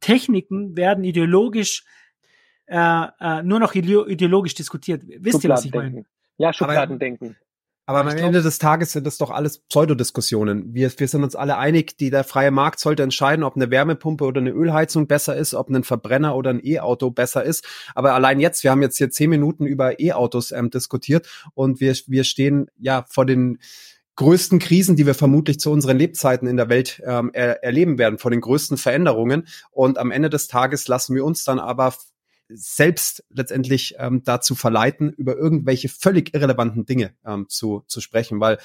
Techniken 0.01 0.77
werden 0.77 1.03
ideologisch 1.03 1.85
äh, 2.67 3.07
äh, 3.21 3.43
nur 3.43 3.59
noch 3.59 3.75
ideo- 3.75 4.07
ideologisch 4.07 4.55
diskutiert. 4.55 5.03
Wisst 5.07 5.45
ihr, 5.45 5.51
was 5.51 5.65
ich 5.65 5.75
meine? 5.75 6.05
Ja, 6.39 6.53
Schubladendenken. 6.53 7.37
Aber 7.86 8.01
am 8.01 8.09
Ende 8.09 8.40
des 8.40 8.59
Tages 8.59 8.93
sind 8.93 9.06
das 9.06 9.19
doch 9.19 9.31
alles 9.31 9.59
Pseudodiskussionen. 9.59 10.73
Wir, 10.73 10.90
wir 10.98 11.09
sind 11.09 11.23
uns 11.23 11.36
alle 11.36 11.59
einig, 11.59 11.98
die 11.98 12.09
der 12.09 12.24
freie 12.24 12.51
Markt 12.51 12.81
sollte 12.81 13.02
entscheiden, 13.02 13.44
ob 13.44 13.56
eine 13.56 13.70
Wärmepumpe 13.70 14.24
oder 14.24 14.40
eine 14.40 14.51
Ölheizung 14.51 15.06
besser 15.06 15.36
ist, 15.36 15.52
ob 15.52 15.69
ein 15.69 15.85
Verbrenner 15.85 16.35
oder 16.35 16.51
ein 16.51 16.65
E-Auto 16.65 17.11
besser 17.11 17.44
ist. 17.44 17.66
Aber 17.94 18.15
allein 18.15 18.40
jetzt, 18.40 18.65
wir 18.65 18.70
haben 18.70 18.81
jetzt 18.81 18.97
hier 18.97 19.11
zehn 19.11 19.28
Minuten 19.28 19.66
über 19.66 20.01
E-Autos 20.01 20.51
ähm, 20.51 20.70
diskutiert 20.70 21.28
und 21.52 21.81
wir, 21.81 21.94
wir 22.06 22.24
stehen 22.24 22.70
ja 22.78 23.05
vor 23.09 23.27
den 23.27 23.59
größten 24.16 24.61
Krisen, 24.61 24.97
die 24.97 25.06
wir 25.06 25.15
vermutlich 25.15 25.61
zu 25.61 25.70
unseren 25.70 25.98
Lebzeiten 25.98 26.47
in 26.47 26.56
der 26.56 26.69
Welt 26.69 27.02
ähm, 27.05 27.31
er, 27.35 27.62
erleben 27.65 27.98
werden, 27.98 28.19
vor 28.19 28.31
den 28.31 28.40
größten 28.40 28.78
Veränderungen. 28.78 29.47
Und 29.70 29.98
am 29.98 30.11
Ende 30.11 30.31
des 30.31 30.47
Tages 30.48 30.89
lassen 30.89 31.15
wir 31.15 31.24
uns 31.24 31.44
dann 31.44 31.59
aber 31.59 31.94
selbst 32.55 33.25
letztendlich 33.31 33.95
ähm, 33.99 34.23
dazu 34.25 34.55
verleiten, 34.55 35.13
über 35.13 35.37
irgendwelche 35.37 35.89
völlig 35.89 36.35
irrelevanten 36.35 36.87
Dinge 36.87 37.15
ähm, 37.25 37.49
zu, 37.49 37.85
zu 37.87 38.01
sprechen, 38.01 38.41
weil 38.41 38.59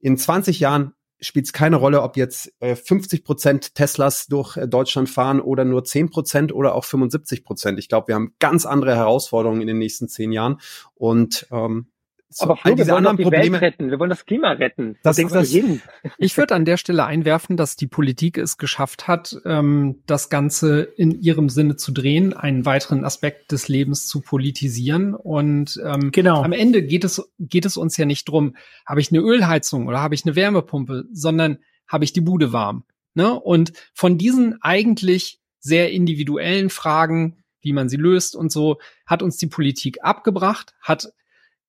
in 0.00 0.16
20 0.16 0.60
Jahren 0.60 0.92
spielt 1.20 1.46
es 1.46 1.52
keine 1.52 1.76
Rolle, 1.76 2.02
ob 2.02 2.16
jetzt 2.16 2.52
äh, 2.60 2.76
50 2.76 3.24
Prozent 3.24 3.74
Teslas 3.74 4.26
durch 4.26 4.56
äh, 4.56 4.68
Deutschland 4.68 5.08
fahren 5.08 5.40
oder 5.40 5.64
nur 5.64 5.84
10 5.84 6.10
Prozent 6.10 6.52
oder 6.52 6.74
auch 6.74 6.84
75 6.84 7.44
Prozent. 7.44 7.78
Ich 7.78 7.88
glaube, 7.88 8.08
wir 8.08 8.14
haben 8.14 8.34
ganz 8.38 8.66
andere 8.66 8.94
Herausforderungen 8.94 9.60
in 9.60 9.66
den 9.66 9.78
nächsten 9.78 10.08
zehn 10.08 10.32
Jahren 10.32 10.60
und 10.94 11.46
ähm, 11.50 11.88
so 12.30 12.44
Aber 12.44 12.54
all 12.54 12.58
Flo, 12.60 12.70
wir 12.70 12.76
diese 12.76 12.94
anderen 12.94 13.16
die 13.16 13.22
Probleme. 13.22 13.60
Welt 13.60 13.62
retten. 13.74 13.90
Wir 13.90 13.98
wollen 13.98 14.10
das 14.10 14.26
Klima 14.26 14.52
retten. 14.52 14.96
Das- 15.02 15.16
das- 15.16 15.32
du 15.32 15.40
hin? 15.42 15.80
Ich 16.18 16.36
würde 16.36 16.54
an 16.54 16.64
der 16.64 16.76
Stelle 16.76 17.04
einwerfen, 17.06 17.56
dass 17.56 17.76
die 17.76 17.86
Politik 17.86 18.36
es 18.38 18.58
geschafft 18.58 19.08
hat, 19.08 19.36
ähm, 19.44 20.02
das 20.06 20.28
Ganze 20.28 20.82
in 20.82 21.10
ihrem 21.20 21.48
Sinne 21.48 21.76
zu 21.76 21.92
drehen, 21.92 22.34
einen 22.34 22.66
weiteren 22.66 23.04
Aspekt 23.04 23.52
des 23.52 23.68
Lebens 23.68 24.06
zu 24.06 24.20
politisieren. 24.20 25.14
Und 25.14 25.80
ähm, 25.84 26.10
Genau. 26.12 26.42
am 26.42 26.52
Ende 26.52 26.82
geht 26.82 27.04
es, 27.04 27.22
geht 27.38 27.64
es 27.64 27.76
uns 27.76 27.96
ja 27.96 28.04
nicht 28.04 28.28
drum, 28.28 28.56
habe 28.84 29.00
ich 29.00 29.10
eine 29.10 29.20
Ölheizung 29.20 29.86
oder 29.86 30.00
habe 30.02 30.14
ich 30.14 30.24
eine 30.26 30.36
Wärmepumpe, 30.36 31.04
sondern 31.12 31.58
habe 31.86 32.04
ich 32.04 32.12
die 32.12 32.20
Bude 32.20 32.52
warm. 32.52 32.84
Ne? 33.14 33.32
Und 33.38 33.72
von 33.94 34.18
diesen 34.18 34.60
eigentlich 34.62 35.40
sehr 35.60 35.90
individuellen 35.92 36.70
Fragen, 36.70 37.42
wie 37.62 37.72
man 37.72 37.88
sie 37.88 37.96
löst 37.96 38.36
und 38.36 38.52
so, 38.52 38.78
hat 39.06 39.22
uns 39.22 39.38
die 39.38 39.46
Politik 39.48 39.98
abgebracht, 40.02 40.74
hat 40.82 41.08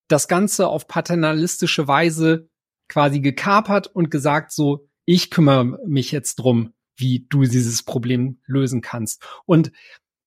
das 0.10 0.27
Ganze 0.27 0.68
auf 0.68 0.88
paternalistische 0.88 1.88
Weise 1.88 2.49
quasi 2.90 3.22
gekapert 3.22 3.88
und 3.88 4.11
gesagt 4.11 4.52
so, 4.52 4.90
ich 5.06 5.31
kümmere 5.31 5.80
mich 5.88 6.11
jetzt 6.11 6.36
drum, 6.36 6.73
wie 6.98 7.26
du 7.30 7.44
dieses 7.44 7.84
Problem 7.84 8.40
lösen 8.45 8.81
kannst. 8.81 9.23
Und 9.45 9.72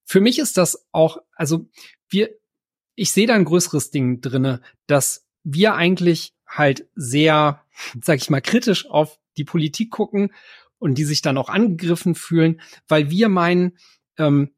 für 0.05 0.21
mich 0.21 0.39
ist 0.39 0.57
das 0.57 0.87
auch, 0.93 1.19
also 1.35 1.69
wir, 2.09 2.31
ich 2.95 3.13
sehe 3.13 3.27
da 3.27 3.35
ein 3.35 3.45
größeres 3.45 3.91
Ding 3.91 4.21
drinne, 4.21 4.61
dass 4.87 5.27
wir 5.45 5.75
eigentlich 5.75 6.35
halt 6.47 6.89
sehr, 6.95 7.63
sag 8.01 8.19
ich 8.19 8.31
mal, 8.31 8.41
kritisch 8.41 8.89
auf 8.89 9.19
die 9.37 9.45
Politik 9.45 9.91
gucken 9.91 10.33
und 10.79 10.97
die 10.97 11.05
sich 11.05 11.23
dann 11.23 11.39
auch 11.39 11.49
angegriffen 11.49 12.15
fühlen, 12.15 12.61
weil 12.89 13.11
wir 13.11 13.29
meinen, 13.29 13.79
ähm, 14.19 14.55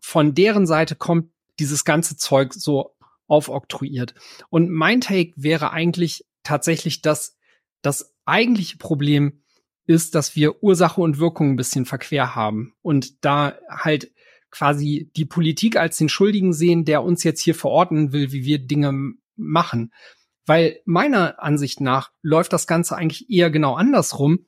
von 0.00 0.34
deren 0.34 0.66
Seite 0.66 0.96
kommt 0.96 1.30
dieses 1.58 1.84
ganze 1.84 2.16
Zeug 2.16 2.52
so 2.52 2.93
aufoktroyiert. 3.26 4.14
Und 4.50 4.70
mein 4.70 5.00
Take 5.00 5.32
wäre 5.36 5.70
eigentlich 5.70 6.24
tatsächlich, 6.42 7.02
dass 7.02 7.36
das 7.82 8.14
eigentliche 8.24 8.78
Problem 8.78 9.42
ist, 9.86 10.14
dass 10.14 10.34
wir 10.34 10.62
Ursache 10.62 11.00
und 11.00 11.18
Wirkung 11.18 11.50
ein 11.50 11.56
bisschen 11.56 11.84
verquer 11.84 12.34
haben 12.34 12.74
und 12.82 13.24
da 13.24 13.58
halt 13.68 14.10
quasi 14.50 15.10
die 15.16 15.24
Politik 15.24 15.76
als 15.76 15.98
den 15.98 16.08
Schuldigen 16.08 16.52
sehen, 16.52 16.84
der 16.84 17.02
uns 17.02 17.24
jetzt 17.24 17.40
hier 17.40 17.54
verordnen 17.54 18.12
will, 18.12 18.32
wie 18.32 18.44
wir 18.44 18.60
Dinge 18.60 19.14
machen. 19.36 19.92
Weil 20.46 20.80
meiner 20.84 21.42
Ansicht 21.42 21.80
nach 21.80 22.12
läuft 22.22 22.52
das 22.52 22.66
Ganze 22.66 22.96
eigentlich 22.96 23.28
eher 23.28 23.50
genau 23.50 23.74
andersrum. 23.74 24.46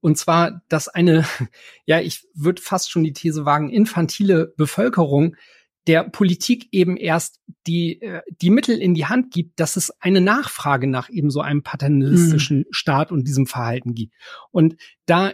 Und 0.00 0.18
zwar, 0.18 0.62
dass 0.68 0.88
eine, 0.88 1.24
ja, 1.86 2.00
ich 2.00 2.26
würde 2.34 2.60
fast 2.60 2.90
schon 2.90 3.04
die 3.04 3.12
These 3.12 3.44
wagen, 3.44 3.70
infantile 3.70 4.52
Bevölkerung 4.56 5.36
der 5.86 6.04
Politik 6.04 6.68
eben 6.72 6.96
erst 6.96 7.40
die, 7.66 8.00
äh, 8.02 8.22
die 8.30 8.50
Mittel 8.50 8.78
in 8.78 8.94
die 8.94 9.06
Hand 9.06 9.32
gibt, 9.32 9.60
dass 9.60 9.76
es 9.76 9.90
eine 10.00 10.20
Nachfrage 10.20 10.86
nach 10.86 11.08
eben 11.10 11.30
so 11.30 11.40
einem 11.40 11.62
paternalistischen 11.62 12.58
mhm. 12.58 12.66
Staat 12.70 13.12
und 13.12 13.26
diesem 13.26 13.46
Verhalten 13.46 13.94
gibt. 13.94 14.14
Und 14.50 14.76
da 15.06 15.32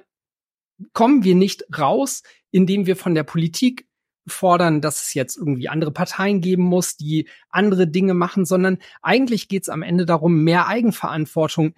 kommen 0.93 1.25
wir 1.25 1.35
nicht 1.35 1.65
raus, 1.77 2.23
indem 2.51 2.87
wir 2.87 2.97
von 2.97 3.15
der 3.15 3.25
Politik 3.25 3.87
fordern, 4.27 4.81
dass 4.81 5.05
es 5.05 5.15
jetzt 5.15 5.37
irgendwie 5.37 5.69
andere 5.69 5.93
Parteien 5.93 6.41
geben 6.41 6.65
muss, 6.65 6.97
die 6.97 7.29
andere 7.49 7.87
Dinge 7.87 8.15
machen, 8.15 8.45
sondern 8.45 8.79
eigentlich 9.01 9.49
geht 9.49 9.63
es 9.63 9.69
am 9.69 9.83
Ende 9.83 10.05
darum, 10.05 10.43
mehr 10.43 10.67
Eigenverantwortung 10.67 11.75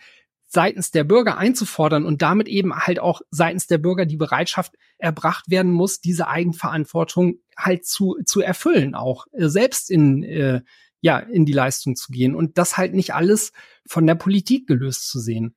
seitens 0.48 0.90
der 0.90 1.04
Bürger 1.04 1.36
einzufordern 1.36 2.04
und 2.04 2.22
damit 2.22 2.48
eben 2.48 2.74
halt 2.74 2.98
auch 2.98 3.20
seitens 3.30 3.66
der 3.66 3.78
Bürger 3.78 4.06
die 4.06 4.16
Bereitschaft 4.16 4.74
erbracht 4.96 5.50
werden 5.50 5.70
muss, 5.70 6.00
diese 6.00 6.26
Eigenverantwortung 6.26 7.40
halt 7.56 7.86
zu, 7.86 8.16
zu 8.24 8.40
erfüllen, 8.40 8.94
auch 8.94 9.26
äh, 9.32 9.48
selbst 9.48 9.90
in, 9.90 10.22
äh, 10.22 10.62
ja, 11.00 11.18
in 11.18 11.44
die 11.44 11.52
Leistung 11.52 11.96
zu 11.96 12.10
gehen 12.10 12.34
und 12.34 12.56
das 12.56 12.78
halt 12.78 12.94
nicht 12.94 13.14
alles 13.14 13.52
von 13.86 14.06
der 14.06 14.14
Politik 14.14 14.66
gelöst 14.66 15.08
zu 15.08 15.20
sehen 15.20 15.54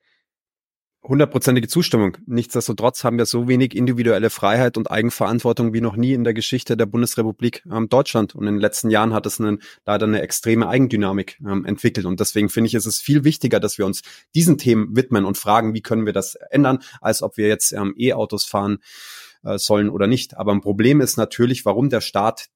hundertprozentige 1.03 1.67
Zustimmung. 1.67 2.17
Nichtsdestotrotz 2.27 3.03
haben 3.03 3.17
wir 3.17 3.25
so 3.25 3.47
wenig 3.47 3.75
individuelle 3.75 4.29
Freiheit 4.29 4.77
und 4.77 4.91
Eigenverantwortung 4.91 5.73
wie 5.73 5.81
noch 5.81 5.95
nie 5.95 6.13
in 6.13 6.23
der 6.23 6.33
Geschichte 6.33 6.77
der 6.77 6.85
Bundesrepublik 6.85 7.63
ähm, 7.71 7.89
Deutschland. 7.89 8.35
Und 8.35 8.47
in 8.47 8.55
den 8.55 8.61
letzten 8.61 8.89
Jahren 8.89 9.13
hat 9.13 9.25
es 9.25 9.39
einen, 9.39 9.61
leider 9.85 10.05
eine 10.05 10.21
extreme 10.21 10.67
Eigendynamik 10.67 11.39
ähm, 11.45 11.65
entwickelt. 11.65 12.05
Und 12.05 12.19
deswegen 12.19 12.49
finde 12.49 12.67
ich, 12.67 12.75
ist 12.75 12.85
es 12.85 12.99
viel 12.99 13.23
wichtiger, 13.23 13.59
dass 13.59 13.77
wir 13.77 13.85
uns 13.85 14.01
diesen 14.35 14.57
Themen 14.57 14.95
widmen 14.95 15.25
und 15.25 15.37
fragen, 15.37 15.73
wie 15.73 15.81
können 15.81 16.05
wir 16.05 16.13
das 16.13 16.35
ändern, 16.49 16.79
als 17.01 17.23
ob 17.23 17.37
wir 17.37 17.47
jetzt 17.47 17.71
ähm, 17.71 17.95
E-Autos 17.97 18.45
fahren 18.45 18.77
äh, 19.43 19.57
sollen 19.57 19.89
oder 19.89 20.07
nicht. 20.07 20.37
Aber 20.37 20.51
ein 20.51 20.61
Problem 20.61 21.01
ist 21.01 21.17
natürlich, 21.17 21.65
warum 21.65 21.89
der 21.89 22.01
Staat 22.01 22.49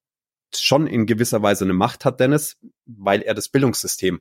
schon 0.56 0.88
in 0.88 1.08
gewisser 1.08 1.42
Weise 1.42 1.66
eine 1.66 1.74
Macht 1.74 2.06
hat, 2.06 2.20
Dennis, 2.20 2.58
weil 2.86 3.22
er 3.22 3.34
das 3.34 3.50
Bildungssystem 3.50 4.20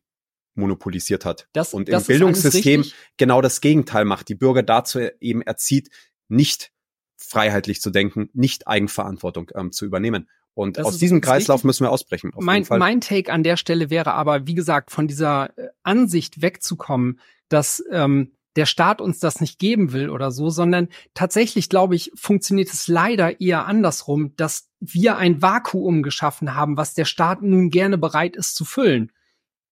monopolisiert 0.54 1.24
hat. 1.24 1.48
Das, 1.52 1.74
und 1.74 1.88
das 1.88 2.02
im 2.02 2.06
Bildungssystem 2.14 2.84
genau 3.16 3.40
das 3.40 3.60
Gegenteil 3.60 4.04
macht, 4.04 4.28
die 4.28 4.34
Bürger 4.34 4.62
dazu 4.62 5.00
eben 5.20 5.42
erzieht, 5.42 5.90
nicht 6.28 6.72
freiheitlich 7.16 7.80
zu 7.80 7.90
denken, 7.90 8.30
nicht 8.32 8.68
Eigenverantwortung 8.68 9.50
ähm, 9.54 9.72
zu 9.72 9.84
übernehmen. 9.84 10.28
Und 10.54 10.78
das 10.78 10.86
aus 10.86 10.98
diesem 10.98 11.20
Kreislauf 11.20 11.58
richtig. 11.58 11.66
müssen 11.66 11.84
wir 11.84 11.90
ausbrechen. 11.90 12.30
mein, 12.38 12.64
mein 12.68 13.00
Take 13.00 13.32
an 13.32 13.42
der 13.42 13.56
Stelle 13.56 13.90
wäre 13.90 14.12
aber, 14.14 14.46
wie 14.46 14.54
gesagt, 14.54 14.92
von 14.92 15.08
dieser 15.08 15.56
äh, 15.58 15.68
Ansicht 15.82 16.42
wegzukommen, 16.42 17.18
dass 17.48 17.82
ähm, 17.90 18.32
der 18.56 18.66
Staat 18.66 19.00
uns 19.00 19.18
das 19.18 19.40
nicht 19.40 19.58
geben 19.58 19.92
will 19.92 20.10
oder 20.10 20.30
so, 20.30 20.48
sondern 20.48 20.88
tatsächlich, 21.12 21.68
glaube 21.68 21.96
ich, 21.96 22.12
funktioniert 22.14 22.72
es 22.72 22.86
leider 22.86 23.40
eher 23.40 23.66
andersrum, 23.66 24.36
dass 24.36 24.68
wir 24.78 25.16
ein 25.16 25.42
Vakuum 25.42 26.04
geschaffen 26.04 26.54
haben, 26.54 26.76
was 26.76 26.94
der 26.94 27.04
Staat 27.04 27.42
nun 27.42 27.70
gerne 27.70 27.98
bereit 27.98 28.36
ist 28.36 28.54
zu 28.54 28.64
füllen. 28.64 29.10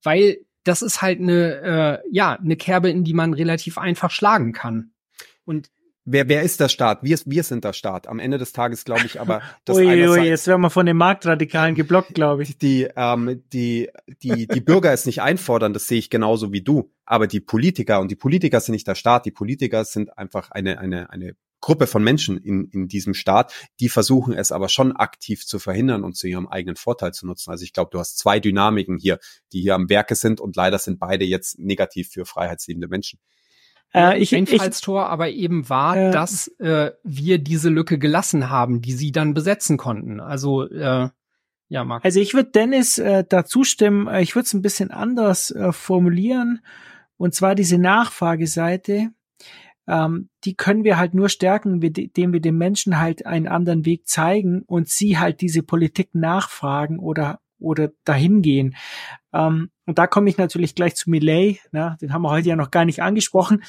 Weil 0.02 0.38
das 0.64 0.82
ist 0.82 1.02
halt 1.02 1.20
eine, 1.20 2.02
äh, 2.02 2.08
ja, 2.10 2.34
eine 2.34 2.56
Kerbe, 2.56 2.90
in 2.90 3.04
die 3.04 3.14
man 3.14 3.34
relativ 3.34 3.78
einfach 3.78 4.10
schlagen 4.10 4.52
kann. 4.52 4.92
Und 5.44 5.70
Wer, 6.04 6.28
wer 6.28 6.42
ist 6.42 6.58
der 6.58 6.68
Staat? 6.68 7.04
Wir, 7.04 7.16
wir 7.26 7.44
sind 7.44 7.62
der 7.62 7.72
Staat. 7.72 8.08
Am 8.08 8.18
Ende 8.18 8.36
des 8.36 8.52
Tages 8.52 8.84
glaube 8.84 9.06
ich 9.06 9.20
aber, 9.20 9.40
dass 9.64 9.76
ui, 9.76 9.86
ui, 9.86 10.20
jetzt 10.22 10.48
werden 10.48 10.60
wir 10.60 10.70
von 10.70 10.84
den 10.84 10.96
Marktradikalen 10.96 11.76
geblockt, 11.76 12.14
glaube 12.14 12.42
ich. 12.42 12.58
Die, 12.58 12.88
ähm, 12.96 13.44
die, 13.52 13.88
die, 14.20 14.48
die 14.48 14.60
Bürger 14.60 14.92
es 14.92 15.06
nicht 15.06 15.22
einfordern, 15.22 15.72
das 15.72 15.86
sehe 15.86 15.98
ich 15.98 16.10
genauso 16.10 16.52
wie 16.52 16.62
du. 16.62 16.90
Aber 17.04 17.28
die 17.28 17.38
Politiker 17.38 18.00
und 18.00 18.10
die 18.10 18.16
Politiker 18.16 18.60
sind 18.60 18.72
nicht 18.72 18.88
der 18.88 18.96
Staat. 18.96 19.26
Die 19.26 19.30
Politiker 19.30 19.84
sind 19.84 20.18
einfach 20.18 20.50
eine, 20.50 20.80
eine, 20.80 21.08
eine 21.10 21.36
Gruppe 21.62 21.86
von 21.86 22.04
Menschen 22.04 22.36
in, 22.36 22.66
in 22.66 22.88
diesem 22.88 23.14
Staat, 23.14 23.54
die 23.80 23.88
versuchen 23.88 24.34
es 24.34 24.52
aber 24.52 24.68
schon 24.68 24.94
aktiv 24.94 25.46
zu 25.46 25.58
verhindern 25.58 26.04
und 26.04 26.14
zu 26.14 26.26
ihrem 26.26 26.46
eigenen 26.46 26.76
Vorteil 26.76 27.12
zu 27.12 27.26
nutzen. 27.26 27.50
Also 27.50 27.64
ich 27.64 27.72
glaube, 27.72 27.88
du 27.90 27.98
hast 27.98 28.18
zwei 28.18 28.38
Dynamiken 28.40 28.98
hier, 28.98 29.18
die 29.52 29.62
hier 29.62 29.74
am 29.74 29.88
Werke 29.88 30.14
sind 30.14 30.40
und 30.40 30.56
leider 30.56 30.78
sind 30.78 30.98
beide 30.98 31.24
jetzt 31.24 31.58
negativ 31.58 32.10
für 32.10 32.26
freiheitsliebende 32.26 32.88
Menschen. 32.88 33.18
Äh, 33.94 34.18
ich, 34.18 34.34
Einfallstor 34.34 35.08
aber 35.08 35.30
eben 35.30 35.68
war, 35.68 35.96
äh, 35.96 36.10
dass 36.10 36.48
äh, 36.58 36.90
wir 37.04 37.38
diese 37.38 37.70
Lücke 37.70 37.98
gelassen 37.98 38.50
haben, 38.50 38.82
die 38.82 38.92
sie 38.92 39.12
dann 39.12 39.32
besetzen 39.32 39.76
konnten. 39.76 40.20
Also 40.20 40.68
äh, 40.68 41.08
ja, 41.68 41.84
Marc. 41.84 42.04
Also 42.04 42.20
ich 42.20 42.34
würde 42.34 42.50
Dennis 42.50 42.98
äh, 42.98 43.24
dazu 43.26 43.64
stimmen. 43.64 44.06
Äh, 44.08 44.22
ich 44.22 44.34
würde 44.34 44.46
es 44.46 44.52
ein 44.52 44.62
bisschen 44.62 44.90
anders 44.90 45.50
äh, 45.52 45.72
formulieren. 45.72 46.60
Und 47.16 47.34
zwar 47.34 47.54
diese 47.54 47.78
Nachfrageseite 47.78 49.10
ähm, 49.88 50.28
die 50.44 50.54
können 50.54 50.84
wir 50.84 50.98
halt 50.98 51.14
nur 51.14 51.28
stärken, 51.28 51.82
indem 51.82 52.32
wir 52.32 52.40
den 52.40 52.56
Menschen 52.56 52.98
halt 52.98 53.26
einen 53.26 53.48
anderen 53.48 53.84
Weg 53.84 54.06
zeigen 54.06 54.62
und 54.62 54.88
sie 54.88 55.18
halt 55.18 55.40
diese 55.40 55.62
Politik 55.62 56.14
nachfragen 56.14 56.98
oder 56.98 57.40
oder 57.58 57.90
dahin 58.04 58.42
gehen. 58.42 58.74
Ähm, 59.32 59.70
und 59.86 59.98
da 59.98 60.06
komme 60.06 60.28
ich 60.28 60.36
natürlich 60.36 60.74
gleich 60.74 60.96
zu 60.96 61.10
Millet, 61.10 61.60
ne? 61.70 61.96
den 62.00 62.12
haben 62.12 62.22
wir 62.22 62.30
heute 62.30 62.48
ja 62.48 62.56
noch 62.56 62.70
gar 62.70 62.84
nicht 62.84 63.02
angesprochen. 63.02 63.62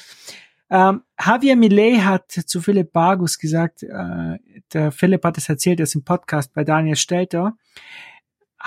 Ähm, 0.70 1.02
Javier 1.24 1.56
Millet 1.56 2.04
hat 2.04 2.32
zu 2.32 2.60
Philipp 2.60 2.92
Bargus 2.92 3.38
gesagt, 3.38 3.82
äh, 3.82 4.38
der 4.72 4.92
Philipp 4.92 5.24
hat 5.24 5.38
es 5.38 5.48
erzählt, 5.48 5.78
er 5.78 5.84
ist 5.84 5.94
im 5.94 6.04
Podcast 6.04 6.52
bei 6.52 6.64
Daniel 6.64 6.96
Stelter. 6.96 7.56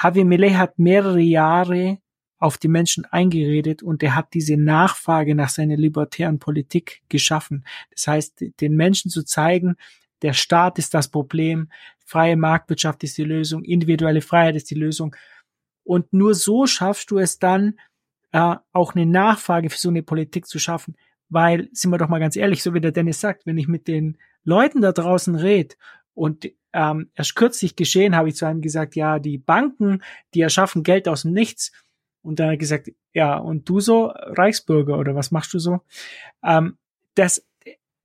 Javier 0.02 0.26
Millet 0.26 0.56
hat 0.56 0.80
mehrere 0.80 1.20
Jahre 1.20 1.98
auf 2.40 2.58
die 2.58 2.68
Menschen 2.68 3.06
eingeredet 3.06 3.82
und 3.82 4.04
er 4.04 4.16
hat 4.16 4.34
diese 4.34 4.58
Nachfrage 4.58 5.36
nach 5.36 5.50
seiner 5.50 5.76
libertären 5.76 6.40
Politik 6.40 7.02
geschaffen. 7.10 7.66
Das 7.92 8.08
heißt, 8.08 8.44
den 8.62 8.76
Menschen 8.76 9.10
zu 9.10 9.24
zeigen, 9.24 9.76
der 10.22 10.34
Staat 10.34 10.80
ist 10.80 10.94
das 10.94 11.10
Problem, 11.10 11.70
freie 12.06 12.38
Marktwirtschaft 12.38 13.04
ist 13.04 13.18
die 13.18 13.24
Lösung, 13.24 13.64
individuelle 13.64 14.22
Freiheit 14.22 14.56
ist 14.56 14.70
die 14.70 14.76
Lösung. 14.76 15.16
Und 15.84 16.12
nur 16.14 16.36
so 16.36 16.68
schaffst 16.68 17.12
du 17.12 17.18
es 17.18 17.40
dann, 17.40 17.80
äh, 18.32 18.56
auch 18.72 18.96
eine 18.96 19.06
Nachfrage 19.06 19.70
für 19.70 19.78
so 19.78 19.90
eine 19.90 20.04
Politik 20.04 20.48
zu 20.48 20.60
schaffen. 20.60 20.96
Weil, 21.30 21.70
sind 21.74 21.92
wir 21.92 21.98
doch 21.98 22.08
mal 22.08 22.20
ganz 22.20 22.36
ehrlich, 22.36 22.64
so 22.64 22.74
wie 22.74 22.82
der 22.82 22.92
Dennis 22.92 23.20
sagt, 23.20 23.46
wenn 23.46 23.58
ich 23.58 23.68
mit 23.68 23.88
den 23.88 24.18
Leuten 24.44 24.82
da 24.82 24.94
draußen 24.94 25.36
rede 25.36 25.76
und 26.14 26.50
ähm, 26.72 27.10
erst 27.16 27.36
kürzlich 27.36 27.76
geschehen, 27.76 28.16
habe 28.16 28.30
ich 28.30 28.36
zu 28.36 28.46
einem 28.46 28.62
gesagt, 28.62 28.96
ja, 28.96 29.20
die 29.20 29.38
Banken, 29.38 30.04
die 30.34 30.42
erschaffen 30.42 30.84
Geld 30.84 31.08
aus 31.08 31.24
dem 31.24 31.34
Nichts 31.34 31.72
und 32.28 32.40
dann 32.40 32.48
hat 32.48 32.56
er 32.56 32.58
gesagt, 32.58 32.92
ja, 33.14 33.38
und 33.38 33.70
du 33.70 33.80
so 33.80 34.08
Reichsbürger 34.14 34.98
oder 34.98 35.16
was 35.16 35.32
machst 35.32 35.54
du 35.54 35.60
so? 35.60 35.80
Ähm, 36.44 36.78
das, 37.16 37.48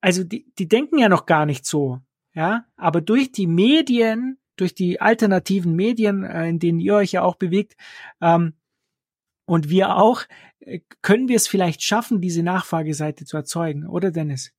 also 0.00 0.22
die, 0.22 0.46
die 0.58 0.68
denken 0.68 0.98
ja 0.98 1.08
noch 1.08 1.26
gar 1.26 1.44
nicht 1.44 1.66
so, 1.66 2.00
ja, 2.32 2.64
aber 2.76 3.00
durch 3.00 3.32
die 3.32 3.48
Medien, 3.48 4.38
durch 4.54 4.76
die 4.76 5.00
alternativen 5.00 5.74
Medien, 5.74 6.22
äh, 6.22 6.48
in 6.48 6.60
denen 6.60 6.78
ihr 6.78 6.94
euch 6.94 7.10
ja 7.10 7.22
auch 7.22 7.34
bewegt, 7.34 7.76
ähm, 8.20 8.54
und 9.44 9.68
wir 9.68 9.96
auch, 9.96 10.22
äh, 10.60 10.78
können 11.02 11.26
wir 11.26 11.34
es 11.34 11.48
vielleicht 11.48 11.82
schaffen, 11.82 12.20
diese 12.20 12.44
Nachfrageseite 12.44 13.24
zu 13.24 13.36
erzeugen, 13.36 13.88
oder 13.88 14.12
Dennis? 14.12 14.52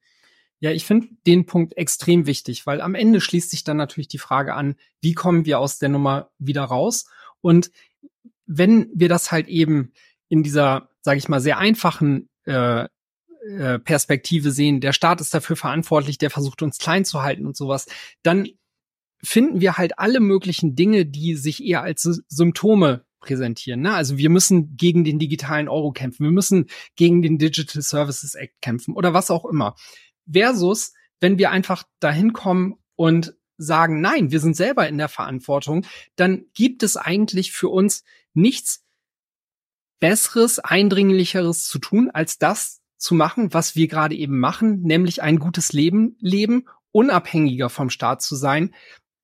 Ja, 0.59 0.71
ich 0.71 0.83
finde 0.85 1.07
den 1.25 1.45
Punkt 1.45 1.77
extrem 1.77 2.25
wichtig, 2.25 2.65
weil 2.65 2.81
am 2.81 2.95
Ende 2.95 3.21
schließt 3.21 3.49
sich 3.49 3.63
dann 3.63 3.77
natürlich 3.77 4.09
die 4.09 4.17
Frage 4.17 4.55
an, 4.55 4.75
wie 4.99 5.13
kommen 5.13 5.45
wir 5.45 5.59
aus 5.59 5.79
der 5.79 5.87
Nummer 5.87 6.31
wieder 6.37 6.63
raus? 6.63 7.05
Und 7.39 7.71
wenn 8.45 8.89
wir 8.93 9.09
das 9.09 9.31
halt 9.31 9.47
eben 9.47 9.93
in 10.29 10.43
dieser, 10.43 10.89
sage 11.01 11.17
ich 11.17 11.29
mal, 11.29 11.39
sehr 11.39 11.57
einfachen 11.57 12.29
äh, 12.45 12.83
äh, 12.83 13.79
Perspektive 13.79 14.51
sehen, 14.51 14.81
der 14.81 14.93
Staat 14.93 15.21
ist 15.21 15.33
dafür 15.33 15.55
verantwortlich, 15.55 16.17
der 16.17 16.29
versucht 16.29 16.61
uns 16.61 16.77
klein 16.77 17.05
zu 17.05 17.23
halten 17.23 17.45
und 17.45 17.57
sowas, 17.57 17.87
dann 18.23 18.47
finden 19.21 19.61
wir 19.61 19.77
halt 19.77 19.99
alle 19.99 20.19
möglichen 20.19 20.75
Dinge, 20.75 21.05
die 21.05 21.35
sich 21.35 21.63
eher 21.63 21.81
als 21.81 22.03
Symptome 22.27 23.05
präsentieren. 23.19 23.81
Ne? 23.81 23.93
Also 23.93 24.17
wir 24.17 24.29
müssen 24.29 24.75
gegen 24.75 25.03
den 25.03 25.17
digitalen 25.17 25.69
Euro 25.69 25.91
kämpfen, 25.91 26.25
wir 26.25 26.31
müssen 26.31 26.67
gegen 26.95 27.21
den 27.21 27.37
Digital 27.37 27.81
Services 27.81 28.35
Act 28.35 28.61
kämpfen 28.61 28.93
oder 28.95 29.13
was 29.13 29.31
auch 29.31 29.45
immer. 29.45 29.75
Versus, 30.31 30.93
wenn 31.19 31.37
wir 31.37 31.51
einfach 31.51 31.83
dahin 31.99 32.33
kommen 32.33 32.75
und 32.95 33.33
sagen, 33.57 34.01
nein, 34.01 34.31
wir 34.31 34.39
sind 34.39 34.55
selber 34.55 34.87
in 34.87 34.97
der 34.97 35.09
Verantwortung, 35.09 35.85
dann 36.15 36.45
gibt 36.53 36.83
es 36.83 36.97
eigentlich 36.97 37.51
für 37.51 37.69
uns 37.69 38.03
nichts 38.33 38.83
Besseres, 39.99 40.59
Eindringlicheres 40.59 41.65
zu 41.65 41.79
tun, 41.79 42.11
als 42.11 42.37
das 42.37 42.81
zu 42.97 43.15
machen, 43.15 43.53
was 43.53 43.75
wir 43.75 43.87
gerade 43.87 44.15
eben 44.15 44.39
machen, 44.39 44.81
nämlich 44.81 45.21
ein 45.21 45.39
gutes 45.39 45.73
Leben 45.73 46.17
leben, 46.19 46.65
unabhängiger 46.91 47.69
vom 47.69 47.89
Staat 47.89 48.21
zu 48.21 48.35
sein, 48.35 48.73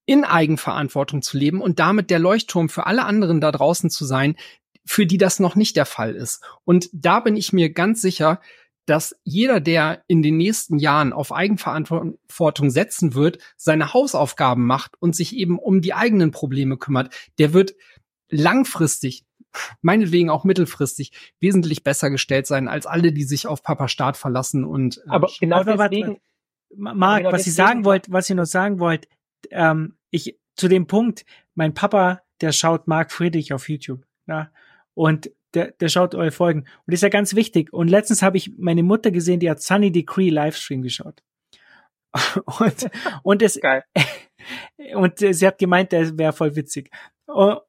in 0.06 0.23
Eigenverantwortung 0.23 1.22
zu 1.22 1.38
leben 1.38 1.61
und 1.61 1.80
damit 1.80 2.10
der 2.10 2.19
Leuchtturm 2.19 2.69
für 2.69 2.88
alle 2.88 3.06
anderen 3.06 3.41
da 3.41 3.52
draußen 3.52 3.90
zu 3.90 4.06
sein, 4.06 4.36
für 4.86 5.06
die 5.06 5.18
das 5.18 5.40
noch 5.40 5.56
nicht 5.56 5.76
der 5.76 5.86
Fall 5.86 6.15
ist. 6.15 6.44
Und 6.65 6.90
da 6.94 7.19
bin 7.19 7.36
ich 7.36 7.53
mir 7.53 7.72
ganz 7.72 8.02
sicher, 8.02 8.41
dass 8.88 9.15
jeder, 9.23 9.60
der 9.60 10.03
in 10.07 10.23
den 10.23 10.38
nächsten 10.38 10.80
Jahren 10.80 11.14
auf 11.14 11.31
Eigenverantwortung 11.31 12.72
setzen 12.72 13.14
wird, 13.14 13.38
seine 13.56 13.94
Hausaufgaben 13.94 14.65
macht 14.65 14.94
und 14.99 15.15
sich 15.15 15.36
eben 15.36 15.60
um 15.60 15.81
die 15.81 15.94
eigenen 15.94 16.31
Probleme 16.31 16.77
kümmert, 16.77 17.14
der 17.38 17.53
wird 17.53 17.76
langfristig, 18.30 19.26
meinetwegen 19.81 20.30
auch 20.30 20.43
mittelfristig, 20.43 21.11
wesentlich 21.39 21.84
besser 21.84 22.10
gestellt 22.10 22.47
sein 22.47 22.68
als 22.68 22.85
alle, 22.85 23.11
die 23.11 23.23
sich 23.23 23.47
auf 23.47 23.64
Papa 23.64 23.88
Staat 23.88 24.18
verlassen 24.18 24.64
und 24.64 24.97
äh, 24.97 25.10
aber 25.10 25.30
genau 25.39 25.64
deswegen, 25.64 26.18
Marc, 26.76 27.19
genau 27.19 27.31
was 27.31 27.47
ich 27.47 27.53
sagen 27.53 27.85
wollte, 27.85 28.11
was 28.11 28.30
ich 28.30 28.35
noch 28.35 28.45
sagen 28.45 28.80
wollte, 28.80 29.07
ähm, 29.51 29.97
ich 30.11 30.38
zu 30.56 30.68
dem 30.68 30.88
Punkt, 30.88 31.26
mein 31.56 31.73
Papa 31.73 32.22
der 32.41 32.51
schaut 32.51 32.88
Mark 32.88 33.11
Friedrich 33.11 33.53
auf 33.53 33.69
YouTube. 33.69 34.06
Ja? 34.27 34.51
Und 34.93 35.31
der, 35.53 35.72
der 35.72 35.89
schaut 35.89 36.15
eure 36.15 36.31
Folgen. 36.31 36.61
Und 36.61 36.88
das 36.88 36.95
ist 36.95 37.03
ja 37.03 37.10
ganz 37.10 37.35
wichtig. 37.35 37.73
Und 37.73 37.88
letztens 37.88 38.22
habe 38.22 38.38
ich 38.38 38.53
meine 38.57 38.84
Mutter 38.84 39.11
gesehen, 39.11 39.39
die 39.39 39.49
hat 39.49 39.61
Sunny 39.61 39.91
Decree 39.91 40.30
Livestream 40.30 40.81
geschaut. 40.81 41.22
und, 42.60 42.89
und 43.23 43.41
es, 43.41 43.60
Geil. 43.60 43.84
und 44.93 45.19
sie 45.19 45.47
hat 45.47 45.57
gemeint, 45.57 45.91
der 45.91 46.18
wäre 46.18 46.34
voll 46.34 46.56
witzig. 46.56 46.91
Und 47.26 47.60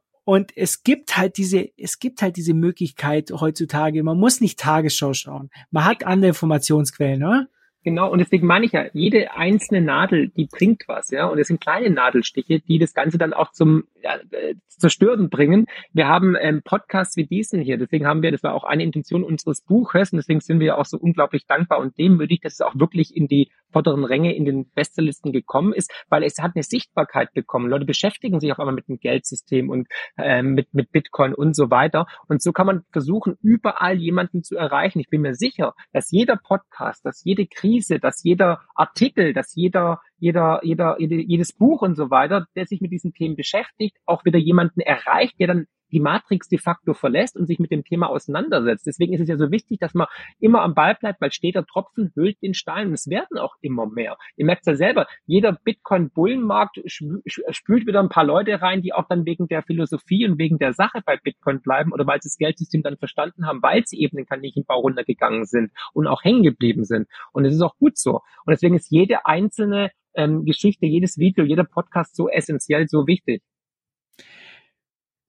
es 0.55 0.83
gibt 0.83 1.17
halt 1.17 1.37
diese, 1.37 1.71
es 1.77 1.99
gibt 1.99 2.23
halt 2.23 2.37
diese 2.37 2.55
Möglichkeit 2.55 3.31
heutzutage. 3.33 4.03
Man 4.03 4.19
muss 4.19 4.41
nicht 4.41 4.59
Tagesschau 4.59 5.13
schauen. 5.15 5.51
Man 5.71 5.85
hat 5.85 6.05
andere 6.05 6.29
Informationsquellen, 6.29 7.23
oder? 7.23 7.47
Genau, 7.83 8.13
und 8.13 8.19
deswegen 8.19 8.47
meine 8.47 8.67
ich 8.67 8.73
ja, 8.73 8.85
jede 8.93 9.33
einzelne 9.33 9.81
Nadel, 9.81 10.29
die 10.29 10.47
bringt 10.47 10.85
was, 10.87 11.11
ja. 11.11 11.27
Und 11.27 11.39
es 11.39 11.49
sind 11.49 11.63
kleine 11.63 11.89
Nadelstiche, 11.89 12.61
die 12.61 12.79
das 12.79 12.93
Ganze 12.93 13.17
dann 13.17 13.33
auch 13.33 13.53
zum 13.53 13.85
ja, 14.03 14.17
äh, 14.33 14.55
Zerstören 14.69 15.31
bringen. 15.31 15.67
Wir 15.95 16.07
haben 16.07 16.37
ähm, 16.39 16.61
Podcasts 16.63 17.17
wie 17.17 17.25
diesen 17.25 17.63
hier, 17.63 17.79
deswegen 17.79 18.07
haben 18.07 18.23
wir, 18.23 18.33
das 18.33 18.43
war 18.43 18.55
auch 18.55 18.65
eine 18.65 18.83
Intention 18.83 19.25
unseres 19.25 19.63
Buches, 19.63 20.13
und 20.13 20.19
deswegen 20.19 20.41
sind 20.41 20.61
wir 20.61 20.77
auch 20.77 20.85
so 20.85 20.99
unglaublich 20.99 21.47
dankbar 21.47 21.79
und 21.79 21.97
demütig, 21.97 22.43
dass 22.43 22.55
es 22.55 22.61
auch 22.61 22.75
wirklich 22.75 23.17
in 23.17 23.29
die 23.29 23.51
vorderen 23.71 24.05
Ränge 24.05 24.35
in 24.35 24.45
den 24.45 24.71
Bestsellerlisten 24.71 25.33
gekommen 25.33 25.73
ist, 25.73 25.93
weil 26.09 26.23
es 26.23 26.39
hat 26.39 26.53
eine 26.55 26.63
Sichtbarkeit 26.63 27.33
bekommen. 27.33 27.69
Leute 27.69 27.85
beschäftigen 27.85 28.41
sich 28.41 28.53
auf 28.53 28.59
einmal 28.59 28.75
mit 28.75 28.89
dem 28.89 28.99
Geldsystem 28.99 29.71
und 29.71 29.89
ähm, 30.19 30.55
mit, 30.55 30.73
mit 30.73 30.93
Bitcoin 30.93 31.35
und 31.35 31.55
so 31.57 31.71
weiter. 31.71 32.07
Und 32.29 32.43
so 32.43 32.53
kann 32.53 32.67
man 32.67 32.83
versuchen, 32.93 33.37
überall 33.43 33.97
jemanden 33.97 34.43
zu 34.43 34.57
erreichen. 34.57 35.01
Ich 35.01 35.09
bin 35.09 35.23
mir 35.23 35.35
sicher, 35.35 35.75
dass 35.93 36.11
jeder 36.11 36.37
Podcast, 36.37 37.05
dass 37.05 37.25
jede 37.25 37.47
Krise, 37.47 37.99
dass 37.99 38.23
jeder 38.23 38.61
Artikel, 38.75 39.33
dass 39.33 39.55
jeder 39.55 40.01
jeder, 40.21 40.61
jeder, 40.63 41.01
jedes 41.01 41.53
Buch 41.55 41.83
und 41.83 41.97
so 41.97 42.11
weiter, 42.11 42.47
der 42.55 42.67
sich 42.67 42.81
mit 42.83 42.93
diesen 42.93 43.15
Themen 43.15 43.37
beschäftigt, 43.37 43.97
auch 44.05 44.25
wieder 44.25 44.39
jemanden 44.39 44.81
erreicht, 44.81 45.41
der 45.41 45.47
dann 45.47 45.67
die 45.93 46.01
Matrix 46.01 46.49
de 46.49 46.59
facto 46.59 46.95
verlässt 46.95 47.37
und 47.37 47.47
sich 47.47 47.59
mit 47.59 47.71
dem 47.71 47.85
Thema 47.85 48.09
auseinandersetzt. 48.09 48.87
Deswegen 48.87 49.13
ist 49.13 49.21
es 49.21 49.29
ja 49.29 49.37
so 49.37 49.51
wichtig, 49.51 49.79
dass 49.81 49.95
man 49.95 50.07
immer 50.39 50.63
am 50.63 50.75
Ball 50.75 50.95
bleibt, 50.95 51.21
weil 51.21 51.33
steter 51.33 51.65
Tropfen 51.67 52.13
hüllt 52.15 52.41
den 52.43 52.55
Stein 52.55 52.89
und 52.89 52.95
es 52.95 53.09
werden 53.09 53.39
auch 53.39 53.57
immer 53.61 53.87
mehr. 53.87 54.17
Ihr 54.37 54.47
merkt 54.47 54.67
ja 54.67 54.75
selber, 54.75 55.07
jeder 55.27 55.53
Bitcoin-Bullenmarkt 55.53 56.81
spült 56.87 57.87
wieder 57.87 58.01
ein 58.01 58.09
paar 58.09 58.25
Leute 58.25 58.61
rein, 58.61 58.83
die 58.83 58.93
auch 58.93 59.07
dann 59.09 59.25
wegen 59.27 59.49
der 59.49 59.63
Philosophie 59.63 60.27
und 60.27 60.39
wegen 60.39 60.59
der 60.59 60.73
Sache 60.73 61.01
bei 61.05 61.17
Bitcoin 61.17 61.61
bleiben 61.61 61.93
oder 61.93 62.07
weil 62.07 62.21
sie 62.23 62.29
das 62.29 62.39
Geldsystem 62.39 62.83
dann 62.83 62.97
verstanden 62.97 63.47
haben, 63.47 63.63
weil 63.63 63.87
sie 63.87 64.01
eben 64.01 64.17
den 64.17 64.27
Kaninchenbau 64.27 64.81
runtergegangen 64.81 65.45
sind 65.45 65.73
und 65.93 66.07
auch 66.07 66.25
hängen 66.25 66.43
geblieben 66.43 66.85
sind. 66.85 67.09
Und 67.33 67.45
es 67.45 67.55
ist 67.55 67.63
auch 67.63 67.77
gut 67.77 67.99
so. 67.99 68.21
Und 68.45 68.51
deswegen 68.51 68.77
ist 68.77 68.91
jede 68.91 69.27
einzelne 69.27 69.91
ähm, 70.15 70.45
Geschichte, 70.45 70.87
jedes 70.87 71.19
Video, 71.19 71.45
jeder 71.45 71.65
Podcast 71.65 72.17
so 72.17 72.29
essentiell, 72.29 72.89
so 72.89 73.07
wichtig. 73.07 73.43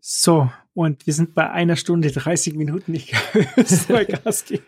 So, 0.03 0.51
und 0.73 1.05
wir 1.05 1.13
sind 1.13 1.35
bei 1.35 1.51
einer 1.51 1.75
Stunde 1.75 2.11
30 2.11 2.55
Minuten. 2.55 2.95
Ich 2.95 3.13
soll 3.63 4.05
Gas 4.23 4.45
geben. 4.45 4.63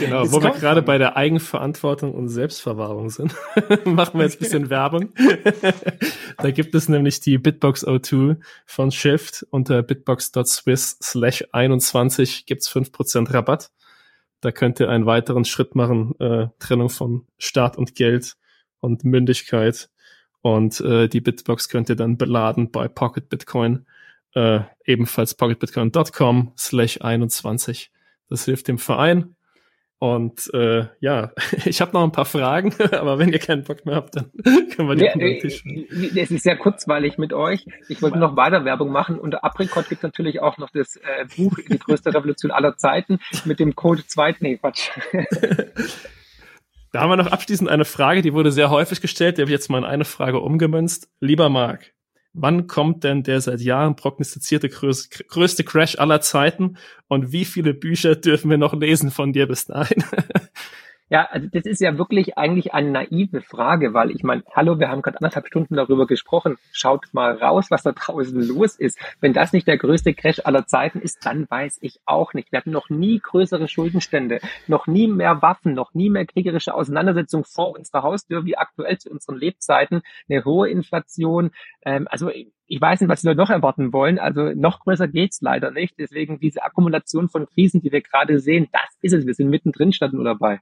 Genau, 0.00 0.22
jetzt 0.22 0.32
wo 0.32 0.40
wir 0.40 0.52
gerade 0.52 0.82
bei 0.82 0.96
der 0.96 1.16
Eigenverantwortung 1.16 2.14
und 2.14 2.28
Selbstverwahrung 2.28 3.10
sind, 3.10 3.34
machen 3.84 4.18
wir 4.18 4.24
jetzt 4.24 4.36
ein 4.36 4.44
bisschen 4.44 4.70
Werbung. 4.70 5.12
da 6.38 6.50
gibt 6.52 6.74
es 6.74 6.88
nämlich 6.88 7.20
die 7.20 7.36
Bitbox 7.36 7.86
O2 7.86 8.38
von 8.64 8.90
Shift 8.90 9.46
unter 9.50 9.82
bitbox.swiss 9.82 10.98
slash 11.02 11.44
21 11.52 12.46
gibt's 12.46 12.68
fünf 12.68 12.92
Prozent 12.92 13.34
Rabatt. 13.34 13.70
Da 14.40 14.52
könnt 14.52 14.80
ihr 14.80 14.88
einen 14.88 15.04
weiteren 15.04 15.44
Schritt 15.44 15.74
machen, 15.74 16.14
äh, 16.20 16.46
Trennung 16.60 16.88
von 16.88 17.26
Staat 17.36 17.76
und 17.76 17.94
Geld 17.94 18.36
und 18.78 19.04
Mündigkeit. 19.04 19.90
Und 20.40 20.80
äh, 20.80 21.08
die 21.08 21.20
Bitbox 21.20 21.68
könnt 21.68 21.88
ihr 21.88 21.96
dann 21.96 22.16
beladen 22.16 22.70
bei 22.70 22.86
Pocket 22.86 23.28
Bitcoin 23.28 23.84
äh, 24.34 24.60
ebenfalls 24.84 25.34
pocketbitcoin.com 25.34 26.52
slash 26.56 27.00
21. 27.00 27.90
Das 28.28 28.44
hilft 28.44 28.68
dem 28.68 28.78
Verein. 28.78 29.34
Und 30.00 30.48
äh, 30.54 30.86
ja, 31.00 31.32
ich 31.64 31.80
habe 31.80 31.92
noch 31.92 32.04
ein 32.04 32.12
paar 32.12 32.24
Fragen, 32.24 32.72
aber 32.92 33.18
wenn 33.18 33.32
ihr 33.32 33.40
keinen 33.40 33.64
Bock 33.64 33.84
mehr 33.84 33.96
habt, 33.96 34.16
dann 34.16 34.30
können 34.42 34.88
wir 34.88 34.94
die 34.94 35.04
ja, 35.04 35.14
äh, 35.14 35.38
Tisch 35.40 35.64
Es 36.16 36.30
ist 36.30 36.44
sehr 36.44 36.56
kurzweilig 36.56 37.18
mit 37.18 37.32
euch. 37.32 37.66
Ich 37.88 38.00
wollte 38.00 38.18
noch 38.18 38.36
weiter 38.36 38.64
Werbung 38.64 38.90
machen. 38.90 39.18
Unter 39.18 39.44
Apricot 39.44 39.88
gibt 39.88 40.04
natürlich 40.04 40.40
auch 40.40 40.58
noch 40.58 40.70
das 40.70 40.96
äh, 40.96 41.26
Buch 41.36 41.58
Die 41.68 41.78
größte 41.78 42.14
Revolution 42.14 42.52
aller 42.52 42.76
Zeiten 42.76 43.18
mit 43.44 43.58
dem 43.58 43.74
Code 43.74 44.06
2. 44.06 44.36
Nee, 44.40 44.58
Quatsch. 44.58 44.90
Da 46.92 47.00
haben 47.00 47.10
wir 47.10 47.16
noch 47.16 47.30
abschließend 47.30 47.68
eine 47.68 47.84
Frage, 47.84 48.22
die 48.22 48.32
wurde 48.32 48.50
sehr 48.50 48.70
häufig 48.70 49.02
gestellt, 49.02 49.36
die 49.36 49.42
habe 49.42 49.50
ich 49.50 49.54
jetzt 49.54 49.68
mal 49.68 49.78
in 49.78 49.84
eine 49.84 50.06
Frage 50.06 50.38
umgemünzt. 50.40 51.10
Lieber 51.20 51.50
Marc, 51.50 51.92
wann 52.32 52.66
kommt 52.66 53.04
denn 53.04 53.22
der 53.22 53.40
seit 53.40 53.60
Jahren 53.60 53.96
prognostizierte 53.96 54.68
größte, 54.68 55.64
Crash 55.64 55.98
aller 55.98 56.20
Zeiten 56.20 56.76
und 57.08 57.32
wie 57.32 57.44
viele 57.44 57.74
Bücher 57.74 58.16
dürfen 58.16 58.50
wir 58.50 58.58
noch 58.58 58.74
lesen 58.74 59.10
von 59.10 59.32
dir 59.32 59.46
bis 59.46 59.66
dahin? 59.66 60.04
Ja, 61.10 61.26
also 61.30 61.48
das 61.50 61.64
ist 61.64 61.80
ja 61.80 61.96
wirklich 61.96 62.36
eigentlich 62.36 62.74
eine 62.74 62.90
naive 62.90 63.40
Frage, 63.40 63.94
weil 63.94 64.10
ich 64.10 64.22
meine, 64.24 64.42
hallo, 64.54 64.78
wir 64.78 64.90
haben 64.90 65.00
gerade 65.00 65.16
anderthalb 65.18 65.46
Stunden 65.46 65.74
darüber 65.74 66.06
gesprochen. 66.06 66.58
Schaut 66.72 67.06
mal 67.12 67.32
raus, 67.32 67.70
was 67.70 67.82
da 67.82 67.92
draußen 67.92 68.46
los 68.46 68.76
ist. 68.76 68.98
Wenn 69.20 69.32
das 69.32 69.54
nicht 69.54 69.66
der 69.66 69.78
größte 69.78 70.12
Crash 70.12 70.40
aller 70.44 70.66
Zeiten 70.66 71.00
ist, 71.00 71.24
dann 71.24 71.48
weiß 71.48 71.78
ich 71.80 72.00
auch 72.04 72.34
nicht. 72.34 72.52
Wir 72.52 72.58
hatten 72.58 72.72
noch 72.72 72.90
nie 72.90 73.20
größere 73.20 73.68
Schuldenstände, 73.68 74.40
noch 74.66 74.86
nie 74.86 75.08
mehr 75.08 75.40
Waffen, 75.40 75.72
noch 75.72 75.94
nie 75.94 76.10
mehr 76.10 76.26
kriegerische 76.26 76.74
Auseinandersetzungen 76.74 77.44
vor 77.44 77.74
unserer 77.74 78.02
Haustür 78.02 78.44
wie 78.44 78.58
aktuell 78.58 78.98
zu 78.98 79.10
unseren 79.10 79.38
Lebzeiten. 79.38 80.02
Eine 80.28 80.44
hohe 80.44 80.68
Inflation. 80.68 81.52
Ähm, 81.86 82.06
also 82.10 82.30
ich 82.30 82.80
weiß 82.80 83.00
nicht, 83.00 83.08
was 83.08 83.22
Sie 83.22 83.34
noch 83.34 83.48
erwarten 83.48 83.94
wollen. 83.94 84.18
Also 84.18 84.52
noch 84.54 84.80
größer 84.80 85.08
geht's 85.08 85.40
leider 85.40 85.70
nicht. 85.70 85.94
Deswegen 85.98 86.38
diese 86.38 86.62
Akkumulation 86.64 87.30
von 87.30 87.46
Krisen, 87.46 87.80
die 87.80 87.92
wir 87.92 88.02
gerade 88.02 88.40
sehen, 88.40 88.68
das 88.72 88.98
ist 89.00 89.14
es. 89.14 89.26
Wir 89.26 89.32
sind 89.32 89.48
mittendrin 89.48 89.92
statt 89.94 90.12
nur 90.12 90.24
dabei. 90.24 90.60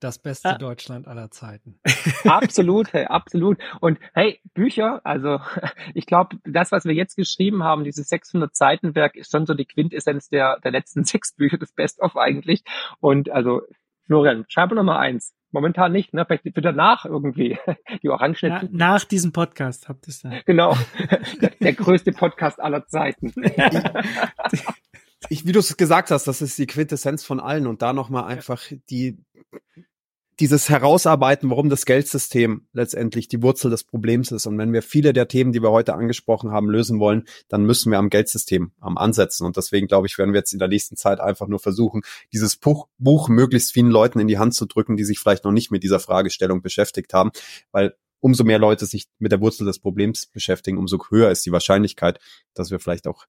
Das 0.00 0.18
beste 0.18 0.50
ah. 0.50 0.58
Deutschland 0.58 1.08
aller 1.08 1.30
Zeiten. 1.32 1.80
Absolut, 2.24 2.92
hey, 2.92 3.06
absolut. 3.06 3.58
Und 3.80 3.98
hey, 4.14 4.40
Bücher, 4.54 5.00
also 5.04 5.40
ich 5.94 6.06
glaube, 6.06 6.36
das, 6.44 6.70
was 6.70 6.84
wir 6.84 6.94
jetzt 6.94 7.16
geschrieben 7.16 7.64
haben, 7.64 7.82
dieses 7.82 8.08
600 8.08 8.54
Seiten 8.54 8.94
Werk, 8.94 9.16
ist 9.16 9.32
schon 9.32 9.44
so 9.44 9.54
die 9.54 9.64
Quintessenz 9.64 10.28
der, 10.28 10.60
der 10.60 10.70
letzten 10.70 11.04
sechs 11.04 11.34
Bücher, 11.34 11.58
das 11.58 11.72
Best-of 11.72 12.16
eigentlich. 12.16 12.62
Und 13.00 13.30
also, 13.30 13.62
Florian, 14.06 14.44
schreibe 14.48 14.76
Nummer 14.76 15.00
eins. 15.00 15.34
Momentan 15.50 15.92
nicht, 15.92 16.12
ne? 16.12 16.24
Vielleicht 16.26 16.44
für 16.54 16.60
danach 16.60 17.04
irgendwie. 17.06 17.58
Die 18.02 18.10
Orangenschnitt. 18.10 18.52
Na, 18.70 18.96
nach 18.96 19.04
diesem 19.04 19.32
Podcast 19.32 19.88
habt 19.88 20.06
ihr 20.06 20.10
es 20.10 20.20
dann. 20.20 20.42
Genau. 20.44 20.76
Der, 21.40 21.50
der 21.50 21.72
größte 21.72 22.12
Podcast 22.12 22.60
aller 22.60 22.86
Zeiten. 22.86 23.32
ich, 25.30 25.46
wie 25.46 25.52
du 25.52 25.58
es 25.60 25.76
gesagt 25.76 26.10
hast, 26.10 26.26
das 26.26 26.42
ist 26.42 26.58
die 26.58 26.66
Quintessenz 26.66 27.24
von 27.24 27.40
allen 27.40 27.66
und 27.66 27.80
da 27.80 27.94
nochmal 27.94 28.24
einfach 28.24 28.62
die, 28.90 29.18
dieses 30.40 30.68
Herausarbeiten, 30.68 31.50
warum 31.50 31.68
das 31.68 31.84
Geldsystem 31.84 32.68
letztendlich 32.72 33.26
die 33.26 33.42
Wurzel 33.42 33.70
des 33.70 33.82
Problems 33.82 34.30
ist. 34.30 34.46
Und 34.46 34.56
wenn 34.56 34.72
wir 34.72 34.82
viele 34.82 35.12
der 35.12 35.26
Themen, 35.26 35.52
die 35.52 35.62
wir 35.62 35.70
heute 35.70 35.94
angesprochen 35.94 36.52
haben, 36.52 36.70
lösen 36.70 37.00
wollen, 37.00 37.24
dann 37.48 37.64
müssen 37.64 37.90
wir 37.90 37.98
am 37.98 38.08
Geldsystem 38.08 38.70
am 38.78 38.98
ansetzen. 38.98 39.44
Und 39.44 39.56
deswegen 39.56 39.88
glaube 39.88 40.06
ich, 40.06 40.16
werden 40.16 40.32
wir 40.32 40.38
jetzt 40.38 40.52
in 40.52 40.60
der 40.60 40.68
nächsten 40.68 40.96
Zeit 40.96 41.18
einfach 41.18 41.48
nur 41.48 41.58
versuchen, 41.58 42.02
dieses 42.32 42.56
Buch, 42.56 42.88
Buch 42.98 43.28
möglichst 43.28 43.72
vielen 43.72 43.90
Leuten 43.90 44.20
in 44.20 44.28
die 44.28 44.38
Hand 44.38 44.54
zu 44.54 44.66
drücken, 44.66 44.96
die 44.96 45.04
sich 45.04 45.18
vielleicht 45.18 45.44
noch 45.44 45.52
nicht 45.52 45.72
mit 45.72 45.82
dieser 45.82 45.98
Fragestellung 45.98 46.62
beschäftigt 46.62 47.12
haben, 47.14 47.30
weil 47.72 47.96
umso 48.20 48.44
mehr 48.44 48.58
Leute 48.58 48.86
sich 48.86 49.06
mit 49.18 49.32
der 49.32 49.40
Wurzel 49.40 49.64
des 49.64 49.80
Problems 49.80 50.26
beschäftigen, 50.26 50.78
umso 50.78 50.98
höher 51.10 51.30
ist 51.30 51.46
die 51.46 51.52
Wahrscheinlichkeit, 51.52 52.20
dass 52.54 52.70
wir 52.70 52.78
vielleicht 52.78 53.08
auch 53.08 53.26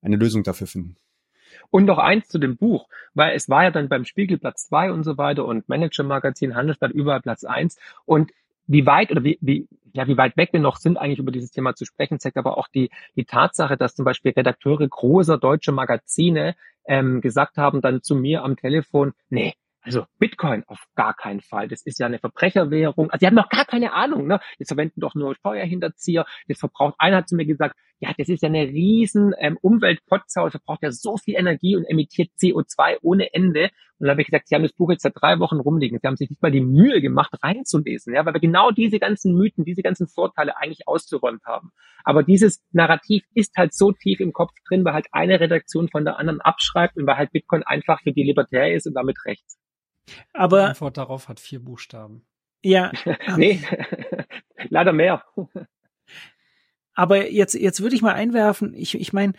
eine 0.00 0.16
Lösung 0.16 0.42
dafür 0.42 0.66
finden. 0.66 0.96
Und 1.70 1.84
noch 1.84 1.98
eins 1.98 2.28
zu 2.28 2.38
dem 2.38 2.56
Buch, 2.56 2.88
weil 3.14 3.34
es 3.34 3.48
war 3.48 3.64
ja 3.64 3.70
dann 3.70 3.88
beim 3.88 4.04
Spiegel 4.04 4.38
Platz 4.38 4.68
zwei 4.68 4.92
und 4.92 5.04
so 5.04 5.18
weiter 5.18 5.44
und 5.44 5.68
Manager-Magazin, 5.68 6.54
Handelsblatt 6.54 6.92
überall 6.92 7.20
Platz 7.20 7.44
eins. 7.44 7.78
Und 8.04 8.32
wie 8.66 8.86
weit 8.86 9.10
oder 9.10 9.24
wie, 9.24 9.38
wie, 9.40 9.68
ja, 9.92 10.06
wie 10.06 10.16
weit 10.16 10.36
weg 10.36 10.50
wir 10.52 10.60
noch 10.60 10.76
sind, 10.76 10.96
eigentlich 10.96 11.18
über 11.18 11.32
dieses 11.32 11.50
Thema 11.50 11.74
zu 11.74 11.84
sprechen, 11.84 12.20
zeigt 12.20 12.36
aber 12.36 12.58
auch 12.58 12.68
die, 12.68 12.90
die 13.16 13.24
Tatsache, 13.24 13.76
dass 13.76 13.94
zum 13.94 14.04
Beispiel 14.04 14.32
Redakteure 14.32 14.88
großer 14.88 15.38
deutscher 15.38 15.72
Magazine 15.72 16.54
ähm, 16.86 17.20
gesagt 17.20 17.58
haben 17.58 17.80
dann 17.80 18.02
zu 18.02 18.14
mir 18.14 18.42
am 18.42 18.56
Telefon, 18.56 19.12
nee, 19.28 19.54
also 19.82 20.06
Bitcoin 20.18 20.62
auf 20.68 20.84
gar 20.94 21.14
keinen 21.14 21.40
Fall. 21.40 21.68
Das 21.68 21.82
ist 21.82 21.98
ja 21.98 22.06
eine 22.06 22.20
Verbrecherwährung. 22.20 23.10
Also 23.10 23.18
die 23.18 23.26
haben 23.26 23.34
noch 23.34 23.48
gar 23.48 23.64
keine 23.64 23.92
Ahnung. 23.92 24.28
Ne? 24.28 24.40
Jetzt 24.58 24.68
verwenden 24.68 25.00
doch 25.00 25.16
nur 25.16 25.34
Steuerhinterzieher. 25.34 26.24
Das 26.46 26.60
verbraucht. 26.60 26.94
Einer 26.98 27.18
hat 27.18 27.28
zu 27.28 27.34
mir 27.34 27.46
gesagt, 27.46 27.76
ja, 28.02 28.12
das 28.18 28.28
ist 28.28 28.42
ja 28.42 28.48
eine 28.48 28.66
riesen 28.66 29.32
ähm, 29.38 29.56
Umweltpotzau. 29.62 30.46
Das 30.46 30.52
verbraucht 30.54 30.82
ja 30.82 30.90
so 30.90 31.18
viel 31.18 31.36
Energie 31.36 31.76
und 31.76 31.84
emittiert 31.84 32.30
CO2 32.40 32.96
ohne 33.00 33.32
Ende. 33.32 33.66
Und 33.98 34.06
dann 34.06 34.10
habe 34.10 34.22
ich 34.22 34.26
gesagt, 34.26 34.48
sie 34.48 34.56
haben 34.56 34.64
das 34.64 34.72
Buch 34.72 34.90
jetzt 34.90 35.02
seit 35.02 35.12
drei 35.14 35.38
Wochen 35.38 35.60
rumliegen. 35.60 36.00
Sie 36.02 36.06
haben 36.08 36.16
sich 36.16 36.28
nicht 36.28 36.42
mal 36.42 36.50
die 36.50 36.60
Mühe 36.60 37.00
gemacht, 37.00 37.32
reinzulesen. 37.40 38.12
Ja, 38.12 38.26
weil 38.26 38.34
wir 38.34 38.40
genau 38.40 38.72
diese 38.72 38.98
ganzen 38.98 39.36
Mythen, 39.36 39.64
diese 39.64 39.82
ganzen 39.82 40.08
Vorteile 40.08 40.56
eigentlich 40.56 40.88
auszuräumt 40.88 41.44
haben. 41.44 41.70
Aber 42.02 42.24
dieses 42.24 42.60
Narrativ 42.72 43.22
ist 43.34 43.54
halt 43.56 43.72
so 43.72 43.92
tief 43.92 44.18
im 44.18 44.32
Kopf 44.32 44.50
drin, 44.66 44.84
weil 44.84 44.94
halt 44.94 45.06
eine 45.12 45.38
Redaktion 45.38 45.88
von 45.88 46.04
der 46.04 46.18
anderen 46.18 46.40
abschreibt 46.40 46.96
und 46.96 47.06
weil 47.06 47.18
halt 47.18 47.30
Bitcoin 47.30 47.62
einfach 47.62 48.02
für 48.02 48.12
die 48.12 48.24
libertär 48.24 48.74
ist 48.74 48.88
und 48.88 48.94
damit 48.94 49.16
rechts. 49.26 49.60
Aber 50.32 50.62
die 50.62 50.68
Antwort 50.70 50.96
darauf 50.96 51.28
hat 51.28 51.38
vier 51.38 51.62
Buchstaben. 51.62 52.26
Ja. 52.64 52.90
nee, 53.36 53.62
leider 54.70 54.92
mehr. 54.92 55.22
Aber 56.94 57.30
jetzt, 57.30 57.54
jetzt 57.54 57.80
würde 57.82 57.94
ich 57.94 58.02
mal 58.02 58.14
einwerfen, 58.14 58.74
ich, 58.74 58.94
ich 58.94 59.12
meine, 59.12 59.32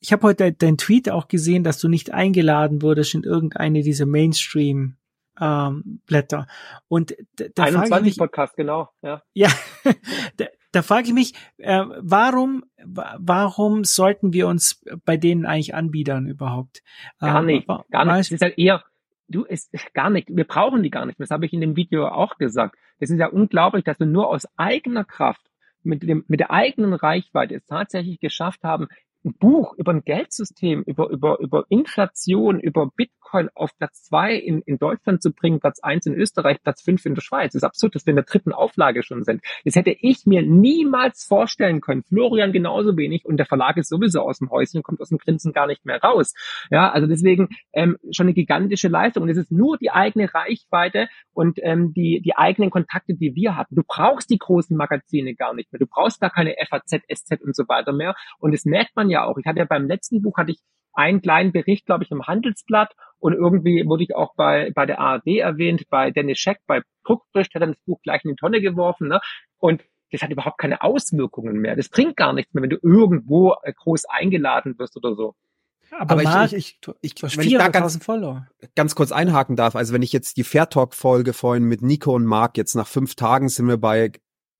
ich 0.00 0.12
habe 0.12 0.22
heute 0.26 0.52
deinen 0.52 0.78
Tweet 0.78 1.10
auch 1.10 1.28
gesehen, 1.28 1.64
dass 1.64 1.78
du 1.78 1.88
nicht 1.88 2.12
eingeladen 2.12 2.82
wurdest 2.82 3.14
in 3.14 3.22
irgendeine 3.22 3.82
dieser 3.82 4.06
Mainstream 4.06 4.96
ähm, 5.40 6.00
Blätter. 6.06 6.46
Und 6.88 7.16
da, 7.36 7.46
da 7.54 7.64
21 7.64 8.02
mich, 8.02 8.18
Podcast, 8.18 8.56
genau. 8.56 8.90
Ja, 9.02 9.22
ja 9.32 9.48
da, 10.36 10.46
da 10.72 10.82
frage 10.82 11.08
ich 11.08 11.14
mich, 11.14 11.34
äh, 11.58 11.84
warum, 12.00 12.64
warum 12.84 13.84
sollten 13.84 14.32
wir 14.32 14.48
uns 14.48 14.82
bei 15.04 15.16
denen 15.16 15.46
eigentlich 15.46 15.74
anbiedern 15.74 16.26
überhaupt? 16.26 16.82
Gar 17.20 17.40
ähm, 17.40 17.46
nicht, 17.46 17.68
gar 17.90 18.04
nicht. 18.04 18.26
Es 18.26 18.30
ist 18.30 18.42
halt 18.42 18.58
eher, 18.58 18.84
du, 19.28 19.44
ist 19.44 19.72
gar 19.94 20.10
nicht. 20.10 20.28
Wir 20.30 20.44
brauchen 20.44 20.82
die 20.82 20.90
gar 20.90 21.06
nicht. 21.06 21.18
Das 21.18 21.30
habe 21.30 21.46
ich 21.46 21.52
in 21.52 21.60
dem 21.60 21.76
Video 21.76 22.08
auch 22.08 22.36
gesagt. 22.36 22.76
Das 23.00 23.10
ist 23.10 23.18
ja 23.18 23.28
unglaublich, 23.28 23.84
dass 23.84 23.98
wir 23.98 24.06
nur 24.06 24.28
aus 24.28 24.46
eigener 24.56 25.04
Kraft 25.04 25.42
mit 25.84 26.02
dem, 26.02 26.24
mit 26.28 26.40
der 26.40 26.50
eigenen 26.50 26.94
Reichweite 26.94 27.54
es 27.54 27.66
tatsächlich 27.66 28.20
geschafft 28.20 28.64
haben, 28.64 28.88
ein 29.24 29.34
Buch 29.34 29.74
über 29.76 29.92
ein 29.92 30.02
Geldsystem, 30.02 30.82
über, 30.82 31.08
über, 31.08 31.38
über 31.40 31.64
Inflation, 31.68 32.60
über 32.60 32.90
Bitcoin 32.94 33.48
auf 33.54 33.76
Platz 33.78 34.04
zwei 34.04 34.34
in, 34.34 34.60
in 34.62 34.78
Deutschland 34.78 35.22
zu 35.22 35.32
bringen, 35.32 35.60
Platz 35.60 35.80
eins 35.80 36.06
in 36.06 36.14
Österreich, 36.14 36.62
Platz 36.62 36.82
fünf 36.82 37.04
in 37.06 37.14
der 37.14 37.22
Schweiz. 37.22 37.52
Das 37.52 37.62
ist 37.62 37.64
absurd, 37.64 37.94
dass 37.94 38.06
wir 38.06 38.12
in 38.12 38.16
der 38.16 38.24
dritten 38.24 38.52
Auflage 38.52 39.02
schon 39.02 39.24
sind. 39.24 39.42
Das 39.64 39.76
hätte 39.76 39.96
ich 39.98 40.26
mir 40.26 40.42
niemals 40.42 41.24
vorstellen 41.24 41.80
können. 41.80 42.02
Florian 42.02 42.52
genauso 42.52 42.96
wenig 42.96 43.24
und 43.24 43.38
der 43.38 43.46
Verlag 43.46 43.76
ist 43.76 43.88
sowieso 43.88 44.20
aus 44.20 44.38
dem 44.38 44.50
Häuschen, 44.50 44.82
kommt 44.82 45.00
aus 45.00 45.08
dem 45.08 45.18
Grinsen 45.18 45.52
gar 45.52 45.66
nicht 45.66 45.84
mehr 45.84 46.00
raus. 46.00 46.34
Ja, 46.70 46.90
also 46.90 47.06
deswegen 47.06 47.48
ähm, 47.72 47.96
schon 48.10 48.26
eine 48.26 48.34
gigantische 48.34 48.88
Leistung. 48.88 49.22
Und 49.22 49.30
es 49.30 49.38
ist 49.38 49.50
nur 49.50 49.78
die 49.78 49.90
eigene 49.90 50.32
Reichweite 50.32 51.08
und 51.32 51.58
ähm, 51.62 51.92
die, 51.94 52.20
die 52.22 52.36
eigenen 52.36 52.70
Kontakte, 52.70 53.14
die 53.14 53.34
wir 53.34 53.56
hatten. 53.56 53.74
Du 53.74 53.82
brauchst 53.86 54.30
die 54.30 54.38
großen 54.38 54.76
Magazine 54.76 55.34
gar 55.34 55.54
nicht 55.54 55.72
mehr. 55.72 55.80
Du 55.80 55.86
brauchst 55.86 56.22
da 56.22 56.28
keine 56.28 56.54
FAZ, 56.68 57.02
SZ 57.12 57.42
und 57.42 57.56
so 57.56 57.64
weiter 57.68 57.92
mehr. 57.92 58.14
Und 58.38 58.52
das 58.52 58.64
merkt 58.64 58.94
man 58.96 59.10
ja 59.10 59.13
auch. 59.22 59.38
Ich 59.38 59.46
hatte 59.46 59.60
ja 59.60 59.64
beim 59.64 59.86
letzten 59.86 60.22
Buch 60.22 60.36
hatte 60.36 60.52
ich 60.52 60.58
einen 60.92 61.22
kleinen 61.22 61.52
Bericht, 61.52 61.86
glaube 61.86 62.04
ich, 62.04 62.10
im 62.10 62.26
Handelsblatt 62.26 62.94
und 63.18 63.32
irgendwie 63.32 63.84
wurde 63.86 64.04
ich 64.04 64.14
auch 64.14 64.34
bei, 64.36 64.70
bei 64.74 64.86
der 64.86 65.00
ARD 65.00 65.38
erwähnt, 65.38 65.84
bei 65.90 66.10
Dennis 66.10 66.38
Scheck, 66.38 66.58
bei 66.66 66.82
Druckbericht 67.04 67.54
hat 67.54 67.62
er 67.62 67.68
das 67.68 67.76
Buch 67.86 68.00
gleich 68.02 68.24
in 68.24 68.30
die 68.30 68.36
Tonne 68.36 68.60
geworfen. 68.60 69.08
Ne? 69.08 69.20
Und 69.58 69.82
das 70.12 70.22
hat 70.22 70.30
überhaupt 70.30 70.58
keine 70.58 70.82
Auswirkungen 70.82 71.56
mehr. 71.56 71.74
Das 71.74 71.88
bringt 71.88 72.16
gar 72.16 72.32
nichts 72.32 72.54
mehr, 72.54 72.62
wenn 72.62 72.70
du 72.70 72.78
irgendwo 72.82 73.54
äh, 73.62 73.72
groß 73.72 74.04
eingeladen 74.06 74.78
wirst 74.78 74.96
oder 74.96 75.14
so. 75.14 75.34
Aber, 75.90 76.12
Aber 76.12 76.22
Marc, 76.22 76.52
ich, 76.52 76.78
ich, 76.82 76.92
ich, 77.02 77.22
ich 77.22 77.36
wenn 77.38 77.46
ich 77.46 77.54
da 77.54 77.68
ganz, 77.68 78.02
Follower. 78.02 78.46
ganz 78.74 78.94
kurz 78.94 79.12
einhaken 79.12 79.56
darf, 79.56 79.76
also 79.76 79.92
wenn 79.92 80.02
ich 80.02 80.12
jetzt 80.12 80.36
die 80.36 80.44
Fair 80.44 80.68
Talk 80.68 80.94
Folge 80.94 81.32
vorhin 81.32 81.64
mit 81.64 81.82
Nico 81.82 82.14
und 82.14 82.24
Marc 82.24 82.56
jetzt 82.56 82.74
nach 82.74 82.86
fünf 82.86 83.14
Tagen 83.14 83.48
sind 83.48 83.66
wir 83.68 83.76
bei 83.76 84.12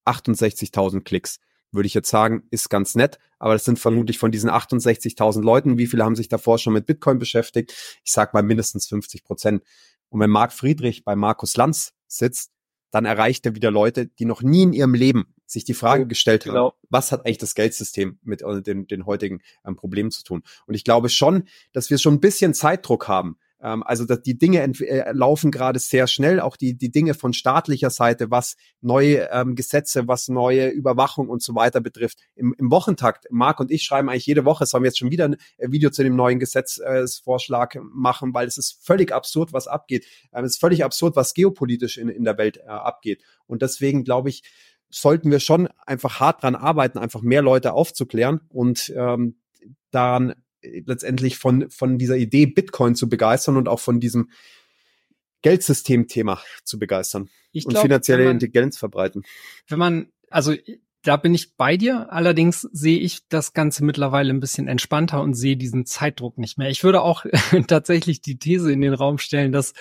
68.000 0.06 1.02
Klicks 1.02 1.40
würde 1.74 1.86
ich 1.86 1.94
jetzt 1.94 2.08
sagen, 2.08 2.44
ist 2.50 2.70
ganz 2.70 2.94
nett. 2.94 3.18
Aber 3.38 3.52
das 3.52 3.64
sind 3.64 3.78
vermutlich 3.78 4.18
von 4.18 4.30
diesen 4.30 4.50
68.000 4.50 5.42
Leuten, 5.42 5.78
wie 5.78 5.86
viele 5.86 6.04
haben 6.04 6.16
sich 6.16 6.28
davor 6.28 6.58
schon 6.58 6.72
mit 6.72 6.86
Bitcoin 6.86 7.18
beschäftigt? 7.18 7.74
Ich 8.04 8.12
sage 8.12 8.30
mal 8.32 8.42
mindestens 8.42 8.86
50 8.86 9.24
Prozent. 9.24 9.62
Und 10.08 10.20
wenn 10.20 10.30
Marc 10.30 10.52
Friedrich 10.52 11.04
bei 11.04 11.16
Markus 11.16 11.56
Lanz 11.56 11.92
sitzt, 12.06 12.52
dann 12.90 13.04
erreicht 13.04 13.44
er 13.44 13.56
wieder 13.56 13.72
Leute, 13.72 14.06
die 14.06 14.24
noch 14.24 14.42
nie 14.42 14.62
in 14.62 14.72
ihrem 14.72 14.94
Leben 14.94 15.34
sich 15.46 15.64
die 15.64 15.74
Frage 15.74 16.06
gestellt 16.06 16.44
genau. 16.44 16.70
haben, 16.70 16.76
was 16.90 17.10
hat 17.10 17.26
eigentlich 17.26 17.38
das 17.38 17.54
Geldsystem 17.54 18.18
mit 18.22 18.42
äh, 18.42 18.62
den, 18.62 18.86
den 18.86 19.04
heutigen 19.04 19.42
ähm, 19.66 19.74
Problemen 19.76 20.10
zu 20.10 20.22
tun? 20.22 20.42
Und 20.66 20.74
ich 20.74 20.84
glaube 20.84 21.08
schon, 21.08 21.48
dass 21.72 21.90
wir 21.90 21.98
schon 21.98 22.14
ein 22.14 22.20
bisschen 22.20 22.54
Zeitdruck 22.54 23.08
haben, 23.08 23.36
ähm, 23.64 23.82
also 23.82 24.04
die 24.04 24.38
Dinge 24.38 24.62
äh, 24.62 25.12
laufen 25.12 25.50
gerade 25.50 25.78
sehr 25.78 26.06
schnell, 26.06 26.38
auch 26.38 26.56
die, 26.56 26.76
die 26.76 26.90
Dinge 26.90 27.14
von 27.14 27.32
staatlicher 27.32 27.88
Seite, 27.88 28.30
was 28.30 28.56
neue 28.82 29.30
ähm, 29.32 29.56
Gesetze, 29.56 30.06
was 30.06 30.28
neue 30.28 30.68
Überwachung 30.68 31.30
und 31.30 31.42
so 31.42 31.54
weiter 31.54 31.80
betrifft. 31.80 32.18
Im, 32.36 32.54
im 32.58 32.70
Wochentakt, 32.70 33.26
Marc 33.30 33.60
und 33.60 33.70
ich 33.70 33.82
schreiben 33.82 34.10
eigentlich 34.10 34.26
jede 34.26 34.44
Woche, 34.44 34.66
sollen 34.66 34.84
wir 34.84 34.88
jetzt 34.88 34.98
schon 34.98 35.10
wieder 35.10 35.24
ein 35.24 35.36
äh, 35.56 35.70
Video 35.70 35.88
zu 35.88 36.02
dem 36.02 36.14
neuen 36.14 36.38
Gesetzvorschlag 36.38 37.76
äh, 37.76 37.80
machen, 37.82 38.34
weil 38.34 38.46
es 38.46 38.58
ist 38.58 38.84
völlig 38.84 39.12
absurd, 39.12 39.54
was 39.54 39.66
abgeht. 39.66 40.04
Ähm, 40.34 40.44
es 40.44 40.52
ist 40.52 40.60
völlig 40.60 40.84
absurd, 40.84 41.16
was 41.16 41.32
geopolitisch 41.32 41.96
in, 41.96 42.10
in 42.10 42.24
der 42.24 42.36
Welt 42.36 42.58
äh, 42.58 42.68
abgeht. 42.68 43.22
Und 43.46 43.62
deswegen 43.62 44.04
glaube 44.04 44.28
ich, 44.28 44.42
sollten 44.90 45.30
wir 45.30 45.40
schon 45.40 45.68
einfach 45.86 46.20
hart 46.20 46.42
dran 46.42 46.54
arbeiten, 46.54 46.98
einfach 46.98 47.22
mehr 47.22 47.42
Leute 47.42 47.72
aufzuklären 47.72 48.42
und 48.48 48.92
ähm, 48.94 49.38
daran 49.90 50.34
letztendlich 50.86 51.38
von, 51.38 51.70
von 51.70 51.98
dieser 51.98 52.16
Idee 52.16 52.46
Bitcoin 52.46 52.94
zu 52.94 53.08
begeistern 53.08 53.56
und 53.56 53.68
auch 53.68 53.80
von 53.80 54.00
diesem 54.00 54.30
Geldsystem-Thema 55.42 56.40
zu 56.64 56.78
begeistern 56.78 57.28
ich 57.52 57.66
und 57.66 57.72
glaub, 57.72 57.82
finanzielle 57.82 58.24
man, 58.24 58.32
Intelligenz 58.32 58.78
verbreiten. 58.78 59.24
Wenn 59.68 59.78
man, 59.78 60.08
also 60.30 60.54
da 61.04 61.18
bin 61.18 61.34
ich 61.34 61.56
bei 61.56 61.76
dir. 61.76 62.10
Allerdings 62.10 62.62
sehe 62.72 62.98
ich 62.98 63.28
das 63.28 63.52
Ganze 63.52 63.84
mittlerweile 63.84 64.30
ein 64.30 64.40
bisschen 64.40 64.68
entspannter 64.68 65.20
und 65.20 65.34
sehe 65.34 65.56
diesen 65.56 65.84
Zeitdruck 65.86 66.38
nicht 66.38 66.58
mehr. 66.58 66.70
Ich 66.70 66.82
würde 66.82 67.02
auch 67.02 67.26
tatsächlich 67.68 68.22
die 68.22 68.38
These 68.38 68.72
in 68.72 68.80
den 68.80 68.94
Raum 68.94 69.18
stellen, 69.18 69.52
dass 69.52 69.74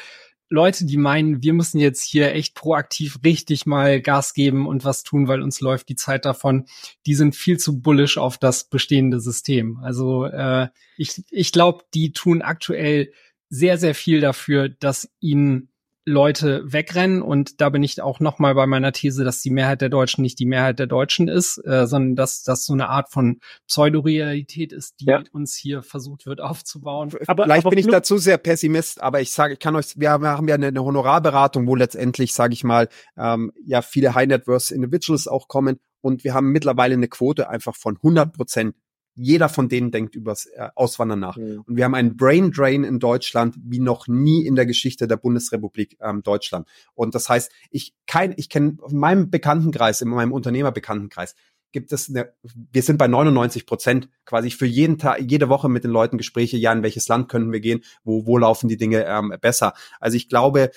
Leute, 0.54 0.86
die 0.86 0.98
meinen, 0.98 1.42
wir 1.42 1.52
müssen 1.54 1.80
jetzt 1.80 2.04
hier 2.04 2.32
echt 2.36 2.54
proaktiv 2.54 3.18
richtig 3.26 3.66
mal 3.66 4.00
Gas 4.00 4.36
geben 4.36 4.68
und 4.68 4.86
was 4.86 5.02
tun, 5.02 5.28
weil 5.28 5.42
uns 5.42 5.62
läuft 5.62 5.90
die 5.90 5.96
Zeit 5.96 6.26
davon, 6.26 6.68
die 7.08 7.16
sind 7.16 7.36
viel 7.36 7.58
zu 7.58 7.82
bullish 7.82 8.20
auf 8.20 8.38
das 8.38 8.70
bestehende 8.70 9.20
System. 9.20 9.80
Also 9.82 10.26
äh, 10.26 10.68
ich, 10.96 11.24
ich 11.32 11.52
glaube, 11.52 11.86
die 11.96 12.14
tun 12.14 12.44
aktuell 12.44 13.12
sehr, 13.50 13.80
sehr 13.80 13.96
viel 13.96 14.22
dafür, 14.22 14.70
dass 14.70 15.10
ihnen 15.20 15.70
Leute 16.06 16.64
wegrennen 16.66 17.22
und 17.22 17.62
da 17.62 17.70
bin 17.70 17.82
ich 17.82 18.02
auch 18.02 18.20
noch 18.20 18.38
mal 18.38 18.56
bei 18.56 18.66
meiner 18.66 18.92
These, 18.92 19.24
dass 19.24 19.42
die 19.42 19.50
Mehrheit 19.50 19.82
der 19.82 19.90
Deutschen 19.90 20.22
nicht 20.22 20.38
die 20.38 20.46
Mehrheit 20.46 20.80
der 20.80 20.88
Deutschen 20.88 21.30
ist, 21.30 21.58
äh, 21.66 21.88
sondern 21.88 22.16
dass 22.16 22.44
das 22.44 22.66
so 22.66 22.74
eine 22.74 22.90
Art 22.90 23.10
von 23.10 23.40
Pseudorealität 23.68 24.74
ist, 24.74 25.00
die 25.00 25.06
ja. 25.06 25.24
uns 25.32 25.56
hier 25.56 25.82
versucht 25.82 26.26
wird 26.26 26.42
aufzubauen. 26.42 27.12
Aber 27.28 27.44
vielleicht 27.44 27.66
aber 27.66 27.70
bin 27.70 27.80
ich 27.80 27.88
dazu 27.88 28.18
sehr 28.18 28.38
Pessimist, 28.38 29.02
aber 29.02 29.22
ich 29.22 29.32
sage, 29.32 29.54
ich 29.54 29.60
kann 29.60 29.76
euch, 29.76 29.98
wir 29.98 30.12
haben 30.12 30.48
ja 30.48 30.56
eine, 30.56 30.68
eine 30.68 30.84
Honorarberatung, 30.84 31.68
wo 31.68 31.76
letztendlich, 31.76 32.34
sage 32.34 32.54
ich 32.54 32.64
mal, 32.64 32.90
ähm, 33.18 33.54
ja 33.66 33.82
viele 33.82 34.14
High 34.14 34.28
Net 34.28 34.48
Worth 34.48 34.72
Individuals 34.72 35.28
auch 35.28 35.48
kommen 35.48 35.80
und 36.02 36.26
wir 36.26 36.34
haben 36.34 36.52
mittlerweile 36.52 36.96
eine 36.96 37.08
Quote 37.08 37.50
einfach 37.50 37.76
von 37.76 37.96
100 37.96 38.34
Prozent 38.34 38.76
jeder 39.15 39.49
von 39.49 39.69
denen 39.69 39.91
denkt 39.91 40.15
übers 40.15 40.45
äh, 40.45 40.69
Auswandern 40.76 41.19
nach. 41.19 41.38
Mhm. 41.38 41.64
Und 41.65 41.77
wir 41.77 41.85
haben 41.85 41.95
einen 41.95 42.18
Brain 42.18 42.52
Drain 42.52 42.84
in 42.84 42.99
Deutschland 42.99 43.56
wie 43.64 43.80
noch 43.80 44.07
nie 44.07 44.45
in 44.45 44.56
der 44.56 44.65
Geschichte 44.65 45.07
der 45.07 45.18
Bundesrepublik 45.18 45.98
ähm, 46.02 46.23
Deutschland. 46.23 46.68
Und 46.94 47.15
das 47.15 47.30
heißt, 47.30 47.52
ich 47.69 47.94
kein, 48.07 48.34
ich 48.38 48.49
kenne 48.49 48.77
in 48.90 48.98
meinem 48.98 49.30
Bekanntenkreis, 49.30 50.02
in 50.02 50.10
meinem 50.10 50.31
Unternehmerbekanntenkreis, 50.31 51.35
gibt 51.73 51.91
es 51.91 52.10
eine, 52.10 52.34
wir 52.72 52.84
sind 52.84 52.98
bei 52.98 53.07
99 53.07 53.65
Prozent 53.65 54.10
quasi 54.26 54.52
für 54.52 54.68
jeden 54.68 54.99
Tag, 54.99 55.19
jede 55.22 55.49
Woche 55.49 55.68
mit 55.68 55.84
den 55.84 55.91
Leuten 55.91 56.18
Gespräche, 56.18 56.56
ja, 56.56 56.72
in 56.72 56.84
welches 56.84 57.07
Land 57.07 57.30
können 57.30 57.52
wir 57.52 57.60
gehen, 57.60 57.84
wo, 58.03 58.26
wo 58.26 58.38
laufen 58.38 58.69
die 58.69 58.77
Dinge 58.77 59.06
ähm, 59.06 59.34
besser. 59.41 59.73
Also 59.99 60.15
ich 60.15 60.30
glaube, 60.30 60.72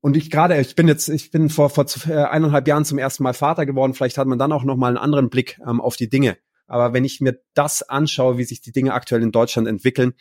und 0.00 0.16
ich 0.16 0.30
gerade, 0.30 0.60
ich 0.60 0.76
bin 0.76 0.86
jetzt, 0.86 1.08
ich 1.08 1.30
bin 1.30 1.48
vor, 1.48 1.70
vor 1.70 1.86
äh, 2.08 2.24
eineinhalb 2.24 2.68
Jahren 2.68 2.84
zum 2.84 2.98
ersten 2.98 3.22
Mal 3.22 3.34
Vater 3.34 3.66
geworden. 3.66 3.94
Vielleicht 3.94 4.18
hat 4.18 4.28
man 4.28 4.38
dann 4.38 4.52
auch 4.52 4.64
noch 4.64 4.76
mal 4.76 4.88
einen 4.88 4.96
anderen 4.96 5.30
Blick 5.30 5.58
ähm, 5.66 5.80
auf 5.80 5.96
die 5.96 6.08
Dinge. 6.08 6.36
Aber 6.68 6.92
wenn 6.92 7.04
ich 7.04 7.20
mir 7.20 7.40
das 7.54 7.82
anschaue, 7.82 8.38
wie 8.38 8.44
sich 8.44 8.60
die 8.60 8.72
Dinge 8.72 8.94
aktuell 8.94 9.22
in 9.22 9.32
Deutschland 9.32 9.66
entwickeln, 9.66 10.14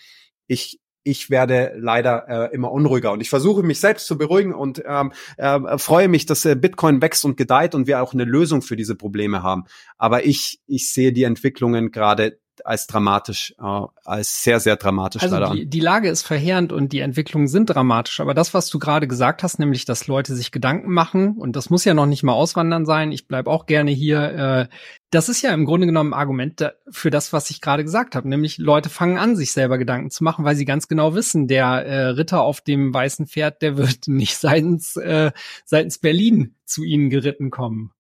ich 0.48 0.80
ich 1.04 1.30
werde 1.30 1.72
leider 1.78 2.28
äh, 2.28 2.54
immer 2.54 2.70
unruhiger 2.70 3.14
und 3.14 3.22
ich 3.22 3.30
versuche 3.30 3.64
mich 3.64 3.80
selbst 3.80 4.08
zu 4.08 4.18
beruhigen 4.18 4.54
und 4.54 4.84
ähm, 4.86 5.14
äh, 5.38 5.78
freue 5.78 6.10
mich, 6.10 6.26
dass 6.26 6.44
äh, 6.44 6.56
Bitcoin 6.56 7.02
wächst 7.02 7.24
und 7.24 7.38
gedeiht 7.38 7.76
und 7.76 7.88
wir 7.88 8.04
auch 8.04 8.14
eine 8.14 8.26
Lösung 8.26 8.62
für 8.62 8.76
diese 8.76 8.96
Probleme 8.96 9.42
haben. 9.42 9.64
Aber 9.98 10.26
ich 10.26 10.60
ich 10.68 10.92
sehe 10.92 11.14
die 11.14 11.24
Entwicklungen 11.24 11.92
gerade 11.92 12.40
als 12.66 12.88
dramatisch, 12.88 13.54
äh, 13.60 13.82
als 14.06 14.44
sehr, 14.44 14.60
sehr 14.60 14.76
dramatisch 14.76 15.22
also 15.22 15.36
leider 15.36 15.54
die, 15.54 15.64
an. 15.64 15.70
Die 15.70 15.80
Lage 15.80 16.10
ist 16.10 16.24
verheerend 16.24 16.72
und 16.72 16.94
die 16.94 17.00
Entwicklungen 17.00 17.48
sind 17.48 17.70
dramatisch. 17.70 18.20
Aber 18.20 18.34
das, 18.34 18.54
was 18.54 18.70
du 18.70 18.80
gerade 18.80 19.08
gesagt 19.08 19.44
hast, 19.44 19.60
nämlich, 19.60 19.86
dass 19.86 20.08
Leute 20.08 20.36
sich 20.36 20.52
Gedanken 20.52 20.92
machen, 20.92 21.38
und 21.38 21.56
das 21.56 21.70
muss 21.70 21.86
ja 21.86 21.94
noch 21.94 22.06
nicht 22.06 22.24
mal 22.24 22.34
auswandern 22.34 22.86
sein, 22.86 23.12
ich 23.12 23.28
bleib 23.28 23.48
auch 23.48 23.66
gerne 23.66 23.92
hier, 23.92 24.22
äh, 24.22 24.76
das 25.10 25.30
ist 25.30 25.42
ja 25.42 25.54
im 25.54 25.66
Grunde 25.66 25.88
genommen 25.88 26.14
ein 26.14 26.20
Argument 26.20 26.74
für 26.90 27.10
das, 27.10 27.32
was 27.32 27.50
ich 27.50 27.62
gerade 27.62 27.84
gesagt 27.84 28.16
habe. 28.16 28.28
Nämlich 28.28 28.58
Leute 28.58 28.90
fangen 28.90 29.18
an, 29.18 29.36
sich 29.36 29.52
selber 29.52 29.78
Gedanken 29.78 30.10
zu 30.10 30.24
machen, 30.24 30.44
weil 30.44 30.56
sie 30.56 30.66
ganz 30.66 30.88
genau 30.88 31.16
wissen, 31.16 31.48
der 31.48 31.86
äh, 31.86 32.08
Ritter 32.08 32.42
auf 32.42 32.62
dem 32.62 32.94
weißen 32.94 33.28
Pferd, 33.28 33.62
der 33.62 33.78
wird 33.78 34.08
nicht 34.08 34.38
seitens, 34.38 34.96
äh, 34.98 35.32
seitens 35.66 36.00
Berlin 36.00 36.56
zu 36.66 36.84
ihnen 36.84 37.10
geritten 37.10 37.50
kommen. 37.50 37.92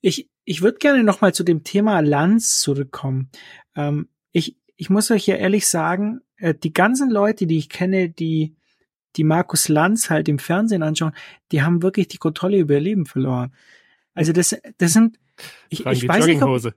Ich, 0.00 0.28
ich 0.44 0.62
würde 0.62 0.78
gerne 0.78 1.04
noch 1.04 1.20
mal 1.20 1.34
zu 1.34 1.44
dem 1.44 1.64
Thema 1.64 2.00
Lanz 2.00 2.60
zurückkommen. 2.60 3.30
Ähm, 3.76 4.08
ich, 4.32 4.56
ich 4.76 4.90
muss 4.90 5.10
euch 5.10 5.26
ja 5.26 5.36
ehrlich 5.36 5.66
sagen, 5.68 6.20
äh, 6.36 6.54
die 6.54 6.72
ganzen 6.72 7.10
Leute, 7.10 7.46
die 7.46 7.58
ich 7.58 7.68
kenne, 7.68 8.08
die 8.08 8.56
die 9.16 9.24
Markus 9.24 9.68
Lanz 9.68 10.10
halt 10.10 10.28
im 10.28 10.38
Fernsehen 10.38 10.82
anschauen, 10.82 11.12
die 11.52 11.62
haben 11.62 11.82
wirklich 11.82 12.08
die 12.08 12.16
Kontrolle 12.16 12.58
über 12.58 12.74
ihr 12.74 12.80
Leben 12.80 13.06
verloren. 13.06 13.54
Also 14.14 14.32
das, 14.32 14.56
das 14.78 14.92
sind, 14.92 15.18
ich, 15.68 15.84
ich 15.84 16.08
weiß 16.08 16.26
nicht, 16.26 16.42
ob, 16.42 16.74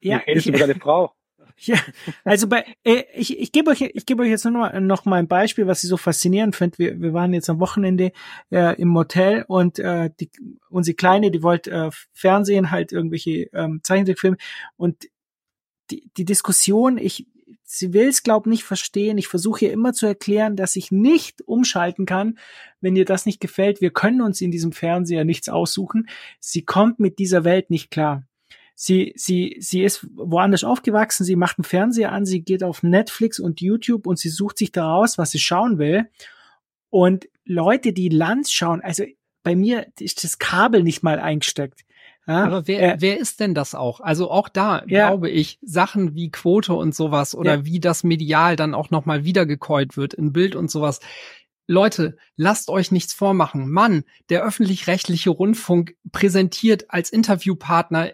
ja, 0.00 0.20
ich, 0.26 0.44
sogar 0.44 0.64
eine 0.64 0.74
Frau. 0.80 1.12
Ja, 1.58 1.78
also 2.24 2.48
bei, 2.48 2.64
äh, 2.84 3.04
ich, 3.14 3.38
ich 3.38 3.52
gebe 3.52 3.70
euch, 3.70 3.80
ich 3.80 4.06
gebe 4.06 4.22
euch 4.22 4.30
jetzt 4.30 4.44
noch, 4.44 4.72
noch 4.80 5.04
mal 5.04 5.16
ein 5.16 5.28
Beispiel, 5.28 5.66
was 5.66 5.82
ich 5.82 5.88
so 5.88 5.96
faszinierend 5.96 6.56
finde. 6.56 6.78
Wir, 6.78 7.00
wir 7.00 7.12
waren 7.12 7.32
jetzt 7.32 7.50
am 7.50 7.60
Wochenende 7.60 8.12
äh, 8.50 8.80
im 8.80 8.88
Motel 8.88 9.44
und 9.48 9.78
äh, 9.78 10.10
die, 10.20 10.30
unsere 10.68 10.94
Kleine, 10.94 11.30
die 11.30 11.42
wollte 11.42 11.70
äh, 11.70 11.90
Fernsehen, 12.12 12.70
halt 12.70 12.92
irgendwelche 12.92 13.48
ähm, 13.52 13.80
Zeichentrickfilme 13.82 14.36
und 14.76 15.08
die, 15.90 16.10
die 16.16 16.24
Diskussion, 16.24 16.98
ich, 16.98 17.26
sie 17.64 17.92
will 17.92 18.08
es, 18.08 18.22
glaube 18.22 18.48
nicht 18.48 18.64
verstehen. 18.64 19.18
Ich 19.18 19.28
versuche 19.28 19.66
ihr 19.66 19.72
immer 19.72 19.92
zu 19.92 20.06
erklären, 20.06 20.56
dass 20.56 20.76
ich 20.76 20.90
nicht 20.90 21.42
umschalten 21.42 22.06
kann, 22.06 22.38
wenn 22.80 22.96
ihr 22.96 23.04
das 23.04 23.26
nicht 23.26 23.40
gefällt. 23.40 23.80
Wir 23.80 23.90
können 23.90 24.22
uns 24.22 24.40
in 24.40 24.50
diesem 24.50 24.72
Fernseher 24.72 25.24
nichts 25.24 25.48
aussuchen. 25.48 26.08
Sie 26.40 26.64
kommt 26.64 27.00
mit 27.00 27.18
dieser 27.18 27.44
Welt 27.44 27.70
nicht 27.70 27.90
klar. 27.90 28.24
Sie, 28.74 29.12
sie, 29.16 29.56
sie 29.60 29.82
ist 29.82 30.06
woanders 30.14 30.64
aufgewachsen, 30.64 31.24
sie 31.24 31.36
macht 31.36 31.58
einen 31.58 31.64
Fernseher 31.64 32.10
an, 32.12 32.24
sie 32.26 32.42
geht 32.42 32.64
auf 32.64 32.82
Netflix 32.82 33.38
und 33.38 33.60
YouTube 33.60 34.06
und 34.06 34.18
sie 34.18 34.28
sucht 34.30 34.58
sich 34.58 34.72
daraus, 34.72 35.18
was 35.18 35.30
sie 35.30 35.38
schauen 35.38 35.78
will. 35.78 36.08
Und 36.90 37.28
Leute, 37.44 37.92
die 37.92 38.08
Lanz 38.08 38.50
schauen, 38.52 38.80
also 38.80 39.04
bei 39.42 39.56
mir 39.56 39.86
ist 39.98 40.24
das 40.24 40.38
Kabel 40.38 40.82
nicht 40.82 41.02
mal 41.02 41.18
eingesteckt. 41.18 41.80
Ja, 42.26 42.44
Aber 42.44 42.68
wer, 42.68 42.94
äh, 42.94 42.96
wer 43.00 43.18
ist 43.18 43.40
denn 43.40 43.52
das 43.54 43.74
auch? 43.74 44.00
Also 44.00 44.30
auch 44.30 44.48
da 44.48 44.84
Ja. 44.86 45.08
glaube 45.08 45.28
ich, 45.28 45.58
Sachen 45.60 46.14
wie 46.14 46.30
Quote 46.30 46.72
und 46.74 46.94
sowas 46.94 47.34
oder 47.34 47.56
Ja. 47.56 47.64
wie 47.64 47.80
das 47.80 48.04
medial 48.04 48.54
dann 48.54 48.74
auch 48.74 48.90
nochmal 48.90 49.24
wiedergekäut 49.24 49.96
wird 49.96 50.14
in 50.14 50.32
Bild 50.32 50.54
und 50.54 50.70
sowas. 50.70 51.00
Leute, 51.66 52.16
lasst 52.36 52.68
euch 52.68 52.92
nichts 52.92 53.12
vormachen. 53.12 53.68
Mann, 53.70 54.04
der 54.28 54.44
öffentlich-rechtliche 54.44 55.30
Rundfunk 55.30 55.96
präsentiert 56.12 56.90
als 56.90 57.10
Interviewpartner 57.10 58.12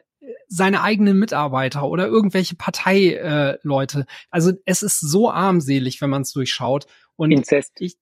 seine 0.49 0.83
eigenen 0.83 1.19
Mitarbeiter 1.19 1.87
oder 1.87 2.07
irgendwelche 2.07 2.57
Parteileute. 2.57 3.19
Äh, 3.19 3.59
Leute. 3.63 4.07
also 4.31 4.53
es 4.65 4.83
ist 4.83 5.01
so 5.01 5.31
armselig, 5.31 6.01
wenn 6.01 6.11
man 6.11 6.23
es 6.23 6.33
durchschaut. 6.33 6.87
Und 7.17 7.33
Inzest. 7.33 7.73
ich. 7.81 7.97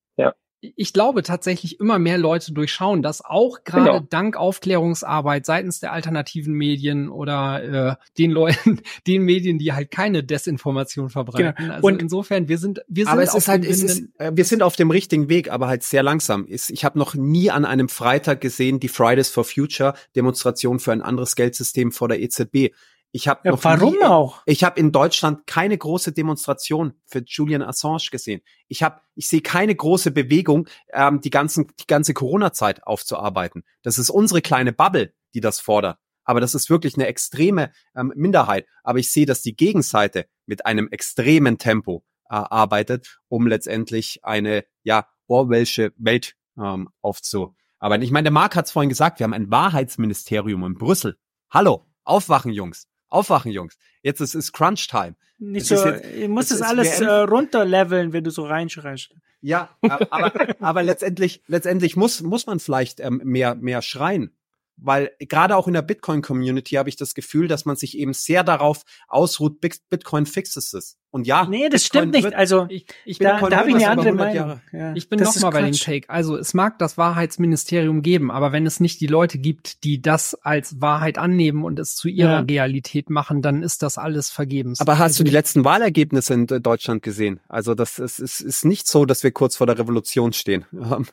Ich 0.76 0.92
glaube 0.92 1.22
tatsächlich 1.22 1.78
immer 1.80 1.98
mehr 1.98 2.18
Leute 2.18 2.52
durchschauen 2.52 3.02
das, 3.02 3.22
auch 3.24 3.64
gerade 3.64 3.84
Genau. 3.86 4.00
dank 4.00 4.36
Aufklärungsarbeit 4.36 5.46
seitens 5.46 5.80
der 5.80 5.92
alternativen 5.92 6.54
Medien 6.54 7.08
oder 7.08 7.62
äh, 7.92 7.96
den 8.18 8.30
Leuten, 8.30 8.80
den 9.06 9.22
Medien, 9.22 9.58
die 9.58 9.72
halt 9.72 9.90
keine 9.90 10.24
Desinformation 10.24 11.08
verbreiten. 11.10 11.70
Also 11.70 11.86
Und- 11.86 12.02
insofern, 12.02 12.48
wir 12.48 12.58
sind, 12.58 12.80
wir 12.88 13.04
sind 13.04 13.12
aber 13.12 13.22
es 13.22 13.30
auf 13.30 13.38
ist 13.38 13.48
halt, 13.48 13.64
dem 13.64 13.70
es 13.70 13.82
ist, 13.82 13.96
Winde- 13.98 14.12
äh, 14.18 14.32
wir 14.34 14.44
sind 14.44 14.62
auf 14.62 14.76
dem 14.76 14.90
richtigen 14.90 15.28
Weg, 15.28 15.50
aber 15.50 15.68
halt 15.68 15.82
sehr 15.82 16.02
langsam. 16.02 16.46
Ist- 16.46 16.70
Ich 16.70 16.84
habe 16.84 16.98
noch 16.98 17.14
nie 17.14 17.50
an 17.50 17.64
einem 17.64 17.88
Freitag 17.88 18.40
gesehen, 18.40 18.80
die 18.80 18.88
Fridays 18.88 19.30
for 19.30 19.44
Future 19.44 19.94
Demonstration 20.14 20.78
für 20.80 20.92
ein 20.92 21.02
anderes 21.02 21.36
Geldsystem 21.36 21.92
vor 21.92 22.08
der 22.08 22.20
EZB. 22.20 22.72
Ich 23.16 23.28
habe 23.28 23.40
ja, 23.44 23.64
warum 23.64 23.94
nie, 23.94 24.04
auch? 24.04 24.42
Ich 24.44 24.62
habe 24.62 24.78
in 24.78 24.92
Deutschland 24.92 25.46
keine 25.46 25.78
große 25.78 26.12
Demonstration 26.12 26.92
für 27.06 27.22
Julian 27.24 27.62
Assange 27.62 28.10
gesehen. 28.10 28.42
Ich 28.68 28.82
habe, 28.82 29.00
ich 29.14 29.26
sehe 29.26 29.40
keine 29.40 29.74
große 29.74 30.10
Bewegung, 30.10 30.68
ähm, 30.92 31.22
die 31.22 31.30
ganzen, 31.30 31.72
die 31.80 31.86
ganze 31.86 32.12
Corona-Zeit 32.12 32.86
aufzuarbeiten. 32.86 33.64
Das 33.80 33.96
ist 33.96 34.10
unsere 34.10 34.42
kleine 34.42 34.74
Bubble, 34.74 35.14
die 35.32 35.40
das 35.40 35.60
fordert. 35.60 35.98
Aber 36.24 36.42
das 36.42 36.54
ist 36.54 36.68
wirklich 36.68 36.96
eine 36.96 37.06
extreme 37.06 37.72
ähm, 37.96 38.12
Minderheit. 38.14 38.66
Aber 38.82 38.98
ich 38.98 39.10
sehe, 39.10 39.24
dass 39.24 39.40
die 39.40 39.56
Gegenseite 39.56 40.26
mit 40.44 40.66
einem 40.66 40.88
extremen 40.90 41.56
Tempo 41.56 42.04
äh, 42.28 42.34
arbeitet, 42.34 43.20
um 43.28 43.46
letztendlich 43.46 44.20
eine 44.24 44.66
ja 44.82 45.06
Orwellsche 45.26 45.94
Welt 45.96 46.36
ähm, 46.58 46.90
aufzuarbeiten. 47.00 48.02
Ich 48.02 48.10
meine, 48.10 48.24
der 48.24 48.32
Marc 48.32 48.56
hat 48.56 48.66
es 48.66 48.72
vorhin 48.72 48.90
gesagt, 48.90 49.20
wir 49.20 49.24
haben 49.24 49.32
ein 49.32 49.50
Wahrheitsministerium 49.50 50.64
in 50.64 50.74
Brüssel. 50.74 51.16
Hallo, 51.48 51.86
aufwachen, 52.04 52.52
Jungs. 52.52 52.86
Aufwachen, 53.08 53.50
Jungs. 53.52 53.76
Jetzt 54.02 54.20
ist 54.20 54.34
es 54.34 54.52
Crunch-Time. 54.52 55.14
Nicht 55.38 55.70
es 55.70 55.80
so, 55.80 55.88
ist 55.88 56.02
jetzt- 56.04 56.16
ihr 56.16 56.28
musst 56.28 56.50
es 56.50 56.58
das 56.58 56.66
ist 56.66 56.72
alles 56.78 57.00
äh, 57.00 57.06
runterleveln, 57.10 58.12
wenn 58.12 58.24
du 58.24 58.30
so 58.30 58.44
reinschreist. 58.44 59.14
Ja, 59.42 59.68
aber, 59.82 60.06
aber, 60.12 60.32
aber 60.60 60.82
letztendlich, 60.82 61.42
letztendlich 61.46 61.94
muss, 61.96 62.22
muss 62.22 62.46
man 62.46 62.58
vielleicht 62.58 63.00
ähm, 63.00 63.20
mehr, 63.24 63.54
mehr 63.54 63.82
schreien. 63.82 64.32
Weil 64.78 65.10
gerade 65.18 65.56
auch 65.56 65.66
in 65.66 65.72
der 65.72 65.80
Bitcoin-Community 65.82 66.74
habe 66.74 66.90
ich 66.90 66.96
das 66.96 67.14
Gefühl, 67.14 67.48
dass 67.48 67.64
man 67.64 67.76
sich 67.76 67.96
eben 67.96 68.12
sehr 68.12 68.44
darauf 68.44 68.82
ausruht, 69.08 69.60
Bit- 69.60 69.88
Bitcoin 69.88 70.26
fixes 70.26 70.74
es. 70.74 70.98
Und 71.10 71.26
ja, 71.26 71.46
Nee, 71.46 71.70
das 71.70 71.84
Bitcoin 71.84 72.00
stimmt 72.02 72.12
nicht. 72.14 72.24
wird- 72.24 72.34
Also 72.34 72.66
ich, 72.68 72.84
ich 73.06 73.18
da, 73.18 73.32
Bitcoin 73.32 73.50
da 73.52 73.56
habe 73.56 73.70
ich 73.70 73.76
eine 73.76 73.88
andere 73.88 74.10
über 74.10 74.24
100 74.26 74.46
Meinung. 74.46 74.60
Ja, 74.72 74.94
Ich 74.94 75.08
bin 75.08 75.18
das 75.18 75.28
noch 75.28 75.36
ist 75.36 75.42
mal 75.42 75.50
bei 75.50 75.62
dem. 75.62 75.72
Take. 75.72 76.10
Also 76.10 76.36
es 76.36 76.52
mag 76.52 76.78
das 76.78 76.98
Wahrheitsministerium 76.98 78.02
geben, 78.02 78.30
aber 78.30 78.52
wenn 78.52 78.66
es 78.66 78.78
nicht 78.78 79.00
die 79.00 79.06
Leute 79.06 79.38
gibt, 79.38 79.82
die 79.84 80.02
das 80.02 80.34
als 80.34 80.78
Wahrheit 80.82 81.16
annehmen 81.16 81.64
und 81.64 81.78
es 81.78 81.96
zu 81.96 82.08
ihrer 82.08 82.30
Ja. 82.32 82.38
Realität 82.40 83.08
machen, 83.08 83.40
dann 83.40 83.62
ist 83.62 83.82
das 83.82 83.96
alles 83.96 84.28
vergebens. 84.28 84.80
Aber 84.80 84.98
hast 84.98 85.02
Also 85.12 85.18
du 85.18 85.24
die 85.24 85.30
letzten 85.34 85.64
Wahlergebnisse 85.64 86.34
in 86.34 86.46
Deutschland 86.46 87.02
gesehen? 87.02 87.40
Also 87.48 87.74
das 87.74 87.98
ist, 87.98 88.18
ist, 88.18 88.40
ist 88.42 88.66
nicht 88.66 88.86
so, 88.86 89.06
dass 89.06 89.22
wir 89.22 89.30
kurz 89.30 89.56
vor 89.56 89.66
der 89.66 89.78
Revolution 89.78 90.34
stehen. 90.34 90.66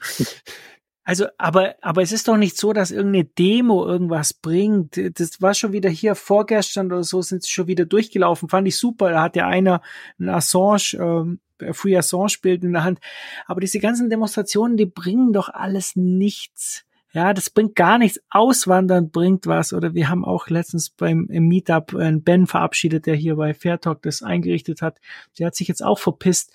Also, 1.05 1.27
aber, 1.37 1.75
aber 1.81 2.01
es 2.01 2.13
ist 2.13 2.27
doch 2.29 2.37
nicht 2.37 2.57
so, 2.57 2.71
dass 2.71 2.91
irgendeine 2.91 3.25
Demo 3.25 3.85
irgendwas 3.85 4.33
bringt. 4.33 4.97
Das 5.19 5.41
war 5.41 5.53
schon 5.53 5.73
wieder 5.73 5.89
hier 5.89 6.15
vorgestern 6.15 6.87
oder 6.87 7.03
so, 7.03 7.21
sind 7.21 7.43
sie 7.43 7.51
schon 7.51 7.67
wieder 7.67 7.85
durchgelaufen. 7.85 8.47
Fand 8.47 8.67
ich 8.67 8.77
super. 8.77 9.11
Da 9.11 9.21
hat 9.21 9.35
ja 9.35 9.47
einer 9.47 9.81
ein 10.17 10.29
Assange, 10.29 10.93
ähm, 10.93 11.39
Free 11.73 11.97
Assange-Bild 11.97 12.63
in 12.63 12.73
der 12.73 12.83
Hand. 12.83 12.99
Aber 13.45 13.59
diese 13.59 13.79
ganzen 13.79 14.09
Demonstrationen, 14.09 14.77
die 14.77 14.85
bringen 14.85 15.33
doch 15.33 15.49
alles 15.49 15.95
nichts. 15.95 16.85
Ja, 17.11 17.33
das 17.33 17.49
bringt 17.49 17.75
gar 17.75 17.97
nichts. 17.99 18.19
Auswandern 18.29 19.11
bringt 19.11 19.45
was. 19.45 19.73
Oder 19.73 19.93
wir 19.93 20.09
haben 20.09 20.25
auch 20.25 20.49
letztens 20.49 20.89
beim 20.89 21.27
im 21.29 21.47
Meetup 21.47 21.93
einen 21.95 22.23
Ben 22.23 22.47
verabschiedet, 22.47 23.05
der 23.05 23.15
hier 23.15 23.35
bei 23.35 23.53
Fairtalk 23.53 24.01
das 24.01 24.23
eingerichtet 24.23 24.81
hat. 24.81 24.99
Der 25.37 25.47
hat 25.47 25.55
sich 25.55 25.67
jetzt 25.67 25.83
auch 25.83 25.99
verpisst. 25.99 26.53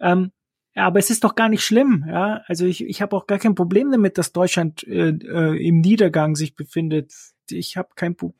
Ähm, 0.00 0.32
ja, 0.78 0.86
aber 0.86 0.98
es 1.00 1.10
ist 1.10 1.24
doch 1.24 1.34
gar 1.34 1.48
nicht 1.48 1.62
schlimm, 1.64 2.04
ja. 2.08 2.42
Also 2.46 2.64
ich, 2.64 2.84
ich 2.84 3.02
habe 3.02 3.16
auch 3.16 3.26
gar 3.26 3.38
kein 3.38 3.54
Problem 3.54 3.90
damit, 3.90 4.16
dass 4.16 4.32
Deutschland 4.32 4.82
äh, 4.86 5.08
äh, 5.10 5.66
im 5.68 5.80
Niedergang 5.80 6.36
sich 6.36 6.54
befindet. 6.54 7.12
Ich 7.50 7.76
habe 7.76 7.88
kein 7.96 8.14
Problem. 8.16 8.38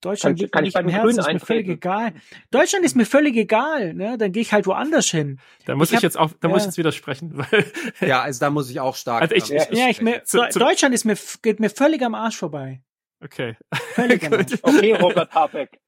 Deutschland 0.00 0.36
Kann- 0.38 0.42
liegt 0.44 0.52
kann 0.52 0.62
mir 0.62 0.68
ich 0.68 0.74
nicht 0.74 0.74
bei 0.74 0.80
im 0.80 0.86
den 0.86 0.94
Herzen, 0.94 1.18
ist 1.18 1.32
mir 1.32 1.40
völlig 1.40 1.68
egal. 1.68 2.12
Deutschland 2.52 2.84
ist 2.84 2.94
mir 2.96 3.04
völlig 3.04 3.36
egal, 3.36 3.94
ne? 3.94 4.16
Dann 4.16 4.30
gehe 4.30 4.42
ich 4.42 4.52
halt 4.52 4.66
woanders 4.68 5.08
hin. 5.10 5.40
Da 5.66 5.74
muss 5.74 5.88
Ich 5.88 5.92
ich, 5.92 5.96
hab- 5.96 6.02
jetzt 6.04 6.16
auch, 6.18 6.30
da 6.40 6.46
muss 6.48 6.58
ja. 6.58 6.62
ich 6.62 6.66
jetzt 6.66 6.78
widersprechen, 6.78 7.32
weil 7.36 7.64
ja, 8.00 8.22
also 8.22 8.38
da 8.40 8.50
muss 8.50 8.70
ich 8.70 8.78
auch 8.80 8.94
stark. 8.94 9.22
Also 9.22 9.34
ich- 9.34 9.50
ich- 9.52 9.76
Ja, 9.78 9.88
ich 9.90 10.00
mir, 10.00 10.22
Zu- 10.24 10.38
Deu- 10.38 10.50
zu- 10.50 10.58
Deutschland 10.60 10.94
ist 10.94 11.04
mir 11.04 11.16
geht 11.42 11.58
mir 11.60 11.68
völlig 11.68 12.00
am 12.02 12.14
Arsch 12.14 12.36
vorbei. 12.36 12.80
Okay. 13.22 13.56
Völlig. 13.94 14.22
Okay, 14.62 14.94
Robert 14.94 15.34
Habeck. 15.34 15.80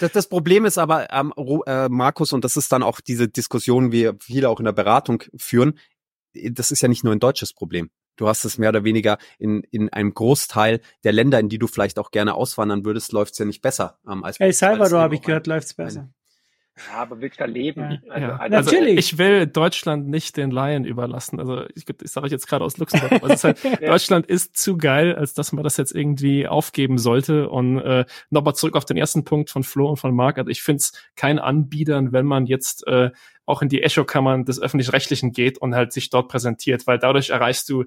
Das, 0.00 0.12
das 0.12 0.28
Problem 0.28 0.64
ist 0.64 0.78
aber, 0.78 1.12
ähm, 1.12 1.32
äh, 1.66 1.88
Markus, 1.88 2.32
und 2.32 2.44
das 2.44 2.56
ist 2.56 2.72
dann 2.72 2.82
auch 2.82 3.00
diese 3.00 3.28
Diskussion, 3.28 3.92
wie 3.92 4.10
viele 4.20 4.48
auch 4.48 4.58
in 4.58 4.64
der 4.64 4.72
Beratung 4.72 5.22
führen, 5.36 5.78
das 6.34 6.70
ist 6.70 6.82
ja 6.82 6.88
nicht 6.88 7.04
nur 7.04 7.14
ein 7.14 7.20
deutsches 7.20 7.52
Problem. 7.52 7.90
Du 8.16 8.28
hast 8.28 8.44
es 8.44 8.58
mehr 8.58 8.70
oder 8.70 8.84
weniger 8.84 9.18
in, 9.38 9.62
in 9.70 9.90
einem 9.90 10.14
Großteil 10.14 10.80
der 11.04 11.12
Länder, 11.12 11.38
in 11.38 11.48
die 11.48 11.58
du 11.58 11.66
vielleicht 11.66 11.98
auch 11.98 12.10
gerne 12.10 12.34
auswandern 12.34 12.84
würdest, 12.84 13.12
läuft 13.12 13.32
es 13.32 13.38
ja 13.38 13.44
nicht 13.44 13.62
besser 13.62 13.98
ähm, 14.08 14.24
als 14.24 14.40
El 14.40 14.52
Salvador 14.52 15.00
habe 15.00 15.14
ich 15.14 15.22
gehört, 15.22 15.46
läuft's 15.46 15.74
besser. 15.74 16.10
Ja, 16.90 16.98
aber 16.98 17.20
willst 17.20 17.40
du 17.40 17.44
da 17.44 17.50
leben? 17.50 17.80
Ja. 17.80 18.12
Also, 18.12 18.26
Ja. 18.26 18.36
also, 18.36 18.56
Also 18.56 18.70
Natürlich. 18.70 18.98
ich 18.98 19.18
will 19.18 19.46
Deutschland 19.46 20.08
nicht 20.08 20.36
den 20.36 20.50
Laien 20.50 20.84
überlassen. 20.84 21.40
Also 21.40 21.64
ich, 21.74 21.84
ich 21.88 22.10
sage 22.10 22.26
euch 22.26 22.32
jetzt 22.32 22.46
gerade 22.46 22.64
aus 22.64 22.76
Luxemburg, 22.76 23.22
es 23.24 23.34
ist 23.34 23.44
halt, 23.44 23.58
Deutschland 23.82 24.26
ist 24.26 24.56
zu 24.56 24.76
geil, 24.76 25.14
als 25.14 25.32
dass 25.32 25.52
man 25.52 25.64
das 25.64 25.76
jetzt 25.78 25.92
irgendwie 25.94 26.46
aufgeben 26.46 26.98
sollte. 26.98 27.48
Und 27.48 27.78
äh, 27.78 28.04
nochmal 28.30 28.54
zurück 28.54 28.76
auf 28.76 28.84
den 28.84 28.96
ersten 28.96 29.24
Punkt 29.24 29.50
von 29.50 29.62
Flo 29.62 29.88
und 29.88 29.96
von 29.96 30.14
Marc. 30.14 30.38
Also 30.38 30.50
ich 30.50 30.62
finde 30.62 30.80
es 30.80 30.92
kein 31.14 31.38
Anbiedern, 31.38 32.12
wenn 32.12 32.26
man 32.26 32.46
jetzt 32.46 32.86
äh, 32.86 33.10
auch 33.46 33.62
in 33.62 33.68
die 33.68 33.82
Echokammern 33.82 34.44
des 34.44 34.60
öffentlich-rechtlichen 34.60 35.32
geht 35.32 35.56
und 35.58 35.74
halt 35.74 35.92
sich 35.92 36.10
dort 36.10 36.28
präsentiert, 36.28 36.86
weil 36.86 36.98
dadurch 36.98 37.30
erreichst 37.30 37.68
du 37.68 37.84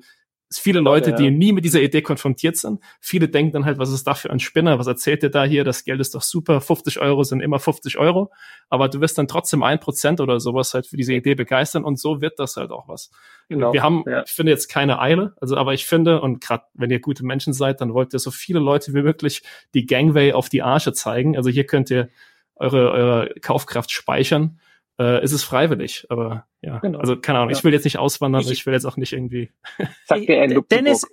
viele 0.58 0.80
Leute, 0.80 1.14
die 1.14 1.30
nie 1.30 1.52
mit 1.52 1.64
dieser 1.64 1.82
Idee 1.82 2.02
konfrontiert 2.02 2.58
sind. 2.58 2.80
Viele 3.00 3.30
denken 3.30 3.52
dann 3.52 3.66
halt, 3.66 3.78
was 3.78 3.92
ist 3.92 4.08
da 4.08 4.16
für 4.16 4.32
ein 4.32 4.40
Spinner? 4.40 4.80
Was 4.80 4.88
erzählt 4.88 5.22
ihr 5.22 5.30
da 5.30 5.44
hier? 5.44 5.64
Das 5.64 5.84
Geld 5.84 6.00
ist 6.00 6.16
doch 6.16 6.24
super. 6.24 6.60
50 6.60 7.00
Euro 7.00 7.24
sind 7.24 7.42
immer 7.42 7.60
50 7.60 7.98
Euro. 8.00 8.32
Aber 8.70 8.90
du 8.90 9.00
wirst 9.00 9.18
dann 9.18 9.28
trotzdem 9.28 9.62
ein 9.62 9.80
Prozent 9.80 10.20
oder 10.22 10.40
sowas 10.40 10.74
halt 10.74 10.88
für 10.88 10.98
diese 10.98 11.14
Idee 11.14 11.36
begeistern 11.36 11.84
und 11.84 12.00
so 12.00 12.22
wird 12.22 12.40
das 12.40 12.56
halt 12.56 12.72
auch 12.72 12.88
was. 12.88 13.12
genau. 13.48 13.74
Wir 13.74 13.84
haben, 13.84 14.04
ja. 14.08 14.24
ich 14.24 14.32
finde 14.32 14.52
jetzt 14.52 14.70
keine 14.70 15.00
Eile, 15.00 15.34
also 15.40 15.56
aber 15.56 15.74
ich 15.74 15.86
finde, 15.86 16.22
und 16.22 16.42
gerade 16.42 16.64
wenn 16.74 16.90
ihr 16.90 17.00
gute 17.00 17.24
Menschen 17.24 17.54
seid, 17.54 17.82
dann 17.82 17.94
wollt 17.94 18.14
ihr 18.14 18.20
so 18.20 18.32
viele 18.32 18.60
Leute 18.60 18.94
wie 18.94 19.04
möglich 19.04 19.44
die 19.74 19.86
Gangway 19.86 20.34
auf 20.34 20.50
die 20.50 20.64
Arsche 20.64 20.94
zeigen. 20.94 21.38
Also 21.38 21.50
hier 21.50 21.66
könnt 21.66 21.92
ihr 21.92 22.10
eure, 22.56 22.92
eure 22.92 23.34
Kaufkraft 23.42 23.92
speichern. 23.92 24.60
Äh, 25.00 25.20
es 25.24 25.32
ist 25.32 25.44
freiwillig, 25.44 26.06
aber 26.10 26.46
ja, 26.62 26.80
Genau. 26.80 27.00
also 27.00 27.16
keine 27.18 27.40
Ahnung, 27.40 27.52
Ja. 27.52 27.58
ich 27.58 27.64
will 27.64 27.72
jetzt 27.74 27.86
nicht 27.86 27.98
auswandern, 27.98 28.42
Ich- 28.42 28.52
ich 28.52 28.66
will 28.66 28.74
jetzt 28.74 28.86
auch 28.86 28.98
nicht 28.98 29.14
irgendwie. 29.14 29.50
Sagt 30.06 30.28
der 30.28 30.44
in 30.44 30.52
Äh. 30.52 30.62
Dennis, 30.70 31.08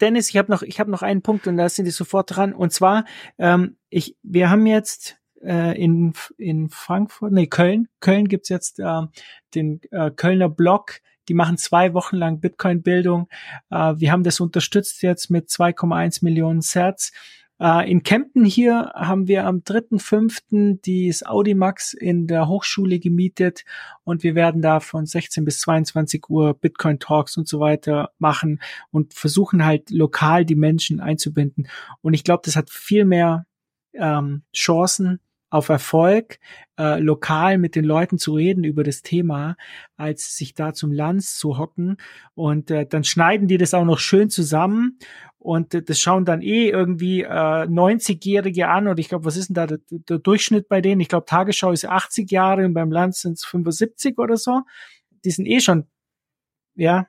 Dennis, 0.00 0.28
ich 0.30 0.36
habe 0.36 0.50
noch, 0.50 0.62
ich 0.62 0.80
habe 0.80 0.90
noch 0.90 1.02
einen 1.02 1.22
Punkt 1.22 1.46
und 1.46 1.56
da 1.56 1.68
sind 1.68 1.84
die 1.84 1.90
sofort 1.92 2.34
dran. 2.36 2.52
Und 2.52 2.72
zwar, 2.72 3.04
ähm, 3.38 3.76
ich, 3.90 4.16
wir 4.22 4.50
haben 4.50 4.66
jetzt 4.66 5.16
äh, 5.44 5.80
in 5.80 6.12
in 6.38 6.68
Frankfurt, 6.68 7.32
nee 7.32 7.46
Köln, 7.46 7.88
Köln 8.00 8.28
gibt's 8.28 8.48
jetzt 8.48 8.78
äh, 8.80 9.02
den 9.54 9.80
äh, 9.90 10.10
Kölner 10.10 10.48
Blog. 10.48 11.00
Die 11.28 11.34
machen 11.34 11.56
zwei 11.56 11.94
Wochen 11.94 12.16
lang 12.16 12.40
Bitcoin-Bildung. 12.40 13.28
Äh, 13.70 13.94
wir 13.96 14.10
haben 14.10 14.24
das 14.24 14.40
unterstützt 14.40 15.02
jetzt 15.02 15.30
mit 15.30 15.48
2,1 15.48 16.24
Millionen 16.24 16.60
Sets. 16.62 17.12
Äh, 17.62 17.88
in 17.88 18.02
Kempten 18.02 18.44
hier 18.44 18.90
haben 18.92 19.28
wir 19.28 19.46
am 19.46 19.58
3.5. 19.58 20.80
das 21.08 21.24
Audimax 21.24 21.94
in 21.94 22.26
der 22.26 22.48
Hochschule 22.48 22.98
gemietet 22.98 23.64
und 24.02 24.24
wir 24.24 24.34
werden 24.34 24.62
da 24.62 24.80
von 24.80 25.06
16 25.06 25.44
bis 25.44 25.60
22 25.60 26.28
Uhr 26.28 26.54
Bitcoin 26.54 26.98
Talks 26.98 27.36
und 27.36 27.46
so 27.46 27.60
weiter 27.60 28.10
machen 28.18 28.60
und 28.90 29.14
versuchen 29.14 29.64
halt 29.64 29.90
lokal 29.90 30.44
die 30.44 30.56
Menschen 30.56 30.98
einzubinden. 30.98 31.68
Und 32.00 32.14
ich 32.14 32.24
glaube, 32.24 32.42
das 32.44 32.56
hat 32.56 32.68
viel 32.68 33.04
mehr 33.04 33.46
ähm, 33.94 34.42
Chancen, 34.52 35.20
auf 35.52 35.68
Erfolg, 35.68 36.38
äh, 36.78 36.98
lokal 36.98 37.58
mit 37.58 37.76
den 37.76 37.84
Leuten 37.84 38.16
zu 38.16 38.34
reden 38.34 38.64
über 38.64 38.84
das 38.84 39.02
Thema, 39.02 39.56
als 39.96 40.34
sich 40.34 40.54
da 40.54 40.72
zum 40.72 40.92
Lanz 40.92 41.36
zu 41.36 41.58
hocken. 41.58 41.98
Und 42.34 42.70
äh, 42.70 42.86
dann 42.86 43.04
schneiden 43.04 43.48
die 43.48 43.58
das 43.58 43.74
auch 43.74 43.84
noch 43.84 43.98
schön 43.98 44.30
zusammen 44.30 44.98
und 45.38 45.74
äh, 45.74 45.82
das 45.82 46.00
schauen 46.00 46.24
dann 46.24 46.40
eh 46.40 46.70
irgendwie 46.70 47.20
äh, 47.22 47.26
90-Jährige 47.28 48.68
an. 48.68 48.88
Und 48.88 48.98
ich 48.98 49.10
glaube, 49.10 49.26
was 49.26 49.36
ist 49.36 49.50
denn 49.50 49.54
da 49.54 49.66
der, 49.66 49.80
der 49.90 50.18
Durchschnitt 50.18 50.68
bei 50.68 50.80
denen? 50.80 51.02
Ich 51.02 51.08
glaube, 51.08 51.26
Tagesschau 51.26 51.70
ist 51.70 51.84
80 51.84 52.30
Jahre 52.30 52.64
und 52.64 52.72
beim 52.72 52.90
Lanz 52.90 53.20
sind 53.20 53.34
es 53.34 53.44
75 53.44 54.16
oder 54.16 54.38
so. 54.38 54.62
Die 55.26 55.30
sind 55.30 55.44
eh 55.44 55.60
schon, 55.60 55.86
ja, 56.76 57.08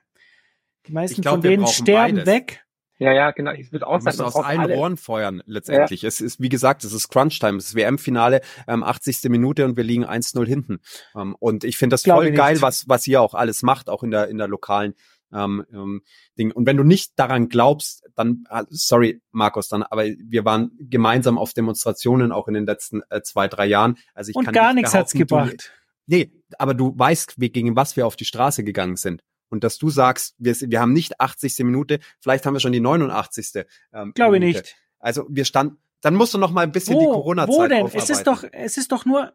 die 0.86 0.92
meisten 0.92 1.22
glaub, 1.22 1.36
von 1.36 1.40
denen 1.40 1.66
sterben 1.66 2.16
beides. 2.16 2.26
weg. 2.26 2.63
Ja, 3.04 3.12
ja, 3.12 3.30
genau. 3.32 3.52
Ich 3.52 3.70
würde 3.72 3.86
auch 3.86 4.00
sagen, 4.00 4.20
aus 4.20 4.36
allen 4.36 4.60
alle- 4.60 4.74
Rohren 4.74 4.96
feuern, 4.96 5.42
letztendlich. 5.46 6.04
Es 6.04 6.20
ist, 6.20 6.40
wie 6.40 6.48
gesagt, 6.48 6.84
es 6.84 6.92
ist 6.92 7.08
Crunch-Time, 7.08 7.58
es 7.58 7.66
ist 7.66 7.74
WM-Finale, 7.74 8.40
ähm, 8.66 8.82
80. 8.82 9.28
Minute 9.28 9.64
und 9.64 9.76
wir 9.76 9.84
liegen 9.84 10.04
1-0 10.04 10.46
hinten. 10.46 10.80
Ähm, 11.14 11.36
und 11.38 11.64
ich 11.64 11.76
finde 11.76 11.94
das 11.94 12.02
Glaube 12.02 12.22
voll 12.22 12.30
nicht. 12.30 12.38
geil, 12.38 12.62
was, 12.62 12.88
was 12.88 13.06
ihr 13.06 13.20
auch 13.20 13.34
alles 13.34 13.62
macht, 13.62 13.88
auch 13.90 14.02
in 14.02 14.10
der, 14.10 14.28
in 14.28 14.38
der 14.38 14.48
lokalen 14.48 14.94
ähm, 15.32 15.64
ähm, 15.72 16.02
Ding. 16.38 16.52
Und 16.52 16.66
wenn 16.66 16.76
du 16.76 16.84
nicht 16.84 17.12
daran 17.18 17.48
glaubst, 17.48 18.04
dann, 18.14 18.44
ah, 18.48 18.64
sorry, 18.70 19.20
Markus, 19.32 19.68
dann, 19.68 19.82
aber 19.82 20.04
wir 20.04 20.44
waren 20.44 20.70
gemeinsam 20.78 21.38
auf 21.38 21.52
Demonstrationen 21.52 22.30
auch 22.32 22.46
in 22.48 22.54
den 22.54 22.66
letzten 22.66 23.02
äh, 23.10 23.20
zwei, 23.22 23.48
drei 23.48 23.66
Jahren. 23.66 23.96
Also 24.14 24.30
ich 24.30 24.36
Und 24.36 24.44
kann 24.44 24.54
gar 24.54 24.66
nicht 24.72 24.82
nichts 24.82 24.94
hat's 24.94 25.12
behaupten, 25.12 25.18
du- 25.18 25.36
gebracht. 25.52 25.72
Nee, 26.06 26.30
aber 26.58 26.74
du 26.74 26.92
weißt, 26.96 27.40
wie, 27.40 27.50
gegen 27.50 27.74
was 27.76 27.96
wir 27.96 28.06
auf 28.06 28.14
die 28.16 28.26
Straße 28.26 28.62
gegangen 28.62 28.96
sind. 28.96 29.22
Und 29.54 29.62
dass 29.62 29.78
du 29.78 29.88
sagst, 29.88 30.34
wir, 30.38 30.52
wir 30.60 30.80
haben 30.80 30.92
nicht 30.92 31.20
80. 31.20 31.60
Minute, 31.60 32.00
vielleicht 32.20 32.44
haben 32.44 32.54
wir 32.54 32.60
schon 32.60 32.72
die 32.72 32.80
89. 32.80 33.64
Ähm, 33.92 34.12
Glaube 34.14 34.36
ich 34.36 34.40
Minute. 34.40 34.58
nicht. 34.62 34.76
Also 34.98 35.26
wir 35.28 35.44
standen, 35.44 35.78
dann 36.00 36.16
musst 36.16 36.34
du 36.34 36.38
noch 36.38 36.50
mal 36.50 36.62
ein 36.62 36.72
bisschen 36.72 36.98
die 36.98 37.04
Wo, 37.06 37.12
Corona-Zeit 37.12 37.54
wo 37.54 37.62
denn? 37.68 37.84
aufarbeiten. 37.84 37.98
Es 37.98 38.10
ist 38.10 38.26
doch, 38.26 38.44
es 38.50 38.76
ist 38.76 38.90
doch 38.90 39.04
nur, 39.04 39.32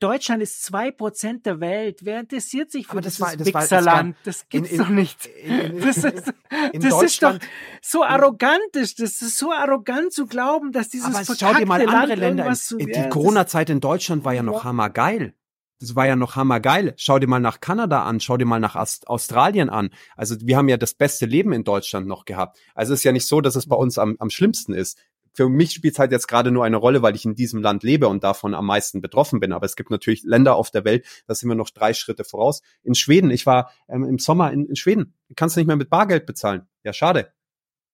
Deutschland 0.00 0.42
ist 0.42 0.62
zwei 0.64 0.90
Prozent 0.90 1.44
der 1.44 1.60
Welt. 1.60 2.00
Wer 2.04 2.20
interessiert 2.20 2.70
sich 2.70 2.86
für 2.86 2.92
Aber 2.92 3.00
das 3.02 3.16
dieses 3.16 3.52
das 3.52 3.68
das 3.68 3.84
Das 4.24 4.40
in- 4.42 4.46
gibt's 4.48 4.70
in- 4.70 4.78
doch 4.78 4.88
nicht. 4.88 5.26
in- 5.26 5.60
in- 5.60 5.80
Das 5.84 5.96
ist, 5.98 6.32
in 6.72 6.80
das 6.80 7.02
ist 7.02 7.22
doch 7.22 7.38
so 7.82 8.04
arrogant. 8.04 8.60
ist. 8.76 8.98
Das 9.00 9.20
ist 9.20 9.36
so 9.36 9.52
arrogant 9.52 10.12
zu 10.12 10.26
glauben, 10.26 10.72
dass 10.72 10.88
dieses 10.88 11.14
Aber 11.14 11.24
schau 11.36 11.52
dir 11.52 11.66
mal 11.66 11.80
andere 11.80 11.92
Land 11.92 12.16
Länder 12.16 12.46
an. 12.46 12.56
Die 12.78 12.90
ja, 12.90 13.08
Corona-Zeit 13.08 13.68
in 13.70 13.80
Deutschland 13.80 14.24
war 14.24 14.32
ja 14.32 14.42
noch 14.42 14.64
hammergeil. 14.64 15.34
Das 15.80 15.94
war 15.94 16.06
ja 16.06 16.16
noch 16.16 16.34
hammergeil. 16.34 16.94
Schau 16.96 17.18
dir 17.18 17.28
mal 17.28 17.38
nach 17.38 17.60
Kanada 17.60 18.02
an, 18.02 18.18
schau 18.20 18.36
dir 18.36 18.46
mal 18.46 18.58
nach 18.58 18.74
Ast- 18.74 19.06
Australien 19.06 19.70
an. 19.70 19.90
Also 20.16 20.36
wir 20.40 20.56
haben 20.56 20.68
ja 20.68 20.76
das 20.76 20.94
beste 20.94 21.24
Leben 21.26 21.52
in 21.52 21.62
Deutschland 21.64 22.06
noch 22.06 22.24
gehabt. 22.24 22.58
Also 22.74 22.92
es 22.94 23.00
ist 23.00 23.04
ja 23.04 23.12
nicht 23.12 23.26
so, 23.26 23.40
dass 23.40 23.54
es 23.54 23.68
bei 23.68 23.76
uns 23.76 23.96
am, 23.98 24.16
am 24.18 24.30
schlimmsten 24.30 24.72
ist. 24.74 24.98
Für 25.34 25.48
mich 25.48 25.70
spielt 25.70 25.94
es 25.94 26.00
halt 26.00 26.10
jetzt 26.10 26.26
gerade 26.26 26.50
nur 26.50 26.64
eine 26.64 26.78
Rolle, 26.78 27.00
weil 27.02 27.14
ich 27.14 27.24
in 27.24 27.36
diesem 27.36 27.62
Land 27.62 27.84
lebe 27.84 28.08
und 28.08 28.24
davon 28.24 28.54
am 28.54 28.66
meisten 28.66 29.00
betroffen 29.00 29.38
bin. 29.38 29.52
Aber 29.52 29.66
es 29.66 29.76
gibt 29.76 29.90
natürlich 29.90 30.24
Länder 30.24 30.56
auf 30.56 30.72
der 30.72 30.84
Welt, 30.84 31.06
da 31.28 31.34
sind 31.36 31.48
wir 31.48 31.54
noch 31.54 31.70
drei 31.70 31.94
Schritte 31.94 32.24
voraus. 32.24 32.60
In 32.82 32.96
Schweden, 32.96 33.30
ich 33.30 33.46
war 33.46 33.70
ähm, 33.88 34.02
im 34.02 34.18
Sommer 34.18 34.52
in, 34.52 34.66
in 34.66 34.74
Schweden, 34.74 35.14
du 35.28 35.34
kannst 35.36 35.56
nicht 35.56 35.68
mehr 35.68 35.76
mit 35.76 35.90
Bargeld 35.90 36.26
bezahlen. 36.26 36.66
Ja, 36.82 36.92
schade. 36.92 37.32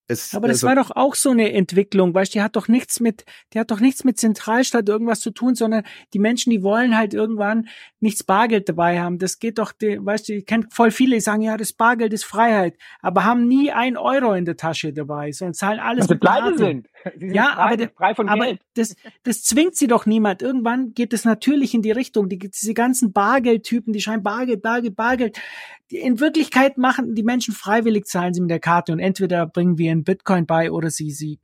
Es, 0.07 0.35
Aber 0.35 0.47
das 0.47 0.57
also- 0.63 0.67
war 0.67 0.75
doch 0.75 0.91
auch 0.95 1.15
so 1.15 1.31
eine 1.31 1.51
Entwicklung, 1.53 2.13
weißt 2.13 2.33
du, 2.35 2.37
die 2.39 2.43
hat 2.43 2.55
doch 2.55 2.67
nichts 2.67 2.99
mit, 2.99 3.25
die 3.53 3.59
hat 3.59 3.71
doch 3.71 3.79
nichts 3.79 4.03
mit 4.03 4.19
Zentralstaat 4.19 4.87
irgendwas 4.87 5.19
zu 5.19 5.31
tun, 5.31 5.55
sondern 5.55 5.83
die 6.13 6.19
Menschen, 6.19 6.51
die 6.51 6.61
wollen 6.61 6.95
halt 6.95 7.15
irgendwann 7.15 7.67
nichts 7.99 8.23
Bargeld 8.23 8.69
dabei 8.69 8.99
haben. 9.01 9.17
Das 9.17 9.39
geht 9.39 9.57
doch, 9.57 9.71
die, 9.71 9.97
weißt 9.99 10.29
du, 10.29 10.33
ich 10.33 10.45
kenne 10.45 10.67
voll 10.69 10.91
viele, 10.91 11.15
die 11.15 11.21
sagen, 11.21 11.41
ja, 11.41 11.57
das 11.57 11.73
Bargeld 11.73 12.13
ist 12.13 12.23
Freiheit, 12.23 12.75
aber 13.01 13.23
haben 13.23 13.47
nie 13.47 13.71
ein 13.71 13.97
Euro 13.97 14.33
in 14.33 14.45
der 14.45 14.57
Tasche 14.57 14.93
dabei, 14.93 15.31
sondern 15.31 15.55
zahlen 15.55 15.79
alles 15.79 16.07
mit 16.07 16.19
pleite 16.19 16.55
sind. 16.55 16.87
Sie 17.15 17.19
sind 17.27 17.35
Ja, 17.35 17.53
frei, 17.55 17.73
aber 17.73 17.87
frei 17.95 18.15
von 18.15 18.29
Aber 18.29 18.45
Geld. 18.45 18.59
das, 18.75 18.95
das 19.23 19.43
zwingt 19.43 19.75
sie 19.75 19.87
doch 19.87 20.05
niemand. 20.05 20.41
Irgendwann 20.43 20.93
geht 20.93 21.13
es 21.13 21.25
natürlich 21.25 21.73
in 21.73 21.81
die 21.81 21.91
Richtung. 21.91 22.29
Die, 22.29 22.37
diese 22.37 22.73
ganzen 22.75 23.11
Bargeldtypen, 23.11 23.91
die 23.93 24.01
schreiben 24.01 24.21
Bargeld, 24.23 24.61
Bargeld, 24.61 24.95
Bargeld. 24.95 25.39
In 25.89 26.19
Wirklichkeit 26.19 26.77
machen 26.77 27.13
die 27.15 27.23
Menschen 27.23 27.53
freiwillig 27.53 28.05
zahlen 28.05 28.33
sie 28.33 28.41
mit 28.41 28.49
der 28.49 28.59
Karte 28.59 28.91
und 28.91 28.99
entweder 28.99 29.45
bringen 29.45 29.77
wir 29.77 29.91
einen 29.91 30.03
Bitcoin 30.03 30.45
bei 30.45 30.71
oder 30.71 30.89
sie, 30.89 31.11
sie. 31.11 31.39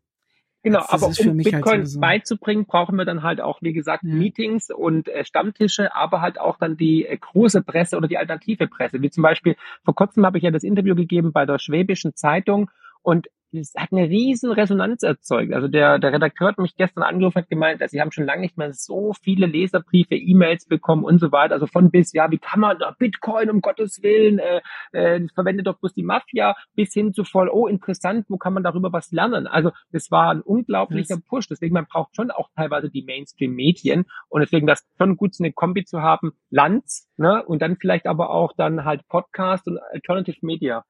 Genau, 0.64 0.80
Das 0.80 0.90
aber 0.90 1.08
um 1.08 1.14
halt 1.14 1.44
Bitcoin 1.44 1.86
so- 1.88 2.00
beizubringen, 2.00 2.66
brauchen 2.66 2.96
wir 2.96 3.06
dann 3.06 3.24
halt 3.24 3.42
auch, 3.42 3.62
wie 3.64 3.74
gesagt, 3.74 4.04
Ja. 4.04 4.14
Meetings 4.14 4.70
und 4.70 5.08
äh, 5.10 5.26
Stammtische, 5.26 5.96
aber 5.96 6.22
halt 6.22 6.40
auch 6.40 6.58
dann 6.58 6.78
die 6.78 7.06
äh, 7.06 7.18
große 7.18 7.64
Presse 7.64 7.98
oder 7.98 8.08
die 8.08 8.18
alternative 8.20 8.68
Presse. 8.68 9.02
Wie 9.02 9.10
zum 9.10 9.24
Beispiel, 9.24 9.56
vor 9.84 9.96
kurzem 9.96 10.24
habe 10.26 10.38
ich 10.38 10.44
ja 10.44 10.52
das 10.52 10.64
Interview 10.64 10.94
gegeben 10.96 11.32
bei 11.32 11.46
der 11.48 11.58
Schwäbischen 11.58 12.16
Zeitung 12.16 12.70
und 13.02 13.28
es 13.54 13.74
hat 13.78 13.92
eine 13.92 14.10
riesen 14.10 14.52
Resonanz 14.52 15.04
erzeugt. 15.04 15.54
Also 15.54 15.68
der, 15.68 16.00
der 16.00 16.14
Redakteur 16.14 16.50
hat 16.50 16.58
mich 16.58 16.76
gestern 16.76 17.04
angerufen 17.04 17.38
und 17.38 17.44
hat 17.44 17.50
gemeint, 17.50 17.82
dass 17.82 17.92
sie 17.92 18.02
haben 18.02 18.12
schon 18.12 18.26
lange 18.26 18.42
nicht 18.42 18.58
mehr 18.58 18.74
so 18.74 19.14
viele 19.22 19.46
Leserbriefe, 19.46 20.16
E-Mails 20.16 20.66
bekommen 20.66 21.04
und 21.04 21.20
so 21.20 21.32
weiter. 21.32 21.54
Also 21.56 21.68
von 21.68 21.92
bis, 21.92 22.14
ja, 22.14 22.32
wie 22.32 22.38
kann 22.38 22.60
man 22.60 22.80
da 22.80 22.96
Bitcoin 22.98 23.50
um 23.50 23.62
Gottes 23.62 24.02
Willen, 24.02 24.40
äh, 24.40 24.62
äh, 24.92 25.22
das 25.22 25.32
verwendet 25.34 25.68
doch 25.68 25.80
bloß 25.80 25.94
die 25.94 26.04
Mafia, 26.04 26.56
bis 26.76 26.94
hin 26.94 27.14
zu 27.14 27.24
voll, 27.24 27.50
oh, 27.52 27.68
interessant, 27.68 28.26
wo 28.30 28.38
kann 28.38 28.54
man 28.54 28.64
darüber 28.64 28.92
was 28.94 29.12
lernen? 29.12 29.48
Also 29.48 29.72
das 29.92 30.12
war 30.12 30.32
ein 30.32 30.42
unglaublicher 30.42 31.16
Das- 31.16 31.26
Push. 31.26 31.48
Deswegen, 31.48 31.74
man 31.74 31.86
braucht 31.86 32.16
schon 32.16 32.32
auch 32.32 32.50
teilweise 32.56 32.90
die 32.90 33.04
Mainstream-Medien 33.04 34.06
und 34.30 34.42
deswegen 34.42 34.68
das 34.68 34.86
schon 34.98 35.18
gut, 35.18 35.36
so 35.36 35.44
eine 35.44 35.54
Kombi 35.54 35.84
zu 35.86 36.02
haben, 36.02 36.32
Lanz, 36.50 37.10
ne, 37.18 37.44
und 37.46 37.62
dann 37.62 37.78
vielleicht 37.78 38.08
aber 38.08 38.30
auch 38.30 38.54
dann 38.56 38.86
halt 38.86 39.08
Podcast 39.08 39.68
und 39.68 39.80
Alternative 39.92 40.38
Media. 40.42 40.84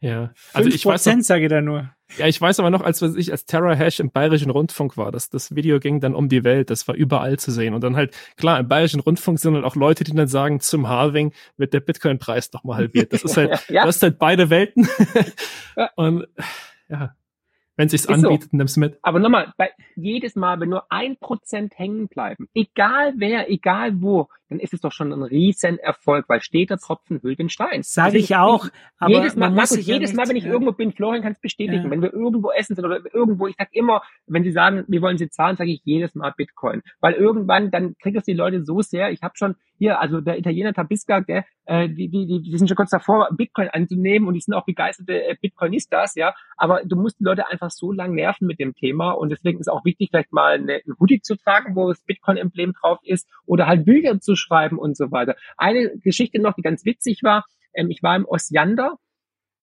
Ja. 0.00 0.32
Also 0.52 0.68
ich 0.70 0.84
weiß 0.86 1.06
noch, 1.06 1.20
sage 1.22 1.44
ich 1.44 1.50
da 1.50 1.60
nur. 1.60 1.90
ja, 2.18 2.26
ich 2.28 2.40
weiß 2.40 2.60
aber 2.60 2.70
noch, 2.70 2.82
als 2.82 3.02
was 3.02 3.16
ich 3.16 3.32
als 3.32 3.46
Terra 3.46 3.74
Hash 3.74 3.98
im 3.98 4.10
Bayerischen 4.12 4.50
Rundfunk 4.50 4.96
war, 4.96 5.10
das, 5.10 5.28
das 5.28 5.54
Video 5.56 5.80
ging 5.80 5.98
dann 6.00 6.14
um 6.14 6.28
die 6.28 6.44
Welt, 6.44 6.70
das 6.70 6.86
war 6.86 6.94
überall 6.94 7.38
zu 7.38 7.50
sehen. 7.50 7.74
Und 7.74 7.82
dann 7.82 7.96
halt, 7.96 8.16
klar, 8.36 8.60
im 8.60 8.68
Bayerischen 8.68 9.00
Rundfunk 9.00 9.40
sind 9.40 9.54
halt 9.54 9.64
auch 9.64 9.74
Leute, 9.74 10.04
die 10.04 10.14
dann 10.14 10.28
sagen, 10.28 10.60
zum 10.60 10.88
Halving 10.88 11.32
wird 11.56 11.74
der 11.74 11.80
Bitcoin-Preis 11.80 12.52
nochmal 12.52 12.76
halbiert. 12.76 13.12
Das 13.12 13.22
ist 13.24 13.36
halt, 13.36 13.68
Ja. 13.68 13.82
du 13.82 13.88
hast 13.88 14.02
halt 14.02 14.18
beide 14.18 14.50
Welten. 14.50 14.88
Ja. 15.76 15.90
Und 15.96 16.26
ja, 16.88 17.14
wenn 17.76 17.88
sich's 17.88 18.04
Ist 18.04 18.20
so. 18.20 18.28
anbietet, 18.28 18.52
nimm's 18.52 18.76
mit. 18.76 18.98
Aber 19.02 19.18
nochmal, 19.20 19.52
bei 19.56 19.70
jedes 19.94 20.34
Mal, 20.34 20.58
wenn 20.60 20.68
nur 20.70 20.90
ein 20.90 21.16
Prozent 21.18 21.78
hängen 21.78 22.08
bleiben, 22.08 22.48
egal 22.54 23.14
wer, 23.16 23.50
egal 23.50 24.00
wo, 24.02 24.28
dann 24.48 24.60
ist 24.60 24.72
es 24.74 24.80
doch 24.80 24.92
schon 24.92 25.12
ein 25.12 25.22
riesen 25.22 25.78
Erfolg, 25.78 26.28
weil 26.28 26.40
steter 26.40 26.78
Tropfen 26.78 27.20
hüllt 27.22 27.38
den 27.38 27.48
Stein. 27.48 27.82
Sage 27.82 28.12
Deswegen- 28.12 28.24
ich 28.24 28.36
auch. 28.36 28.68
Aber 28.98 29.12
jedes 29.12 29.36
Mal, 29.36 29.50
Markus, 29.50 29.86
jedes 29.86 30.14
Mal, 30.14 30.28
wenn 30.28 30.36
ich 30.36 30.44
ja. 30.44 30.50
irgendwo 30.52 30.72
bin, 30.72 30.92
Florian 30.92 31.22
kann 31.22 31.32
es 31.32 31.40
bestätigen, 31.40 31.84
Ja. 31.84 31.90
wenn 31.90 32.02
wir 32.02 32.12
irgendwo 32.12 32.50
essen 32.50 32.74
sind 32.74 32.84
oder 32.84 33.00
irgendwo, 33.12 33.46
ich 33.46 33.56
sag 33.58 33.68
immer, 33.72 34.02
wenn 34.26 34.44
sie 34.44 34.52
sagen, 34.52 34.84
wir 34.88 35.02
wollen 35.02 35.18
sie 35.18 35.28
zahlen, 35.28 35.56
sage 35.56 35.70
ich 35.70 35.82
jedes 35.84 36.14
Mal 36.14 36.32
Bitcoin. 36.36 36.82
Weil 37.00 37.14
irgendwann, 37.14 37.70
dann 37.70 37.96
kriegt 37.98 38.16
es 38.16 38.24
die 38.24 38.32
Leute 38.34 38.64
so 38.64 38.80
sehr, 38.82 39.10
ich 39.10 39.22
habe 39.22 39.34
schon 39.36 39.56
hier, 39.78 40.00
also 40.00 40.20
der 40.20 40.38
Italiener 40.38 40.72
Tabisca, 40.72 41.20
der, 41.20 41.44
äh, 41.66 41.88
die, 41.88 42.08
die, 42.08 42.26
die, 42.26 42.42
die 42.42 42.58
sind 42.58 42.66
schon 42.68 42.76
kurz 42.76 42.90
davor, 42.90 43.28
Bitcoin 43.36 43.68
anzunehmen 43.68 44.26
und 44.26 44.34
die 44.34 44.40
sind 44.40 44.54
auch 44.54 44.64
begeisterte 44.64 45.22
äh, 45.24 45.36
Bitcoinistas, 45.40 46.16
ja, 46.16 46.34
aber 46.56 46.82
du 46.84 46.96
musst 46.96 47.20
die 47.20 47.24
Leute 47.24 47.46
einfach 47.48 47.70
so 47.70 47.92
lang 47.92 48.14
nerven 48.14 48.46
mit 48.46 48.58
dem 48.58 48.74
Thema 48.74 49.12
und 49.12 49.28
deswegen 49.30 49.60
ist 49.60 49.68
auch 49.68 49.84
wichtig, 49.84 50.08
vielleicht 50.10 50.32
mal 50.32 50.54
eine, 50.54 50.80
ein 50.84 50.94
Hoodie 50.98 51.20
zu 51.20 51.36
tragen, 51.36 51.76
wo 51.76 51.88
das 51.88 52.00
Bitcoin-Emblem 52.02 52.72
drauf 52.72 52.98
ist 53.04 53.28
oder 53.46 53.66
halt 53.66 53.84
Bücher 53.84 54.18
zu 54.20 54.34
schreiben 54.38 54.78
und 54.78 54.96
so 54.96 55.10
weiter. 55.10 55.36
Eine 55.56 55.98
Geschichte 55.98 56.40
noch, 56.40 56.54
die 56.54 56.62
ganz 56.62 56.84
witzig 56.84 57.22
war, 57.22 57.44
ähm, 57.74 57.90
ich 57.90 58.02
war 58.02 58.16
im 58.16 58.24
Osiander, 58.26 58.96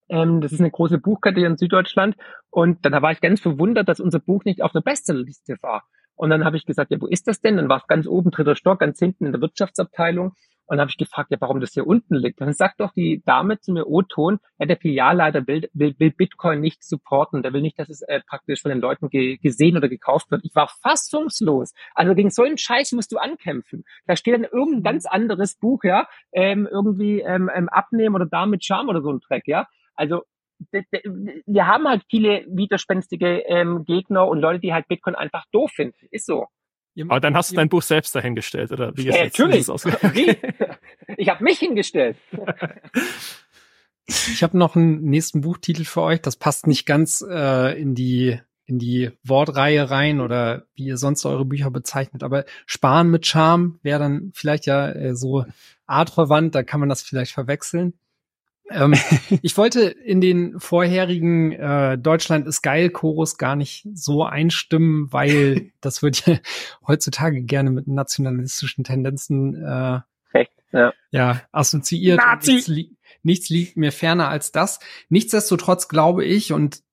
ähm, 0.10 0.42
das 0.42 0.52
ist 0.52 0.60
eine 0.60 0.72
große 0.72 1.00
Buchkette 1.00 1.42
in 1.42 1.58
Süddeutschland. 1.58 2.16
Und 2.50 2.86
dann 2.86 3.02
war 3.02 3.12
ich 3.12 3.22
ganz 3.22 3.42
verwundert, 3.42 3.90
dass 3.90 4.00
unser 4.00 4.20
Buch 4.20 4.44
nicht 4.46 4.62
auf 4.62 4.72
der 4.72 4.82
Bestsellerliste 4.82 5.58
war. 5.62 5.84
Und 6.16 6.30
dann 6.30 6.46
habe 6.46 6.58
ich 6.58 6.66
gesagt, 6.66 6.92
ja, 6.92 7.02
wo 7.02 7.08
ist 7.08 7.28
das 7.28 7.42
denn? 7.42 7.58
Dann 7.58 7.70
war 7.70 7.78
es 7.78 7.88
ganz 7.88 8.08
oben, 8.08 8.32
dritter 8.32 8.56
Stock, 8.56 8.80
ganz 8.80 9.00
hinten 9.00 9.26
in 9.26 9.32
der 9.34 9.42
Wirtschaftsabteilung. 9.42 10.34
Und 10.68 10.78
dann 10.78 10.82
habe 10.82 10.90
ich 10.90 10.98
gefragt, 10.98 11.32
ja, 11.32 11.38
warum 11.40 11.60
das 11.60 11.74
hier 11.74 11.86
unten 11.86 12.16
liegt. 12.16 12.42
Dann 12.42 12.54
sagt 12.54 12.80
doch 12.80 12.92
die 12.94 13.22
Dame 13.26 13.60
zu 13.60 13.72
mir, 13.72 13.88
O-Ton, 13.88 14.40
ja, 14.58 14.66
der 14.66 14.78
Filialleiter 14.78 15.46
will, 15.48 15.70
will, 15.74 15.96
will 16.00 16.12
Bitcoin 16.12 16.60
nicht 16.60 16.84
supporten. 16.84 17.44
Der 17.44 17.54
will 17.54 17.62
nicht, 17.62 17.78
dass 17.78 17.90
es 17.90 18.02
äh, 18.02 18.22
praktisch 18.28 18.62
von 18.62 18.70
den 18.70 18.82
Leuten 18.82 19.10
ge 19.10 19.38
gesehen 19.38 19.78
oder 19.78 19.90
gekauft 19.90 20.32
wird. 20.32 20.42
Ich 20.44 20.56
war 20.56 20.68
fassungslos. 20.82 21.74
Also 21.94 22.16
gegen 22.16 22.32
so 22.32 22.44
einen 22.44 22.58
Scheiß 22.58 22.94
musst 22.94 23.12
du 23.12 23.18
ankämpfen. 23.18 23.84
Da 24.08 24.16
steht 24.16 24.34
dann 24.34 24.44
irgendein 24.44 24.84
ganz 24.84 25.06
anderes 25.06 25.56
Buch, 25.56 25.84
ja, 25.84 26.08
ähm, 26.32 26.68
irgendwie 26.70 27.22
ähm, 27.22 27.50
ähm, 27.54 27.70
abnehmen 27.70 28.16
oder 28.16 28.26
damit 28.26 28.66
Charme 28.66 28.90
oder 28.90 29.02
so 29.02 29.12
ein 29.12 29.20
Dreck, 29.20 29.48
ja. 29.48 29.68
Also 29.96 30.24
wir 30.72 31.68
haben 31.68 31.88
halt 31.88 32.04
viele 32.10 32.46
widerspenstige 32.48 33.40
ähm, 33.40 33.84
Gegner 33.86 34.28
und 34.28 34.40
Leute, 34.40 34.60
die 34.60 34.74
halt 34.74 34.88
Bitcoin 34.88 35.16
einfach 35.16 35.46
doof 35.52 35.72
finden. 35.72 36.08
Ist 36.12 36.26
so. 36.26 36.48
Aber 37.02 37.20
dann 37.20 37.36
hast 37.36 37.52
du 37.52 37.56
dein 37.56 37.70
Buch 37.70 37.82
selbst 37.82 38.16
dahingestellt, 38.16 38.72
oder 38.72 38.96
wie 38.96 39.08
ist 39.08 39.16
Ja, 39.16 39.26
natürlich. 39.26 39.68
Ich 41.18 41.30
habe 41.30 41.44
mich 41.44 41.60
hingestellt. 41.60 42.18
Ich 44.08 44.44
habe 44.44 44.58
noch 44.58 44.76
einen 44.76 45.04
nächsten 45.04 45.42
Buchtitel 45.42 45.86
für 45.86 46.02
euch. 46.02 46.22
Das 46.22 46.36
passt 46.36 46.68
nicht 46.68 46.86
ganz 46.86 47.24
äh, 47.28 47.80
in 47.80 47.96
die 47.96 48.40
in 48.66 48.80
die 48.80 49.12
Wortreihe 49.24 49.90
rein 49.90 50.20
oder 50.20 50.64
wie 50.74 50.86
ihr 50.86 50.98
sonst 50.98 51.26
eure 51.26 51.46
Bücher 51.46 51.70
bezeichnet. 51.70 52.24
Aber 52.24 52.46
Sparen 52.66 53.12
mit 53.12 53.26
Charme 53.28 53.80
wäre 53.84 54.00
dann 54.00 54.32
vielleicht 54.34 54.66
ja 54.66 54.90
äh, 54.90 55.16
so 55.16 55.46
artverwandt, 55.86 56.56
da 56.56 56.64
kann 56.64 56.80
man 56.80 56.90
das 56.90 57.04
vielleicht 57.04 57.32
verwechseln. 57.32 57.94
Ähm, 58.70 58.94
ich 59.42 59.58
wollte 59.58 59.82
in 59.82 60.22
den 60.22 60.60
vorherigen 60.60 61.52
äh, 61.52 61.98
Deutschland 61.98 62.48
ist 62.48 62.62
geil 62.62 62.90
Chorus 62.90 63.38
gar 63.38 63.56
nicht 63.56 63.88
so 63.94 64.24
einstimmen, 64.24 65.12
weil 65.12 65.72
das 65.82 66.02
wird 66.02 66.26
ja 66.26 66.38
heutzutage 66.88 67.44
gerne 67.44 67.72
mit 67.72 67.88
nationalistischen 67.88 68.84
Tendenzen 68.84 69.56
äh, 69.64 70.00
Echt? 70.34 70.52
Ja. 70.72 70.94
ja 71.12 71.42
assoziiert. 71.52 72.18
Nazi! 72.18 72.54
Nichts, 72.54 72.68
li 72.68 72.98
nichts 73.24 73.50
liegt 73.50 73.78
mir 73.78 73.92
ferner 73.92 74.30
als 74.30 74.52
das. 74.52 74.80
Nichtsdestotrotz 75.10 75.88
glaube 75.88 76.26
ich 76.26 76.54
und 76.54 76.84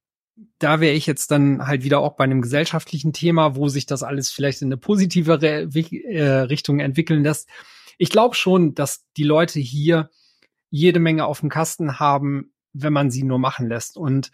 da 0.58 0.80
wäre 0.80 0.94
ich 0.94 1.06
jetzt 1.06 1.30
dann 1.30 1.66
halt 1.66 1.82
wieder 1.82 1.98
auch 1.98 2.14
bei 2.14 2.24
einem 2.24 2.40
gesellschaftlichen 2.40 3.12
Thema, 3.12 3.56
wo 3.56 3.68
sich 3.68 3.84
das 3.84 4.02
alles 4.02 4.30
vielleicht 4.30 4.62
in 4.62 4.68
eine 4.68 4.76
positivere 4.76 5.68
äh, 5.68 6.24
Richtung 6.24 6.80
entwickeln 6.80 7.22
lässt. 7.22 7.48
Ich 7.98 8.10
glaube 8.10 8.34
schon, 8.34 8.74
dass 8.74 9.04
die 9.16 9.24
Leute 9.24 9.60
hier 9.60 10.08
jede 10.72 11.00
Menge 11.00 11.26
auf 11.26 11.40
dem 11.40 11.50
Kasten 11.50 12.00
haben, 12.00 12.52
wenn 12.72 12.92
man 12.92 13.10
sie 13.10 13.22
nur 13.22 13.38
machen 13.38 13.68
lässt. 13.68 13.98
Und 13.98 14.32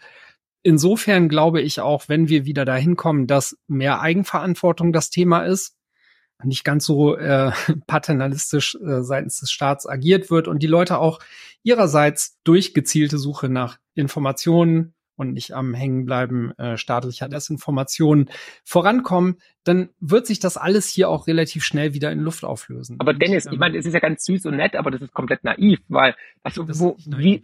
insofern 0.63 1.27
glaube 1.27 1.61
ich 1.61 1.81
auch, 1.81 2.07
wenn 2.07 2.29
wir 2.29 2.45
wieder 2.45 2.63
dahin 2.63 2.95
kommen, 2.95 3.27
dass 3.27 3.57
mehr 3.67 3.99
Eigenverantwortung 3.99 4.93
das 4.93 5.09
Thema 5.09 5.41
ist, 5.41 5.75
nicht 6.41 6.63
ganz 6.63 6.85
so 6.85 7.17
äh, 7.17 7.51
paternalistisch 7.87 8.75
äh, 8.75 9.03
seitens 9.03 9.41
des 9.41 9.51
Staats 9.51 9.85
agiert 9.85 10.31
wird 10.31 10.47
und 10.47 10.63
die 10.63 10.67
Leute 10.67 10.97
auch 10.97 11.19
ihrerseits 11.61 12.39
durch 12.45 12.73
gezielte 12.73 13.17
Suche 13.17 13.49
nach 13.49 13.77
Informationen 13.93 14.95
und 15.19 15.33
nicht 15.33 15.53
am 15.53 15.73
Hängenbleiben 15.73 16.57
äh, 16.57 16.77
staatlicher 16.77 17.27
Desinformationen 17.27 18.29
vorankommen, 18.63 19.37
dann 19.63 19.89
wird 19.99 20.25
sich 20.25 20.39
das 20.39 20.57
alles 20.57 20.87
hier 20.87 21.09
auch 21.09 21.27
relativ 21.27 21.63
schnell 21.63 21.93
wieder 21.93 22.11
in 22.11 22.19
Luft 22.19 22.43
auflösen. 22.45 22.95
Aber 22.99 23.13
Dennis, 23.13 23.45
ähm, 23.45 23.53
ich 23.53 23.59
meine, 23.59 23.77
es 23.77 23.85
ist 23.85 23.93
ja 23.93 23.99
ganz 23.99 24.23
süß 24.23 24.45
und 24.45 24.55
nett, 24.55 24.75
aber 24.75 24.89
das 24.91 25.01
ist 25.01 25.13
komplett 25.13 25.43
naiv, 25.43 25.79
weil, 25.89 26.15
also, 26.41 26.65
wo, 26.79 26.97
wie, 27.05 27.43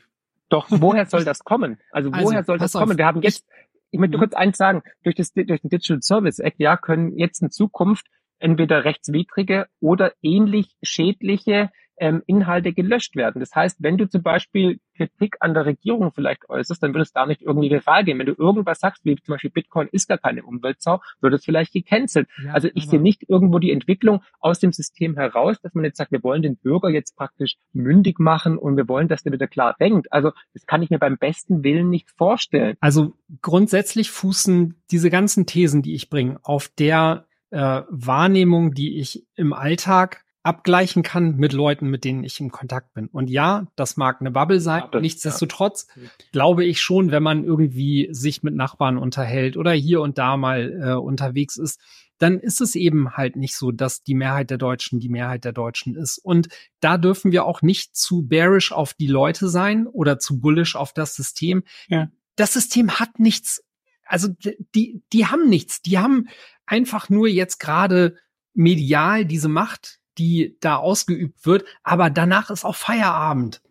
doch, 0.50 0.68
woher 0.70 1.06
soll 1.06 1.26
das 1.26 1.44
kommen? 1.44 1.78
Also, 1.92 2.10
Also, 2.12 2.28
woher 2.30 2.44
soll 2.44 2.58
das 2.58 2.72
pass 2.72 2.76
auf, 2.78 2.88
kommen? 2.88 2.98
Wir 2.98 3.06
haben 3.06 3.22
jetzt, 3.22 3.46
ich 3.92 4.00
möchte 4.00 4.18
Mhm. 4.18 4.22
kurz 4.22 4.34
eins 4.34 4.58
sagen, 4.58 4.82
durch 5.04 5.16
das, 5.16 5.34
durch 5.34 5.62
den 5.62 5.70
Digital 5.70 6.02
Service 6.02 6.40
Act, 6.40 6.60
ja, 6.60 6.78
können 6.78 7.18
jetzt 7.18 7.42
in 7.42 7.52
Zukunft 7.52 8.08
entweder 8.40 8.84
rechtswidrige 8.86 9.68
oder 9.80 10.14
ähnlich 10.22 10.76
schädliche 10.82 11.70
ähm, 11.98 12.24
Inhalte 12.26 12.74
gelöscht 12.74 13.16
werden. 13.16 13.40
Das 13.40 13.54
heißt, 13.56 13.78
wenn 13.82 13.98
du 13.98 14.08
zum 14.10 14.22
Beispiel 14.22 14.80
Kritik 14.96 15.38
an 15.40 15.54
der 15.54 15.66
Regierung 15.66 16.12
vielleicht 16.14 16.50
äußerst, 16.50 16.82
dann 16.82 16.94
würde 16.94 17.04
es 17.04 17.12
da 17.12 17.26
nicht 17.26 17.42
irgendwie 17.42 17.70
viral 17.70 18.04
gehen. 18.04 18.20
Wenn 18.20 18.26
du 18.26 18.34
irgendwas 18.38 18.80
sagst, 18.80 19.04
wie 19.06 19.16
zum 19.16 19.34
Beispiel 19.34 19.52
Bitcoin 19.52 19.88
ist 19.92 20.08
gar 20.08 20.18
keine 20.18 20.44
Umweltsau, 20.44 21.02
wird 21.22 21.34
es 21.34 21.46
vielleicht 21.46 21.74
gecancelt. 21.74 22.28
ja, 22.44 22.54
Also 22.54 22.70
ich 22.74 22.88
sehe 22.88 23.00
nicht 23.00 23.30
irgendwo 23.30 23.60
die 23.60 23.72
Entwicklung 23.72 24.22
aus 24.40 24.60
dem 24.60 24.72
System 24.72 25.16
heraus, 25.16 25.60
dass 25.62 25.74
man 25.74 25.86
jetzt 25.86 25.98
sagt, 25.98 26.12
wir 26.12 26.24
wollen 26.24 26.42
den 26.42 26.58
Bürger 26.58 26.90
jetzt 26.90 27.16
praktisch 27.16 27.56
mündig 27.74 28.20
machen 28.20 28.58
und 28.58 28.78
wir 28.78 28.88
wollen, 28.88 29.08
dass 29.08 29.24
der 29.24 29.34
wieder 29.34 29.48
klar 29.48 29.76
denkt. 29.80 30.12
Also 30.12 30.32
das 30.54 30.66
kann 30.66 30.82
ich 30.82 30.90
mir 30.90 31.00
beim 31.00 31.18
besten 31.18 31.64
Willen 31.64 31.90
nicht 31.90 32.10
vorstellen. 32.12 32.76
Also 32.80 33.14
grundsätzlich 33.42 34.12
fußen 34.12 34.76
diese 34.92 35.10
ganzen 35.10 35.46
Thesen, 35.46 35.82
die 35.82 35.96
ich 35.96 36.10
bringe, 36.10 36.40
auf 36.44 36.68
der 36.68 37.26
äh, 37.52 37.84
Wahrnehmung, 37.90 38.74
die 38.74 39.00
ich 39.00 39.26
im 39.36 39.54
Alltag 39.54 40.25
abgleichen 40.46 41.02
kann 41.04 41.38
mit 41.38 41.54
Leuten, 41.54 41.90
mit 41.90 42.04
denen 42.04 42.24
ich 42.24 42.40
im 42.40 42.52
Kontakt 42.52 42.94
bin. 42.94 43.08
Und 43.08 43.30
ja, 43.30 43.66
das 43.76 43.98
mag 43.98 44.22
eine 44.22 44.30
Bubble 44.32 44.60
sein. 44.60 44.82
Ja, 44.84 44.88
das- 44.92 45.02
Nichtsdestotrotz 45.02 45.88
glaube 46.32 46.64
ich 46.66 46.82
schon, 46.82 47.12
wenn 47.12 47.24
man 47.24 47.44
irgendwie 47.44 48.10
sich 48.12 48.44
mit 48.44 48.54
Nachbarn 48.56 48.98
unterhält 48.98 49.58
oder 49.58 49.72
hier 49.72 50.02
und 50.02 50.18
da 50.18 50.38
mal 50.38 50.72
äh, 50.82 50.94
unterwegs 50.94 51.58
ist, 51.58 51.80
dann 52.20 52.40
ist 52.40 52.62
es 52.62 52.76
eben 52.76 53.18
halt 53.18 53.36
nicht 53.36 53.56
so, 53.56 53.72
dass 53.72 54.04
die 54.04 54.14
Mehrheit 54.14 54.50
der 54.50 54.58
Deutschen 54.58 55.00
die 55.00 55.10
Mehrheit 55.10 55.44
der 55.44 55.52
Deutschen 55.52 55.96
ist. 55.96 56.18
Und 56.20 56.48
da 56.80 56.98
dürfen 56.98 57.32
wir 57.32 57.44
auch 57.46 57.62
nicht 57.62 57.96
zu 57.96 58.22
bearish 58.26 58.72
auf 58.72 58.94
die 58.94 59.08
Leute 59.08 59.50
sein 59.50 59.88
oder 59.88 60.20
zu 60.20 60.40
bullish 60.40 60.76
auf 60.76 60.94
das 60.94 61.16
System. 61.16 61.64
Ja. 61.88 62.10
Das 62.36 62.54
System 62.54 62.92
hat 63.00 63.20
nichts. 63.20 63.64
Also 64.06 64.30
die, 64.76 65.02
die 65.12 65.26
haben 65.26 65.50
nichts. 65.50 65.82
Die 65.82 65.98
haben 65.98 66.28
einfach 66.68 67.10
nur 67.10 67.28
jetzt 67.28 67.60
gerade 67.60 68.16
medial 68.54 69.26
diese 69.26 69.50
Macht, 69.50 70.00
die 70.18 70.58
da 70.62 70.78
ausgeübt 70.78 71.46
wird. 71.46 71.66
Aber 71.84 72.10
danach 72.10 72.50
ist 72.50 72.66
auch 72.66 72.76
Feierabend. 72.76 73.62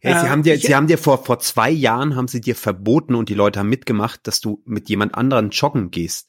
Hey, 0.00 0.14
sie 0.20 0.26
Äh, 0.26 0.30
haben 0.30 0.42
dir, 0.42 0.54
ich- 0.54 0.62
sie 0.62 0.74
haben 0.76 0.86
dir 0.86 0.98
vor, 0.98 1.24
vor 1.24 1.38
zwei 1.40 1.70
Jahren 1.70 2.14
haben 2.16 2.28
sie 2.28 2.40
dir 2.40 2.54
verboten 2.54 3.14
und 3.14 3.28
die 3.28 3.34
Leute 3.34 3.58
haben 3.60 3.68
mitgemacht, 3.68 4.26
dass 4.26 4.40
du 4.40 4.62
mit 4.64 4.88
jemand 4.88 5.14
anderen 5.14 5.50
joggen 5.50 5.90
gehst. 5.90 6.28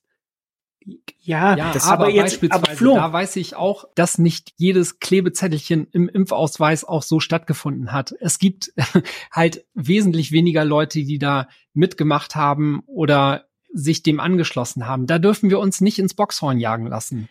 Ja, 1.19 1.57
Ja, 1.57 1.73
das 1.73 1.83
aber 1.83 2.05
aber 2.05 2.09
jetzt, 2.13 2.23
beispielsweise, 2.39 2.63
aber 2.65 2.75
Flo, 2.77 2.95
da 2.95 3.11
weiß 3.11 3.35
ich 3.35 3.55
auch, 3.55 3.85
dass 3.95 4.17
nicht 4.17 4.53
jedes 4.55 4.99
Klebezettelchen 4.99 5.87
im 5.91 6.07
Impfausweis 6.07 6.85
auch 6.85 7.03
so 7.03 7.19
stattgefunden 7.19 7.91
hat. 7.91 8.15
Es 8.21 8.39
gibt 8.39 8.71
halt 9.31 9.65
wesentlich 9.73 10.31
weniger 10.31 10.63
Leute, 10.63 11.03
die 11.03 11.19
da 11.19 11.49
mitgemacht 11.73 12.35
haben 12.35 12.83
oder 12.85 13.47
sich 13.73 14.01
dem 14.01 14.21
angeschlossen 14.21 14.87
haben. 14.87 15.07
Da 15.07 15.19
dürfen 15.19 15.49
wir 15.49 15.59
uns 15.59 15.81
nicht 15.81 15.99
ins 15.99 16.13
Boxhorn 16.13 16.57
jagen 16.57 16.87
lassen. 16.87 17.27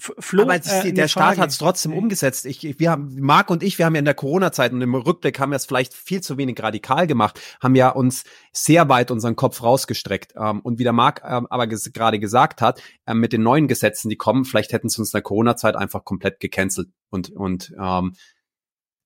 Flo, 0.00 0.42
Aber 0.44 0.54
ist, 0.54 0.68
äh, 0.70 0.92
der 0.92 1.08
Staat 1.08 1.38
hat 1.38 1.50
es 1.50 1.58
trotzdem 1.58 1.92
umgesetzt. 1.92 2.46
Ich, 2.46 2.64
ich- 2.64 2.78
wir 2.78 2.90
haben, 2.92 3.16
Marc 3.20 3.50
und 3.50 3.64
ich, 3.64 3.78
wir 3.78 3.86
haben 3.86 3.96
ja 3.96 3.98
in 3.98 4.04
der 4.04 4.14
Corona-Zeit 4.14 4.72
und 4.72 4.80
im 4.80 4.94
Rückblick 4.94 5.40
haben 5.40 5.50
wir 5.50 5.56
es 5.56 5.66
vielleicht 5.66 5.92
viel 5.92 6.20
zu 6.20 6.36
wenig 6.38 6.62
radikal 6.62 7.08
gemacht, 7.08 7.40
haben 7.60 7.74
ja 7.74 7.88
uns 7.90 8.22
sehr 8.52 8.88
weit 8.88 9.10
unseren 9.10 9.34
Kopf 9.34 9.60
rausgestreckt. 9.60 10.34
Ähm, 10.36 10.60
und 10.60 10.78
wie 10.78 10.84
der 10.84 10.92
Marc 10.92 11.22
ähm, 11.24 11.48
aber 11.50 11.66
ges 11.66 11.92
gerade 11.92 12.20
gesagt 12.20 12.60
hat, 12.60 12.80
ähm, 13.08 13.18
mit 13.18 13.32
den 13.32 13.42
neuen 13.42 13.66
Gesetzen, 13.66 14.08
die 14.08 14.16
kommen, 14.16 14.44
vielleicht 14.44 14.72
hätten 14.72 14.88
sie 14.88 15.00
uns 15.00 15.08
in 15.12 15.16
der 15.18 15.22
Corona-Zeit 15.22 15.74
einfach 15.74 16.04
komplett 16.04 16.38
gecancelt 16.38 16.88
und, 17.10 17.30
und 17.30 17.74
ähm, 17.80 18.14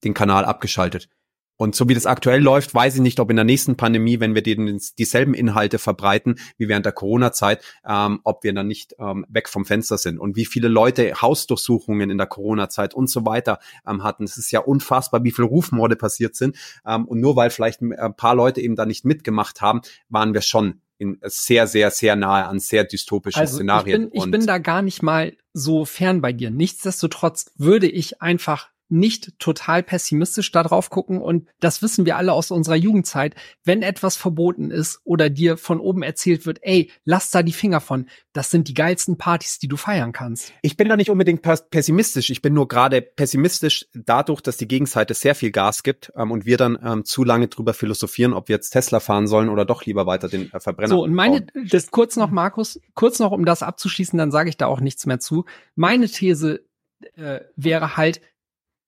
den 0.05 0.13
Kanal 0.13 0.45
abgeschaltet. 0.45 1.09
Und 1.63 1.77
so 1.77 1.89
wie 1.89 1.95
das 1.95 2.07
aktuell 2.07 2.43
läuft, 2.43 2.75
weiß 2.75 2.97
ich 2.97 3.01
nicht, 3.03 3.21
ob 3.21 3.31
in 3.31 3.37
der 3.37 3.45
nächsten 3.45 3.77
Pandemie, 3.77 4.19
wenn 4.19 4.35
wir 4.35 4.43
dieselben 4.43 5.33
Inhalte 5.33 5.79
verbreiten 5.79 6.41
wie 6.59 6.67
während 6.67 6.85
der 6.85 6.93
Corona-Zeit, 6.93 7.63
ähm, 7.87 8.19
ob 8.25 8.43
wir 8.43 8.53
dann 8.53 8.67
nicht 8.67 8.97
ähm, 8.99 9.25
weg 9.29 9.49
vom 9.49 9.65
Fenster 9.65 9.97
sind. 9.97 10.19
Und 10.19 10.35
wie 10.35 10.45
viele 10.45 10.67
Leute 10.67 11.23
Hausdurchsuchungen 11.23 12.11
in 12.11 12.19
der 12.19 12.27
Corona-Zeit 12.27 12.95
und 12.95 13.09
so 13.09 13.25
weiter 13.25 13.61
ähm, 13.87 14.03
hatten. 14.03 14.25
Es 14.25 14.39
ist 14.39 14.51
ja 14.51 14.59
unfassbar, 14.59 15.23
wie 15.23 15.31
viele 15.31 15.47
Rufmorde 15.47 15.95
passiert 15.95 16.35
sind. 16.35 16.57
Ähm, 16.85 17.07
und 17.07 17.21
nur 17.21 17.37
weil 17.37 17.51
vielleicht 17.51 17.81
ein 17.81 18.17
paar 18.17 18.35
Leute 18.35 18.61
eben 18.61 18.75
da 18.75 18.85
nicht 18.85 19.05
mitgemacht 19.05 19.61
haben, 19.61 19.83
waren 20.09 20.35
wir 20.35 20.41
schon 20.41 20.81
in 20.99 21.19
sehr, 21.23 21.69
sehr, 21.69 21.93
sehr 21.93 22.17
nahe 22.17 22.45
an 22.45 22.59
sehr 22.59 22.83
dystopischen 22.83 23.41
Also 23.41 23.53
ich 23.53 23.59
Szenarien. 23.59 24.11
bin, 24.11 24.21
ich 24.21 24.31
bin 24.33 24.47
da 24.47 24.59
gar 24.59 24.83
nicht 24.83 25.01
mal 25.01 25.37
so 25.53 25.85
fern 25.85 26.21
bei 26.21 26.33
dir. 26.33 26.51
Nichtsdestotrotz 26.51 27.53
würde 27.57 27.87
ich 27.89 28.21
einfach 28.21 28.72
nicht 28.93 29.39
total 29.39 29.83
pessimistisch 29.83 30.53
da 30.53 30.63
drauf 30.63 30.91
gucken 30.91 31.21
und 31.21 31.49
das 31.61 31.81
wissen 31.81 32.05
wir 32.05 32.17
alle 32.19 32.33
aus 32.35 32.51
unserer 32.51 32.77
Jugendzeit. 32.77 33.35
Wenn 33.65 33.83
etwas 33.83 34.17
verboten 34.17 34.71
ist 34.71 35.01
oder 35.05 35.31
dir 35.31 35.57
von 35.57 35.81
oben 35.81 36.03
erzählt 36.03 36.45
wird, 36.45 36.59
ey, 36.61 36.91
lass 37.05 37.31
da 37.31 37.43
die 37.43 37.53
Finger 37.53 37.81
von, 37.81 38.07
das 38.35 38.51
sind 38.51 38.69
die 38.69 38.75
geilsten 38.75 39.17
Partys, 39.17 39.59
die 39.59 39.69
du 39.69 39.79
feiern 39.79 40.13
kannst. 40.13 40.53
Ich 40.61 40.77
bin 40.77 40.89
da 40.89 40.97
nicht 40.97 41.11
unbedingt 41.11 41.43
pes- 41.43 41.69
pessimistisch. 41.71 42.29
Ich 42.29 42.43
bin 42.43 42.53
nur 42.53 42.69
gerade 42.69 43.01
pessimistisch 43.01 43.87
dadurch, 43.95 44.43
dass 44.43 44.59
die 44.59 44.69
Gegenseite 44.69 45.15
sehr 45.15 45.35
viel 45.35 45.51
Gas 45.51 45.83
gibt 45.83 46.13
ähm, 46.15 46.31
und 46.31 46.45
wir 46.45 46.59
dann 46.59 46.79
ähm, 46.85 47.05
zu 47.05 47.25
lange 47.25 47.49
drüber 47.49 47.73
philosophieren, 47.73 48.35
ob 48.35 48.49
wir 48.49 48.57
jetzt 48.57 48.71
Tesla 48.71 49.01
fahren 49.01 49.27
sollen 49.27 49.49
oder 49.49 49.65
doch 49.65 49.87
lieber 49.87 50.07
weiter 50.07 50.29
den 50.29 50.53
äh, 50.53 50.61
Verbrenner. 50.61 50.89
So, 50.91 51.03
und 51.03 51.15
meine, 51.15 51.41
bauen. 51.41 51.69
das 51.71 51.91
kurz 51.91 52.17
noch, 52.17 52.31
Markus, 52.31 52.79
kurz 52.95 53.19
noch, 53.19 53.33
um 53.33 53.47
das 53.47 53.63
abzuschließen, 53.63 54.19
dann 54.19 54.31
sage 54.31 54.51
ich 54.51 54.59
da 54.59 54.67
auch 54.67 54.81
nichts 54.81 55.07
mehr 55.07 55.19
zu. 55.19 55.47
Meine 55.77 56.09
These 56.09 56.65
äh, 57.17 57.41
wäre 57.57 57.97
halt, 57.97 58.21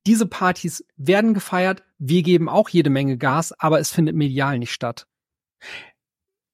diese 0.06 0.26
Partys 0.26 0.84
werden 0.96 1.34
gefeiert, 1.34 1.82
wir 1.98 2.22
geben 2.22 2.48
auch 2.48 2.68
jede 2.68 2.90
Menge 2.90 3.16
Gas, 3.16 3.52
aber 3.58 3.80
es 3.80 3.90
findet 3.90 4.14
medial 4.16 4.58
nicht 4.58 4.72
statt. 4.72 5.06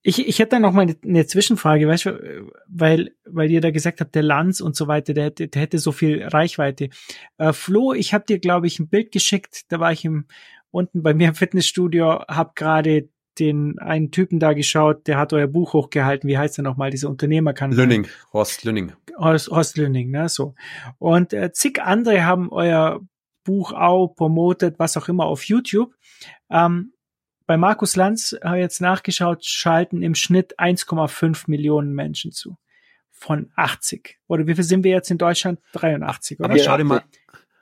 Ich, 0.03 0.27
ich 0.27 0.39
hätte 0.39 0.51
da 0.57 0.61
noch 0.61 0.73
mal 0.73 0.83
eine, 0.83 0.97
eine 1.05 1.27
Zwischenfrage, 1.27 1.87
weißt 1.87 2.07
du, 2.07 2.51
weil, 2.69 3.15
weil 3.27 3.51
ihr 3.51 3.61
da 3.61 3.71
gesagt 3.71 4.01
habt, 4.01 4.15
der 4.15 4.23
Lanz 4.23 4.61
und 4.63 4.75
so 4.75 4.89
weiter, 4.89 5.13
der, 5.13 5.25
hätte- 5.25 5.49
der 5.49 5.61
hätte 5.61 5.79
so 5.79 5.93
viel 5.93 6.23
Reichweite. 6.25 6.89
Äh, 7.37 7.53
Flo, 7.53 7.93
ich 7.93 8.15
habe 8.15 8.25
dir, 8.25 8.39
glaube 8.39 8.67
ich, 8.67 8.79
ein 8.79 8.89
Bild 8.89 9.13
geschickt, 9.13 9.65
da 9.69 9.79
war 9.79 9.93
ich 9.93 10.05
im, 10.07 10.25
unten 10.71 11.03
bei 11.03 11.13
mir 11.13 11.29
im 11.29 11.35
Fitnessstudio, 11.35 12.21
hab 12.29 12.57
gerade 12.57 13.11
den 13.39 13.79
einen 13.79 14.11
Typen 14.11 14.39
da 14.41 14.55
geschaut, 14.55 15.07
der 15.07 15.19
hat 15.19 15.33
euer 15.35 15.47
Buch 15.49 15.75
hochgehalten, 15.75 16.29
wie 16.29 16.39
heißt 16.39 16.59
er 16.59 16.63
nochmal, 16.63 16.91
dieser 16.91 17.11
Unternehmerkanal? 17.11 17.77
Lünning, 17.77 18.07
Horst 18.33 18.65
Lünning. 18.65 18.93
Horst, 19.19 19.49
Horst 19.51 19.77
Lünning, 19.77 20.11
ne, 20.11 20.29
so. 20.31 20.55
Und 20.99 21.33
äh, 21.35 21.53
zig 21.53 21.83
andere 21.83 22.25
haben 22.25 22.51
euer 22.51 23.01
Buch 23.51 23.73
auch 23.73 24.09
promotet, 24.15 24.79
was 24.79 24.97
auch 24.97 25.09
immer 25.09 25.25
auf 25.27 25.45
YouTube. 25.45 25.95
Ähm, 26.51 26.93
bei 27.47 27.57
Markus 27.57 27.97
Lanz 27.97 28.37
habe 28.45 28.59
ich 28.59 28.63
jetzt 28.63 28.81
nachgeschaut, 28.81 29.45
schalten 29.45 30.03
im 30.03 30.15
Schnitt 30.15 30.59
1,5 30.61 31.45
Millionen 31.49 31.95
Menschen 31.95 32.31
zu. 32.33 32.57
Von 33.11 33.51
80. 33.57 34.19
Oder 34.29 34.47
wie 34.47 34.55
viel 34.55 34.65
sind 34.65 34.85
wir 34.85 34.93
jetzt 34.93 35.11
in 35.11 35.19
Deutschland? 35.19 35.61
83, 35.73 36.39
oder? 36.41 36.51
Aber 36.51 36.59
schau 36.59 36.77
dir 36.77 36.85
mal, 36.85 37.03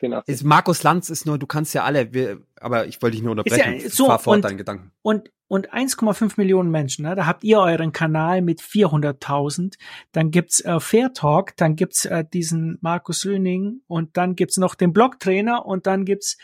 Genau. 0.01 0.23
ist, 0.27 0.45
Markus 0.45 0.83
Lanz 0.85 1.11
ist 1.11 1.27
nur, 1.27 1.39
du 1.39 1.47
kannst 1.47 1.75
ja 1.75 1.83
alle, 1.85 2.13
wir, 2.13 2.41
aber 2.61 2.87
ich 2.87 3.03
wollte 3.03 3.17
dich 3.17 3.23
nur 3.23 3.33
unterbrechen. 3.33 3.75
Ist 3.75 3.83
ja 3.85 3.91
so, 3.91 4.07
Fahr 4.07 4.19
fort 4.21 4.37
und- 4.37 4.45
deinen 4.45 4.57
Gedanken. 4.59 4.93
Und 5.03 5.31
und 5.49 5.73
1,5 5.73 6.35
Millionen 6.37 6.71
Menschen. 6.71 7.05
Ne? 7.07 7.15
Da 7.15 7.27
habt 7.27 7.43
ihr 7.43 7.59
euren 7.59 7.93
Kanal 7.93 8.43
mit 8.43 8.61
400.000. 8.61 9.77
Dann 10.13 10.31
gibt's 10.31 10.61
äh, 10.61 10.79
Fair 10.81 11.13
Talk, 11.15 11.57
dann 11.57 11.75
gibt's 11.75 12.05
äh, 12.05 12.25
diesen 12.33 12.79
Markus 12.81 13.25
Löning 13.25 13.81
und 13.87 14.17
dann 14.17 14.37
gibt's 14.37 14.59
noch 14.59 14.75
den 14.75 14.93
Blogtrainer 14.93 15.65
und 15.67 15.87
dann 15.87 16.05
gibt's 16.05 16.37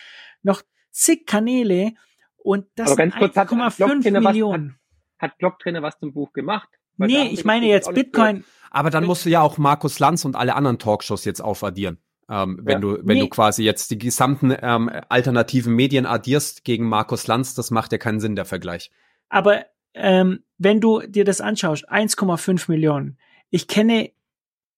noch 0.42 0.62
zig 0.90 1.26
Kanäle 1.26 1.92
und 2.36 2.66
das 2.76 2.88
Aber 2.92 2.96
ganz 2.96 3.14
kurz, 3.16 3.36
hat 3.36 3.48
1,5 3.48 3.76
Blogtrainer 3.76 4.24
was- 4.24 4.32
Millionen. 4.32 4.78
Hat 5.18 5.38
Blogtrainer 5.38 5.82
was 5.82 5.98
zum 5.98 6.12
Buch 6.12 6.32
gemacht? 6.32 6.68
Weil 6.96 7.08
Nee, 7.08 7.28
ich 7.32 7.44
meine 7.44 7.66
jetzt 7.66 7.92
Bitcoin. 7.94 8.44
Aber 8.70 8.90
dann 8.90 9.04
musst 9.04 9.24
du 9.24 9.30
ja 9.30 9.40
auch 9.40 9.58
Markus 9.58 9.98
Lanz 9.98 10.24
und 10.24 10.36
alle 10.36 10.54
anderen 10.54 10.78
Talkshows 10.78 11.24
jetzt 11.24 11.40
aufaddieren. 11.40 11.98
Ähm, 12.28 12.60
wenn 12.62 12.72
Ja. 12.74 12.78
du, 12.80 12.98
wenn 13.02 13.16
Nee. 13.16 13.20
du 13.20 13.28
quasi 13.28 13.62
jetzt 13.64 13.90
die 13.90 13.98
gesamten 13.98 14.54
ähm, 14.62 14.90
alternativen 15.08 15.74
Medien 15.74 16.06
addierst 16.06 16.64
gegen 16.64 16.88
Markus 16.88 17.26
Lanz, 17.26 17.54
das 17.54 17.70
macht 17.70 17.92
ja 17.92 17.98
keinen 17.98 18.20
Sinn, 18.20 18.36
der 18.36 18.44
Vergleich. 18.44 18.90
Aber 19.28 19.64
ähm, 19.94 20.42
wenn 20.58 20.80
du 20.80 21.00
dir 21.00 21.24
das 21.24 21.40
anschaust, 21.40 21.88
1,5 21.90 22.70
Millionen. 22.70 23.18
Ich 23.50 23.68
kenne 23.68 24.10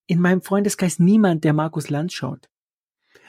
in 0.07 0.21
meinem 0.21 0.43
Freundeskreis 0.43 0.99
niemand, 0.99 1.45
der 1.45 1.53
Markus 1.53 1.89
Lanz 1.89 2.13
schaut. 2.13 2.49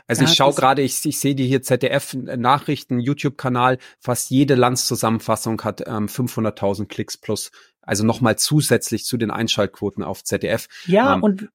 Also 0.08 0.24
Ja, 0.24 0.30
ich 0.30 0.36
schaue 0.36 0.54
gerade, 0.54 0.82
ich, 0.82 1.06
ich 1.06 1.20
sehe 1.20 1.36
die 1.36 1.46
hier 1.48 1.62
ZDF-Nachrichten, 1.62 3.00
YouTube-Kanal, 3.00 3.78
fast 4.00 4.30
jede 4.30 4.56
Lanz-Zusammenfassung 4.56 5.62
hat 5.64 5.82
ähm, 5.86 6.08
500.000 6.08 6.86
Klicks 6.88 7.18
plus. 7.18 7.52
Also 7.82 8.06
nochmal 8.06 8.38
zusätzlich 8.38 9.06
zu 9.06 9.18
den 9.18 9.32
Einschaltquoten 9.32 10.04
auf 10.04 10.24
ZDF. 10.24 10.68
Ja, 10.86 11.16
Ähm. 11.16 11.24
und 11.24 11.50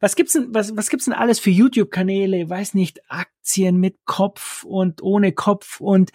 was 0.00 0.16
gibt's 0.16 0.32
denn, 0.34 0.54
was, 0.54 0.76
was 0.76 0.90
gibt's 0.90 1.06
denn 1.06 1.14
alles 1.14 1.38
für 1.38 1.50
YouTube-Kanäle? 1.50 2.48
Weiß 2.48 2.74
nicht, 2.74 3.00
Aktien 3.44 3.76
mit 3.76 3.98
Kopf 4.06 4.64
und 4.64 5.02
ohne 5.02 5.32
Kopf 5.32 5.78
und, 5.78 6.12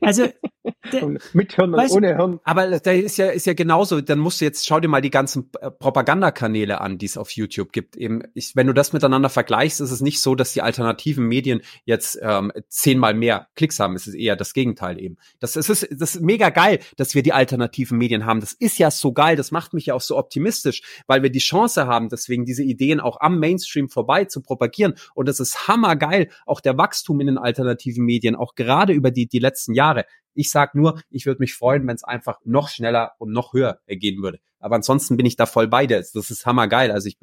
also, 0.00 0.26
de, 0.92 1.18
Mit 1.32 1.54
Hirn 1.54 1.72
und 1.72 1.80
Weißt- 1.80 1.92
ohne 1.92 2.16
Hirn. 2.16 2.40
Aber 2.42 2.80
da 2.80 2.90
ist 2.90 3.16
ja, 3.16 3.28
ist 3.28 3.46
ja 3.46 3.54
genauso, 3.54 4.00
dann 4.00 4.18
musst 4.18 4.40
du 4.40 4.44
jetzt, 4.44 4.66
schau 4.66 4.80
dir 4.80 4.88
mal 4.88 5.00
die 5.00 5.10
ganzen 5.10 5.50
äh, 5.60 5.70
Propagandakanäle 5.70 6.80
an, 6.80 6.98
die 6.98 7.06
es 7.06 7.16
auf 7.16 7.30
YouTube 7.30 7.70
gibt. 7.70 7.96
Eben, 7.96 8.22
ich, 8.34 8.56
wenn 8.56 8.66
du 8.66 8.72
das 8.72 8.92
miteinander 8.92 9.28
vergleichst, 9.28 9.80
ist 9.80 9.92
es 9.92 10.00
nicht 10.00 10.20
so, 10.20 10.34
dass 10.34 10.52
die 10.52 10.60
alternativen 10.60 11.26
Medien 11.26 11.60
jetzt 11.84 12.18
ähm, 12.20 12.50
zehnmal 12.68 13.14
mehr 13.14 13.46
Klicks 13.54 13.78
haben. 13.78 13.94
Es 13.94 14.08
ist 14.08 14.14
eher 14.14 14.34
das 14.34 14.52
Gegenteil 14.52 15.00
eben. 15.00 15.16
Das, 15.38 15.54
es 15.54 15.68
ist, 15.70 15.88
das 15.92 16.16
ist 16.16 16.22
mega 16.22 16.50
geil, 16.50 16.80
dass 16.96 17.14
wir 17.14 17.22
die 17.22 17.32
alternativen 17.32 17.98
Medien 17.98 18.26
haben. 18.26 18.40
Das 18.40 18.52
ist 18.52 18.78
ja 18.78 18.90
so 18.90 19.12
geil, 19.12 19.36
das 19.36 19.52
macht 19.52 19.74
mich 19.74 19.86
ja 19.86 19.94
auch 19.94 20.00
so 20.00 20.18
optimistisch, 20.18 20.82
weil 21.06 21.22
wir 21.22 21.30
die 21.30 21.38
Chance 21.38 21.86
haben, 21.86 22.08
deswegen 22.08 22.44
diese 22.44 22.64
Ideen 22.64 22.98
auch 22.98 23.20
am 23.20 23.38
Mainstream 23.38 23.88
vorbei 23.88 24.24
zu 24.24 24.42
propagieren. 24.42 24.94
Und 25.14 25.28
es 25.28 25.38
ist 25.38 25.68
hammergeil, 25.68 26.30
auch 26.48 26.60
der 26.60 26.78
Wachstum 26.78 27.20
in 27.20 27.26
den 27.26 27.38
alternativen 27.38 28.04
Medien, 28.04 28.36
auch 28.36 28.54
gerade 28.54 28.92
über 28.92 29.10
die, 29.10 29.26
die 29.26 29.38
letzten 29.38 29.74
Jahre. 29.74 30.04
Ich 30.34 30.50
sag 30.50 30.74
nur, 30.74 31.00
ich 31.10 31.26
würde 31.26 31.40
mich 31.40 31.54
freuen, 31.54 31.86
wenn 31.86 31.96
es 31.96 32.04
einfach 32.04 32.38
noch 32.44 32.68
schneller 32.68 33.12
und 33.18 33.32
noch 33.32 33.52
höher 33.52 33.80
gehen 33.86 34.22
würde. 34.22 34.38
Aber 34.60 34.76
ansonsten 34.76 35.16
bin 35.16 35.26
ich 35.26 35.36
da 35.36 35.46
voll 35.46 35.68
bei 35.68 35.86
dir. 35.86 35.98
Das 35.98 36.14
ist 36.14 36.46
hammergeil. 36.46 36.90
Also 36.90 37.08
ich, 37.08 37.18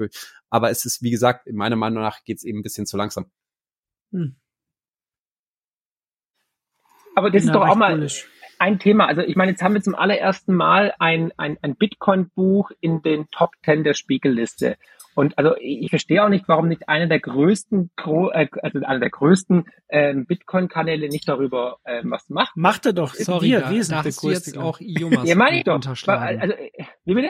aber 0.49 0.69
es 0.69 0.85
ist, 0.85 1.01
wie 1.01 1.11
gesagt, 1.11 1.47
meiner 1.51 1.75
Meinung 1.75 2.01
nach 2.01 2.23
geht 2.23 2.37
es 2.37 2.43
eben 2.43 2.59
ein 2.59 2.63
bisschen 2.63 2.85
zu 2.85 2.97
langsam. 2.97 3.25
hm, 4.11 4.35
Aber 7.15 7.31
das 7.31 7.43
ist 7.43 7.47
na, 7.47 7.53
doch 7.53 7.67
auch 7.67 7.75
mal 7.75 8.07
ein 8.59 8.79
Thema. 8.79 9.07
Also 9.07 9.21
ich 9.21 9.35
meine, 9.35 9.51
jetzt 9.51 9.61
haben 9.61 9.73
wir 9.73 9.81
zum 9.81 9.95
allerersten 9.95 10.53
Mal 10.53 10.93
ein, 10.99 11.31
ein, 11.37 11.57
ein 11.61 11.75
Bitcoin-Buch 11.75 12.71
in 12.79 13.01
den 13.01 13.29
Top 13.31 13.51
10 13.63 13.83
der 13.83 13.93
Spiegelliste. 13.93 14.77
Und 15.15 15.37
also 15.37 15.55
ich 15.59 15.89
verstehe 15.89 16.23
auch 16.23 16.29
nicht, 16.29 16.47
warum 16.47 16.67
nicht 16.67 16.87
einer 16.89 17.07
der 17.07 17.19
größten, 17.21 17.89
äh, 18.33 18.47
also 18.61 18.79
einer 18.83 18.99
der 18.99 19.09
größten 19.09 19.65
ähm, 19.89 20.25
Bitcoin-Kanäle 20.27 21.07
nicht 21.09 21.27
darüber 21.27 21.77
ähm, 21.85 22.11
was 22.11 22.29
macht. 22.29 22.55
Macht 22.55 22.85
er 22.85 22.93
doch. 22.93 23.13
Sorry, 23.15 23.47
wir, 23.47 23.61
da, 23.61 23.71
wir 23.71 23.83
sind 23.83 23.95
da 23.95 24.01
der 24.03 24.11
hast 24.11 24.23
du 24.23 24.29
jetzt 24.29 24.57
auch 24.57 24.79
Iomas 24.81 25.23
Ja, 25.27 25.35
meine 25.35 25.57
ich 25.57 25.63
Buch 25.63 25.71
doch. 25.71 25.75
unterschlagen. 25.75 26.39
Also, 26.41 26.53
äh, 26.53 26.69
wie 27.05 27.13
bitte? 27.15 27.29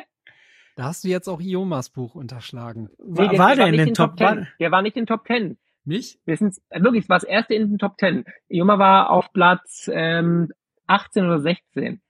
da 0.76 0.84
hast 0.86 1.06
du 1.06 1.08
jetzt 1.08 1.30
auch 1.30 1.40
Iomas 1.40 1.90
Buch 1.90 2.16
unterschlagen. 2.16 2.90
war, 2.98 3.30
der- 3.30 3.40
war 3.40 3.56
der 3.56 3.66
der 3.72 3.74
in 3.80 3.86
den 3.86 3.94
Top, 3.94 4.18
10. 4.18 4.28
war, 4.28 4.48
Der 4.60 4.72
war 4.72 4.82
nicht 4.82 4.98
in 4.98 5.04
den 5.04 5.08
Top 5.08 5.26
10. 5.28 5.58
Nicht? 5.86 6.20
Wir 6.26 6.36
sind 6.36 6.56
äh, 6.70 6.82
wirklich, 6.82 7.04
es 7.04 7.10
war 7.10 7.18
das 7.20 7.24
erste 7.24 7.54
in 7.54 7.70
den 7.70 7.78
Top 7.78 7.98
10. 8.00 8.26
Ioma 8.50 8.80
war 8.80 9.12
auf 9.12 9.32
Platz 9.32 9.90
ähm, 9.94 10.50
18 10.88 11.24
oder 11.26 11.40
16. 11.40 12.02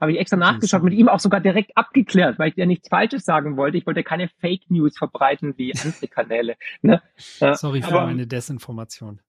Habe 0.00 0.12
ich 0.12 0.18
extra 0.18 0.36
nachgeschaut, 0.36 0.82
mit 0.84 0.92
ihm 0.94 1.08
auch 1.08 1.18
sogar 1.18 1.40
direkt 1.40 1.76
abgeklärt, 1.76 2.38
weil 2.38 2.50
ich 2.50 2.56
ja 2.56 2.66
nichts 2.66 2.88
Falsches 2.88 3.24
sagen 3.24 3.56
wollte. 3.56 3.78
Ich 3.78 3.86
wollte 3.86 4.04
keine 4.04 4.28
Fake 4.40 4.70
News 4.70 4.96
verbreiten 4.96 5.54
wie 5.56 5.72
andere 5.74 6.06
Kanäle. 6.08 6.56
Ne? 6.82 7.02
Sorry 7.16 7.82
für 7.82 7.88
aber- 7.88 8.06
meine 8.06 8.26
Desinformation. 8.26 9.20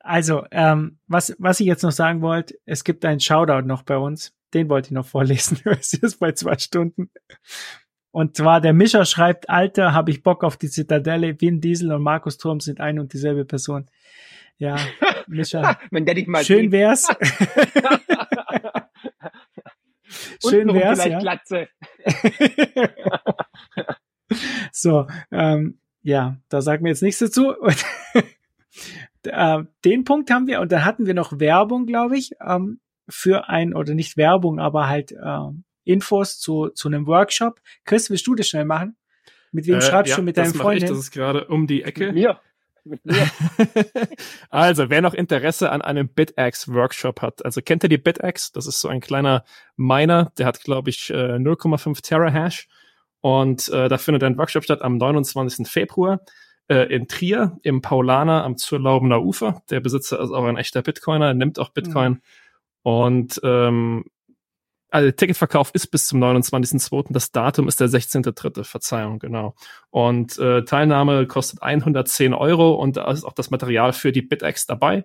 Also, 0.00 0.44
ähm, 0.50 0.98
was, 1.06 1.34
was 1.38 1.60
ich 1.60 1.66
jetzt 1.66 1.82
noch 1.82 1.92
sagen 1.92 2.20
wollte, 2.20 2.56
es 2.66 2.84
gibt 2.84 3.04
einen 3.06 3.20
Shoutout 3.20 3.66
noch 3.66 3.84
bei 3.84 3.96
uns. 3.96 4.34
Den 4.52 4.68
wollte 4.68 4.88
ich 4.88 4.92
noch 4.92 5.06
vorlesen. 5.06 5.58
Es 5.64 5.94
ist 5.94 6.18
bei 6.20 6.32
zwei 6.32 6.58
Stunden. 6.58 7.10
Und 8.10 8.36
zwar 8.36 8.60
der 8.60 8.74
Mischer 8.74 9.06
schreibt, 9.06 9.48
Alter, 9.48 9.92
habe 9.94 10.10
ich 10.10 10.22
Bock 10.22 10.44
auf 10.44 10.56
die 10.56 10.68
Zitadelle. 10.68 11.40
Vin 11.40 11.60
Diesel 11.60 11.90
und 11.92 12.02
Markus 12.02 12.36
Turm 12.36 12.60
sind 12.60 12.80
ein 12.80 12.98
und 12.98 13.12
dieselbe 13.12 13.44
Person. 13.44 13.88
Ja, 14.58 14.76
Mischer, 15.26 15.78
schön 16.42 16.70
wär's. 16.70 17.08
Schön 20.46 20.68
Untenrum 20.68 20.76
wär's, 20.76 21.02
vielleicht 21.02 21.12
ja. 21.12 21.18
Glatze. 21.20 21.68
so, 24.72 25.06
ähm, 25.30 25.78
ja, 26.02 26.38
da 26.48 26.60
sagen 26.60 26.84
wir 26.84 26.90
jetzt 26.90 27.02
nichts 27.02 27.20
dazu. 27.20 27.54
Und, 27.56 27.84
äh, 29.24 29.62
den 29.84 30.04
Punkt 30.04 30.30
haben 30.30 30.46
wir 30.46 30.60
und 30.60 30.72
dann 30.72 30.84
hatten 30.84 31.06
wir 31.06 31.14
noch 31.14 31.38
Werbung, 31.38 31.86
glaube 31.86 32.16
ich, 32.16 32.32
ähm, 32.44 32.80
für 33.08 33.48
ein 33.48 33.74
oder 33.74 33.94
nicht 33.94 34.16
Werbung, 34.16 34.58
aber 34.58 34.88
halt 34.88 35.12
ähm, 35.12 35.64
Infos 35.84 36.38
zu 36.38 36.70
zu 36.70 36.88
einem 36.88 37.06
Workshop. 37.06 37.60
Chris, 37.84 38.10
willst 38.10 38.26
du 38.26 38.34
das 38.34 38.48
schnell 38.48 38.64
machen? 38.64 38.96
Mit 39.52 39.66
wem 39.66 39.76
Äh, 39.76 39.82
schreibst 39.82 40.10
ja, 40.10 40.16
du 40.16 40.22
mit 40.22 40.36
deinen 40.36 40.56
mach 40.56 40.72
ich? 40.72 40.84
Das 40.84 40.98
ist 40.98 41.10
gerade 41.10 41.46
um 41.46 41.66
die 41.66 41.82
Ecke. 41.82 42.06
Mit 42.06 42.14
mir. 42.14 42.40
Mit 42.84 43.04
mir. 43.04 43.30
also, 44.50 44.90
wer 44.90 45.00
noch 45.00 45.14
Interesse 45.14 45.70
an 45.72 45.82
einem 45.82 46.08
BitX 46.08 46.68
Workshop 46.68 47.22
hat, 47.22 47.44
also 47.44 47.62
kennt 47.62 47.82
ihr 47.82 47.88
die 47.88 47.98
BitX? 47.98 48.52
Das 48.52 48.66
ist 48.66 48.80
so 48.80 48.88
ein 48.88 49.00
kleiner 49.00 49.44
Miner, 49.76 50.32
der 50.38 50.46
hat, 50.46 50.60
glaube 50.60 50.90
ich, 50.90 51.10
äh, 51.10 51.36
0,5 51.36 52.02
Terahash. 52.02 52.68
Und 53.20 53.70
äh, 53.70 53.88
da 53.88 53.96
findet 53.96 54.22
ein 54.22 54.36
Workshop 54.36 54.64
statt 54.64 54.82
am 54.82 54.98
29. 54.98 55.66
Februar 55.66 56.20
äh, 56.68 56.94
in 56.94 57.08
Trier 57.08 57.58
im 57.62 57.80
Paulaner 57.80 58.44
am 58.44 58.56
Zurlaubener 58.56 59.22
Ufer. 59.22 59.62
Der 59.70 59.80
Besitzer 59.80 60.20
ist 60.20 60.30
auch 60.30 60.44
ein 60.44 60.58
echter 60.58 60.82
Bitcoiner, 60.82 61.32
nimmt 61.32 61.58
auch 61.58 61.70
Bitcoin. 61.70 62.20
Und 62.82 63.40
ähm, 63.42 64.04
also 64.94 65.10
Ticketverkauf 65.10 65.72
ist 65.74 65.88
bis 65.88 66.06
zum 66.06 66.22
29.02. 66.22 67.06
Das 67.10 67.32
Datum 67.32 67.66
ist 67.66 67.80
der 67.80 67.88
16.03. 67.88 68.62
Verzeihung, 68.62 69.18
genau. 69.18 69.56
Und 69.90 70.38
äh, 70.38 70.64
Teilnahme 70.64 71.26
kostet 71.26 71.62
110 71.62 72.32
Euro 72.32 72.74
und 72.74 72.96
da 72.96 73.10
ist 73.10 73.24
auch 73.24 73.32
das 73.32 73.50
Material 73.50 73.92
für 73.92 74.12
die 74.12 74.22
BitX 74.22 74.66
dabei. 74.66 75.04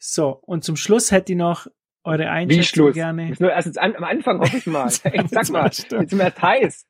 So, 0.00 0.30
und 0.30 0.64
zum 0.64 0.74
Schluss 0.74 1.12
hätte 1.12 1.34
ich 1.34 1.38
noch 1.38 1.68
eure 2.04 2.24
Wie 2.24 2.26
Einschätzung 2.26 2.64
Schluss? 2.64 2.94
gerne. 2.94 3.30
Ist 3.30 3.40
nur 3.40 3.50
erst 3.50 3.66
jetzt 3.66 3.78
an, 3.78 3.96
am 3.96 4.04
Anfang 4.04 4.38
hoffe 4.38 4.56
ich 4.56 4.66
mal. 4.66 4.92
Ey, 5.04 5.26
Sag 5.28 5.50
mal, 5.50 5.64
jetzt 5.66 5.88
sind 5.90 6.12
wir 6.12 6.32
heiß. 6.40 6.86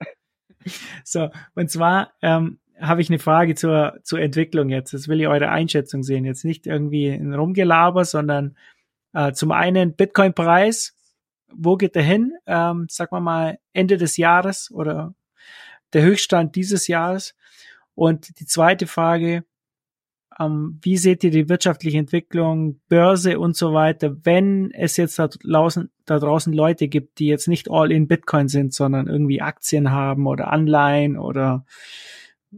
So, 1.04 1.30
und 1.54 1.70
zwar 1.70 2.12
ähm, 2.22 2.58
habe 2.80 3.00
ich 3.00 3.10
eine 3.10 3.18
Frage 3.18 3.54
zur, 3.54 3.98
zur 4.02 4.20
Entwicklung 4.20 4.68
jetzt. 4.68 4.92
Das 4.92 5.08
will 5.08 5.20
ich 5.20 5.28
eure 5.28 5.50
Einschätzung 5.50 6.02
sehen. 6.02 6.24
Jetzt 6.24 6.44
nicht 6.44 6.66
irgendwie 6.66 7.08
ein 7.08 7.34
Rumgelaber, 7.34 8.04
sondern 8.04 8.56
äh, 9.12 9.32
zum 9.32 9.52
einen 9.52 9.94
Bitcoin-Preis. 9.94 10.96
Wo 11.52 11.76
geht 11.76 11.94
der 11.94 12.02
hin? 12.02 12.32
Ähm, 12.46 12.86
sagen 12.90 13.14
wir 13.14 13.20
mal 13.20 13.58
Ende 13.72 13.96
des 13.96 14.16
Jahres 14.16 14.70
oder 14.72 15.14
der 15.92 16.02
Höchststand 16.02 16.56
dieses 16.56 16.88
Jahres. 16.88 17.34
Und 17.94 18.40
die 18.40 18.46
zweite 18.46 18.86
Frage, 18.88 19.44
ähm, 20.38 20.78
wie 20.82 20.96
seht 20.96 21.24
ihr 21.24 21.30
die 21.30 21.48
wirtschaftliche 21.48 21.98
Entwicklung, 21.98 22.80
Börse 22.88 23.38
und 23.38 23.56
so 23.56 23.72
weiter, 23.72 24.16
wenn 24.24 24.70
es 24.72 24.96
jetzt 24.96 25.18
da 25.18 25.28
draußen, 25.28 25.90
da 26.04 26.18
draußen 26.18 26.52
Leute 26.52 26.88
gibt, 26.88 27.18
die 27.18 27.26
jetzt 27.26 27.48
nicht 27.48 27.70
all 27.70 27.92
in 27.92 28.08
Bitcoin 28.08 28.48
sind, 28.48 28.74
sondern 28.74 29.06
irgendwie 29.06 29.40
Aktien 29.40 29.90
haben 29.90 30.26
oder 30.26 30.52
Anleihen 30.52 31.18
oder 31.18 31.64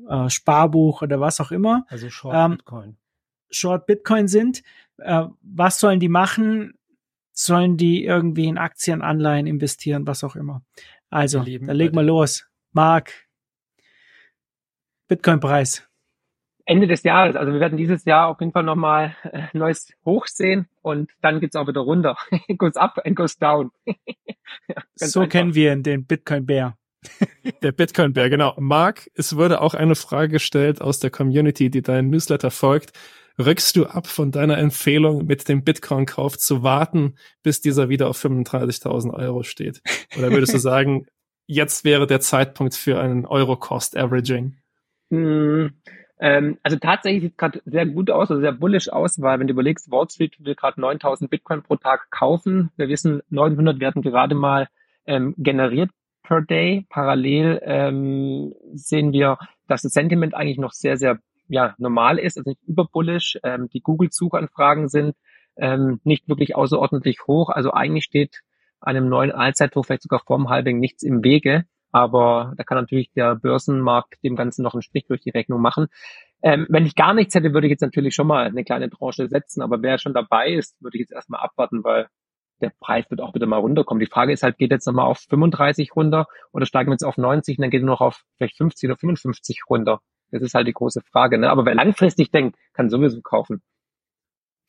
äh, 0.09 0.29
Sparbuch 0.29 1.03
oder 1.03 1.21
was 1.21 1.41
auch 1.41 1.51
immer, 1.51 1.85
Also 1.89 2.11
Short 2.11 2.35
Ähm, 2.35 2.57
Bitcoin. 2.59 2.97
Short 3.51 3.87
Bitcoin 3.87 4.29
sind, 4.29 4.63
äh, 4.99 5.25
was 5.43 5.81
sollen 5.81 6.01
die 6.01 6.09
machen? 6.09 6.75
Sollen 7.33 7.77
die 7.77 8.05
irgendwie 8.05 8.47
in 8.47 8.57
Aktien, 8.57 9.03
Anleihen 9.03 9.47
investieren, 9.47 10.07
was 10.07 10.25
auch 10.25 10.37
immer? 10.37 10.63
Also, 11.11 11.45
dann 11.45 11.77
leg 11.77 11.95
mal 11.95 12.05
los. 12.05 12.47
Marc, 12.73 13.13
Bitcoin-Preis. 15.09 15.86
Ende 16.67 16.89
des 16.89 17.05
Jahres. 17.05 17.37
Also 17.37 17.53
wir 17.53 17.61
werden 17.61 17.79
dieses 17.79 18.05
Jahr 18.05 18.29
auf 18.29 18.41
jeden 18.41 18.53
Fall 18.53 18.65
nochmal 18.65 19.17
äh, 19.23 19.45
neues 19.53 19.93
Hoch 20.05 20.27
sehen 20.27 20.69
und 20.83 21.11
dann 21.23 21.41
geht's 21.41 21.57
auch 21.57 21.69
wieder 21.69 21.81
runter. 21.81 22.17
It 22.49 22.59
goes 22.59 22.77
up 22.77 23.01
and 23.05 23.17
goes 23.17 23.39
down. 23.39 23.71
ja, 23.87 24.83
so 24.97 25.21
einfach. 25.21 25.33
kennen 25.33 25.55
wir 25.55 25.75
den 25.77 26.05
Bitcoin-Bär. 26.05 26.77
Der 27.63 27.71
Bitcoin-Bär, 27.71 28.31
genau. 28.31 28.55
Marc, 28.59 29.09
es 29.15 29.37
wurde 29.37 29.61
auch 29.61 29.75
eine 29.75 29.95
Frage 29.95 30.33
gestellt 30.33 30.81
aus 30.81 30.99
der 30.99 31.11
Community, 31.11 31.71
die 31.71 31.83
deinen 31.83 32.11
Newsletter 32.11 32.51
folgt. 32.51 32.93
Rückst 33.39 33.77
du 33.77 33.87
ab 33.87 34.09
von 34.09 34.33
deiner 34.33 34.59
Empfehlung, 34.59 35.27
mit 35.27 35.49
dem 35.49 35.63
Bitcoin-Kauf 35.63 36.37
zu 36.37 36.65
warten, 36.65 37.17
bis 37.43 37.61
dieser 37.61 37.89
wieder 37.89 38.09
auf 38.09 38.25
35.000 38.25 39.13
Euro 39.13 39.45
steht? 39.45 39.83
Oder 40.19 40.33
würdest 40.33 40.55
du 40.55 40.59
sagen, 40.59 41.07
jetzt 41.47 41.85
wäre 41.85 42.07
der 42.07 42.21
Zeitpunkt 42.21 42.75
für 42.75 42.99
einen 42.99 43.27
Euro-Cost-Averaging? 43.27 44.57
Hm, 45.11 45.71
ähm, 46.19 46.59
also 46.63 46.79
tatsächlich 46.79 47.23
sieht 47.23 47.33
es 47.33 47.37
gerade 47.37 47.63
sehr 47.67 47.87
gut 47.87 48.11
aus, 48.11 48.31
also 48.31 48.41
sehr 48.41 48.53
bullish 48.53 48.89
aus, 48.89 49.21
weil 49.21 49.39
wenn 49.39 49.47
du 49.47 49.53
überlegst, 49.53 49.91
Wall 49.91 50.09
Street 50.09 50.37
will 50.39 50.55
gerade 50.55 50.81
9000 50.81 51.31
Bitcoin 51.31 51.63
pro 51.63 51.77
Tag 51.77 52.11
kaufen. 52.11 52.71
Wir 52.77 52.89
wissen, 52.89 53.21
900 53.29 53.81
werden 53.81 54.03
gerade 54.03 54.35
mal 54.35 54.69
ähm, 55.07 55.35
generiert 55.37 55.91
per 56.23 56.41
day. 56.41 56.87
Parallel 56.89 57.61
ähm, 57.63 58.55
sehen 58.73 59.13
wir, 59.13 59.39
dass 59.69 59.83
das 59.83 59.93
Sentiment 59.93 60.35
eigentlich 60.35 60.59
noch 60.59 60.73
sehr, 60.73 60.97
sehr 60.97 61.19
ja, 61.49 61.75
normal 61.79 62.19
ist, 62.19 62.39
also 62.39 62.51
nicht 62.51 62.63
überbullish. 62.65 63.39
Ähm, 63.43 63.69
die 63.73 63.81
Google-Suchanfragen 63.81 64.89
sind 64.89 65.15
ähm, 65.57 66.01
nicht 66.05 66.29
wirklich 66.29 66.57
außerordentlich 66.57 67.27
hoch. 67.27 67.51
Also 67.51 67.73
eigentlich 67.73 68.05
steht 68.05 68.41
einem 68.81 69.09
neuen 69.09 69.33
Allzeithoch, 69.33 69.85
vielleicht 69.85 70.03
sogar 70.03 70.21
vorm 70.27 70.49
Halbing, 70.49 70.79
nichts 70.79 71.03
im 71.03 71.23
Wege. 71.23 71.65
Aber 71.93 72.53
da 72.57 72.65
kann 72.65 72.79
natürlich 72.79 73.11
der 73.13 73.37
Börsenmarkt 73.37 74.23
dem 74.23 74.37
Ganzen 74.37 74.63
noch 74.63 74.75
einen 74.75 74.83
Strich 74.83 75.07
durch 75.07 75.21
die 75.21 75.31
Rechnung 75.31 75.61
machen. 75.61 75.87
Ähm, 76.43 76.67
wenn 76.69 76.87
ich 76.87 76.95
gar 76.95 77.15
nichts 77.15 77.35
hätte, 77.35 77.55
würde 77.55 77.67
ich 77.67 77.71
jetzt 77.71 77.81
natürlich 77.81 78.15
schon 78.15 78.27
mal 78.27 78.47
eine 78.47 78.65
kleine 78.65 78.91
Tranche 78.91 79.29
setzen. 79.29 79.63
Aber 79.63 79.83
wer 79.83 79.99
schon 79.99 80.15
dabei 80.15 80.51
ist, 80.51 80.81
würde 80.83 80.97
ich 80.97 81.01
jetzt 81.01 81.13
erstmal 81.13 81.41
abwarten, 81.41 81.85
weil 81.85 82.09
der 82.61 82.73
Preis 82.81 83.11
wird 83.11 83.21
auch 83.21 83.35
wieder 83.35 83.47
mal 83.47 83.59
runterkommen. 83.59 84.01
Die 84.01 84.11
Frage 84.11 84.33
ist 84.33 84.43
halt, 84.43 84.59
geht 84.59 84.71
jetzt 84.71 84.87
nochmal 84.87 85.07
auf 85.07 85.19
35 85.29 85.95
runter 85.95 86.27
oder 86.53 86.67
steigen 86.67 86.91
wir 86.91 86.95
jetzt 86.95 87.05
auf 87.05 87.19
90 87.19 87.59
und 87.59 87.63
dann 87.63 87.71
geht 87.71 87.83
er 87.83 87.87
noch 87.87 88.01
auf 88.01 88.25
vielleicht 88.37 88.57
50 88.57 88.89
oder 88.89 88.97
55 88.97 89.63
runter? 89.69 90.01
Das 90.31 90.43
ist 90.43 90.55
halt 90.55 90.67
die 90.67 90.73
große 90.73 91.03
Frage. 91.03 91.39
Ne? 91.39 91.51
Aber 91.51 91.65
wer 91.67 91.75
langfristig 91.75 92.31
denkt, 92.31 92.59
kann 92.73 92.91
sowieso 92.91 93.21
kaufen. 93.23 93.63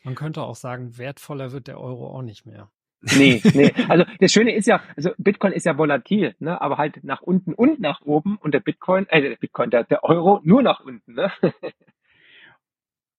Man 0.04 0.16
könnte 0.16 0.44
auch 0.44 0.56
sagen, 0.56 0.98
wertvoller 0.98 1.52
wird 1.52 1.68
der 1.68 1.80
Euro 1.80 2.08
auch 2.10 2.22
nicht 2.22 2.46
mehr. 2.46 2.70
Nee, 3.02 3.42
nee. 3.54 3.74
Also 3.88 4.06
das 4.20 4.32
Schöne 4.32 4.56
ist 4.56 4.68
ja, 4.68 4.82
also 4.96 5.12
Bitcoin 5.18 5.54
ist 5.54 5.66
ja 5.66 5.78
volatil, 5.78 6.36
ne? 6.40 6.60
aber 6.60 6.78
halt 6.78 7.04
nach 7.04 7.22
unten 7.22 7.54
und 7.54 7.80
nach 7.80 8.02
oben 8.02 8.38
und 8.38 8.54
der 8.54 8.60
Bitcoin, 8.60 9.08
äh, 9.10 9.22
der 9.22 9.36
Bitcoin, 9.36 9.70
der, 9.70 9.84
der 9.84 10.04
Euro 10.04 10.40
nur 10.44 10.64
nach 10.64 10.80
unten. 10.82 11.14
Ne? 11.14 11.32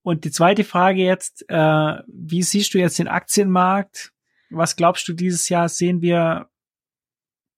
Und 0.02 0.24
die 0.24 0.30
zweite 0.30 0.64
Frage 0.64 1.02
jetzt, 1.02 1.44
äh, 1.48 1.94
wie 2.06 2.42
siehst 2.42 2.72
du 2.72 2.78
jetzt 2.78 2.98
den 2.98 3.08
Aktienmarkt? 3.08 4.12
Was 4.50 4.76
glaubst 4.76 5.06
du, 5.06 5.12
dieses 5.12 5.48
Jahr 5.50 5.68
sehen 5.68 6.00
wir 6.00 6.48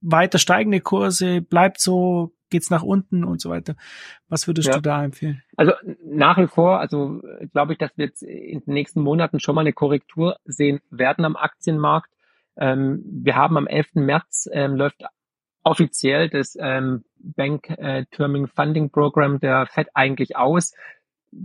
weiter 0.01 0.39
steigende 0.39 0.81
Kurse? 0.81 1.43
Bleibt 1.43 1.81
so? 1.81 2.33
Geht's 2.51 2.71
nach 2.71 2.83
unten 2.83 3.25
und 3.25 3.41
so 3.41 3.51
weiter? 3.51 3.77
Was 4.29 4.47
würdest 4.47 4.69
ja. 4.69 4.75
du 4.75 4.81
da 4.81 5.05
empfehlen? 5.05 5.43
Also 5.57 5.73
nach 6.05 6.37
wie 6.39 6.47
vor, 6.47 6.81
also 6.81 7.23
glaube 7.53 7.73
ich, 7.73 7.79
dass 7.79 7.97
wir 7.97 8.07
jetzt 8.07 8.23
in 8.23 8.61
den 8.61 8.75
nächsten 8.75 9.01
Monaten 9.01 9.41
schon 9.41 9.55
mal 9.55 9.63
eine 9.63 9.73
Korrektur 9.73 10.37
sehen 10.45 10.81
werden 10.91 11.25
am 11.25 11.37
Aktienmarkt. 11.37 12.11
Ähm, 12.57 13.03
wir 13.05 13.37
haben 13.37 13.57
am 13.57 13.67
11. 13.67 13.95
März 13.95 14.49
ähm, 14.53 14.75
läuft 14.75 15.05
offiziell 15.63 16.29
das 16.29 16.57
ähm, 16.61 17.05
Bank 17.17 17.71
äh, 17.71 18.05
Terming 18.11 18.47
Funding 18.49 18.91
Program 18.91 19.41
der 19.41 19.67
Fed 19.67 19.89
eigentlich 19.95 20.37
aus 20.37 20.75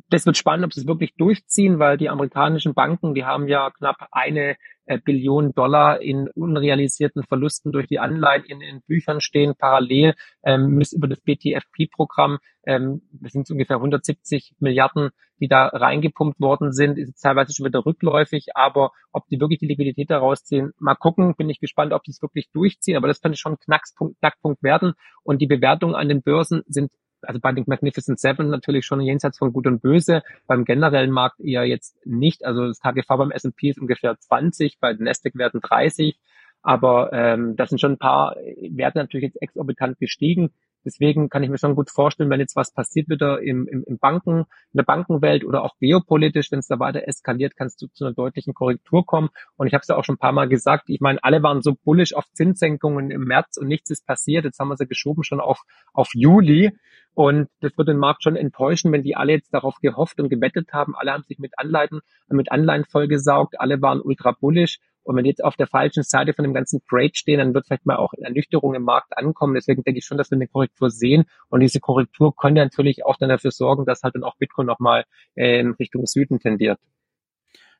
das 0.09 0.25
wird 0.25 0.37
spannend, 0.37 0.65
ob 0.65 0.73
sie 0.73 0.81
es 0.81 0.87
wirklich 0.87 1.15
durchziehen, 1.15 1.79
weil 1.79 1.97
die 1.97 2.09
amerikanischen 2.09 2.73
Banken, 2.73 3.13
die 3.13 3.25
haben 3.25 3.47
ja 3.47 3.69
knapp 3.71 4.07
eine 4.11 4.55
äh, 4.85 4.99
Billion 4.99 5.53
Dollar 5.53 6.01
in 6.01 6.27
unrealisierten 6.29 7.23
Verlusten 7.23 7.71
durch 7.71 7.87
die 7.87 7.99
Anleihen 7.99 8.43
in 8.45 8.59
den 8.59 8.81
Büchern 8.81 9.21
stehen. 9.21 9.53
Parallel 9.57 10.15
ähm, 10.43 10.69
müssen 10.69 10.97
über 10.97 11.07
das 11.07 11.21
BTFP-Programm, 11.21 12.39
ähm, 12.65 13.01
das 13.11 13.33
sind 13.33 13.49
ungefähr 13.49 13.77
170 13.77 14.55
Milliarden, 14.59 15.11
die 15.39 15.47
da 15.47 15.67
reingepumpt 15.67 16.39
worden 16.39 16.71
sind, 16.71 16.97
ist 16.97 17.21
teilweise 17.21 17.53
schon 17.53 17.65
wieder 17.65 17.85
rückläufig, 17.85 18.55
aber 18.55 18.91
ob 19.11 19.27
die 19.27 19.39
wirklich 19.39 19.59
die 19.59 19.67
Liquidität 19.67 20.09
daraus 20.09 20.43
ziehen, 20.43 20.71
mal 20.79 20.95
gucken, 20.95 21.35
bin 21.35 21.49
ich 21.49 21.59
gespannt, 21.59 21.93
ob 21.93 22.03
die 22.03 22.11
es 22.11 22.21
wirklich 22.21 22.49
durchziehen, 22.51 22.95
aber 22.95 23.07
das 23.07 23.21
könnte 23.21 23.37
schon 23.37 23.53
ein 23.53 24.13
Knackpunkt 24.19 24.63
werden. 24.63 24.93
Und 25.23 25.41
die 25.41 25.47
Bewertungen 25.47 25.95
an 25.95 26.07
den 26.07 26.21
Börsen 26.21 26.63
sind 26.67 26.91
also 27.27 27.39
bei 27.39 27.51
den 27.51 27.63
Magnificent 27.67 28.19
Seven 28.19 28.49
natürlich 28.49 28.85
schon 28.85 29.01
jenseits 29.01 29.37
von 29.37 29.53
Gut 29.53 29.67
und 29.67 29.81
Böse, 29.81 30.23
beim 30.47 30.65
generellen 30.65 31.11
Markt 31.11 31.39
eher 31.39 31.65
jetzt 31.65 31.97
nicht. 32.05 32.45
Also 32.45 32.67
das 32.67 32.79
KGV 32.79 33.07
beim 33.07 33.31
S&P 33.31 33.69
ist 33.69 33.79
ungefähr 33.79 34.17
20, 34.17 34.79
bei 34.79 34.93
den 34.93 35.05
Nasdaq 35.05 35.35
werden 35.35 35.61
30. 35.61 36.19
Aber 36.61 37.13
ähm, 37.13 37.55
das 37.55 37.69
sind 37.69 37.79
schon 37.79 37.93
ein 37.93 37.97
paar 37.99 38.35
Werte 38.71 38.97
natürlich 38.97 39.25
jetzt 39.25 39.41
exorbitant 39.41 39.99
gestiegen. 39.99 40.51
Deswegen 40.85 41.29
kann 41.29 41.43
ich 41.43 41.49
mir 41.49 41.57
schon 41.57 41.75
gut 41.75 41.89
vorstellen, 41.89 42.29
wenn 42.29 42.39
jetzt 42.39 42.55
was 42.55 42.71
passiert 42.71 43.09
wieder 43.09 43.41
im, 43.41 43.67
im, 43.67 43.83
im 43.85 43.97
Banken, 43.97 44.39
in 44.39 44.77
der 44.77 44.83
Bankenwelt 44.83 45.43
oder 45.43 45.63
auch 45.63 45.75
geopolitisch, 45.79 46.51
wenn 46.51 46.59
es 46.59 46.67
da 46.67 46.79
weiter 46.79 47.07
eskaliert, 47.07 47.55
kannst 47.55 47.81
du 47.81 47.87
zu 47.87 48.05
einer 48.05 48.13
deutlichen 48.13 48.53
Korrektur 48.53 49.05
kommen. 49.05 49.29
Und 49.57 49.67
ich 49.67 49.73
habe 49.73 49.81
es 49.81 49.87
ja 49.87 49.97
auch 49.97 50.03
schon 50.03 50.15
ein 50.15 50.19
paar 50.19 50.31
Mal 50.31 50.47
gesagt, 50.47 50.89
ich 50.89 51.01
meine, 51.01 51.23
alle 51.23 51.41
waren 51.43 51.61
so 51.61 51.73
bullish 51.73 52.13
auf 52.13 52.25
Zinssenkungen 52.33 53.11
im 53.11 53.23
März 53.23 53.57
und 53.57 53.67
nichts 53.67 53.89
ist 53.89 54.05
passiert. 54.05 54.45
Jetzt 54.45 54.59
haben 54.59 54.69
wir 54.69 54.77
sie 54.77 54.87
geschoben 54.87 55.23
schon 55.23 55.39
auf, 55.39 55.63
auf 55.93 56.09
Juli. 56.13 56.71
Und 57.15 57.47
das 57.61 57.71
wird 57.77 57.87
den 57.87 57.97
Markt 57.97 58.23
schon 58.23 58.35
enttäuschen, 58.35 58.91
wenn 58.91 59.01
die 59.01 59.15
alle 59.15 59.31
jetzt 59.31 59.53
darauf 59.53 59.77
gehofft 59.81 60.19
und 60.19 60.29
gewettet 60.29 60.73
haben. 60.73 60.95
Alle 60.95 61.13
haben 61.13 61.23
sich 61.23 61.39
mit 61.39 61.57
Anleihen, 61.57 62.01
mit 62.27 62.51
Anleihen 62.51 62.83
vollgesaugt. 62.83 63.59
Alle 63.59 63.81
waren 63.81 64.01
ultra 64.01 64.31
bullish. 64.31 64.79
Und 65.05 65.15
wenn 65.15 65.23
die 65.23 65.29
jetzt 65.29 65.43
auf 65.43 65.55
der 65.55 65.67
falschen 65.67 66.03
Seite 66.03 66.33
von 66.33 66.43
dem 66.43 66.53
ganzen 66.53 66.81
Trade 66.89 67.11
stehen, 67.13 67.37
dann 67.39 67.53
wird 67.53 67.67
vielleicht 67.67 67.85
mal 67.85 67.95
auch 67.95 68.13
Ernüchterung 68.13 68.75
im 68.75 68.83
Markt 68.83 69.17
ankommen. 69.17 69.53
Deswegen 69.53 69.83
denke 69.83 69.99
ich 69.99 70.05
schon, 70.05 70.17
dass 70.17 70.31
wir 70.31 70.35
eine 70.35 70.47
Korrektur 70.47 70.89
sehen. 70.89 71.25
Und 71.47 71.61
diese 71.61 71.79
Korrektur 71.79 72.35
könnte 72.35 72.61
natürlich 72.61 73.05
auch 73.05 73.17
dann 73.17 73.29
dafür 73.29 73.51
sorgen, 73.51 73.85
dass 73.85 74.03
halt 74.03 74.15
dann 74.15 74.23
auch 74.23 74.35
Bitcoin 74.37 74.67
nochmal 74.67 75.05
äh, 75.35 75.59
in 75.59 75.71
Richtung 75.71 76.05
Süden 76.05 76.39
tendiert. 76.39 76.79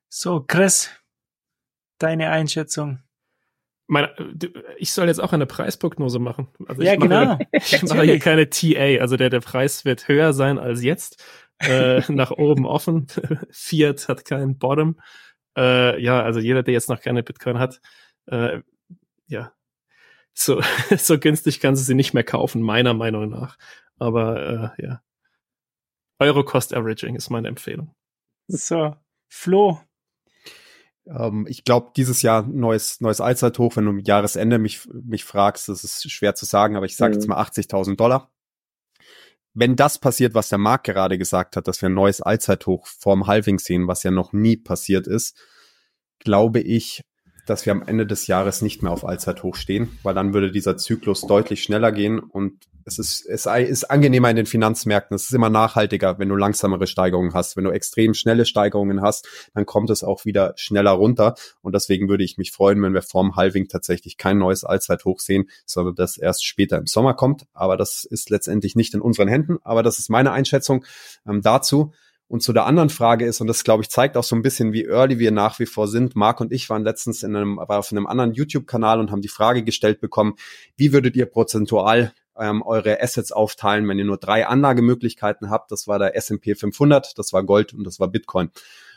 So, 0.08 0.46
Chris, 0.48 0.92
deine 1.98 2.30
Einschätzung 2.30 3.00
meine, 3.88 4.16
ich 4.78 4.92
soll 4.92 5.08
jetzt 5.08 5.22
auch 5.22 5.34
eine 5.34 5.46
Preisprognose 5.46 6.20
machen. 6.20 6.48
Also 6.68 6.82
ja, 6.82 6.96
mache, 6.98 7.08
genau. 7.08 7.38
Ich 7.52 7.84
mache 7.84 8.04
hier 8.04 8.20
keine 8.20 8.50
TA, 8.50 9.02
also 9.02 9.16
der, 9.18 9.30
der 9.30 9.42
Preis 9.42 9.86
wird 9.86 10.08
höher 10.08 10.34
sein 10.34 10.58
als 10.58 10.84
jetzt. 10.84 11.24
Äh, 11.60 12.02
nach 12.12 12.32
oben 12.32 12.66
offen. 12.66 13.08
Fiat 13.52 14.08
hat 14.08 14.26
keinen 14.26 14.58
Bottom. 14.58 15.00
Äh, 15.58 16.02
ja, 16.02 16.22
also 16.22 16.40
jeder, 16.40 16.64
der 16.64 16.74
jetzt 16.74 16.90
noch 16.90 17.02
keine 17.02 17.24
Bitcoin 17.24 17.60
hat, 17.60 17.82
äh, 18.28 18.62
ja, 19.28 19.54
so, 20.34 20.62
so 20.98 21.20
günstig 21.20 21.60
kannst 21.60 21.82
du 21.82 21.86
sie 21.86 21.96
nicht 21.96 22.14
mehr 22.14 22.24
kaufen, 22.24 22.62
meiner 22.62 22.94
Meinung 22.94 23.30
nach. 23.30 23.58
Aber 23.98 24.74
äh, 24.78 24.84
ja. 24.84 25.02
Euro 26.20 26.44
Cost 26.44 26.74
Averaging 26.74 27.16
ist 27.16 27.30
meine 27.30 27.48
Empfehlung. 27.48 27.94
So, 28.48 28.96
Flo, 29.28 29.80
ähm, 31.08 31.46
ich 31.48 31.64
glaube, 31.64 31.92
dieses 31.96 32.22
Jahr 32.22 32.44
neues, 32.44 33.00
neues 33.02 33.22
Allzeithoch, 33.22 33.76
wenn 33.76 33.86
du 33.86 33.92
am 33.92 34.00
Jahresende 34.00 34.58
mich, 34.58 34.88
mich 34.92 35.24
fragst, 35.24 35.70
das 35.70 35.84
ist 35.84 36.12
schwer 36.12 36.36
zu 36.36 36.46
sagen, 36.46 36.76
aber 36.76 36.86
ich 36.86 36.96
sage 36.96 37.14
mhm. 37.14 37.20
jetzt 37.20 37.28
mal 37.28 37.42
80.000 37.42 37.96
Dollar. 37.96 38.32
Wenn 39.58 39.78
das 39.78 40.00
passiert, 40.00 40.34
was 40.34 40.50
der 40.50 40.58
Markt 40.58 40.86
gerade 40.86 41.18
gesagt 41.18 41.56
hat, 41.56 41.68
dass 41.68 41.82
wir 41.82 41.88
ein 41.88 41.94
neues 41.94 42.22
Allzeithoch 42.22 42.88
vorm 42.88 43.26
Halving 43.26 43.58
sehen, 43.58 43.88
was 43.88 44.04
ja 44.04 44.12
noch 44.12 44.34
nie 44.34 44.58
passiert 44.58 45.08
ist, 45.08 45.38
glaube 46.20 46.60
ich, 46.60 47.02
dass 47.46 47.66
wir 47.66 47.74
am 47.74 47.84
Ende 47.84 48.06
des 48.06 48.28
Jahres 48.28 48.62
nicht 48.62 48.84
mehr 48.84 48.92
auf 48.92 49.06
Allzeithoch 49.06 49.56
stehen, 49.56 49.98
weil 50.04 50.16
dann 50.16 50.34
würde 50.34 50.52
dieser 50.52 50.78
Zyklus 50.78 51.22
deutlich 51.22 51.64
schneller 51.64 51.92
gehen 51.92 52.20
und 52.20 52.54
es 52.88 53.00
ist, 53.00 53.26
es 53.26 53.48
ist 53.48 53.84
angenehmer 53.86 54.30
in 54.30 54.36
den 54.36 54.46
Finanzmärkten. 54.46 55.16
Es 55.16 55.24
ist 55.24 55.34
immer 55.34 55.50
nachhaltiger, 55.50 56.20
wenn 56.20 56.30
du 56.30 56.36
langsamere 56.36 56.86
Steigerungen 56.86 57.34
hast. 57.34 57.58
Wenn 57.58 57.64
du 57.64 57.72
extrem 57.72 58.14
schnelle 58.14 58.46
Steigerungen 58.46 59.02
hast, 59.02 59.28
dann 59.56 59.66
kommt 59.66 59.90
es 59.90 60.04
auch 60.04 60.24
wieder 60.24 60.54
schneller 60.56 60.92
runter. 60.92 61.34
Und 61.64 61.74
deswegen 61.74 62.08
würde 62.10 62.24
ich 62.24 62.38
mich 62.38 62.52
freuen, 62.52 62.82
wenn 62.84 62.94
wir 62.94 63.02
vorm 63.02 63.36
Halving 63.36 63.68
tatsächlich 63.68 64.18
kein 64.18 64.38
neues 64.38 64.64
Allzeithoch 64.64 65.20
sehen, 65.20 65.50
sondern 65.66 65.96
das 65.96 66.18
erst 66.18 66.46
später 66.46 66.78
im 66.78 66.86
Sommer 66.86 67.16
kommt. 67.16 67.48
Aber 67.54 67.76
das 67.76 68.04
ist 68.04 68.30
letztendlich 68.30 68.76
nicht 68.76 68.94
in 68.94 69.02
unseren 69.02 69.28
Händen. 69.28 69.58
Aber 69.64 69.82
das 69.82 69.98
ist 69.98 70.12
meine 70.12 70.32
Einschätzung 70.32 70.86
ähm, 71.28 71.42
dazu. 71.42 71.92
Und 72.28 72.42
zu 72.42 72.54
der 72.54 72.66
anderen 72.66 72.90
Frage 72.90 73.26
ist, 73.26 73.40
und 73.40 73.48
das 73.48 73.64
glaube 73.64 73.84
ich 73.84 73.90
zeigt 73.90 74.18
auch 74.18 74.24
so 74.24 74.36
ein 74.36 74.42
bisschen, 74.42 74.74
wie 74.74 74.86
early 74.86 75.20
wir 75.20 75.32
nach 75.32 75.60
wie 75.60 75.68
vor 75.68 75.88
sind. 75.88 76.16
Marc 76.16 76.42
und 76.42 76.52
ich 76.52 76.70
waren 76.70 76.84
letztens 76.84 77.22
in 77.22 77.36
einem, 77.36 77.58
war 77.58 77.78
auf 77.78 77.92
einem 77.92 78.08
anderen 78.08 78.34
YouTube-Kanal 78.34 79.00
und 79.00 79.12
haben 79.12 79.22
die 79.22 79.28
Frage 79.28 79.64
gestellt 79.64 80.02
bekommen, 80.02 80.36
wie 80.76 80.92
würdet 80.92 81.16
ihr 81.16 81.28
prozentual 81.28 82.14
ähm, 82.38 82.64
eure 82.64 83.02
Assets 83.02 83.32
aufteilen, 83.32 83.88
wenn 83.88 84.00
ihr 84.00 84.06
nur 84.06 84.18
drei 84.18 84.48
Anlagemöglichkeiten 84.48 85.52
habt? 85.52 85.72
Das 85.72 85.88
war 85.88 86.00
der 86.00 86.16
S&P 86.16 86.56
500, 86.56 87.18
das 87.18 87.32
war 87.32 87.44
Gold 87.44 87.74
und 87.74 87.84
das 87.84 88.00
war 88.00 88.08
Bitcoin. 88.08 88.50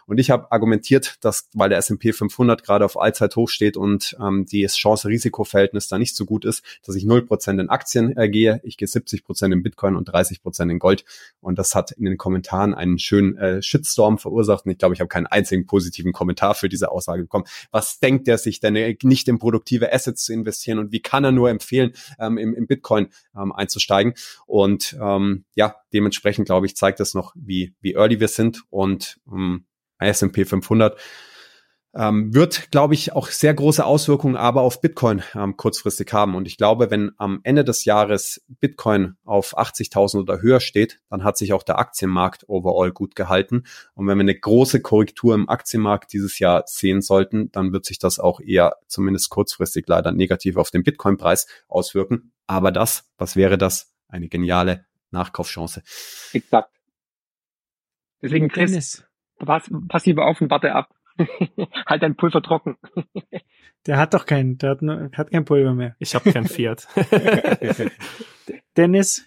Und 0.08 0.18
ich 0.18 0.30
habe 0.30 0.50
argumentiert, 0.50 1.18
dass, 1.20 1.50
weil 1.52 1.68
der 1.68 1.76
S&P 1.76 2.14
500 2.14 2.64
gerade 2.64 2.86
auf 2.86 2.98
Allzeithoch 2.98 3.50
steht 3.50 3.76
und 3.76 4.16
ähm, 4.18 4.46
das 4.50 4.74
Chance-Risiko-Verhältnis 4.74 5.86
da 5.88 5.98
nicht 5.98 6.16
so 6.16 6.24
gut 6.24 6.46
ist, 6.46 6.64
dass 6.82 6.96
ich 6.96 7.04
0% 7.04 7.60
in 7.60 7.68
Aktien 7.68 8.16
äh, 8.16 8.30
gehe. 8.30 8.58
Ich 8.64 8.78
gehe 8.78 8.88
70% 8.88 9.52
in 9.52 9.62
Bitcoin 9.62 9.96
und 9.96 10.08
30% 10.08 10.70
in 10.70 10.78
Gold. 10.78 11.04
Und 11.40 11.58
das 11.58 11.74
hat 11.74 11.90
in 11.90 12.06
den 12.06 12.16
Kommentaren 12.16 12.72
einen 12.72 12.98
schönen 12.98 13.36
äh, 13.36 13.62
Shitstorm 13.62 14.16
verursacht. 14.16 14.64
Und 14.64 14.72
ich 14.72 14.78
glaube, 14.78 14.94
ich 14.94 15.00
habe 15.00 15.08
keinen 15.08 15.26
einzigen 15.26 15.66
positiven 15.66 16.12
Kommentar 16.12 16.54
für 16.54 16.70
diese 16.70 16.90
Aussage 16.90 17.20
bekommen. 17.24 17.44
Was 17.70 18.00
denkt 18.00 18.28
er 18.28 18.38
sich 18.38 18.60
denn, 18.60 18.76
äh, 18.76 18.96
nicht 19.02 19.28
in 19.28 19.38
produktive 19.38 19.92
Assets 19.92 20.24
zu 20.24 20.32
investieren? 20.32 20.78
Und 20.78 20.90
wie 20.90 21.00
kann 21.00 21.22
er 21.22 21.32
nur 21.32 21.50
empfehlen, 21.50 21.92
ähm, 22.18 22.38
im, 22.38 22.54
im 22.54 22.66
Bitcoin 22.66 23.08
ähm, 23.36 23.52
einzusteigen? 23.52 24.14
Und 24.46 24.96
ähm, 24.98 25.44
ja, 25.54 25.76
dementsprechend, 25.92 26.46
glaube 26.46 26.64
ich, 26.64 26.76
zeigt 26.76 26.98
das 26.98 27.12
noch, 27.12 27.34
wie, 27.36 27.74
wie 27.82 27.92
early 27.92 28.20
wir 28.20 28.28
sind. 28.28 28.62
Und 28.70 29.20
ähm, 29.30 29.66
S&P 29.98 30.44
500 30.44 30.98
ähm, 31.94 32.34
wird, 32.34 32.70
glaube 32.70 32.94
ich, 32.94 33.12
auch 33.12 33.28
sehr 33.28 33.54
große 33.54 33.84
Auswirkungen 33.84 34.36
aber 34.36 34.62
auf 34.62 34.80
Bitcoin 34.80 35.22
ähm, 35.34 35.56
kurzfristig 35.56 36.12
haben. 36.12 36.34
Und 36.34 36.46
ich 36.46 36.56
glaube, 36.56 36.90
wenn 36.90 37.12
am 37.16 37.40
Ende 37.42 37.64
des 37.64 37.84
Jahres 37.84 38.44
Bitcoin 38.60 39.16
auf 39.24 39.56
80.000 39.56 40.20
oder 40.20 40.42
höher 40.42 40.60
steht, 40.60 41.00
dann 41.08 41.24
hat 41.24 41.38
sich 41.38 41.52
auch 41.52 41.62
der 41.62 41.78
Aktienmarkt 41.78 42.48
overall 42.48 42.92
gut 42.92 43.16
gehalten. 43.16 43.64
Und 43.94 44.06
wenn 44.06 44.18
wir 44.18 44.22
eine 44.22 44.38
große 44.38 44.82
Korrektur 44.82 45.34
im 45.34 45.48
Aktienmarkt 45.48 46.12
dieses 46.12 46.38
Jahr 46.38 46.64
sehen 46.66 47.00
sollten, 47.00 47.50
dann 47.52 47.72
wird 47.72 47.86
sich 47.86 47.98
das 47.98 48.18
auch 48.18 48.40
eher 48.40 48.76
zumindest 48.86 49.30
kurzfristig 49.30 49.86
leider 49.88 50.12
negativ 50.12 50.56
auf 50.56 50.70
den 50.70 50.84
Bitcoin-Preis 50.84 51.46
auswirken. 51.68 52.32
Aber 52.46 52.70
das, 52.70 53.10
was 53.16 53.34
wäre 53.34 53.56
das? 53.58 53.92
Eine 54.08 54.28
geniale 54.28 54.86
Nachkaufchance. 55.10 55.82
Exakt. 56.32 56.70
Deswegen, 58.20 58.48
Chris, 58.48 58.70
Dennis, 58.70 59.07
pass, 59.38 59.70
pass 59.88 60.06
lieber 60.06 60.26
auf 60.26 60.40
und 60.40 60.50
warte 60.50 60.74
ab. 60.74 60.94
halt 61.86 62.02
dein 62.02 62.16
Pulver 62.16 62.42
trocken. 62.42 62.76
der 63.86 63.98
hat 63.98 64.14
doch 64.14 64.26
kein, 64.26 64.58
der 64.58 64.70
hat, 64.70 64.82
nur, 64.82 65.10
hat 65.12 65.30
kein 65.30 65.44
Pulver 65.44 65.74
mehr. 65.74 65.96
Ich 65.98 66.14
habe 66.14 66.32
kein 66.32 66.46
Fiat. 66.46 66.86
Dennis, 68.76 69.26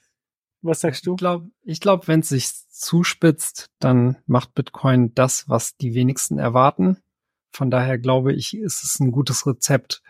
was 0.62 0.82
sagst 0.82 1.06
du? 1.06 1.14
Ich 1.14 1.18
glaube, 1.18 1.50
ich 1.64 1.80
glaub, 1.82 2.08
wenn 2.08 2.22
es 2.22 2.30
sich 2.30 2.50
zuspitzt, 2.70 3.72
dann 3.80 4.18
macht 4.26 4.54
Bitcoin 4.54 5.14
das, 5.14 5.50
was 5.50 5.76
die 5.78 5.94
wenigsten 5.94 6.40
erwarten. 6.40 6.98
Von 7.52 7.70
daher 7.70 7.98
glaube 7.98 8.34
ich, 8.34 8.56
ist 8.56 8.84
es 8.84 9.00
ein 9.00 9.12
gutes 9.12 9.46
Rezept, 9.46 10.02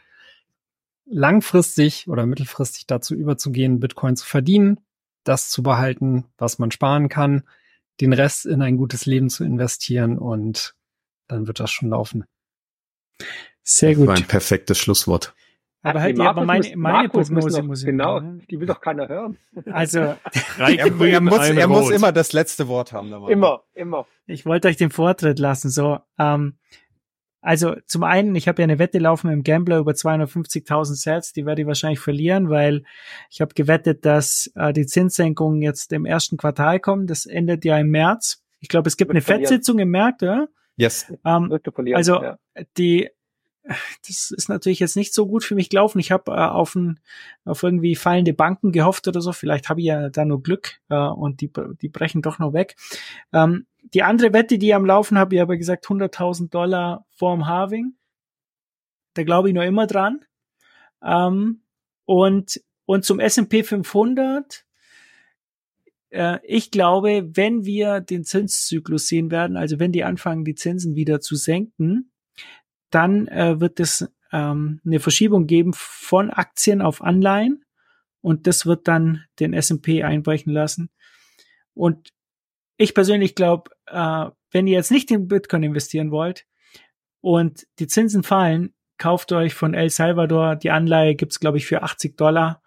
langfristig 1.06 2.08
oder 2.08 2.26
mittelfristig 2.26 2.86
dazu 2.88 3.16
überzugehen, 3.16 3.80
Bitcoin 3.80 4.16
zu 4.16 4.26
verdienen, 4.26 4.80
das 5.24 5.50
zu 5.50 5.64
behalten, 5.64 6.26
was 6.38 6.60
man 6.60 6.72
sparen 6.72 7.10
kann, 7.10 7.44
den 8.00 8.14
Rest 8.14 8.46
in 8.46 8.62
ein 8.62 8.78
gutes 8.78 9.06
Leben 9.06 9.30
zu 9.30 9.44
investieren 9.44 10.18
und 10.18 10.74
dann 11.28 11.48
wird 11.48 11.60
das 11.60 11.72
schon 11.72 11.90
laufen. 11.90 12.26
Sehr 13.64 13.92
Das 13.92 14.00
war 14.00 14.06
gut. 14.08 14.18
ein 14.24 14.28
perfektes 14.28 14.78
Schlusswort. 14.80 15.34
Aber 15.84 16.00
halt, 16.02 16.18
ja, 16.18 16.30
aber 16.30 16.46
meine, 16.46 16.68
muss- 16.68 16.76
meine 16.76 17.10
Prognose 17.10 17.64
muss 17.64 17.80
ich 17.82 17.86
Genau, 17.88 18.16
machen. 18.16 18.46
die 18.50 18.60
will 18.60 18.68
doch 18.68 18.82
keiner 18.82 19.08
hören. 19.08 19.38
Also, 19.72 20.00
Er, 20.60 20.70
er, 20.70 21.22
muss, 21.22 21.48
er 21.50 21.68
muss 21.68 21.90
immer 21.90 22.12
das 22.12 22.34
letzte 22.34 22.68
Wort 22.68 22.94
haben. 22.94 23.10
Mann. 23.10 23.28
Immer, 23.32 23.64
immer. 23.74 24.06
ich 24.28 24.46
wollte 24.46 24.68
euch 24.68 24.78
den 24.78 24.92
Vortritt 24.92 25.40
lassen. 25.40 25.70
So, 25.72 26.00
ähm, 26.20 26.58
also 27.42 27.76
zum 27.88 28.04
einen, 28.04 28.36
ich 28.36 28.48
habe 28.48 28.62
ja 28.62 28.64
eine 28.66 28.78
Wette 28.78 29.00
laufen 29.00 29.32
im 29.32 29.44
Gambler 29.44 29.80
über 29.80 29.94
250.000 29.94 30.96
Sets, 30.96 31.34
die 31.34 31.46
werde 31.46 31.62
ich 31.62 31.68
wahrscheinlich 31.68 32.00
verlieren, 32.00 32.50
weil 32.50 32.84
ich 33.30 33.42
habe 33.42 33.54
gewettet, 33.56 34.06
dass 34.06 34.52
äh, 34.56 34.72
die 34.74 34.86
Zinssenkungen 34.86 35.62
jetzt 35.62 35.92
im 35.92 36.06
ersten 36.06 36.38
Quartal 36.38 36.80
kommen. 36.80 37.08
Das 37.08 37.26
endet 37.26 37.66
ja 37.66 37.80
im 37.80 37.90
März. 37.90 38.44
Ich 38.60 38.70
glaube, 38.70 38.88
es 38.88 38.96
gibt 38.96 39.10
Wird 39.10 39.16
eine 39.16 39.22
verlieren. 39.22 39.48
Fettsitzung 39.48 39.80
im 39.80 39.90
März, 39.90 40.22
ja? 40.22 40.48
Yes. 40.78 41.12
Ähm. 41.26 41.60
Also 41.94 42.22
ja. 42.22 42.38
die, 42.78 43.10
das 44.08 44.32
ist 44.32 44.50
natürlich 44.50 44.80
jetzt 44.80 44.96
nicht 44.96 45.14
so 45.14 45.26
gut 45.28 45.44
für 45.44 45.56
mich 45.56 45.70
gelaufen. 45.70 46.00
Ich 46.00 46.12
habe 46.12 46.32
äh, 46.32 46.36
auf, 46.36 46.76
ein, 46.76 47.00
auf 47.44 47.64
irgendwie 47.64 47.96
fallende 47.96 48.34
Banken 48.34 48.72
gehofft 48.72 49.08
oder 49.08 49.22
so. 49.22 49.32
Vielleicht 49.32 49.70
habe 49.70 49.82
ich 49.82 49.88
ja 49.88 50.10
da 50.10 50.26
nur 50.26 50.44
Glück 50.44 50.80
äh, 50.90 50.96
und 50.96 51.42
die, 51.42 51.52
die 51.82 51.90
brechen 51.90 52.22
doch 52.22 52.40
noch 52.40 52.54
weg. 52.54 52.76
Ähm, 53.34 53.66
die 53.94 54.04
andere 54.04 54.34
Wette, 54.34 54.58
die 54.58 54.68
ich 54.68 54.76
am 54.76 54.86
Laufen 54.86 55.18
habe, 55.18 55.36
ich 55.36 55.42
habe 55.42 55.58
gesagt 55.58 55.86
100.000 55.86 56.50
Dollar 56.50 57.06
vorm 57.12 57.48
Halving. 57.48 57.96
Da 59.14 59.24
glaube 59.24 59.50
ich 59.50 59.54
noch 59.54 59.64
immer 59.64 59.88
dran. 59.88 60.24
Ähm, 61.04 61.62
und, 62.06 62.62
und 62.86 63.06
zum 63.06 63.20
S&P 63.20 63.64
500 63.64 64.66
äh, 66.12 66.40
ich 66.44 66.72
glaube, 66.72 67.30
wenn 67.34 67.66
wir 67.66 68.02
den 68.02 68.24
Zinszyklus 68.24 69.08
sehen 69.08 69.32
werden, 69.32 69.58
also 69.58 69.80
wenn 69.80 69.92
die 69.92 70.04
anfangen, 70.04 70.46
die 70.46 70.56
Zinsen 70.56 70.96
wieder 70.96 71.20
zu 71.20 71.36
senken, 71.36 72.12
dann 72.92 73.28
äh, 73.28 73.60
wird 73.60 73.80
es 73.80 74.08
ähm, 74.32 74.82
eine 74.86 75.00
Verschiebung 75.00 75.48
geben 75.48 75.72
von 75.74 76.30
Aktien 76.30 76.82
auf 76.82 77.02
Anleihen 77.02 77.64
und 78.22 78.46
das 78.48 78.66
wird 78.66 78.88
dann 78.88 79.24
den 79.40 79.54
S&P 79.54 80.04
einbrechen 80.04 80.54
lassen. 80.54 80.90
Und 81.74 82.10
ich 82.82 82.94
persönlich 82.94 83.36
glaube, 83.36 83.72
äh, 83.88 84.26
wenn 84.52 84.68
ihr 84.68 84.74
jetzt 84.74 84.92
nicht 84.92 85.12
in 85.12 85.28
Bitcoin 85.28 85.64
investieren 85.64 86.12
wollt 86.12 86.46
und 87.22 87.68
die 87.80 87.88
Zinsen 87.88 88.24
fallen, 88.24 88.74
kauft 88.98 89.32
euch 89.32 89.54
von 89.54 89.74
El 89.74 89.90
Salvador 89.90 90.56
die 90.56 90.72
Anleihe, 90.72 91.16
gibt's 91.16 91.40
glaube 91.40 91.58
ich 91.58 91.66
für 91.66 91.84
80 91.84 92.18
Dollar 92.18 92.62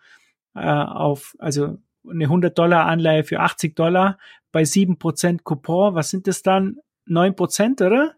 äh, 0.55 0.61
auf, 0.61 1.35
also 1.39 1.79
eine 2.09 2.25
100 2.25 2.57
Dollar 2.57 2.87
Anleihe 2.87 3.25
für 3.25 3.41
80 3.41 3.75
Dollar 3.75 4.19
bei 4.53 4.63
7% 4.63 5.43
Coupon. 5.43 5.95
Was 5.95 6.11
sind 6.11 6.27
das 6.27 6.43
dann? 6.43 6.79
9%, 7.09 7.85
oder? 7.85 8.15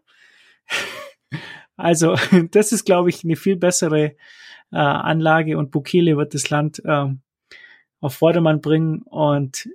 also, 1.77 2.15
das 2.51 2.71
ist, 2.71 2.85
glaube 2.85 3.09
ich, 3.09 3.23
eine 3.23 3.35
viel 3.35 3.55
bessere 3.55 4.15
äh, 4.71 4.77
Anlage 4.77 5.57
und 5.57 5.71
Bukele 5.71 6.17
wird 6.17 6.33
das 6.33 6.49
Land 6.49 6.81
ähm, 6.85 7.21
auf 7.99 8.15
Vordermann 8.15 8.61
bringen. 8.61 9.01
Und 9.03 9.69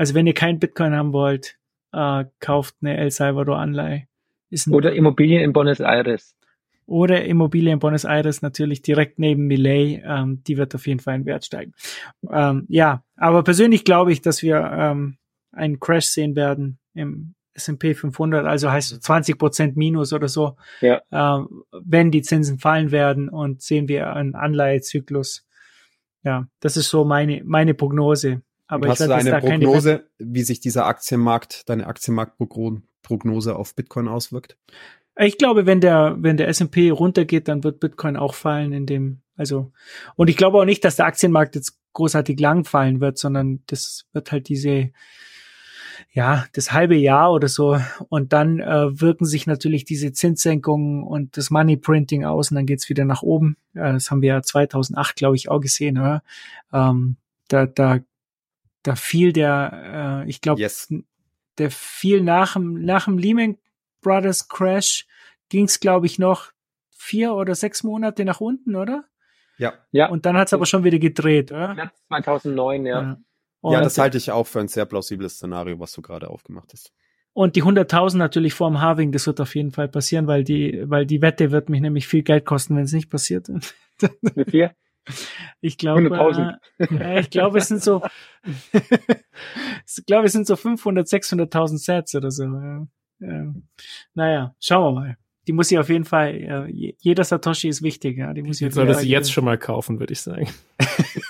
also, 0.00 0.14
wenn 0.14 0.26
ihr 0.26 0.34
kein 0.34 0.58
Bitcoin 0.58 0.94
haben 0.94 1.12
wollt, 1.12 1.56
äh, 1.92 2.24
kauft 2.40 2.76
eine 2.80 2.96
El 2.96 3.10
Salvador 3.10 3.58
Anleihe. 3.58 4.06
Ist 4.48 4.66
ein, 4.66 4.74
Oder 4.74 4.94
Immobilien 4.94 5.42
in 5.42 5.52
Buenos 5.52 5.80
Aires. 5.80 6.34
oder 6.86 7.24
Immobilien 7.24 7.74
in 7.74 7.78
Buenos 7.80 8.04
Aires 8.04 8.42
natürlich 8.42 8.80
direkt 8.82 9.18
neben 9.18 9.46
Millet, 9.46 10.02
ähm, 10.04 10.42
die 10.46 10.56
wird 10.56 10.74
auf 10.74 10.86
jeden 10.86 11.00
Fall 11.00 11.16
in 11.16 11.26
Wert 11.26 11.44
steigen. 11.44 11.72
Ähm, 12.30 12.64
ja, 12.68 13.04
aber 13.16 13.44
persönlich 13.44 13.84
glaube 13.84 14.10
ich, 14.12 14.22
dass 14.22 14.42
wir 14.42 14.56
ähm, 14.72 15.18
einen 15.52 15.78
Crash 15.78 16.06
sehen 16.06 16.34
werden 16.34 16.78
im 16.94 17.34
S&P 17.54 17.94
500, 17.94 18.46
also 18.46 18.70
heißt 18.70 18.92
es 18.92 19.00
20 19.00 19.36
Prozent 19.38 19.76
Minus 19.76 20.12
oder 20.12 20.28
so, 20.28 20.56
Ja. 20.80 21.00
ähm, 21.12 21.62
wenn 21.72 22.10
die 22.10 22.22
Zinsen 22.22 22.58
fallen 22.58 22.90
werden 22.90 23.28
und 23.28 23.60
sehen 23.62 23.86
wir 23.88 24.14
einen 24.14 24.34
Anleihezyklus. 24.34 25.44
Ja, 26.24 26.46
das 26.60 26.76
ist 26.76 26.88
so 26.90 27.04
meine 27.04 27.42
meine 27.44 27.74
Prognose. 27.74 28.42
Aber 28.70 28.88
hast 28.88 29.00
ich 29.00 29.08
du 29.08 29.14
eine 29.14 29.40
Prognose, 29.40 30.04
wie 30.18 30.42
sich 30.42 30.60
dieser 30.60 30.86
Aktienmarkt, 30.86 31.68
deine 31.68 31.88
Aktienmarktprognose 31.88 33.56
auf 33.56 33.74
Bitcoin 33.74 34.06
auswirkt? 34.06 34.56
Ich 35.18 35.38
glaube, 35.38 35.66
wenn 35.66 35.80
der, 35.80 36.16
wenn 36.20 36.36
der 36.36 36.46
S&P 36.46 36.90
runtergeht, 36.90 37.48
dann 37.48 37.64
wird 37.64 37.80
Bitcoin 37.80 38.16
auch 38.16 38.34
fallen 38.34 38.72
in 38.72 38.86
dem, 38.86 39.22
also, 39.36 39.72
und 40.14 40.30
ich 40.30 40.36
glaube 40.36 40.58
auch 40.58 40.64
nicht, 40.64 40.84
dass 40.84 40.96
der 40.96 41.06
Aktienmarkt 41.06 41.56
jetzt 41.56 41.80
großartig 41.94 42.38
lang 42.38 42.64
fallen 42.64 43.00
wird, 43.00 43.18
sondern 43.18 43.60
das 43.66 44.06
wird 44.12 44.30
halt 44.30 44.48
diese, 44.48 44.90
ja, 46.12 46.46
das 46.52 46.70
halbe 46.70 46.94
Jahr 46.94 47.32
oder 47.32 47.48
so. 47.48 47.76
Und 48.08 48.32
dann 48.32 48.60
äh, 48.60 49.00
wirken 49.00 49.24
sich 49.24 49.48
natürlich 49.48 49.84
diese 49.84 50.12
Zinssenkungen 50.12 51.02
und 51.02 51.36
das 51.36 51.50
Money 51.50 51.76
Printing 51.76 52.24
aus 52.24 52.52
und 52.52 52.54
dann 52.54 52.66
geht's 52.66 52.88
wieder 52.88 53.04
nach 53.04 53.22
oben. 53.22 53.56
Ja, 53.74 53.92
das 53.92 54.12
haben 54.12 54.22
wir 54.22 54.28
ja 54.28 54.42
2008, 54.42 55.16
glaube 55.16 55.34
ich, 55.34 55.48
auch 55.48 55.60
gesehen, 55.60 55.98
oder? 55.98 56.22
Ähm, 56.72 57.16
da, 57.48 57.66
da, 57.66 57.98
da 58.82 58.94
fiel 58.96 59.32
der, 59.32 60.22
äh, 60.24 60.28
ich 60.30 60.40
glaube, 60.40 60.60
Yes. 60.60 60.92
der 61.58 61.70
fiel 61.70 62.20
nach 62.22 62.54
dem, 62.54 62.84
nach 62.84 63.04
dem 63.04 63.18
Lehman 63.18 63.58
Brothers 64.00 64.48
Crash 64.48 65.06
ging's 65.48 65.80
glaube 65.80 66.06
ich, 66.06 66.18
noch 66.18 66.52
vier 66.90 67.34
oder 67.34 67.54
sechs 67.54 67.82
Monate 67.82 68.24
nach 68.24 68.40
unten, 68.40 68.76
oder? 68.76 69.04
Ja. 69.58 69.74
Ja, 69.92 70.08
Und 70.08 70.24
dann 70.26 70.36
hat's 70.36 70.52
aber 70.52 70.64
schon 70.66 70.84
wieder 70.84 70.98
gedreht, 70.98 71.50
oder? 71.52 71.74
März 71.74 71.92
2009, 72.08 72.86
ja. 72.86 73.18
Und, 73.62 73.72
ja, 73.74 73.80
das 73.82 73.98
halte 73.98 74.16
ich 74.16 74.30
auch 74.30 74.46
für 74.46 74.60
ein 74.60 74.68
sehr 74.68 74.86
plausibles 74.86 75.34
Szenario, 75.34 75.78
was 75.78 75.92
du 75.92 76.00
gerade 76.00 76.30
aufgemacht 76.30 76.72
hast. 76.72 76.92
und 77.34 77.56
die 77.56 77.62
100.000 77.62 78.16
natürlich 78.16 78.54
vorm 78.54 78.80
Halving, 78.80 79.12
das 79.12 79.26
wird 79.26 79.38
auf 79.40 79.54
jeden 79.54 79.70
Fall 79.70 79.88
passieren, 79.88 80.26
weil 80.26 80.44
die, 80.44 80.82
weil 80.86 81.04
die 81.04 81.20
Wette 81.20 81.50
wird 81.50 81.68
mich 81.68 81.80
nämlich 81.82 82.08
viel 82.08 82.22
Geld 82.22 82.46
kosten, 82.46 82.74
wenn 82.76 82.84
es 82.84 82.92
nicht 82.94 83.10
passiert. 83.10 83.48
Wie 83.48 84.44
viel? 84.50 84.70
Ich 85.60 85.76
glaube, 85.78 86.02
100.000. 86.02 86.58
äh, 87.00 87.20
ich 87.20 87.30
glaube, 87.30 87.58
es 87.58 87.68
sind 87.68 87.82
so, 87.82 88.02
ich 88.72 90.06
glaube, 90.06 90.26
es 90.26 90.32
sind 90.32 90.46
so 90.46 90.56
500, 90.56 91.06
600.000 91.06 91.78
Sets 91.78 92.14
oder 92.14 92.30
so. 92.30 92.44
Ja. 92.44 92.86
Ja. 93.20 93.54
Naja, 94.14 94.54
schauen 94.60 94.94
wir 94.94 95.00
mal. 95.00 95.16
Die 95.46 95.52
muss 95.52 95.70
ich 95.70 95.78
auf 95.78 95.88
jeden 95.88 96.04
Fall, 96.04 96.34
äh, 96.36 96.70
je- 96.70 96.94
jeder 97.00 97.24
Satoshi 97.24 97.68
ist 97.68 97.82
wichtig, 97.82 98.18
ja. 98.18 98.32
Die 98.32 98.42
muss 98.42 98.60
ich 98.60 98.66
auf 98.68 98.72
soll 98.74 98.86
das 98.86 99.04
jetzt 99.04 99.32
schon 99.32 99.44
mal 99.44 99.58
kaufen, 99.58 99.98
würde 100.00 100.12
ich 100.12 100.20
sagen. 100.20 100.48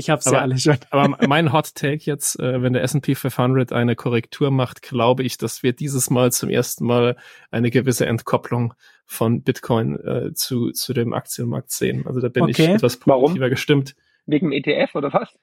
Ich 0.00 0.08
hab's 0.08 0.26
aber, 0.26 0.36
ja 0.36 0.42
alle 0.42 0.58
schon. 0.58 0.78
aber 0.88 1.18
mein 1.28 1.52
Hot 1.52 1.74
Take 1.74 2.04
jetzt, 2.04 2.40
äh, 2.40 2.62
wenn 2.62 2.72
der 2.72 2.82
S&P 2.82 3.14
500 3.14 3.70
eine 3.70 3.96
Korrektur 3.96 4.50
macht, 4.50 4.80
glaube 4.80 5.22
ich, 5.24 5.36
dass 5.36 5.62
wir 5.62 5.74
dieses 5.74 6.08
Mal 6.08 6.32
zum 6.32 6.48
ersten 6.48 6.86
Mal 6.86 7.16
eine 7.50 7.70
gewisse 7.70 8.06
Entkopplung 8.06 8.72
von 9.04 9.42
Bitcoin 9.42 10.00
äh, 10.00 10.32
zu, 10.32 10.70
zu 10.70 10.94
dem 10.94 11.12
Aktienmarkt 11.12 11.70
sehen. 11.70 12.06
Also 12.06 12.20
da 12.20 12.30
bin 12.30 12.44
okay. 12.44 12.52
ich 12.52 12.60
etwas 12.60 12.96
positiver 12.96 13.40
Warum? 13.40 13.50
gestimmt. 13.50 13.94
Wegen 14.24 14.52
ETF 14.52 14.94
oder 14.94 15.12
was? 15.12 15.38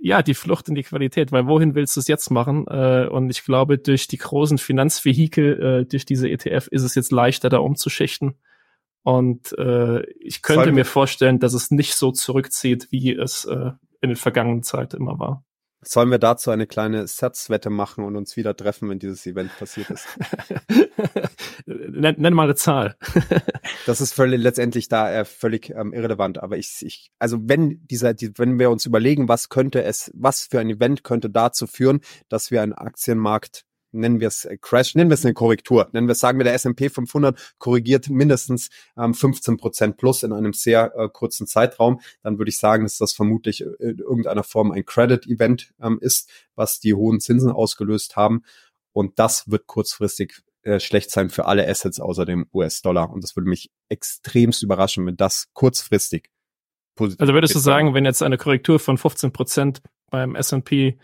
ja, 0.00 0.22
die 0.22 0.34
Flucht 0.34 0.68
in 0.70 0.74
die 0.74 0.82
Qualität, 0.82 1.30
weil 1.30 1.46
wohin 1.46 1.74
willst 1.74 1.96
du 1.96 2.00
es 2.00 2.08
jetzt 2.08 2.30
machen? 2.30 2.66
Äh, 2.66 3.08
und 3.10 3.28
ich 3.28 3.44
glaube, 3.44 3.76
durch 3.76 4.08
die 4.08 4.16
großen 4.16 4.56
Finanzvehikel, 4.56 5.82
äh, 5.82 5.84
durch 5.84 6.06
diese 6.06 6.30
ETF 6.30 6.68
ist 6.70 6.82
es 6.82 6.94
jetzt 6.94 7.12
leichter, 7.12 7.50
da 7.50 7.58
umzuschichten. 7.58 8.36
Und 9.02 9.56
äh, 9.58 10.02
ich 10.20 10.42
könnte 10.42 10.64
Sollen 10.64 10.74
mir 10.74 10.84
vorstellen, 10.84 11.38
dass 11.38 11.54
es 11.54 11.70
nicht 11.70 11.94
so 11.94 12.12
zurückzieht, 12.12 12.88
wie 12.90 13.14
es 13.14 13.44
äh, 13.44 13.70
in 14.00 14.10
den 14.10 14.16
vergangenen 14.16 14.62
Zeiten 14.62 14.96
immer 14.96 15.18
war. 15.18 15.44
Sollen 15.80 16.10
wir 16.10 16.18
dazu 16.18 16.50
eine 16.50 16.66
kleine 16.66 17.06
Satzwette 17.06 17.70
machen 17.70 18.02
und 18.02 18.16
uns 18.16 18.36
wieder 18.36 18.56
treffen, 18.56 18.88
wenn 18.90 18.98
dieses 18.98 19.24
Event 19.26 19.56
passiert 19.58 19.90
ist? 19.90 20.06
nenn, 21.66 22.16
nenn 22.18 22.34
mal 22.34 22.44
eine 22.44 22.56
Zahl. 22.56 22.96
das 23.86 24.00
ist 24.00 24.12
völlig 24.12 24.40
letztendlich 24.40 24.88
da 24.88 25.10
äh, 25.12 25.24
völlig 25.24 25.70
ähm, 25.70 25.92
irrelevant. 25.92 26.42
Aber 26.42 26.56
ich, 26.56 26.78
ich, 26.80 27.12
also 27.20 27.38
wenn 27.42 27.86
dieser, 27.86 28.12
die, 28.12 28.36
wenn 28.38 28.58
wir 28.58 28.70
uns 28.70 28.86
überlegen, 28.86 29.28
was 29.28 29.50
könnte 29.50 29.84
es, 29.84 30.10
was 30.14 30.48
für 30.50 30.58
ein 30.58 30.68
Event 30.68 31.04
könnte 31.04 31.30
dazu 31.30 31.68
führen, 31.68 32.00
dass 32.28 32.50
wir 32.50 32.60
einen 32.60 32.72
Aktienmarkt 32.72 33.64
nennen 33.92 34.20
wir 34.20 34.28
es 34.28 34.44
äh, 34.44 34.58
Crash, 34.60 34.94
nennen 34.94 35.10
wir 35.10 35.14
es 35.14 35.24
eine 35.24 35.34
Korrektur, 35.34 35.88
nennen 35.92 36.08
wir 36.08 36.12
es, 36.12 36.20
sagen 36.20 36.38
wir, 36.38 36.44
der 36.44 36.54
S&P 36.54 36.88
500 36.88 37.54
korrigiert 37.58 38.08
mindestens 38.08 38.68
ähm, 38.96 39.14
15 39.14 39.56
Prozent 39.56 39.96
plus 39.96 40.22
in 40.22 40.32
einem 40.32 40.52
sehr 40.52 40.94
äh, 40.96 41.08
kurzen 41.08 41.46
Zeitraum, 41.46 42.00
dann 42.22 42.38
würde 42.38 42.50
ich 42.50 42.58
sagen, 42.58 42.84
dass 42.84 42.98
das 42.98 43.12
vermutlich 43.12 43.62
äh, 43.62 43.66
in 43.80 43.98
irgendeiner 43.98 44.44
Form 44.44 44.72
ein 44.72 44.84
Credit-Event 44.84 45.72
ähm, 45.80 45.98
ist, 46.00 46.30
was 46.54 46.80
die 46.80 46.94
hohen 46.94 47.20
Zinsen 47.20 47.50
ausgelöst 47.50 48.16
haben. 48.16 48.42
Und 48.92 49.18
das 49.18 49.50
wird 49.50 49.66
kurzfristig 49.66 50.42
äh, 50.62 50.80
schlecht 50.80 51.10
sein 51.10 51.30
für 51.30 51.46
alle 51.46 51.68
Assets 51.68 52.00
außer 52.00 52.24
dem 52.24 52.46
US-Dollar. 52.52 53.10
Und 53.10 53.22
das 53.22 53.36
würde 53.36 53.48
mich 53.48 53.70
extremst 53.88 54.62
überraschen, 54.62 55.06
wenn 55.06 55.16
das 55.16 55.46
kurzfristig 55.52 56.30
positiv 56.96 57.20
Also 57.20 57.32
würdest 57.32 57.54
du 57.54 57.58
sagen, 57.60 57.94
wenn 57.94 58.04
jetzt 58.04 58.22
eine 58.22 58.36
Korrektur 58.38 58.78
von 58.78 58.98
15 58.98 59.32
Prozent 59.32 59.82
beim 60.10 60.34
S&P 60.34 60.98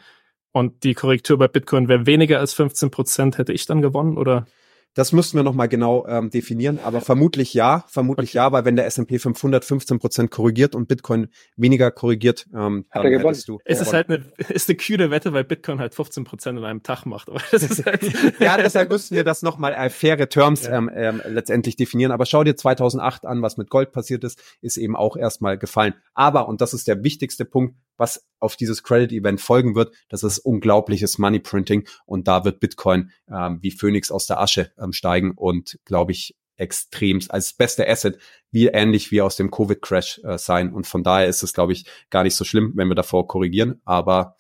und 0.55 0.85
die 0.85 0.95
Korrektur 0.95 1.37
bei 1.37 1.49
Bitcoin 1.49 1.89
wäre 1.89 2.07
weniger 2.07 2.39
als 2.39 2.55
15 2.55 2.93
Prozent, 2.93 3.39
hätte 3.39 3.53
ich 3.53 3.67
dann 3.67 3.83
gewonnen 3.83 4.17
oder? 4.17 4.47
Das 4.95 5.11
müssten 5.11 5.37
wir 5.37 5.43
nochmal 5.43 5.69
genau 5.69 6.07
ähm, 6.07 6.31
definieren, 6.31 6.79
aber 6.85 7.01
vermutlich 7.01 7.53
ja, 7.53 7.85
vermutlich 7.89 8.31
okay. 8.31 8.37
ja, 8.37 8.53
weil 8.53 8.65
wenn 8.65 8.77
der 8.77 8.87
S&P 8.87 9.19
500 9.19 9.65
15 9.65 9.99
Prozent 9.99 10.31
korrigiert 10.31 10.77
und 10.77 10.87
Bitcoin 10.87 11.27
weniger 11.57 11.91
korrigiert, 11.91 12.47
ähm, 12.55 12.87
dann 12.93 13.05
hättest 13.05 13.49
du. 13.49 13.59
Es 13.65 13.81
ist 13.81 13.93
halt 13.93 14.09
eine, 14.09 14.25
ist 14.51 14.69
eine 14.69 14.77
kühle 14.77 15.11
Wette, 15.11 15.33
weil 15.33 15.43
Bitcoin 15.43 15.81
halt 15.81 15.97
15 15.97 16.23
Prozent 16.23 16.61
in 16.61 16.65
einem 16.65 16.85
Tag 16.85 17.07
macht. 17.07 17.29
Aber 17.29 17.41
das 17.51 17.65
ist 17.65 17.85
halt 17.85 18.03
ja, 18.39 18.57
deshalb 18.57 18.91
müssten 18.91 19.17
wir 19.17 19.25
das 19.25 19.43
nochmal 19.43 19.73
äh, 19.73 19.91
faire 19.91 20.29
Terms 20.29 20.67
ja. 20.67 20.79
ähm, 20.79 20.89
ähm, 20.95 21.21
letztendlich 21.27 21.75
definieren. 21.75 22.13
Aber 22.13 22.25
schau 22.25 22.45
dir 22.45 22.55
2008 22.55 23.27
an, 23.27 23.43
was 23.43 23.57
mit 23.57 23.71
Gold 23.71 23.91
passiert 23.91 24.23
ist, 24.23 24.41
ist 24.61 24.77
eben 24.77 24.95
auch 24.95 25.17
erstmal 25.17 25.59
gefallen. 25.59 25.95
Aber, 26.15 26.47
und 26.47 26.61
das 26.61 26.73
ist 26.73 26.87
der 26.87 27.03
wichtigste 27.03 27.45
Punkt, 27.45 27.75
was 27.97 28.27
auf 28.41 28.57
dieses 28.57 28.83
Credit-Event 28.83 29.41
folgen 29.41 29.75
wird, 29.75 29.95
das 30.09 30.23
ist 30.23 30.39
unglaubliches 30.39 31.19
Money-Printing 31.19 31.87
und 32.07 32.29
da 32.29 32.45
wird 32.45 32.61
Bitcoin 32.61 33.11
ähm, 33.31 33.59
wie 33.63 33.71
Phoenix 33.71 34.11
aus 34.11 34.27
der 34.27 34.41
Asche 34.41 34.73
ähm, 34.79 34.93
steigen 34.93 35.33
und, 35.37 35.79
glaube 35.85 36.13
ich, 36.13 36.37
extremst 36.57 37.31
als 37.31 37.53
beste 37.53 37.89
Asset, 37.89 38.19
wie 38.51 38.67
ähnlich 38.67 39.11
wie 39.11 39.21
aus 39.21 39.37
dem 39.37 39.51
Covid-Crash 39.51 40.21
äh, 40.25 40.39
sein. 40.39 40.73
Und 40.73 40.87
von 40.87 41.03
daher 41.03 41.27
ist 41.27 41.43
es, 41.43 41.53
glaube 41.53 41.73
ich, 41.73 41.87
gar 42.11 42.23
nicht 42.23 42.37
so 42.37 42.45
schlimm, 42.45 42.73
wenn 42.77 42.89
wir 42.89 42.95
davor 42.95 43.27
korrigieren. 43.27 43.81
Aber 43.85 44.37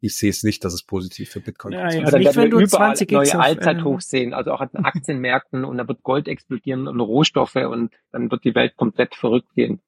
ich 0.00 0.16
sehe 0.16 0.30
es 0.30 0.42
nicht, 0.42 0.64
dass 0.64 0.74
es 0.74 0.82
positiv 0.82 1.30
für 1.30 1.40
Bitcoin 1.40 1.72
ja, 1.72 1.86
ist. 1.86 1.94
Ja, 1.94 2.04
also 2.04 2.18
nicht, 2.18 2.36
wenn 2.36 2.50
du 2.50 2.64
20 2.66 3.10
neue 3.10 3.38
Allzeithochs 3.38 4.08
sehen, 4.08 4.34
also 4.34 4.52
auch 4.52 4.60
an 4.60 4.68
den 4.72 4.84
Aktienmärkten 4.84 5.64
und 5.64 5.78
da 5.78 5.88
wird 5.88 6.02
Gold 6.02 6.28
explodieren 6.28 6.88
und 6.88 7.00
Rohstoffe 7.00 7.56
und 7.56 7.94
dann 8.12 8.30
wird 8.30 8.44
die 8.44 8.54
Welt 8.54 8.76
komplett 8.76 9.14
verrückt 9.14 9.54
gehen. 9.54 9.80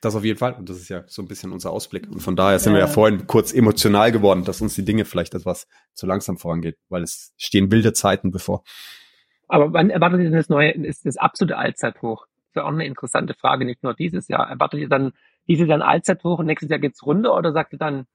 Das 0.00 0.16
auf 0.16 0.24
jeden 0.24 0.38
Fall. 0.38 0.54
Und 0.54 0.68
das 0.68 0.78
ist 0.78 0.88
ja 0.88 1.04
so 1.06 1.20
ein 1.20 1.28
bisschen 1.28 1.52
unser 1.52 1.70
Ausblick. 1.70 2.08
Und 2.10 2.20
von 2.20 2.34
daher 2.34 2.58
sind 2.58 2.72
ja. 2.72 2.78
wir 2.78 2.86
ja 2.86 2.86
vorhin 2.86 3.26
kurz 3.26 3.52
emotional 3.52 4.12
geworden, 4.12 4.44
dass 4.44 4.62
uns 4.62 4.74
die 4.74 4.84
Dinge 4.84 5.04
vielleicht 5.04 5.34
etwas 5.34 5.68
zu 5.92 6.06
langsam 6.06 6.38
vorangeht, 6.38 6.78
weil 6.88 7.02
es 7.02 7.34
stehen 7.36 7.70
wilde 7.70 7.92
Zeiten 7.92 8.30
bevor. 8.30 8.62
Aber 9.46 9.72
wann 9.72 9.90
erwartet 9.90 10.20
ihr 10.20 10.24
denn 10.24 10.38
das 10.38 10.48
neue, 10.48 10.70
ist 10.70 11.04
das 11.04 11.16
absolute 11.16 11.58
Allzeithoch? 11.58 12.26
Das 12.26 12.48
ist 12.48 12.56
ja 12.56 12.64
auch 12.64 12.68
eine 12.68 12.86
interessante 12.86 13.34
Frage, 13.34 13.64
nicht 13.64 13.82
nur 13.82 13.94
dieses 13.94 14.28
Jahr. 14.28 14.48
Erwartet 14.48 14.80
ihr 14.80 14.88
dann 14.88 15.12
dieses 15.48 15.68
Jahr 15.68 15.78
ein 15.78 15.82
Allzeithoch 15.82 16.38
und 16.38 16.46
nächstes 16.46 16.70
Jahr 16.70 16.78
geht's 16.78 17.04
runter 17.04 17.36
oder 17.36 17.52
sagt 17.52 17.72
ihr 17.72 17.78
dann? 17.78 18.06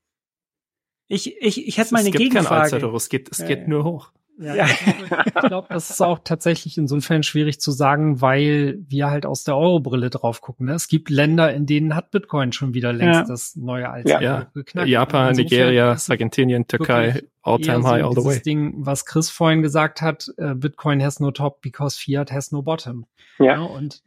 Ich, 1.07 1.40
ich, 1.40 1.68
ich 1.68 1.78
hätte 1.78 1.94
mal 1.94 1.99
eine 1.99 2.10
Gegenfrage. 2.10 2.38
Es 2.38 2.41
gibt 2.41 2.49
kein 2.49 2.62
Allzeithoch, 2.62 2.94
es 2.95 3.10
geht, 3.10 3.30
es 3.32 3.45
geht 3.45 3.68
nur 3.68 3.84
hoch. 3.84 4.12
Ja, 4.38 4.66
ich 4.66 5.34
glaube, 5.34 5.68
das 5.70 5.90
ist 5.90 6.02
auch 6.02 6.20
tatsächlich 6.24 6.78
insofern 6.78 7.24
schwierig 7.24 7.62
zu 7.62 7.72
sagen, 7.72 8.20
weil 8.22 8.80
wir 8.88 9.10
halt 9.10 9.26
aus 9.26 9.45
der 9.45 9.56
Euro-Brille 9.56 10.10
drauf 10.10 10.41
gucken. 10.41 10.66
Ne? 10.66 10.74
Es 10.74 10.88
gibt 10.88 11.10
Länder, 11.10 11.53
in 11.53 11.66
denen 11.66 11.95
hat 11.95 12.12
Bitcoin 12.12 12.52
schon 12.52 12.74
wieder 12.74 12.91
längst 12.91 13.22
ja. 13.22 13.26
das 13.26 13.56
neue 13.56 13.90
Allzeithoch 13.90 14.22
ja. 14.22 14.52
geknackt. 14.53 14.90
Japan, 14.90 15.36
Nigeria, 15.36 15.95
Argentinien, 16.10 16.68
Türkei, 16.68 17.24
all-time 17.44 17.88
high, 17.88 18.03
all 18.03 18.14
the 18.14 18.26
way. 18.26 18.40
Ding, 18.41 18.74
was 18.86 19.06
Chris 19.06 19.30
vorhin 19.30 19.62
gesagt 19.62 20.02
hat, 20.02 20.30
äh, 20.38 20.53
Bitcoin 20.53 21.02
has 21.02 21.20
no 21.20 21.32
top 21.32 21.62
because 21.62 21.98
Fiat 21.98 22.32
has 22.32 22.52
no 22.52 22.62
bottom. 22.62 23.06
Ja. 23.40 23.45
ja 23.45 23.62
und 23.62 24.03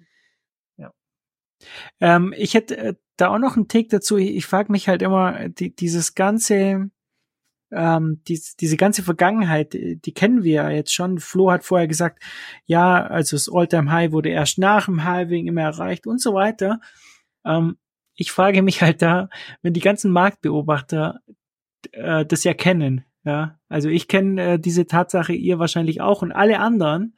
ja. 0.77 0.93
Ähm, 2.01 2.35
ich 2.37 2.53
hätte 2.53 2.77
äh, 2.77 2.95
da 3.17 3.29
auch 3.29 3.39
noch 3.39 3.57
einen 3.57 3.69
Take 3.69 3.89
dazu. 3.89 4.19
Ich, 4.19 4.37
ich 4.37 4.47
frage 4.47 4.71
mich 4.71 4.89
halt 4.89 5.01
immer, 5.01 5.49
die, 5.49 5.75
dieses 5.75 6.15
ganze 6.15 6.91
ähm, 7.71 8.23
die, 8.29 8.41
diese 8.61 8.77
ganze 8.77 9.03
Vergangenheit, 9.03 9.75
die 9.75 10.15
kennen 10.15 10.43
wir 10.43 10.71
jetzt 10.71 10.93
schon. 10.93 11.19
Flo 11.19 11.51
hat 11.51 11.65
vorher 11.65 11.89
gesagt, 11.89 12.23
ja, 12.67 13.05
also 13.07 13.37
das 13.37 13.49
Alltime 13.53 13.91
high 13.91 14.13
wurde 14.13 14.31
erst 14.31 14.59
nach 14.59 14.87
dem 14.87 15.05
Halving 15.05 15.47
immer 15.47 15.63
erreicht 15.63 16.07
und 16.07 16.21
so 16.21 16.35
weiter. 16.35 16.81
Ähm, 17.45 17.77
ich 18.15 18.33
frage 18.33 18.63
mich 18.63 18.83
halt 18.83 19.03
da, 19.03 19.29
wenn 19.63 19.75
die 19.75 19.81
ganzen 19.81 20.11
Marktbeobachter 20.11 21.21
äh, 21.93 22.25
das 22.27 22.45
ja 22.45 22.55
kennen, 22.55 23.05
ja, 23.25 23.59
also 23.69 23.89
ich 23.89 24.09
kenne 24.09 24.55
äh, 24.55 24.59
diese 24.59 24.87
Tatsache, 24.87 25.35
ihr 25.35 25.59
wahrscheinlich 25.59 26.01
auch 26.01 26.23
und 26.23 26.33
alle 26.33 26.61
anderen. 26.61 27.17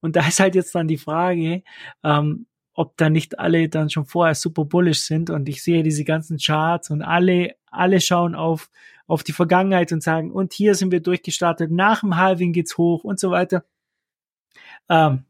Und 0.00 0.16
da 0.16 0.26
ist 0.26 0.40
halt 0.40 0.54
jetzt 0.54 0.74
dann 0.74 0.88
die 0.88 0.98
Frage, 0.98 1.62
ähm, 2.02 2.46
ob 2.74 2.96
da 2.96 3.10
nicht 3.10 3.38
alle 3.38 3.68
dann 3.68 3.90
schon 3.90 4.06
vorher 4.06 4.34
super 4.34 4.64
bullish 4.64 5.02
sind 5.02 5.30
und 5.30 5.48
ich 5.48 5.62
sehe 5.62 5.82
diese 5.82 6.04
ganzen 6.04 6.38
Charts 6.38 6.90
und 6.90 7.02
alle, 7.02 7.54
alle 7.70 8.00
schauen 8.00 8.34
auf, 8.34 8.70
auf 9.06 9.22
die 9.22 9.32
Vergangenheit 9.32 9.92
und 9.92 10.02
sagen, 10.02 10.30
und 10.32 10.52
hier 10.52 10.74
sind 10.74 10.92
wir 10.92 11.00
durchgestartet, 11.00 11.70
nach 11.70 12.00
dem 12.00 12.16
Halving 12.16 12.52
geht's 12.52 12.78
hoch 12.78 13.04
und 13.04 13.18
so 13.18 13.30
weiter. 13.30 13.64
Ähm, 14.88 15.24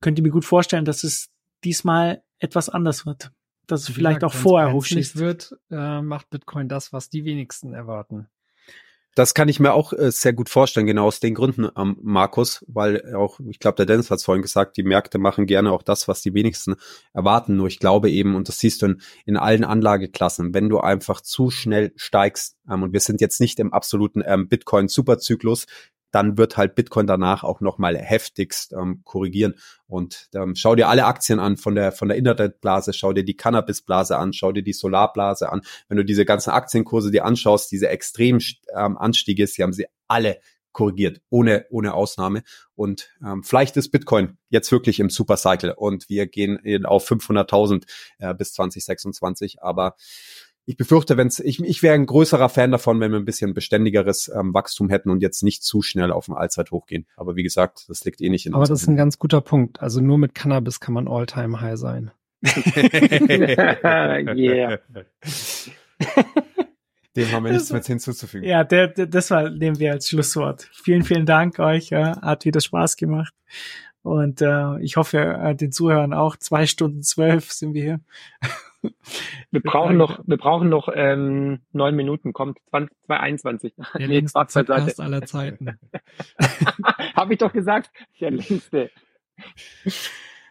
könnt 0.00 0.18
ihr 0.18 0.22
mir 0.22 0.30
gut 0.30 0.44
vorstellen, 0.44 0.84
dass 0.84 1.04
es 1.04 1.30
diesmal 1.64 2.22
etwas 2.38 2.68
anders 2.68 3.06
wird. 3.06 3.32
Dass 3.66 3.88
es 3.88 3.94
vielleicht 3.94 4.24
auch 4.24 4.34
vorher 4.34 4.72
hochschießt. 4.72 5.16
wird, 5.16 5.56
äh, 5.70 6.02
macht 6.02 6.28
Bitcoin 6.28 6.68
das, 6.68 6.92
was 6.92 7.08
die 7.08 7.24
wenigsten 7.24 7.72
erwarten. 7.72 8.28
Das 9.14 9.32
kann 9.32 9.48
ich 9.48 9.60
mir 9.60 9.74
auch 9.74 9.92
äh, 9.92 10.10
sehr 10.10 10.32
gut 10.32 10.48
vorstellen, 10.48 10.86
genau 10.86 11.06
aus 11.06 11.20
den 11.20 11.34
Gründen, 11.34 11.68
ähm, 11.76 11.96
Markus, 12.02 12.64
weil 12.66 13.14
auch, 13.14 13.38
ich 13.48 13.60
glaube, 13.60 13.76
der 13.76 13.86
Dennis 13.86 14.10
hat 14.10 14.18
es 14.18 14.24
vorhin 14.24 14.42
gesagt, 14.42 14.76
die 14.76 14.82
Märkte 14.82 15.18
machen 15.18 15.46
gerne 15.46 15.70
auch 15.70 15.82
das, 15.82 16.08
was 16.08 16.20
die 16.20 16.34
wenigsten 16.34 16.74
erwarten. 17.12 17.56
Nur 17.56 17.68
ich 17.68 17.78
glaube 17.78 18.10
eben, 18.10 18.34
und 18.34 18.48
das 18.48 18.58
siehst 18.58 18.82
du 18.82 18.86
in, 18.86 19.00
in 19.24 19.36
allen 19.36 19.62
Anlageklassen, 19.62 20.52
wenn 20.52 20.68
du 20.68 20.80
einfach 20.80 21.20
zu 21.20 21.50
schnell 21.50 21.92
steigst, 21.94 22.56
ähm, 22.68 22.82
und 22.82 22.92
wir 22.92 23.00
sind 23.00 23.20
jetzt 23.20 23.40
nicht 23.40 23.60
im 23.60 23.72
absoluten 23.72 24.22
ähm, 24.26 24.48
Bitcoin-Superzyklus, 24.48 25.66
dann 26.14 26.38
wird 26.38 26.56
halt 26.56 26.76
Bitcoin 26.76 27.08
danach 27.08 27.42
auch 27.42 27.60
nochmal 27.60 27.98
heftigst 27.98 28.72
ähm, 28.72 29.02
korrigieren. 29.04 29.54
Und 29.86 30.28
ähm, 30.34 30.54
schau 30.54 30.76
dir 30.76 30.88
alle 30.88 31.06
Aktien 31.06 31.40
an 31.40 31.56
von 31.56 31.74
der, 31.74 31.90
von 31.90 32.08
der 32.08 32.16
Internetblase, 32.16 32.92
schau 32.92 33.12
dir 33.12 33.24
die 33.24 33.36
Cannabisblase 33.36 34.16
an, 34.16 34.32
schau 34.32 34.52
dir 34.52 34.62
die 34.62 34.72
Solarblase 34.72 35.50
an. 35.50 35.62
Wenn 35.88 35.96
du 35.96 36.04
diese 36.04 36.24
ganzen 36.24 36.50
Aktienkurse 36.50 37.10
dir 37.10 37.24
anschaust, 37.24 37.72
diese 37.72 37.88
extremen 37.88 38.40
ähm, 38.76 38.96
Anstiege, 38.96 39.46
sie 39.48 39.64
haben 39.64 39.72
sie 39.72 39.86
alle 40.06 40.38
korrigiert, 40.70 41.20
ohne, 41.30 41.66
ohne 41.70 41.94
Ausnahme. 41.94 42.42
Und 42.74 43.10
ähm, 43.24 43.42
vielleicht 43.42 43.76
ist 43.76 43.90
Bitcoin 43.90 44.38
jetzt 44.50 44.70
wirklich 44.70 45.00
im 45.00 45.10
Supercycle 45.10 45.72
und 45.72 46.08
wir 46.08 46.26
gehen 46.26 46.84
auf 46.84 47.10
500.000 47.10 47.86
äh, 48.18 48.34
bis 48.34 48.52
2026. 48.52 49.62
Aber 49.62 49.96
ich 50.66 50.76
befürchte, 50.76 51.16
wenn 51.16 51.26
es, 51.26 51.40
ich, 51.40 51.62
ich 51.62 51.82
wäre 51.82 51.94
ein 51.94 52.06
größerer 52.06 52.48
Fan 52.48 52.70
davon, 52.70 53.00
wenn 53.00 53.10
wir 53.12 53.18
ein 53.18 53.24
bisschen 53.24 53.52
beständigeres 53.54 54.30
ähm, 54.34 54.54
Wachstum 54.54 54.88
hätten 54.88 55.10
und 55.10 55.20
jetzt 55.20 55.42
nicht 55.42 55.62
zu 55.62 55.82
schnell 55.82 56.10
auf 56.10 56.26
den 56.26 56.34
Allzeithoch 56.34 56.86
gehen. 56.86 57.06
Aber 57.16 57.36
wie 57.36 57.42
gesagt, 57.42 57.84
das 57.88 58.04
liegt 58.04 58.20
eh 58.20 58.30
nicht 58.30 58.46
in 58.46 58.54
Aber 58.54 58.64
das 58.64 58.82
ist 58.82 58.88
ein 58.88 58.96
ganz 58.96 59.18
guter 59.18 59.40
Punkt. 59.40 59.80
Also 59.80 60.00
nur 60.00 60.18
mit 60.18 60.34
Cannabis 60.34 60.80
kann 60.80 60.94
man 60.94 61.08
all-time 61.08 61.60
high 61.60 61.76
sein. 61.78 62.10
yeah. 64.36 64.78
Dem 67.16 67.30
haben 67.30 67.44
wir 67.44 67.52
nichts 67.52 67.70
mehr 67.70 67.80
hinzuzufügen. 67.82 68.48
Ja, 68.48 68.64
der, 68.64 68.88
der, 68.88 69.06
das 69.06 69.30
war, 69.30 69.48
nehmen 69.48 69.78
wir 69.78 69.92
als 69.92 70.08
Schlusswort. 70.08 70.68
Vielen, 70.72 71.04
vielen 71.04 71.26
Dank 71.26 71.60
euch. 71.60 71.90
Ja, 71.90 72.20
hat 72.22 72.44
wieder 72.44 72.60
Spaß 72.60 72.96
gemacht. 72.96 73.32
Und 74.02 74.42
äh, 74.42 74.80
ich 74.80 74.96
hoffe, 74.96 75.18
äh, 75.18 75.54
den 75.54 75.70
Zuhörern 75.70 76.12
auch. 76.12 76.36
Zwei 76.36 76.66
Stunden 76.66 77.02
zwölf 77.02 77.52
sind 77.52 77.72
wir 77.74 77.82
hier. 77.82 78.00
Wir 79.50 79.60
brauchen 79.62 79.96
noch, 79.96 80.20
wir 80.26 80.36
brauchen 80.36 80.68
noch 80.68 80.88
ähm, 80.92 81.60
neun 81.72 81.94
Minuten. 81.94 82.32
Kommt 82.32 82.58
20, 82.70 82.96
21. 83.08 83.74
Der 83.76 83.84
Nee, 84.08 84.14
längste. 84.18 84.38
Podcast 84.40 85.00
aller 85.00 85.22
Zeiten. 85.22 85.78
Habe 87.16 87.32
ich 87.34 87.38
doch 87.38 87.52
gesagt. 87.52 87.90
Der 88.20 88.30
längste. 88.32 88.90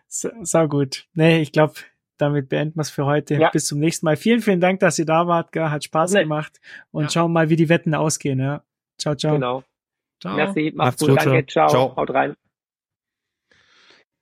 So, 0.08 0.30
sau 0.44 0.68
gut. 0.68 1.06
Nee, 1.14 1.42
ich 1.42 1.52
glaube, 1.52 1.74
damit 2.18 2.50
beenden 2.50 2.78
wir 2.78 2.82
es 2.82 2.90
für 2.92 3.06
heute. 3.06 3.36
Ja. 3.36 3.50
Bis 3.50 3.66
zum 3.66 3.80
nächsten 3.80 4.06
Mal. 4.06 4.16
Vielen, 4.16 4.42
vielen 4.42 4.62
Dank, 4.62 4.80
dass 4.80 4.98
ihr 5.00 5.06
da 5.06 5.28
wart. 5.28 5.52
Gell? 5.52 5.70
Hat 5.70 5.84
Spaß 5.84 6.14
Nee. 6.14 6.22
gemacht. 6.24 6.60
Und 6.92 7.04
Ja. 7.06 7.10
schauen 7.10 7.34
mal, 7.34 7.50
wie 7.50 7.56
die 7.56 7.70
Wetten 7.70 7.94
ausgehen. 7.96 8.40
Ja. 8.40 8.64
Ciao, 8.98 9.16
ciao. 9.16 9.34
Genau. 9.34 9.64
Ciao. 10.22 10.36
Merci. 10.36 10.72
Macht's 10.76 11.02
Macht's 11.02 11.02
gut. 11.02 11.10
gut, 11.10 11.26
Danke. 11.26 11.46
Ciao. 11.48 11.68
Ciao. 11.68 11.96
Haut 11.96 12.10
rein. 12.12 12.36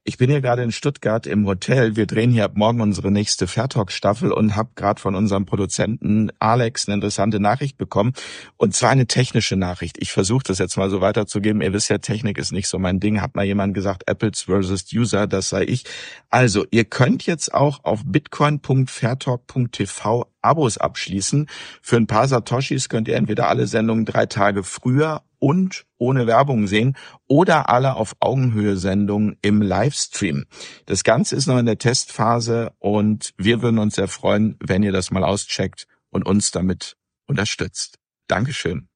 Ich 0.03 0.18
bin 0.18 0.32
hier 0.32 0.41
gerade 0.41 0.64
in 0.64 0.72
Stuttgart 0.72 1.28
im 1.28 1.45
Hotel. 1.45 1.95
Wir 1.95 2.07
drehen 2.07 2.32
hier 2.32 2.45
ab 2.45 2.53
morgen 2.56 2.82
unsere 2.82 3.11
nächste 3.11 3.45
Fairtalk-Staffel 3.45 4.32
und 4.32 4.56
habe 4.56 4.72
gerade 4.73 4.99
von 4.99 5.14
unserem 5.14 5.45
Produzenten 5.45 6.32
Alex 6.40 6.88
eine 6.88 6.95
interessante 6.95 7.40
Nachricht 7.40 7.78
bekommen. 7.78 8.14
Und 8.57 8.73
zwar 8.73 8.90
eine 8.90 9.06
technische 9.06 9.57
Nachricht. 9.57 9.98
Ich 9.99 10.11
versuche 10.11 10.41
das 10.44 10.57
jetzt 10.57 10.76
mal 10.76 10.90
so 10.90 11.02
weiterzugeben. 11.02 11.61
Ihr 11.61 11.72
wisst 11.72 11.91
ja, 11.91 11.99
Technik 11.99 12.40
ist 12.40 12.52
nicht 12.52 12.68
so 12.68 12.80
mein 12.80 12.99
Ding. 12.99 13.22
Hat 13.22 13.36
mal 13.36 13.45
jemand 13.45 13.76
gesagt, 13.76 14.07
Apples 14.07 14.41
versus 14.41 14.91
User, 14.91 15.28
das 15.28 15.49
sei 15.49 15.65
ich. 15.65 15.84
Also, 16.32 16.65
ihr 16.72 16.86
könnt 16.86 17.28
jetzt 17.28 17.53
auch 17.53 17.84
auf 17.84 18.02
bitcoin.fairtalk.tv 18.03 20.26
Abos 20.41 20.77
abschließen. 20.77 21.47
Für 21.81 21.97
ein 21.97 22.07
paar 22.07 22.27
Satoshis 22.27 22.89
könnt 22.89 23.07
ihr 23.07 23.15
entweder 23.15 23.47
alle 23.47 23.68
Sendungen 23.68 24.05
drei 24.05 24.26
Tage 24.26 24.63
früher 24.63 25.23
und 25.39 25.85
ohne 25.97 26.27
Werbung 26.27 26.68
sehen 26.68 26.95
oder 27.27 27.69
alle 27.69 27.95
auf 27.95 28.15
Augenhöhe 28.19 28.77
Sendungen 28.77 29.38
im 29.41 29.61
Livestream. 29.61 30.45
Das 30.85 31.03
Ganze 31.03 31.35
ist 31.35 31.47
noch 31.47 31.57
in 31.57 31.65
der 31.65 31.80
Testphase 31.80 32.73
und 32.80 33.34
wir 33.38 33.61
würden 33.61 33.80
uns 33.80 33.95
sehr 33.95 34.07
freuen, 34.07 34.55
wenn 34.59 34.84
ihr 34.84 34.91
das 34.91 35.11
mal 35.11 35.23
auscheckt 35.23 35.88
und 36.09 36.26
uns 36.26 36.51
damit 36.51 36.95
unterstützt. 37.26 37.97
Dankeschön. 38.27 38.90